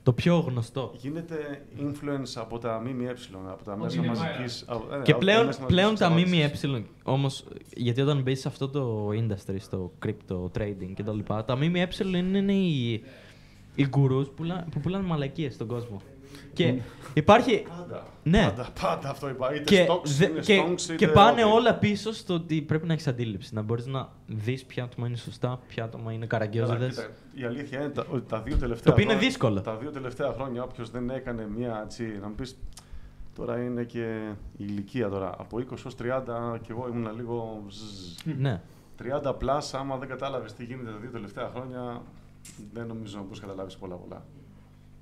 Το 0.03 0.13
πιο 0.13 0.39
γνωστό. 0.39 0.93
γίνεται 0.97 1.63
influence 1.79 2.33
από 2.35 2.59
τα 2.59 2.81
ΜΜΕ, 2.85 3.15
από 3.51 3.65
τα 3.65 3.77
μέσα 3.77 3.97
είναι 3.97 4.07
μαζικής. 4.07 4.65
Και 5.03 5.15
πλέον, 5.15 5.49
πλέον 5.67 5.95
τα 5.95 6.11
ΜΜΕ, 6.11 6.53
όμως, 7.03 7.45
γιατί 7.77 8.01
όταν 8.01 8.23
μπεις 8.23 8.41
σε 8.41 8.49
αυτό 8.49 8.69
το 8.69 9.09
industry, 9.09 9.57
στο 9.59 9.93
crypto 10.07 10.51
trading 10.59 10.93
κτλ., 10.97 11.19
τα 11.47 11.57
ΜΜΕ 11.57 11.89
είναι, 12.05 12.19
είναι 12.39 12.53
οι, 12.53 12.93
οι 13.75 13.87
gurus 13.91 14.25
που, 14.27 14.33
πουλά- 14.37 14.65
που 14.71 14.81
πουλάνε 14.81 15.07
μαλακίες 15.07 15.55
στον 15.55 15.67
κόσμο. 15.67 16.01
Και 16.55 16.81
υπάρχει. 17.15 17.67
Πάντα. 17.79 18.07
Ναι. 18.23 18.43
Πάντα, 18.45 18.69
πάντα 18.81 19.09
αυτό 19.11 19.29
είπα. 19.29 19.55
Είτε 19.55 19.65
Και, 19.65 19.87
stocks, 19.91 20.05
δε- 20.05 20.29
είναι 20.29 20.41
και, 20.41 20.65
stocks, 20.69 20.81
είτε 20.83 20.95
και 20.95 21.09
πάνε 21.09 21.45
ό,τι. 21.45 21.53
όλα 21.53 21.75
πίσω 21.75 22.13
στο 22.13 22.35
ότι 22.35 22.63
πρέπει 22.63 22.87
να 22.87 22.93
έχεις 22.93 23.07
αντίληψη. 23.07 23.55
Να 23.55 23.63
μπορείς 23.63 23.87
να 23.87 24.09
δεις 24.27 24.65
ποια 24.65 24.85
άτομα 24.85 25.07
είναι 25.07 25.17
σωστά, 25.17 25.61
ποια 25.69 25.85
άτομα 25.85 26.13
είναι 26.13 26.27
Καλά, 26.27 26.47
καραγκιόζηδε. 26.47 26.89
κοίτα, 26.89 27.09
Η 27.35 27.45
αλήθεια 27.45 27.81
είναι 27.81 27.89
τα- 27.89 28.07
ότι 28.11 28.29
τα 28.29 28.41
δύο 28.41 28.57
τελευταία 28.57 28.85
Το 28.85 28.91
οποίο 28.91 29.03
είναι 29.03 29.13
χρόνια- 29.13 29.29
δύσκολο. 29.29 29.61
Τα 29.61 29.77
δύο 29.77 29.91
τελευταία 29.91 30.33
χρόνια, 30.33 30.63
όποιος 30.63 30.91
δεν 30.91 31.11
έκανε 31.11 31.49
μια 31.57 31.81
έτσι, 31.85 32.19
να 32.21 32.29
μου 32.29 32.35
πεις. 32.35 32.57
Τώρα 33.37 33.59
είναι 33.63 33.85
και 33.85 34.19
η 34.57 34.65
ηλικία 34.69 35.09
τώρα. 35.09 35.35
Από 35.39 35.59
20 35.59 35.85
έως 35.85 35.95
30 35.97 36.59
και 36.63 36.73
εγώ 36.73 36.89
ήμουν 36.93 37.17
λίγο. 37.17 37.63
ζζζ. 37.69 38.35
Ναι. 38.39 38.61
30 38.97 39.37
plus, 39.41 39.61
άμα 39.79 39.97
δεν 39.97 40.09
κατάλαβες 40.09 40.53
τι 40.53 40.65
γίνεται 40.65 40.91
τα 40.91 40.97
δύο 40.97 41.11
τελευταία 41.11 41.51
χρόνια, 41.55 42.03
δεν 42.73 42.87
νομίζω 42.87 43.17
να 43.17 43.23
μπορείς 43.23 43.41
να 43.41 43.47
καταλάβεις 43.47 43.77
πολλά 43.77 43.95
πολλά. 43.95 44.25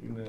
Είναι. 0.04 0.26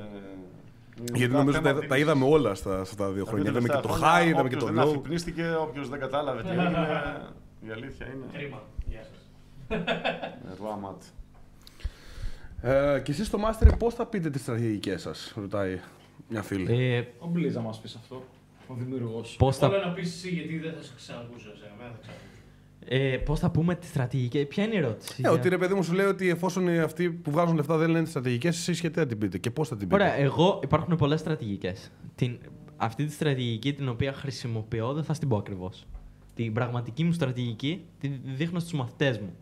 Είναι 0.99 1.07
Γιατί 1.17 1.23
ένα 1.23 1.37
νομίζω 1.37 1.57
θέμα 1.57 1.67
τα, 1.67 1.73
τα 1.73 1.77
αντίληψης. 1.77 2.01
είδαμε 2.01 2.25
όλα 2.25 2.55
στα, 2.55 2.79
αυτά 2.79 2.95
τα 2.95 3.11
δύο 3.11 3.23
Τα 3.23 3.29
χρόνια. 3.31 3.51
δύο 3.51 3.59
Είδαμε 3.59 3.73
και 3.75 3.87
το 3.87 3.87
τελευταία 3.87 4.09
χρόνια, 4.09 4.23
high, 4.25 4.27
είδαμε 4.29 4.49
και 4.49 4.55
όποιος 4.55 4.69
το 4.71 4.75
δεν 4.75 4.83
low. 4.85 4.89
αφυπνίστηκε, 4.89 5.55
όποιος 5.59 5.89
δεν 5.89 5.99
κατάλαβε 5.99 6.41
τι 6.41 6.49
έγινε. 6.49 6.87
Η 7.67 7.71
αλήθεια 7.71 8.05
είναι. 8.05 8.25
Κρίμα. 8.33 8.61
Γεια 8.85 9.03
σας. 9.03 9.29
Ε, 9.67 10.55
Ρουάματ. 10.59 11.01
Ε, 12.61 12.99
και 13.03 13.11
εσείς 13.11 13.27
στο 13.27 13.39
Master 13.45 13.71
πώς 13.77 13.93
θα 13.93 14.05
πείτε 14.05 14.29
τις 14.29 14.41
στρατηγικές 14.41 15.01
σας, 15.01 15.33
ρωτάει 15.35 15.79
μια 16.27 16.41
φίλη. 16.41 16.93
Ε, 16.95 17.07
Ο 17.19 17.27
Μπλίζα 17.27 17.61
μας 17.61 17.79
πεις 17.79 17.95
αυτό. 17.95 18.23
Ο 18.67 18.73
δημιουργός. 18.73 19.35
Πώς 19.39 19.61
Όλα 19.61 19.79
θα, 19.79 19.85
να 19.87 19.93
πεις 19.93 20.13
εσύ 20.13 20.29
γιατί 20.29 20.57
δεν 20.57 20.73
θα 20.73 20.81
σε 20.81 20.91
ξανακούσω 20.95 21.49
εσένα. 21.55 21.71
εμένα 21.75 21.91
θα 21.91 21.97
ξανακούσω. 22.01 22.32
Ε, 22.87 23.17
πώς 23.17 23.39
θα 23.39 23.49
πούμε 23.51 23.75
τη 23.75 23.85
στρατηγική. 23.85 24.45
Ποια 24.45 24.63
είναι 24.63 24.73
η 24.73 24.77
ερώτηση. 24.77 25.13
Ε, 25.17 25.21
για- 25.21 25.31
ότι 25.31 25.49
ρε 25.49 25.57
παιδί 25.57 25.73
μου 25.73 25.83
σου 25.83 25.93
λέει 25.93 26.05
ότι 26.05 26.29
εφόσον 26.29 26.67
οι 26.67 26.79
αυτοί 26.79 27.09
που 27.11 27.31
βγάζουν 27.31 27.55
λεφτά 27.55 27.77
δεν 27.77 27.89
λένε 27.89 28.05
στρατηγικές, 28.05 28.57
εσεί 28.57 28.71
γιατί 28.71 28.99
θα 28.99 29.05
την 29.05 29.17
πείτε 29.17 29.37
και 29.37 29.51
πώς 29.51 29.67
θα 29.67 29.77
την 29.77 29.87
πείτε. 29.87 30.03
Ωραία, 30.03 30.15
εγώ 30.17 30.59
υπάρχουν 30.63 30.95
πολλές 30.95 31.19
στρατηγικές. 31.19 31.91
Αυτή 32.77 33.05
τη 33.05 33.11
στρατηγική 33.11 33.73
την 33.73 33.89
οποία 33.89 34.13
χρησιμοποιώ 34.13 34.93
δεν 34.93 35.03
θα 35.03 35.13
στην 35.13 35.27
πω 35.27 35.37
ακριβώς. 35.37 35.85
Την 36.35 36.53
πραγματική 36.53 37.03
μου 37.03 37.11
στρατηγική 37.11 37.85
τη 37.99 38.07
δείχνω 38.07 38.59
στους 38.59 38.73
μαθητές 38.73 39.19
μου 39.19 39.33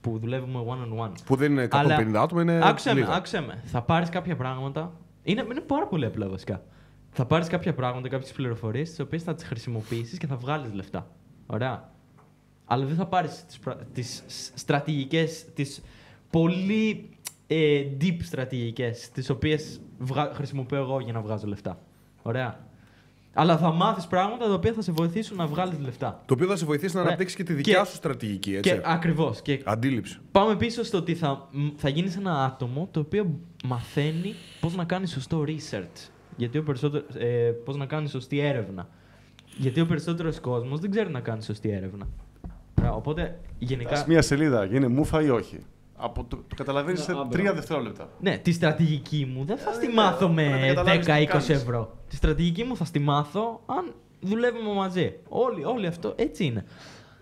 που 0.00 0.18
δουλεύουμε 0.18 0.58
one 0.66 1.00
on 1.02 1.04
one. 1.06 1.12
Που 1.26 1.36
δεν 1.36 1.52
είναι 1.52 1.62
150 1.62 2.08
Αλλά- 2.08 2.20
άτομα, 2.22 2.42
είναι. 2.42 2.60
Άκουσε 2.62 2.94
με, 2.94 3.00
λίγα. 3.00 3.12
άκουσε 3.12 3.40
με. 3.40 3.62
Θα 3.64 3.82
πάρεις 3.82 4.08
κάποια 4.08 4.36
πράγματα. 4.36 4.92
Είναι, 5.22 5.44
είναι 5.50 5.60
πάρα 5.60 5.86
πολύ 5.86 6.04
απλά 6.04 6.28
βασικά. 6.28 6.62
Θα 7.10 7.26
πάρεις 7.26 7.48
κάποια 7.48 7.74
πράγματα, 7.74 8.08
κάποιες 8.08 8.32
πληροφορίες, 8.32 8.88
τις 8.88 9.00
οποίες 9.00 9.22
θα 9.22 9.34
τις 9.34 9.44
χρησιμοποιήσεις 9.44 10.18
και 10.18 10.26
θα 10.26 10.36
βγάλεις 10.36 10.72
λεφτά. 10.72 11.10
Ωραία. 11.46 11.92
Αλλά 12.66 12.84
δεν 12.84 12.96
θα 12.96 13.06
πάρεις 13.06 13.44
τις 13.92 14.22
στρατηγικές, 14.54 15.44
τις 15.54 15.82
πολύ 16.30 17.08
ε, 17.46 17.84
deep 18.00 18.16
στρατηγικές, 18.22 19.10
τις 19.10 19.30
οποίες 19.30 19.80
χρησιμοποιώ 20.32 20.78
εγώ 20.78 21.00
για 21.00 21.12
να 21.12 21.20
βγάζω 21.20 21.46
λεφτά. 21.46 21.78
Ωραία. 22.22 22.66
Αλλά 23.36 23.58
θα 23.58 23.72
μάθεις 23.72 24.06
πράγματα 24.06 24.46
τα 24.46 24.52
οποία 24.54 24.72
θα 24.72 24.82
σε 24.82 24.92
βοηθήσουν 24.92 25.36
να 25.36 25.46
βγάλεις 25.46 25.78
λεφτά. 25.78 26.22
Το 26.26 26.34
οποίο 26.34 26.46
θα 26.46 26.56
σε 26.56 26.64
βοηθήσει 26.64 26.94
να 26.94 27.00
Ναι. 27.00 27.06
αναπτύξεις 27.06 27.36
και 27.36 27.42
τη 27.42 27.52
δικιά 27.52 27.78
Και- 27.80 27.86
σου 27.88 27.94
στρατηγική, 27.94 28.54
έτσι. 28.56 28.70
Και 28.72 28.80
ακριβώς. 28.84 29.42
Και 29.42 29.60
Αντίληψη. 29.64 30.18
πάμε 30.32 30.56
πίσω 30.56 30.82
στο 30.82 30.98
ότι 30.98 31.14
θα, 31.14 31.48
μ, 31.52 31.66
θα 31.76 31.88
γίνεις 31.88 32.16
ένα 32.16 32.44
άτομο 32.44 32.88
το 32.90 33.00
οποίο 33.00 33.38
μαθαίνει 33.64 34.34
πώς 34.60 34.74
να 34.76 34.84
κάνεις 34.84 35.10
σωστό 35.10 35.44
research. 35.46 36.08
Γιατί 36.36 36.58
ο 36.58 36.62
περισσότερο, 36.62 37.04
ε, 37.18 37.50
πώς 37.64 37.76
να 37.76 37.86
κάνεις 37.86 38.10
σωστή 38.10 38.38
έρευνα. 38.38 38.88
Γιατί 39.56 39.80
ο 39.80 39.86
περισσότερος 39.86 40.40
κόσμος 40.40 40.80
δεν 40.80 40.90
ξέρει 40.90 41.10
να 41.10 41.20
κάνει 41.20 41.42
σωστή 41.42 41.70
έρευνα. 41.70 42.06
Ωραία, 42.84 42.96
Οπότε 42.96 43.38
γενικά. 43.58 43.90
Ας 43.90 44.06
μία 44.06 44.22
σελίδα 44.22 44.64
γίνει 44.64 44.88
μούφα 44.88 45.22
ή 45.22 45.30
όχι. 45.30 45.58
Από 45.96 46.24
το, 46.24 46.36
το 46.48 46.54
καταλαβαίνεις 46.54 47.02
σε 47.02 47.10
Α, 47.10 47.14
μπράβο. 47.14 47.30
τρία 47.30 47.52
δευτερόλεπτα. 47.54 48.08
Ναι, 48.20 48.38
τη 48.38 48.52
στρατηγική 48.52 49.32
μου 49.34 49.44
δεν 49.44 49.58
θα 49.58 49.72
στη 49.72 49.86
ναι, 49.86 49.92
μάθω 49.92 50.28
πρέπει 50.28 50.50
να 50.50 50.56
με 50.58 50.66
καταλάβεις 50.66 51.06
τι 51.06 51.12
10-20 51.12 51.24
κάνεις. 51.26 51.48
ευρώ. 51.48 51.96
Τη 52.08 52.16
στρατηγική 52.16 52.64
μου 52.64 52.76
θα 52.76 52.84
στη 52.84 52.98
μάθω 52.98 53.60
αν 53.66 53.92
δουλεύουμε 54.20 54.72
μαζί. 54.72 55.12
Όλοι, 55.28 55.64
όλοι 55.64 55.86
αυτό 55.86 56.12
έτσι 56.16 56.44
είναι. 56.44 56.64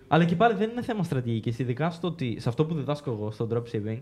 Αλλά 0.07 0.25
και 0.25 0.35
πάλι 0.35 0.53
δεν 0.55 0.69
είναι 0.69 0.81
θέμα 0.81 1.03
στρατηγικής. 1.03 1.59
Ειδικά 1.59 1.89
στο 1.89 2.07
ότι, 2.07 2.39
σε 2.39 2.49
αυτό 2.49 2.65
που 2.65 2.75
διδάσκω 2.75 3.11
εγώ 3.11 3.31
στο 3.31 3.47
dropshipping, 3.51 3.99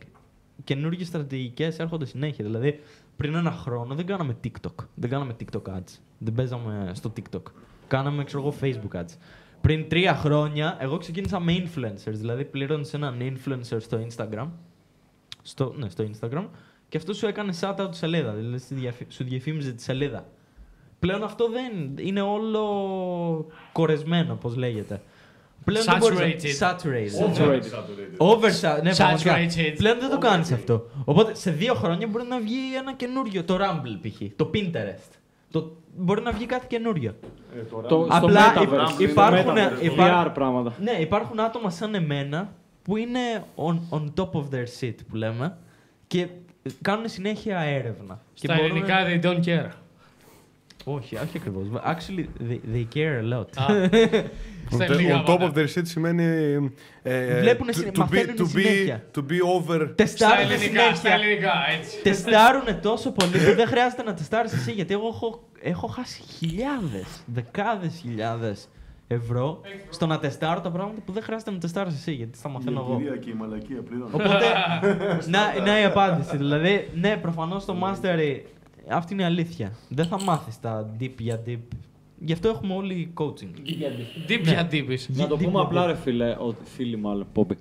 καινούργιες 0.63 1.07
στρατηγικές 1.07 1.79
έρχονται 1.79 2.05
συνέχεια. 2.05 2.45
Δηλαδή, 2.45 2.79
πριν 3.17 3.35
ένα 3.35 3.51
χρόνο 3.51 3.95
δεν 3.95 4.05
κάναμε 4.05 4.35
TikTok. 4.43 4.85
Δεν 4.95 5.09
κάναμε 5.09 5.35
TikTok 5.39 5.69
ads. 5.69 5.97
Δεν 6.17 6.33
παίζαμε 6.33 6.91
στο 6.93 7.13
TikTok. 7.17 7.41
Κάναμε, 7.87 8.23
ξέρω 8.23 8.41
εγώ, 8.41 8.53
Facebook 8.61 8.99
ads. 8.99 9.15
Πριν 9.61 9.89
τρία 9.89 10.15
χρόνια, 10.15 10.77
εγώ 10.79 10.97
ξεκίνησα 10.97 11.39
με 11.39 11.53
influencers. 11.65 12.11
Δηλαδή, 12.13 12.45
πλήρωνε 12.45 12.87
έναν 12.93 13.17
influencer 13.19 13.77
στο 13.79 14.07
Instagram 14.07 14.47
στο, 15.41 15.73
ναι, 15.77 15.89
στο 15.89 16.03
Instagram 16.11 16.45
και 16.89 16.97
αυτό 16.97 17.13
σου 17.13 17.27
έκανε 17.27 17.53
shout-out 17.61 17.87
τη 17.91 17.97
σελίδα. 17.97 18.31
Δηλαδή 18.31 18.57
στη 18.57 18.73
διαφη- 18.75 19.11
σου 19.11 19.23
διαφήμιζε 19.23 19.71
τη 19.71 19.81
σελίδα. 19.81 20.25
Πλέον 20.99 21.23
αυτό 21.23 21.49
δεν 21.49 21.97
είναι 22.07 22.21
όλο 22.21 22.65
κορεσμένο, 23.71 24.35
πώς 24.35 24.55
λέγεται. 24.55 25.01
Πλέον 25.63 25.85
δεν 25.85 25.97
μπορείς 25.97 26.19
να- 26.19 26.25
Saturated. 26.25 26.59
Saturated. 26.59 27.25
Overrated. 27.25 28.17
Oversa- 28.17 28.81
ναι, 28.83 28.95
πραγματικά. 28.95 29.35
Saturated. 29.37 29.73
Πλέον 29.77 29.99
δεν 29.99 30.09
το 30.09 30.17
κάνεις 30.17 30.51
αυτό. 30.51 30.89
Οπότε 31.05 31.35
σε 31.35 31.51
δύο 31.51 31.73
χρόνια 31.73 32.07
μπορεί 32.07 32.25
να 32.27 32.39
βγει 32.39 32.75
ένα 32.77 32.93
καινούριο. 32.93 33.43
Το 33.43 33.55
Rumble 33.61 33.99
π.χ. 34.07 34.21
Το 34.35 34.49
Pinterest. 34.53 35.11
Το... 35.51 35.71
Μπορεί 35.95 36.21
να 36.21 36.31
βγει 36.31 36.45
κάτι 36.45 36.67
καινούριο. 36.67 37.15
Ε, 37.55 37.59
τώρα, 37.61 37.87
Το, 37.87 38.07
στο 38.11 38.25
Απλά 38.25 38.53
Metaverse, 38.55 38.99
υπ- 39.01 39.09
υπάρχουν- 39.09 39.37
στο 39.41 39.53
Metaverse, 39.55 39.83
υπά- 39.83 40.27
VR 40.27 40.33
πράγματα. 40.33 40.73
Ναι, 40.81 40.91
υπάρχουν 40.91 41.39
άτομα 41.39 41.69
σαν 41.69 41.95
εμένα 41.95 42.53
που 42.83 42.97
είναι 42.97 43.19
on, 43.55 43.79
on 43.89 44.03
top 44.15 44.29
of 44.31 44.43
their 44.53 44.65
shit 44.79 44.95
που 45.09 45.15
λέμε 45.15 45.57
και 46.07 46.27
κάνουν 46.81 47.07
συνέχεια 47.09 47.59
έρευνα. 47.59 48.21
Και 48.33 48.45
Στα 48.47 48.55
μπορούν- 48.55 48.69
ελληνικά 48.69 48.95
they 49.07 49.25
don't 49.25 49.45
care. 49.47 49.69
Όχι, 50.83 51.15
όχι 51.15 51.37
ακριβώς. 51.37 51.65
Actually, 51.85 52.25
they, 52.49 52.59
they 52.75 52.85
care 52.97 53.23
a 53.23 53.33
lot. 53.33 53.45
Α, 53.55 53.87
Στα 54.69 54.85
On 54.85 54.89
ελληνικά 54.89 55.23
on 55.23 55.27
top 55.29 55.37
πάντα. 55.39 55.51
of 55.51 55.57
their 55.57 55.67
shit 55.77 55.81
σημαίνει. 55.83 56.23
ε, 57.03 57.39
Βλέπουνε 57.39 57.71
to- 57.71 57.75
συνε- 57.75 57.91
to 57.95 57.97
be- 57.97 57.99
μαθαίνουνε 57.99 58.33
to 58.37 58.41
be- 58.41 58.47
συνέχεια. 58.47 59.03
To 59.15 59.19
be 59.19 59.39
over. 59.55 59.75
Στα 59.81 59.93
Τεστάρουν 59.95 60.51
ελληνικά, 60.51 60.81
στα 60.83 60.95
συνέχεια. 60.95 61.13
ελληνικά, 61.25 61.51
έτσι. 61.79 62.01
Τεστάρουν 62.01 62.81
τόσο 62.81 63.11
πολύ 63.11 63.31
που 63.31 63.55
δεν 63.55 63.67
χρειάζεται 63.67 64.03
να 64.03 64.13
τεστάρεις 64.13 64.53
εσύ 64.53 64.71
γιατί 64.71 64.93
εγώ 64.93 65.07
έχω, 65.07 65.43
έχω 65.61 65.87
χάσει 65.87 66.21
χιλιάδες, 66.37 67.23
δεκάδες 67.25 67.97
χιλιάδες 68.01 68.69
ευρώ 69.07 69.61
στο 69.89 70.05
να 70.07 70.19
τεστάρω 70.19 70.61
τα 70.61 70.71
πράγματα 70.71 71.01
που 71.05 71.11
δεν 71.11 71.23
χρειάζεται 71.23 71.51
να 71.51 71.57
τεστάρεις 71.57 71.93
εσύ 71.93 72.11
γιατί 72.11 72.37
θα 72.37 72.49
η 72.49 72.53
μαθαίνω 72.53 72.79
εγώ. 72.79 72.93
εμπειρία 72.93 73.17
και 73.17 73.29
η 73.29 73.33
μαλακία 73.33 73.81
πλέον. 73.89 74.07
Οπότε, 74.11 74.45
να, 75.33 75.65
να 75.65 75.79
η 75.79 75.83
απάντηση. 75.83 76.37
Δηλαδή, 76.37 76.89
ναι, 76.93 77.17
προφανώς 77.21 77.65
το 77.65 77.75
Mastery, 77.83 78.39
αυτή 78.95 79.13
είναι 79.13 79.21
η 79.21 79.25
αλήθεια. 79.25 79.73
Δεν 79.89 80.05
θα 80.05 80.21
μάθεις 80.23 80.59
τα 80.59 80.89
deep 80.99 81.13
για 81.17 81.43
deep. 81.47 81.59
Γι' 82.19 82.33
αυτό 82.33 82.47
έχουμε 82.49 82.73
όλοι 82.73 83.13
coaching. 83.17 83.59
Deep 84.27 84.41
για 84.43 84.69
deep. 84.71 84.85
Να 85.07 85.27
το 85.27 85.35
deep 85.35 85.43
πούμε 85.43 85.51
για 85.51 85.61
απλά 85.61 85.83
deep. 85.83 85.87
ρε 85.87 85.95
φίλε, 85.95 86.35
ότι 86.39 86.63
φίλοι 86.63 86.97
μάλλον, 86.97 87.27
Πόπι. 87.33 87.57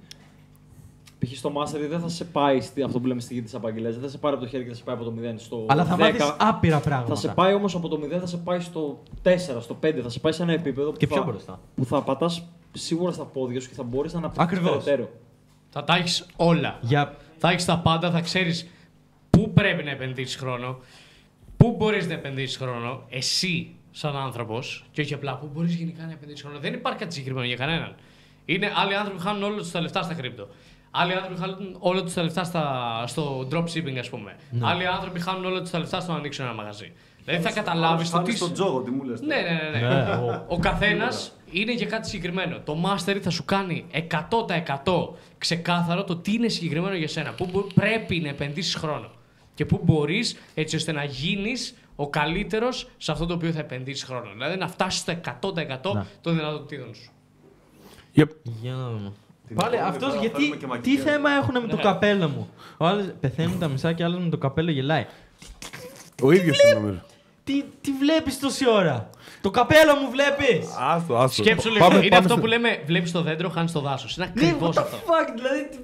Π.χ. 1.18 1.36
στο 1.36 1.52
Mastery 1.57 1.89
δεν 1.89 2.00
θα 2.00 2.09
σε 2.09 2.25
πάει 2.25 2.60
στη, 2.60 2.83
αυτό 2.83 3.00
που 3.00 3.07
λέμε 3.07 3.20
στη 3.20 3.34
γη 3.34 3.42
της 3.42 3.55
απαγγελίας, 3.55 3.94
δεν 3.94 4.02
θα 4.02 4.09
σε 4.09 4.18
πάρει 4.18 4.34
από 4.34 4.44
το 4.44 4.50
χέρι 4.50 4.62
και 4.65 4.70
θα 4.70 4.76
σε 4.76 4.83
πάει 4.83 4.94
από 4.94 5.05
το 5.05 5.12
0 5.23 5.34
στο 5.36 5.65
Αλλά 5.68 5.84
θα 5.84 5.94
10. 5.97 5.99
μάθεις 5.99 6.34
άπειρα 6.39 6.81
πράγματα. 6.81 7.15
Θα 7.15 7.20
σε 7.20 7.28
πάει 7.28 7.55
όμως 7.55 7.75
από 7.75 7.89
το 7.89 8.00
0, 8.02 8.18
θα 8.20 8.26
σε 8.26 8.36
πάει 8.36 8.60
στο 8.60 9.02
4, 9.23 9.36
στο 9.60 9.78
5, 9.83 10.00
θα 10.02 10.09
σε 10.09 10.18
πάει 10.20 10.33
σε 10.33 10.42
ένα 10.42 10.52
επίπεδο 10.52 10.92
Και 10.92 11.07
που, 11.07 11.15
πιο 11.15 11.23
θα, 11.23 11.31
μπροστά. 11.31 11.60
που 11.75 11.84
θα 11.84 12.02
πατάς 12.02 12.44
σίγουρα 12.73 13.12
στα 13.12 13.25
πόδια 13.25 13.60
σου 13.60 13.68
και 13.68 13.75
θα 13.75 13.83
μπορείς 13.83 14.12
να 14.12 14.18
αναπτύξει 14.18 14.47
Ακριβώς. 14.47 14.84
περαιτέρω. 14.84 15.10
Θα 15.70 15.84
τα 15.84 15.97
έχεις 15.97 16.26
όλα. 16.36 16.78
Για... 16.81 17.17
Θα 17.39 17.50
έχεις 17.50 17.65
τα 17.65 17.78
πάντα, 17.78 18.10
θα 18.10 18.20
ξέρεις 18.20 18.68
πού 19.31 19.50
πρέπει 19.55 19.84
να 19.84 19.91
επενδύσεις 19.91 20.36
χρόνο, 20.36 20.78
πού 21.61 21.75
μπορείς 21.79 22.07
να 22.07 22.15
επενδύσεις 22.15 22.57
χρόνο, 22.57 23.03
εσύ 23.09 23.69
σαν 23.91 24.17
άνθρωπος, 24.17 24.85
και 24.93 25.01
όχι 25.01 25.15
απλά 25.15 25.37
πού 25.37 25.51
μπορείς 25.53 25.75
γενικά 25.75 26.05
να 26.05 26.13
επενδύσεις 26.13 26.43
χρόνο. 26.43 26.59
Δεν 26.59 26.73
υπάρχει 26.75 26.99
κάτι 26.99 27.13
συγκεκριμένο 27.13 27.47
για 27.47 27.57
κανέναν. 27.57 27.95
Είναι 28.45 28.73
άλλοι 28.77 28.95
άνθρωποι 28.95 29.17
που 29.19 29.23
χάνουν 29.23 29.43
όλο 29.43 29.57
τους 29.57 29.71
τα 29.71 29.81
λεφτά 29.81 30.03
στα 30.03 30.15
κρύπτο. 30.15 30.49
Άλλοι 30.91 31.13
άνθρωποι 31.15 31.41
χάνουν 31.41 31.77
όλο 31.79 32.03
τους 32.03 32.13
τα 32.15 32.23
λεφτά 32.23 32.45
στα, 32.45 33.05
στο 33.07 33.49
dropshipping, 33.53 33.97
ας 33.99 34.09
πούμε. 34.09 34.37
Άλλοι 34.61 34.87
άνθρωποι 34.87 35.21
χάνουν 35.21 35.45
όλο 35.45 35.61
τους 35.61 35.71
τα 35.71 35.79
λεφτά 35.79 36.01
στο 36.01 36.13
να 36.13 36.19
ανοίξουν 36.19 36.45
ένα 36.45 36.55
μαγαζί. 36.55 36.93
Δηλαδή 37.25 37.43
θα 37.43 37.53
καταλάβεις 37.53 38.11
το 38.11 38.23
τι. 38.23 38.37
στον 38.37 38.53
τζόγο, 38.53 38.81
τι 38.83 38.91
μου 38.91 39.03
λες. 39.05 39.21
Ναι, 39.21 39.37
ναι, 39.37 39.79
ναι. 39.81 39.89
ναι. 39.89 40.11
ο 40.15 40.45
ο 40.49 40.59
καθένας 40.59 41.37
είναι 41.51 41.73
για 41.75 41.87
κάτι 41.87 42.09
συγκεκριμένο. 42.09 42.59
Το 42.65 42.77
mastery 42.87 43.19
θα 43.23 43.31
σου 43.31 43.45
κάνει 43.45 43.85
100% 44.85 45.09
ξεκάθαρο 45.39 46.05
το 46.05 46.17
τι 46.17 46.33
είναι 46.33 46.49
συγκεκριμένο 46.49 46.95
για 46.95 47.09
σένα. 47.09 47.33
Πού 47.33 47.49
μπο- 47.53 47.67
πρέπει 47.75 48.21
να 48.21 48.29
επενδύσεις 48.29 48.75
χρόνο. 48.75 49.11
Και 49.61 49.67
πού 49.67 49.81
μπορείς 49.85 50.37
έτσι 50.55 50.77
ώστε 50.77 50.93
να 50.93 51.05
γίνεις 51.05 51.75
ο 51.97 52.09
καλύτερος 52.11 52.91
σε 52.97 53.13
αυτό 53.13 53.27
το 53.27 53.35
οποίο 53.35 53.53
θα 53.53 53.59
επενδύσεις 53.59 54.05
χρόνο. 54.05 54.31
Δηλαδή 54.33 54.57
να 54.59 54.69
φτάσεις 54.69 55.01
στο 55.01 55.13
100% 55.13 55.95
Να. 55.95 56.07
των 56.21 56.35
δυνατοτήτων 56.37 56.95
σου. 56.95 57.11
Yep. 58.17 58.29
Για 58.43 58.73
να 58.73 58.89
δούμε. 58.91 59.13
Την 59.47 59.57
Πάλι 59.57 59.75
επόμενη 59.75 59.95
αυτός 59.95 60.09
φορά 60.09 60.21
γιατί. 60.21 60.37
φέρουμε 60.37 60.57
και 60.57 60.63
Τι 60.63 60.67
μακιγιάζ. 60.67 61.05
θέμα 61.05 61.31
έχουν 61.31 61.61
με 61.61 61.67
το 61.69 61.77
Ναι. 61.77 61.83
καπέλο 61.83 62.29
μου; 62.29 62.49
Ο 62.77 62.87
άλλος 62.87 63.07
πεθαίνει 63.21 63.57
τα 63.59 63.69
μισά 63.69 63.93
και 63.93 64.05
άλλος 64.05 64.23
με 64.23 64.29
το 64.31 64.39
καπέλο 64.39 64.71
γελάει. 64.71 65.07
Ο 66.23 66.31
ίδιος 66.33 66.63
είναι 66.63 66.75
νομίζω. 66.81 67.01
Τι, 67.45 67.65
τι 67.81 67.93
βλέπεις 67.93 68.39
τόση 68.39 68.69
ώρα; 68.71 69.11
Το 69.41 69.51
καπέλο 69.51 69.94
μου 70.02 70.10
βλέπεις. 70.10 70.69
Άστο, 70.94 71.17
άστο. 71.17 71.43
Σκέψου 71.43 71.69
λίγο. 71.70 71.85
Πάμε- 71.85 71.99
είναι 71.99 72.09
πάμε 72.09 72.17
αυτό 72.17 72.33
στο- 72.33 72.41
που 72.41 72.47
λέμε: 72.47 72.83
Βλέπεις 72.86 73.12
το 73.12 73.23
δέντρο, 73.23 73.49
χάνεις 73.49 73.73
το 73.73 73.81
δάσος. 73.81 74.17
Είναι 74.17 74.33
Ναι, 74.35 74.47
ακριβώς 74.47 74.77
what 74.77 74.78
the 74.78 74.83
αυτό. 74.83 74.97
fuck, 74.97 75.28
δηλαδή. 75.36 75.69
τι- 75.70 75.78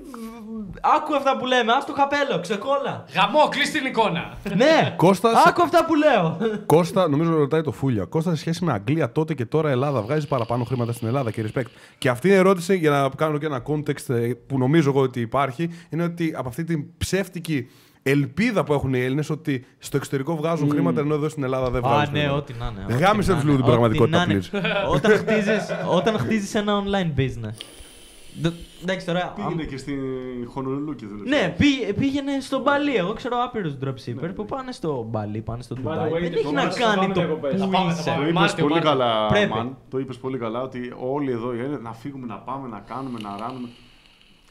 Άκου 0.96 1.14
αυτά 1.16 1.36
που 1.36 1.46
λέμε, 1.46 1.72
άστο 1.72 1.92
καπέλο, 1.92 2.40
ξεκόλα. 2.40 3.04
Γαμό, 3.14 3.48
κλείσει 3.48 3.72
την 3.72 3.86
εικόνα. 3.86 4.32
ναι, 4.56 4.94
Κώστα, 4.96 5.30
σε- 5.30 5.42
άκου 5.48 5.62
αυτά 5.62 5.84
που 5.84 5.94
λέω. 5.94 6.36
Κώστα, 6.66 7.08
νομίζω 7.08 7.36
ρωτάει 7.36 7.60
το 7.62 7.72
Φούλια. 7.72 8.04
Κώστα, 8.04 8.30
σε 8.30 8.36
σχέση 8.36 8.64
με 8.64 8.72
Αγγλία 8.72 9.12
τότε 9.12 9.34
και 9.34 9.44
τώρα 9.44 9.70
Ελλάδα, 9.70 10.02
βγάζεις 10.02 10.26
παραπάνω 10.26 10.64
χρήματα 10.64 10.92
στην 10.92 11.06
Ελλάδα 11.06 11.30
και 11.30 11.44
respect. 11.54 11.66
Και 11.98 12.08
αυτή 12.08 12.28
η 12.28 12.32
ερώτηση, 12.32 12.76
για 12.76 12.90
να 12.90 13.08
κάνω 13.16 13.38
και 13.38 13.46
ένα 13.46 13.62
context 13.66 14.14
ε, 14.14 14.30
που 14.46 14.58
νομίζω 14.58 14.90
εγώ 14.90 15.00
ότι 15.00 15.20
υπάρχει, 15.20 15.70
είναι 15.90 16.02
ότι 16.04 16.34
από 16.36 16.48
αυτή 16.48 16.64
την 16.64 16.84
ψεύτικη 16.98 17.68
ελπίδα 18.10 18.64
που 18.64 18.72
έχουν 18.72 18.94
οι 18.94 19.00
Έλληνες 19.00 19.30
ότι 19.30 19.64
στο 19.78 19.96
εξωτερικό 19.96 20.36
βγάζουν 20.36 20.70
χρήματα 20.70 21.00
ενώ 21.00 21.14
εδώ 21.14 21.28
στην 21.28 21.42
Ελλάδα 21.42 21.70
δεν 21.70 21.80
βγάζουν. 21.80 21.98
Α, 22.00 22.10
ναι, 22.10 22.18
χρήματα. 22.18 22.34
ό,τι 22.36 22.52
να 22.58 22.72
είναι. 22.74 22.94
ό,τι 22.94 23.02
Γάμισε 23.04 23.30
να 23.30 23.36
τους 23.36 23.44
λίγο 23.44 23.56
είναι, 23.56 23.62
την 23.64 23.72
πραγματικότητα, 23.72 24.22
ό,τι 24.22 24.32
να 24.34 24.40
please. 24.40 24.52
είναι. 24.54 24.72
Όταν 24.88 25.12
χτίζεις, 25.18 25.66
όταν 25.90 26.18
χτίζεις 26.18 26.54
ένα 26.54 26.82
online 26.84 27.20
business. 27.20 27.54
Δε- 28.40 28.50
Εντάξει 28.82 29.06
τώρα. 29.06 29.32
Πήγαινε 29.36 29.62
αμ- 29.62 29.70
και 29.70 29.76
στη 29.76 29.98
Χονολουλού 30.46 30.94
και 30.94 31.06
δούλεψε. 31.06 31.34
Ναι, 31.34 31.54
πή- 31.58 31.94
πήγαινε 31.98 32.40
στο 32.40 32.60
Μπαλί. 32.62 32.94
Εγώ 32.94 33.12
ξέρω 33.12 33.36
άπειρους 33.44 33.74
dropshipper 33.84 34.30
που 34.34 34.44
πάνε 34.44 34.72
στο 34.72 35.06
Μπαλί, 35.10 35.40
πάνε 35.40 35.62
στο 35.62 35.76
By 35.76 35.78
the 35.78 35.82
Ντουμπάι. 35.82 36.10
way, 36.10 36.20
Δεν 36.20 36.32
το 36.32 36.38
έχει 36.38 36.52
να 36.52 36.62
Μάρτιο 36.62 36.86
θα 36.86 36.94
κάνει 36.94 37.00
πάμε 37.00 37.14
το 37.14 37.20
διακοπές. 37.20 37.60
Θα 37.60 37.64
πού 37.66 37.70
πάμε, 37.70 37.92
θα 37.92 37.98
είσαι. 38.00 38.10
πάμε. 38.10 38.22
Το 38.22 38.28
είπε 38.28 38.38
Μάρτιο, 38.38 38.62
πολύ 38.64 38.74
Μάρτιο. 38.74 38.90
καλά, 38.90 39.26
Πρέπει. 39.26 39.48
Μαν. 39.52 39.76
Το 39.90 39.98
είπες 39.98 40.16
πολύ 40.16 40.38
καλά 40.38 40.62
ότι 40.62 40.92
όλοι 41.14 41.30
εδώ 41.30 41.54
οι 41.54 41.58
Έλληνες 41.58 41.80
να 41.80 41.92
φύγουμε, 41.92 42.26
να 42.26 42.34
πάμε, 42.36 42.68
να 42.68 42.78
κάνουμε, 42.90 43.18
να 43.22 43.30
ράνουμε. 43.40 43.68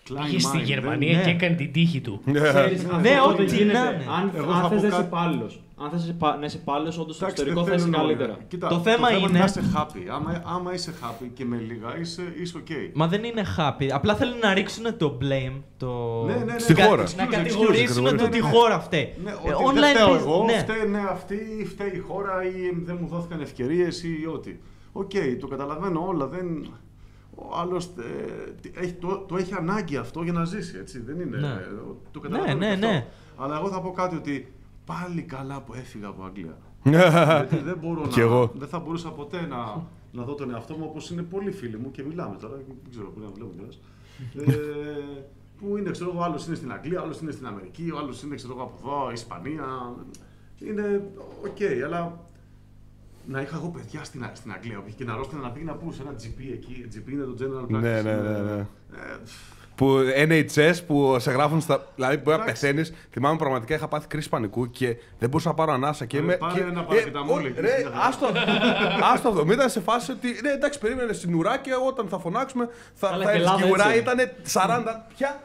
Klein 0.10 0.24
Πήγε 0.26 0.40
στη 0.40 0.58
mind, 0.62 0.64
Γερμανία 0.64 1.18
ναι. 1.18 1.24
και 1.24 1.30
έκανε 1.30 1.56
την 1.56 1.72
τύχη 1.72 2.02
του. 2.02 2.22
Ξέρεις, 2.34 2.84
Ναι, 3.02 3.10
αυτό 3.12 3.30
ό,τι 3.30 3.46
δεν 3.46 3.58
γίνεται. 3.58 3.80
να 3.80 3.86
είναι. 3.92 4.06
Αν, 4.18 4.32
Εγώ 4.36 4.52
αν 4.52 4.62
θα 4.62 4.68
θες 4.70 4.70
πω 4.70 4.82
να 4.82 4.88
είσαι 4.88 4.90
κάτι- 4.90 5.04
υπάλληλος. 5.06 5.60
Αν 5.78 5.90
θες 5.90 6.16
να 6.40 6.46
είσαι 6.46 6.58
υπάλληλος, 6.58 6.98
όντως 7.00 7.16
στο 7.16 7.26
Εντάξει, 7.26 7.44
εξωτερικό 7.44 7.62
δεν 7.62 7.70
θα 7.70 7.76
είσαι 7.76 7.86
θέλουν 7.92 8.00
όλοι. 8.06 8.16
καλύτερα. 8.16 8.40
Κοίτα, 8.48 8.68
Το 8.68 8.80
θέμα 8.80 9.12
είναι- 9.12 9.40
να 9.40 9.44
είσαι 9.44 9.64
happy. 9.76 10.04
Άμα, 10.16 10.42
άμα 10.46 10.74
είσαι 10.74 10.94
happy 11.02 11.26
και 11.34 11.46
με 11.46 11.58
λίγα 11.68 11.98
είσαι, 12.00 12.22
είσαι 12.42 12.58
ok. 12.68 12.72
Μα 12.94 13.08
δεν 13.08 13.24
είναι 13.24 13.44
happy. 13.58 13.88
Απλά 13.94 14.16
θέλουν 14.16 14.38
να 14.40 14.54
ρίξουν 14.54 14.98
το 14.98 15.18
blame. 15.22 15.62
Το... 15.78 16.24
Ναι, 16.26 16.34
ναι, 16.36 16.44
ναι. 16.44 16.60
Στη 16.60 16.74
Κα- 16.74 16.86
χώρα. 16.86 17.04
excuse, 17.04 17.16
Να 17.18 17.26
excuse, 17.26 17.30
κατηγορήσουν 17.32 18.06
excuse, 18.08 18.18
το 18.18 18.24
ναι, 18.24 18.30
τη 18.30 18.42
ναι. 18.42 18.50
χώρα 18.50 18.80
φταίει. 18.80 19.14
Ναι, 19.24 19.30
Ε, 19.32 19.34
ότι 19.34 19.80
δεν 19.80 19.84
online 19.84 19.96
φταίω 19.96 20.14
business, 20.14 20.20
εγώ, 20.20 20.44
ναι. 20.44 20.58
φταίνε 20.58 21.00
αυτοί, 21.12 21.38
φταίει 21.74 21.92
η 21.96 22.00
χώρα 22.08 22.44
ή 22.44 22.52
δεν 22.86 22.98
μου 23.02 23.08
δόθηκαν 23.08 23.42
ευκαιρίες 23.42 24.04
ή 24.04 24.28
ό,τι. 24.34 24.52
Οκ, 24.92 25.12
το 25.40 25.48
καταλαβαίνω 25.48 26.06
όλα. 26.08 26.26
Δεν... 26.28 26.68
Ο 27.36 27.58
άλλος 27.58 27.90
το, 29.00 29.18
το 29.28 29.38
έχει 29.38 29.54
ανάγκη 29.54 29.98
αυτό 29.98 30.24
για 30.24 30.34
να 30.34 30.44
ζήσει, 30.46 30.78
έτσι. 30.78 31.00
Δεν 31.00 31.20
είναι. 31.20 31.38
Ναι. 31.38 31.48
ε, 31.48 31.68
Το 32.12 32.20
καταλαβαίνω 32.20 32.58
Ναι, 32.58 32.70
και 32.70 32.76
ναι, 32.76 32.88
αυτό. 32.88 32.88
ναι. 32.88 33.08
Αλλά 33.38 33.58
εγώ 33.58 33.70
θα 33.70 33.82
πω 33.82 33.92
κάτι 33.92 34.16
ότι 34.16 34.54
πάλι 34.86 35.22
καλά 35.22 35.62
που 35.62 35.74
έφυγα 35.74 36.08
από 36.08 36.24
Αγγλία. 36.24 36.58
Ναι. 36.84 36.98
Γιατί 37.50 37.58
δεν 37.58 37.78
μπορώ 37.82 38.08
Κι 38.08 38.20
να. 38.20 38.26
εγώ. 38.26 38.52
Δεν 38.56 38.68
θα 38.68 38.80
μπορούσα 38.80 39.10
ποτέ 39.10 39.42
να, 39.42 39.84
να 40.12 40.24
δω 40.24 40.34
τον 40.34 40.52
εαυτό 40.52 40.74
μου 40.76 40.86
όπως 40.90 41.10
είναι 41.12 41.22
πολλοί 41.22 41.52
φίλοι 41.52 41.78
μου 41.78 41.92
και 41.92 42.04
μιλάμε 42.04 42.36
τώρα. 42.42 42.56
Δεν 42.56 42.66
ξέρω 42.90 43.08
πού 43.10 43.20
να 43.20 43.28
βλέπω 43.34 43.52
κιόλας. 43.58 43.80
ε, 44.58 45.02
που 45.60 45.78
είναι, 45.78 45.92
ξέρω 45.92 46.12
εγώ, 46.14 46.24
άλλος 46.24 46.48
είναι 46.48 46.56
στην 46.56 46.72
Αγγλία, 46.72 47.02
άλλος 47.02 47.20
είναι 47.20 47.32
στην 47.32 47.48
Αμερική, 47.48 47.92
ο 47.94 47.98
άλλος 47.98 48.24
είναι, 48.24 48.36
ξέρω 48.36 48.54
εγώ, 48.54 48.64
από 48.64 48.78
εδώ, 48.84 49.12
Ισπανία. 49.12 49.94
Είναι 50.60 51.12
οκ, 51.46 51.84
αλλά 51.86 52.25
να 53.28 53.42
είχα 53.42 53.56
εγώ 53.56 53.68
παιδιά 53.68 54.04
στην, 54.04 54.30
στην 54.34 54.52
Αγγλία 54.52 54.84
και 54.98 55.04
να 55.04 55.16
αρρώσταινα 55.16 55.42
να 55.42 55.50
πήγαινα 55.50 55.74
πού, 55.74 55.92
σε 55.92 56.02
ένα 56.02 56.12
GP 56.12 56.52
εκεί. 56.54 56.88
GP 56.96 57.12
είναι 57.12 57.24
το 57.24 57.36
General 57.40 57.64
Practice. 57.76 57.82
Ναι, 57.82 58.02
ναι, 58.02 58.10
είναι- 58.10 58.22
ναι, 58.22 58.40
ναι. 58.40 58.60
Ε, 58.60 59.18
Που 59.76 59.98
NHS 60.28 60.74
που 60.88 61.16
σε 61.20 61.32
γράφουν 61.32 61.62
στα. 61.62 61.88
Δηλαδή 61.96 62.18
μπορεί 62.18 62.38
να 62.38 62.44
Εντάξει. 62.44 62.62
πεθαίνεις. 62.62 62.94
Θυμάμαι 63.12 63.38
πραγματικά 63.38 63.76
είχα 63.76 63.88
πάθει 63.88 64.08
κρίση 64.08 64.30
πανικού 64.30 64.70
και 64.70 64.98
δεν 65.20 65.30
μπορούσα 65.30 65.50
να 65.50 65.56
πάρω 65.56 65.72
ανάσα. 65.74 66.06
Και 66.06 66.18
Ε, 66.18 66.20
είμαι. 66.20 66.36
πάρε 66.38 66.54
και- 66.54 66.60
ένα 66.70 66.80
ε, 66.82 66.84
paracetamol 66.88 67.44
ο- 67.44 67.48
εκεί, 67.48 67.62
Ρε, 67.62 67.68
στην 67.72 67.84
καθαρά. 67.84 68.06
άστο 68.06 68.26
άστο 69.14 69.30
αυτό. 69.30 69.44
Μην 69.46 69.52
ήταν 69.54 69.70
σε 69.70 69.80
φάση 69.80 70.12
ότι. 70.12 70.28
Ναι, 70.44 70.50
εντάξει, 70.52 70.80
περίμενε 70.80 71.14
στην 71.14 71.34
ουρά 71.36 71.58
και 71.58 71.72
όταν 71.88 72.08
θα 72.08 72.20
φωνάξουμε 72.20 72.70
θα, 72.94 73.08
Καλά, 73.10 73.24
θα 73.26 73.32
και 73.32 73.38
έρθεις. 73.38 73.52
Και 73.56 73.62
η 73.64 73.66
Ελλάδα 73.66 73.86
ουρά 73.86 73.94
έτσι 73.94 74.00
ήταν 74.00 74.30
40. 74.44 75.06
Πια. 75.16 75.42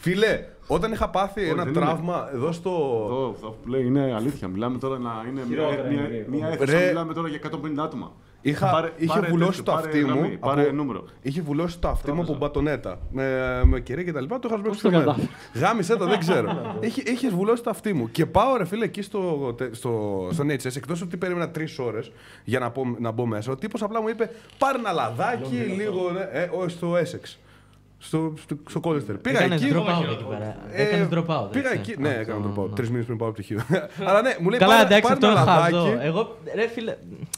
Φίλε, 0.00 0.44
όταν 0.74 0.92
είχα 0.92 1.08
πάθει 1.10 1.42
ένα 1.48 1.64
δεν 1.64 1.72
είναι. 1.74 1.84
τραύμα 1.84 2.28
εδώ 2.34 2.52
στο. 2.52 2.70
Αυτό, 3.04 3.30
αυτό 3.34 3.56
που 3.62 3.68
λέει 3.68 3.84
είναι 3.86 4.12
αλήθεια. 4.16 4.48
Μιλάμε 4.48 4.78
τώρα 4.78 4.98
να 4.98 5.10
είναι 5.28 5.42
μια, 5.48 5.56
Χειρότερα 5.56 5.88
μια, 5.88 6.00
είναι, 6.00 6.26
μια 6.30 6.46
ρε. 6.48 6.52
αίθουσα. 6.54 6.78
Ρε. 6.78 6.86
Μιλάμε 6.86 7.14
τώρα 7.14 7.28
για 7.28 7.38
150 7.38 7.82
άτομα. 7.84 8.12
Είχα, 8.44 8.70
Πάρε- 8.70 8.92
είχε 8.96 9.06
πάρε 9.14 9.26
βουλώσει 9.28 9.50
τέτοιο, 9.62 9.64
το 9.64 9.72
πάρε 9.72 9.86
αυτί 9.86 10.00
μου. 10.04 10.06
γραμμή, 10.06 10.36
πάρε 10.36 10.62
από- 10.62 10.72
νούμερο. 10.72 11.04
Είχε 11.22 11.40
βουλώσει 11.42 11.78
το 11.78 11.88
αυτί 11.88 12.06
μου 12.12 12.16
από 12.20 12.26
Τρόμαζα. 12.26 12.46
μπατονέτα. 12.46 12.98
Με, 13.10 13.60
με 13.64 13.80
κερί 13.80 14.04
και 14.04 14.12
τα 14.12 14.20
λοιπά. 14.20 14.38
Το 14.38 14.48
είχα 14.50 14.58
σμπρέξει 14.58 14.82
το 14.82 14.88
στο 14.88 14.98
μέρο. 14.98 15.10
κατάφερες; 15.10 15.36
Γάμισε 15.54 15.96
το, 15.96 16.06
δεν 16.06 16.18
ξέρω. 16.18 16.66
είχε, 16.80 17.02
είχες 17.06 17.34
βουλώσει 17.34 17.62
το 17.62 17.70
αυτί 17.70 17.92
μου. 17.92 18.10
Και 18.10 18.26
πάω 18.26 18.56
ρε 18.56 18.64
φίλε 18.64 18.84
εκεί 18.84 19.02
στο, 19.02 19.54
τε- 19.56 19.74
στο, 19.74 20.28
στον 20.32 20.50
HS. 20.50 20.76
Εκτός 20.76 21.02
ότι 21.02 21.16
περίμενα 21.16 21.50
τρεις 21.50 21.78
ώρες 21.78 22.12
για 22.44 22.58
να, 22.58 22.70
πω, 22.70 22.96
να 22.98 23.10
μπω 23.10 23.26
μέσα. 23.26 23.52
Ο 23.52 23.56
τύπος 23.56 23.82
απλά 23.82 24.00
μου 24.02 24.08
είπε 24.08 24.30
πάρε 24.58 24.78
ένα 24.78 24.92
λαδάκι 24.92 25.54
λίγο. 25.54 26.10
Ναι, 26.10 26.28
ε, 26.32 26.50
όχι, 26.52 26.70
στο 26.70 26.92
Essex. 26.94 27.36
Στο, 28.04 28.34
στο, 28.42 28.56
στο 28.68 28.80
Colchester. 28.84 29.16
Πήγα 29.22 29.38
Έκανες 29.38 29.62
εκεί. 29.62 29.72
drop 29.74 29.80
out 29.86 30.12
εκεί 30.12 30.24
πέρα. 30.28 30.56
Ε, 30.72 30.82
Έκανες 30.82 31.08
drop 31.10 31.26
out. 31.36 31.50
Πήγα 31.52 31.72
έτσι. 31.72 31.90
εκεί. 31.92 32.00
Ναι, 32.02 32.08
Αυτό, 32.08 32.20
έκανα 32.20 32.40
drop 32.56 32.58
out. 32.60 32.68
ναι. 32.68 32.74
Τρεις 32.74 32.90
μήνες 32.90 33.04
πριν 33.06 33.18
πάω 33.18 33.28
από 33.28 33.36
πτυχίο. 33.38 33.60
Αλλά 34.08 34.22
ναι, 34.22 34.34
μου 34.40 34.48
λέει 34.50 34.58
Καλά, 34.58 34.72
πάρε, 34.72 34.84
εντάξει, 34.86 35.02
πάρε 35.02 35.14
αυτό 35.14 35.26
ένα 35.26 35.40
είναι 35.40 35.50
χαζό. 35.50 35.76
λαδάκι. 35.86 36.06
Εγώ, 36.06 36.36
ρε 36.54 36.68
φίλε, 36.68 36.96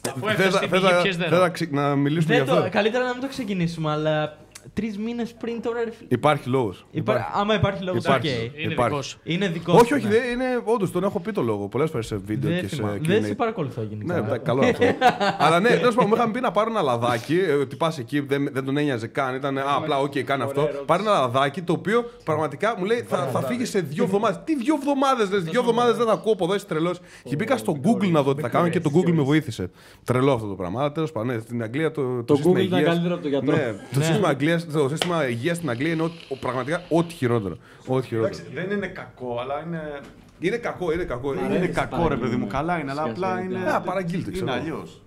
Αφού 0.09 0.21
Θες 0.27 0.31
έφτασε 0.31 0.49
να- 0.51 0.57
στην 0.57 0.69
θες 0.69 0.81
πηγή, 0.81 0.93
να- 0.93 1.01
πιες 1.03 1.17
θες 1.17 1.29
δεν 1.31 1.39
να 1.39 1.49
ξε- 1.49 1.73
να 1.73 1.95
μιλήσουμε 1.95 2.35
γι' 2.35 2.41
δεν 2.41 2.49
το, 2.49 2.57
αυτό. 2.59 2.71
καλύτερα 2.71 3.05
να 3.05 3.13
μην 3.13 3.21
το 3.21 3.29
ξεκινήσουμε, 3.29 3.91
αλλά 3.91 4.37
τρεις 4.73 4.99
μήνες 4.99 5.35
πριν 5.35 5.63
τώρα, 5.63 5.79
ρε 5.85 5.91
φίλε. 5.91 6.09
Υπάρχει 6.11 6.49
λόγος. 6.49 6.87
Υπά- 6.91 7.31
Άμα 7.35 7.55
υπάρχει 7.55 7.83
λόγος, 7.85 8.05
οκ. 8.07 8.11
Υπάρχει. 8.25 8.53
Είναι 8.57 8.73
Υπάρχει. 8.73 8.75
δικός 8.91 9.07
σου. 9.07 9.19
Είναι 9.25 9.49
δικός 9.49 9.75
Όχι, 9.81 9.87
σου, 9.87 9.95
όχι, 9.97 10.07
ναι. 10.07 10.11
δεν 10.13 10.33
είναι. 10.33 10.45
Όντως 10.65 10.91
τον 10.93 11.05
έχω 11.05 11.21
πει 11.21 11.33
το 11.33 11.43
λόγο 11.43 11.69
πολλές 11.69 11.91
φορές 11.91 12.07
σε 12.07 12.17
βίντεο 12.17 12.51
Δεν 12.51 12.61
και 12.61 12.69
σε. 12.69 12.77
θυμάμαι. 12.77 12.97
Q&A. 13.03 13.07
Δεν 13.07 13.25
σε 13.25 13.35
παρακολουθώ 13.35 13.83
γενικά. 13.83 14.13
Ναι, 14.15 14.19
εντάξει, 14.21 14.41
καλό 14.45 14.63
αυτό. 14.63 14.85
Αλλά 15.45 15.61
ναι, 15.61 15.69
τέλος 15.69 15.95
πάντων, 15.95 16.09
μου 16.11 16.15
είχαν 16.17 16.31
πει 16.31 16.41
να 16.41 16.51
πάρω 16.51 16.71
ένα 16.71 16.83
λαδάκι. 16.83 17.39
ε, 17.49 17.53
Ότι 17.53 17.77
πας 17.77 17.99
εκεί, 17.99 18.21
δεν, 18.21 18.49
δεν 18.53 18.65
τον 18.65 18.77
ένοιαζε 18.77 19.07
καν. 19.07 19.35
Ήταν, 19.35 19.59
α, 19.59 19.63
απλά, 19.77 19.99
οκ, 20.01 20.19
κάνε 20.19 20.45
αυτό. 20.45 20.69
Πάρε 20.87 21.03
ένα 21.03 21.11
λαδάκι 21.13 21.63
το 21.63 21.73
οποίο 21.73 22.11
πραγματικά 22.25 22.75
μου 22.79 22.85
λέει 22.85 23.05
θα, 23.09 23.17
θα 23.33 23.41
φύγεις 23.43 23.71
σε 23.71 23.81
δύο 23.81 24.05
εβδομάδες. 24.05 24.41
Τι 24.45 24.57
δύο 24.57 24.75
εβδομάδες, 24.81 25.31
λες, 25.31 25.43
δύο 25.43 25.61
εβδομάδες 25.61 25.97
δεν 25.97 26.09
ακούω 26.09 26.33
από 26.33 26.45
εδώ, 26.45 26.55
είσαι 26.55 26.67
τρελός. 26.67 27.01
Και 27.25 27.37
μπήκα 27.37 27.57
στο 27.57 27.77
Google 27.85 28.09
να 28.11 28.23
δω 28.23 28.35
τι 28.35 28.43
θα 28.43 28.49
κάνω 28.49 28.69
και 28.69 28.81
το 28.81 28.91
Google 28.95 29.13
με 29.13 29.23
βοήθησε. 29.23 29.71
Τρελό 30.05 30.33
αυτό 30.33 30.47
το 30.47 30.55
πράγμα. 30.55 30.81
Αλλά 30.81 30.93
τέλος 30.93 31.13
πάντων, 31.13 31.35
ναι, 31.35 31.41
στην 31.41 31.63
Αγγλία 31.63 31.91
το. 31.91 32.23
Το 32.25 32.35
σύστημα 32.35 32.59
Google 32.59 32.63
ήταν 32.65 32.79
υγείας- 32.79 32.93
καλύτερο 32.93 33.15
από 33.15 33.23
το 33.23 33.29
γιατρό. 33.29 33.57
Ναι, 33.57 33.75
το 33.95 34.01
σύστημα, 34.03 34.29
Αγγλίας, 34.55 34.83
το 34.83 34.89
σύστημα 34.89 35.29
υγείας 35.29 35.57
στην 35.57 35.71
Αγγλία 35.71 35.93
είναι 35.93 36.03
ό- 36.03 36.11
ο- 36.29 36.37
πραγματικά 36.37 36.83
ό,τι 36.89 37.15
χειρότερο. 37.15 37.57
Ό,τι 37.87 38.07
χειρότερο. 38.07 38.35
Εντάξει, 38.35 38.55
δεν 38.55 38.71
είναι 38.77 38.87
κακό, 38.87 39.39
αλλά 39.41 39.63
είναι. 39.67 40.01
Είναι 40.39 40.57
κακό, 40.57 40.93
είναι 40.93 41.05
κακό. 41.05 41.29
Δεν 41.33 41.39
Είναι 41.39 41.47
είναι 41.47 41.57
Αρέσει, 41.57 41.73
κακό, 41.73 42.09
ρε 42.09 42.17
παιδί 42.17 42.37
μου. 42.37 42.47
παραγγείλουμε. 42.47 42.47
Καλά 42.47 42.79
είναι, 42.79 42.91
αλλά 42.91 43.01
Σχέση 43.03 43.15
απλά 43.17 43.35
με 43.35 43.41
είναι. 43.41 43.55
την- 43.59 43.69
Α, 43.69 43.81
παραγγείλτε, 43.81 44.31
ξέρω 44.31 44.47
Είναι 44.47 44.57
εγώ. 44.57 44.63
αλλιώς. 44.75 45.03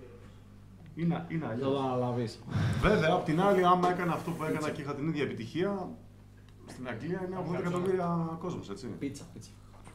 Είναι, 0.96 1.26
είναι 1.28 1.46
Θα 1.46 1.52
αλλιώ. 1.52 1.70
το 1.70 1.80
αναλαβείς. 1.80 2.40
Βέβαια, 2.82 3.10
απ' 3.14 3.26
την 3.26 3.42
άλλη, 3.42 3.66
άμα 3.66 3.90
έκανα 3.92 4.14
αυτό 4.14 4.32
που 4.32 4.44
έκανα 4.44 4.70
και 4.70 4.82
είχα 4.82 4.94
την 4.96 5.08
ίδια 5.08 5.24
επιτυχία, 5.24 5.90
στην 6.66 6.88
Αγγλία 6.88 7.22
είναι 7.28 7.38
80 7.40 7.60
εκατομμύρια 7.60 8.38
κόσμος, 8.40 8.70
έτσι. 8.70 8.86
Πίτσα, 9.00 9.24
πίτσα. 9.34 9.50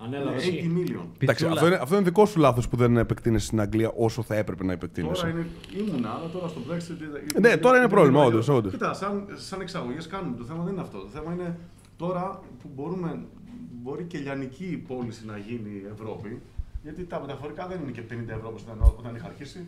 Είναι 0.07 0.17
Ανέλαβες. 0.17 0.45
80 0.47 0.51
million. 0.51 1.05
Εντάξει, 1.19 1.47
αυτό 1.47 1.67
είναι, 1.67 1.75
αυτό 1.83 1.95
είναι 1.95 2.05
δικό 2.05 2.27
σου 2.27 2.39
λάθος 2.39 2.69
που 2.69 2.77
δεν 2.77 2.97
επεκτείνεσαι 2.97 3.47
στην 3.47 3.61
Αγγλία 3.61 3.93
όσο 3.97 4.23
θα 4.23 4.35
έπρεπε 4.37 4.65
να 4.65 4.77
Τώρα 4.79 4.85
επεκτείνεσαι. 4.85 5.29
είναι, 5.29 5.47
ήμουνα, 5.89 6.11
αλλά 6.11 6.29
τώρα 6.29 6.49
στο 6.49 6.61
Brexit. 6.71 7.03
ήταν- 7.03 7.41
Ναι, 7.41 7.57
τώρα 7.57 7.77
είναι 7.79 7.89
πρόβλημα, 7.89 8.19
αλλιώς. 8.23 8.49
όντως, 8.49 8.59
όντως. 8.59 8.73
Κοίτα, 8.73 8.95
σαν, 8.95 9.27
σαν 9.35 9.61
εξαγωγές 9.61 10.07
κάνουμε. 10.07 10.37
Το 10.37 10.45
θέμα 10.45 10.63
δεν 10.65 10.73
είναι 10.73 10.83
αυτό. 10.83 10.99
Το 10.99 11.09
θέμα 11.13 11.33
είναι 11.33 11.59
τώρα 11.97 12.41
που 12.63 12.69
μπορούμε, 12.75 13.19
μπορεί 13.83 14.05
και 14.05 14.19
λιανική 14.19 14.85
πώληση 14.89 15.27
να 15.27 15.37
γίνει 15.39 15.71
η 15.71 15.87
Ευρώπη. 15.93 16.41
Γιατί 16.83 17.05
τα 17.05 17.21
μεταφορικά 17.21 17.67
δεν 17.67 17.81
είναι 17.83 17.91
και 17.91 18.03
50 18.03 18.33
ευρώ 18.35 18.49
όπως 18.49 18.63
ήταν 18.63 18.77
όταν 18.99 19.15
είχα 19.15 19.27
αρχίσει. 19.27 19.67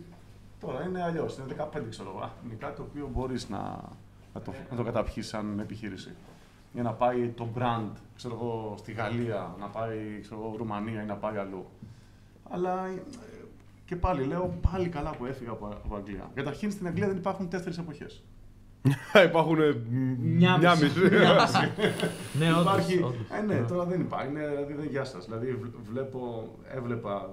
Τώρα 0.59 0.85
είναι 0.87 1.03
αλλιώς. 1.03 1.37
Είναι 1.37 1.45
15 1.47 1.89
ξέρω 1.89 2.09
εγώ. 2.15 2.19
Α, 2.25 2.29
Είναι 2.45 2.55
κάτι 2.59 2.75
το 2.75 2.85
οποίο 2.89 3.09
μπορείς 3.13 3.49
να, 3.49 3.57
να 4.33 4.41
το, 4.41 4.53
να 4.71 4.75
το 4.77 4.83
καταπιείς 4.83 5.27
σαν 5.27 5.59
επιχείρηση. 5.59 6.09
Για 6.75 6.83
να 6.83 6.91
πάει 6.93 7.27
το 7.27 7.47
brand 7.57 7.91
ξέρω 8.15 8.33
εγώ, 8.33 8.75
στη 8.77 8.91
Γαλλία, 8.91 9.55
να 9.59 9.67
πάει 9.67 10.19
ξέρω 10.21 10.39
εγώ, 10.41 10.55
Ρουμανία 10.57 11.01
ή 11.01 11.05
να 11.05 11.15
πάει 11.15 11.37
αλλού. 11.37 11.65
Αλλά 12.49 12.85
ε, 12.87 13.01
και 13.85 13.95
πάλι 13.95 14.23
λέω 14.23 14.57
πάλι 14.71 14.89
καλά 14.89 15.09
που 15.09 15.25
έφυγα 15.25 15.51
από, 15.51 15.65
από 15.67 15.95
Αγγλία. 15.95 16.29
Καταρχήν 16.33 16.71
στην 16.71 16.87
Αγγλία 16.87 17.07
δεν 17.07 17.17
υπάρχουν 17.17 17.49
τέσσερις 17.49 17.77
εποχές. 17.77 18.23
Υπάρχουν 19.25 19.61
ε, 19.61 19.75
Μια 20.19 20.57
μια 20.57 20.71
μισή. 20.75 20.83
μισή. 20.85 21.09
Ναι, 22.39 22.49
όντως, 22.51 22.61
Υπάρχει. 22.61 22.97
όντως. 22.97 23.15
Ε, 23.37 23.41
ναι, 23.41 23.55
τώρα 23.67 23.83
δεν 23.85 23.99
υπάρχει. 23.99 24.29
Είναι, 24.29 24.47
δηλαδή 24.47 24.73
δεν 24.73 24.85
γεια 24.89 25.03
σας. 25.03 25.25
Δηλαδή 25.25 25.51
βλ- 25.55 25.75
βλέπω, 25.91 26.49
έβλεπα 26.75 27.13
α, 27.15 27.23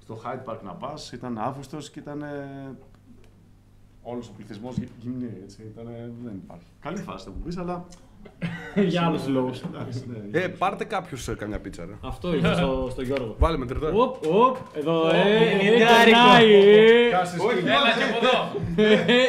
στο 0.00 0.20
Hyde 0.24 0.52
Park 0.52 0.58
να 0.64 0.72
πας, 0.72 1.12
ήταν 1.12 1.38
Αύγουστος 1.38 1.90
και 1.90 1.98
ήταν. 1.98 2.24
Όλος 4.02 4.28
ο 4.28 4.32
πληθυσμός 4.36 4.76
γυμνή, 4.98 5.30
έτσι. 5.42 5.62
Ήτανε, 5.62 6.12
δεν 6.24 6.34
υπάρχει. 6.44 6.66
Καλή 6.80 6.98
φάση 6.98 7.24
θα 7.24 7.30
μου 7.30 7.42
πεις, 7.44 7.56
αλλά. 7.56 7.84
Για 8.92 9.02
άλλους 9.06 9.26
λόγους. 9.28 9.60
Εντάξει, 9.60 10.04
ναι, 10.30 10.38
Ε, 10.40 10.48
πάρτε 10.48 10.84
κάποιο 10.84 11.18
καμιά 11.38 11.58
πίτσα, 11.58 11.84
ρε. 11.84 11.92
Αυτό 12.08 12.34
είναι 12.34 12.54
στο, 12.54 12.88
στο 12.90 13.02
Γιώργο. 13.02 13.34
Βάλε 13.38 13.56
με 13.56 13.66
τριτά. 13.66 13.88
Οπ, 13.94 14.26
οπ, 14.26 14.56
εδώ, 14.76 15.08
ε, 15.08 15.20
ε, 15.20 15.54
Νιτάρικο. 15.54 16.04
κερνάει, 16.04 16.52
ε. 16.54 17.06
Έλα 17.06 17.92
και 17.96 18.04
από 18.04 18.18
εδώ. 18.22 18.60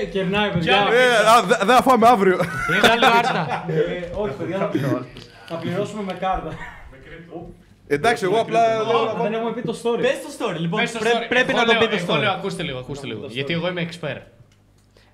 Ε, 0.02 0.06
Κερνάει, 0.06 0.50
παιδιά. 0.52 0.76
Ε, 0.76 1.28
α, 1.30 1.44
δε- 1.44 1.66
δεν 1.66 1.76
θα 1.76 1.82
φάμε 1.82 2.08
αύριο. 2.08 2.38
Μεγάλη 2.70 3.02
κάρτα. 3.02 3.66
Ε, 3.68 4.10
Όχι, 4.18 4.34
παιδιά, 4.34 4.58
θα- 4.58 5.06
θα 5.48 5.56
πληρώσουμε 5.56 6.04
με 6.04 6.14
κάρτα. 6.14 6.50
Εντάξει, 7.88 8.24
εγώ 8.26 8.40
απλά 8.40 8.68
λέω 8.68 8.78
να 8.78 9.06
Δεν 9.06 9.18
πάμε. 9.18 9.36
έχουμε 9.38 9.54
πει 9.54 9.62
το 9.62 9.76
story. 9.84 10.00
Πες 10.02 10.12
το 10.22 10.46
story, 10.46 10.58
λοιπόν. 10.60 10.80
Πες 10.80 10.92
το 10.92 11.00
πρέ- 11.00 11.14
story. 11.14 11.26
Πρέπει 11.30 11.50
Εγώ 11.52 11.60
να 11.60 11.66
το 11.66 11.72
λέω- 11.72 11.80
πει 11.82 11.88
το 11.88 11.96
Εγώ 11.96 12.16
λέω, 12.22 12.32
story. 12.32 12.36
ακούστε 12.38 12.64
λίγο, 12.64 12.80
ακούστε 12.80 13.08
λίγο. 13.08 13.20
το 13.20 13.28
Γιατί 13.32 13.54
story. 13.54 13.58
εγώ 13.58 13.68
είμαι 13.68 13.88
expert. 13.92 14.22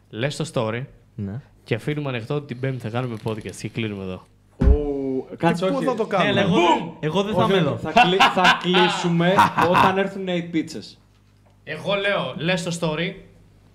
Λες 0.09 0.35
το 0.35 0.49
story 0.53 0.83
Ναι. 1.16 1.41
Και 1.69 1.75
αφήνουμε 1.75 2.09
ανοιχτό 2.09 2.33
ότι 2.35 2.45
την 2.45 2.59
Πέμπτη 2.59 2.80
θα 2.80 2.89
κάνουμε 2.89 3.15
podcast 3.23 3.56
και 3.61 3.69
κλείνουμε 3.69 4.03
εδώ. 4.03 4.25
Ου, 4.57 5.27
Κάτσε, 5.38 5.65
Πώς 5.65 5.75
όχι. 5.75 5.85
θα 5.85 5.95
το 5.95 6.07
Ναι, 6.11 6.17
αλλά 6.27 6.41
κάνουμε. 6.41 6.59
εγώ 6.59 6.67
δεν- 6.67 6.93
εγώ 6.99 7.23
δεν 7.23 7.33
θα 7.35 7.43
Όχι, 7.43 7.51
είμαι 7.51 7.59
εδώ. 7.61 7.77
Θα, 7.77 7.91
κλει- 7.91 8.22
θα 8.22 8.59
κλείσουμε 8.61 9.33
όταν 9.72 9.98
έρθουν 9.98 10.27
οι 10.27 10.41
πίτσες. 10.41 10.98
Εγώ 11.64 11.93
λέω, 11.93 12.33
λες 12.38 12.64
το 12.64 12.77
story 12.81 13.14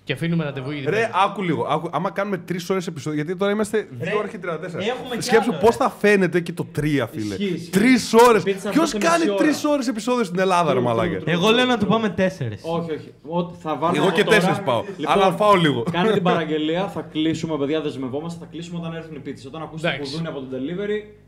και 0.05 0.13
αφήνουμε 0.13 0.45
ραντεβού 0.45 0.71
για 0.71 0.81
την 0.83 0.91
Ρε, 0.91 0.97
Πέμπτη. 1.01 1.13
άκου 1.25 1.43
λίγο. 1.43 1.63
Άκου, 1.71 1.89
άμα 1.93 2.11
κάνουμε 2.11 2.39
τρεις 2.39 2.71
ώρες 2.71 2.87
επεισόδιο, 2.87 3.23
γιατί 3.23 3.39
τώρα 3.39 3.53
είμαστε 3.53 3.89
2 4.01 4.05
ώρε 4.19 4.29
και 4.29 4.39
34. 4.39 4.45
έχουμε 4.79 5.17
κι 5.17 5.23
Σκέψου 5.23 5.51
άλλο, 5.51 5.61
πώς 5.61 5.77
ρε. 5.77 5.85
θα 5.85 5.91
φαίνεται 5.91 6.41
και 6.41 6.53
το 6.53 6.67
3, 6.77 6.81
φίλε. 7.13 7.35
Ισχύει, 7.35 7.45
ισχύει. 7.55 7.71
Τρεις 7.71 8.13
ώρες. 8.29 8.41
Η 8.41 8.45
πίτσα 8.45 8.71
Ποιος 8.71 8.85
αυτό 8.85 8.99
σε 9.01 9.07
κάνει 9.07 9.25
μισή 9.25 9.37
τρεις 9.37 9.65
ώρα. 9.65 9.75
ώρες 9.75 9.89
επεισόδιο 9.89 10.25
στην 10.25 10.39
Ελλάδα, 10.39 10.73
ρε 10.73 10.79
True, 10.79 10.83
μαλάκα; 10.83 11.19
true, 11.19 11.23
true. 11.23 11.27
Εγώ 11.27 11.51
λέω 11.51 11.65
να 11.65 11.79
το 11.79 11.87
πάμε 11.87 12.09
τέσσερις. 12.09 12.63
Όχι, 12.65 12.91
όχι. 12.93 13.13
Ό, 13.27 13.51
θα 13.55 13.77
βάλουμε 13.77 13.99
Εγώ 13.99 14.07
από 14.09 14.17
και 14.17 14.25
τώρα- 14.25 14.37
τέσσερι 14.37 14.63
πάω. 14.65 14.85
Λοιπόν, 14.97 15.13
Αλλά 15.15 15.33
φάω 15.33 15.55
λίγο. 15.55 15.83
Κάνε 15.91 16.13
την 16.13 16.23
παραγγελία, 16.33 16.89
θα 16.89 17.01
κλείσουμε, 17.01 17.57
παιδιά, 17.59 17.81
δεσμευόμαστε. 17.81 18.39
Θα 18.41 18.49
κλείσουμε 18.51 18.79
όταν 18.79 18.95
έρθουν 18.95 19.15
οι 19.15 19.19
πίτσες. 19.19 19.47
Όταν 19.47 19.63
ακούσετε 19.63 19.89
Εντάξει. 19.89 20.11
που 20.13 20.17
δουν 20.19 20.27
από 20.27 20.41
το 20.41 20.47
delivery, 20.51 20.99
Μπο- 20.99 21.01
πούμε 21.01 21.24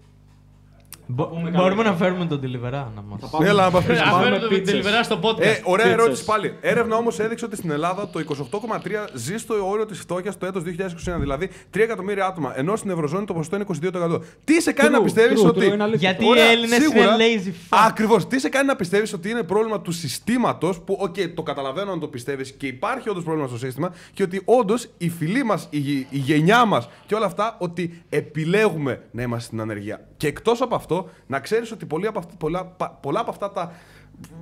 Μπορούμε 1.09 1.51
καλύτερα. 1.51 1.91
να 1.91 1.97
φέρουμε 1.97 2.27
τον 2.27 2.41
delivery 2.43 2.71
να 2.71 3.03
μας. 3.09 3.21
θα 3.21 3.27
πάμε. 3.27 3.49
Έλα, 3.49 3.65
να 3.65 3.71
μας 3.71 3.85
πεις. 3.85 3.99
θα 3.99 4.05
Αφήνουμε 4.05 4.25
πάμε 4.25 4.39
το 4.39 4.49
πίτσες. 4.49 4.81
delivery 4.87 5.05
στο 5.05 5.19
podcast. 5.23 5.41
Ε, 5.41 5.61
ωραία 5.65 5.85
Πίτσες. 5.87 5.93
ερώτηση 6.03 6.25
πάλι. 6.25 6.57
Έρευνα 6.61 6.97
όμως 6.97 7.19
έδειξε 7.19 7.45
ότι 7.45 7.57
στην 7.57 7.71
Ελλάδα 7.71 8.09
το 8.09 8.19
28,3 8.19 9.09
ζει 9.15 9.37
στο 9.37 9.69
όριο 9.69 9.87
της 9.87 9.99
φτώχειας 9.99 10.39
το 10.39 10.47
έτος 10.47 10.63
2021. 10.63 11.19
Δηλαδή 11.21 11.51
3 11.77 11.83
εκατομμύρια 11.83 12.27
άτομα. 12.27 12.59
Ενώ 12.59 12.77
στην 12.77 12.91
Ευρωζώνη 12.91 13.25
το 13.25 13.33
ποσοστό 13.33 13.57
είναι 13.57 13.65
22%. 13.93 14.21
Τι 14.45 14.61
σε 14.63 14.73
κάνει 14.73 14.89
True, 14.91 14.99
να 14.99 15.03
πιστεύεις 15.03 15.43
true, 15.43 15.47
ότι. 15.49 15.61
true, 15.69 15.73
είναι 15.73 15.83
αλήθεια. 15.83 16.11
Γιατί 16.11 16.25
οι 16.39 16.41
Έλληνες 16.51 16.79
είναι 16.87 17.07
lazy 17.19 17.49
fuck. 17.49 17.79
Ακριβώς. 17.87 18.27
Τι 18.27 18.41
σε 18.41 18.49
κάνει 18.49 18.67
να 18.67 18.77
πιστεύεις 18.77 19.13
ότι 19.13 19.31
είναι 19.31 19.43
πρόβλημα 19.43 19.81
του 19.81 19.93
συστήματος, 19.93 20.81
που, 20.81 20.97
οκ, 21.01 21.15
το 21.35 21.43
καταλαβαίνω 21.43 21.93
αν 21.93 22.01
το 22.01 22.07
πιστεύεις 22.09 22.53
και 22.53 22.67
υπάρχει 22.67 23.09
όντως 23.09 23.25
πρόβλημα 23.25 23.49
στο 23.49 23.59
σύστημα, 23.59 23.93
και 24.15 24.23
ότι 24.23 24.43
όντως 24.45 24.89
οι 24.99 25.09
φίλοι 25.09 25.45
μας, 25.45 25.67
η, 25.71 25.79
η 25.99 26.07
γενιά 26.11 26.65
μας 26.65 26.89
και 27.07 27.15
όλα 27.15 27.27
αυτά, 27.27 27.57
ότι 27.59 28.03
επιλέγουμε 28.09 29.03
να 29.11 29.23
είμαστε 29.23 29.47
στην 29.47 29.61
ανεργία. 29.61 30.07
Και 30.17 30.27
εκτός 30.27 30.61
από 30.61 30.75
αυτό, 30.75 30.96
να 31.27 31.41
ξέρεις 31.41 31.73
ότι 31.73 31.87
πολλοί 31.87 32.07
από 32.07 32.19
αυτά, 32.19 32.35
πολλά, 32.39 32.65
πα- 32.67 32.99
πολλά 33.03 33.21
από 33.21 33.31
αυτά 33.31 33.51
τα 33.53 33.73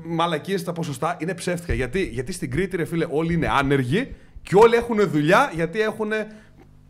μαλακίες, 0.04 0.62
τα 0.64 0.72
ποσοστά 0.72 1.16
είναι 1.20 1.34
ψεύτικα. 1.34 1.74
Γιατί, 1.74 2.02
γιατί 2.12 2.32
στην 2.32 2.50
Κρήτη, 2.50 2.76
ρε 2.76 2.84
φίλε, 2.84 3.06
όλοι 3.10 3.34
είναι 3.34 3.48
άνεργοι 3.48 4.14
και 4.42 4.54
όλοι 4.56 4.74
έχουν 4.74 5.08
δουλειά 5.10 5.50
γιατί 5.54 5.80
έχουν 5.80 6.10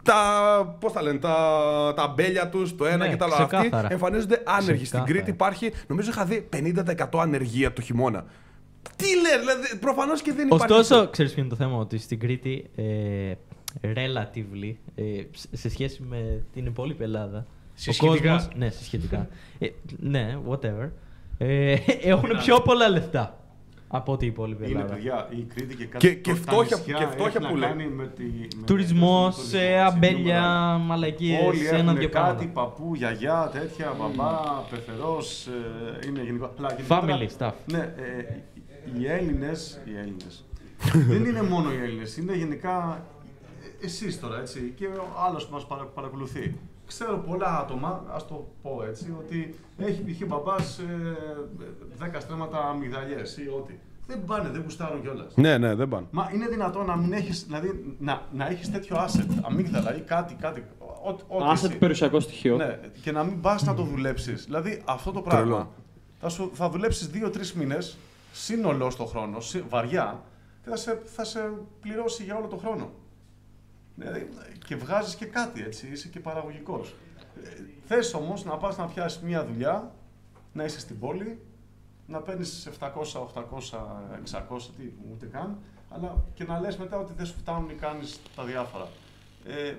τα, 0.04 0.76
πώς 0.80 0.92
τα 0.92 1.02
λένε, 1.02 1.18
τα, 1.18 1.36
τα 1.96 2.02
αμπέλια 2.02 2.48
τους, 2.48 2.76
το 2.76 2.86
ένα 2.86 2.96
Ναι, 2.96 3.08
και 3.08 3.16
το 3.16 3.24
άλλο. 3.24 3.34
Αυτοί 3.34 3.46
ξεκάθαρα. 3.56 3.88
εμφανίζονται 3.92 4.42
άνεργοι. 4.44 4.64
Στην 4.64 4.82
Ξεκάθαρα. 4.84 5.12
Κρήτη 5.12 5.30
υπάρχει, 5.30 5.72
νομίζω 5.86 6.10
είχα 6.10 6.24
δει 6.24 6.48
50% 6.52 7.18
ανεργία 7.20 7.72
το 7.72 7.80
χειμώνα. 7.82 8.24
Τι 8.96 9.04
λέει, 9.04 9.38
δηλαδή, 9.38 9.76
προφανώς 9.78 10.22
και 10.22 10.32
δεν 10.32 10.46
υπάρχει. 10.46 10.64
Ωστόσο, 10.72 10.94
αυτό. 10.94 11.10
ξέρεις 11.10 11.32
ποιο 11.32 11.40
είναι 11.42 11.50
το 11.50 11.56
θέμα, 11.56 11.76
ότι 11.76 11.98
στην 11.98 12.18
Κρήτη, 12.18 12.64
ε, 12.76 13.32
relatively, 13.82 14.74
ε, 14.94 15.02
σε- 15.30 15.48
σε 15.56 15.68
σχέση 15.70 16.02
με 16.08 16.42
την 16.52 16.66
υπόλοιπη 16.66 17.02
Ελλάδα, 17.02 17.46
Συσχετικά. 17.74 18.32
ο 18.32 18.36
κόσμος, 18.36 18.48
ναι, 18.56 18.68
συσχετικά, 18.70 19.28
ε, 19.58 19.66
ναι, 19.98 20.38
whatever, 20.48 20.88
ε, 21.38 21.76
έχουν 22.12 22.28
πιο 22.44 22.60
πολλά 22.60 22.88
λεφτά 22.88 23.38
από 23.88 24.12
ό,τι 24.12 24.24
η 24.24 24.28
υπόλοιπη 24.28 24.64
Είναι 24.64 24.72
Ελλάδα. 24.78 24.94
παιδιά, 24.94 25.28
η 25.30 25.42
Κρήτη 25.54 25.76
και 25.76 25.84
κάτι 25.86 26.06
Και- 26.08 26.14
και 26.14 26.30
τα 26.30 26.36
φτώχεια- 26.36 26.76
νησιά 26.76 26.94
και 26.96 27.06
φτώχεια 27.06 27.40
έχει 27.40 27.48
που 27.52 27.58
να 27.58 27.58
λέει. 27.58 27.68
κάνει 27.68 27.86
με 27.86 28.06
τη, 28.06 28.22
με 28.22 28.30
Τουρισμός, 28.30 28.56
με 28.56 28.64
τον 28.66 28.76
τουρισμός, 28.76 29.52
ε, 29.52 29.58
έτσι, 29.58 29.74
αμπέλια, 29.78 30.40
νούμερα. 30.40 30.78
μαλακίες, 30.78 31.46
Όλοι 31.46 31.66
ένα-δύο 31.66 31.80
έχουν 31.82 31.94
κάτι, 31.96 32.08
πράγματα. 32.08 32.46
παππού, 32.46 32.94
γιαγιά, 32.94 33.50
τέτοια, 33.52 33.94
μπαμπά, 33.98 34.38
πεθερός, 34.70 35.46
ε, 35.46 36.06
είναι 36.08 36.22
γενικό. 36.22 36.50
Αλλά 36.58 36.74
γενικότερα- 36.76 37.18
Family 37.18 37.28
stuff. 37.38 37.52
Ναι, 37.66 37.78
ε, 37.78 38.42
οι 38.98 39.06
Έλληνες, 39.06 39.80
οι 39.84 39.98
Έλληνες, 39.98 40.44
δεν 41.10 41.24
είναι 41.24 41.42
μόνο 41.42 41.72
οι 41.72 41.76
Έλληνες, 41.82 42.16
είναι 42.16 42.36
γενικά 42.36 43.04
ε, 43.82 43.86
εσείς 43.86 44.20
τώρα, 44.20 44.40
έτσι, 44.40 44.72
και 44.76 44.86
ο 44.86 45.06
άλλος 45.28 45.46
που 45.46 45.52
μας 45.54 45.66
παρα- 45.66 45.84
παρακολουθεί. 45.94 46.54
Ξέρω 46.86 47.18
πολλά 47.18 47.58
άτομα, 47.58 48.04
ας 48.14 48.26
το 48.28 48.46
πω 48.62 48.84
έτσι, 48.88 49.14
ότι 49.18 49.54
έχει 49.78 50.02
π.χ. 50.02 50.26
μπαμπάς 50.26 50.78
ε, 50.78 50.84
10 52.16 52.16
στρέμματα 52.18 52.58
αμυγδαλιές 52.68 53.36
ή 53.36 53.48
ό,τι. 53.48 53.74
Δεν 54.06 54.24
πάνε, 54.24 54.48
δεν 54.48 54.62
γουστάρουν 54.62 55.00
κιόλας. 55.02 55.32
Ναι, 55.36 55.58
ναι, 55.58 55.74
δεν 55.74 55.88
πάνε. 55.88 56.06
Μα 56.10 56.30
είναι 56.34 56.46
δυνατόν 56.48 56.86
να 56.86 56.96
μην 56.96 57.12
έχεις, 57.12 57.44
δηλαδή, 57.44 57.96
να, 57.98 58.22
να 58.32 58.46
έχεις 58.46 58.70
τέτοιο 58.70 58.96
asset, 58.96 59.26
αμύγδαλα 59.42 59.96
ή 59.96 60.00
κάτι, 60.00 60.34
κάτι, 60.34 60.64
ό- 60.78 61.10
ό,τι 61.36 61.44
Asset 61.50 61.64
εσύ. 61.64 61.78
περιουσιακό 61.78 62.20
στοιχείο. 62.20 62.56
Ναι, 62.56 62.78
και 63.02 63.12
να 63.12 63.24
μην 63.24 63.40
πας 63.40 63.62
να 63.62 63.74
το 63.74 63.82
δουλέψεις. 63.82 64.44
Δηλαδή 64.44 64.82
αυτό 64.84 65.10
το 65.12 65.20
Τρελό. 65.20 65.44
πράγμα 65.44 65.68
θα, 66.20 66.28
σου, 66.28 66.50
θα 66.54 66.68
δουλέψεις 66.70 67.06
δύο-τρεις 67.08 67.52
μήνες 67.54 67.96
σύνολος 68.32 68.92
στο 68.92 69.04
χρόνο, 69.04 69.40
συ- 69.40 69.64
βαριά, 69.68 70.22
και 70.62 70.68
θα 70.70 70.76
σε, 70.76 71.00
θα 71.04 71.24
σε 71.24 71.52
πληρώσει 71.80 72.22
για 72.24 72.36
όλο 72.36 72.46
το 72.46 72.56
χρόνο. 72.56 72.90
Δηλαδή, 73.96 74.28
και 74.66 74.76
βγάζεις 74.76 75.14
και 75.14 75.24
κάτι, 75.26 75.62
έτσι, 75.62 75.88
είσαι 75.92 76.08
και 76.08 76.20
παραγωγικός. 76.20 76.94
Ε, 77.44 77.48
θες 77.86 78.14
όμως 78.14 78.44
να 78.44 78.56
πας 78.56 78.76
να 78.76 78.84
πιάσεις 78.86 79.22
μια 79.22 79.44
δουλειά, 79.46 79.90
να 80.52 80.64
είσαι 80.64 80.80
στην 80.80 80.98
πόλη, 80.98 81.38
να 82.06 82.18
παίρνεις 82.20 82.66
700, 82.66 83.20
800, 83.20 84.02
600, 84.24 84.70
τι, 84.76 84.82
ούτε 85.12 85.26
καν, 85.26 85.58
αλλά 85.90 86.24
και 86.34 86.44
να 86.44 86.60
λες 86.60 86.76
μετά 86.76 86.98
ότι 86.98 87.12
δεν 87.16 87.26
σου 87.26 87.34
φτάνουν 87.38 87.68
ή 87.70 87.74
κάνεις 87.74 88.20
τα 88.36 88.44
διάφορα. 88.44 88.88
Ε, 89.46 89.74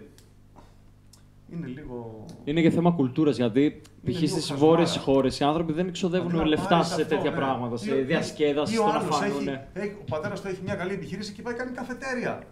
είναι 1.53 1.67
λίγο... 1.67 2.25
Είναι 2.43 2.61
και 2.61 2.69
θέμα 2.69 2.91
κουλτούρας 2.91 3.35
γιατί 3.35 3.81
π.χ. 4.05 4.07
λίγο 4.07 4.17
στις 4.19 4.31
χασμάρα. 4.33 4.59
βόρειες 4.65 4.97
χώρες 4.97 5.39
οι 5.39 5.43
άνθρωποι 5.43 5.73
δεν 5.73 5.87
εξοδεύουν 5.87 6.29
Αντί 6.29 6.37
να 6.37 6.45
λεφτά 6.45 6.67
πάρεις 6.67 6.87
σε 6.87 6.93
αυτό, 7.01 7.15
τέτοια 7.15 7.29
ναι. 7.31 7.35
πράγματα, 7.37 7.77
σε 7.77 7.95
Ή- 7.95 7.99
ή- 7.99 8.03
διασκέδαση, 8.03 8.73
ή 8.73 8.75
στο 8.75 8.83
ο 8.85 8.87
να 8.87 8.93
άλλος 8.99 9.15
φανούν. 9.17 9.47
έχει- 9.47 9.59
έχει- 9.73 9.95
Ο 10.01 10.03
πατέρας 10.09 10.41
του 10.41 10.47
έχει 10.47 10.61
μια 10.63 10.75
καλή 10.75 10.93
επιχείρηση 10.93 11.33
και 11.33 11.41
πάει 11.41 11.53
κάνει 11.53 11.71
καφετέρια. 11.71 12.43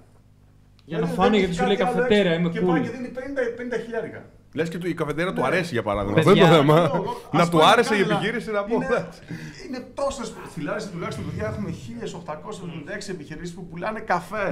Για 0.85 0.97
να 0.99 1.05
Δηλαδή, 1.05 1.15
φάνε 1.21 1.29
δεν 1.29 1.39
γιατί 1.39 1.51
έχει 1.53 1.61
σου 1.61 1.67
λέει 1.67 1.75
κάτι 1.77 1.89
άλλο 1.89 1.97
καφετέρια, 1.99 2.31
έξω 2.31 2.39
είμαι 2.41 2.49
Και 2.49 2.59
πάει 2.59 2.81
και 2.81 2.89
cool. 2.89 2.91
δίνει 2.95 3.11
50, 3.15 3.75
50 3.77 3.83
χιλιάρικα. 3.83 4.21
Λες 4.53 4.69
και 4.69 4.77
του, 4.77 4.87
η 4.87 4.93
καφετέρια 4.93 5.33
του 5.33 5.41
Ναι. 5.41 5.47
αρέσει 5.47 5.73
για 5.73 5.83
παράδειγμα. 5.83 6.15
Παιδιά, 6.15 6.31
Αυτό 6.31 6.45
είναι 6.45 6.49
το 6.49 6.73
θέμα. 6.73 6.91
Εγώ, 6.93 7.21
να 7.31 7.41
ας 7.41 7.49
του 7.49 7.57
πάει 7.57 7.71
άρεσε 7.71 7.95
η 7.95 7.97
κάνει, 7.97 8.11
αλλά 8.11 8.15
επιχείρηση 8.19 8.51
να 8.51 8.63
πω. 8.63 8.75
Είναι, 8.75 8.85
εντάξει. 8.85 9.19
είναι 9.67 9.79
τόσες. 9.93 10.33
Στη 10.51 10.61
Λάρισα 10.61 10.89
τουλάχιστον 10.89 11.23
παιδιά 11.29 11.45
έχουμε 11.51 11.69
1876 11.69 13.09
επιχειρήσεις 13.09 13.53
που 13.55 13.67
πουλάνε 13.67 13.99
καφέ. 13.99 14.47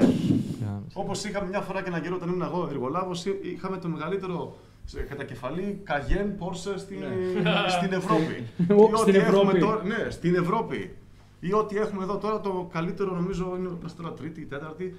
Όπως 0.94 1.24
είχαμε 1.24 1.48
μια 1.48 1.62
φορά 1.62 1.82
και 1.82 1.90
έναν 1.90 2.02
καιρό 2.02 2.16
όταν 2.16 2.28
ήμουν 2.30 2.42
εγώ 2.42 2.68
εργολάβος, 2.72 3.26
είχαμε 3.42 3.78
το 3.78 3.88
μεγαλύτερο 3.88 4.56
σε 4.86 5.00
κατακεφαλή 5.02 5.82
Καγέν 5.84 6.38
Πόρσε 6.38 6.78
στην, 6.78 7.04
στην 7.76 7.92
Ευρώπη. 7.94 8.36
Ο, 8.80 8.84
Ή 8.94 8.96
στην 8.96 9.16
ό,τι 9.16 9.18
έχουμε 9.18 9.42
Ευρώπη. 9.42 9.60
Τώρα, 9.60 9.82
ναι, 9.84 10.10
στην 10.10 10.36
Ευρώπη. 10.36 10.96
Ή 11.40 11.54
ό,τι 11.54 11.78
έχουμε 11.78 12.04
εδώ 12.04 12.18
τώρα 12.18 12.40
το 12.40 12.70
καλύτερο 12.74 13.12
νομίζω 13.16 13.56
είναι 13.60 13.70
μας 13.82 13.96
τώρα 13.96 14.12
τρίτη 14.14 14.42
ή 14.42 14.46
τέταρτη. 14.46 14.96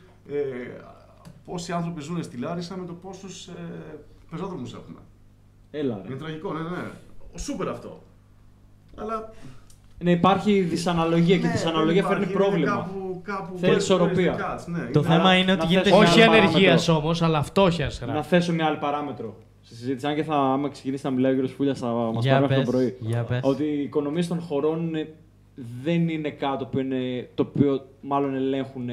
Ε, 1.46 1.50
πόσοι 1.50 1.72
άνθρωποι 1.72 2.00
ζουν 2.00 2.22
στη 2.22 2.36
Λάρισα 2.36 2.76
με 2.76 2.86
το 2.86 2.92
πόσους 2.92 3.46
ε, 3.46 3.52
πεζόδρομους 4.30 4.72
έχουμε. 4.72 4.98
Έλα. 5.70 6.00
ρε. 6.02 6.08
Είναι 6.12 6.16
τραγικό, 6.18 6.52
ναι, 6.52 6.60
ναι. 6.60 6.68
ναι. 6.68 7.38
Σούπερ 7.38 7.68
αυτό. 7.68 8.02
Αλλά 8.96 9.32
Ναι, 9.98 10.10
υπάρχει 10.10 10.60
δυσαναλογία 10.60 11.36
και 11.38 11.44
η 11.44 11.46
ναι, 11.46 11.52
δυσαναλογία 11.52 12.02
δεν 12.02 12.10
φέρνει 12.10 12.24
υπάρχει, 12.32 12.46
είναι 12.46 12.64
πρόβλημα. 12.66 12.76
Κάπου, 12.76 13.20
κάπου 13.24 13.58
Θέλει 13.58 13.72
where's- 13.74 13.76
ισορροπία. 13.76 14.36
where's 14.36 14.40
the 14.40 14.58
catch, 14.58 14.66
ναι, 14.66 14.78
Το 14.78 15.00
είναι- 15.00 15.08
θέμα 15.08 15.22
Άρα, 15.28 15.36
είναι 15.36 15.52
ότι 15.52 15.60
να 15.60 15.66
γίνεται 15.66 15.90
θες 15.90 15.98
Όχι 15.98 16.20
ένα 16.20 16.32
ανεργία 16.32 16.60
παράμετρο. 16.60 16.96
όμως, 16.96 17.22
αλλά 17.22 17.42
φτώχεια. 17.42 17.90
Να 18.06 18.22
θέσω 18.22 18.52
μια 18.52 18.66
άλλη 18.66 18.76
παράμετρο 18.78 19.36
στη 19.62 19.74
συζήτηση. 19.74 20.06
Αν 20.06 20.14
και 20.14 20.22
θα, 20.22 20.34
άμα 20.36 20.68
ξεκινήσει 20.68 21.04
να 21.06 21.10
μιλάει 21.12 21.38
ο 21.40 21.42
κ. 21.44 21.48
Φούλιας, 21.48 21.78
θα 21.78 21.86
μας 21.86 22.24
Για 22.24 22.32
πάρει 22.32 22.46
μέχρι 22.46 22.64
το 22.64 22.70
πες, 22.70 22.80
πρωί. 22.80 22.96
για 23.00 23.22
πες. 23.22 23.40
Ότι 23.42 23.64
οι 23.64 23.82
οικονομίες 23.82 24.28
των 24.28 24.40
χωρών 24.40 24.86
είναι- 24.88 25.14
δεν 25.82 26.08
είναι 26.08 26.30
κάτι 26.30 26.58
το 26.58 26.64
οποίο, 26.64 26.80
είναι, 26.80 27.28
το 27.34 27.42
οποίο 27.42 27.86
μάλλον 28.00 28.34
ελέγχουν 28.34 28.88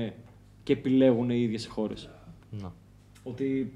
και 0.63 0.73
επιλέγουν 0.73 1.29
οι 1.29 1.39
ίδιες 1.41 1.65
οι 1.65 1.69
χώρες. 1.69 2.09
Να. 2.49 2.73
Ότι 3.23 3.73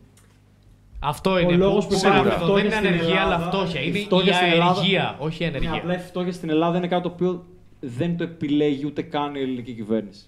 Αυτό 0.99 1.37
είναι. 1.39 1.55
λόγος 1.55 1.85
που 1.85 1.91
που 1.93 1.97
σίγουρα 1.97 2.19
υπάρχει 2.19 2.33
αυτό 2.35 2.45
φτώχεια 2.45 2.69
δεν 2.69 2.79
είναι 2.83 2.87
στην 2.89 2.99
ανεργία, 3.01 3.21
αλλά 3.21 3.33
Ελλάδα, 3.35 3.51
φτώχεια. 3.51 3.81
η 3.81 3.85
Είναι 3.87 3.97
η 3.99 4.03
φτώχεια 4.03 4.33
στην 4.33 4.47
Ελλάδα- 4.47 4.77
αεργία, 4.77 5.15
όχι 5.19 5.43
η 5.45 5.49
ναι, 5.49 5.57
απλά 5.57 5.69
η 5.75 5.79
ανεργία. 5.79 5.99
φτώχεια 6.05 6.31
στην 6.33 6.49
Ελλάδα 6.49 6.77
είναι 6.77 6.87
κάτι 6.87 7.03
το 7.03 7.09
οποίο 7.09 7.45
δεν 7.79 8.17
το 8.17 8.23
επιλέγει 8.23 8.85
ούτε 8.85 9.01
καν 9.01 9.35
η 9.35 9.39
ελληνική 9.39 9.73
κυβέρνηση. 9.73 10.25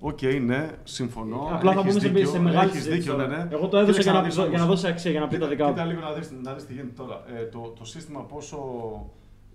Οκ, 0.00 0.22
ναι, 0.22 0.70
συμφωνώ. 0.84 1.48
Απλά 1.52 1.72
θα 1.72 1.80
έχεις 1.80 1.92
μπούμε 1.94 2.00
σε- 2.00 2.08
δίκιο, 2.08 2.30
σε 2.30 2.38
μεγάλη 2.40 2.68
έχεις 2.68 2.82
συζήτηση 2.82 3.00
δίκιο, 3.10 3.16
ναι, 3.16 3.24
τώρα. 3.24 3.44
ναι. 3.44 3.54
Εγώ 3.54 3.68
το 3.68 3.76
έδωσα 3.76 3.98
Κοίταξε 3.98 4.10
για 4.10 4.12
να- 4.12 4.22
δεις 4.26 4.34
για 4.34 4.44
να 4.58 4.64
όμως. 4.64 4.66
δώσει 4.80 4.86
αξία, 4.92 5.10
για 5.10 5.20
να 5.20 5.26
πει 5.28 5.38
τα 5.38 5.38
Κοίτα- 5.38 5.50
δικά 5.50 5.64
μου. 5.66 5.72
Κοίτα 5.72 5.84
λίγο 5.84 6.00
να 6.00 6.12
δεις, 6.12 6.32
να 6.42 6.52
δεις 6.54 6.66
τι 6.66 6.72
γίνεται 6.72 7.02
τώρα. 7.02 7.24
Ε, 7.38 7.44
το, 7.44 7.58
το 7.78 7.84
σύστημα 7.84 8.20
πόσο, 8.20 8.58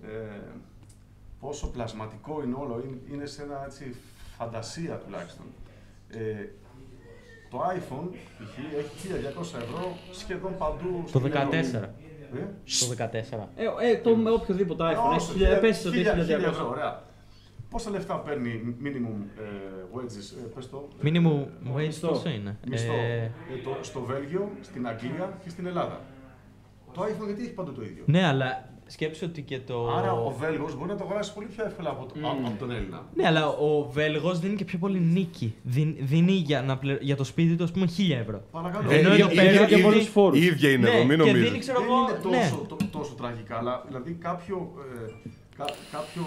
ε, 0.03 0.07
πόσο 1.39 1.67
πλασματικό 1.67 2.41
είναι 2.45 2.55
όλο, 2.59 2.83
είναι, 2.85 2.97
είναι 3.13 3.25
σε 3.25 3.41
ένα 3.41 3.63
έτσι, 3.65 3.95
φαντασία 4.37 4.95
τουλάχιστον. 5.05 5.45
Ε, 6.09 6.45
το 7.53 7.59
iPhone 7.77 8.07
π.χ. 8.37 8.57
έχει 8.79 9.07
1200 9.37 9.41
ευρώ 9.65 9.97
σχεδόν 10.11 10.57
παντού 10.57 11.03
Το 11.11 11.19
στην 11.19 11.31
14. 11.33 11.35
Ευρώπη. 11.35 11.77
Ε; 12.35 12.45
Το 12.79 12.95
14. 12.97 13.47
Ε, 13.55 13.89
ε, 13.91 13.97
το 13.97 14.15
με 14.15 14.29
οποιοδήποτε 14.31 14.83
iPhone 14.83 15.15
Όσο, 15.15 15.31
έχει 15.31 15.39
χιλια- 15.39 15.59
πες 15.59 15.85
ότι 15.85 15.99
έχει 15.99 16.09
1000 16.09 16.29
ευρώ, 16.29 16.65
1200. 16.65 16.69
ωραία. 16.69 17.03
Πόσα 17.69 17.89
λεφτά 17.89 18.15
παίρνει 18.19 18.75
minimum 18.83 19.17
ε, 19.39 19.43
wages, 19.95 20.43
ε, 20.43 20.47
πες 20.55 20.69
το. 20.69 20.87
ε, 21.03 21.09
Minimum 21.09 21.45
ε, 21.67 21.71
wage 21.75 21.85
μισθό. 21.85 22.07
πόσο 22.07 22.29
είναι; 22.29 22.57
Μισθό. 22.67 22.93
Ε, 22.93 23.23
Ε, 23.23 23.29
το, 23.63 23.77
στο 23.81 24.01
Βέλγιο, 24.01 24.51
στην 24.61 24.87
Αγγλία 24.87 25.37
και 25.43 25.49
στην 25.49 25.65
Ελλάδα. 25.65 26.01
Το 26.93 27.01
iPhone 27.03 27.25
γιατί 27.25 27.41
έχει 27.41 27.53
παντού 27.53 27.71
το 27.73 27.81
ίδιο; 27.81 28.03
Ναι, 28.05 28.25
αλλά 28.25 28.69
σκέψου 28.87 29.25
ότι 29.29 29.41
και 29.41 29.59
το. 29.59 29.87
Άρα 29.97 30.11
ο 30.13 30.35
Βέλγος 30.39 30.75
μπορεί 30.77 30.89
να 30.89 30.95
το 30.97 31.03
αγοράσει 31.03 31.33
πολύ 31.33 31.47
πιο 31.55 31.65
εύκολα 31.65 31.89
από, 31.89 32.05
το, 32.05 32.13
Mm. 32.21 32.45
από 32.47 32.59
τον 32.59 32.71
Έλληνα. 32.71 33.01
Ναι, 33.15 33.27
αλλά 33.27 33.47
ο 33.47 33.89
Βέλγος 33.91 34.39
δίνει 34.39 34.55
και 34.55 34.65
πιο 34.65 34.77
πολύ 34.77 34.99
νίκη. 34.99 35.55
Δίν- 35.63 35.95
δίνει 35.99 36.31
για, 36.31 36.61
να 36.61 36.77
πλε- 36.77 37.01
για 37.01 37.15
το 37.15 37.23
σπίτι 37.23 37.55
του, 37.55 37.63
ας 37.63 37.71
πούμε, 37.71 37.85
1000 37.87 38.17
ευρώ. 38.21 38.41
Παρακαλώ. 38.51 38.91
Ε, 38.91 38.97
Ενώ 38.97 39.15
η- 39.15 39.19
εδώ 39.19 39.29
η- 39.31 39.35
πέρα 39.35 39.63
η- 39.63 39.67
και 39.67 39.75
η- 39.75 39.81
πολλούς 39.81 40.07
φόρους. 40.07 40.39
Η 40.39 40.45
ίδια 40.45 40.69
είναι 40.69 40.89
ναι, 40.89 40.95
εδώ, 40.95 41.05
μην 41.05 41.09
και 41.09 41.15
νομίζεις. 41.15 41.41
δίνει, 41.49 41.59
ξέρω 41.59 41.79
Δεν 41.79 41.87
εγώ. 41.89 41.99
είναι 41.99 42.19
τόσο, 42.23 42.55
ναι. 42.61 42.67
το- 42.67 42.77
τόσο 42.97 43.13
τραγικά, 43.13 43.57
αλλά 43.57 43.83
δηλαδή 43.87 44.11
κάποιο, 44.11 44.71
ε, 45.07 45.11
κα, 45.57 45.65
κάποιο 45.91 46.23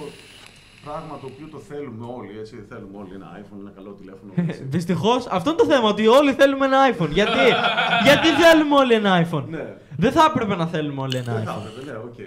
πράγμα 0.85 1.19
το 1.21 1.27
οποίο 1.33 1.47
το 1.51 1.59
θέλουμε 1.59 2.07
όλοι, 2.19 2.39
έτσι, 2.39 2.55
θέλουμε 2.69 2.97
όλοι 3.03 3.13
ένα 3.15 3.29
iPhone, 3.41 3.61
ένα 3.61 3.73
καλό 3.79 3.91
τηλέφωνο. 4.01 4.31
έτσι. 4.49 4.63
Δυστυχώς 4.77 5.27
αυτό 5.27 5.51
είναι 5.51 5.59
το 5.59 5.65
θέμα, 5.73 5.89
ότι 5.89 6.07
όλοι 6.07 6.33
θέλουμε 6.33 6.65
ένα 6.67 6.79
iPhone. 6.93 7.11
Γιατί, 7.11 7.43
Γιατί 8.07 8.29
θέλουμε 8.43 8.75
όλοι 8.77 8.95
ένα 8.95 9.27
iPhone; 9.27 9.45
ναι. 9.49 9.67
Δεν 9.99 10.13
θα 10.13 10.23
έπρεπε 10.35 10.55
να 10.57 10.67
θέλουμε 10.67 11.01
όλοι 11.03 11.17
ένα 11.17 11.33
Δεν 11.35 11.45
θα 11.45 11.55
iPhone. 11.55 11.67
έπρεπε, 11.71 11.91
ναι, 11.91 11.97
οκ. 11.99 12.19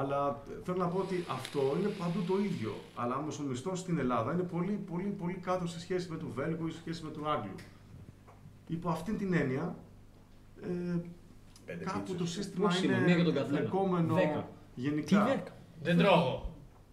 Αλλά 0.00 0.42
ε, 0.50 0.54
θέλω 0.64 0.76
να 0.78 0.86
πω 0.86 0.98
ότι 0.98 1.24
αυτό 1.28 1.60
είναι 1.80 1.88
παντού 1.88 2.20
το 2.26 2.38
ίδιο. 2.44 2.74
Αλλά 2.94 3.16
όμως 3.16 3.28
ο 3.40 3.42
μισθός 3.48 3.74
στην 3.74 3.98
Ελλάδα 3.98 4.32
είναι 4.32 4.42
πολύ, 4.42 4.72
πολύ, 4.90 5.04
πολύ 5.20 5.34
κάτω 5.34 5.66
σε 5.66 5.80
σχέση 5.80 6.10
με 6.10 6.16
τον 6.16 6.28
Βέλγο 6.34 6.66
ή 6.66 6.70
σε 6.70 6.78
σχέση 6.80 7.04
με 7.04 7.10
τον 7.10 7.30
Άγγλο. 7.30 7.54
Υπό 8.66 8.88
αυτήν 8.88 9.18
την 9.18 9.34
έννοια, 9.34 9.76
ε, 11.66 11.74
κάπου 11.84 12.14
το 12.14 12.26
σύστημα 12.26 12.66
Πώς 12.66 12.82
είναι, 12.82 12.94
είναι 12.94 13.04
μία 13.04 13.14
για 13.14 13.24
τον 13.24 13.34
καθένα. 13.34 13.58
βλεκόμενο 13.58 14.14
Δέκα. 14.14 14.48
γενικά. 14.74 15.06
Τι 15.24 15.30
δέκα. 15.30 15.52
Δεν 15.82 15.96
τρώω. 15.98 16.42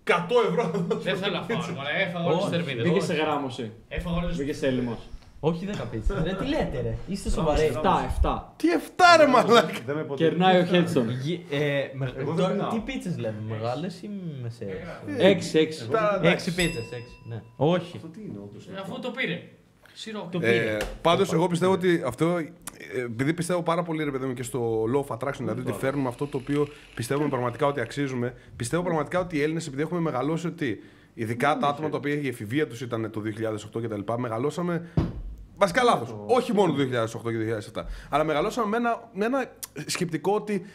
100 0.04 0.12
ευρώ. 0.50 0.72
Δεν 0.88 1.18
θέλω 1.18 1.34
να 1.36 1.42
φάω. 1.44 1.74
μωρέ, 1.76 2.04
Έφαγα 2.08 2.26
όλες 2.26 2.38
τις 2.38 2.46
Όχι, 2.46 2.56
θερμίδε. 2.64 2.90
Μπήκε 2.90 3.00
σε 3.00 3.14
γράμμωση. 3.14 3.72
Έφαγα 3.88 4.16
όλες 4.16 4.38
Μπήκε 4.38 4.54
σε 4.54 4.68
έλλειμμα. 4.68 4.98
Όχι 5.44 5.68
10 5.72 5.84
πίτσε. 5.92 6.22
Ρε, 6.24 6.34
τι 6.34 6.46
λέτε, 6.48 6.82
ρε. 6.82 6.96
Είστε 7.08 7.30
σοβαροί. 7.30 7.72
7, 7.74 7.80
7. 8.22 8.40
Τι 8.56 8.68
7 8.98 9.02
ρε 9.18 9.28
μαλάκα. 9.28 9.74
Δεν 9.86 9.96
με 9.96 10.04
ποτέ. 10.04 10.24
Κερνάει 10.24 10.62
ο 10.62 10.66
Χέλτσον. 10.66 11.10
Γη- 11.10 11.46
ε, 11.52 11.58
με- 11.94 12.14
Εγώ 12.18 12.34
δεν 12.34 12.36
τώρα, 12.36 12.54
πεινάω. 12.54 12.70
τι 12.70 12.80
πίτσες 12.80 13.18
λέμε, 13.18 13.36
μεγάλες 13.50 14.02
ή 14.02 14.10
μεσαίες; 14.42 14.78
6, 15.18 15.60
6. 15.60 15.88
Έξι 16.22 16.54
πίτσες, 16.56 16.84
έξι. 16.92 17.16
Ναι. 17.30 17.42
Όχι. 17.56 17.92
Αυτό 17.96 18.08
τι 18.08 18.20
είναι 18.22 18.38
όντως. 18.50 18.70
Αφού 18.82 19.00
το 19.00 19.10
πήρε. 19.12 19.42
Σιρό. 19.94 20.30
Ε, 20.42 20.78
Πάντως, 21.02 21.34
εγώ 21.34 21.48
πιστεύω 21.48 21.72
ότι 21.72 22.02
αυτό. 22.06 22.38
ε, 22.38 22.52
Επειδή 23.02 23.34
πιστεύω 23.34 23.62
πάρα 23.62 23.84
πολύ, 23.84 24.04
ρε 24.04 24.12
παιδί 24.12 24.26
μου, 24.26 24.34
και 24.34 24.44
στο 24.44 24.84
law 24.96 25.06
of 25.08 25.18
attraction, 25.18 25.36
δηλαδή 25.40 25.62
ότι 25.62 25.72
φέρνουμε 25.72 26.08
αυτό 26.08 26.28
το 26.28 26.38
οποίο 26.38 26.68
πιστεύουμε 26.96 27.30
πραγματικά 27.30 27.66
ότι 27.68 27.80
αξίζουμε. 27.80 28.34
Πιστεύω 28.56 28.84
πραγματικά 28.84 29.20
ότι 29.20 29.38
οι 29.38 29.42
Έλληνες, 29.42 29.68
επειδή 29.68 29.82
έχουμε 29.82 30.00
μεγαλώσει 30.00 30.48
ότι. 30.48 30.84
Ειδικά 31.14 31.58
τα 31.58 31.68
άτομα 31.68 31.90
τα 31.90 31.98
οποία 31.98 32.14
η 32.22 32.28
εφηβεία 32.28 32.68
τους 32.68 32.82
ήταν 32.82 33.12
το 33.12 33.20
2008 33.22 33.82
κτλ. 33.82 34.14
Μεγαλώσαμε. 34.18 34.88
Βασικά 35.62 35.84
λάθος. 35.84 36.16
Όχι 36.28 36.54
μόνο 36.54 36.74
το 36.74 36.78
2008 36.82 37.32
και 37.32 37.62
το 37.74 37.82
2007. 37.82 37.84
Αλλά 38.10 38.24
μεγαλώσαμε 38.24 38.68
με 38.68 38.78
ένα, 38.78 39.10
με 39.14 39.26
ένα 39.26 39.46
σκεπτικό 39.86 40.34
ότι 40.34 40.66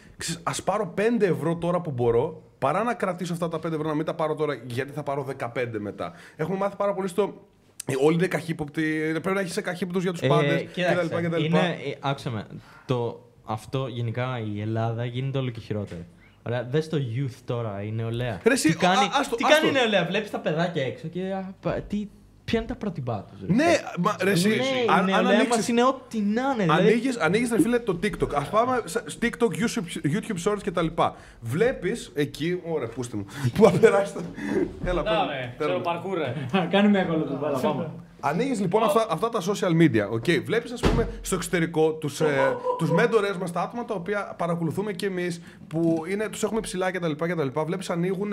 ας 0.43 0.63
πάρω 0.63 0.95
5 0.99 1.01
ευρώ 1.21 1.57
τώρα 1.57 1.81
που 1.81 1.91
μπορώ, 1.91 2.43
παρά 2.59 2.83
να 2.83 2.95
κρατήσω 2.95 3.33
αυτά 3.33 3.49
τα 3.49 3.59
5 3.59 3.65
ευρώ 3.65 3.89
να 3.89 3.95
μην 3.95 4.05
τα 4.05 4.15
πάρω 4.15 4.35
τώρα 4.35 4.55
γιατί 4.67 4.93
θα 4.93 5.03
πάρω 5.03 5.27
15 5.39 5.49
μετά. 5.79 6.13
Έχουμε 6.37 6.57
μάθει 6.57 6.77
πάρα 6.77 6.95
πολύ 6.95 7.09
στο. 7.09 7.47
ε, 7.87 7.93
Όλοι 8.05 8.15
είναι 8.17 8.27
καχύποπτοι. 8.27 8.83
Πρέπει 9.11 9.31
να 9.31 9.41
έχεις 9.41 9.61
καχύποπτους 9.61 10.03
για 10.03 10.13
τους 10.13 10.21
πάντες 10.29 10.53
Ε, 10.61 10.65
κοίταξε, 10.65 11.09
κτλ. 11.23 11.45
είναι, 11.45 11.59
ε, 11.59 11.95
άκουσα 12.01 12.31
με, 12.31 12.47
το, 12.87 13.29
αυτό 13.45 13.87
γενικά 13.87 14.41
η 14.55 14.61
Ελλάδα 14.61 15.05
γίνεται 15.05 15.39
όλο 15.39 15.51
και 15.51 15.61
χειρότερη. 15.61 16.07
Ωραία, 16.47 16.65
δες 16.71 16.89
το 16.89 16.97
youth 17.17 17.35
τώρα, 17.45 17.83
η 17.83 17.91
νεολαία. 17.93 18.41
Ρε, 18.45 18.53
εσύ, 18.53 18.69
τι 18.69 18.77
κάνει, 18.77 19.05
α- 19.05 19.11
άστο, 19.21 19.37
τι 19.37 19.45
άστο. 19.45 19.57
κάνει 19.57 19.69
η 19.69 19.73
νεολαία, 19.81 20.05
βλέπεις 20.07 20.31
τα 20.31 20.39
παιδάκια 20.41 20.83
έξω 20.85 21.09
και 21.09 21.21
α, 21.33 21.55
πα- 21.61 21.81
τι, 21.89 22.09
ποια 22.47 22.59
είναι 22.59 22.69
τα 22.69 22.75
πρότυπά 22.75 23.25
τους. 23.31 23.41
ρε; 23.49 23.55
Ναι, 23.55 23.65
μα, 23.99 24.17
ρε, 24.23 24.31
εσύ, 24.31 24.49
ναι, 24.49 24.55
αν, 24.95 25.09
η 25.09 25.13
αν 25.13 25.23
νεολαία 25.23 25.31
ανοίξεις- 25.31 25.57
μας 25.57 25.69
είναι 25.69 25.85
ό,τι 25.85 26.19
να 26.21 26.43
είναι. 26.43 26.63
δηλαδή. 26.63 26.83
Ανοίγεις, 26.89 27.17
ανοίγεις 27.19 27.51
ρε 27.51 27.61
φίλε 27.61 27.79
το 27.79 27.99
TikTok. 28.03 28.35
Ας 28.35 28.49
πάμε 28.49 28.83
σε 28.85 29.05
TikTok, 29.23 29.51
YouTube, 29.51 30.07
YouTube 30.15 30.51
Shorts 30.53 30.63
και 30.63 30.71
τα 30.71 30.83
λοιπά. 30.83 31.15
Βλέπεις 31.41 32.13
εκεί, 32.15 32.61
ωραία 32.65 32.89
πούστε 32.89 33.17
μου, 33.17 33.25
που 33.55 33.65
θα 33.65 33.71
περάσει 33.79 34.13
το... 34.13 34.21
Έλα, 34.85 35.03
Να, 35.03 35.11
παίρνω, 35.11 35.25
ρε, 35.27 35.55
παίρνω. 35.59 35.73
ξέρω 35.73 35.79
παρκούρ, 35.79 36.19
ρε. 36.19 36.35
Κάνει 36.71 36.89
μια 36.89 37.05
κολοτουμπέλα, 37.05 37.59
πάμε. 37.67 37.91
Ανοίγεις 38.29 38.61
λοιπόν 38.61 38.83
αυτά, 38.83 39.07
αυτά 39.11 39.29
τα 39.29 39.41
social 39.41 39.71
media. 39.83 40.15
Okay. 40.15 40.43
Βλέπεις, 40.45 40.73
ας 40.73 40.81
πούμε, 40.81 41.09
στο 41.21 41.35
εξωτερικό 41.35 41.93
τους 41.93 42.21
ε, 42.21 42.57
τους 42.79 42.91
μέντορες 42.91 43.37
μας, 43.37 43.53
τα 43.53 43.61
άτομα 43.61 43.85
τα 43.85 43.95
οποία 43.95 44.35
παρακολουθούμε 44.39 44.93
κι 44.93 45.05
εμείς, 45.05 45.41
που 45.69 46.03
τους 46.31 46.43
έχουμε 46.43 46.61
ψηλά 46.61 46.91
κτλ. 46.91 47.11
κτλ. 47.13 47.61
Βλέπεις, 47.67 47.91
ανοίγουν. 47.91 48.33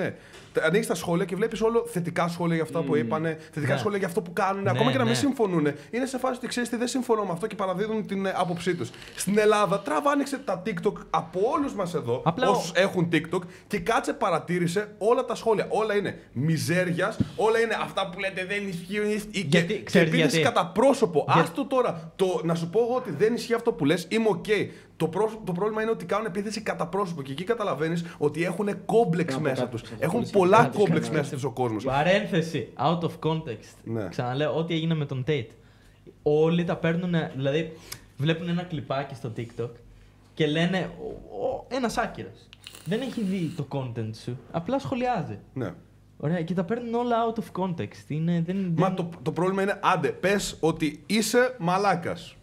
Ανοίγεις 0.66 0.88
τα 0.88 0.96
σχόλια 0.96 1.26
και 1.26 1.36
βλέπεις 1.36 1.62
όλο 1.62 1.86
θετικά 1.88 2.28
σχόλια 2.28 2.56
για 2.56 2.64
αυτά 2.64 2.82
που 2.82 2.96
είπανε, 2.96 3.38
θετικά 3.52 3.74
Ναι. 3.74 3.80
σχόλια 3.80 3.98
για 3.98 4.08
αυτό 4.08 4.22
που 4.22 4.34
κάνουν. 4.34 4.64
Ναι, 4.64 4.70
ακόμα 4.70 4.92
και 4.92 4.98
να 4.98 5.04
μην 5.04 5.12
ναι. 5.14 5.18
συμφωνούν. 5.20 5.68
Είναι 5.92 6.06
σε 6.06 6.18
φάση 6.18 6.36
ότι 6.38 6.48
ξέρεις 6.48 6.70
τι 6.70 6.76
δεν 6.76 6.88
συμφωνώ 6.88 7.24
με 7.24 7.32
αυτό 7.32 7.48
και 7.48 7.56
παραδίδουν 7.56 8.08
την 8.08 8.26
ε, 8.26 8.34
άποψή 8.36 8.76
τους. 8.76 8.90
Στην 9.16 9.38
Ελλάδα, 9.38 9.80
τράβα 9.80 10.12
άνοιξε 10.12 10.38
τα 10.38 10.62
TikTok 10.66 10.94
από 11.10 11.40
όλους 11.58 11.74
μας 11.74 11.94
εδώ, 11.94 12.22
Απλά 12.26 12.50
όσους 12.50 12.72
έχουν 12.76 13.10
TikTok, 13.12 13.40
και 13.68 13.80
κάτσε 13.80 14.14
παρατήρησε 14.14 14.88
όλα 14.98 15.26
τα 15.26 15.36
σχόλια. 15.36 15.66
Όλα 15.70 15.96
είναι 15.96 16.20
μιζέριας, 16.32 17.18
όλα 17.36 17.60
είναι 17.60 17.78
αυτά 17.82 18.10
που 18.10 18.20
λέτε 18.20 18.46
δεν 18.46 18.68
ισχύουν. 18.68 19.10
ή- 19.32 19.40
Γιατί, 19.40 19.83
και, 19.84 19.90
και 19.92 19.98
ξέρεις 20.00 20.08
επίθεση 20.14 20.40
γιατί. 20.40 20.54
κατά 20.54 20.68
πρόσωπο. 20.72 21.26
Για- 21.34 21.42
Άστο 21.42 21.66
τώρα. 21.66 22.12
Το, 22.16 22.42
να 22.44 22.56
σου 22.56 22.70
πω 22.70 22.80
εγώ 22.80 22.96
ότι 22.96 23.12
δεν 23.12 23.34
ισχύει 23.34 23.54
αυτό 23.54 23.72
που 23.74 23.86
λες, 23.86 24.08
είμαι 24.10 24.28
οκ. 24.30 24.46
Το, 24.98 25.08
πρόσωπο- 25.08 25.46
το 25.46 25.52
πρόβλημα 25.52 25.82
είναι 25.82 25.92
ότι 25.92 26.06
κάνουν 26.06 26.26
επίθεση 26.26 26.62
κατά 26.62 26.88
πρόσωπο 26.88 27.22
και 27.22 27.32
εκεί 27.32 27.44
καταλαβαίνεις 27.44 28.06
ότι 28.18 28.44
έχουν 28.44 28.86
κόμπλεξ 28.86 29.34
Κάπου 29.34 29.44
μέσα 29.44 29.62
κάτι 29.64 29.72
τους. 29.72 29.82
θα 29.90 29.96
Έχουν 30.00 30.20
πολύ 30.20 30.32
πολλά 30.32 30.58
κάτι 30.58 30.78
κόμπλεξ 30.78 31.00
κανένα. 31.06 31.22
μέσα 31.22 31.34
τους 31.36 31.44
ο 31.44 31.52
κόσμος. 31.52 31.84
Παρένθεση, 31.84 32.68
out 32.78 33.00
of 33.00 33.12
context. 33.24 33.74
Ναι. 33.84 34.08
Ξαναλέω, 34.10 34.56
ό,τι 34.56 34.74
έγινε 34.74 34.94
με 34.96 35.06
τον 35.06 35.24
Tate. 35.28 35.48
Όλοι 36.24 36.64
τα 36.64 36.76
παίρνουν, 36.76 37.14
δηλαδή 37.36 37.72
βλέπουν 38.18 38.50
ένα 38.50 38.64
κλιπάκι 38.64 39.16
στο 39.16 39.32
TikTok 39.38 39.70
και 40.34 40.48
λένε 40.48 40.90
ένας 41.68 41.98
άκυρο. 41.98 42.30
Δεν 42.86 43.02
έχει 43.02 43.22
δει 43.24 43.54
το 43.56 43.68
content 43.70 44.10
σου, 44.24 44.38
απλά 44.52 44.80
σχολιάζει. 44.80 45.40
Ναι. 45.54 45.74
Ωραία, 46.24 46.42
και 46.44 46.54
τα 46.54 46.64
παίρνουν 46.64 46.94
όλα 46.94 47.16
out 47.26 47.40
of 47.40 47.64
context. 47.64 48.08
Είναι, 48.10 48.42
δεν, 48.46 48.74
Μα 48.78 48.88
δεν- 48.88 48.96
το, 48.96 49.10
το 49.22 49.32
πρόβλημα 49.32 49.62
είναι, 49.62 49.80
άντε, 49.84 50.10
πες 50.10 50.58
ότι 50.60 51.04
είσαι 51.06 51.56
μαλάκας. 51.60 52.36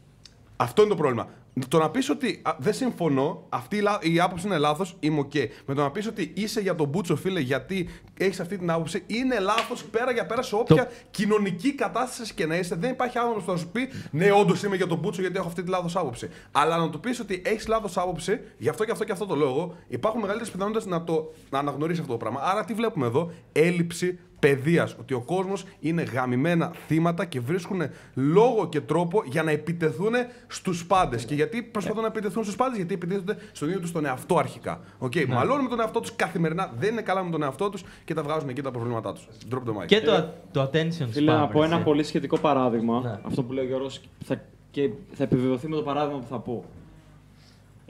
Αυτό 0.56 0.80
είναι 0.82 0.90
το 0.90 0.96
πρόβλημα. 0.96 1.28
Το 1.68 1.78
να 1.78 1.90
πεις 1.90 2.10
ότι 2.10 2.40
α, 2.42 2.52
δεν 2.58 2.72
συμφωνώ, 2.74 3.46
αυτή 3.48 3.76
η, 3.76 3.80
λά- 3.80 4.04
η 4.04 4.20
άποψη 4.20 4.46
είναι 4.46 4.58
λάθος, 4.58 4.96
είμαι 5.00 5.18
οκ. 5.18 5.32
Με 5.66 5.74
το 5.74 5.82
να 5.82 5.90
πεις 5.90 6.06
ότι 6.06 6.32
είσαι 6.36 6.60
για 6.60 6.74
τον 6.74 6.88
μπούτσο, 6.88 7.16
φίλε, 7.16 7.40
γιατί 7.40 7.88
έχεις 8.18 8.40
αυτή 8.40 8.58
την 8.58 8.70
άποψη, 8.70 9.02
είναι 9.06 9.38
λάθος 9.38 9.84
πέρα 9.84 10.12
για 10.12 10.26
πέρα 10.26 10.42
σε 10.42 10.54
όποια 10.54 10.90
κοινωνική 11.10 11.74
κατάσταση 11.74 12.34
και 12.34 12.46
να 12.46 12.56
είσαι. 12.56 12.74
Δεν 12.74 12.90
υπάρχει 12.90 13.18
άνθρωπος 13.18 13.44
που 13.44 13.50
θα 13.50 13.56
σου 13.56 13.68
πει, 13.68 13.88
Ναι, 14.10 14.32
όντως 14.32 14.62
είμαι 14.62 14.76
για 14.76 14.86
τον 14.86 14.98
μπούτσο 14.98 15.20
γιατί 15.20 15.36
έχω 15.36 15.46
αυτή 15.48 15.62
τη 15.62 15.70
λάθος 15.70 15.96
άποψη. 15.96 16.28
Αλλά 16.52 16.76
να 16.76 16.90
του 16.90 17.00
πεις 17.00 17.20
ότι 17.20 17.42
έχεις 17.44 17.66
λάθος 17.66 17.96
άποψη, 17.98 18.40
γι' 18.58 18.68
αυτό 18.68 18.84
και 18.84 18.90
αυτό 18.90 19.04
και 19.04 19.12
αυτό 19.12 19.26
το 19.26 19.34
λόγο, 19.34 19.76
υπάρχουν 19.88 20.20
μεγαλύτερες 20.20 20.52
πιθανότητες 20.52 20.86
να 20.86 21.04
το 21.04 21.32
να 21.50 21.58
αναγνωρίσεις 21.58 22.00
αυτό 22.00 22.12
το 22.12 22.18
πράγμα. 22.18 22.40
Άρα 22.42 22.64
τι 22.64 22.74
βλέπουμε 22.74 23.06
εδώ, 23.06 23.32
έλλειψη 23.52 24.18
παιδείας. 24.40 24.96
Ότι 25.00 25.14
ο 25.14 25.20
κόσμος 25.20 25.64
είναι 25.80 26.02
γαμημένα 26.02 26.72
θύματα 26.86 27.24
και 27.24 27.40
βρίσκουν 27.40 27.82
λόγο 28.14 28.68
και 28.68 28.80
τρόπο 28.80 29.22
για 29.26 29.42
να 29.42 29.50
επιτεθούν 29.50 30.12
στους 30.46 30.86
πάντες. 30.86 31.24
Και 31.24 31.34
γιατί 31.34 31.62
προσπαθούν 31.62 32.00
να 32.00 32.06
επιτεθούν 32.08 32.42
στους 32.42 32.56
πάντες, 32.56 32.76
γιατί 32.76 32.94
επιτίθενται 32.94 33.36
στον 33.52 33.68
ίδιο 33.68 33.80
τους 33.80 33.92
τον 33.92 34.04
εαυτό 34.04 34.38
αρχικά. 34.38 34.80
Okay, 35.00 35.26
Μαλώνουν 35.26 35.62
με 35.62 35.68
τον 35.68 35.80
εαυτό 35.80 36.00
τους 36.00 36.16
καθημερινά, 36.16 36.72
δεν 36.78 36.92
είναι 36.92 37.02
καλά 37.02 37.24
με 37.24 37.30
τον 37.30 37.42
εαυτό 37.42 37.70
τους 37.70 37.84
και 38.04 38.14
τα 38.14 38.22
βγάζουν 38.22 38.48
εκεί 38.48 38.62
τα 38.62 38.70
προβλήματά 38.70 39.12
τους. 39.12 39.28
Drop 39.50 39.56
the 39.56 39.82
mic. 39.82 39.86
Και 39.86 40.00
το, 40.00 40.32
το 40.52 40.62
attention 40.62 41.06
Φίλε, 41.10 41.32
spam. 41.32 41.36
να 41.36 41.48
πω 41.48 41.62
ένα 41.62 41.72
έτσι. 41.72 41.84
πολύ 41.84 42.02
σχετικό 42.02 42.38
παράδειγμα. 42.38 43.00
Ναι. 43.00 43.18
Αυτό 43.22 43.42
που 43.42 43.52
λέει 43.52 43.64
ο 43.64 43.66
Γιώργος 43.66 44.00
θα, 44.24 44.42
και 44.70 44.90
θα 45.12 45.22
επιβεβαιωθεί 45.24 45.68
με 45.68 45.76
το 45.76 45.82
παράδειγμα 45.82 46.18
που 46.18 46.26
θα 46.30 46.38
πω. 46.38 46.64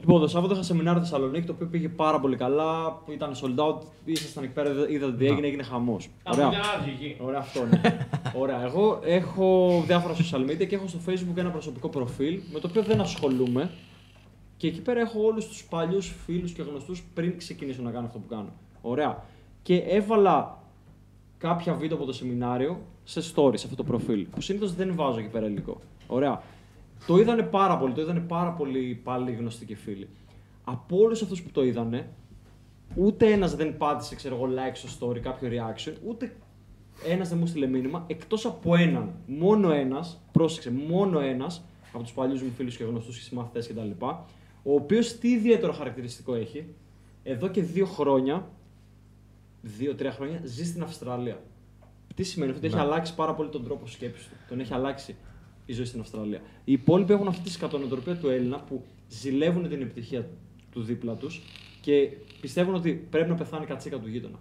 Λοιπόν, 0.01 0.21
το 0.21 0.27
Σάββατο 0.27 0.53
είχα 0.53 0.63
σεμινάριο 0.63 1.01
Θεσσαλονίκη 1.01 1.45
το 1.45 1.51
οποίο 1.51 1.67
πήγε 1.67 1.89
πάρα 1.89 2.19
πολύ 2.19 2.35
καλά. 2.35 3.01
Ήταν 3.09 3.33
sold 3.33 3.59
out, 3.63 3.81
ήσασταν 4.05 4.43
εκεί 4.43 4.53
πέρα, 4.53 4.69
είδατε 4.89 5.13
τι 5.17 5.25
έγινε, 5.25 5.47
έγινε 5.47 5.63
χαμός. 5.63 6.09
Ωραία. 6.33 6.49
Ωραία, 7.19 7.39
αυτό 7.39 7.65
ναι. 7.65 7.81
Ωραία. 8.41 8.63
Εγώ 8.63 8.99
έχω 9.03 9.83
διάφορα 9.85 10.13
social 10.15 10.49
media 10.49 10.67
και 10.67 10.75
έχω 10.75 10.87
στο 10.87 10.99
Facebook 11.07 11.37
ένα 11.37 11.49
προσωπικό 11.49 11.89
προφίλ 11.89 12.39
με 12.53 12.59
το 12.59 12.67
οποίο 12.67 12.83
δεν 12.83 13.01
ασχολούμαι. 13.01 13.69
Και 14.57 14.67
εκεί 14.67 14.81
πέρα 14.81 14.99
έχω 14.99 15.21
όλους 15.23 15.47
τους 15.47 15.63
παλιούς 15.63 16.13
φίλους 16.25 16.51
και 16.51 16.61
γνωστούς 16.61 17.03
πριν 17.13 17.37
ξεκινήσω 17.37 17.81
να 17.81 17.91
κάνω 17.91 18.05
αυτό 18.05 18.19
που 18.19 18.27
κάνω. 18.27 18.49
Ωραία. 18.81 19.23
Και 19.61 19.75
έβαλα 19.77 20.57
κάποια 21.37 21.73
βίντεο 21.73 21.97
από 21.97 22.05
το 22.05 22.13
σεμινάριο 22.13 22.81
σε 23.03 23.19
story 23.19 23.57
σε 23.57 23.65
αυτό 23.65 23.75
το 23.75 23.83
προφίλ. 23.83 24.25
Που 24.31 24.41
συνήθως 24.41 24.73
δεν 24.73 24.95
βάζω 24.95 25.19
εκεί 25.19 25.29
πέρα 25.29 25.45
υλικό. 25.45 25.81
Ωραία. 26.07 26.41
Το 27.07 27.17
είδανε 27.17 27.43
πάρα 27.43 27.77
πολύ, 27.77 27.93
το 27.93 28.01
είδανε 28.01 28.19
πάρα 28.19 28.51
πολύ 28.51 29.01
πάλι 29.03 29.31
γνωστοί 29.31 29.65
και 29.65 29.75
φίλοι. 29.75 30.09
Από 30.63 30.97
όλους 30.97 31.21
αυτούς 31.21 31.41
που 31.41 31.49
το 31.51 31.63
είδανε, 31.63 32.09
ούτε 32.95 33.31
ένας 33.31 33.55
δεν 33.55 33.77
πάτησε 33.77 34.15
ξέρω 34.15 34.35
εγώ, 34.35 34.45
like 34.45 34.75
στο 34.75 35.07
story, 35.09 35.19
κάποιο 35.19 35.49
reaction, 35.51 35.93
ούτε 36.05 36.35
ένας 37.05 37.29
δεν 37.29 37.37
μου 37.37 37.45
στείλε 37.45 37.67
μήνυμα, 37.67 38.03
εκτός 38.07 38.45
από 38.45 38.75
έναν. 38.75 39.11
Μόνο 39.27 39.71
ένας, 39.71 40.21
πρόσεξε, 40.31 40.71
μόνο 40.71 41.19
ένας 41.19 41.63
από 41.93 42.03
τους 42.03 42.11
παλιούς 42.11 42.41
μου 42.41 42.51
φίλους 42.51 42.77
και 42.77 42.83
γνωστούς 42.83 43.17
και 43.17 43.23
συμμαθητές 43.23 43.67
κτλ. 43.67 43.89
Ο 44.63 44.73
οποίος 44.73 45.17
τι 45.17 45.29
ιδιαίτερο 45.31 45.73
χαρακτηριστικό 45.73 46.35
έχει, 46.35 46.73
εδώ 47.23 47.47
και 47.47 47.61
δύο 47.61 47.85
χρόνια, 47.85 48.49
δύο-τρία 49.61 50.11
χρόνια, 50.11 50.41
ζει 50.43 50.65
στην 50.65 50.83
Αυστραλία. 50.83 51.43
Τι 52.15 52.23
σημαίνει 52.23 52.51
αυτό, 52.51 52.67
ότι 52.67 52.75
έχει 52.75 52.85
αλλάξει 52.85 53.15
πάρα 53.15 53.33
πολύ 53.33 53.49
τον 53.49 53.63
τρόπο 53.63 53.87
σκέψης 53.87 54.27
του. 54.27 54.35
Τον 54.49 54.59
έχει 54.59 54.73
αλλάξει 54.73 55.15
η 55.71 55.75
ζωή 55.75 55.85
στην 55.85 55.99
Αυστραλία. 55.99 56.39
Οι 56.63 56.71
υπόλοιποι 56.71 57.13
έχουν 57.13 57.27
αυτή 57.27 57.41
τη 57.43 57.49
σκατονοτροπία 57.51 58.15
του 58.17 58.29
Έλληνα 58.29 58.57
που 58.59 58.83
ζηλεύουν 59.07 59.69
την 59.69 59.81
επιτυχία 59.81 60.29
του 60.71 60.81
δίπλα 60.81 61.13
τους 61.15 61.41
και 61.81 62.09
πιστεύουν 62.41 62.75
ότι 62.75 63.07
πρέπει 63.09 63.29
να 63.29 63.35
πεθάνει 63.35 63.63
η 63.63 63.67
κατσίκα 63.67 63.97
του 63.99 64.07
γειτονα 64.07 64.39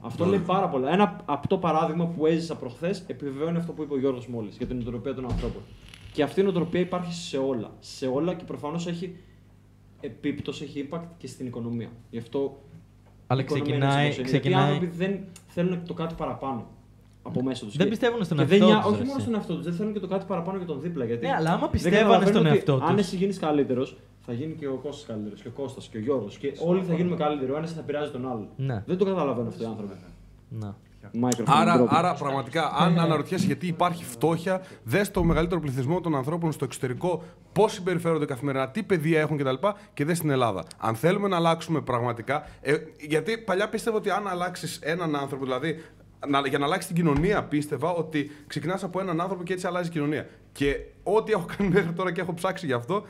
Αυτό 0.00 0.24
λέει 0.24 0.38
πάρα 0.38 0.68
πολλά. 0.68 0.92
Ένα 0.92 1.20
απτό 1.24 1.58
παράδειγμα 1.58 2.06
που 2.06 2.26
έζησα 2.26 2.56
προχθές 2.56 3.04
επιβεβαιώνει 3.06 3.56
αυτό 3.56 3.72
που 3.72 3.82
είπε 3.82 3.94
ο 3.94 3.98
Γιώργος 3.98 4.26
μόλι 4.26 4.48
για 4.58 4.66
την 4.66 4.76
νοοτροπία 4.76 5.14
των 5.14 5.24
ανθρώπων. 5.24 5.62
Και 6.12 6.22
αυτή 6.22 6.40
η 6.40 6.42
νοοτροπία 6.42 6.80
υπάρχει 6.80 7.12
σε 7.14 7.38
όλα. 7.38 7.70
Σε 7.78 8.06
όλα 8.06 8.34
και 8.34 8.44
προφανώς 8.44 8.86
έχει 8.86 9.16
επίπτωση, 10.00 10.64
έχει 10.64 10.88
impact 10.90 11.04
και 11.18 11.26
στην 11.26 11.46
οικονομία. 11.46 11.88
Γι' 12.10 12.18
αυτό 12.18 12.62
Αλλά 13.26 13.40
η 13.40 13.44
οικονομία 13.44 13.72
ξεκινάει- 13.72 13.94
είναι 14.04 14.04
όπως 14.04 14.16
είναι. 14.18 14.28
Γιατί 14.28 14.36
οι 14.36 14.40
ξεκινάει- 14.40 14.72
άνθρωποι 14.72 14.96
δεν 14.96 15.20
θέλουν 15.46 15.84
το 15.86 15.94
κάτι 15.94 16.14
παραπάνω 16.14 16.66
από 17.22 17.42
μέσα 17.42 17.64
τους. 17.64 17.76
Δεν 17.76 17.88
πιστεύουν 17.88 18.24
στον 18.24 18.36
και 18.36 18.42
εαυτό 18.42 18.58
δεν 18.58 18.66
νιά- 18.68 18.76
τους, 18.82 18.86
Όχι 18.90 18.98
ρε, 18.98 19.04
μόνο 19.04 19.12
εσύ. 19.16 19.20
στον 19.22 19.34
εαυτό 19.34 19.54
τους, 19.54 19.64
δεν 19.64 19.72
θέλουν 19.74 19.92
και 19.92 19.98
το 20.00 20.06
κάτι 20.06 20.24
παραπάνω 20.28 20.56
για 20.58 20.66
τον 20.66 20.80
δίπλα. 20.80 21.04
Γιατί 21.04 21.26
Ναι, 21.26 21.32
αλλά 21.34 21.48
άμα 21.50 21.58
δεν 21.60 21.70
πιστεύανε 21.70 22.00
καταλαβαίνουν 22.02 22.32
στον 22.34 22.46
ότι 22.46 22.56
εαυτό 22.56 22.74
Αν 22.86 22.96
τους. 22.96 23.06
εσύ 23.06 23.16
γίνεις 23.16 23.38
καλύτερος, 23.38 23.96
θα 24.26 24.32
γίνει 24.32 24.54
και 24.54 24.66
ο 24.66 24.74
Κώστας 24.82 25.06
καλύτερος, 25.06 25.40
και 25.42 25.48
ο 25.48 25.50
Κώστας 25.50 25.88
και 25.88 25.96
ο 25.96 26.00
Γιώργος. 26.00 26.36
Και 26.38 26.52
όλοι 26.64 26.82
θα 26.84 26.94
γίνουμε 26.94 27.16
καλύτεροι. 27.16 27.50
Ο 27.52 27.56
ένας 27.56 27.72
θα 27.72 27.80
πειράζει 27.82 28.10
τον 28.10 28.28
άλλον. 28.30 28.48
Ναι. 28.56 28.82
Δεν 28.86 28.96
το 28.96 29.04
καταλαβαίνουν 29.04 29.48
αυτό 29.48 29.62
οι 29.62 29.66
άνθρωποι. 29.66 29.94
Να. 30.48 30.76
Microphone 31.20 31.42
Άρα, 31.46 31.82
drop. 31.82 31.86
άρα 31.88 32.14
πραγματικά, 32.14 32.72
αν 32.78 32.98
αναρωτιέσαι 32.98 33.46
γιατί 33.46 33.66
υπάρχει 33.66 34.04
φτώχεια, 34.04 34.62
δες 34.84 35.10
το 35.10 35.22
μεγαλύτερο 35.24 35.60
πληθυσμό 35.60 36.00
των 36.00 36.14
ανθρώπων 36.16 36.52
στο 36.52 36.64
εξωτερικό, 36.64 37.22
πώς 37.52 37.72
συμπεριφέρονται 37.72 38.24
καθημερινά, 38.24 38.68
τι 38.70 38.82
παιδεία 38.82 39.20
έχουν 39.20 39.36
κτλ. 39.36 39.48
Και, 39.54 39.72
και 39.94 40.04
δες 40.04 40.16
στην 40.16 40.30
Ελλάδα. 40.30 40.64
Αν 40.78 40.94
θέλουμε 40.94 41.28
να 41.28 41.36
αλλάξουμε 41.36 41.80
πραγματικά. 41.80 42.46
Ε, 42.60 42.74
γιατί 43.08 43.38
παλιά 43.38 43.68
πίστευα 43.68 43.96
ότι 43.96 44.10
αν 44.10 44.28
αλλάξεις 44.28 44.78
έναν 44.82 45.16
άνθρωπο, 45.16 45.44
δηλαδή 45.44 45.74
να, 45.74 46.01
για 46.48 46.58
να 46.58 46.64
αλλάξει 46.64 46.86
την 46.86 46.96
κοινωνία, 46.96 47.42
πίστευα 47.44 47.92
ότι 47.92 48.30
ξεκινάς 48.46 48.82
από 48.82 49.00
έναν 49.00 49.20
άνθρωπο 49.20 49.42
και 49.42 49.52
έτσι 49.52 49.66
αλλάζει 49.66 49.88
η 49.88 49.92
κοινωνία. 49.92 50.28
Και 50.52 50.80
ό,τι 51.02 51.32
έχω 51.32 51.46
κάνει 51.56 51.70
μέχρι 51.70 51.92
τώρα 51.92 52.12
και 52.12 52.20
έχω 52.20 52.34
ψάξει 52.34 52.66
γι' 52.66 52.72
αυτό, 52.72 53.06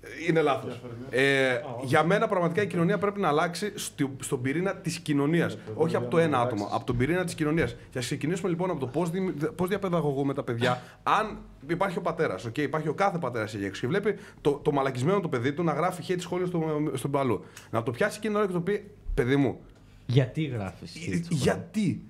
ε, 0.00 0.08
είναι 0.28 0.40
λάθος. 0.42 0.80
Ε, 1.10 1.60
για 1.84 2.04
μένα 2.04 2.28
πραγματικά 2.28 2.62
η 2.62 2.66
κοινωνία 2.66 2.98
πρέπει 2.98 3.20
να 3.20 3.28
αλλάξει 3.28 3.72
στο, 3.74 4.10
στον 4.20 4.40
πυρήνα 4.42 4.76
της 4.76 4.98
κοινωνίας. 4.98 5.58
Όχι 5.74 5.96
από 5.96 6.08
το 6.08 6.18
ένα 6.18 6.40
άτομο, 6.40 6.68
από 6.72 6.84
τον 6.84 6.96
πυρήνα 6.96 7.24
της 7.24 7.34
κοινωνίας. 7.34 7.76
Και 7.90 7.98
α 7.98 8.00
ξεκινήσουμε 8.00 8.48
λοιπόν 8.48 8.70
από 8.70 8.80
το 8.80 8.86
πώς 8.86 9.10
πώς 9.54 9.68
διαπαιδαγωγούμε 9.68 10.34
τα 10.34 10.42
παιδιά. 10.42 10.82
Αν 11.02 11.38
υπάρχει 11.66 11.98
ο 11.98 12.00
πατέρας, 12.00 12.46
okay, 12.46 12.58
υπάρχει 12.58 12.88
ο 12.88 12.94
κάθε 12.94 13.18
πατέρας 13.18 13.54
εκεί 13.54 13.64
έξω 13.64 13.80
και 13.80 13.86
βλέπει 13.86 14.16
το, 14.40 14.50
το 14.50 14.72
μαλακισμένο 14.72 15.20
το 15.20 15.28
παιδί 15.28 15.52
του 15.52 15.62
να 15.62 15.72
γράφει 15.72 16.02
hate 16.08 16.20
σχόλιο 16.20 16.46
στο, 16.46 16.90
στον 16.94 17.10
παλού. 17.10 17.44
Να 17.70 17.82
το 17.82 17.90
πιάσει 17.90 18.16
εκείνη 18.18 18.32
την 18.32 18.42
ώρα 18.42 18.46
και 18.46 18.52
το 18.52 18.60
πει 18.60 18.84
Παιδί 19.14 19.36
μου, 19.36 19.60
Γιατί 20.06 20.44
γράφεις. 20.44 20.94
ε, 21.08 21.20
γιατί, 21.30 22.04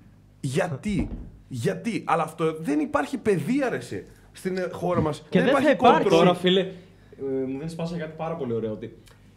γιατί, 0.46 1.08
γιατί; 1.48 2.02
Αλλά 2.06 2.22
αυτό 2.22 2.56
δεν 2.60 2.80
υπάρχει 2.80 3.18
παιδεία 3.18 3.68
ρε 3.68 3.76
εσύ, 3.76 4.06
στην 4.32 4.56
ε, 4.56 4.68
χώρα 4.72 5.00
μας. 5.00 5.22
Και 5.30 5.40
δεν 5.40 5.48
θα 5.52 5.58
υπάρχει 5.60 5.70
υπάρξει. 5.72 6.06
control. 6.06 6.10
Τώρα, 6.10 6.34
φίλε, 6.34 6.60
ε, 6.60 7.46
μου 7.46 7.58
δεν 7.58 7.68
σπάσα 7.68 7.96
κάτι 7.96 8.12
πάρα 8.16 8.34
πολύ 8.36 8.52
ωραίο. 8.52 8.72
Ότι, 8.72 8.96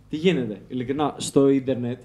τι 0.10 0.16
γίνεται, 0.16 0.62
ειλικρινά, 0.68 1.14
στο 1.18 1.48
ίντερνετ 1.50 2.02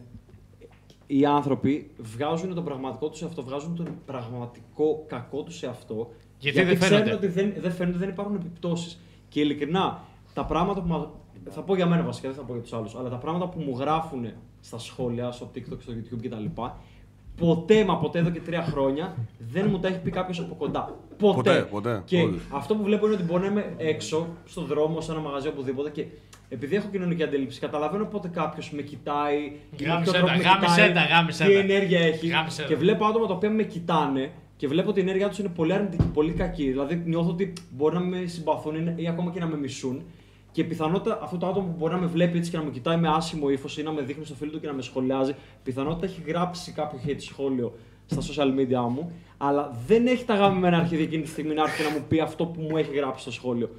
οι 1.07 1.25
άνθρωποι 1.27 1.91
βγάζουν 1.99 2.55
τον 2.55 2.65
πραγματικό 2.65 3.09
τους 3.09 3.23
εαυτό, 3.23 3.43
βγάζουν 3.43 3.77
τον 3.77 3.87
πραγματικό 4.07 5.05
κακό 5.09 5.43
τους 5.43 5.63
εαυτό. 5.63 6.11
Γιατί 6.39 6.63
δεν 6.63 6.79
ξέρουν 6.79 6.97
φαίνονται. 6.99 7.15
ότι 7.17 7.27
δεν, 7.27 7.53
δεν 7.59 7.73
φαίνονται, 7.73 7.99
δεν 7.99 8.09
υπάρχουν 8.09 8.35
επιπτώσεις. 8.35 9.01
Και 9.29 9.41
ειλικρινά, 9.41 10.03
τα 10.35 10.45
πράγματα 10.45 10.81
που. 10.81 10.89
μα- 10.89 11.11
Θα 11.51 11.63
πω 11.63 11.75
για 11.75 11.87
μένα 11.87 12.03
βασικά, 12.03 12.29
δεν 12.29 12.37
θα 12.37 12.43
πω 12.43 12.53
για 12.53 12.63
τους 12.63 12.73
άλλους. 12.73 12.95
Αλλά 12.95 13.09
τα 13.09 13.17
πράγματα 13.17 13.49
που 13.49 13.61
μου 13.61 13.77
γράφουν 13.79 14.27
στα 14.61 14.79
σχόλια, 14.79 15.31
στο 15.31 15.51
TikTok, 15.55 15.77
στο 15.81 15.93
YouTube 15.93 16.23
κτλ. 16.27 16.61
Ποτέ 17.37 17.85
μα 17.85 17.97
ποτέ 17.97 18.19
εδώ 18.19 18.31
και 18.31 18.41
τρία 18.41 18.63
χρόνια 18.63 19.15
δεν 19.53 19.67
μου 19.71 19.79
τα 19.79 19.89
έχει 19.89 19.99
πει 19.99 20.11
κάποιος 20.11 20.39
από 20.39 20.55
κοντά. 20.55 20.95
Ποτέ. 21.19 21.35
Ποτέ, 21.37 21.67
ποτέ, 21.71 22.03
Και 22.05 22.23
όντως. 22.23 22.41
αυτό 22.51 22.75
που 22.75 22.83
βλέπω 22.83 23.07
είναι 23.07 23.15
ότι 23.15 23.25
μπορεί 23.25 23.43
να 23.43 23.49
είμαι 23.49 23.75
έξω, 23.77 24.27
στον 24.45 24.65
δρόμο, 24.67 25.01
σε 25.01 25.13
ένα 25.13 25.21
μαγαζί, 25.21 25.49
οπουδήποτε 25.49 25.91
και 25.91 26.05
επειδή 26.49 26.77
έχω 26.77 26.89
κοινωνική 26.93 27.23
αντίληψη, 27.23 27.61
καταλαβαίνω 27.61 28.05
πότε 28.05 28.29
κάποιος 28.29 28.71
με 28.73 28.83
κοιτάει, 28.83 29.39
ή 29.39 29.53
με 29.81 29.87
Γάμισε 29.87 30.03
ποιο 30.11 30.13
τρόπο 30.13 30.27
τα, 30.27 30.37
με 30.37 30.43
γάμισε 30.43 30.71
κοιτάει, 30.75 30.93
τα, 30.93 31.15
γάμισε 31.15 31.45
τι 31.45 31.53
τα. 31.53 31.59
ενέργεια 31.59 32.01
έχει. 32.01 32.27
Γάμισε 32.27 32.65
Και 32.69 32.73
τα. 32.75 32.79
βλέπω 32.79 33.05
άτομα 33.05 33.27
τα 33.27 33.35
οποία 33.35 33.51
με 33.51 33.63
κοιτάνε 33.63 34.31
και 34.57 34.69
βλέπω 34.69 34.89
ότι 34.91 34.99
η 34.99 35.03
ενέργειά 35.03 35.29
τους 35.29 35.39
είναι 35.39 35.49
πολύ 35.55 35.73
αρνητική, 35.73 36.07
πολύ 36.15 36.33
κακή. 36.33 36.71
Δηλαδή 36.71 37.03
νιώθω 37.07 37.31
ότι 37.31 37.53
μπορεί 37.71 37.95
να 37.95 38.01
με 38.01 38.23
συμπαθούν 38.27 38.75
ή- 38.87 38.95
ή 39.03 39.09
ακόμα 39.09 39.31
και 39.31 39.41
να 39.41 39.47
με 39.47 39.57
μισούν. 39.57 40.03
Και 40.53 40.65
πιθανότητα 40.65 41.19
αυτό 41.23 41.37
το 41.37 41.47
άτομο 41.47 41.67
που 41.67 41.75
μπορεί 41.79 41.95
να 41.95 42.01
με 42.01 42.07
βλέπει 42.07 42.39
έτσι 42.39 42.51
και 42.51 42.57
να 42.57 42.63
μου 42.63 42.71
κοιτάει 42.71 42.97
με 42.97 43.09
άσχημο 43.09 43.49
ύφος 43.49 43.79
ή 43.79 43.83
να 43.83 43.93
με 43.93 44.03
δείχνει 44.03 44.25
στο 44.25 44.35
φίλο 44.35 44.51
του 44.51 44.61
και 44.61 44.67
να 44.67 44.73
με 44.73 44.83
σχολιάζει, 44.83 45.35
πιθανότητα 45.63 46.07
έχει 46.07 46.23
γράψει 46.27 46.73
κάποιο 46.73 46.99
hate 47.07 47.21
σχόλιο 47.21 47.75
στα 48.07 48.21
social 48.21 48.59
media 48.59 48.91
μου, 48.91 49.13
αλλά 49.37 49.77
δεν 49.87 50.07
έχει 50.07 50.25
τα 50.25 50.35
γάμμένα 50.35 50.77
αρχίδια 50.77 51.05
εκείνη 51.05 51.23
τη 51.23 51.29
στιγμή 51.29 51.55
να 51.55 51.63
έρθει 51.63 51.83
και 51.83 51.89
να 51.89 51.99
μου 51.99 52.05
πει 52.09 52.21
αυτό 52.21 52.47
που 52.47 52.61
μου 52.61 52.77
έχει 52.77 52.95
γράψει 52.95 53.23
στο 53.23 53.33
σχόλιο. 53.33 53.71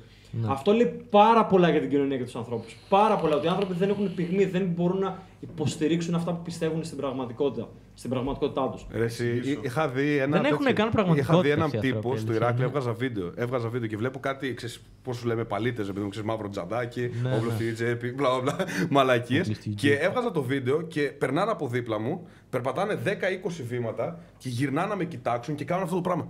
Αυτό 0.48 0.72
λέει 0.72 1.06
πάρα 1.10 1.45
πολλά 1.45 1.69
για 1.69 1.80
την 1.80 1.90
κοινωνία 1.90 2.18
και 2.18 2.24
τους 2.24 2.35
ανθρώπους. 2.35 2.77
Πάρα 2.90 3.16
πολλά. 3.16 3.35
Ότι 3.35 3.45
οι 3.45 3.50
άνθρωποι 3.50 3.74
δεν 3.74 3.90
έχουν 3.90 4.14
πυγμή, 4.16 4.45
δεν 4.45 4.66
μπορούν 4.66 5.00
να 5.00 5.22
υποστηρίξουν 5.40 6.16
αυτά 6.16 6.32
που 6.34 6.42
πιστεύουν 6.43 6.84
στην 6.84 6.98
πραγματικότητα. 6.98 7.69
Στην 7.95 8.09
πραγματικότητά 8.09 8.69
τους. 8.69 8.85
Ρε, 8.91 9.03
εσύ, 9.03 9.41
εί- 9.43 9.59
είχα 9.65 9.88
δει 9.89 10.17
ένα. 10.17 10.35
Δεν 10.41 10.45
έχουνε 10.51 10.69
τέτοιο- 10.69 10.83
καν 10.83 10.89
πραγματικότητα 10.91 11.33
Είχα 11.33 11.41
δει 11.43 11.49
έναν 11.49 11.63
αυτοί 11.65 11.77
οι 11.77 11.80
τύπο 11.80 11.95
άνθρωποι, 11.97 12.17
στο 12.19 12.27
αλήθεια, 12.30 12.45
Ηράκλειο, 12.45 12.67
ναι. 12.69 12.77
έβγαζα 12.77 12.93
βίντεο. 12.93 13.31
Έβγαζα 13.35 13.69
βίντεο 13.69 13.88
και 13.88 13.97
βλέπω 13.97 14.19
κάτι, 14.19 14.53
ξέρεις, 14.53 14.81
πώς 15.03 15.17
σου 15.17 15.27
λέμε 15.27 15.43
παλίτες, 15.43 15.88
επειδή 15.89 16.03
μου 16.03 16.09
ξέρεις 16.09 16.27
μαύρο 16.30 16.49
τζαντάκι, 16.49 17.11
Ναι, 17.23 17.35
όπλωστη 17.35 17.73
τσέπη, 17.73 18.11
μπλα 18.11 18.39
μπλα, 18.41 18.55
μαλακίες. 18.89 19.41
Όπλωστη 19.41 19.69
Και 19.69 19.93
έβγαζα 19.93 20.31
το 20.31 20.41
βίντεο 20.43 20.81
και 20.81 21.01
περνάνε 21.01 21.51
από 21.51 21.67
δίπλα 21.67 21.99
μου, 21.99 22.27
περπατάνε 22.49 22.95
10-20 23.03 23.63
βήματα 23.63 24.19
και 24.38 24.49
γυρνάνε 24.49 24.88
να 24.88 24.95
με 24.95 25.03
κοιτάξουν 25.03 25.55
και 25.55 25.65
κάνουν 25.65 25.83
αυτό 25.83 25.95
το 25.95 26.01
πράγμα. 26.01 26.27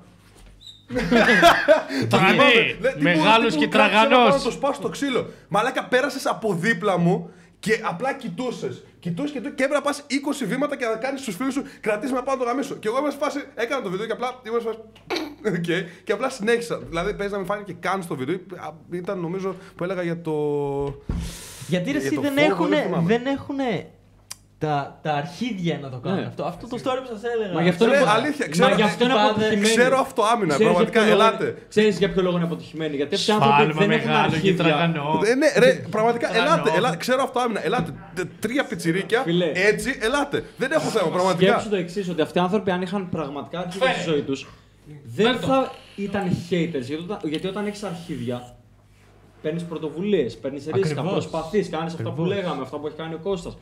Τρανή, 2.10 2.38
Λέει, 2.38 2.94
τι 2.98 3.02
μεγάλος 3.02 3.54
μου- 3.54 3.60
και 3.62 3.68
τι 3.68 3.78
μου 3.78 3.84
κάτσε 3.84 3.96
να 3.96 4.00
πάω 4.00 4.08
τραγανός. 4.10 4.36
Να 4.36 4.42
το 4.42 4.52
σπάσω 4.52 4.82
το 4.82 4.90
ξύλο. 4.90 5.30
Μαλάκα 5.48 5.84
πέρασες 5.86 6.26
από 6.26 6.54
δίπλα 6.54 6.98
μου 6.98 7.30
και 7.64 7.80
απλά 7.84 8.14
κοιτούσες. 8.14 8.84
Κοιτούσες 9.00 9.32
και, 9.32 9.42
το- 9.42 9.50
και 9.50 9.64
έπρεπε 9.64 9.74
να 9.74 9.82
πας 9.82 10.06
20 10.10 10.46
βήματα 10.46 10.76
και 10.78 10.86
να 10.86 10.96
κάνεις 10.96 11.22
στους 11.22 11.36
φίλους 11.36 11.54
σου 11.54 11.64
κρατήσεις 11.82 12.14
με 12.14 12.22
πάνω 12.22 12.40
το 12.40 12.46
γαμίσο. 12.46 12.76
Και 12.76 12.88
εγώ 12.88 12.98
είμαι 13.00 13.10
σε 13.12 13.18
φάση, 13.18 13.40
έκανα 13.56 13.82
το 13.82 13.90
βίντεο 13.90 14.06
και 14.06 14.12
απλά 14.12 14.30
ήμουν 14.48 14.62
σε 14.62 14.68
φάση. 14.68 14.80
Okay, 15.46 15.88
και 16.04 16.12
απλά 16.12 16.30
συνέχισα. 16.30 16.78
Δηλαδή 16.78 17.14
παίζει 17.14 17.32
να 17.32 17.38
μην 17.38 17.48
φάνηκε 17.48 17.74
καν 17.80 18.04
στο 18.04 18.16
βίντεο. 18.16 18.36
Α, 18.36 18.70
Ήταν 18.92 19.20
νομίζω 19.20 19.56
που 19.76 19.84
έλεγα 19.84 20.04
για 20.04 20.22
το. 20.22 20.32
Γιατί 21.68 21.92
ρε, 21.92 21.98
Για 21.98 22.08
εσύ 22.08 22.16
το 22.16 22.22
δεν 22.22 22.32
φόβο, 22.34 22.46
έχουν, 22.46 22.70
δεν 22.70 22.84
θυμάμαι. 22.84 23.08
Δεν 24.64 24.72
έχουνε 24.72 25.00
τα, 25.02 25.10
τα 25.12 25.12
αρχίδια 25.18 25.80
να 25.82 25.90
το 25.90 25.98
κάνουν 25.98 26.20
Ναι. 26.20 26.26
αυτό. 26.26 26.44
Αυτό 26.44 26.68
το 26.68 26.78
story 26.84 27.00
που 27.04 27.10
σας 27.16 27.24
έλεγα. 27.34 27.54
Μα 27.54 27.62
γι' 27.62 27.70
αυτό 27.70 27.86
Ρε, 27.86 27.98
είναι- 27.98 28.10
αλήθεια, 28.10 28.46
Μα 28.46 28.52
ξέρω- 28.52 28.76
γι' 28.76 28.82
αυτό 28.92 29.04
είναι 29.04 29.14
Πάτε- 29.14 29.30
αποτυχημένοι. 29.32 29.68
Ξέρω 29.76 29.96
αυτό 30.00 30.22
άμυνα, 30.34 30.54
Ξέρεις 30.54 30.72
πραγματικά, 30.72 31.00
για 31.06 31.16
ποιο 31.16 31.18
λόγο- 31.24 31.30
ελάτε. 31.38 31.66
Ξέρεις 31.74 31.98
για 31.98 32.10
ποιο 32.12 32.22
λόγο 32.22 32.36
είναι 32.36 32.46
αποτυχημένοι. 32.52 32.96
Γιατί 32.96 33.16
αυτοί 33.16 33.30
οι 33.30 33.34
άνθρωποι 33.34 33.56
Σφάλμα 33.56 33.80
δεν 33.82 33.92
έχουν 33.92 34.10
μεγάλο 34.10 34.30
και 34.30 34.36
αρχίδια. 34.36 34.64
τραγανό. 34.64 35.08
Ε, 35.32 35.34
ναι, 35.42 35.50
ρε, 35.66 35.72
πραγματικά, 35.96 36.28
Τρανό. 36.30 36.46
ελάτε, 36.54 36.70
ελάτε. 36.78 36.98
Ξέρω 37.06 37.22
αυτό 37.24 37.38
άμυνα. 37.40 37.62
Ελάτε. 37.66 37.92
Τε- 38.16 38.28
Τρία 38.40 38.64
πιτσιρίκια. 38.70 39.20
Φίλε. 39.22 39.52
Έτσι, 39.54 39.90
ελάτε. 40.02 40.38
Δεν 40.58 40.72
έχω 40.72 40.88
θέμα, 40.98 41.10
πραγματικά. 41.18 41.52
Σκέψου 41.52 41.70
το 41.70 41.76
εξής, 41.76 42.10
ότι 42.10 42.22
αυτοί 42.22 42.38
οι 42.38 42.42
άνθρωποι 42.42 42.72
αν 42.72 42.82
είχαν 42.82 43.10
πραγματικά 43.10 43.60
αρχίδια 43.60 43.88
στη 43.88 44.00
Φέρε. 44.02 44.12
ζωή 44.12 44.22
τους, 44.22 44.40
δεν 45.16 45.26
Φέρ' 45.26 45.40
το. 45.40 45.48
θα 45.48 45.72
ήταν 45.96 46.24
haters. 46.50 46.86
Γιατί 46.90 47.04
όταν, 47.04 47.18
γιατί 47.24 47.48
όταν 47.48 47.66
έχεις 47.68 47.84
αρχίδια, 47.84 48.56
παίρνεις 49.42 49.64
πρωτοβουλίες, 49.64 50.38
παίρνεις 50.38 50.66
ρίσκα, 50.66 50.80
Ακριβώς. 51.00 51.12
προσπαθείς, 51.12 51.70
κάνεις 51.70 51.94
αυτά 51.94 52.04
που 52.04 52.10
Ακριβώς. 52.22 52.34
λέγαμε, 52.36 52.62
αυτά 52.62 52.78
που 52.78 52.88
έχει 52.88 52.96
κάνει 52.96 53.14
ο 53.14 53.20
Κώστας. 53.24 53.58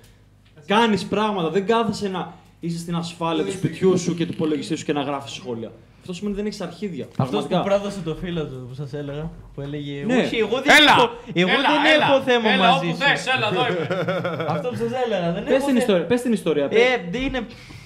Κάνεις 0.75 1.05
πράγματα, 1.05 1.49
δεν 1.49 1.65
κάθεσαι 1.65 2.07
να 2.09 2.33
είσαι 2.59 2.77
στην 2.77 2.95
ασφάλεια 2.95 3.43
του 3.45 3.51
σπιτιού 3.51 3.97
σου 3.97 4.15
και 4.15 4.25
του 4.25 4.31
υπολογιστή 4.33 4.75
σου 4.75 4.85
και 4.85 4.93
να 4.93 5.01
γράφεις 5.01 5.31
σχόλια. 5.31 5.71
Αυτό 5.99 6.13
σημαίνει 6.13 6.33
ότι 6.35 6.41
δεν 6.43 6.51
έχεις 6.51 6.61
αρχίδια. 6.67 7.05
Αυτός 7.17 7.41
που 7.41 7.47
Πραγματικά. 7.47 7.75
πρόδωσε 7.75 7.99
το 8.03 8.15
φίλο 8.15 8.45
του 8.45 8.65
που 8.69 8.73
σας 8.73 8.93
έλεγα. 8.93 9.29
Που 9.53 9.61
έλεγε. 9.61 10.03
Ναι. 10.05 10.15
Όχι, 10.17 10.35
εγώ 10.37 10.61
δεν 10.61 10.75
Έλα! 10.79 10.91
έχω, 10.91 11.09
εγώ 11.33 11.49
έλα, 11.49 11.61
δεν 11.61 11.93
έλα, 11.93 12.05
έχω 12.05 12.21
θέμα 12.21 12.49
έλα, 12.49 12.67
μαζί 12.71 12.87
όπου 12.87 12.95
σου. 12.95 13.01
θες, 13.03 13.25
έλα, 13.35 13.47
εδώ 13.51 13.61
είμαι. 13.69 13.87
Αυτό 14.53 14.69
που 14.69 14.75
σας 14.75 14.91
έλεγα. 15.05 15.31
Δεν 15.31 15.43
Πες 15.43 15.53
έχω 15.53 15.65
την 15.65 15.73
θε- 15.73 15.81
ιστορία. 15.83 16.05
Πες 16.05 16.21
την 16.21 16.33
ιστορία. 16.33 16.67
πες- 16.67 16.81
Ε, 17.13 17.17
είναι. 17.25 17.39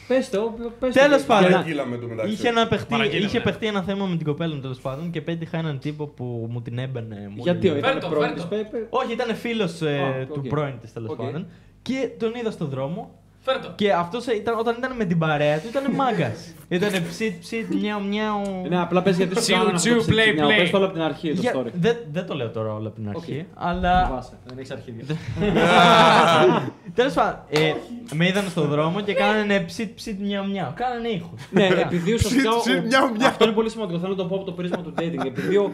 Πες 0.07 0.29
το. 0.29 0.39
πες 0.79 0.93
το. 0.93 0.99
Τέλος 0.99 1.17
Για 1.17 1.25
πάντων. 1.27 1.49
να- 1.49 1.55
Παραγγείλαμε 1.57 1.97
το 1.97 2.07
μεταξύ. 2.07 2.31
Είχε, 2.33 2.47
ένα 2.47 2.67
παιχτή, 2.67 2.89
Παραγγείλαμε, 2.89 3.25
είχε 3.25 3.37
ναι. 3.37 3.43
παιχτεί 3.43 3.65
ένα 3.67 3.81
θέμα 3.81 4.05
με 4.05 4.15
την 4.15 4.25
κοπέλα 4.25 4.53
μου 4.55 4.61
τέλος 4.61 4.79
πάντων 4.79 5.11
και 5.11 5.21
πέτυχα 5.21 5.57
έναν 5.57 5.79
τύπο 5.79 6.05
που 6.07 6.47
μου 6.51 6.61
την 6.61 6.77
έμπαινε. 6.77 7.17
μου 7.35 7.41
Γιατί 7.43 7.67
έλεγε- 7.67 7.83
ήταν 7.85 7.91
Φέρ' 7.93 8.01
το, 8.03 8.07
πρώην 8.09 8.25
φέρ' 8.25 8.33
της, 8.33 8.43
το. 8.43 8.49
πέ- 8.55 8.69
πέ- 8.71 8.87
Όχι, 8.89 9.11
ήταν 9.13 9.35
φίλος 9.35 9.71
Α, 9.81 10.25
του 10.33 10.41
οκ. 10.43 10.47
πρώην 10.47 10.79
της 10.81 10.93
τέλος 10.93 11.09
Οκ. 11.09 11.15
πάντων. 11.17 11.45
Και 11.87 12.09
τον 12.19 12.33
είδα 12.35 12.51
στον 12.51 12.67
δρόμο 12.69 13.11
Φέρ' 13.41 13.59
το. 13.61 13.71
και 13.75 13.91
αυτός 13.93 14.25
ήταν, 14.25 14.59
όταν 14.59 14.75
ήταν 14.77 14.95
με 14.95 15.05
την 15.05 15.17
παρέα 15.17 15.59
του 15.59 15.67
ήταν 15.69 15.91
μάγκας. 15.95 16.53
ήταν 16.67 16.89
ψιτ, 17.09 17.39
ψιτ, 17.39 17.73
μιαου, 17.73 18.03
μιαου. 18.03 18.65
Ναι, 18.69 18.81
απλά 18.81 19.01
πες 19.01 19.17
γιατί 19.17 19.35
σου 19.35 19.41
Τσιου, 19.41 19.55
κάνανε 19.55 19.75
αυτό 19.75 19.89
τσιου, 19.89 19.99
το 20.05 20.05
play, 20.11 20.15
ψυχινιάο. 20.21 20.49
play. 20.49 20.57
Πες 20.57 20.69
το 20.69 20.77
όλο 20.77 20.85
από 20.85 20.93
την 20.95 21.03
αρχή 21.03 21.33
το 21.33 21.41
Για- 21.41 21.53
story. 21.55 21.69
Δεν, 21.73 21.97
δεν 22.11 22.25
το 22.27 22.33
λέω 22.35 22.49
τώρα 22.49 22.73
όλα 22.73 22.87
από 22.87 22.95
την 22.95 23.09
αρχή, 23.09 23.45
Οκ. 23.51 23.63
αλλά. 23.63 24.09
Βάσε, 24.13 24.31
δεν 24.45 24.57
έχεις 24.57 24.71
αρχίδια. 24.71 25.03
Τέλος 26.95 27.13
πάντων, 27.13 27.39
ε, 27.49 27.73
με 28.13 28.27
είδαν 28.27 28.49
στον 28.49 28.67
δρόμο 28.67 29.01
και 29.01 29.13
κάνανε 29.13 29.59
ψιτ, 29.59 29.95
ψιτ, 29.95 30.19
μιαου, 30.19 30.47
μιαου. 30.49 30.71
Κάνανε 30.75 31.07
ήχους. 31.07 31.41
Ναι, 31.51 31.65
επειδή 31.67 32.13
ουσιαστικά. 32.13 32.49
Ψιτ, 32.49 32.61
ψιτ, 32.61 32.77
ο- 32.83 32.87
μιαου, 32.87 33.11
μιαου. 33.17 33.27
Αυτό 33.27 33.43
είναι 33.45 33.53
πολύ 33.53 33.69
σημαντικό. 33.69 33.99
Θέλω 33.99 34.11
να 34.11 34.17
το 34.17 34.25
πω 34.25 34.35
από 34.35 34.43
το 34.45 34.51
πρίσμα 34.51 34.77
του 34.77 34.93
dating. 34.99 35.25
Επειδή 35.25 35.55
ο, 35.57 35.71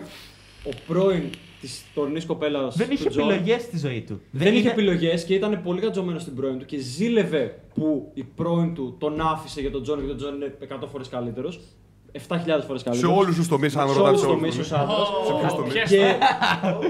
ο 0.66 0.70
πρώην 0.88 1.24
της 1.62 1.84
τωρινής 1.94 2.26
κοπέλας. 2.26 2.76
Δεν 2.76 2.92
είχε 2.92 3.08
επιλογές 3.08 3.62
στη 3.62 3.78
ζωή 3.78 4.02
του. 4.02 4.22
Δεν 4.32 4.56
είχε 4.56 4.70
επιλογές 4.70 5.24
και 5.24 5.34
ήταν 5.34 5.62
πολύ 5.64 5.82
κατζωμένος 5.82 6.22
στην 6.22 6.36
πρώην 6.36 6.60
του 6.60 6.66
και 6.66 6.78
ζήλευε 6.78 7.60
που 7.74 8.12
η 8.14 8.24
πρώην 8.24 8.74
του 8.74 8.96
τον 9.00 9.22
άφησε 9.22 9.62
για 9.62 9.72
τον 9.72 9.84
Τζον 9.84 10.02
και 10.02 10.08
τον 10.08 10.18
Τζον 10.18 10.36
είναι 10.36 10.58
100 10.82 10.88
φορές 10.92 11.10
καλύτερος. 11.10 11.60
7.000 12.12 12.62
φορές 12.68 12.82
Σε 12.82 12.90
καλύτερο. 12.90 13.16
όλους 13.16 13.36
τους 13.36 13.48
τομείς, 13.48 13.76
αν 13.76 13.82
Σε 13.90 13.94
όλους 13.94 13.98
ρωτάτε. 13.98 14.16
τους 14.16 14.26
τομείς 14.26 14.72
ως 14.72 14.76
άντρας. 14.76 14.96
ποιους 15.40 15.54
τομείς; 15.54 15.74
Ποιες 15.74 15.90
Και, 15.90 16.16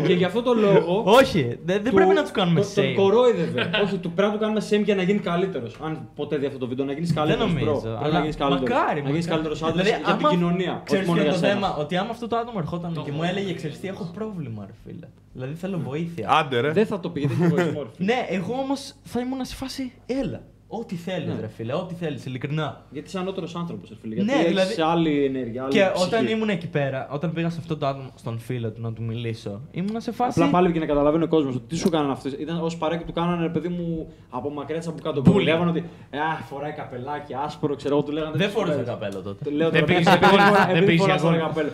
και 0.07 0.13
γι' 0.13 0.23
αυτό 0.23 0.41
το 0.41 0.53
λόγο. 0.53 1.03
Όχι, 1.05 1.59
δεν, 1.65 1.83
δεν 1.83 1.93
πρέπει 1.93 2.13
να 2.13 2.21
τους 2.21 2.31
κάνουμε 2.31 2.61
το- 2.61 2.67
Τον 2.75 2.83
shame. 2.83 2.93
κορόιδευε. 2.95 3.69
Όχι, 3.83 3.97
του 3.97 4.11
πρέπει 4.11 4.27
να 4.31 4.37
του 4.37 4.41
κάνουμε 4.43 4.61
shame 4.69 4.83
για 4.83 4.95
να 4.95 5.01
γίνει 5.03 5.19
καλύτερος. 5.19 5.77
Αν 5.83 6.09
ποτέ 6.15 6.37
δει 6.37 6.45
αυτό 6.45 6.57
το 6.57 6.67
βίντεο, 6.67 6.85
να 6.85 6.91
γίνεις 6.93 7.07
Δεν 7.13 7.23
καλύτερος. 7.23 7.51
νομίζω. 7.53 7.71
Πρέπει 7.81 7.97
Αλλά 8.03 8.13
να 8.13 8.19
γίνεις 8.19 8.35
καλύτερος. 8.35 8.69
μακάρι. 8.69 9.01
Να 9.01 9.09
γίνεις 9.09 9.25
καλύτερος 9.27 9.63
άντρας 9.63 9.83
Δηλαδή, 9.85 10.03
για 10.03 10.15
την 10.15 10.25
άμα- 10.25 10.29
κοινωνία. 10.29 10.81
Ξέρεις 10.85 11.07
όχι 11.07 11.13
μόνο 11.15 11.21
ποιο 11.21 11.29
για 11.31 11.39
είναι 11.47 11.47
το 11.53 11.59
σένα. 11.61 11.67
θέμα, 11.67 11.83
ότι 11.83 11.97
άμα 11.97 12.09
αυτό 12.09 12.27
το 12.27 12.35
άτομο 12.35 12.57
ερχόταν 12.61 13.01
και 13.05 13.11
μου 13.11 13.23
έλεγε, 13.23 13.53
ξέρεις 13.53 13.79
τι, 13.79 13.87
έχω 13.87 14.11
πρόβλημα, 14.13 14.63
ρε 14.67 14.73
φίλε. 14.85 15.07
Δηλαδή 15.33 15.53
θέλω 15.53 15.77
βοήθεια. 15.77 16.29
Άντε, 16.29 16.59
ρε. 16.59 16.71
Δεν 16.71 16.85
θα 16.85 16.99
το 16.99 17.09
πει 17.09 17.19
γιατί 17.19 17.33
έχει 17.35 17.43
εγωισμό. 17.43 17.81
ρε 17.83 17.89
φίλε. 17.95 18.13
Ναι, 18.13 18.25
εγώ 18.29 18.53
όμως 18.53 18.93
θα 19.03 19.19
ήμουν 19.19 19.45
σε 19.45 19.55
φάση, 19.55 19.91
έλα. 20.05 20.41
Ό,τι 20.73 20.95
θέλεις, 20.95 21.27
Ναι. 21.33 21.39
ρε 21.41 21.47
φίλε, 21.47 21.73
ό,τι 21.73 21.93
θέλεις, 21.93 22.25
ειλικρινά. 22.25 22.81
Γιατί 22.91 23.07
είσαι 23.07 23.17
ανώτερος 23.19 23.55
άνθρωπος, 23.55 23.91
φίλε. 24.01 24.15
Γιατί 24.15 24.29
Ναι, 24.31 24.35
έχεις 24.37 24.47
δηλαδή- 24.47 24.81
άλλη 24.81 25.25
ενέργεια. 25.25 25.63
Άλλη 25.63 25.71
Και 25.71 25.89
ψυχή. 25.93 26.07
όταν 26.07 26.27
ήμουν 26.27 26.49
εκεί 26.49 26.67
πέρα, 26.67 27.07
όταν 27.11 27.33
πήγα 27.33 27.49
σε 27.49 27.57
αυτό 27.59 27.77
το 27.77 27.85
άτομο, 27.87 28.09
στον 28.15 28.39
φίλο 28.39 28.71
του 28.71 28.81
να 28.81 28.93
του 28.93 29.03
μιλήσω, 29.03 29.61
ήμουν 29.71 30.01
σε 30.01 30.11
φάση. 30.11 30.39
Απλά 30.41 30.51
πάλι 30.51 30.71
και 30.71 30.79
να 30.79 30.85
καταλαβαίνει 30.85 31.23
ο 31.23 31.27
κόσμος 31.27 31.55
ότι 31.55 31.63
τι 31.67 31.75
σου 31.75 31.89
κάνανε 31.89 32.11
αυτές. 32.11 32.31
Ήταν 32.33 32.61
ως 32.61 32.77
παρέκει 32.77 33.03
του 33.03 33.13
κάνανε 33.13 33.41
ρε 33.41 33.49
παιδί 33.49 33.67
μου 33.67 34.07
από 34.29 34.49
μακριά 34.49 34.79
τη 34.79 34.87
από 34.89 35.01
κάτω. 35.01 35.21
Που 35.21 35.39
λέγανε 35.39 35.69
ότι 35.69 35.79
Α, 35.79 36.43
φοράει 36.49 36.71
καπελάκι, 36.71 37.33
άσπρο, 37.45 37.75
ξέρω 37.75 37.95
εγώ 37.95 38.03
του 38.03 38.11
λέγανε. 38.11 38.31
Δεν 38.31 38.39
τέτοιες 38.39 38.55
φορούσε 38.55 38.71
κουβέντες. 38.83 38.93
καπέλο 38.93 39.21
τότε. 39.21 39.49
Λέω 39.49 39.69
Δεν 39.69 39.79
τώρα, 39.81 39.93
πήγες 39.93 40.13
επειδή 40.13 40.25
αγώνες, 40.25 40.45
φορά- 40.49 40.65
δεν 40.65 40.69
επειδή 40.75 40.85
πήγες 40.85 41.01
φοράς 41.01 41.21
τώρα 41.21 41.35
αγώνες. 41.35 41.55
καπέλο. 41.55 41.71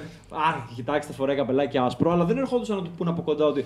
Α, 0.47 0.49
κοιτάξτε, 0.75 1.13
φοράει 1.13 1.35
καπελάκι 1.35 1.77
άσπρο, 1.77 2.11
αλλά 2.11 2.25
δεν 2.25 2.37
ερχόντουσαν 2.37 2.75
να 2.77 2.83
του 2.83 2.89
πούνε 2.97 3.09
από 3.09 3.21
κοντά 3.21 3.45
ότι 3.45 3.65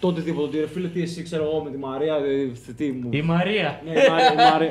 το 0.00 0.08
οτιδήποτε. 0.08 0.46
Ότι 0.46 0.58
ρε 0.58 0.66
φίλε, 0.66 0.88
τι 0.88 1.02
εσύ 1.02 1.22
ξέρω 1.22 1.44
εγώ 1.44 1.62
με 1.62 1.70
τη 1.70 1.76
Μαρία, 1.76 2.14
ε, 2.14 2.72
τι 2.76 2.92
μου. 2.92 3.08
Η 3.12 3.22
Μαρία. 3.22 3.80
Ναι, 3.84 3.90
η 3.90 4.08
Μαρία, 4.10 4.32
η 4.32 4.36
Μαρία. 4.52 4.70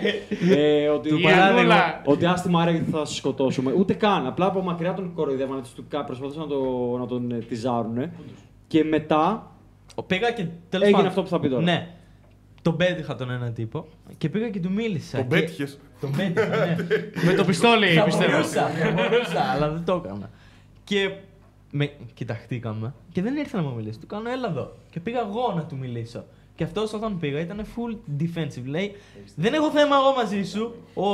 Ε, 0.58 0.88
ότι, 0.88 1.10
Η 1.10 1.26
Ανούλα. 1.28 2.02
ότι 2.06 2.26
ας 2.26 2.42
τη 2.42 2.50
Μαρία 2.50 2.72
γιατί 2.74 2.92
θα 2.92 3.06
σε 3.06 3.16
σκοτώσουμε. 3.16 3.72
Ούτε 3.78 3.94
καν. 3.94 4.28
Απλά 4.28 4.46
από 4.46 4.62
μακριά 4.62 4.94
τον 4.94 5.14
κοροϊδεύανε, 5.14 5.62
τους 5.62 5.74
του 5.74 5.86
κα- 5.90 6.04
προσπαθούσαν 6.04 6.42
να, 6.42 6.48
το, 6.48 6.62
να 7.00 7.06
τον 7.06 7.32
ε, 7.32 7.38
τυζάρουνε. 7.38 8.12
Και 8.68 8.84
μετά 8.84 9.52
Ο- 9.96 10.04
Πήγα 10.04 10.32
και 10.32 10.46
τέλος 10.70 10.86
έγινε 10.86 10.92
πάντων. 10.92 11.08
αυτό 11.08 11.22
που 11.22 11.28
θα 11.28 11.40
πει 11.40 11.50
τώρα. 11.50 11.64
Ναι. 11.64 11.88
Τον 12.62 12.78
πέτυχα 12.78 13.16
τον 13.16 13.32
ένα 13.32 13.52
τύπο 13.52 13.86
και 14.18 14.30
πήγα 14.30 14.50
και 14.50 14.60
του 14.60 14.72
μίλησα. 14.72 15.18
Τον 15.18 15.28
και- 15.28 15.36
πέτυχες; 15.36 15.80
Τον 16.02 16.12
πέτυχα, 16.18 16.66
ναι. 16.66 16.76
Με 17.26 17.34
το 17.34 17.44
πιστόλι, 17.46 17.88
Θα 17.88 18.04
πιστεύω. 18.04 18.32
μπορούσα, 18.32 18.68
θα 18.68 18.92
μπορούσα, 18.92 19.42
αλλά 19.56 19.70
δεν 19.70 19.84
το 19.86 20.02
έκανα. 20.06 20.30
Και 20.84 21.10
με 21.78 21.92
κοιταχτήκαμε 22.14 22.94
και 23.12 23.22
δεν 23.22 23.36
ήρθε 23.36 23.58
να 23.58 23.64
μου 23.64 23.76
μιλήσει. 23.76 24.00
Του 24.00 24.08
κάνω 24.08 24.30
έλα 24.30 24.48
εδώ. 24.50 24.72
Και 24.90 25.00
πήγα 25.00 25.20
εγώ 25.20 25.54
να 25.56 25.62
του 25.64 25.78
μιλήσω. 25.78 26.24
Και 26.56 26.64
αυτός 26.64 26.94
όταν 26.94 27.20
πήγα 27.20 27.40
ήταν 27.40 27.62
full 27.66 27.98
defensive. 28.22 28.66
Λέει, 28.66 28.96
δεν 29.36 29.54
έχω 29.54 29.70
θέμα 29.72 29.96
εγώ 29.96 30.14
μαζί 30.16 30.44
σου. 30.44 30.76
Ο, 30.94 31.10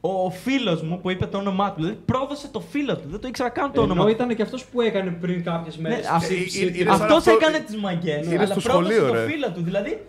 ο, 0.00 0.24
ο 0.24 0.30
φίλος 0.30 0.82
μου 0.82 1.00
που 1.00 1.10
είπε 1.10 1.26
το 1.26 1.38
όνομά 1.38 1.68
του, 1.72 1.74
δηλαδή 1.82 1.98
πρόδωσε 2.04 2.48
το 2.48 2.60
φίλο 2.60 2.96
του. 2.96 3.08
Δεν 3.08 3.20
το 3.20 3.28
ήξερα 3.28 3.48
καν 3.48 3.72
το 3.72 3.80
όνομα 3.80 3.94
Ενώ 4.00 4.04
του. 4.10 4.14
ήταν 4.14 4.36
και 4.36 4.42
αυτός 4.42 4.64
που 4.64 4.80
έκανε 4.80 5.10
πριν 5.10 5.44
κάποιες 5.44 5.76
μέρε. 5.76 5.94
Ναι, 5.94 6.00
αυ- 6.10 6.30
είναι 6.30 6.76
σαν 6.78 6.88
Αυτός 6.88 7.16
αυτό- 7.16 7.30
έκανε 7.30 7.58
τις 7.58 7.76
μαγκέ. 7.76 8.20
είναι 8.24 8.36
αλλά 8.36 8.46
στο 8.46 8.60
πρόδωσε 8.60 8.92
σχολείο, 8.94 9.06
το 9.06 9.12
ρε. 9.14 9.26
φίλο 9.30 9.50
του. 9.52 9.62
Δηλαδή, 9.62 10.06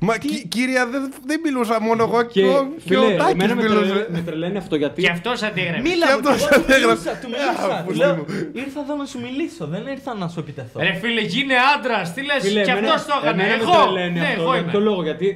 Μα 0.00 0.18
κι- 0.18 0.48
κύρια, 0.48 0.86
δεν 0.86 1.12
δεν 1.26 1.40
μιλούσα 1.44 1.80
μόνο 1.80 2.02
εγώ 2.02 2.22
και 2.22 2.40
Και 2.40 2.46
ο- 2.48 2.66
και 2.76 2.80
φίλε, 2.86 3.06
ο 3.06 3.16
Τάκης 3.16 3.32
εμένα 3.32 3.54
με, 3.54 3.60
τρελαίνει, 3.62 3.84
μιλούσε. 3.86 4.06
με 4.10 4.20
τρελαίνει 4.20 4.56
αυτό 4.56 4.76
γιατί. 4.76 5.02
Και 5.02 5.08
αυτό 5.10 5.30
αντίγραφε. 5.30 5.80
μίλα 5.80 6.06
Και 6.06 6.12
μου, 6.22 6.28
αυτός 6.28 6.48
εγώ 6.50 6.62
του 6.62 6.72
έγραψε. 6.72 6.86
μιλούσα, 6.86 7.12
του 7.22 7.28
μιλούσα. 7.32 7.74
Α, 7.74 7.78
Του 7.80 7.84
πολύ 7.86 7.98
λέω, 7.98 8.14
μου. 8.16 8.24
ήρθα 8.52 8.80
εδώ 8.80 8.94
να 8.94 9.04
σου 9.04 9.18
μιλήσω, 9.20 9.66
δεν 9.66 9.86
ήρθα 9.86 10.14
να 10.14 10.28
σου 10.28 10.40
επιτεθώ. 10.40 10.80
Ρε 10.80 10.92
φίλε, 10.92 11.20
γίνε 11.20 11.54
άντρας. 11.76 12.14
Τι 12.14 12.20
λες, 12.24 12.42
Φίλε, 12.42 12.62
και 12.64 12.70
εμένα- 12.70 12.92
αυτός 12.92 13.06
το 13.14 13.20
έκανε. 13.22 13.42
εμένα 13.42 13.56
με 13.56 13.62
Εγώ. 13.62 13.82
τρελαίνει 13.82 14.18
Ναι, 14.18 14.26
αυτό, 14.26 14.42
εγώ 14.42 14.52
για 14.52 14.64
ποιο 14.64 14.78
είμαι. 14.78 14.88
λόγο, 14.88 15.02
γιατί 15.02 15.28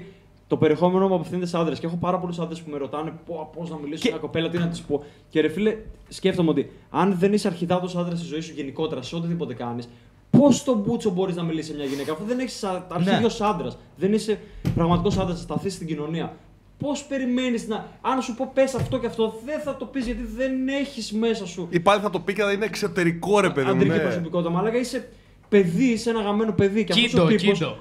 το 0.47 0.57
περιεχόμενο 0.57 1.09
μου 1.09 1.15
απευθύνεται 1.15 1.47
σε 1.47 1.57
άντρες. 1.59 1.79
Και 1.81 1.87
έχω 1.87 1.97
πάρα 1.97 2.19
πολλούς 2.19 2.39
άντρες 2.39 2.61
που 2.63 2.71
με 2.71 2.79
ρωτάνε 2.79 3.13
πώς 3.57 3.71
να 3.71 3.77
μιλήσω 3.83 4.03
σε 4.03 4.09
μια 4.11 4.19
κοπέλα, 4.19 4.49
τι 4.49 4.59
να 4.59 4.67
της 4.69 4.81
πω. 4.81 5.05
Και 5.31 5.41
ρε 5.41 5.49
φίλε, 5.49 5.77
σκέφτομαι 6.09 6.51
ότι 6.51 6.71
αν 6.91 7.17
δεν 7.19 7.33
είσαι 7.33 7.49
αρχιδάτος 7.49 7.97
άντρας 7.97 8.19
στη 8.19 8.29
ζωή 8.29 8.41
σου 8.41 8.53
γενικότερα, 8.57 9.03
σε 9.03 9.17
οτιδήποτε 9.17 9.55
κάνεις, 9.55 9.89
πώς 10.39 10.57
στον 10.57 10.79
μπούτσο 10.79 11.11
μπορείς 11.11 11.37
να 11.37 11.43
μιλήσει 11.43 11.69
σε 11.69 11.75
μια 11.75 11.85
γυναίκα, 11.85 12.13
αφού 12.13 12.25
δεν 12.25 12.39
έχεις 12.39 12.65
αρχίδιο 12.65 13.31
άντρας, 13.47 13.79
δεν 13.97 14.13
είσαι 14.13 14.39
πραγματικός 14.75 15.19
άντρας, 15.19 15.37
να 15.37 15.43
σταθείς 15.43 15.75
στην 15.75 15.87
κοινωνία. 15.87 16.37
Πώς 16.79 17.05
περιμένεις 17.05 17.69
να. 17.69 17.87
Αν 18.01 18.23
σου 18.23 18.35
πω 18.35 18.51
πες 18.55 18.75
αυτό 18.75 18.99
και 18.99 19.07
αυτό, 19.07 19.41
δεν 19.45 19.61
θα 19.61 19.77
το 19.77 19.85
πεις 19.85 20.05
γιατί 20.07 20.23
δεν 20.37 20.69
έχεις 20.69 21.13
μέσα 21.13 21.47
σου 21.47 21.67
Ή 21.71 21.81
πάλι 21.81 22.01
θα 22.01 22.11
το 22.11 22.21
πει 22.21 22.33
και 22.33 22.43
θα 22.43 22.53
είναι 22.53 22.65
εξωτερικό 22.65 23.41
ρε 23.41 23.51
παιδί 23.51 23.67
μου. 23.67 23.73
αντρική 23.73 23.97
ναι. 23.97 23.99
προσωπικότητα. 24.03 24.51
Μαλάκα 24.51 24.79
είσαι 24.79 25.09
παιδί, 25.49 25.85
είσαι 25.85 26.11
ένα 26.11 26.21
γαμμένο 26.21 26.53
παιδί. 26.53 26.85
Και 26.85 26.93
αυτός 26.93 27.05
ο 27.15 27.27
Κίντο, 27.27 27.27
τύπος 27.27 27.59
κίντο. 27.59 27.77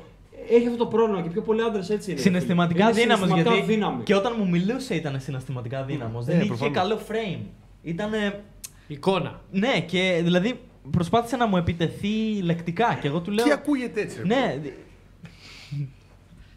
έχει 0.49 0.65
αυτό 0.65 0.77
το 0.77 0.85
πρόβλημα 0.85 1.21
και 1.21 1.30
πιο 1.30 1.41
πολλοί 1.41 1.61
άντρες 1.61 1.89
έτσι 1.89 2.11
είναι. 2.11 2.19
ρε 2.19 2.25
Συναισθηματικά 2.25 2.85
φίλε. 2.85 3.01
Είναι 3.01 3.01
δύναμος. 3.01 3.27
συναισθηματικά 3.27 3.55
Γιατί 3.55 3.73
δύναμη. 3.73 4.03
και 4.03 4.15
όταν 4.15 4.33
μου 4.38 4.49
μιλούσε 4.49 4.95
ήταν 4.95 5.19
συναισθηματικά 5.19 5.83
δύναμος. 5.83 6.25
δεν 6.25 6.38
είχε 6.39 6.47
προφανώς. 6.47 6.75
καλό 6.77 6.99
frame. 7.09 7.39
Ήτανε. 7.83 8.43
Εικόνα. 8.88 9.41
Ναι, 9.51 9.80
και 9.85 10.19
δηλαδή 10.23 10.59
προσπάθησε 10.92 11.35
να 11.35 11.45
μου 11.48 11.58
επιτεθεί 11.58 12.42
λεκτικά 12.43 12.98
και 13.01 13.08
εγώ 13.08 13.19
του 13.19 13.32
λέω. 13.32 13.45
Τι 13.45 13.51
ακούγεται 13.51 14.01
έτσι. 14.01 14.18
ρε 14.18 14.24
Ναι. 14.27 14.60
δι- 14.64 14.74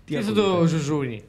Τι 0.04 0.16
αυτό 0.16 0.32
το 0.32 0.66
ζουζούνι; 0.66 1.22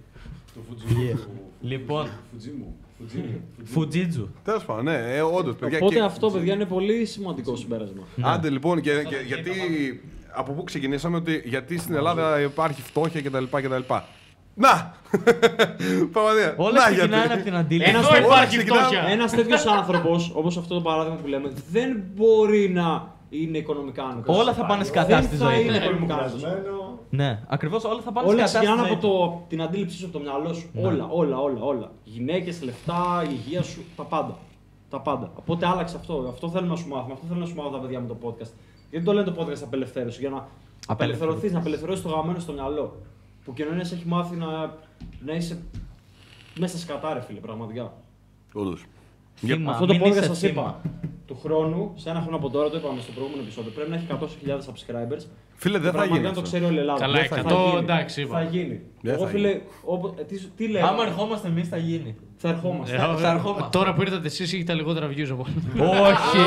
Το 0.54 0.60
Φουτζίμου. 0.70 1.20
Λοιπόν, 1.62 2.10
Φουτζίμου. 2.32 2.76
Φουτζίμου. 3.00 3.42
Φουτζίτζου. 3.64 4.30
Τέλος 4.44 4.66
πάντων, 4.66 4.84
ναι, 4.84 5.16
ε, 5.16 5.22
όντως. 5.22 5.56
παιδιά. 5.56 5.78
Οπότε 5.78 5.96
και- 5.96 6.02
αυτό, 6.02 6.30
παιδιά, 6.32 6.54
είναι 6.54 6.66
πολύ 6.66 7.06
σημαντικό 7.06 7.56
συμπέρασμα. 7.56 8.04
Άντε 8.22 8.50
λοιπόν, 8.50 8.82
και, 8.82 8.92
και- 9.10 9.24
γιατί. 9.28 9.52
Από 10.38 10.52
πού 10.54 10.64
ξεκινήσαμε, 10.64 11.18
ότι 11.18 11.42
γιατί 11.46 11.78
στην 11.78 11.96
Ελλάδα 11.96 12.42
υπάρχει 12.42 12.82
φτώχεια 12.82 13.22
κτλ. 13.22 13.44
Κτλ. 14.56 14.62
Να! 14.62 14.94
Πραγματικά. 16.14 16.54
Όλα 16.58 16.72
Να, 16.80 16.86
ξεκινάνε 16.86 17.16
γιατί. 17.26 17.34
από 17.34 17.44
την 17.44 17.56
αντίληψη. 17.56 17.90
Ένας 17.90 18.02
Εδώ 18.04 18.12
τέτοιος- 18.14 18.32
υπάρχει 18.32 18.58
ξεκινάμε- 18.58 18.86
φτώχεια. 18.86 19.08
Ένας 19.12 19.32
τέτοιος 19.32 19.66
άνθρωπος, 19.66 20.32
όπως 20.36 20.58
αυτό 20.58 20.74
το 20.74 20.82
παράδειγμα 20.82 21.18
που 21.18 21.28
λέμε, 21.28 21.52
δεν 21.72 22.04
μπορεί 22.16 22.70
να 22.70 23.14
είναι 23.30 23.58
οικονομικά 23.58 24.04
άνετος. 24.04 24.38
Όλα 24.40 24.54
θα 24.54 24.66
πάνε 24.66 24.84
σκατά 24.84 25.22
στη 25.22 25.36
ζωή. 25.36 25.48
Δεν 25.48 25.56
θα 25.56 25.62
είναι 25.62 25.78
του. 25.80 25.84
οικονομικά 25.84 26.14
άνετος. 26.16 26.40
Κουρασμένο. 26.42 27.00
Ναι, 27.10 27.40
ακριβώς 27.48 27.84
όλα 27.84 28.02
θα 28.02 28.12
πάνε 28.12 28.28
Όλα 28.28 28.36
σκατά 28.36 28.48
στη 28.48 28.58
ξεκινάνε 28.58 28.82
ζωή 28.88 28.92
από 28.92 29.02
του. 29.02 29.08
το, 29.08 29.42
την 29.50 29.62
αντίληψή 29.62 29.98
σου, 29.98 30.06
από 30.06 30.14
το 30.18 30.24
μυαλό 30.24 30.54
σου. 30.54 30.70
Όλα, 30.82 31.08
όλα, 31.12 31.38
όλα, 31.38 31.62
όλα. 31.62 31.92
Γυναίκες, 32.04 32.62
λεφτά, 32.64 33.24
η 33.26 33.28
υγεία 33.32 33.62
σου, 33.64 33.84
τα 33.96 34.04
πάντα. 34.04 34.38
Τα 34.90 35.00
πάντα. 35.00 35.32
Οπότε 35.36 35.68
άλλαξε 35.68 35.96
αυτό. 36.00 36.26
Αυτό 36.30 36.50
θέλουμε 36.50 36.70
να 36.70 36.76
σου 36.76 36.88
μάθουμε. 36.88 37.14
Αυτό 37.14 37.26
θέλουμε 37.28 37.46
να 37.46 37.52
σου 37.52 37.56
μάθω 37.58 37.70
τα 37.70 37.78
παιδιά 37.80 38.00
με 38.00 38.08
το 38.08 38.18
podcast. 38.24 38.52
Γιατί 38.90 39.06
το 39.06 39.14
λένε 39.14 39.32
το 39.32 39.36
podcast 39.42 39.62
απελευθέρωση, 39.64 40.20
για 40.20 40.30
να 40.30 40.48
απελευθερωθείς, 40.88 41.52
να 41.52 41.60
απελευθερώσει 41.60 42.02
το 42.04 42.10
γαμμένο 42.10 42.40
στο 42.40 42.52
μυαλό. 42.54 42.96
Που 43.46 43.52
η 43.52 43.54
κοινωνία 43.54 43.84
σε 43.84 43.96
έχει 43.96 44.04
μάθει 44.08 44.36
να, 44.36 44.48
να 45.26 45.34
είσαι 45.34 45.60
μέσα 46.60 46.78
σκατά, 46.78 47.14
ρε 47.14 47.22
φίλε, 47.22 47.40
πραγματικά. 47.40 47.94
Όντως. 48.54 48.86
Θύμα, 49.36 49.72
Αυτό 49.72 49.86
το 49.86 49.94
μην 49.94 50.02
podcast 50.04 50.10
είσαι 50.10 50.24
σας 50.24 50.40
θύμα. 50.40 50.52
είπα. 50.52 50.82
Του 51.28 51.40
χρόνου, 51.44 51.92
σε 51.96 52.10
ένα 52.10 52.22
χρόνο 52.22 52.36
από 52.38 52.50
τώρα, 52.50 52.70
το 52.70 52.78
είπαμε 52.78 53.02
στο 53.02 53.12
προηγούμενο 53.12 53.42
επεισόδιο, 53.44 53.72
πρέπει 53.72 53.90
να 53.90 53.96
έχει 53.96 54.06
100.000 54.10 54.50
subscribers. 54.50 55.26
Φίλε, 55.56 55.78
δεν 55.80 55.92
Και 55.92 55.98
θα 55.98 56.06
γίνει. 56.06 56.20
πραγματικά 56.20 56.24
το 56.24 56.30
αυτό. 56.30 56.42
ξέρει 56.42 56.64
όλη 56.66 56.76
η 56.76 56.80
Ελλάδα. 56.80 57.00
Καλά, 57.00 57.14
Δεν 57.20 57.28
θα 57.28 57.40
100, 57.40 57.66
γίνει. 57.70 57.78
εντάξει, 57.78 58.22
είπα. 58.22 58.38
Θα 58.38 58.44
γίνει. 58.44 58.82
Δεν 59.02 59.14
Εγώ 59.14 59.24
θα 59.24 59.30
φίλε, 59.30 59.62
όπου- 59.84 60.16
ε, 60.20 60.24
τι, 60.24 60.40
τι 60.46 60.68
λέω; 60.68 60.86
Άμα 60.88 61.04
ερχόμαστε 61.06 61.48
εμείς 61.48 61.68
θα 61.68 61.78
γίνει. 61.78 62.16
Θα 62.38 62.50
ερχόμαστε. 62.50 62.96
Ε, 62.96 63.00
θα 63.00 63.32
ερχόμαστε. 63.32 63.68
Τώρα 63.78 63.94
που 63.94 64.02
ήρθατε 64.02 64.28
εσείς, 64.28 64.54
έχετε 64.54 64.74
λιγότερα 64.74 65.08
views 65.10 65.30
από 65.32 65.46
Όχι. 65.80 66.38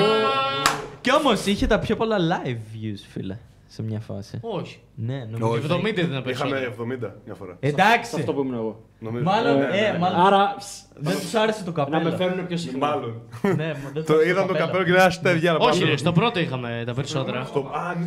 Κι 1.00 1.14
όμως 1.14 1.46
είχε 1.46 1.66
τα 1.66 1.78
πιο 1.78 1.96
πολλά 1.96 2.16
live 2.18 2.56
views, 2.76 2.98
φίλε. 3.08 3.38
Σε 3.70 3.82
μια 3.82 4.00
φάση. 4.00 4.38
Όχι. 4.42 4.78
Ναι, 4.94 5.24
νομίζω. 5.30 5.46
Όχι. 5.50 5.66
70 5.84 5.86
ήταν 5.88 6.04
Είχαμε 6.04 6.20
περισσότερο. 6.20 6.70
70 6.70 7.10
μια 7.24 7.34
φορά. 7.34 7.56
Σε 7.60 7.68
Εντάξει. 7.68 8.14
αυτό 8.20 8.32
που 8.32 8.40
ήμουν 8.40 8.54
εγώ. 8.54 8.80
Νομίζω. 8.98 9.24
Μάλλον, 9.24 9.58
Ναι, 9.58 9.66
ναι, 9.66 9.76
ε, 9.78 9.92
ναι. 9.92 9.98
μάλλον. 9.98 10.20
Άρα, 10.20 10.54
ψ, 10.58 10.82
Δεν 10.96 11.16
του 11.16 11.38
άρεσε 11.38 11.64
το 11.64 11.70
να 11.70 11.76
καπέλο. 11.76 12.02
με 12.10 12.16
φέρνουν 12.16 12.46
πιο 12.46 12.56
συχνά. 12.56 12.86
Μάλλον. 12.86 13.20
Ναι, 13.42 13.50
μα 13.50 13.90
δεν 13.92 13.92
τους 13.94 14.04
Το 14.04 14.12
άρεσε 14.14 14.28
είδαν 14.30 14.46
το 14.46 14.52
καπέλο 14.54 14.84
και 14.84 14.92
δεν 14.92 15.00
αστέρια 15.00 15.52
να 15.52 15.58
Όχι, 15.58 15.78
πάμε. 15.78 15.90
ρε, 15.90 15.96
στο 15.96 16.12
πρώτο 16.12 16.40
είχαμε 16.40 16.82
τα 16.86 16.94
περισσότερα. 16.94 17.44
Στο- 17.44 17.70
Α, 17.74 17.94
ναι. 17.98 18.06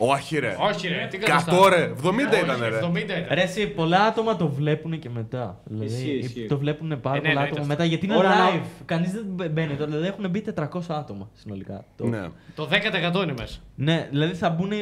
Όχι 0.00 0.38
ρε. 0.38 0.56
Όχι, 0.60 0.88
ρε, 0.88 1.06
τι 1.10 1.18
Κατώ 1.18 1.68
ρε. 1.68 1.92
70 2.02 2.08
ήταν 2.42 2.60
ρε. 2.68 2.78
70 2.86 2.98
ήταν. 2.98 3.24
Ρε, 3.30 3.42
εσύ, 3.42 3.66
πολλά 3.68 4.02
άτομα 4.04 4.36
το 4.36 4.48
βλέπουν 4.48 4.98
και 4.98 5.10
μετά. 5.10 5.60
Ισχύει, 5.80 5.86
Δηλαδή, 5.94 6.18
ισχύει. 6.18 6.46
το 6.46 6.58
βλέπουν 6.58 7.00
πάρα 7.00 7.16
Ε, 7.16 7.20
ναι, 7.20 7.28
πολλά 7.28 7.30
εννοείται 7.30 7.40
άτομα 7.44 7.60
αυτό. 7.60 7.66
μετά 7.66 7.84
γιατί 7.84 8.06
είναι 8.06 8.16
Ωραία, 8.16 8.30
να- 8.30 8.50
live. 8.50 8.66
Κανείς 8.84 9.12
δεν 9.12 9.24
μπε- 9.26 9.50
μπαίνει 9.50 9.74
τώρα. 9.74 9.90
Δηλαδή 9.90 10.06
έχουν 10.06 10.30
μπει 10.30 10.40
400 10.40 10.94
άτομα 10.96 11.28
συνολικά. 11.34 11.84
Το- 11.96 12.06
Ναι. 12.06 12.28
Το 12.54 12.66
10% 12.66 13.22
είναι 13.22 13.34
μέσα. 13.38 13.58
Ναι, 13.74 14.08
δηλαδή 14.10 14.34
θα 14.34 14.50
μπουν 14.50 14.72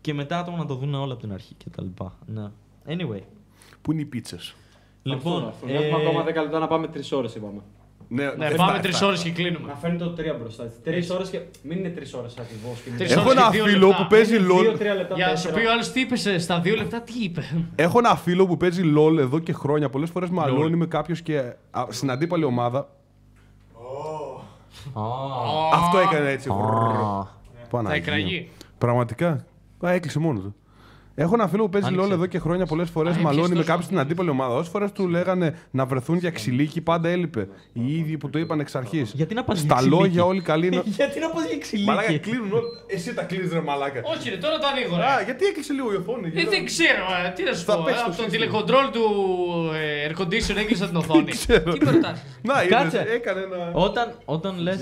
και 0.00 0.14
μετά 0.14 0.38
άτομα 0.38 0.56
να 0.58 0.66
το 0.66 0.74
δουν 0.74 0.94
όλα 0.94 1.12
από 1.12 1.22
την 1.22 1.32
αρχή 1.32 1.56
κτλ. 1.64 1.84
Ναι. 2.26 2.46
Anyway. 2.88 3.20
Πού 3.82 3.92
είναι 3.92 4.00
οι 4.00 4.04
πίτσες; 4.04 4.54
Λοιπόν, 5.02 5.32
Λοιπόν, 5.34 5.52
έχουμε 5.72 5.86
ε, 5.86 5.94
ακόμα 5.94 6.24
10 6.24 6.42
λεπτά 6.42 6.58
να 6.58 6.66
πάμε 6.66 6.86
3 6.86 7.16
ώρες, 7.16 7.34
είπαμε. 7.34 7.60
Ναι, 8.08 8.24
Ναι, 8.24 8.30
δεν 8.48 8.56
πάμε 8.56 8.72
φτάνει, 8.72 8.80
3 8.86 8.90
φτάνει. 8.96 9.06
ώρες 9.10 9.22
και 9.22 9.30
κλείνουμε. 9.30 9.66
Να 9.68 9.74
φέρνει 9.74 9.98
το 9.98 10.14
3 10.16 10.36
μπροστά. 10.40 10.64
3 10.84 11.10
ώρες 11.14 11.28
και. 11.30 11.40
Μην 11.62 11.78
είναι 11.78 11.88
3 11.88 12.14
ώρες 12.18 12.34
ακριβώς. 12.38 12.82
Τρεις 12.98 13.12
Έχω 13.12 13.20
ώρες 13.28 13.32
ένα 13.32 13.50
και 13.50 13.56
δύο 13.56 13.64
φίλο 13.64 13.86
λεπτά. 13.86 14.02
που 14.02 14.08
παίζει 14.10 14.36
LOL. 14.40 14.66
2-3 14.66 14.94
λεπτά. 14.96 15.14
Για 15.14 15.26
να 15.26 15.36
σου 15.36 15.42
τέσσερα. 15.42 15.54
πει 15.60 15.66
ο 15.66 15.72
άλλος 15.72 15.92
τι 15.92 16.00
είπες 16.00 16.28
στα 16.38 16.60
2 16.64 16.76
λεπτά, 16.76 17.00
τι 17.02 17.12
είπε; 17.22 17.42
Έχω 17.74 17.98
ένα 17.98 18.16
φίλο 18.16 18.46
που 18.46 18.56
παίζει 18.56 18.82
LOL 18.96 19.18
εδώ 19.18 19.38
και 19.38 19.52
χρόνια. 19.52 19.88
Πολλές 19.90 20.10
φορές 20.10 20.30
μαλώνει 20.30 20.76
με 20.76 20.86
κάποιος 20.86 21.22
και 21.22 21.38
α, 21.70 21.84
στην 21.88 22.10
αντίπαλη 22.10 22.44
ομάδα. 22.44 22.88
Αυτό 25.72 25.98
έκανε 25.98 26.30
έτσι. 26.30 26.48
Θα 26.48 27.28
Παναγία. 27.70 27.96
εκραγεί. 27.96 28.50
Πραγματικά. 28.78 29.44
Α, 29.86 29.90
έκλεισε 29.92 30.18
μόνος 30.18 30.42
του. 30.42 30.54
Έχω 31.18 31.34
ένα 31.34 31.48
φίλο 31.48 31.62
που 31.62 31.68
παίζει 31.68 31.86
Άνοιξε. 31.88 32.06
LOL 32.06 32.10
εδώ 32.10 32.26
και 32.26 32.38
χρόνια 32.38 32.66
πολλές 32.66 32.90
φορές. 32.90 33.10
Α, 33.10 33.18
έπιασε 33.18 33.34
Μαλώνει 33.34 33.48
με 33.48 33.54
τόσο 33.54 33.66
κάποιον 33.68 33.84
στην 33.86 33.98
αντίπαλη 33.98 34.30
ομάδα. 34.30 34.54
Όσες 34.54 34.68
φορές 34.72 34.92
του 34.92 35.08
λέγανε 35.08 35.58
να 35.70 35.84
βρεθούν 35.86 36.16
για 36.18 36.30
ξυλίκι, 36.30 36.80
πάντα 36.80 37.08
έλειπε. 37.08 37.48
Οι 37.72 37.96
ίδιοι 37.98 38.16
που 38.16 38.30
το 38.30 38.38
είπαν 38.38 38.60
εξ 38.60 38.74
αρχής. 38.74 39.12
Γιατί 39.14 39.34
να 39.34 39.44
πας 39.44 39.58
για 39.60 39.66
Στα 39.70 39.76
ξυλίκι; 39.78 40.00
λόγια 40.02 40.24
όλοι 40.24 40.40
καλοί 40.40 40.66
είναι. 40.66 40.82
Γιατί 41.00 41.18
να 41.20 41.28
πας 41.28 41.44
για 41.44 41.84
Μαλάκα 41.86 42.06
ξυλίκι. 42.06 42.30
κλείνουν 42.30 42.52
όλοι. 42.52 42.64
Εσύ 42.86 43.14
τα 43.14 43.22
κλείνεις 43.22 43.52
ρε 43.52 43.60
μαλάκα. 43.60 44.00
Όχι, 44.16 44.30
ρε, 44.30 44.36
τώρα 44.36 44.58
το 44.58 44.66
ανοίγω. 44.72 44.96
ρε. 44.96 45.02
Α, 45.04 45.20
γιατί 45.24 45.44
έκλεισε 45.44 45.72
λίγο 45.72 45.92
η 45.92 45.96
οθόνη. 45.96 46.26
Ε, 46.26 46.30
γιατί- 46.30 46.48
δεν 46.48 46.64
ξέρω, 46.64 47.04
ε, 47.26 47.30
τι 47.34 47.42
να 47.42 47.52
σου 47.52 47.64
Θα 47.64 47.76
πω. 47.76 47.82
παίξεις 47.84 48.02
ε, 48.02 48.04
το 48.04 48.10
Από 48.10 48.16
το 48.16 48.22
σύστημα. 48.22 48.44
τηλεκοντρόλ 48.46 48.86
του 48.96 49.04
ε, 49.74 50.06
air 50.08 50.14
condition 50.20 50.56
έκλεισα 50.62 50.86
την 50.86 50.96
οθόνη. 51.02 51.30
ξέρω. 51.30 51.72
Τι 51.72 51.84
με 51.84 51.90
ρωτάς. 51.90 52.22
Να, 52.42 52.54
Κάτσε. 52.66 52.98
είδες, 53.00 53.14
έκανε 53.14 53.40
ένα. 53.40 53.70
Όταν, 53.72 54.06
όταν 54.24 54.52
λε 54.58 54.74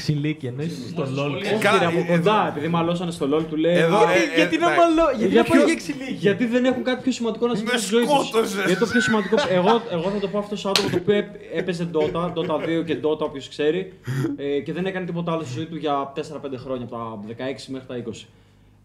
ξυλίκι, 0.00 0.46
εννοείς 0.46 0.72
στο 0.90 1.02
LOL. 1.02 1.30
πολύ. 1.32 1.46
Όχι, 1.46 1.58
Κα- 1.58 1.78
ρε, 1.78 1.86
από 1.86 1.98
ε, 1.98 2.02
κοντά, 2.02 2.14
εδώ- 2.16 2.46
επειδή 2.50 2.68
μαλώσανε 2.68 3.10
στο 3.10 3.26
LOL 3.32 3.44
του 3.50 3.56
λέει. 3.56 3.76
Εδώ, 3.76 3.96
«Α, 3.96 4.12
ε, 4.12 4.16
Γιατί- 4.16 4.36
Γιατί 4.36 4.56
να 4.58 4.68
ναι. 4.70 4.76
μαλώ, 4.76 5.06
γιατί 5.18 5.32
Για 5.32 5.42
να 5.42 5.48
πάει 5.48 5.58
ποιο- 5.58 5.66
για 5.66 5.76
ξυλίκι. 5.82 6.12
Γιατί 6.12 6.44
δεν 6.46 6.64
έχουν 6.64 6.82
κάτι 6.82 7.02
πιο 7.02 7.12
σημαντικό 7.12 7.46
να 7.46 7.54
συμβεί 7.54 7.72
Με 7.72 7.78
στη 7.78 7.88
ζωής 7.94 8.06
τους. 8.10 8.26
σκότωσες. 8.28 8.64
Γιατί 8.64 8.78
το 8.80 8.86
πιο 8.86 9.00
σημαντικό. 9.00 9.36
εγώ, 9.58 9.82
εγώ 9.90 10.10
θα 10.10 10.18
το 10.18 10.28
πω 10.28 10.38
αυτό 10.38 10.56
σε 10.56 10.68
άτομο 10.68 10.88
το 10.88 10.96
οποίο 11.02 11.14
έπ- 11.14 11.34
έπαιζε 11.54 11.88
Dota, 11.94 12.32
Dota 12.34 12.56
2 12.66 12.82
και 12.84 12.96
Dota, 13.02 13.18
όποιος 13.28 13.48
ξέρει. 13.48 13.92
Ε, 14.36 14.60
και 14.60 14.72
δεν 14.72 14.86
έκανε 14.86 15.06
τίποτα 15.06 15.32
άλλο 15.32 15.42
στη 15.42 15.52
ζωή 15.52 15.66
του 15.66 15.76
για 15.76 16.12
4-5 16.14 16.56
χρόνια, 16.56 16.84
από 16.90 16.96
τα 16.96 17.34
16 17.36 17.72
μέχρι 17.72 17.86
τα 17.86 17.96
20. 17.96 18.26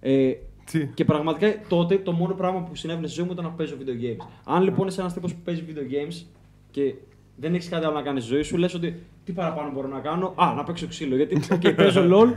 Ε, 0.01 0.31
Τι; 0.72 0.85
και 0.93 1.06
πραγματικά 1.06 1.56
τότε 1.67 1.98
το 1.98 2.11
μόνο 2.11 2.33
πράγμα 2.33 2.59
που 2.59 2.75
συνέβαινε 2.75 3.07
στη 3.07 3.15
ζωή 3.15 3.25
μου 3.25 3.31
ήταν 3.31 3.43
να 3.45 3.51
παίζω 3.51 3.75
video 3.80 3.90
games. 4.03 4.25
Αν 4.43 4.64
λοιπόν 4.64 4.88
είσαι 4.88 5.01
ένας 5.01 5.14
τύπος 5.14 5.33
που 5.33 5.40
παίζει 5.43 5.64
video 5.67 5.80
games 5.93 6.25
και 6.72 6.93
δεν 7.35 7.53
έχεις 7.53 7.69
κάτι 7.69 7.85
άλλο 7.85 7.93
να 7.93 8.01
κάνεις 8.01 8.23
στη 8.23 8.33
ζωή 8.33 8.43
σου, 8.43 8.57
λες 8.57 8.73
ότι 8.73 9.03
τι 9.25 9.31
παραπάνω 9.31 9.71
μπορώ 9.71 9.87
να 9.87 9.99
κάνω. 9.99 10.33
Α, 10.35 10.53
να 10.55 10.63
παίξω 10.63 10.87
ξύλο. 10.87 11.15
Γιατί 11.15 11.41
okay, 11.49 11.75
παίζω 11.75 12.01
LOL. 12.13 12.33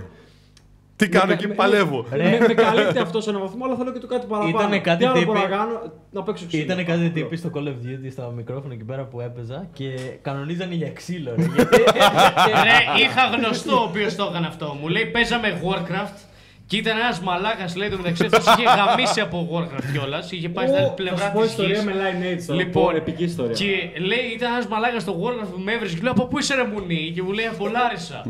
Τι 0.97 1.09
κάνω 1.09 1.27
Με- 1.27 1.33
εκεί, 1.33 1.49
με- 1.49 1.55
παλεύω. 1.55 2.07
Με, 2.11 2.39
με 2.49 2.55
καλύπτει 2.55 2.99
αυτό 2.99 3.21
σε 3.21 3.31
έναν 3.31 3.43
βαθμό, 3.43 3.65
αλλά 3.65 3.77
θέλω 3.77 3.93
και 3.93 3.99
το 3.99 4.07
κάτι 4.07 4.27
παραπάνω. 4.27 4.59
Ήτανε 4.59 4.79
κάτι 4.81 4.99
Τι 4.99 5.05
άλλο 5.05 5.15
τύποι- 5.19 5.27
μπορώ 5.27 5.41
να 5.41 5.57
κάνω, 5.57 5.93
να 6.11 6.23
παίξω 6.23 6.47
ξύλο. 6.47 6.63
Ήταν 6.63 6.77
κάτι 6.85 7.01
Αυτό. 7.01 7.13
τύποι 7.13 7.37
στο 7.37 7.51
Call 7.55 7.59
of 7.67 7.71
Duty 7.87 8.09
στα 8.11 8.31
μικρόφωνα 8.37 8.75
εκεί 8.75 8.85
πέρα 8.85 9.05
που 9.05 9.21
έπαιζα 9.21 9.69
και 9.73 9.87
κανονίζανε 10.23 10.75
για 10.75 10.91
ξύλο. 10.93 11.35
Ρε, 11.37 11.43
γιατί 11.53 11.77
Ρε, 12.63 13.03
είχα 13.05 13.37
γνωστό 13.37 13.77
ο 13.81 13.83
οποίος 13.83 14.15
το 14.17 14.27
έκανε 14.31 14.47
αυτό. 14.47 14.77
Μου 14.81 14.89
λέει 14.89 15.07
παίζαμε 15.07 15.61
Warcraft 15.65 16.19
και 16.67 16.77
ήταν 16.77 16.99
ένας 16.99 17.21
μαλάκας 17.21 17.77
λέει 17.77 17.89
το 17.89 17.97
μεταξύ 17.97 18.25
τους. 18.25 18.45
Είχε 18.47 18.65
γαμίσει 18.77 19.21
από 19.21 19.49
Warcraft 19.53 19.85
κιόλας. 19.93 20.33
Είχε 20.33 20.49
πάει 20.49 20.67
στην 20.67 20.79
άλλη 20.79 20.87
Ω, 20.87 20.89
Θα 20.89 20.95
πλευρά 20.95 21.27
σου 21.27 21.33
πω 21.33 21.41
τη 21.41 21.47
ιστορία 21.47 21.83
με 21.83 21.93
Lineage 21.93 22.43
τώρα. 22.47 22.61
Λοιπόν, 22.61 22.91
πω, 22.91 22.97
επική 22.97 23.25
ιστορία. 23.25 23.55
Και 23.55 24.01
λέει, 24.01 24.25
ήταν 24.35 24.53
ένας 24.53 24.67
μαλάκας 24.67 25.03
στο 25.03 25.21
Warcraft 25.23 25.49
που 25.53 25.59
με 25.59 25.73
έβρισκε. 25.73 26.03
Λέω 26.03 26.13
από 26.13 26.27
πού 26.27 26.39
είσαι 26.39 26.55
ρε 26.55 26.65
μουνί. 26.65 27.13
Και 27.15 27.23
μου 27.23 27.33
λέει 27.33 27.47
από 27.47 27.67
Λάρισα. 27.69 28.23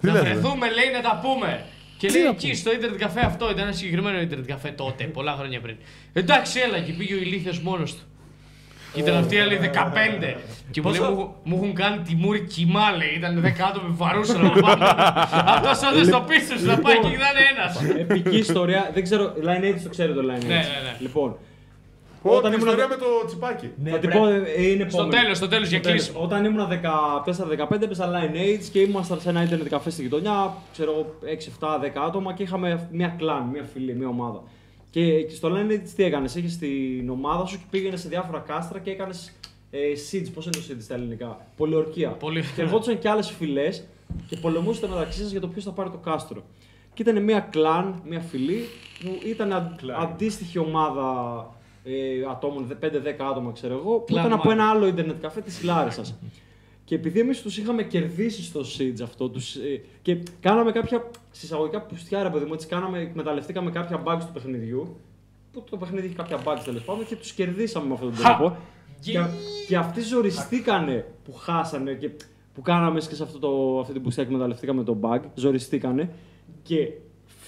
να 0.00 0.12
λες, 0.12 0.22
ρε; 0.22 0.28
βρεθούμε, 0.28 0.70
λέει, 0.70 0.90
να 0.92 1.00
τα 1.00 1.20
πούμε. 1.22 1.64
Και 1.96 2.08
λέει 2.08 2.22
εκεί 2.22 2.54
στο 2.54 2.72
ίντερνετ 2.72 3.00
καφέ 3.00 3.20
αυτό 3.20 3.50
ήταν 3.50 3.64
ένα 3.64 3.72
συγκεκριμένο 3.72 4.20
ίντερνετ 4.20 4.48
καφέ 4.48 4.68
τότε, 4.68 5.04
πολλά 5.04 5.32
χρόνια 5.32 5.60
πριν. 5.60 5.76
Εντάξει, 6.12 6.60
έλα 6.60 6.78
και 6.78 6.92
πήγε 6.92 7.14
ο 7.14 7.18
ηλίθιος 7.18 7.60
μόνος 7.60 7.94
του. 7.94 8.02
Και 8.92 9.00
ήταν 9.00 9.16
αυτή 9.16 9.34
η 9.36 9.38
άλλη 9.40 9.58
15. 9.62 10.34
Και 10.70 10.80
μου 10.82 10.90
λέει, 10.90 11.00
μου, 11.00 11.34
μου 11.44 11.56
έχουν 11.56 11.74
κάνει 11.74 11.98
τη 12.02 12.14
μούρη 12.14 12.40
κοιμά, 12.40 12.90
λέει. 12.96 13.08
Ήταν 13.16 13.42
10 13.44 13.48
άτομα 13.68 13.88
με 13.88 13.94
βαρούσαν 13.96 14.46
από 14.46 14.60
πάνω. 14.60 14.84
Αυτό 15.46 15.88
όδε 15.88 16.04
στο 16.04 16.24
πίσω 16.28 16.58
σου, 16.58 16.64
θα 16.66 16.78
πάει 16.78 16.98
και 16.98 17.06
ήταν 17.08 17.34
ένας. 17.52 17.98
Επική 17.98 18.36
ιστορία. 18.36 18.90
Δεν 18.94 19.02
ξέρω, 19.02 19.24
Lineage 19.44 19.80
το 19.82 19.88
ξέρει 19.88 20.12
το 20.14 20.20
Lineage. 20.20 20.46
Ναι, 20.46 20.54
ναι, 20.54 20.78
ναι. 20.86 20.96
Λοιπόν, 20.98 21.36
Όταν 22.22 22.38
Όταν 22.38 22.52
ήμουν- 22.52 22.66
ιστορία 22.66 22.88
με 22.88 22.94
το 22.96 23.06
τσιπάκι. 23.26 23.70
Ναι, 23.82 23.90
θα 23.90 23.98
την 23.98 24.08
πρέπει- 24.10 24.24
πω, 24.24 24.30
ε, 24.30 24.62
είναι 24.68 24.86
Στο 24.88 24.96
επόμενη. 25.02 25.22
τέλος, 25.22 25.36
στο 25.36 25.48
τέλος 25.48 25.68
για 25.68 25.78
Στο 25.78 25.86
τέλος. 25.88 26.02
κλείσιμο. 26.04 26.24
Όταν 26.24 26.44
ήμουν 26.44 26.68
14-15 26.68 27.84
έπαιζα 27.84 28.06
Lineage 28.10 28.64
και 28.72 28.80
ήμασταν 28.80 29.20
σε 29.20 29.28
ένα 29.28 29.42
ίντερνετ 29.42 29.68
καφέ 29.68 29.90
στη 29.90 30.02
γειτονιά, 30.02 30.54
ξέρω 30.72 30.90
εγώ 30.92 31.14
6-7-10 31.24 32.00
άτομα 32.06 32.32
και 32.32 32.42
είχαμε 32.42 32.88
μια 32.92 33.14
κλάν, 33.18 33.42
μια 33.52 33.64
φίλη, 33.72 33.94
μια 33.94 34.08
ομάδα. 34.08 34.42
Και, 34.90 35.22
και 35.22 35.34
στο 35.34 35.48
λένε 35.50 35.76
τι 35.76 36.04
έκανες. 36.04 36.34
Είχε 36.34 36.56
την 36.58 37.10
ομάδα 37.10 37.46
σου 37.46 37.58
και 37.58 37.64
πήγαινες 37.70 38.00
σε 38.00 38.08
διάφορα 38.08 38.38
κάστρα 38.38 38.78
και 38.78 38.90
έκανες 38.90 39.32
ε, 39.70 39.78
siege. 39.78 40.26
Πώς 40.34 40.44
είναι 40.44 40.54
το 40.54 40.62
siege 40.70 40.80
στα 40.82 40.94
ελληνικά; 40.94 41.46
Πολιορκία. 41.56 42.08
Πολύ- 42.10 42.44
Και 42.56 42.62
ερχόντουσαν 42.62 42.98
και 42.98 43.08
άλλες 43.08 43.30
φυλές 43.30 43.84
και 44.26 44.36
πολεμούσατε 44.36 44.88
μεταξύ 44.88 45.18
σας 45.22 45.30
για 45.30 45.40
το 45.40 45.48
ποιος 45.48 45.64
θα 45.64 45.70
πάρει 45.72 45.90
το 45.90 45.96
κάστρο. 45.98 46.42
Και 46.94 47.02
ήταν 47.02 47.22
μια 47.22 47.40
κλαν, 47.40 48.02
μια 48.08 48.20
φυλή 48.20 48.64
που 49.02 49.18
ήταν 49.26 49.52
αν- 49.52 49.76
αντίστοιχη 50.00 50.58
ομάδα 50.58 51.04
ε, 51.84 51.92
ατόμων, 52.30 52.66
5-10 52.80 53.24
άτομα 53.30 53.52
ξέρω 53.52 53.74
εγώ, 53.74 53.98
που 53.98 54.14
Clan 54.14 54.18
ήταν 54.18 54.32
από 54.32 54.48
Mag. 54.48 54.52
ένα 54.52 54.70
άλλο 54.70 54.86
ίντερνετ 54.86 55.20
καφέ 55.20 55.40
της 55.40 55.62
Λάρισας. 55.62 56.14
Και 56.90 56.96
επειδή 56.96 57.20
εμείς 57.20 57.42
τους 57.42 57.58
είχαμε 57.58 57.82
κερδίσει 57.82 58.42
στο 58.42 58.60
Siege 58.60 59.02
αυτό, 59.02 59.28
τους, 59.28 59.54
ε, 59.54 59.82
και 60.02 60.22
κάναμε 60.40 60.72
κάποια 60.72 61.10
συσσαγωγικά 61.30 61.82
πουστιά, 61.82 62.22
ρε 62.22 62.30
παιδί 62.30 62.44
μου, 62.44 62.52
έτσι 62.54 62.66
κάναμε, 62.66 62.98
εκμεταλλευτήκαμε 62.98 63.70
κάποια 63.70 64.02
bugs 64.06 64.20
του 64.26 64.32
παιχνιδιού. 64.32 64.96
Που 65.52 65.64
το 65.70 65.76
παιχνίδι 65.76 66.06
είχε 66.06 66.14
κάποια 66.14 66.42
bugs 66.44 66.60
τέλος 66.64 66.82
πάντων 66.82 67.06
και 67.06 67.16
τους 67.16 67.32
κερδίσαμε 67.32 67.86
με 67.86 67.94
αυτόν 67.94 68.08
τον 68.08 68.18
Χα! 68.18 68.36
τρόπο. 68.36 68.56
Και, 69.00 69.10
Γε- 69.10 69.24
και 69.68 69.76
αυτοί 69.76 70.00
ζοριστήκανε 70.00 71.06
που 71.24 71.32
χάσανε 71.32 71.92
και 71.92 72.10
που 72.54 72.62
κάναμε 72.62 73.00
και 73.00 73.14
σε 73.14 73.22
αυτό 73.22 73.38
το, 73.38 73.80
αυτή 73.80 73.92
την 73.92 74.02
πουστιά 74.02 74.22
εκμεταλλευτήκαμε 74.22 74.84
το 74.84 74.98
bug. 75.00 75.20
Ζοριστήκανε 75.34 76.10
και 76.62 76.92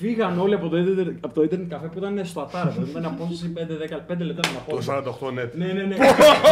φύγαν 0.03 0.39
όλοι 0.41 0.55
από 0.55 0.69
το 0.69 0.77
ίντερνετ, 0.77 1.25
από 1.25 1.35
το 1.35 1.43
ίντερνετ 1.43 1.71
καφέ 1.71 1.87
που 1.87 1.99
ήταν 1.99 2.21
στο 2.25 2.41
ατάρα. 2.41 2.71
Δηλαδή 2.71 2.93
με 2.93 2.99
ένα 2.99 3.09
απόσταση 3.09 3.53
5-10 3.57 3.61
λεπτά 4.19 4.49
με 4.49 4.61
Το 4.67 4.73
απόσταση. 4.73 5.03
48 5.21 5.29
net. 5.39 5.49
Ναι, 5.53 5.67
ναι, 5.67 5.83
ναι. 5.83 5.97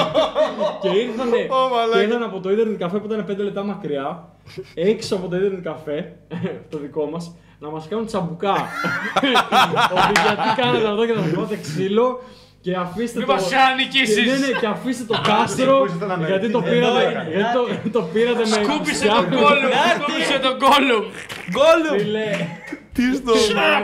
και 0.83 0.89
ήρθανε, 0.89 1.37
και 1.93 1.99
ήρθαν 2.03 2.23
από 2.23 2.41
το 2.41 2.51
ίντερνετ 2.51 2.79
καφέ 2.79 2.99
που 2.99 3.07
ήταν 3.13 3.27
5 3.31 3.37
λεπτά 3.37 3.63
μακριά, 3.65 4.29
έξω 4.75 5.15
από 5.17 5.29
το 5.29 5.37
ίντερνετ 5.37 5.63
καφέ, 5.63 6.13
το 6.71 6.79
δικό 6.79 7.07
μας, 7.13 7.35
να 7.59 7.69
μας 7.71 7.89
κάνουν 7.89 8.07
τσαμπουκά. 8.07 8.53
Ότι 9.97 10.21
γιατί 10.27 10.61
κάνατε 10.61 10.89
αυτό 10.89 11.07
και 11.07 11.13
θα 11.13 11.21
μου 11.21 11.33
πάτε 11.35 11.57
ξύλο 11.57 12.23
και 12.61 12.75
αφήστε 12.75 13.19
Μη 13.19 13.25
το. 13.25 13.33
μας 13.33 13.51
νικήσεις. 13.77 14.15
και- 14.15 14.31
Ναι, 14.31 14.37
ναι, 14.47 14.59
και 14.61 14.67
αφήστε 14.67 15.05
το 15.05 15.21
κάστρο. 15.25 15.79
που 15.79 15.85
ήσασταν 15.87 16.11
Αμερική. 16.11 16.39
γιατί 16.39 16.53
το 16.53 16.63
Εδώ 16.65 16.71
πήρατε, 16.71 17.07
έκανε. 17.09 17.31
γιατί 17.31 17.91
το, 17.91 17.99
το 18.01 18.03
πήρατε 18.13 18.39
με. 18.39 18.45
Σκούπισε 18.47 19.07
πουστιά. 19.07 19.15
τον 19.15 19.39
Gollum! 19.43 19.71
Σκούπισε 20.01 20.39
τον 20.39 20.55
Gollum! 20.63 21.05
Γκόλου! 21.53 21.93
Φίλε, 22.93 23.11
Τι 23.11 23.17
στο. 23.17 23.33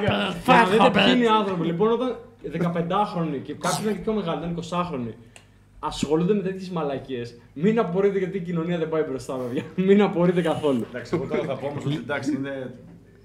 Για 0.01 0.35
να 0.47 0.65
δείτε 0.65 0.91
ποιοι 0.93 1.03
είναι 1.15 1.25
οι 1.25 1.29
άνθρωποι. 1.29 1.67
Λοιπόν, 1.67 1.91
όταν 1.93 2.17
15χρονοι 2.53 3.39
και 3.43 3.55
κάποιοι 3.55 3.79
ήταν 3.83 3.95
και 3.95 4.01
πιο 4.01 4.13
μεγάλοι, 4.13 4.39
ήταν 4.39 4.55
20χρονοι, 4.71 5.13
ασχολούνται 5.79 6.35
με 6.35 6.43
τέτοιες 6.43 6.71
μαλακίες, 6.71 7.39
μην 7.53 7.79
απορείτε 7.79 8.19
γιατί 8.19 8.37
η 8.37 8.41
κοινωνία 8.41 8.79
δεν 8.79 8.89
πάει 8.89 9.03
μπροστά, 9.03 9.35
παιδιά. 9.35 9.63
Μην 9.77 10.03
απορείτε 10.03 10.43
καθόλου. 10.43 10.87
Εντάξει, 10.91 11.15
εγώ 11.15 11.27
τώρα 11.27 11.43
θα 11.43 11.55
πω 11.55 11.67
όμως 11.67 11.85
ότι 11.85 11.95
εντάξει, 11.95 12.33
είναι. 12.37 12.75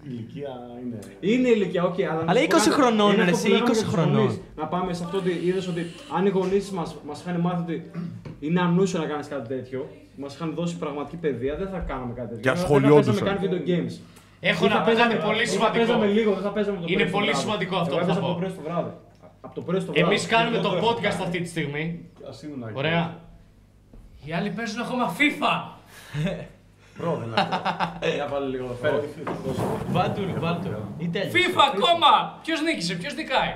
Η 0.04 0.08
ηλικία 0.10 0.50
είναι. 0.86 1.00
Είναι 1.20 1.48
ηλικία, 1.50 1.84
οκ, 1.84 2.00
αλλά. 2.02 2.24
να 2.24 2.32
Αλλά 2.32 2.40
σου 2.40 2.48
πω 2.48 2.56
20 2.56 2.60
κάτι. 2.60 2.70
χρονών, 2.70 3.14
Είναι 3.14 3.24
ρε, 3.24 3.32
αυτό 3.32 3.48
εσύ, 3.48 3.48
που 3.48 3.52
λέγαμε 3.54 3.70
20 3.70 3.74
για 3.74 3.84
τους 3.84 3.94
χρονών. 3.94 4.18
γονείς. 4.22 4.40
Να 4.56 4.66
πάμε 4.68 4.94
σε 4.94 5.04
αυτό 5.04 5.18
ότι 5.18 5.42
είδες 5.46 5.68
ότι 5.68 5.86
αν 6.18 6.26
οι 6.26 6.30
γονείς 6.30 6.70
μας 6.72 6.96
μας 7.08 7.22
είχαν 7.22 7.40
μάθει 7.40 7.62
ότι 7.62 7.92
είναι 8.40 8.62
ανούσιο 8.62 9.00
να 9.00 9.06
κάνεις 9.06 9.28
κάτι 9.28 9.48
τέτοιο, 9.48 9.90
μας 10.16 10.36
είχαν 10.36 10.54
δώσει 10.56 10.78
πραγματική 10.78 11.16
παιδεία, 11.16 11.56
δεν 11.56 11.68
θα 11.68 11.78
κάναμε 11.80 12.14
κάτι 12.14 12.28
τέτοιο. 12.28 12.42
Και 12.42 12.50
Δεν 12.50 12.58
θα 12.58 12.64
ασχολιόντουσαν. 12.64 13.14
παίζαμε 13.26 13.30
καν 13.30 13.40
video 13.44 13.68
games. 13.70 13.94
Έχω 14.44 14.66
Ή 14.66 14.68
να 14.68 14.74
θα 14.76 14.80
πω 14.80 14.86
παίζαμε- 14.86 15.14
κάτι 15.14 15.26
πολύ 15.28 15.42
ή 15.42 15.46
θα 15.46 15.52
σημαντικό. 15.52 15.78
παίζαμε 15.86 16.06
λίγο, 16.18 16.32
δεν 16.38 16.44
θα 16.48 16.52
παίζαμε 16.56 16.78
το 16.78 16.84
Είναι 16.88 16.96
πρωί 16.96 17.08
στο 17.08 17.18
πολύ 17.18 17.30
βράδυ. 17.30 17.44
σημαντικό 17.44 17.76
αυτό 17.84 17.96
Εγώ 17.96 18.00
που 18.06 18.06
θα 18.06 18.12
έπαιζα 18.12 18.20
από 18.20 18.28
πω. 18.28 18.34
το 18.34 18.40
πρωί 18.40 18.52
στο 18.56 18.62
βράδυ. 18.68 18.92
Από 19.46 19.54
το 19.56 19.62
πρωί 19.62 19.80
στο 19.80 19.92
βράδυ. 19.92 20.08
Εμείς 20.10 20.26
κάνουμε 20.34 20.58
το 20.68 20.72
podcast 20.86 21.20
αυτή 21.28 21.38
τη 21.44 21.50
στιγμή. 21.56 21.84
Α 22.30 22.32
ήμουν 22.46 22.62
εκεί. 22.68 22.78
Ωραία. 22.82 23.04
Οι 24.26 24.34
άλλοι 24.38 24.50
παίζουν 24.58 24.80
ακόμα 24.86 25.06
FIFA. 25.18 25.52
Προ, 26.98 27.12
δεν 27.20 27.28
είναι 27.28 27.36
αυτό. 27.42 28.08
Για 28.16 28.28
βάλε 28.32 28.46
λίγο. 28.56 28.68
Φέρε. 28.82 29.00
Βάλτου, 29.96 30.22
βάλτου. 30.40 30.70
Ή 30.98 31.08
τέλειωσε. 31.08 31.38
FIFA 31.38 31.62
ακόμα! 31.74 32.12
Ποιος 32.44 32.62
νίκησε, 32.62 32.94
ποιος 32.96 33.14
νικάει; 33.16 33.52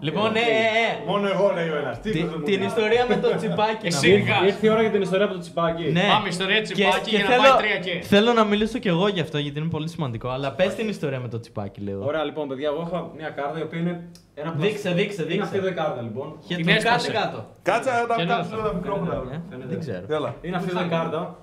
Λοιπόν, 0.00 0.36
ε, 0.36 0.38
ε, 0.38 0.42
ε. 0.42 1.06
Μόνο 1.06 1.28
εγώ 1.28 1.52
λέει 1.54 1.68
ο 1.68 1.76
ένας. 1.76 2.00
Τι 2.00 2.10
Τη- 2.10 2.18
είπες, 2.18 2.34
μου 2.34 2.42
Την 2.42 2.58
λέει. 2.58 2.66
ιστορία 2.66 3.06
με 3.08 3.16
το 3.16 3.28
τσιπάκι. 3.38 3.86
να 3.88 3.96
Εσύ. 3.96 4.10
πω. 4.10 4.16
Σιγά. 4.24 4.44
Ήρθε 4.46 4.66
η 4.66 4.70
ώρα 4.70 4.80
για 4.80 4.90
την 4.90 5.02
ιστορία 5.02 5.24
από 5.24 5.34
το 5.34 5.40
τσιπάκι. 5.40 5.82
Ναι. 5.82 6.04
Πάμε, 6.12 6.28
ιστορία 6.28 6.62
τσιπάκι 6.62 7.10
για 7.10 7.18
να 7.24 7.30
θέλω, 7.30 7.42
πάει 7.42 7.56
τρία 7.62 7.78
και. 7.86 8.02
Θέλω 8.06 8.32
να 8.32 8.44
μιλήσω 8.44 8.78
κι 8.78 8.88
εγώ 8.88 9.08
γι' 9.08 9.20
αυτό 9.20 9.38
γιατί 9.38 9.58
είναι 9.58 9.68
πολύ 9.68 9.88
σημαντικό. 9.88 10.28
Αλλά 10.28 10.52
πες 10.52 10.74
την 10.74 10.88
ιστορία 10.88 11.20
με 11.20 11.28
το 11.28 11.40
τσιπάκι 11.40 11.80
λίγο. 11.80 12.04
Ωραία, 12.04 12.24
λοιπόν, 12.24 12.48
παιδιά, 12.48 12.68
εγώ 12.68 12.80
έχω 12.86 13.12
μια 13.16 13.28
κάρτα 13.28 13.58
η 13.58 13.62
οποία 13.62 13.78
είναι. 13.78 14.08
Ένα 14.34 14.50
Δείξε, 14.50 14.68
πλαστικό- 14.70 14.94
δείξε, 14.96 15.20
Είναι 15.22 15.30
δείξε. 15.30 15.44
αυτή 15.46 15.56
εδώ 15.58 15.68
η 15.68 15.72
κάρτα, 15.72 16.00
λοιπόν. 16.02 16.38
Και 16.46 16.54
Την 16.56 16.66
το 16.66 16.72
έσπασε. 16.72 17.10
κάτω 17.12 17.26
κάτω. 17.26 17.46
Κάτσε 17.62 17.90
να 17.90 18.06
τα 18.06 18.14
Και 18.16 18.24
να 18.24 18.34
κάψουμε 18.34 18.62
τα 18.62 18.74
μικρόφωνα. 18.74 19.14
Ε, 19.52 19.56
Δεν 19.68 19.78
ξέρω. 19.80 20.04
Έλα. 20.08 20.34
Είναι 20.42 20.56
αυτή 20.56 20.70
εδώ 20.74 20.84
η 20.84 20.88
κάρτα. 20.88 21.36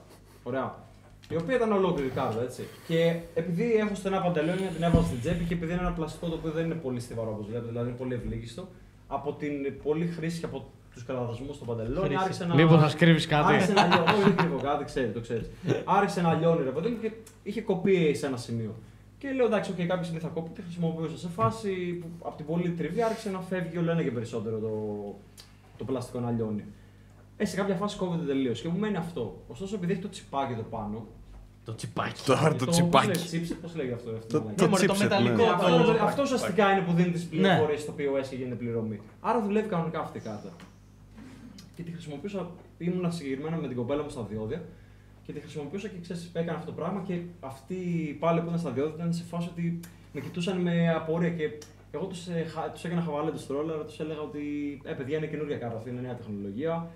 Ωραία. 0.44 0.86
Η 1.30 1.36
οποία 1.36 1.56
ήταν 1.56 1.72
ολόκληρη 1.72 2.10
κάρτα, 2.10 2.42
έτσι. 2.42 2.64
Και 2.88 3.20
επειδή 3.34 3.74
έχω 3.74 3.96
στενά 3.96 4.22
παντελόνια, 4.22 4.68
την 4.68 4.84
έβαλα 4.84 5.06
στην 5.06 5.20
τσέπη 5.20 5.44
και 5.44 5.54
επειδή 5.54 5.72
είναι 5.72 5.82
ένα 5.82 5.92
πλαστικό 5.92 6.28
το 6.28 6.36
οποίο 6.36 6.52
δεν 6.52 6.66
είναι 6.66 6.76
πολύ 6.76 7.00
στιβαρό 7.00 7.32
όπως 7.32 7.46
βλέπετε, 7.46 7.70
δηλαδή 7.72 7.88
είναι 7.90 7.98
πολύ 7.98 8.14
ευλίγιστο, 8.14 8.68
από 9.08 9.34
την 9.34 9.52
πολλή 9.84 10.06
χρήση 10.08 10.40
και 10.40 10.46
από 10.46 10.66
τους 10.94 11.06
κραδασμού 11.06 11.54
στο 11.54 11.66
παντελόνι 11.66 12.08
Χρήση. 12.08 12.24
άρχισε 12.24 12.46
να. 12.46 12.56
Μήπως 12.56 12.80
θα 12.80 12.90
σκρίβεις 12.90 13.28
κάτι; 13.28 13.54
Άρχισε 13.54 13.74
να 13.74 13.86
λιώνει. 13.86 14.10
Όχι, 14.10 14.22
δεν 14.22 14.36
κρύβω 14.36 14.58
κάτι, 14.58 14.84
ξέρει, 14.86 15.08
το 15.12 15.20
ξέρεις. 15.20 15.50
άρχισε 15.86 16.22
να 16.22 16.34
λιώνει 16.34 16.64
ρε 16.64 16.70
παιδί 16.70 16.90
μου 16.90 16.98
και 17.02 17.12
είχε 17.44 17.62
κοπεί 17.62 18.14
σε 18.16 18.26
ένα 18.26 18.38
σημείο. 18.38 18.76
Και 19.18 19.32
λέω 19.32 19.46
εντάξει, 19.46 19.74
okay, 19.76 19.86
κάποια 19.86 20.04
στιγμή 20.04 20.20
θα 20.22 20.28
κόπει, 20.28 20.50
τη 20.50 20.62
χρησιμοποιούσα. 20.62 21.18
Σε 21.18 21.28
φάση 21.28 21.70
που 22.02 22.08
από 22.22 22.38
την 22.38 22.46
πολύ 22.46 22.70
τριβή 22.70 23.02
άρχισε 23.02 23.30
να 23.30 23.40
φεύγει 23.40 23.78
όλο 23.78 23.92
ένα 23.92 24.04
και 24.04 24.12
περισσότερο 24.12 24.58
το, 24.58 24.72
το 25.78 25.84
πλαστικό 25.84 26.20
να 26.20 26.32
λιώνει. 26.32 26.64
Ε, 27.38 27.45
σε 27.45 27.56
κάποια 27.56 27.75
φάση 27.75 27.98
κόβεται 27.98 28.25
τελείως 28.25 28.61
και 28.61 28.67
μου 28.67 28.80
μένει 28.80 28.95
αυτό. 28.98 29.43
Ωστόσο, 29.48 29.75
επειδή 29.75 29.91
έχει 29.91 30.01
το 30.01 30.09
τσιπάκι 30.09 30.53
εδώ 30.53 30.61
πάνω. 30.61 31.07
Το 31.66 31.75
τσιπάκι. 31.75 32.24
Τώρα 32.25 32.56
το 32.56 32.66
τσιπάκι. 32.66 33.56
Πώς 33.61 33.75
λέγεται 33.75 33.93
αυτό, 33.95 34.09
αυτό 34.11 34.40
Το- 34.40 34.45
το, 34.45 34.53
το 34.56 34.64
Ναι, 34.64 34.69
μωρέ, 34.69 34.85
το 34.85 34.93
chipset, 34.93 34.98
μεταλλικό. 35.03 35.35
ναι. 35.35 35.49
αυτό, 35.49 35.83
το- 35.83 36.03
αυτό 36.03 36.22
ουσιαστικά 36.22 36.72
είναι 36.72 36.82
που 36.82 36.93
δίνει 36.93 37.11
τις 37.11 37.24
Ναι. 37.24 37.30
πληροφορίες 37.30 37.82
στο 37.82 37.93
POS 37.98 38.27
και 38.30 38.35
γίνεται 38.35 38.56
πληρωμή. 38.56 38.99
Άρα 39.22 39.41
δουλεύει 39.41 39.67
κανονικά 39.69 39.99
αυτή 39.99 40.17
η 40.17 40.22
κάρτα. 40.22 40.49
Και 41.75 41.83
τη 41.83 41.91
χρησιμοποιούσα, 41.91 42.49
ήμουνα 42.77 43.09
συγκεκριμένα 43.11 43.56
με 43.57 43.67
την 43.67 43.75
κοπέλα 43.77 44.03
μου 44.03 44.09
στα 44.09 44.22
διόδια 44.30 44.61
και 45.24 45.32
τη 45.33 45.40
χρησιμοποιούσα 45.40 45.88
και 45.88 45.99
ξέρεις, 46.01 46.30
έκανα 46.33 46.57
αυτό 46.57 46.66
το 46.72 46.77
πράγμα 46.77 47.03
και 47.07 47.19
αυτοί 47.40 47.75
πάλι 48.19 48.40
που 48.41 48.48
ήταν 48.48 48.59
στα 48.59 48.72
διόδια 48.72 48.93
ήταν 48.95 49.14
σε 49.14 49.24
φάση 49.24 49.48
ότι 49.51 49.80
με 50.14 50.22
κοιτούσαν 50.22 50.57
με 50.61 50.90
απορία 50.93 51.30
και 51.30 51.49
εγώ 51.91 52.06
τους 52.06 52.27
τους 52.74 52.83
έκανα 52.83 53.01
χαβαλέ 53.01 53.32
τους 53.32 53.48
τρόλ, 53.48 53.67
τους 53.85 53.99
έλεγα 53.99 54.22
ότι 54.22 54.41
ε, 54.83 54.91
παιδιά 54.93 55.17
είναι 55.17 55.27
καινούργια 55.27 55.57
κάρτα, 55.57 55.77
αυτή 55.77 55.90
είναι 55.90 56.01
νέα 56.01 56.16
τεχνολογία. 56.16 56.88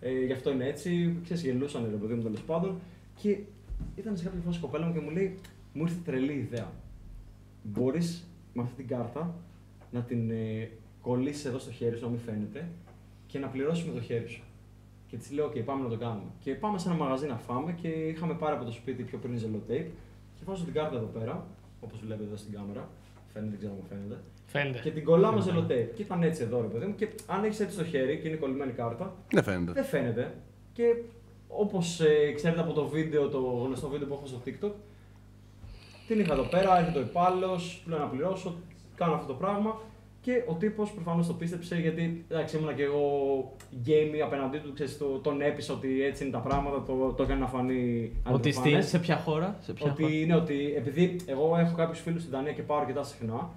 Ε, 0.00 0.24
γι' 0.24 0.32
αυτό 0.32 0.50
είναι 0.50 0.66
έτσι. 0.66 1.16
Ξέρεις, 1.22 1.42
γελούσαν 1.42 1.88
ρε 1.90 1.96
παιδί 1.96 2.14
μου 2.14 2.22
τέλος 2.22 2.42
πάντων. 2.42 2.80
Και 3.14 3.38
ήταν 3.96 4.16
σε 4.16 4.24
κάποια 4.24 4.40
φάση 4.40 4.58
η 4.58 4.60
κοπέλα 4.60 4.86
μου 4.86 4.92
και 4.92 5.00
μου 5.00 5.10
λέει: 5.10 5.38
Μου 5.72 5.82
ήρθε 5.82 5.98
τρελή 6.04 6.32
ιδέα. 6.32 6.72
Μπορείς 7.62 8.28
με 8.54 8.62
αυτή 8.62 8.74
την 8.74 8.86
κάρτα 8.86 9.34
να 9.90 10.00
την 10.00 10.30
ε, 10.30 10.70
κολλήσεις 11.00 11.44
εδώ 11.44 11.58
στο 11.58 11.72
χέρι 11.72 11.96
σου, 11.96 12.04
να 12.04 12.10
μην 12.10 12.18
φαίνεται, 12.18 12.68
και 13.26 13.38
να 13.38 13.48
πληρώσει 13.48 13.86
με 13.86 13.92
το 13.92 14.00
χέρι 14.00 14.28
σου. 14.28 14.42
Και 15.06 15.16
της 15.16 15.30
λέω: 15.30 15.46
OK, 15.46 15.64
πάμε 15.64 15.82
να 15.82 15.88
το 15.88 15.96
κάνουμε. 15.96 16.30
Και 16.38 16.54
πάμε 16.54 16.78
σε 16.78 16.88
ένα 16.88 16.98
μαγαζί 16.98 17.26
να 17.26 17.36
φάμε 17.36 17.72
και 17.72 17.88
είχαμε 17.88 18.34
πάρει 18.34 18.56
από 18.56 18.64
το 18.64 18.72
σπίτι 18.72 19.02
πιο 19.02 19.18
πριν 19.18 19.38
ζελοτέιπ. 19.38 19.88
Και 20.34 20.42
βάζω 20.44 20.64
την 20.64 20.72
κάρτα 20.72 20.96
εδώ 20.96 21.06
πέρα, 21.06 21.46
όπως 21.80 22.00
βλέπετε 22.00 22.24
εδώ 22.24 22.36
στην 22.36 22.52
κάμερα. 22.52 22.88
Φαίνεται, 23.32 23.50
δεν 23.50 23.58
ξέρω 23.58 23.74
αν 23.74 23.86
φαίνεται. 23.88 24.20
Φαίνεται. 24.52 24.78
Και 24.82 24.90
την 24.90 25.04
κολλάμε 25.04 25.40
ζελοτέιπ. 25.40 25.94
Και 25.94 26.02
ήταν 26.02 26.22
έτσι 26.22 26.42
εδώ, 26.42 26.60
ρε 26.60 26.66
παιδί 26.66 26.86
μου. 26.86 26.94
Και 26.94 27.08
αν 27.26 27.44
έχεις 27.44 27.60
έτσι 27.60 27.74
στο 27.74 27.84
χέρι 27.84 28.18
και 28.18 28.28
είναι 28.28 28.36
κολλημένη 28.36 28.72
κάρτα, 28.72 29.14
Δεν 29.32 29.42
φαίνεται. 29.42 29.72
δεν 29.72 29.84
φαίνεται. 29.84 30.34
Και 30.72 30.94
όπως 31.48 32.00
ε, 32.00 32.32
ξέρετε 32.34 32.60
από 32.60 32.72
το 32.72 32.86
βίντεο, 32.86 33.28
το 33.28 33.38
γνωστό 33.38 33.88
βίντεο 33.88 34.06
που 34.08 34.14
έχω 34.14 34.26
στο 34.26 34.40
TikTok, 34.46 34.70
την 36.06 36.20
είχα 36.20 36.32
εδώ 36.32 36.42
πέρα, 36.42 36.78
έρχεται 36.78 36.98
ο 36.98 37.02
υπάλληλος, 37.02 37.80
του 37.84 37.90
λέω 37.90 37.98
να 37.98 38.06
πληρώσω, 38.06 38.54
κάνω 38.94 39.14
αυτό 39.14 39.26
το 39.26 39.34
πράγμα. 39.34 39.80
Και 40.22 40.42
ο 40.46 40.54
τύπος 40.54 40.92
προφανώς 40.92 41.26
το 41.26 41.32
πίστεψε 41.32 41.76
γιατί 41.76 42.24
εντάξει, 42.28 42.56
ήμουνα 42.56 42.72
και 42.72 42.82
εγώ 42.82 43.02
game 43.86 44.18
απέναντί 44.24 44.58
του, 44.58 44.72
ξέρεις, 44.72 44.98
το, 44.98 45.04
τον 45.04 45.40
έπεισα 45.40 45.72
ότι 45.74 46.02
έτσι 46.04 46.22
είναι 46.22 46.32
τα 46.32 46.38
πράγματα, 46.38 46.82
το, 46.82 47.12
το 47.16 47.22
έκανε 47.22 47.40
να 47.40 47.46
φανεί 47.46 48.12
Ότι 48.30 48.50
στη, 48.52 48.60
αντιφανές. 48.60 48.88
σε 48.88 48.98
ποια 48.98 49.16
χώρα, 49.16 49.56
σε 49.60 49.72
ποια 49.72 49.90
χώρα; 49.90 50.04
Ότι, 50.06 50.24
ναι, 50.26 50.34
ότι 50.34 50.74
επειδή 50.76 51.16
εγώ 51.26 51.56
έχω 51.56 51.76
κάποιους 51.76 52.00
φίλους 52.00 52.20
στην 52.20 52.32
Δανία 52.32 52.52
και 52.52 52.62
πάω 52.62 52.78
αρκετά 52.78 53.02
συχνά 53.02 53.50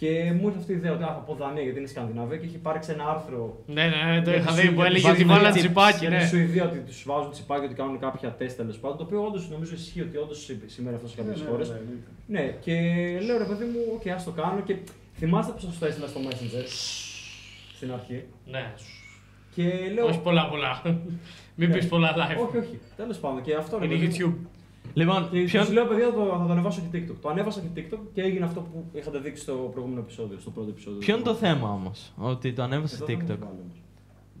και 0.00 0.32
μου 0.38 0.46
ήρθε 0.46 0.58
αυτή 0.58 0.72
η 0.72 0.74
ιδέα 0.74 0.92
ότι 0.92 1.02
α, 1.02 1.06
θα 1.06 1.22
πω 1.26 1.34
Δανία 1.34 1.62
γιατί 1.62 1.78
είναι 1.78 1.88
Σκανδιναβία 1.88 2.36
και 2.40 2.46
έχει 2.46 2.54
υπάρξει 2.54 2.90
ένα 2.92 3.04
άρθρο 3.14 3.62
Ναι, 3.66 3.84
ναι, 3.92 4.00
ναι, 4.12 4.22
το 4.22 4.30
για 4.30 4.38
είχα 4.40 4.50
τη 4.52 4.60
δει 4.60 4.66
Σου- 4.66 4.74
που 4.74 4.80
για 4.80 4.90
τη 4.90 4.90
έλεγε 4.90 5.08
ότι 5.08 5.16
Σουηδία, 5.18 5.34
βάλανε 5.34 5.52
για 5.58 5.62
τσιπάκι, 5.62 6.04
τη 6.06 6.10
ναι. 6.12 6.26
Σουηδία 6.26 6.64
ότι 6.64 6.78
τους 6.78 7.02
βάζουν 7.06 7.30
τσιπάκι 7.30 7.64
ότι 7.64 7.74
κάνουν 7.74 7.98
κάποια 7.98 8.30
τεστ 8.38 8.56
τέλος 8.56 8.78
πάντων. 8.78 8.96
Το 8.96 9.02
οποίο 9.04 9.24
όντως 9.28 9.48
νομίζω 9.50 9.72
ισχύει 9.74 10.00
ότι 10.00 10.16
όντως 10.16 10.50
σημαίνει 10.66 10.96
αυτό 10.96 11.08
σε 11.08 11.16
κάποιες 11.16 11.44
χώρες. 11.48 11.72
Ναι, 12.26 12.44
και 12.64 12.72
λέω 13.26 13.38
ρε 13.38 13.44
παιδί 13.44 13.64
μου, 13.64 13.80
οκ, 13.96 14.06
ας 14.16 14.24
το 14.24 14.30
κάνω 14.30 14.60
και 14.60 14.74
θυμάστε 15.18 15.52
πώς 15.52 15.60
σας 15.72 15.78
το 15.78 15.86
έστειλα 15.86 16.06
στο 16.06 16.20
Messenger 16.28 16.64
στην 17.76 17.92
αρχή. 17.92 18.24
Ναι. 18.46 18.72
Και 19.54 19.62
λέω. 19.94 20.06
Όχι 20.06 20.18
πολλά 20.20 20.48
πολλά. 20.48 20.82
Μην 21.58 21.68
Ναι. 21.68 21.74
πεις 21.76 21.86
πολλά 21.88 22.10
live. 22.16 22.46
Όχι, 22.46 22.56
όχι. 22.56 22.78
Τέλος 22.96 23.18
πάντων 23.18 23.42
και 23.42 23.54
αυτό 23.54 23.78
ρε 23.78 23.84
Είναι 23.84 23.94
παιδί 23.94 24.22
μου. 24.24 24.34
YouTube. 24.42 24.46
Λοιπόν, 24.96 25.28
Και 25.30 25.40
ποιον... 25.42 25.64
τους 25.64 25.72
λέω, 25.72 25.86
παιδιά, 25.86 26.12
το, 26.12 26.36
θα 26.40 26.46
το 26.46 26.52
ανεβάσω 26.52 26.80
και 26.90 26.98
TikTok. 26.98 27.16
Το 27.20 27.28
ανέβασα 27.28 27.60
και 27.60 27.80
TikTok 27.80 27.98
και 28.14 28.22
έγινε 28.22 28.44
αυτό 28.44 28.60
που 28.60 28.84
είχατε 28.92 29.18
δείξει 29.18 29.42
στο 29.42 29.52
προηγούμενο 29.72 30.00
επεισόδιο, 30.00 30.38
στο 30.40 30.50
πρώτο 30.50 30.68
επεισόδιο. 30.70 30.98
ποιο 30.98 31.14
είναι 31.14 31.24
το 31.24 31.34
θέμα 31.34 31.68
όμως, 31.72 32.12
ότι 32.16 32.52
το 32.52 32.62
ανέβασε 32.62 32.94
Εδώ 32.94 33.06
θα 33.06 33.12
μου 33.12 33.18
TikTok; 33.20 33.38
βάλω 33.38 33.58
όμως. 33.62 33.82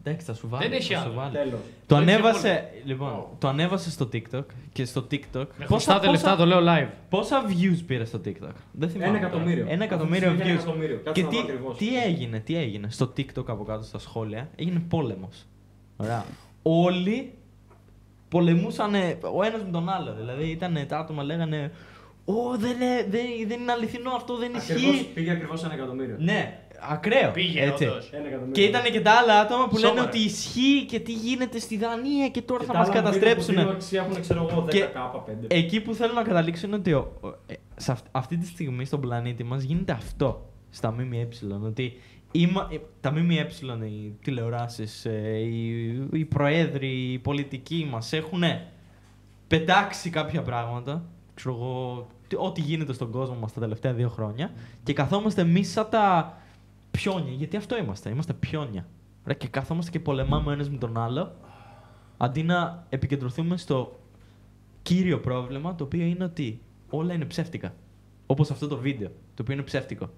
Εντάξει, 0.02 0.26
θα 0.26 0.34
σου 0.34 0.48
βάλει. 0.48 0.68
Δεν 0.68 0.72
έχει 0.78 0.94
θα 0.94 1.00
σου 1.00 1.06
άλλο. 1.06 1.14
βάλει. 1.14 1.32
Τέλος. 1.36 1.60
Το 1.86 1.94
Δεν 1.96 2.08
έχει 2.08 2.12
ανέβασε, 2.12 2.68
λοιπόν, 2.84 3.26
το 3.38 3.48
ανέβασε 3.48 3.90
στο 3.90 4.08
TikTok 4.12 4.44
και 4.72 4.84
στο 4.84 5.06
TikTok. 5.10 5.46
Με 5.58 5.64
χρωστάτε 5.64 6.10
λεφτά, 6.10 6.36
το 6.36 6.46
λέω 6.46 6.58
live. 6.62 6.88
πόσα 7.08 7.44
views 7.48 7.82
πήρε 7.86 8.04
στο 8.04 8.20
TikTok; 8.24 8.52
Δεν 8.72 8.88
θυμάμαι. 8.90 9.08
Ένα 9.08 9.26
εκατομμύριο. 9.26 9.62
τώρα. 9.62 9.74
Ένα 9.74 9.84
εκατομμύριο 9.84 10.30
Αυτή 10.30 10.42
τη 10.42 10.48
στιγμή 10.48 10.58
views. 10.58 10.84
ένα 10.84 10.92
εκατομμύριο. 10.94 11.00
Κάτσε 11.04 11.20
Και 11.20 11.26
να 11.26 11.28
τι, 11.32 11.36
δω 11.36 11.42
ακριβώς. 11.42 11.76
τι 11.76 12.02
έγινε, 12.04 12.38
τι 12.40 12.56
έγινε. 12.56 12.90
Στο 12.90 13.12
TikTok 13.16 13.44
από 13.46 13.64
κάτω 13.64 13.82
στα 13.84 13.98
σχόλια; 13.98 14.50
Έγινε 14.56 14.82
πόλεμος. 14.88 15.46
Ωραία. 15.96 16.24
Όλοι 16.62 17.32
πολεμούσαν 18.28 18.94
ο 19.34 19.42
ένας 19.44 19.62
με 19.62 19.70
τον 19.72 19.88
άλλο. 19.88 20.14
Δηλαδή 20.18 20.44
ήταν 20.50 20.84
τα 20.88 20.98
άτομα 20.98 21.22
λέγανε 21.22 21.70
Ω, 22.28 22.56
δεν, 22.56 22.70
είναι- 22.70 23.06
δεν, 23.10 23.22
δεν 23.46 23.60
είναι 23.60 23.72
αληθινό 23.72 24.10
αυτό, 24.10 24.36
δεν 24.36 24.56
Ακριβώς, 24.56 24.82
ισχύει. 24.82 25.04
πήγε 25.14 25.30
ακριβώς 25.30 25.64
ένα 25.64 25.74
εκατομμύριο. 25.74 26.16
Ναι, 26.18 26.58
ακραίο. 26.90 27.30
Πήγε, 27.30 27.62
έτσι. 27.62 27.84
όντως. 27.86 28.10
Ένα 28.12 28.26
εκατομμύριο. 28.26 28.52
Και 28.52 28.62
ήταν 28.62 28.82
και 28.92 29.00
τα 29.00 29.10
άλλα 29.12 29.40
άτομα 29.40 29.68
που 29.68 29.74
λένε 29.76 29.86
Σοβαρά. 29.88 30.08
ότι 30.08 30.18
ισχύει 30.18 30.84
και 30.88 31.00
τι 31.00 31.12
γίνεται 31.12 31.58
στη 31.58 31.76
Δανία 31.76 32.28
και 32.28 32.42
τώρα 32.42 32.60
Και 32.60 32.66
θα 32.66 32.72
τα 32.72 32.78
μας 32.78 32.88
άλλα 32.88 33.10
βίντεο 33.10 33.34
που 33.34 33.42
δίνουν 33.42 33.64
καταστρέψουν. 33.64 33.76
αξία 33.76 34.00
έχουν, 34.10 34.20
ξέρω 34.20 34.48
εγώ, 34.50 34.60
10 34.62 34.68
Και- 34.68 34.80
κάπα, 34.84 35.18
5. 35.26 35.46
Εκεί 35.48 35.80
που 35.80 35.94
θέλω 35.94 36.12
να 36.12 36.22
καταλήξω 36.22 36.66
είναι 36.66 36.76
ότι 36.76 36.92
ο- 36.92 37.12
ο- 37.20 37.28
ε, 37.46 37.54
σε 37.76 37.92
αυ- 37.92 38.06
αυτή 38.10 38.36
τη 38.36 38.46
στιγμή 38.46 38.84
στον 38.84 39.00
πλανήτη 39.00 39.44
μας 39.44 39.62
γίνεται 39.62 39.92
αυτό 39.92 40.50
στα 40.70 40.90
ΜΜΕ. 40.92 41.28
Ότι 41.64 42.00
είμα- 42.40 42.68
ε, 42.72 42.76
τα 43.00 43.10
ΜΜΕ, 43.12 43.48
οι 43.86 44.14
τηλεοράσεις, 44.22 45.04
ε, 45.04 45.36
οι, 45.38 45.86
οι 46.12 46.24
προέδροι, 46.24 47.12
οι 47.12 47.18
πολιτικοί 47.18 47.88
μας 47.90 48.12
έχουν 48.12 48.42
πετάξει 49.46 50.10
κάποια 50.10 50.42
πράγματα. 50.42 51.04
Ξέρω 51.34 51.54
εγώ, 51.54 52.06
τι- 52.28 52.36
ό,τι 52.38 52.60
γίνεται 52.60 52.92
στον 52.92 53.10
κόσμο 53.10 53.34
μας 53.40 53.52
τα 53.52 53.60
τελευταία 53.60 53.92
δύο 53.92 54.08
χρόνια 54.08 54.50
και 54.82 54.92
καθόμαστε 54.92 55.40
εμείς 55.40 55.70
σαν 55.70 55.86
τα 55.90 56.36
πιόνια. 56.90 57.32
Γιατί 57.32 57.56
αυτό 57.56 57.76
είμαστε. 57.78 58.10
Είμαστε 58.10 58.32
πιόνια. 58.32 58.86
Ρε, 59.24 59.34
και 59.34 59.48
καθόμαστε 59.48 59.90
και 59.90 60.00
πολεμάμε 60.00 60.48
ο 60.50 60.52
ένας 60.52 60.70
με 60.70 60.78
τον 60.78 60.98
άλλο 60.98 61.32
αντί 62.16 62.42
να 62.42 62.86
επικεντρωθούμε 62.88 63.56
στο 63.56 64.00
κύριο 64.82 65.20
πρόβλημα 65.20 65.74
το 65.74 65.84
οποίο 65.84 66.04
είναι 66.04 66.24
ότι 66.24 66.60
όλα 66.90 67.14
είναι 67.14 67.24
ψεύτικα. 67.24 67.74
Όπως 68.26 68.50
αυτό 68.50 68.68
το 68.68 68.76
βίντεο, 68.76 69.08
το 69.08 69.42
οποίο 69.42 69.54
είναι 69.54 69.62
ψεύτικο. 69.62 70.08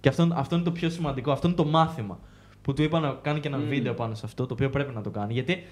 Και 0.00 0.08
αυτό, 0.08 0.28
αυτό 0.32 0.54
είναι 0.54 0.64
το 0.64 0.70
πιο 0.72 0.90
σημαντικό, 0.90 1.32
αυτό 1.32 1.46
είναι 1.46 1.56
το 1.56 1.64
μάθημα. 1.64 2.18
Που 2.62 2.72
του 2.72 2.82
είπα 2.82 3.00
να 3.00 3.10
κάνει 3.22 3.40
και 3.40 3.48
ένα 3.48 3.58
Μμμ. 3.58 3.68
βίντεο 3.68 3.94
πάνω 3.94 4.14
σε 4.14 4.22
αυτό, 4.26 4.46
το 4.46 4.54
οποίο 4.54 4.70
πρέπει 4.70 4.94
να 4.94 5.00
το 5.00 5.10
κάνει. 5.10 5.32
Γιατί 5.32 5.64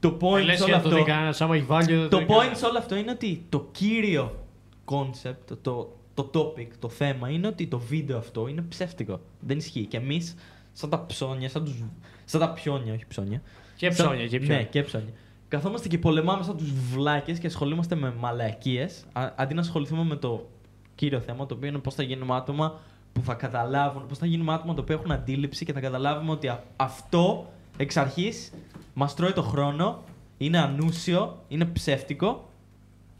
το 0.00 0.16
point 0.20 0.44
Λες 0.44 0.58
σε 0.58 0.64
και 0.64 0.70
όλο 0.70 0.76
να 0.76 0.82
το 0.82 0.88
αυτό. 0.88 1.00
δει 1.04 1.10
κανένας, 1.10 1.40
άμα 1.40 1.54
έχει 1.56 1.66
value, 1.68 1.84
δεν 1.86 2.08
Το 2.08 2.18
δει 2.18 2.24
point 2.24 2.28
κανένας. 2.36 2.58
σε 2.58 2.66
όλο 2.66 2.78
αυτό 2.78 2.96
είναι 2.96 3.10
ότι 3.10 3.46
το 3.48 3.68
κύριο 3.72 4.44
concept, 4.84 5.56
το, 5.62 5.96
το 6.14 6.30
topic, 6.34 6.66
το 6.78 6.88
θέμα 6.88 7.28
είναι 7.30 7.46
ότι 7.46 7.66
το 7.66 7.78
βίντεο 7.78 8.18
αυτό 8.18 8.48
είναι 8.48 8.62
ψεύτικο. 8.68 9.20
Δεν 9.40 9.56
ισχύει. 9.58 9.86
Και 9.86 9.96
εμείς, 9.96 10.34
σαν 10.72 10.90
τα 10.90 11.06
ψώνια, 11.06 11.48
σαν, 11.48 11.64
τους, 11.64 11.82
σαν 12.24 12.40
τα 12.40 12.50
πιόνια, 12.52 12.92
όχι 12.94 13.06
ψώνια. 13.08 13.42
Και 13.76 13.90
σαν- 13.90 14.06
ψώνια, 14.06 14.26
και 14.26 14.38
ψώνια. 14.38 14.56
Ναι, 14.56 14.64
και 14.64 14.82
ψώνια. 14.82 15.12
Καθόμαστε 15.48 15.88
και 15.88 15.98
πολεμάμε 15.98 16.42
σαν 16.42 16.56
τους 16.56 16.72
βλάκες 16.72 17.38
και 17.38 17.46
ασχολούμαστε 17.46 17.94
με 17.94 18.14
μαλακίες, 18.18 19.04
αντί 19.36 19.54
να 19.54 19.60
ασχοληθούμε 19.60 20.04
με 20.04 20.16
το 20.16 20.48
κύριο 20.94 21.20
θέμα, 21.20 21.46
το 21.46 21.54
οποίο 21.54 21.68
είναι 21.68 21.78
πώς 21.78 21.94
θα 21.94 22.02
γίνουμε 22.02 22.34
άτομα 22.34 22.80
που 23.12 23.22
θα 23.24 23.34
καταλάβουν, 23.34 24.06
πώς 24.06 24.18
θα 24.18 24.26
γίνουμε 24.26 24.52
άτομα 24.52 24.74
το 24.74 24.80
οποίο 24.80 24.94
έχουν 24.94 25.12
αντίληψη 25.12 25.64
και 25.64 25.72
θα 25.72 25.80
καταλάβουμε 25.80 26.30
ότι 26.30 26.48
α- 26.48 26.62
αυτό 26.76 27.52
εξ 27.76 27.96
αρχής 27.96 28.52
μας 28.94 29.14
τρώει 29.14 29.32
το 29.32 29.42
χρόνο, 29.42 30.02
είναι 30.38 30.58
ανούσιο, 30.58 31.42
είναι 31.48 31.64
ψεύτικο 31.64 32.48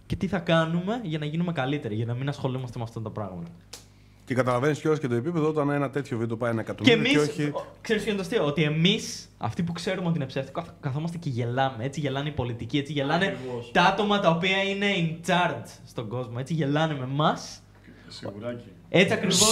και 0.07 0.17
τι 0.17 0.27
θα 0.29 0.39
κάνουμε 0.39 1.01
για 1.03 1.19
να 1.19 1.25
γίνουμε 1.25 1.53
καλύτεροι, 1.53 1.95
για 1.95 2.07
να 2.07 2.15
μην 2.15 2.29
ασχολούμαστε 2.29 2.79
με 2.79 2.85
αυτά 2.85 3.01
τα 3.03 3.11
πράγματα. 3.11 3.51
Και 4.25 4.35
καταλαβαίνεις 4.35 4.81
κιόλα 4.81 4.99
και 4.99 5.09
το 5.09 5.15
επίπεδο 5.15 5.49
όταν 5.49 5.71
ένα 5.71 5.91
τέτοιο 5.91 6.19
βίντεο 6.19 6.37
πάει 6.37 6.51
ένα 6.51 6.63
Και 6.63 6.71
εκατομμύριο 6.71 6.99
εμείς, 6.99 7.13
και 7.13 7.43
όχι. 7.43 7.53
ξέρεις 7.81 8.03
ποιος 8.03 8.05
είναι 8.07 8.15
το 8.15 8.21
αστείο, 8.21 8.45
ότι 8.47 8.63
εμείς, 8.63 9.29
αυτοί 9.39 9.63
που 9.63 9.73
ξέρουμε 9.73 10.09
ότι 10.09 10.17
είναι 10.17 10.27
ψεύτικο, 10.27 10.61
καθ- 10.61 10.75
καθόμαστε 10.81 11.19
και 11.19 11.29
γελάμε. 11.29 11.85
Έτσι 11.85 12.01
γελάνε 12.01 12.29
οι 12.29 12.33
πολιτικοί, 12.33 12.79
έτσι 12.79 12.93
γελάνε 12.93 13.25
Ακριβώς. 13.27 13.71
τα 13.73 13.83
άτομα 13.83 14.21
τα 14.21 14.31
οποία 14.31 14.63
είναι 14.63 14.87
in 14.97 15.29
charge 15.31 15.67
στον 15.87 16.09
κόσμο. 16.09 16.35
Έτσι 16.39 16.55
γελάνε 16.55 16.95
με 16.95 17.05
εμάς. 17.05 17.61
Σιγουράκι. 18.09 18.65
Έτσι 18.95 19.13
ακριβώ. 19.19 19.47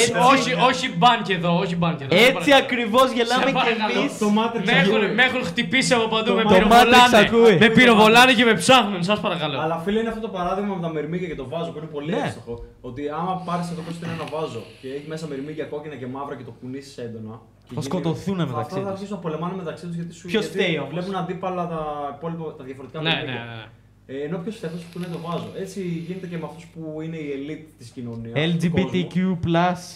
Έτσι, 0.00 0.12
Όχι, 0.32 0.52
όχι 0.70 0.86
μπαν 0.98 1.18
και 1.26 1.34
εδώ, 1.34 1.52
όχι 1.58 1.76
μπαν 1.76 1.96
και 1.96 2.04
εδώ. 2.04 2.16
έτσι 2.28 2.50
ακριβώς 2.62 3.06
γελάμε 3.16 3.42
Σε 3.44 3.48
και 3.48 3.58
παρακαλώ. 3.60 3.98
εμείς. 4.00 4.18
Το 4.22 4.28
Matrix 4.38 4.64
Με 4.70 4.72
έχουν, 4.82 4.94
ακούει. 4.96 5.14
με 5.18 5.22
έχουν 5.28 5.42
χτυπήσει 5.50 5.92
από 5.94 6.06
παντού, 6.14 6.28
Το 6.30 6.34
με 6.38 6.42
Matrix 6.42 6.52
πυροβολάνε. 6.54 7.16
ακούει. 7.26 7.56
Με 7.64 7.68
πυροβολάνε 7.76 8.32
και 8.38 8.44
με 8.50 8.54
ψάχνουν, 8.62 9.02
σας 9.10 9.18
παρακαλώ. 9.20 9.56
Αλλά 9.64 9.76
φίλε 9.84 9.98
είναι 10.00 10.08
αυτό 10.14 10.20
το 10.26 10.28
παράδειγμα 10.36 10.74
με 10.74 10.80
τα 10.86 10.90
μυρμήγκια 10.94 11.28
και 11.32 11.34
το 11.42 11.46
βάζο 11.52 11.70
που 11.72 11.78
είναι 11.80 11.90
πολύ 11.96 12.10
Ναι. 12.12 12.22
εύστοχο. 12.26 12.54
Ότι 12.88 13.02
άμα 13.18 13.32
πάρεις 13.48 13.66
αυτό 13.72 13.80
που 13.84 13.92
είναι 14.04 14.12
ένα 14.18 14.26
βάζο 14.34 14.62
και 14.80 14.88
έχει 14.96 15.06
μέσα 15.12 15.24
μυρμήγκια 15.30 15.64
κόκκινα 15.72 15.96
και 16.00 16.06
μαύρα 16.14 16.34
και 16.38 16.46
το 16.48 16.54
κουνήσεις 16.60 16.96
έντονα. 17.06 17.34
και 17.68 17.74
Θα 17.76 17.80
γίνει- 17.80 17.84
σκοτωθούν 17.84 18.36
μεταξύ 18.36 18.60
Αυτά 18.60 18.74
θα 18.76 18.80
τους. 18.82 18.90
αρχίσουν 18.94 19.14
να 19.16 19.20
πολεμάνε 19.24 19.54
μεταξύ 19.62 19.84
τους 19.86 19.94
γιατί 19.98 20.12
σου 20.18 20.26
Ποιος 20.30 20.44
γιατί 20.44 20.58
φταίει 20.58 20.76
όμως; 20.78 20.90
Βλέπουν 20.94 21.14
αντίπαλα 21.22 21.62
τα, 21.72 21.80
υπόλοιπα, 22.16 22.44
τα 22.58 22.64
διαφορετικά 22.68 22.98
Ναι, 23.02 23.08
ναι, 23.10 23.14
μυρμήγκια. 23.16 23.44
ναι. 23.44 23.64
Ε, 24.12 24.22
ενώ 24.24 24.38
ποιος 24.38 24.56
φταίει 24.56 24.70
αυτός 24.70 24.84
που 24.84 24.98
είναι 24.98 25.06
το 25.06 25.18
βάζο. 25.18 25.48
Έτσι 25.58 25.82
γίνεται 25.82 26.26
και 26.26 26.36
με 26.38 26.44
αυτούς 26.44 26.66
που 26.66 27.00
είναι 27.00 27.16
η 27.16 27.30
elite 27.36 27.72
της 27.78 27.88
κοινωνίας. 27.90 28.34
LGBTQ 28.54 29.36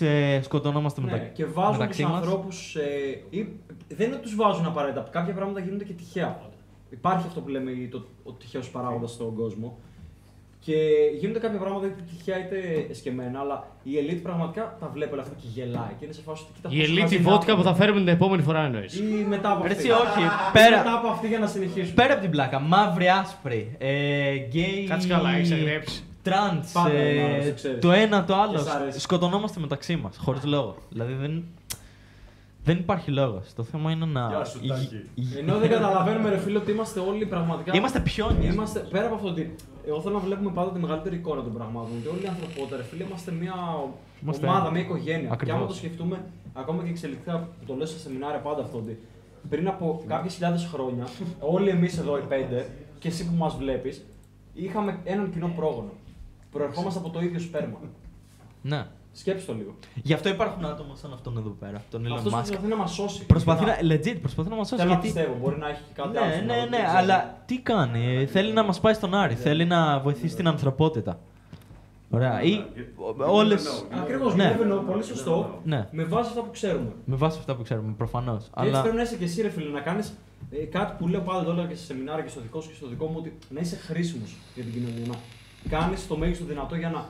ε, 0.01 0.41
σκοτωνόμαστε 0.43 1.01
Ναι, 1.01 1.11
μετα... 1.11 1.25
και 1.25 1.45
βάζουν 1.45 1.73
μεταξύ 1.73 2.03
τους 2.03 2.11
μας. 2.11 2.21
ανθρώπους. 2.23 2.77
Ε, 2.77 2.81
ή- 3.31 3.49
δεν 3.89 4.07
είναι 4.07 4.15
ότι 4.15 4.25
τους 4.25 4.35
βάζουν 4.35 4.67
απαραίτητα. 4.67 5.09
Κάποια 5.11 5.35
πράγματα 5.35 5.61
γίνονται 5.61 5.85
και 5.85 5.93
τυχαία. 5.93 6.41
Υπάρχει 6.91 7.27
αυτό 7.27 7.41
που 7.41 7.49
λέμε 7.49 7.71
το, 7.91 8.05
ο 8.23 8.33
τυχαίος 8.33 8.71
παράγοντας 8.71 9.11
στον 9.11 9.35
κόσμο. 9.35 9.79
Και 10.67 10.75
γίνονται 11.19 11.39
κάποια 11.39 11.59
πράγματα 11.59 11.87
είτε 11.87 12.03
τυχαία 12.11 12.39
είτε 12.39 12.87
εσκεμμένα, 12.91 13.39
αλλά 13.41 13.67
η 13.83 13.91
elite 14.01 14.21
πραγματικά 14.23 14.77
τα 14.81 14.91
βλέπει 14.95 15.13
όλα 15.13 15.23
αυτά 15.23 15.35
και 15.41 15.47
γελάει. 15.55 15.93
Και 15.99 16.05
είναι 16.05 16.13
σε 16.15 16.23
φάση 16.23 16.43
ότι 16.43 16.53
κοίτα 16.55 16.69
Η 16.73 16.77
πόσο 16.79 16.91
elite 16.91 17.01
χαζοί 17.01 17.19
βότκα 17.19 17.53
είναι 17.53 17.61
που 17.63 17.67
θα 17.69 17.75
φέρουμε 17.75 17.99
την 17.99 18.09
επόμενη 18.09 18.43
φορά 18.43 18.65
εννοείς. 18.65 18.99
Ή 18.99 19.03
μετά 19.29 19.51
από 19.51 19.63
Ρε, 19.63 19.69
αυτή. 19.71 19.83
εσύ, 19.83 19.91
όχι. 19.91 20.21
Ή 20.23 20.29
Πέρα- 20.53 20.77
μετά 20.77 20.95
από 20.95 21.09
αυτή 21.09 21.27
για 21.29 21.39
να 21.39 21.47
συνεχίσουμε. 21.47 21.95
Πέρα 21.95 22.13
από 22.13 22.23
την 22.23 22.31
πλάκα, 22.31 22.59
μαύρη, 22.61 23.09
άσπρη, 23.09 23.75
ε, 23.79 24.35
γκέι. 24.37 24.87
Κάτσε 24.89 25.09
καλά, 25.09 25.31
έχεις 25.35 25.51
αγριέψει. 25.53 26.03
Τρανς, 26.23 26.73
Πάντα 26.73 26.91
ε, 26.91 27.37
να 27.37 27.43
σε 27.43 27.53
ξέρεις. 27.53 27.81
το 27.81 27.93
ένα 27.93 28.25
το 28.25 28.33
Και 28.33 28.39
άλλο. 28.41 28.59
σ' 28.59 28.69
αρέσει. 28.75 29.01
Σκοτωνόμαστε 29.01 29.61
μεταξύ 29.61 29.97
μας, 29.97 30.17
χωρίς 30.17 30.45
λόγο. 30.45 30.77
Δηλαδή 30.89 31.13
δεν, 31.13 31.45
δεν 32.65 32.77
υπάρχει 32.77 33.11
λόγος. 33.11 33.47
Το 33.57 33.63
θέμα 33.63 33.91
είναι 33.91 34.05
να. 34.07 34.27
Γεια 34.29 34.45
σου, 34.45 34.61
Τάκη. 34.67 35.01
Γ- 35.15 35.39
Ενώ 35.39 35.59
δεν 35.59 35.71
καταλαβαίνουμε, 35.71 36.29
ρε 36.29 36.39
φίλε, 36.39 36.59
ότι 36.59 36.71
είμαστε 36.71 37.01
όλοι 37.01 37.27
πραγματικά. 37.27 37.77
Είμαστε 37.77 38.01
πιόνια. 38.01 38.53
Είμαστε, 38.53 38.79
πέρα 38.91 39.07
από 39.07 39.15
αυτό 39.15 39.29
ότι 39.29 39.55
εγώ 39.87 40.01
θέλω 40.01 40.15
να 40.15 40.21
βλέπουμε 40.21 40.51
πάντα 40.51 40.71
τη 40.73 40.79
μεγαλύτερη 40.79 41.17
εικόνα 41.17 41.43
των 41.43 41.53
πραγμάτων. 41.53 42.03
Και 42.03 42.09
όλη 42.09 42.23
η 42.23 42.27
ανθρωπότητα, 42.27 42.77
ρε 42.77 42.83
φίλε, 42.83 43.05
είμαστε 43.05 43.33
μια 43.33 43.55
Είμαστε 44.23 44.47
ομάδα, 44.47 44.61
ένα. 44.61 44.71
μια 44.71 44.81
οικογένεια. 44.81 45.33
Ακριβώς. 45.33 45.45
Και 45.45 45.53
άμα 45.53 45.67
το 45.67 45.75
σκεφτούμε, 45.75 46.25
ακόμα 46.53 46.83
και 46.83 46.89
εξελικτικά, 46.91 47.39
που 47.39 47.65
το 47.67 47.75
λέω 47.75 47.87
σε 47.87 47.99
σεμινάρια 47.99 48.41
πάντα 48.41 48.63
αυτό, 48.63 48.79
ότι 48.79 48.99
πριν 49.49 49.69
από 49.69 50.03
κάποιε 50.07 50.31
χιλιάδες 50.31 50.69
χρόνια, 50.73 51.07
όλοι 51.41 51.69
εμείς 51.69 51.99
εδώ 51.99 52.19
οι 52.19 52.23
πέντε, 52.29 52.67
και 52.99 53.09
εσύ 53.09 53.27
που 53.29 53.35
μας 53.35 53.57
βλέπεις, 53.57 54.05
είχαμε 54.55 54.99
έναν 55.05 55.31
κοινό 55.33 55.53
πρόγονο. 55.57 55.93
Προερχόμαστε 56.51 56.99
από 56.99 57.11
το 57.11 57.21
ίδιο 57.21 57.41
σπέρμα. 57.41 57.79
Ναι. 58.63 58.87
Σκέψτε 59.17 59.53
το 59.53 59.59
λίγο. 59.59 59.75
Γι' 59.95 60.13
αυτό 60.13 60.29
υπάρχουν 60.29 60.65
άτομα 60.65 60.95
σαν 60.97 61.13
αυτόν 61.13 61.37
εδώ 61.39 61.57
πέρα, 61.61 61.83
τον 61.91 62.07
Elon 62.07 62.17
Αυτός 62.17 62.33
Musk. 62.33 62.37
προσπαθεί 62.37 62.67
να 62.67 62.77
μας 62.77 62.93
σώσει. 62.95 63.27
Προσπαθεί 63.27 63.63
ειλικρινά. 63.65 63.95
να. 63.95 64.13
Legit, 64.13 64.17
προσπαθεί 64.21 64.49
να 64.49 64.57
μας 64.57 64.69
σώσει. 64.69 64.81
Θέλω 64.83 64.95
να 64.95 65.01
Γιατί... 65.01 65.13
πιστεύω, 65.19 65.37
μπορεί 65.43 65.57
να 65.59 65.69
έχει 65.69 65.81
και 65.87 66.03
κάτι 66.03 66.17
άλλο. 66.19 66.27
Ναι, 66.27 66.33
στο 66.35 66.45
ναι, 66.45 66.53
μυαλό 66.53 66.65
του, 66.65 66.71
ναι, 66.71 66.77
δεν 66.77 66.85
ξέρω. 66.87 66.99
αλλά 66.99 67.43
τι 67.47 67.59
κάνει. 67.59 68.17
ε, 68.17 68.27
Θέλει 68.27 68.53
να 68.53 68.63
μας 68.63 68.81
πάει 68.81 68.95
στον 68.95 69.15
Άρη. 69.15 69.35
Θέλει 69.35 69.65
να 69.65 69.99
βοηθήσει 70.01 70.37
την 70.37 70.47
ανθρωπότητα. 70.49 71.19
Ωραία. 72.11 72.43
Ή 72.43 72.65
όλε. 73.19 73.55
Ακριβώς, 74.03 74.35
Ναι. 74.35 74.45
ναι. 74.67 74.75
πολύ 74.75 75.03
σωστό. 75.03 75.61
Ναι. 75.65 75.89
Με 75.91 76.05
βάση 76.05 76.29
αυτά 76.29 76.41
που 76.43 76.51
ξέρουμε. 76.51 76.93
Με 77.05 77.17
βάση 77.17 77.39
αυτά 77.39 77.55
που 77.55 77.63
ξέρουμε, 77.63 77.93
προφανώς. 77.97 78.45
Και 78.45 78.51
έτσι 78.57 78.71
Αλλά. 78.71 78.81
πρέπει 78.81 78.97
να 78.97 79.03
είσαι 79.03 79.17
και 79.17 79.25
εσύ, 79.25 79.43
ρε 79.43 79.49
φίλε, 79.51 79.71
να 79.71 79.81
κάνεις 79.81 80.13
κάτι 80.71 80.95
που 80.99 81.09
λέω 81.09 81.21
πάντα 81.21 81.45
τώρα 81.45 81.67
και 81.67 81.75
σε 81.75 81.85
σεμινάρια 81.85 82.25
και 82.25 82.31
στο 82.31 82.41
δικό 82.41 82.61
σου 82.61 82.69
και 82.69 82.75
στο 82.75 82.87
δικό 82.87 83.07
μου, 83.07 83.15
ότι 83.19 83.33
να 83.49 83.61
είσαι 83.61 83.77
χρήσιμος 83.77 84.37
για 84.55 84.65
την 84.65 84.73
κοινωνία. 84.73 85.07
Να 85.07 85.79
κάνεις 85.79 86.07
το 86.07 86.17
μέγιστο 86.17 86.45
δυνατό 86.45 86.75
για 86.77 86.91
να 86.91 87.05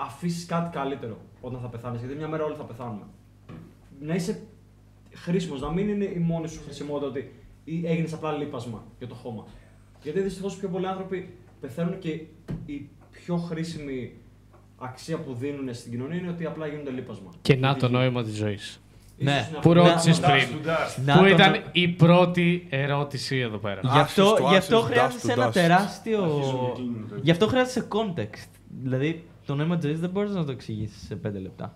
αφήσεις 0.00 0.46
κάτι 0.46 0.76
καλύτερο 0.76 1.16
όταν 1.40 1.60
θα 1.60 1.66
πεθάνεις. 1.68 2.00
Γιατί 2.00 2.14
μια 2.16 2.28
μέρα 2.28 2.44
όλοι 2.44 2.54
θα 2.56 2.62
πεθάνουμε. 2.64 3.02
Να 4.00 4.14
είσαι 4.14 4.42
χρήσιμος, 5.14 5.60
να 5.60 5.70
μην 5.72 5.88
είναι 5.88 6.04
η 6.04 6.18
μόνη 6.18 6.48
σου 6.48 6.60
χρησιμότητα 6.64 7.06
ότι 7.08 7.32
έγινες 7.84 8.12
απλά 8.12 8.32
λείπασμα 8.32 8.84
για 8.98 9.06
το 9.06 9.14
χώμα. 9.14 9.44
Γιατί 10.02 10.20
δυστυχώς 10.20 10.56
πιο 10.56 10.68
πολλοί 10.68 10.86
άνθρωποι 10.86 11.34
πεθαίνουν 11.60 11.98
και 11.98 12.08
η 12.66 12.88
πιο 13.10 13.36
χρήσιμη 13.36 14.12
αξία 14.78 15.18
που 15.18 15.34
δίνουν 15.34 15.74
στην 15.74 15.90
κοινωνία 15.90 16.16
είναι 16.18 16.28
ότι 16.30 16.46
απλά 16.46 16.66
γίνονται 16.66 16.90
λείπασμα. 16.90 17.30
Και 17.42 17.56
να 17.56 17.76
το 17.76 17.88
νόημα 17.88 18.22
της 18.22 18.34
ζωής. 18.36 18.80
Ναι. 19.16 19.30
Ίσως 19.32 19.46
είναι 19.48 19.52
Που 19.60 19.70
αυτό. 19.70 19.72
ρώτησες 19.72 20.20
Dust 20.20 20.22
πριν; 20.30 20.48
to 20.64 20.68
dust. 20.68 21.02
Να 21.04 21.14
Που 21.14 21.20
το- 21.22 21.26
ήταν 21.28 21.62
η 21.72 21.88
πρώτη 21.88 22.66
ερώτηση 22.70 23.36
εδώ 23.36 23.56
πέρα; 23.58 23.80
Γι' 23.82 23.88
αυτό, 23.98 24.22
Άσχιστο, 24.22 24.48
γι 24.50 24.56
αυτό 24.56 24.76
άσχιστο, 24.76 24.80
χρειάζεσαι 24.80 25.26
dust 25.26 25.30
to 25.30 25.36
ένα 25.36 25.48
dust. 25.48 25.52
τεράστιο. 25.52 26.22
Αρχίζουμε 26.24 26.66
και 26.68 26.72
κλείνουμε 26.74 27.06
το 27.08 27.16
Γι' 27.22 27.30
αυτό 27.30 27.46
χρειάζεσαι 27.46 27.88
context. 27.88 28.48
Δηλαδή, 28.82 29.24
το 29.50 29.56
νόημα 29.56 29.76
της 29.76 29.84
ζωής 29.86 30.00
δεν 30.00 30.10
μπορείς 30.10 30.30
να 30.32 30.44
το 30.44 30.52
εξηγήσεις 30.52 31.06
σε 31.06 31.14
5 31.16 31.40
λεπτά. 31.40 31.74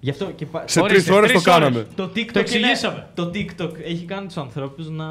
Γι' 0.00 0.10
αυτό 0.10 0.24
και 0.24 0.46
πα- 0.46 0.68
Σε 0.68 0.80
Ορίστε, 0.80 0.98
τρεις 1.02 1.16
ώρες 1.16 1.32
το 1.32 1.40
τρεις 1.42 1.46
ώρες. 1.54 1.58
κάναμε. 1.68 1.86
Το 1.94 2.04
TikTok, 2.04 2.30
Το 2.32 2.38
εξηγήσαμε. 2.38 2.94
είναι- 2.96 3.06
το 3.14 3.30
TikTok 3.34 3.74
έχει 3.84 4.04
κάνει 4.04 4.26
τους 4.26 4.36
ανθρώπους 4.36 4.88
να, 4.90 5.06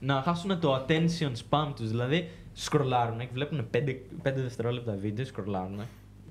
να 0.00 0.22
χάσουν 0.24 0.60
το 0.60 0.74
attention 0.86 1.32
spam 1.48 1.68
τους. 1.76 1.88
Δηλαδή, 1.90 2.28
σκρολάρουν 2.52 3.18
και 3.18 3.28
βλέπουν 3.32 3.66
5, 3.70 3.94
5 4.22 4.40
δευτερόλεπτα 4.42 4.96
βίντεο, 5.00 5.24
σκρολάρουν. 5.24 5.80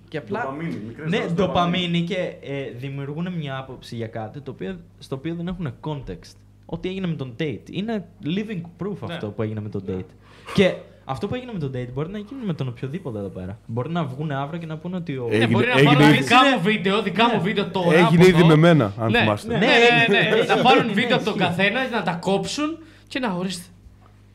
Και 0.10 0.18
απλά. 0.18 0.40
Ντοπαμίνη, 0.42 0.76
μικρές 0.88 1.10
ναι, 1.10 1.18
δόσεις 1.18 1.34
ντοπαμίνη 1.34 2.02
και 2.02 2.34
ε, 2.42 2.70
δημιουργούν 2.78 3.34
μια 3.34 3.58
άποψη 3.58 3.96
για 3.96 4.08
κάτι 4.08 4.42
το 4.42 4.52
οποίο, 4.52 4.80
στο 5.00 5.16
οποίο 5.16 5.36
δεν 5.36 5.48
έχουν 5.48 5.74
context. 5.82 6.36
Ό,τι 6.66 6.90
έγινε 6.90 7.08
με 7.08 7.16
τον 7.16 7.36
Tate. 7.40 7.62
Είναι 7.72 8.06
living 8.26 8.62
proof 8.84 8.98
Ναι. 9.08 9.14
αυτό 9.14 9.28
που 9.30 9.42
έγινε 9.42 9.60
με 9.62 9.70
τον 9.70 9.84
Tate. 9.88 10.06
Και 10.54 10.76
αυτό 11.06 11.28
που 11.28 11.36
έγινε 11.36 11.52
με 11.54 11.60
τον 11.60 11.72
Tate 11.76 11.88
μπορεί 11.94 12.10
να 12.10 12.18
γίνει 12.18 12.46
με 12.46 12.54
τον 12.54 12.68
οποιοδήποτε 12.68 13.18
εδώ 13.20 13.28
πέρα. 13.28 13.58
Μπορεί 13.66 13.90
να 13.90 14.04
βγουν 14.04 14.32
αύριο 14.32 14.60
και 14.60 14.66
να 14.66 14.78
πούνε 14.78 14.96
ότι 14.96 15.18
ο. 15.18 15.26
Ναι, 15.30 15.36
Έγινε- 15.36 15.52
μπορεί 15.52 15.66
να 15.66 15.72
έγινε 15.72 15.94
πάρουν 15.94 16.08
ήδη- 16.10 16.22
δικά 16.22 16.38
μου 16.56 16.62
βίντεο, 16.62 17.02
δικά 17.02 17.30
μου 17.36 17.42
βίντεο 17.42 17.68
τώρα. 17.68 17.88
Έγινε 17.98 18.06
από 18.06 18.26
ήδη 18.28 18.38
εδώ. 18.38 18.46
με 18.46 18.56
μένα, 18.56 18.94
αν 19.00 19.12
ναι. 19.12 19.20
θυμάστε. 19.20 19.48
Ναι, 19.58 19.66
ναι, 19.66 19.66
ναι, 19.66 20.30
ναι. 20.30 20.36
Έχει, 20.38 20.48
Να 20.48 20.58
πάρουν 20.62 20.86
ναι, 20.86 20.92
βίντεο 20.94 21.16
από 21.16 21.26
τον 21.26 21.34
ισχύει. 21.36 21.48
καθένας, 21.48 21.90
να 21.90 22.04
τα 22.04 22.14
κόψουν 22.14 22.78
και 23.08 23.20
να 23.20 23.32
ορίστε. 23.34 23.64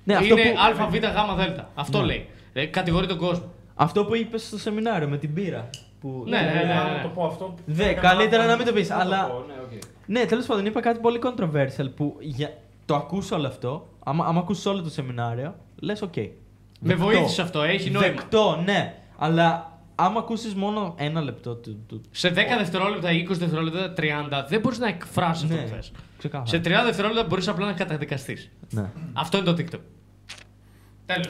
Ναι, 0.05 0.15
αυτό 0.15 0.39
Είναι 0.39 0.43
που- 0.75 0.83
Α, 0.83 0.89
Β, 0.89 0.95
Γ, 0.95 1.55
Δ. 1.57 1.61
Αυτό 1.75 1.99
Ναι. 2.01 2.05
λέει. 2.07 2.27
Ε, 2.53 2.65
Κατηγορεί 2.67 3.07
τον 3.07 3.19
κόσμο. 3.19 3.45
Αυτό 3.75 4.05
που 4.05 4.15
είπες 4.17 4.43
στο 4.47 4.59
σεμινάριο 4.59 5.09
με 5.09 5.17
την 5.19 5.35
πύρα. 5.35 5.69
Που... 6.01 6.23
Ναι, 6.27 6.37
ναι, 6.37 6.43
ναι, 6.43 6.53
ναι. 6.63 6.75
Να 6.97 7.03
το 7.03 7.09
πω 7.09 7.25
αυτό. 7.27 7.55
Δε, 7.65 7.89
Έκανα 7.89 8.09
καλύτερα 8.09 8.37
λάθος. 8.45 8.51
να 8.51 8.57
μην 8.57 8.67
το 8.67 8.73
πεις, 8.81 8.89
Να 8.89 8.97
αλλά- 8.97 9.25
πω, 9.25 9.45
ναι, 9.47 9.55
οκ. 9.77 9.83
Ναι, 10.07 10.25
τέλος 10.25 10.47
πάντων 10.47 10.67
είπα 10.67 10.81
κάτι 10.81 10.99
πολύ 11.01 11.21
controversial 11.25 11.91
που 11.97 12.17
για... 12.21 12.51
το 12.85 12.95
ακούς 12.95 13.31
όλο 13.31 13.47
αυτό. 13.47 13.89
Άμα, 14.05 14.25
άμα 14.27 14.41
ακούς 14.41 14.67
όλο 14.67 14.83
το 14.83 14.91
σεμινάριο, 14.91 15.55
λες: 15.81 16.03
οκ. 16.03 16.15
Με 16.81 16.89
Δεκτό. 16.95 17.05
βοήθησε 17.05 17.43
αυτό, 17.43 17.63
έχει 17.63 17.91
νόημα. 17.91 18.09
Δεκτό, 18.09 18.63
ναι. 18.65 18.95
Αλλά 19.17 19.79
άμα 19.95 20.19
ακούσεις 20.19 20.55
μόνο 20.55 20.95
ένα 20.99 21.21
λεπτό 21.21 21.55
του. 21.55 21.85
του... 21.87 22.01
Σε 22.11 22.29
10 22.29 22.33
δευτερόλεπτα, 22.59 23.09
20 23.11 23.27
δευτερόλεπτα, 23.29 23.93
30, 23.97 24.03
δεν 24.49 24.61
μπορείς 24.61 24.79
να 24.79 24.89
εκφράσεις 24.89 25.45
αυτό 25.45 25.57
Ναι, 25.57 25.63
που 25.63 25.69
θες. 25.69 25.93
ξεκάθαρα. 26.19 26.47
Σε 26.51 26.59
30 26.59 26.85
δευτερόλεπτα 26.85 27.25
μπορείς 27.29 27.49
απλά 27.49 27.67
να 27.67 27.73
καταδικαστείς. 27.73 28.51
Ναι. 28.71 28.91
Αυτό 29.13 29.37
είναι 29.39 29.47
το 29.53 29.57
TikTok. 29.63 29.81
Τέλος. 31.07 31.29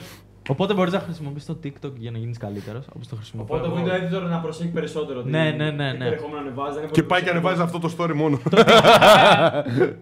Οπότε 0.51 0.75
μπορείς 0.75 0.93
να 0.93 0.99
χρησιμοποιήσεις 1.01 1.47
το 1.47 1.59
TikTok 1.65 1.93
για 1.97 2.11
να 2.11 2.19
γίνεις 2.19 2.39
καλύτερος, 2.39 2.87
όπως 2.95 3.09
το 3.09 3.17
χρησιμοποιώ. 3.17 3.55
Οπότε 3.57 3.69
το 3.69 3.77
εγώ. 3.77 3.87
video 3.87 4.25
editor 4.27 4.29
να 4.31 4.39
προσέχει 4.41 4.69
περισσότερο. 4.71 5.23
τι- 5.23 5.31
Ναι, 5.31 5.51
ναι, 5.51 5.71
ναι, 5.71 5.91
τι 5.93 5.99
ναι. 5.99 6.05
περιεχόμενο 6.05 6.39
ανεβάζει, 6.41 6.79
δεν 6.79 6.85
Και 6.91 6.91
μπορεί 6.91 7.07
πάει 7.07 7.21
να 7.21 7.25
και 7.27 7.31
ανεβάζει 7.33 7.61
αυτό 7.63 7.79
το 7.79 7.95
story 7.99 8.13
μόνο. 8.15 8.39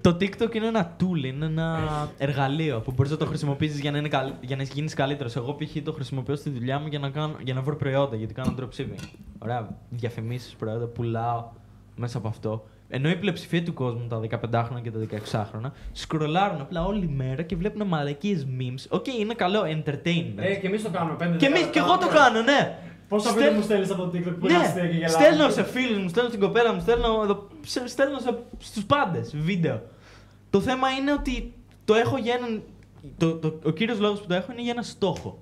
Το 0.00 0.16
TikTok 0.20 0.54
είναι 0.54 0.66
ένα 0.66 0.96
tool, 1.00 1.24
είναι 1.24 1.44
ένα 1.46 1.78
εργαλείο 2.18 2.80
που 2.80 2.92
μπορείς 2.96 3.10
να 3.12 3.18
το 3.18 3.26
χρησιμοποιήσεις 3.26 3.80
για 3.80 3.90
να, 3.90 3.98
είναι 3.98 4.08
καλ... 4.08 4.32
για 4.40 4.56
να 4.56 4.62
γίνεις 4.62 4.94
καλύτερος. 4.94 5.36
Εγώ 5.36 5.54
π.χ. 5.54 5.82
το 5.84 5.92
χρησιμοποιώ 5.92 6.36
στη 6.36 6.50
δουλειά 6.50 6.78
μου 6.78 6.86
για 6.86 6.98
να, 6.98 7.10
κάνω... 7.10 7.34
για 7.44 7.54
να 7.54 7.60
βρω 7.62 7.76
προϊόντα, 7.76 8.16
γιατί 8.16 8.34
κάνω 8.34 8.54
dropshipping. 8.60 9.04
Ωραία, 9.38 9.68
διαφημίσεις 9.90 10.54
προϊόντα, 10.58 10.86
πουλάω 10.86 11.44
μέσα 11.96 12.18
από 12.18 12.28
αυτό. 12.28 12.64
Ενώ 12.88 13.08
η 13.08 13.16
πλειοψηφία 13.16 13.62
του 13.62 13.72
κόσμου, 13.74 14.06
τα 14.08 14.20
15χρονα 14.20 14.80
και 14.82 14.90
τα 14.90 14.98
16χρονα, 15.00 15.70
σκρολάρουν 15.92 16.60
απλά 16.60 16.84
όλη 16.84 17.08
μέρα 17.08 17.42
και 17.42 17.56
βλέπουν 17.56 17.86
μαλακίες 17.86 18.46
memes. 18.58 18.86
Ok, 18.88 19.06
είναι 19.06 19.34
καλό 19.34 19.60
entertainment. 19.62 20.32
Ε, 20.36 20.54
και 20.54 20.66
εμείς 20.66 20.82
το 20.82 20.90
κάνουμε. 20.90 21.16
Πέντε, 21.16 21.36
και, 21.36 21.46
δέκα 21.48 21.58
εμείς, 21.58 21.70
και 21.70 21.80
λεπτά. 21.80 21.94
εγώ 21.94 21.98
το 21.98 22.08
κάνω, 22.18 22.40
ναι. 22.42 22.78
Πόσα 23.08 23.28
Στέλ- 23.28 23.38
βίντεο 23.44 23.56
μου 23.58 23.62
στέλνεις 23.64 23.90
από 23.90 24.02
το 24.02 24.08
TikTok 24.14 24.36
που 24.40 24.46
είναι 24.48 24.56
αστεία 24.58 24.82
και 24.82 24.92
Ναι, 24.92 24.98
γελάμε. 24.98 25.24
στέλνω 25.24 25.48
σε 25.50 25.64
φίλους 25.64 25.98
μου, 26.02 26.08
στέλνω 26.08 26.28
στην 26.28 26.40
κοπέλα 26.40 26.72
μου, 26.74 26.80
στέλνω, 26.80 27.20
εδώ, 27.22 27.48
σε- 27.60 27.86
στέλνω 27.88 28.18
σε, 28.18 28.38
στους 28.58 28.84
πάντες 28.84 29.36
βίντεο. 29.36 29.82
Το 30.50 30.60
θέμα 30.60 30.88
είναι 30.90 31.12
ότι 31.12 31.52
το 31.84 31.94
έχω 31.94 32.16
για 32.18 32.34
έναν... 32.34 32.62
Το, 33.16 33.34
το, 33.36 33.58
ο 33.64 33.70
κύριος 33.70 33.98
λόγος 34.00 34.20
που 34.20 34.26
το 34.26 34.34
έχω 34.34 34.52
είναι 34.52 34.62
για 34.62 34.70
ένα 34.70 34.82
στόχο. 34.82 35.38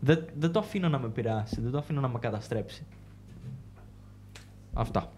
Δεν, 0.00 0.24
δεν 0.38 0.52
το 0.52 0.58
αφήνω 0.58 0.88
να 0.88 0.98
με 0.98 1.06
επηρεάσει, 1.06 1.60
δεν 1.60 1.70
το 1.70 1.78
αφήνω 1.78 2.00
να 2.00 2.08
με 2.08 2.18
καταστρέψει. 2.18 2.86
Αυτά. 4.74 5.10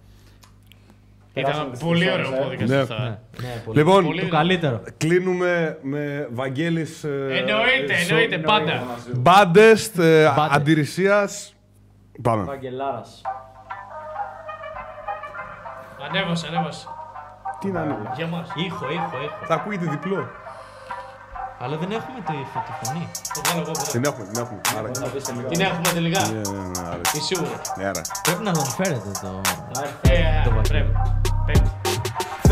Περάσαμε 1.34 1.58
Ήταν 1.60 1.72
τις 1.72 1.80
πολύ 1.80 2.04
τρεις 2.04 2.12
ωραίο 2.14 2.26
ώρες, 2.28 2.38
ε. 2.38 2.42
πόδικα 2.42 2.64
Ναι. 2.64 2.76
αυτό. 2.80 2.94
Ναι, 2.94 3.08
ναι, 3.08 3.62
πολύ. 3.64 3.78
Λοιπόν, 3.78 4.04
Πολύ 4.04 4.20
το 4.20 4.28
καλύτερο. 4.28 4.82
κλείνουμε 4.96 5.78
με 5.82 6.28
Βαγγέλης... 6.32 7.04
ε, 7.04 7.08
Εννοείται, 7.08 7.92
ε, 7.94 8.06
εννοείται, 8.08 8.38
πάντα. 8.38 8.82
Μπάντεστ, 9.14 9.98
ε, 9.98 10.32
Μπάντες. 10.36 10.56
αντιρρησίας. 10.56 11.54
Πάμε. 12.22 12.44
Βαγγελάρας. 12.44 13.22
Ανέβασε, 16.08 16.46
ανέβασε. 16.46 16.86
Τι 17.60 17.70
να 17.70 17.82
είναι. 17.82 17.96
Για 18.16 18.26
μας. 18.26 18.48
Ήχο, 18.66 18.90
ήχο, 18.90 19.16
ήχο. 19.24 19.44
Θα 19.46 19.54
ακούγεται 19.54 19.86
διπλό. 19.90 20.30
Αλλά 21.64 21.76
δεν 21.76 21.90
έχουμε 21.90 22.18
τη, 22.28 22.32
τη 22.66 22.72
φωνή. 22.82 23.08
Το 23.34 23.40
βγάλω 23.44 23.60
εγώ. 23.60 23.70
ποτέ. 23.70 23.90
Την 23.90 24.04
έχουμε, 24.04 24.24
την 24.24 24.40
έχουμε. 24.42 24.60
Άρα. 24.78 24.90
Να 25.00 25.06
πεις 25.06 25.24
σε 25.24 25.32
λίγο. 25.32 25.48
Την 25.48 25.60
έχουμε 25.60 25.88
τελικά. 25.92 26.20
Ναι, 26.20 26.32
ναι, 26.32 26.40
ναι, 26.40 26.88
άρα. 26.88 27.00
Είσαι 27.14 27.24
σίγουρο. 27.24 27.60
Ναι, 27.78 27.84
άρα. 27.84 28.00
Πρέπει 28.22 28.42
να 28.42 28.52
τον 28.52 28.64
φέρετε 28.64 29.10
το... 29.22 29.40
Ε, 30.02 30.42
Το 30.44 30.50
βάζω. 30.50 30.60
πρέπει. 30.68 30.92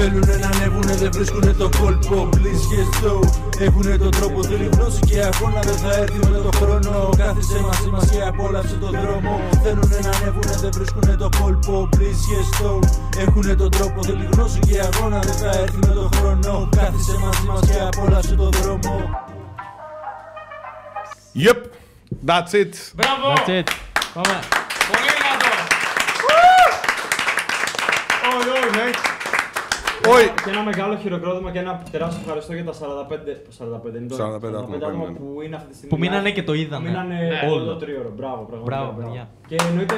Πέμπτη. 0.03 0.27
Θέλουνε 0.27 0.37
να 0.37 0.49
ανέβουνε, 0.57 0.95
δεν 0.95 1.11
βρίσκουνε 1.13 1.53
το 1.53 1.69
κόλπο 1.81 2.29
Please 2.33 2.65
get 2.71 2.89
slow 2.99 3.21
Έχουνε 3.61 3.97
τον 3.97 4.11
τρόπο, 4.11 4.45
θέλει 4.45 4.69
γνώση 4.73 5.01
και 5.01 5.21
αγώνα 5.21 5.61
Δεν 5.61 5.77
θα 5.77 5.93
έρθει 5.97 6.19
με 6.19 6.39
τον 6.39 6.53
χρόνο 6.55 7.09
Κάθισε 7.17 7.61
μαζί 7.61 7.89
μας 7.91 8.11
και 8.11 8.23
απόλαυσε 8.23 8.75
τον 8.75 8.91
δρόμο 8.91 9.41
Θέλουνε 9.63 9.99
να 10.03 10.11
ανέβουνε, 10.11 10.55
δεν 10.61 10.71
βρίσκουνε 10.75 11.17
το 11.17 11.29
κόλπο 11.41 11.89
Please 11.97 12.23
get 12.31 12.47
slow 12.57 12.79
Έχουνε 13.19 13.55
τον 13.55 13.71
τρόπο, 13.71 14.05
θέλει 14.05 14.29
γνώση 14.33 14.59
και 14.59 14.81
αγώνα 14.81 15.19
Δεν 15.19 15.35
θα 15.35 15.51
έρθει 15.61 15.77
με 15.77 15.93
τον 15.95 16.09
χρόνο 16.17 16.69
Κάθισε 16.77 17.19
μαζί 17.19 17.47
μας 17.47 17.61
και 17.61 17.81
απόλαυσε 17.81 18.35
τον 18.35 18.51
δρόμο 18.51 19.21
Yep, 21.35 21.61
that's 22.27 22.53
it. 22.53 22.73
Μπράβο! 22.95 23.33
That's 23.37 23.49
it. 23.49 23.69
Πάμε. 24.15 24.39
Πολύ 24.91 25.11
δυνατό. 25.17 25.51
Όχι, 28.37 28.49
όχι, 28.49 28.77
ναι. 28.77 28.91
Όχι. 30.09 30.31
Και 30.45 30.51
ένα 30.51 30.63
μεγάλο 30.63 30.97
χειροκρότημα 30.97 31.51
και 31.51 31.59
ένα 31.59 31.83
τεράστιο 31.91 32.21
ευχαριστώ 32.25 32.53
για 32.53 32.65
τα 32.65 32.73
45, 32.73 32.77
45, 33.59 33.97
είναι 33.97 34.09
το 34.09 34.17
45 34.17 34.47
45 34.47 34.49
άτομα 34.49 34.77
άτομα 34.77 35.05
που 35.05 35.13
που 35.35 35.41
είναι 35.45 35.57
αυτή 35.57 35.69
τη 35.69 35.75
στιγμή. 35.77 35.91
Που 35.95 35.99
μείνανε 35.99 36.29
live. 36.31 36.33
και 36.33 36.43
το 36.43 36.53
Που 36.53 36.59
είδανε. 36.59 36.89
μείνανε 36.89 37.15
Ναι. 37.15 37.51
όλο 37.51 37.55
Όλο. 37.63 37.65
το 37.65 37.77
τρίωρο. 37.77 38.11
Μπράβο, 38.17 38.43
πραγματικά. 38.51 38.77
Μπράβο, 38.77 38.91
παιδιά. 39.01 39.29
Και 39.49 39.57
εννοείται, 39.69 39.97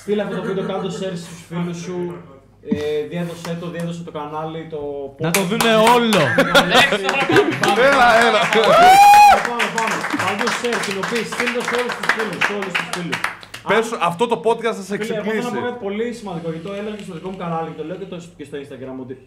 στείλε 0.00 0.22
αυτό 0.22 0.36
το 0.36 0.42
βίντεο, 0.42 0.64
κάτω 0.66 0.86
share 0.88 1.16
στους 1.22 1.38
φίλους 1.48 1.76
σου. 1.78 2.16
Ε, 2.74 3.06
διέδωσέ 3.10 3.56
το, 3.60 3.66
διέδωσε 3.70 4.02
το 4.02 4.10
κανάλι, 4.10 4.66
το 4.70 4.80
Να 5.18 5.30
το 5.30 5.40
δούνε 5.50 5.72
όλο. 5.94 6.20
Έλα, 7.88 8.08
έλα. 8.26 8.40
Πάμε, 9.48 9.66
πάμε. 9.76 9.96
Παντού 10.24 10.46
share, 10.60 10.78
κοινοποίηση, 10.86 11.30
στείλτε 11.34 11.58
το 11.58 11.62
σε 11.68 11.74
όλους 11.80 11.94
τους 11.98 12.06
φίλους, 12.14 12.44
σε 12.46 12.52
όλους 12.58 12.72
τους 12.78 12.88
φίλους. 12.92 13.18
Πες, 13.68 13.92
αυτό 14.00 14.26
το 14.26 14.40
podcast 14.44 14.62
θα 14.62 14.72
σε 14.72 14.96
Φίλε, 14.96 15.14
εγώ 15.14 15.22
θέλω 15.24 15.34
να 15.36 15.42
πω 15.42 15.46
εξυπνήσει. 15.46 15.62
κάτι 15.70 15.84
πολύ 15.84 16.12
σημαντικό 16.12 16.50
γιατί 16.50 16.66
το 16.66 16.72
έλεγα 16.72 16.96
και 16.96 17.02
στο 17.02 17.14
δικό 17.14 17.28
μου 17.30 17.36
κανάλι 17.36 17.70
και 17.70 17.76
το 17.80 17.84
λέω 17.84 17.96
και, 17.96 18.04
το, 18.04 18.16
και 18.36 18.44
στο 18.44 18.58
Instagram 18.58 19.00
ότι 19.00 19.18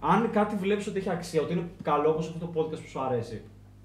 αν 0.00 0.30
κάτι 0.32 0.54
βλέπεις 0.56 0.86
ότι 0.86 0.98
έχει 0.98 1.10
αξία, 1.10 1.40
ότι 1.40 1.52
είναι 1.52 1.62
καλό 1.82 2.10
όπως 2.10 2.26
αυτό 2.28 2.46
το 2.46 2.50
podcast 2.60 2.80
που 2.82 2.88
σου 2.88 3.00
αρέσει, 3.00 3.42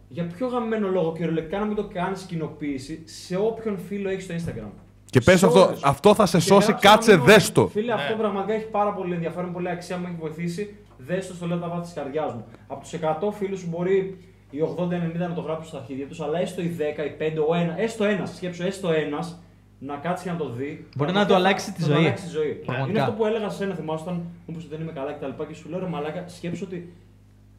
για 0.08 0.24
ποιο 0.36 0.48
γαμμένο 0.48 0.88
λόγο 0.88 1.14
κυριολεκτικά 1.14 1.60
να 1.60 1.66
μην 1.66 1.76
το 1.76 1.84
κάνεις 1.94 2.22
κοινοποίηση 2.22 3.02
σε 3.06 3.36
όποιον 3.38 3.78
φίλο 3.88 4.10
έχεις 4.10 4.24
στο 4.24 4.34
Instagram. 4.34 4.70
Και 5.06 5.22
πες 5.22 5.40
Σε 5.40 5.46
αυτό, 5.46 5.66
όλους. 5.68 5.84
αυτό 5.84 6.14
θα 6.16 6.26
σε 6.26 6.38
Και 6.38 6.44
σώσει, 6.44 6.68
γράψε 6.72 6.88
κάτσε 6.88 7.12
ένα 7.12 7.20
μήνυμα, 7.20 7.38
δες 7.38 7.52
το. 7.52 7.68
Φίλε, 7.68 7.92
αυτό 7.94 8.14
Ναι. 8.14 8.20
πραγματικά 8.20 8.54
έχει 8.54 8.66
πάρα 8.66 8.94
πολύ 8.94 9.14
ενδιαφέρον, 9.14 9.54
πολύ 9.54 9.70
αξία, 9.70 9.98
μου 9.98 10.06
έχει 10.08 10.16
βοηθήσει. 10.20 10.76
Δες 10.98 11.28
το 11.28 11.34
στο 11.34 11.46
λέω 11.46 11.58
τα 11.58 11.68
βάθη 11.68 11.82
της 11.82 11.94
καρδιάς 11.94 12.34
μου. 12.34 12.46
Από 12.68 12.82
τους 12.82 12.94
100 12.94 13.32
φίλους 13.32 13.60
σου 13.60 13.68
μπορεί 13.70 14.18
οι 14.50 14.62
80-90 14.62 15.28
να 15.28 15.34
το 15.34 15.42
γράψουν 15.42 15.68
στα 15.68 15.78
αρχίδια 15.78 16.08
τους, 16.08 16.22
αλλά 16.22 16.40
έστω 16.40 16.62
οι 16.62 16.76
10, 16.78 17.06
οι 17.06 17.10
5, 17.18 17.40
ο 17.48 17.54
1, 17.56 17.74
έστω 17.78 18.04
ένας, 18.04 18.36
σκέψου 18.36 18.64
έστω 18.64 18.92
ένας, 18.92 19.40
να 19.86 19.96
κάτσει 19.96 20.24
και 20.24 20.32
να 20.32 20.38
το 20.38 20.50
δει. 20.50 20.70
Μπορεί 20.98 21.12
πραγματικά 21.12 21.20
να 21.20 21.26
του 21.26 21.32
θα- 21.32 21.38
αλλάξει 21.38 21.74
τη 21.74 21.82
θα 21.82 21.88
του 21.88 21.94
ζωή. 21.94 22.04
αλλάξει 22.04 22.24
τη 22.26 22.30
ζωή. 22.30 22.52
Πραγματικά. 22.54 22.90
Είναι 22.92 23.00
αυτό 23.02 23.14
που 23.18 23.26
έλεγα 23.26 23.50
σε 23.50 23.64
ένα, 23.64 23.74
θυμάσαι 23.76 24.04
όταν 24.04 24.16
μου 24.16 24.26
είπε 24.48 24.58
ότι 24.58 24.68
δεν 24.68 24.82
είμαι 24.82 24.92
καλά 24.92 25.12
και 25.14 25.20
τα 25.20 25.28
λοιπά 25.28 25.46
και 25.46 25.54
σου 25.54 25.70
λέω 25.70 25.80
ρε 25.80 25.88
Μαλάκα, 25.88 26.28
σκέψου 26.28 26.64
ότι 26.68 26.94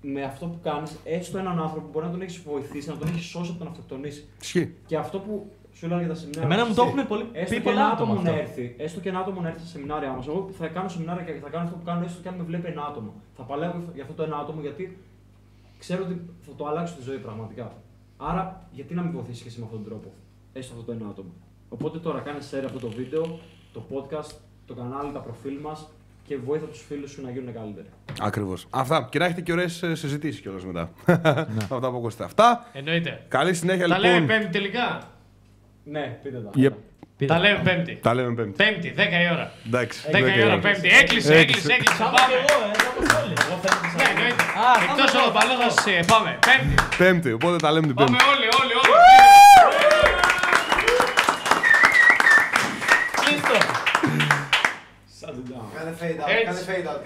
με 0.02 0.22
αυτό 0.22 0.46
που 0.46 0.58
κάνεις, 0.62 0.96
έστω 1.04 1.38
έναν 1.38 1.60
άνθρωπο 1.60 1.80
που 1.86 1.90
μπορεί 1.92 2.04
να 2.06 2.10
τον 2.12 2.20
έχεις 2.22 2.38
βοηθήσει, 2.46 2.88
να 2.88 2.96
τον 2.96 3.08
έχεις 3.08 3.24
σώσει 3.24 3.50
από 3.50 3.58
τον 3.58 3.68
αυτοκτονήσει. 3.72 4.24
Ισχύει. 4.40 4.74
Και 4.86 4.96
αυτό 4.96 5.18
που 5.18 5.50
σου 5.72 5.84
έλεγα 5.86 6.00
για 6.00 6.08
τα 6.08 6.14
σεμινάρια. 6.14 6.44
Εμένα 6.50 6.66
μου 6.68 6.74
το 6.74 6.82
εσύ, 6.82 6.90
έχουν 6.90 7.06
πολύ- 7.12 7.28
έστω 7.32 7.54
πει 7.54 7.60
και 7.60 7.68
πολλά 7.68 7.80
ένα 7.80 7.90
άτομα 7.94 8.12
άτομο 8.12 8.22
να 8.28 8.30
αυτό. 8.30 8.42
έρθει, 8.42 8.74
έστω 8.78 9.00
και 9.00 9.08
ένα 9.08 9.18
άτομο 9.18 9.40
να 9.40 9.48
έρθει 9.48 9.60
στα 9.60 9.68
σεμινάρια 9.68 10.10
μα. 10.16 10.22
Εγώ 10.28 10.48
θα 10.58 10.66
κάνω 10.66 10.88
σεμινάρια 10.88 11.22
και 11.24 11.32
θα 11.44 11.48
κάνω 11.48 11.64
αυτό 11.64 11.76
που 11.78 11.84
κάνω, 11.84 12.04
έστω 12.04 12.20
και 12.22 12.28
αν 12.28 12.34
με 12.34 12.42
βλέπει 12.50 12.66
ένα 12.74 12.82
άτομο. 12.90 13.10
Θα 13.36 13.42
παλεύω 13.42 13.78
για 13.94 14.02
αυτό 14.02 14.14
το 14.14 14.22
ένα 14.22 14.36
άτομο 14.36 14.60
γιατί 14.60 14.98
ξέρω 15.78 16.02
ότι 16.06 16.20
θα 16.46 16.52
το 16.56 16.66
αλλάξω 16.66 16.94
τη 16.98 17.02
ζωή 17.02 17.18
πραγματικά. 17.18 17.72
Άρα, 18.16 18.68
γιατί 18.72 18.94
να 18.94 19.02
μην 19.02 19.12
βοηθήσεις 19.12 19.42
και 19.42 19.48
εσύ 19.48 19.58
με 19.58 19.64
αυτόν 19.64 19.80
τον 19.82 19.88
τρόπο, 19.90 20.08
έστω 20.52 20.72
αυτό 20.74 20.84
το 20.86 20.92
ένα 20.92 21.06
άτομο; 21.12 21.30
Οπότε 21.68 21.98
τώρα 21.98 22.18
κάνει 22.20 22.38
share 22.50 22.62
αυτό 22.64 22.78
το 22.78 22.88
βίντεο, 22.96 23.38
το 23.72 23.86
podcast, 23.92 24.30
το 24.66 24.74
κανάλι, 24.74 25.12
τα 25.12 25.18
προφίλ 25.18 25.58
μας 25.62 25.88
και 26.26 26.36
βοήθα 26.36 26.66
τους 26.66 26.84
φίλους 26.88 27.10
σου 27.10 27.22
να 27.22 27.30
γίνουν 27.30 27.54
καλύτεροι. 27.54 27.86
Ακριβώς. 28.20 28.66
Αυτά. 28.70 29.08
Και 29.10 29.18
να 29.18 29.24
έχετε 29.24 29.40
και 29.40 29.52
ωραίες 29.52 29.82
ε, 29.82 29.94
συζητήσεις 29.94 30.40
κιόλας 30.40 30.64
μετά. 30.64 30.90
Ναι. 31.06 31.14
Αυτά 31.76 31.90
που 31.90 31.96
ακούσατε. 31.96 32.24
Αυτά. 32.24 32.66
Εννοείται. 32.72 33.24
Καλή 33.28 33.54
συνέχεια 33.54 33.88
Τα 33.88 33.98
λέμε 33.98 34.12
λοιπόν. 34.18 34.26
πέμπτη 34.26 34.48
τελικά; 34.50 35.00
Ναι, 35.84 36.18
πείτε 36.22 36.38
τα. 36.38 36.50
Yep. 36.56 36.72
Τα 37.26 37.38
λέμε 37.38 37.60
πέμπτη. 37.64 37.98
Τα 38.02 38.14
λέμε 38.14 38.34
πέμπτη. 38.34 38.64
Πέμπτη, 38.64 38.94
10 38.96 39.00
η 39.00 39.32
ώρα. 39.32 39.52
Εντάξει. 39.66 40.00
10 40.12 40.36
η 40.38 40.42
ώρα 40.44 40.58
πέμπτη. 40.58 40.88
Έκλεισε, 40.88 41.34
έκλεισε, 41.38 41.72
έκλεισε. 41.72 42.02
Πάμε. 42.02 42.16
Ναι, 43.96 44.02
εννοείται. 44.10 44.42
Εκτός 44.90 45.14
από 45.14 45.24
το 45.24 45.32
παλό 45.32 45.54
θα 45.62 45.70
σας, 45.70 45.86
ε, 45.86 46.00
πάμε. 46.06 46.38
Πέμπτη. 46.46 46.74
Πέμπτη. 46.98 47.32
Οπότε 47.32 47.56
τα 47.56 47.70
λέμε 47.72 47.86
την 47.86 47.94
Πάμε 47.96 48.08
πέμπτη. 48.10 48.24
όλοι, 48.24 48.46
όλοι, 48.60 48.72
όλοι. 48.72 49.35
Κάνε 55.76 55.90
fade 56.00 56.20
out, 56.20 56.28
Έτσι. 56.28 56.44
κάνε 56.44 56.60
fade 56.68 56.88
out, 56.90 57.02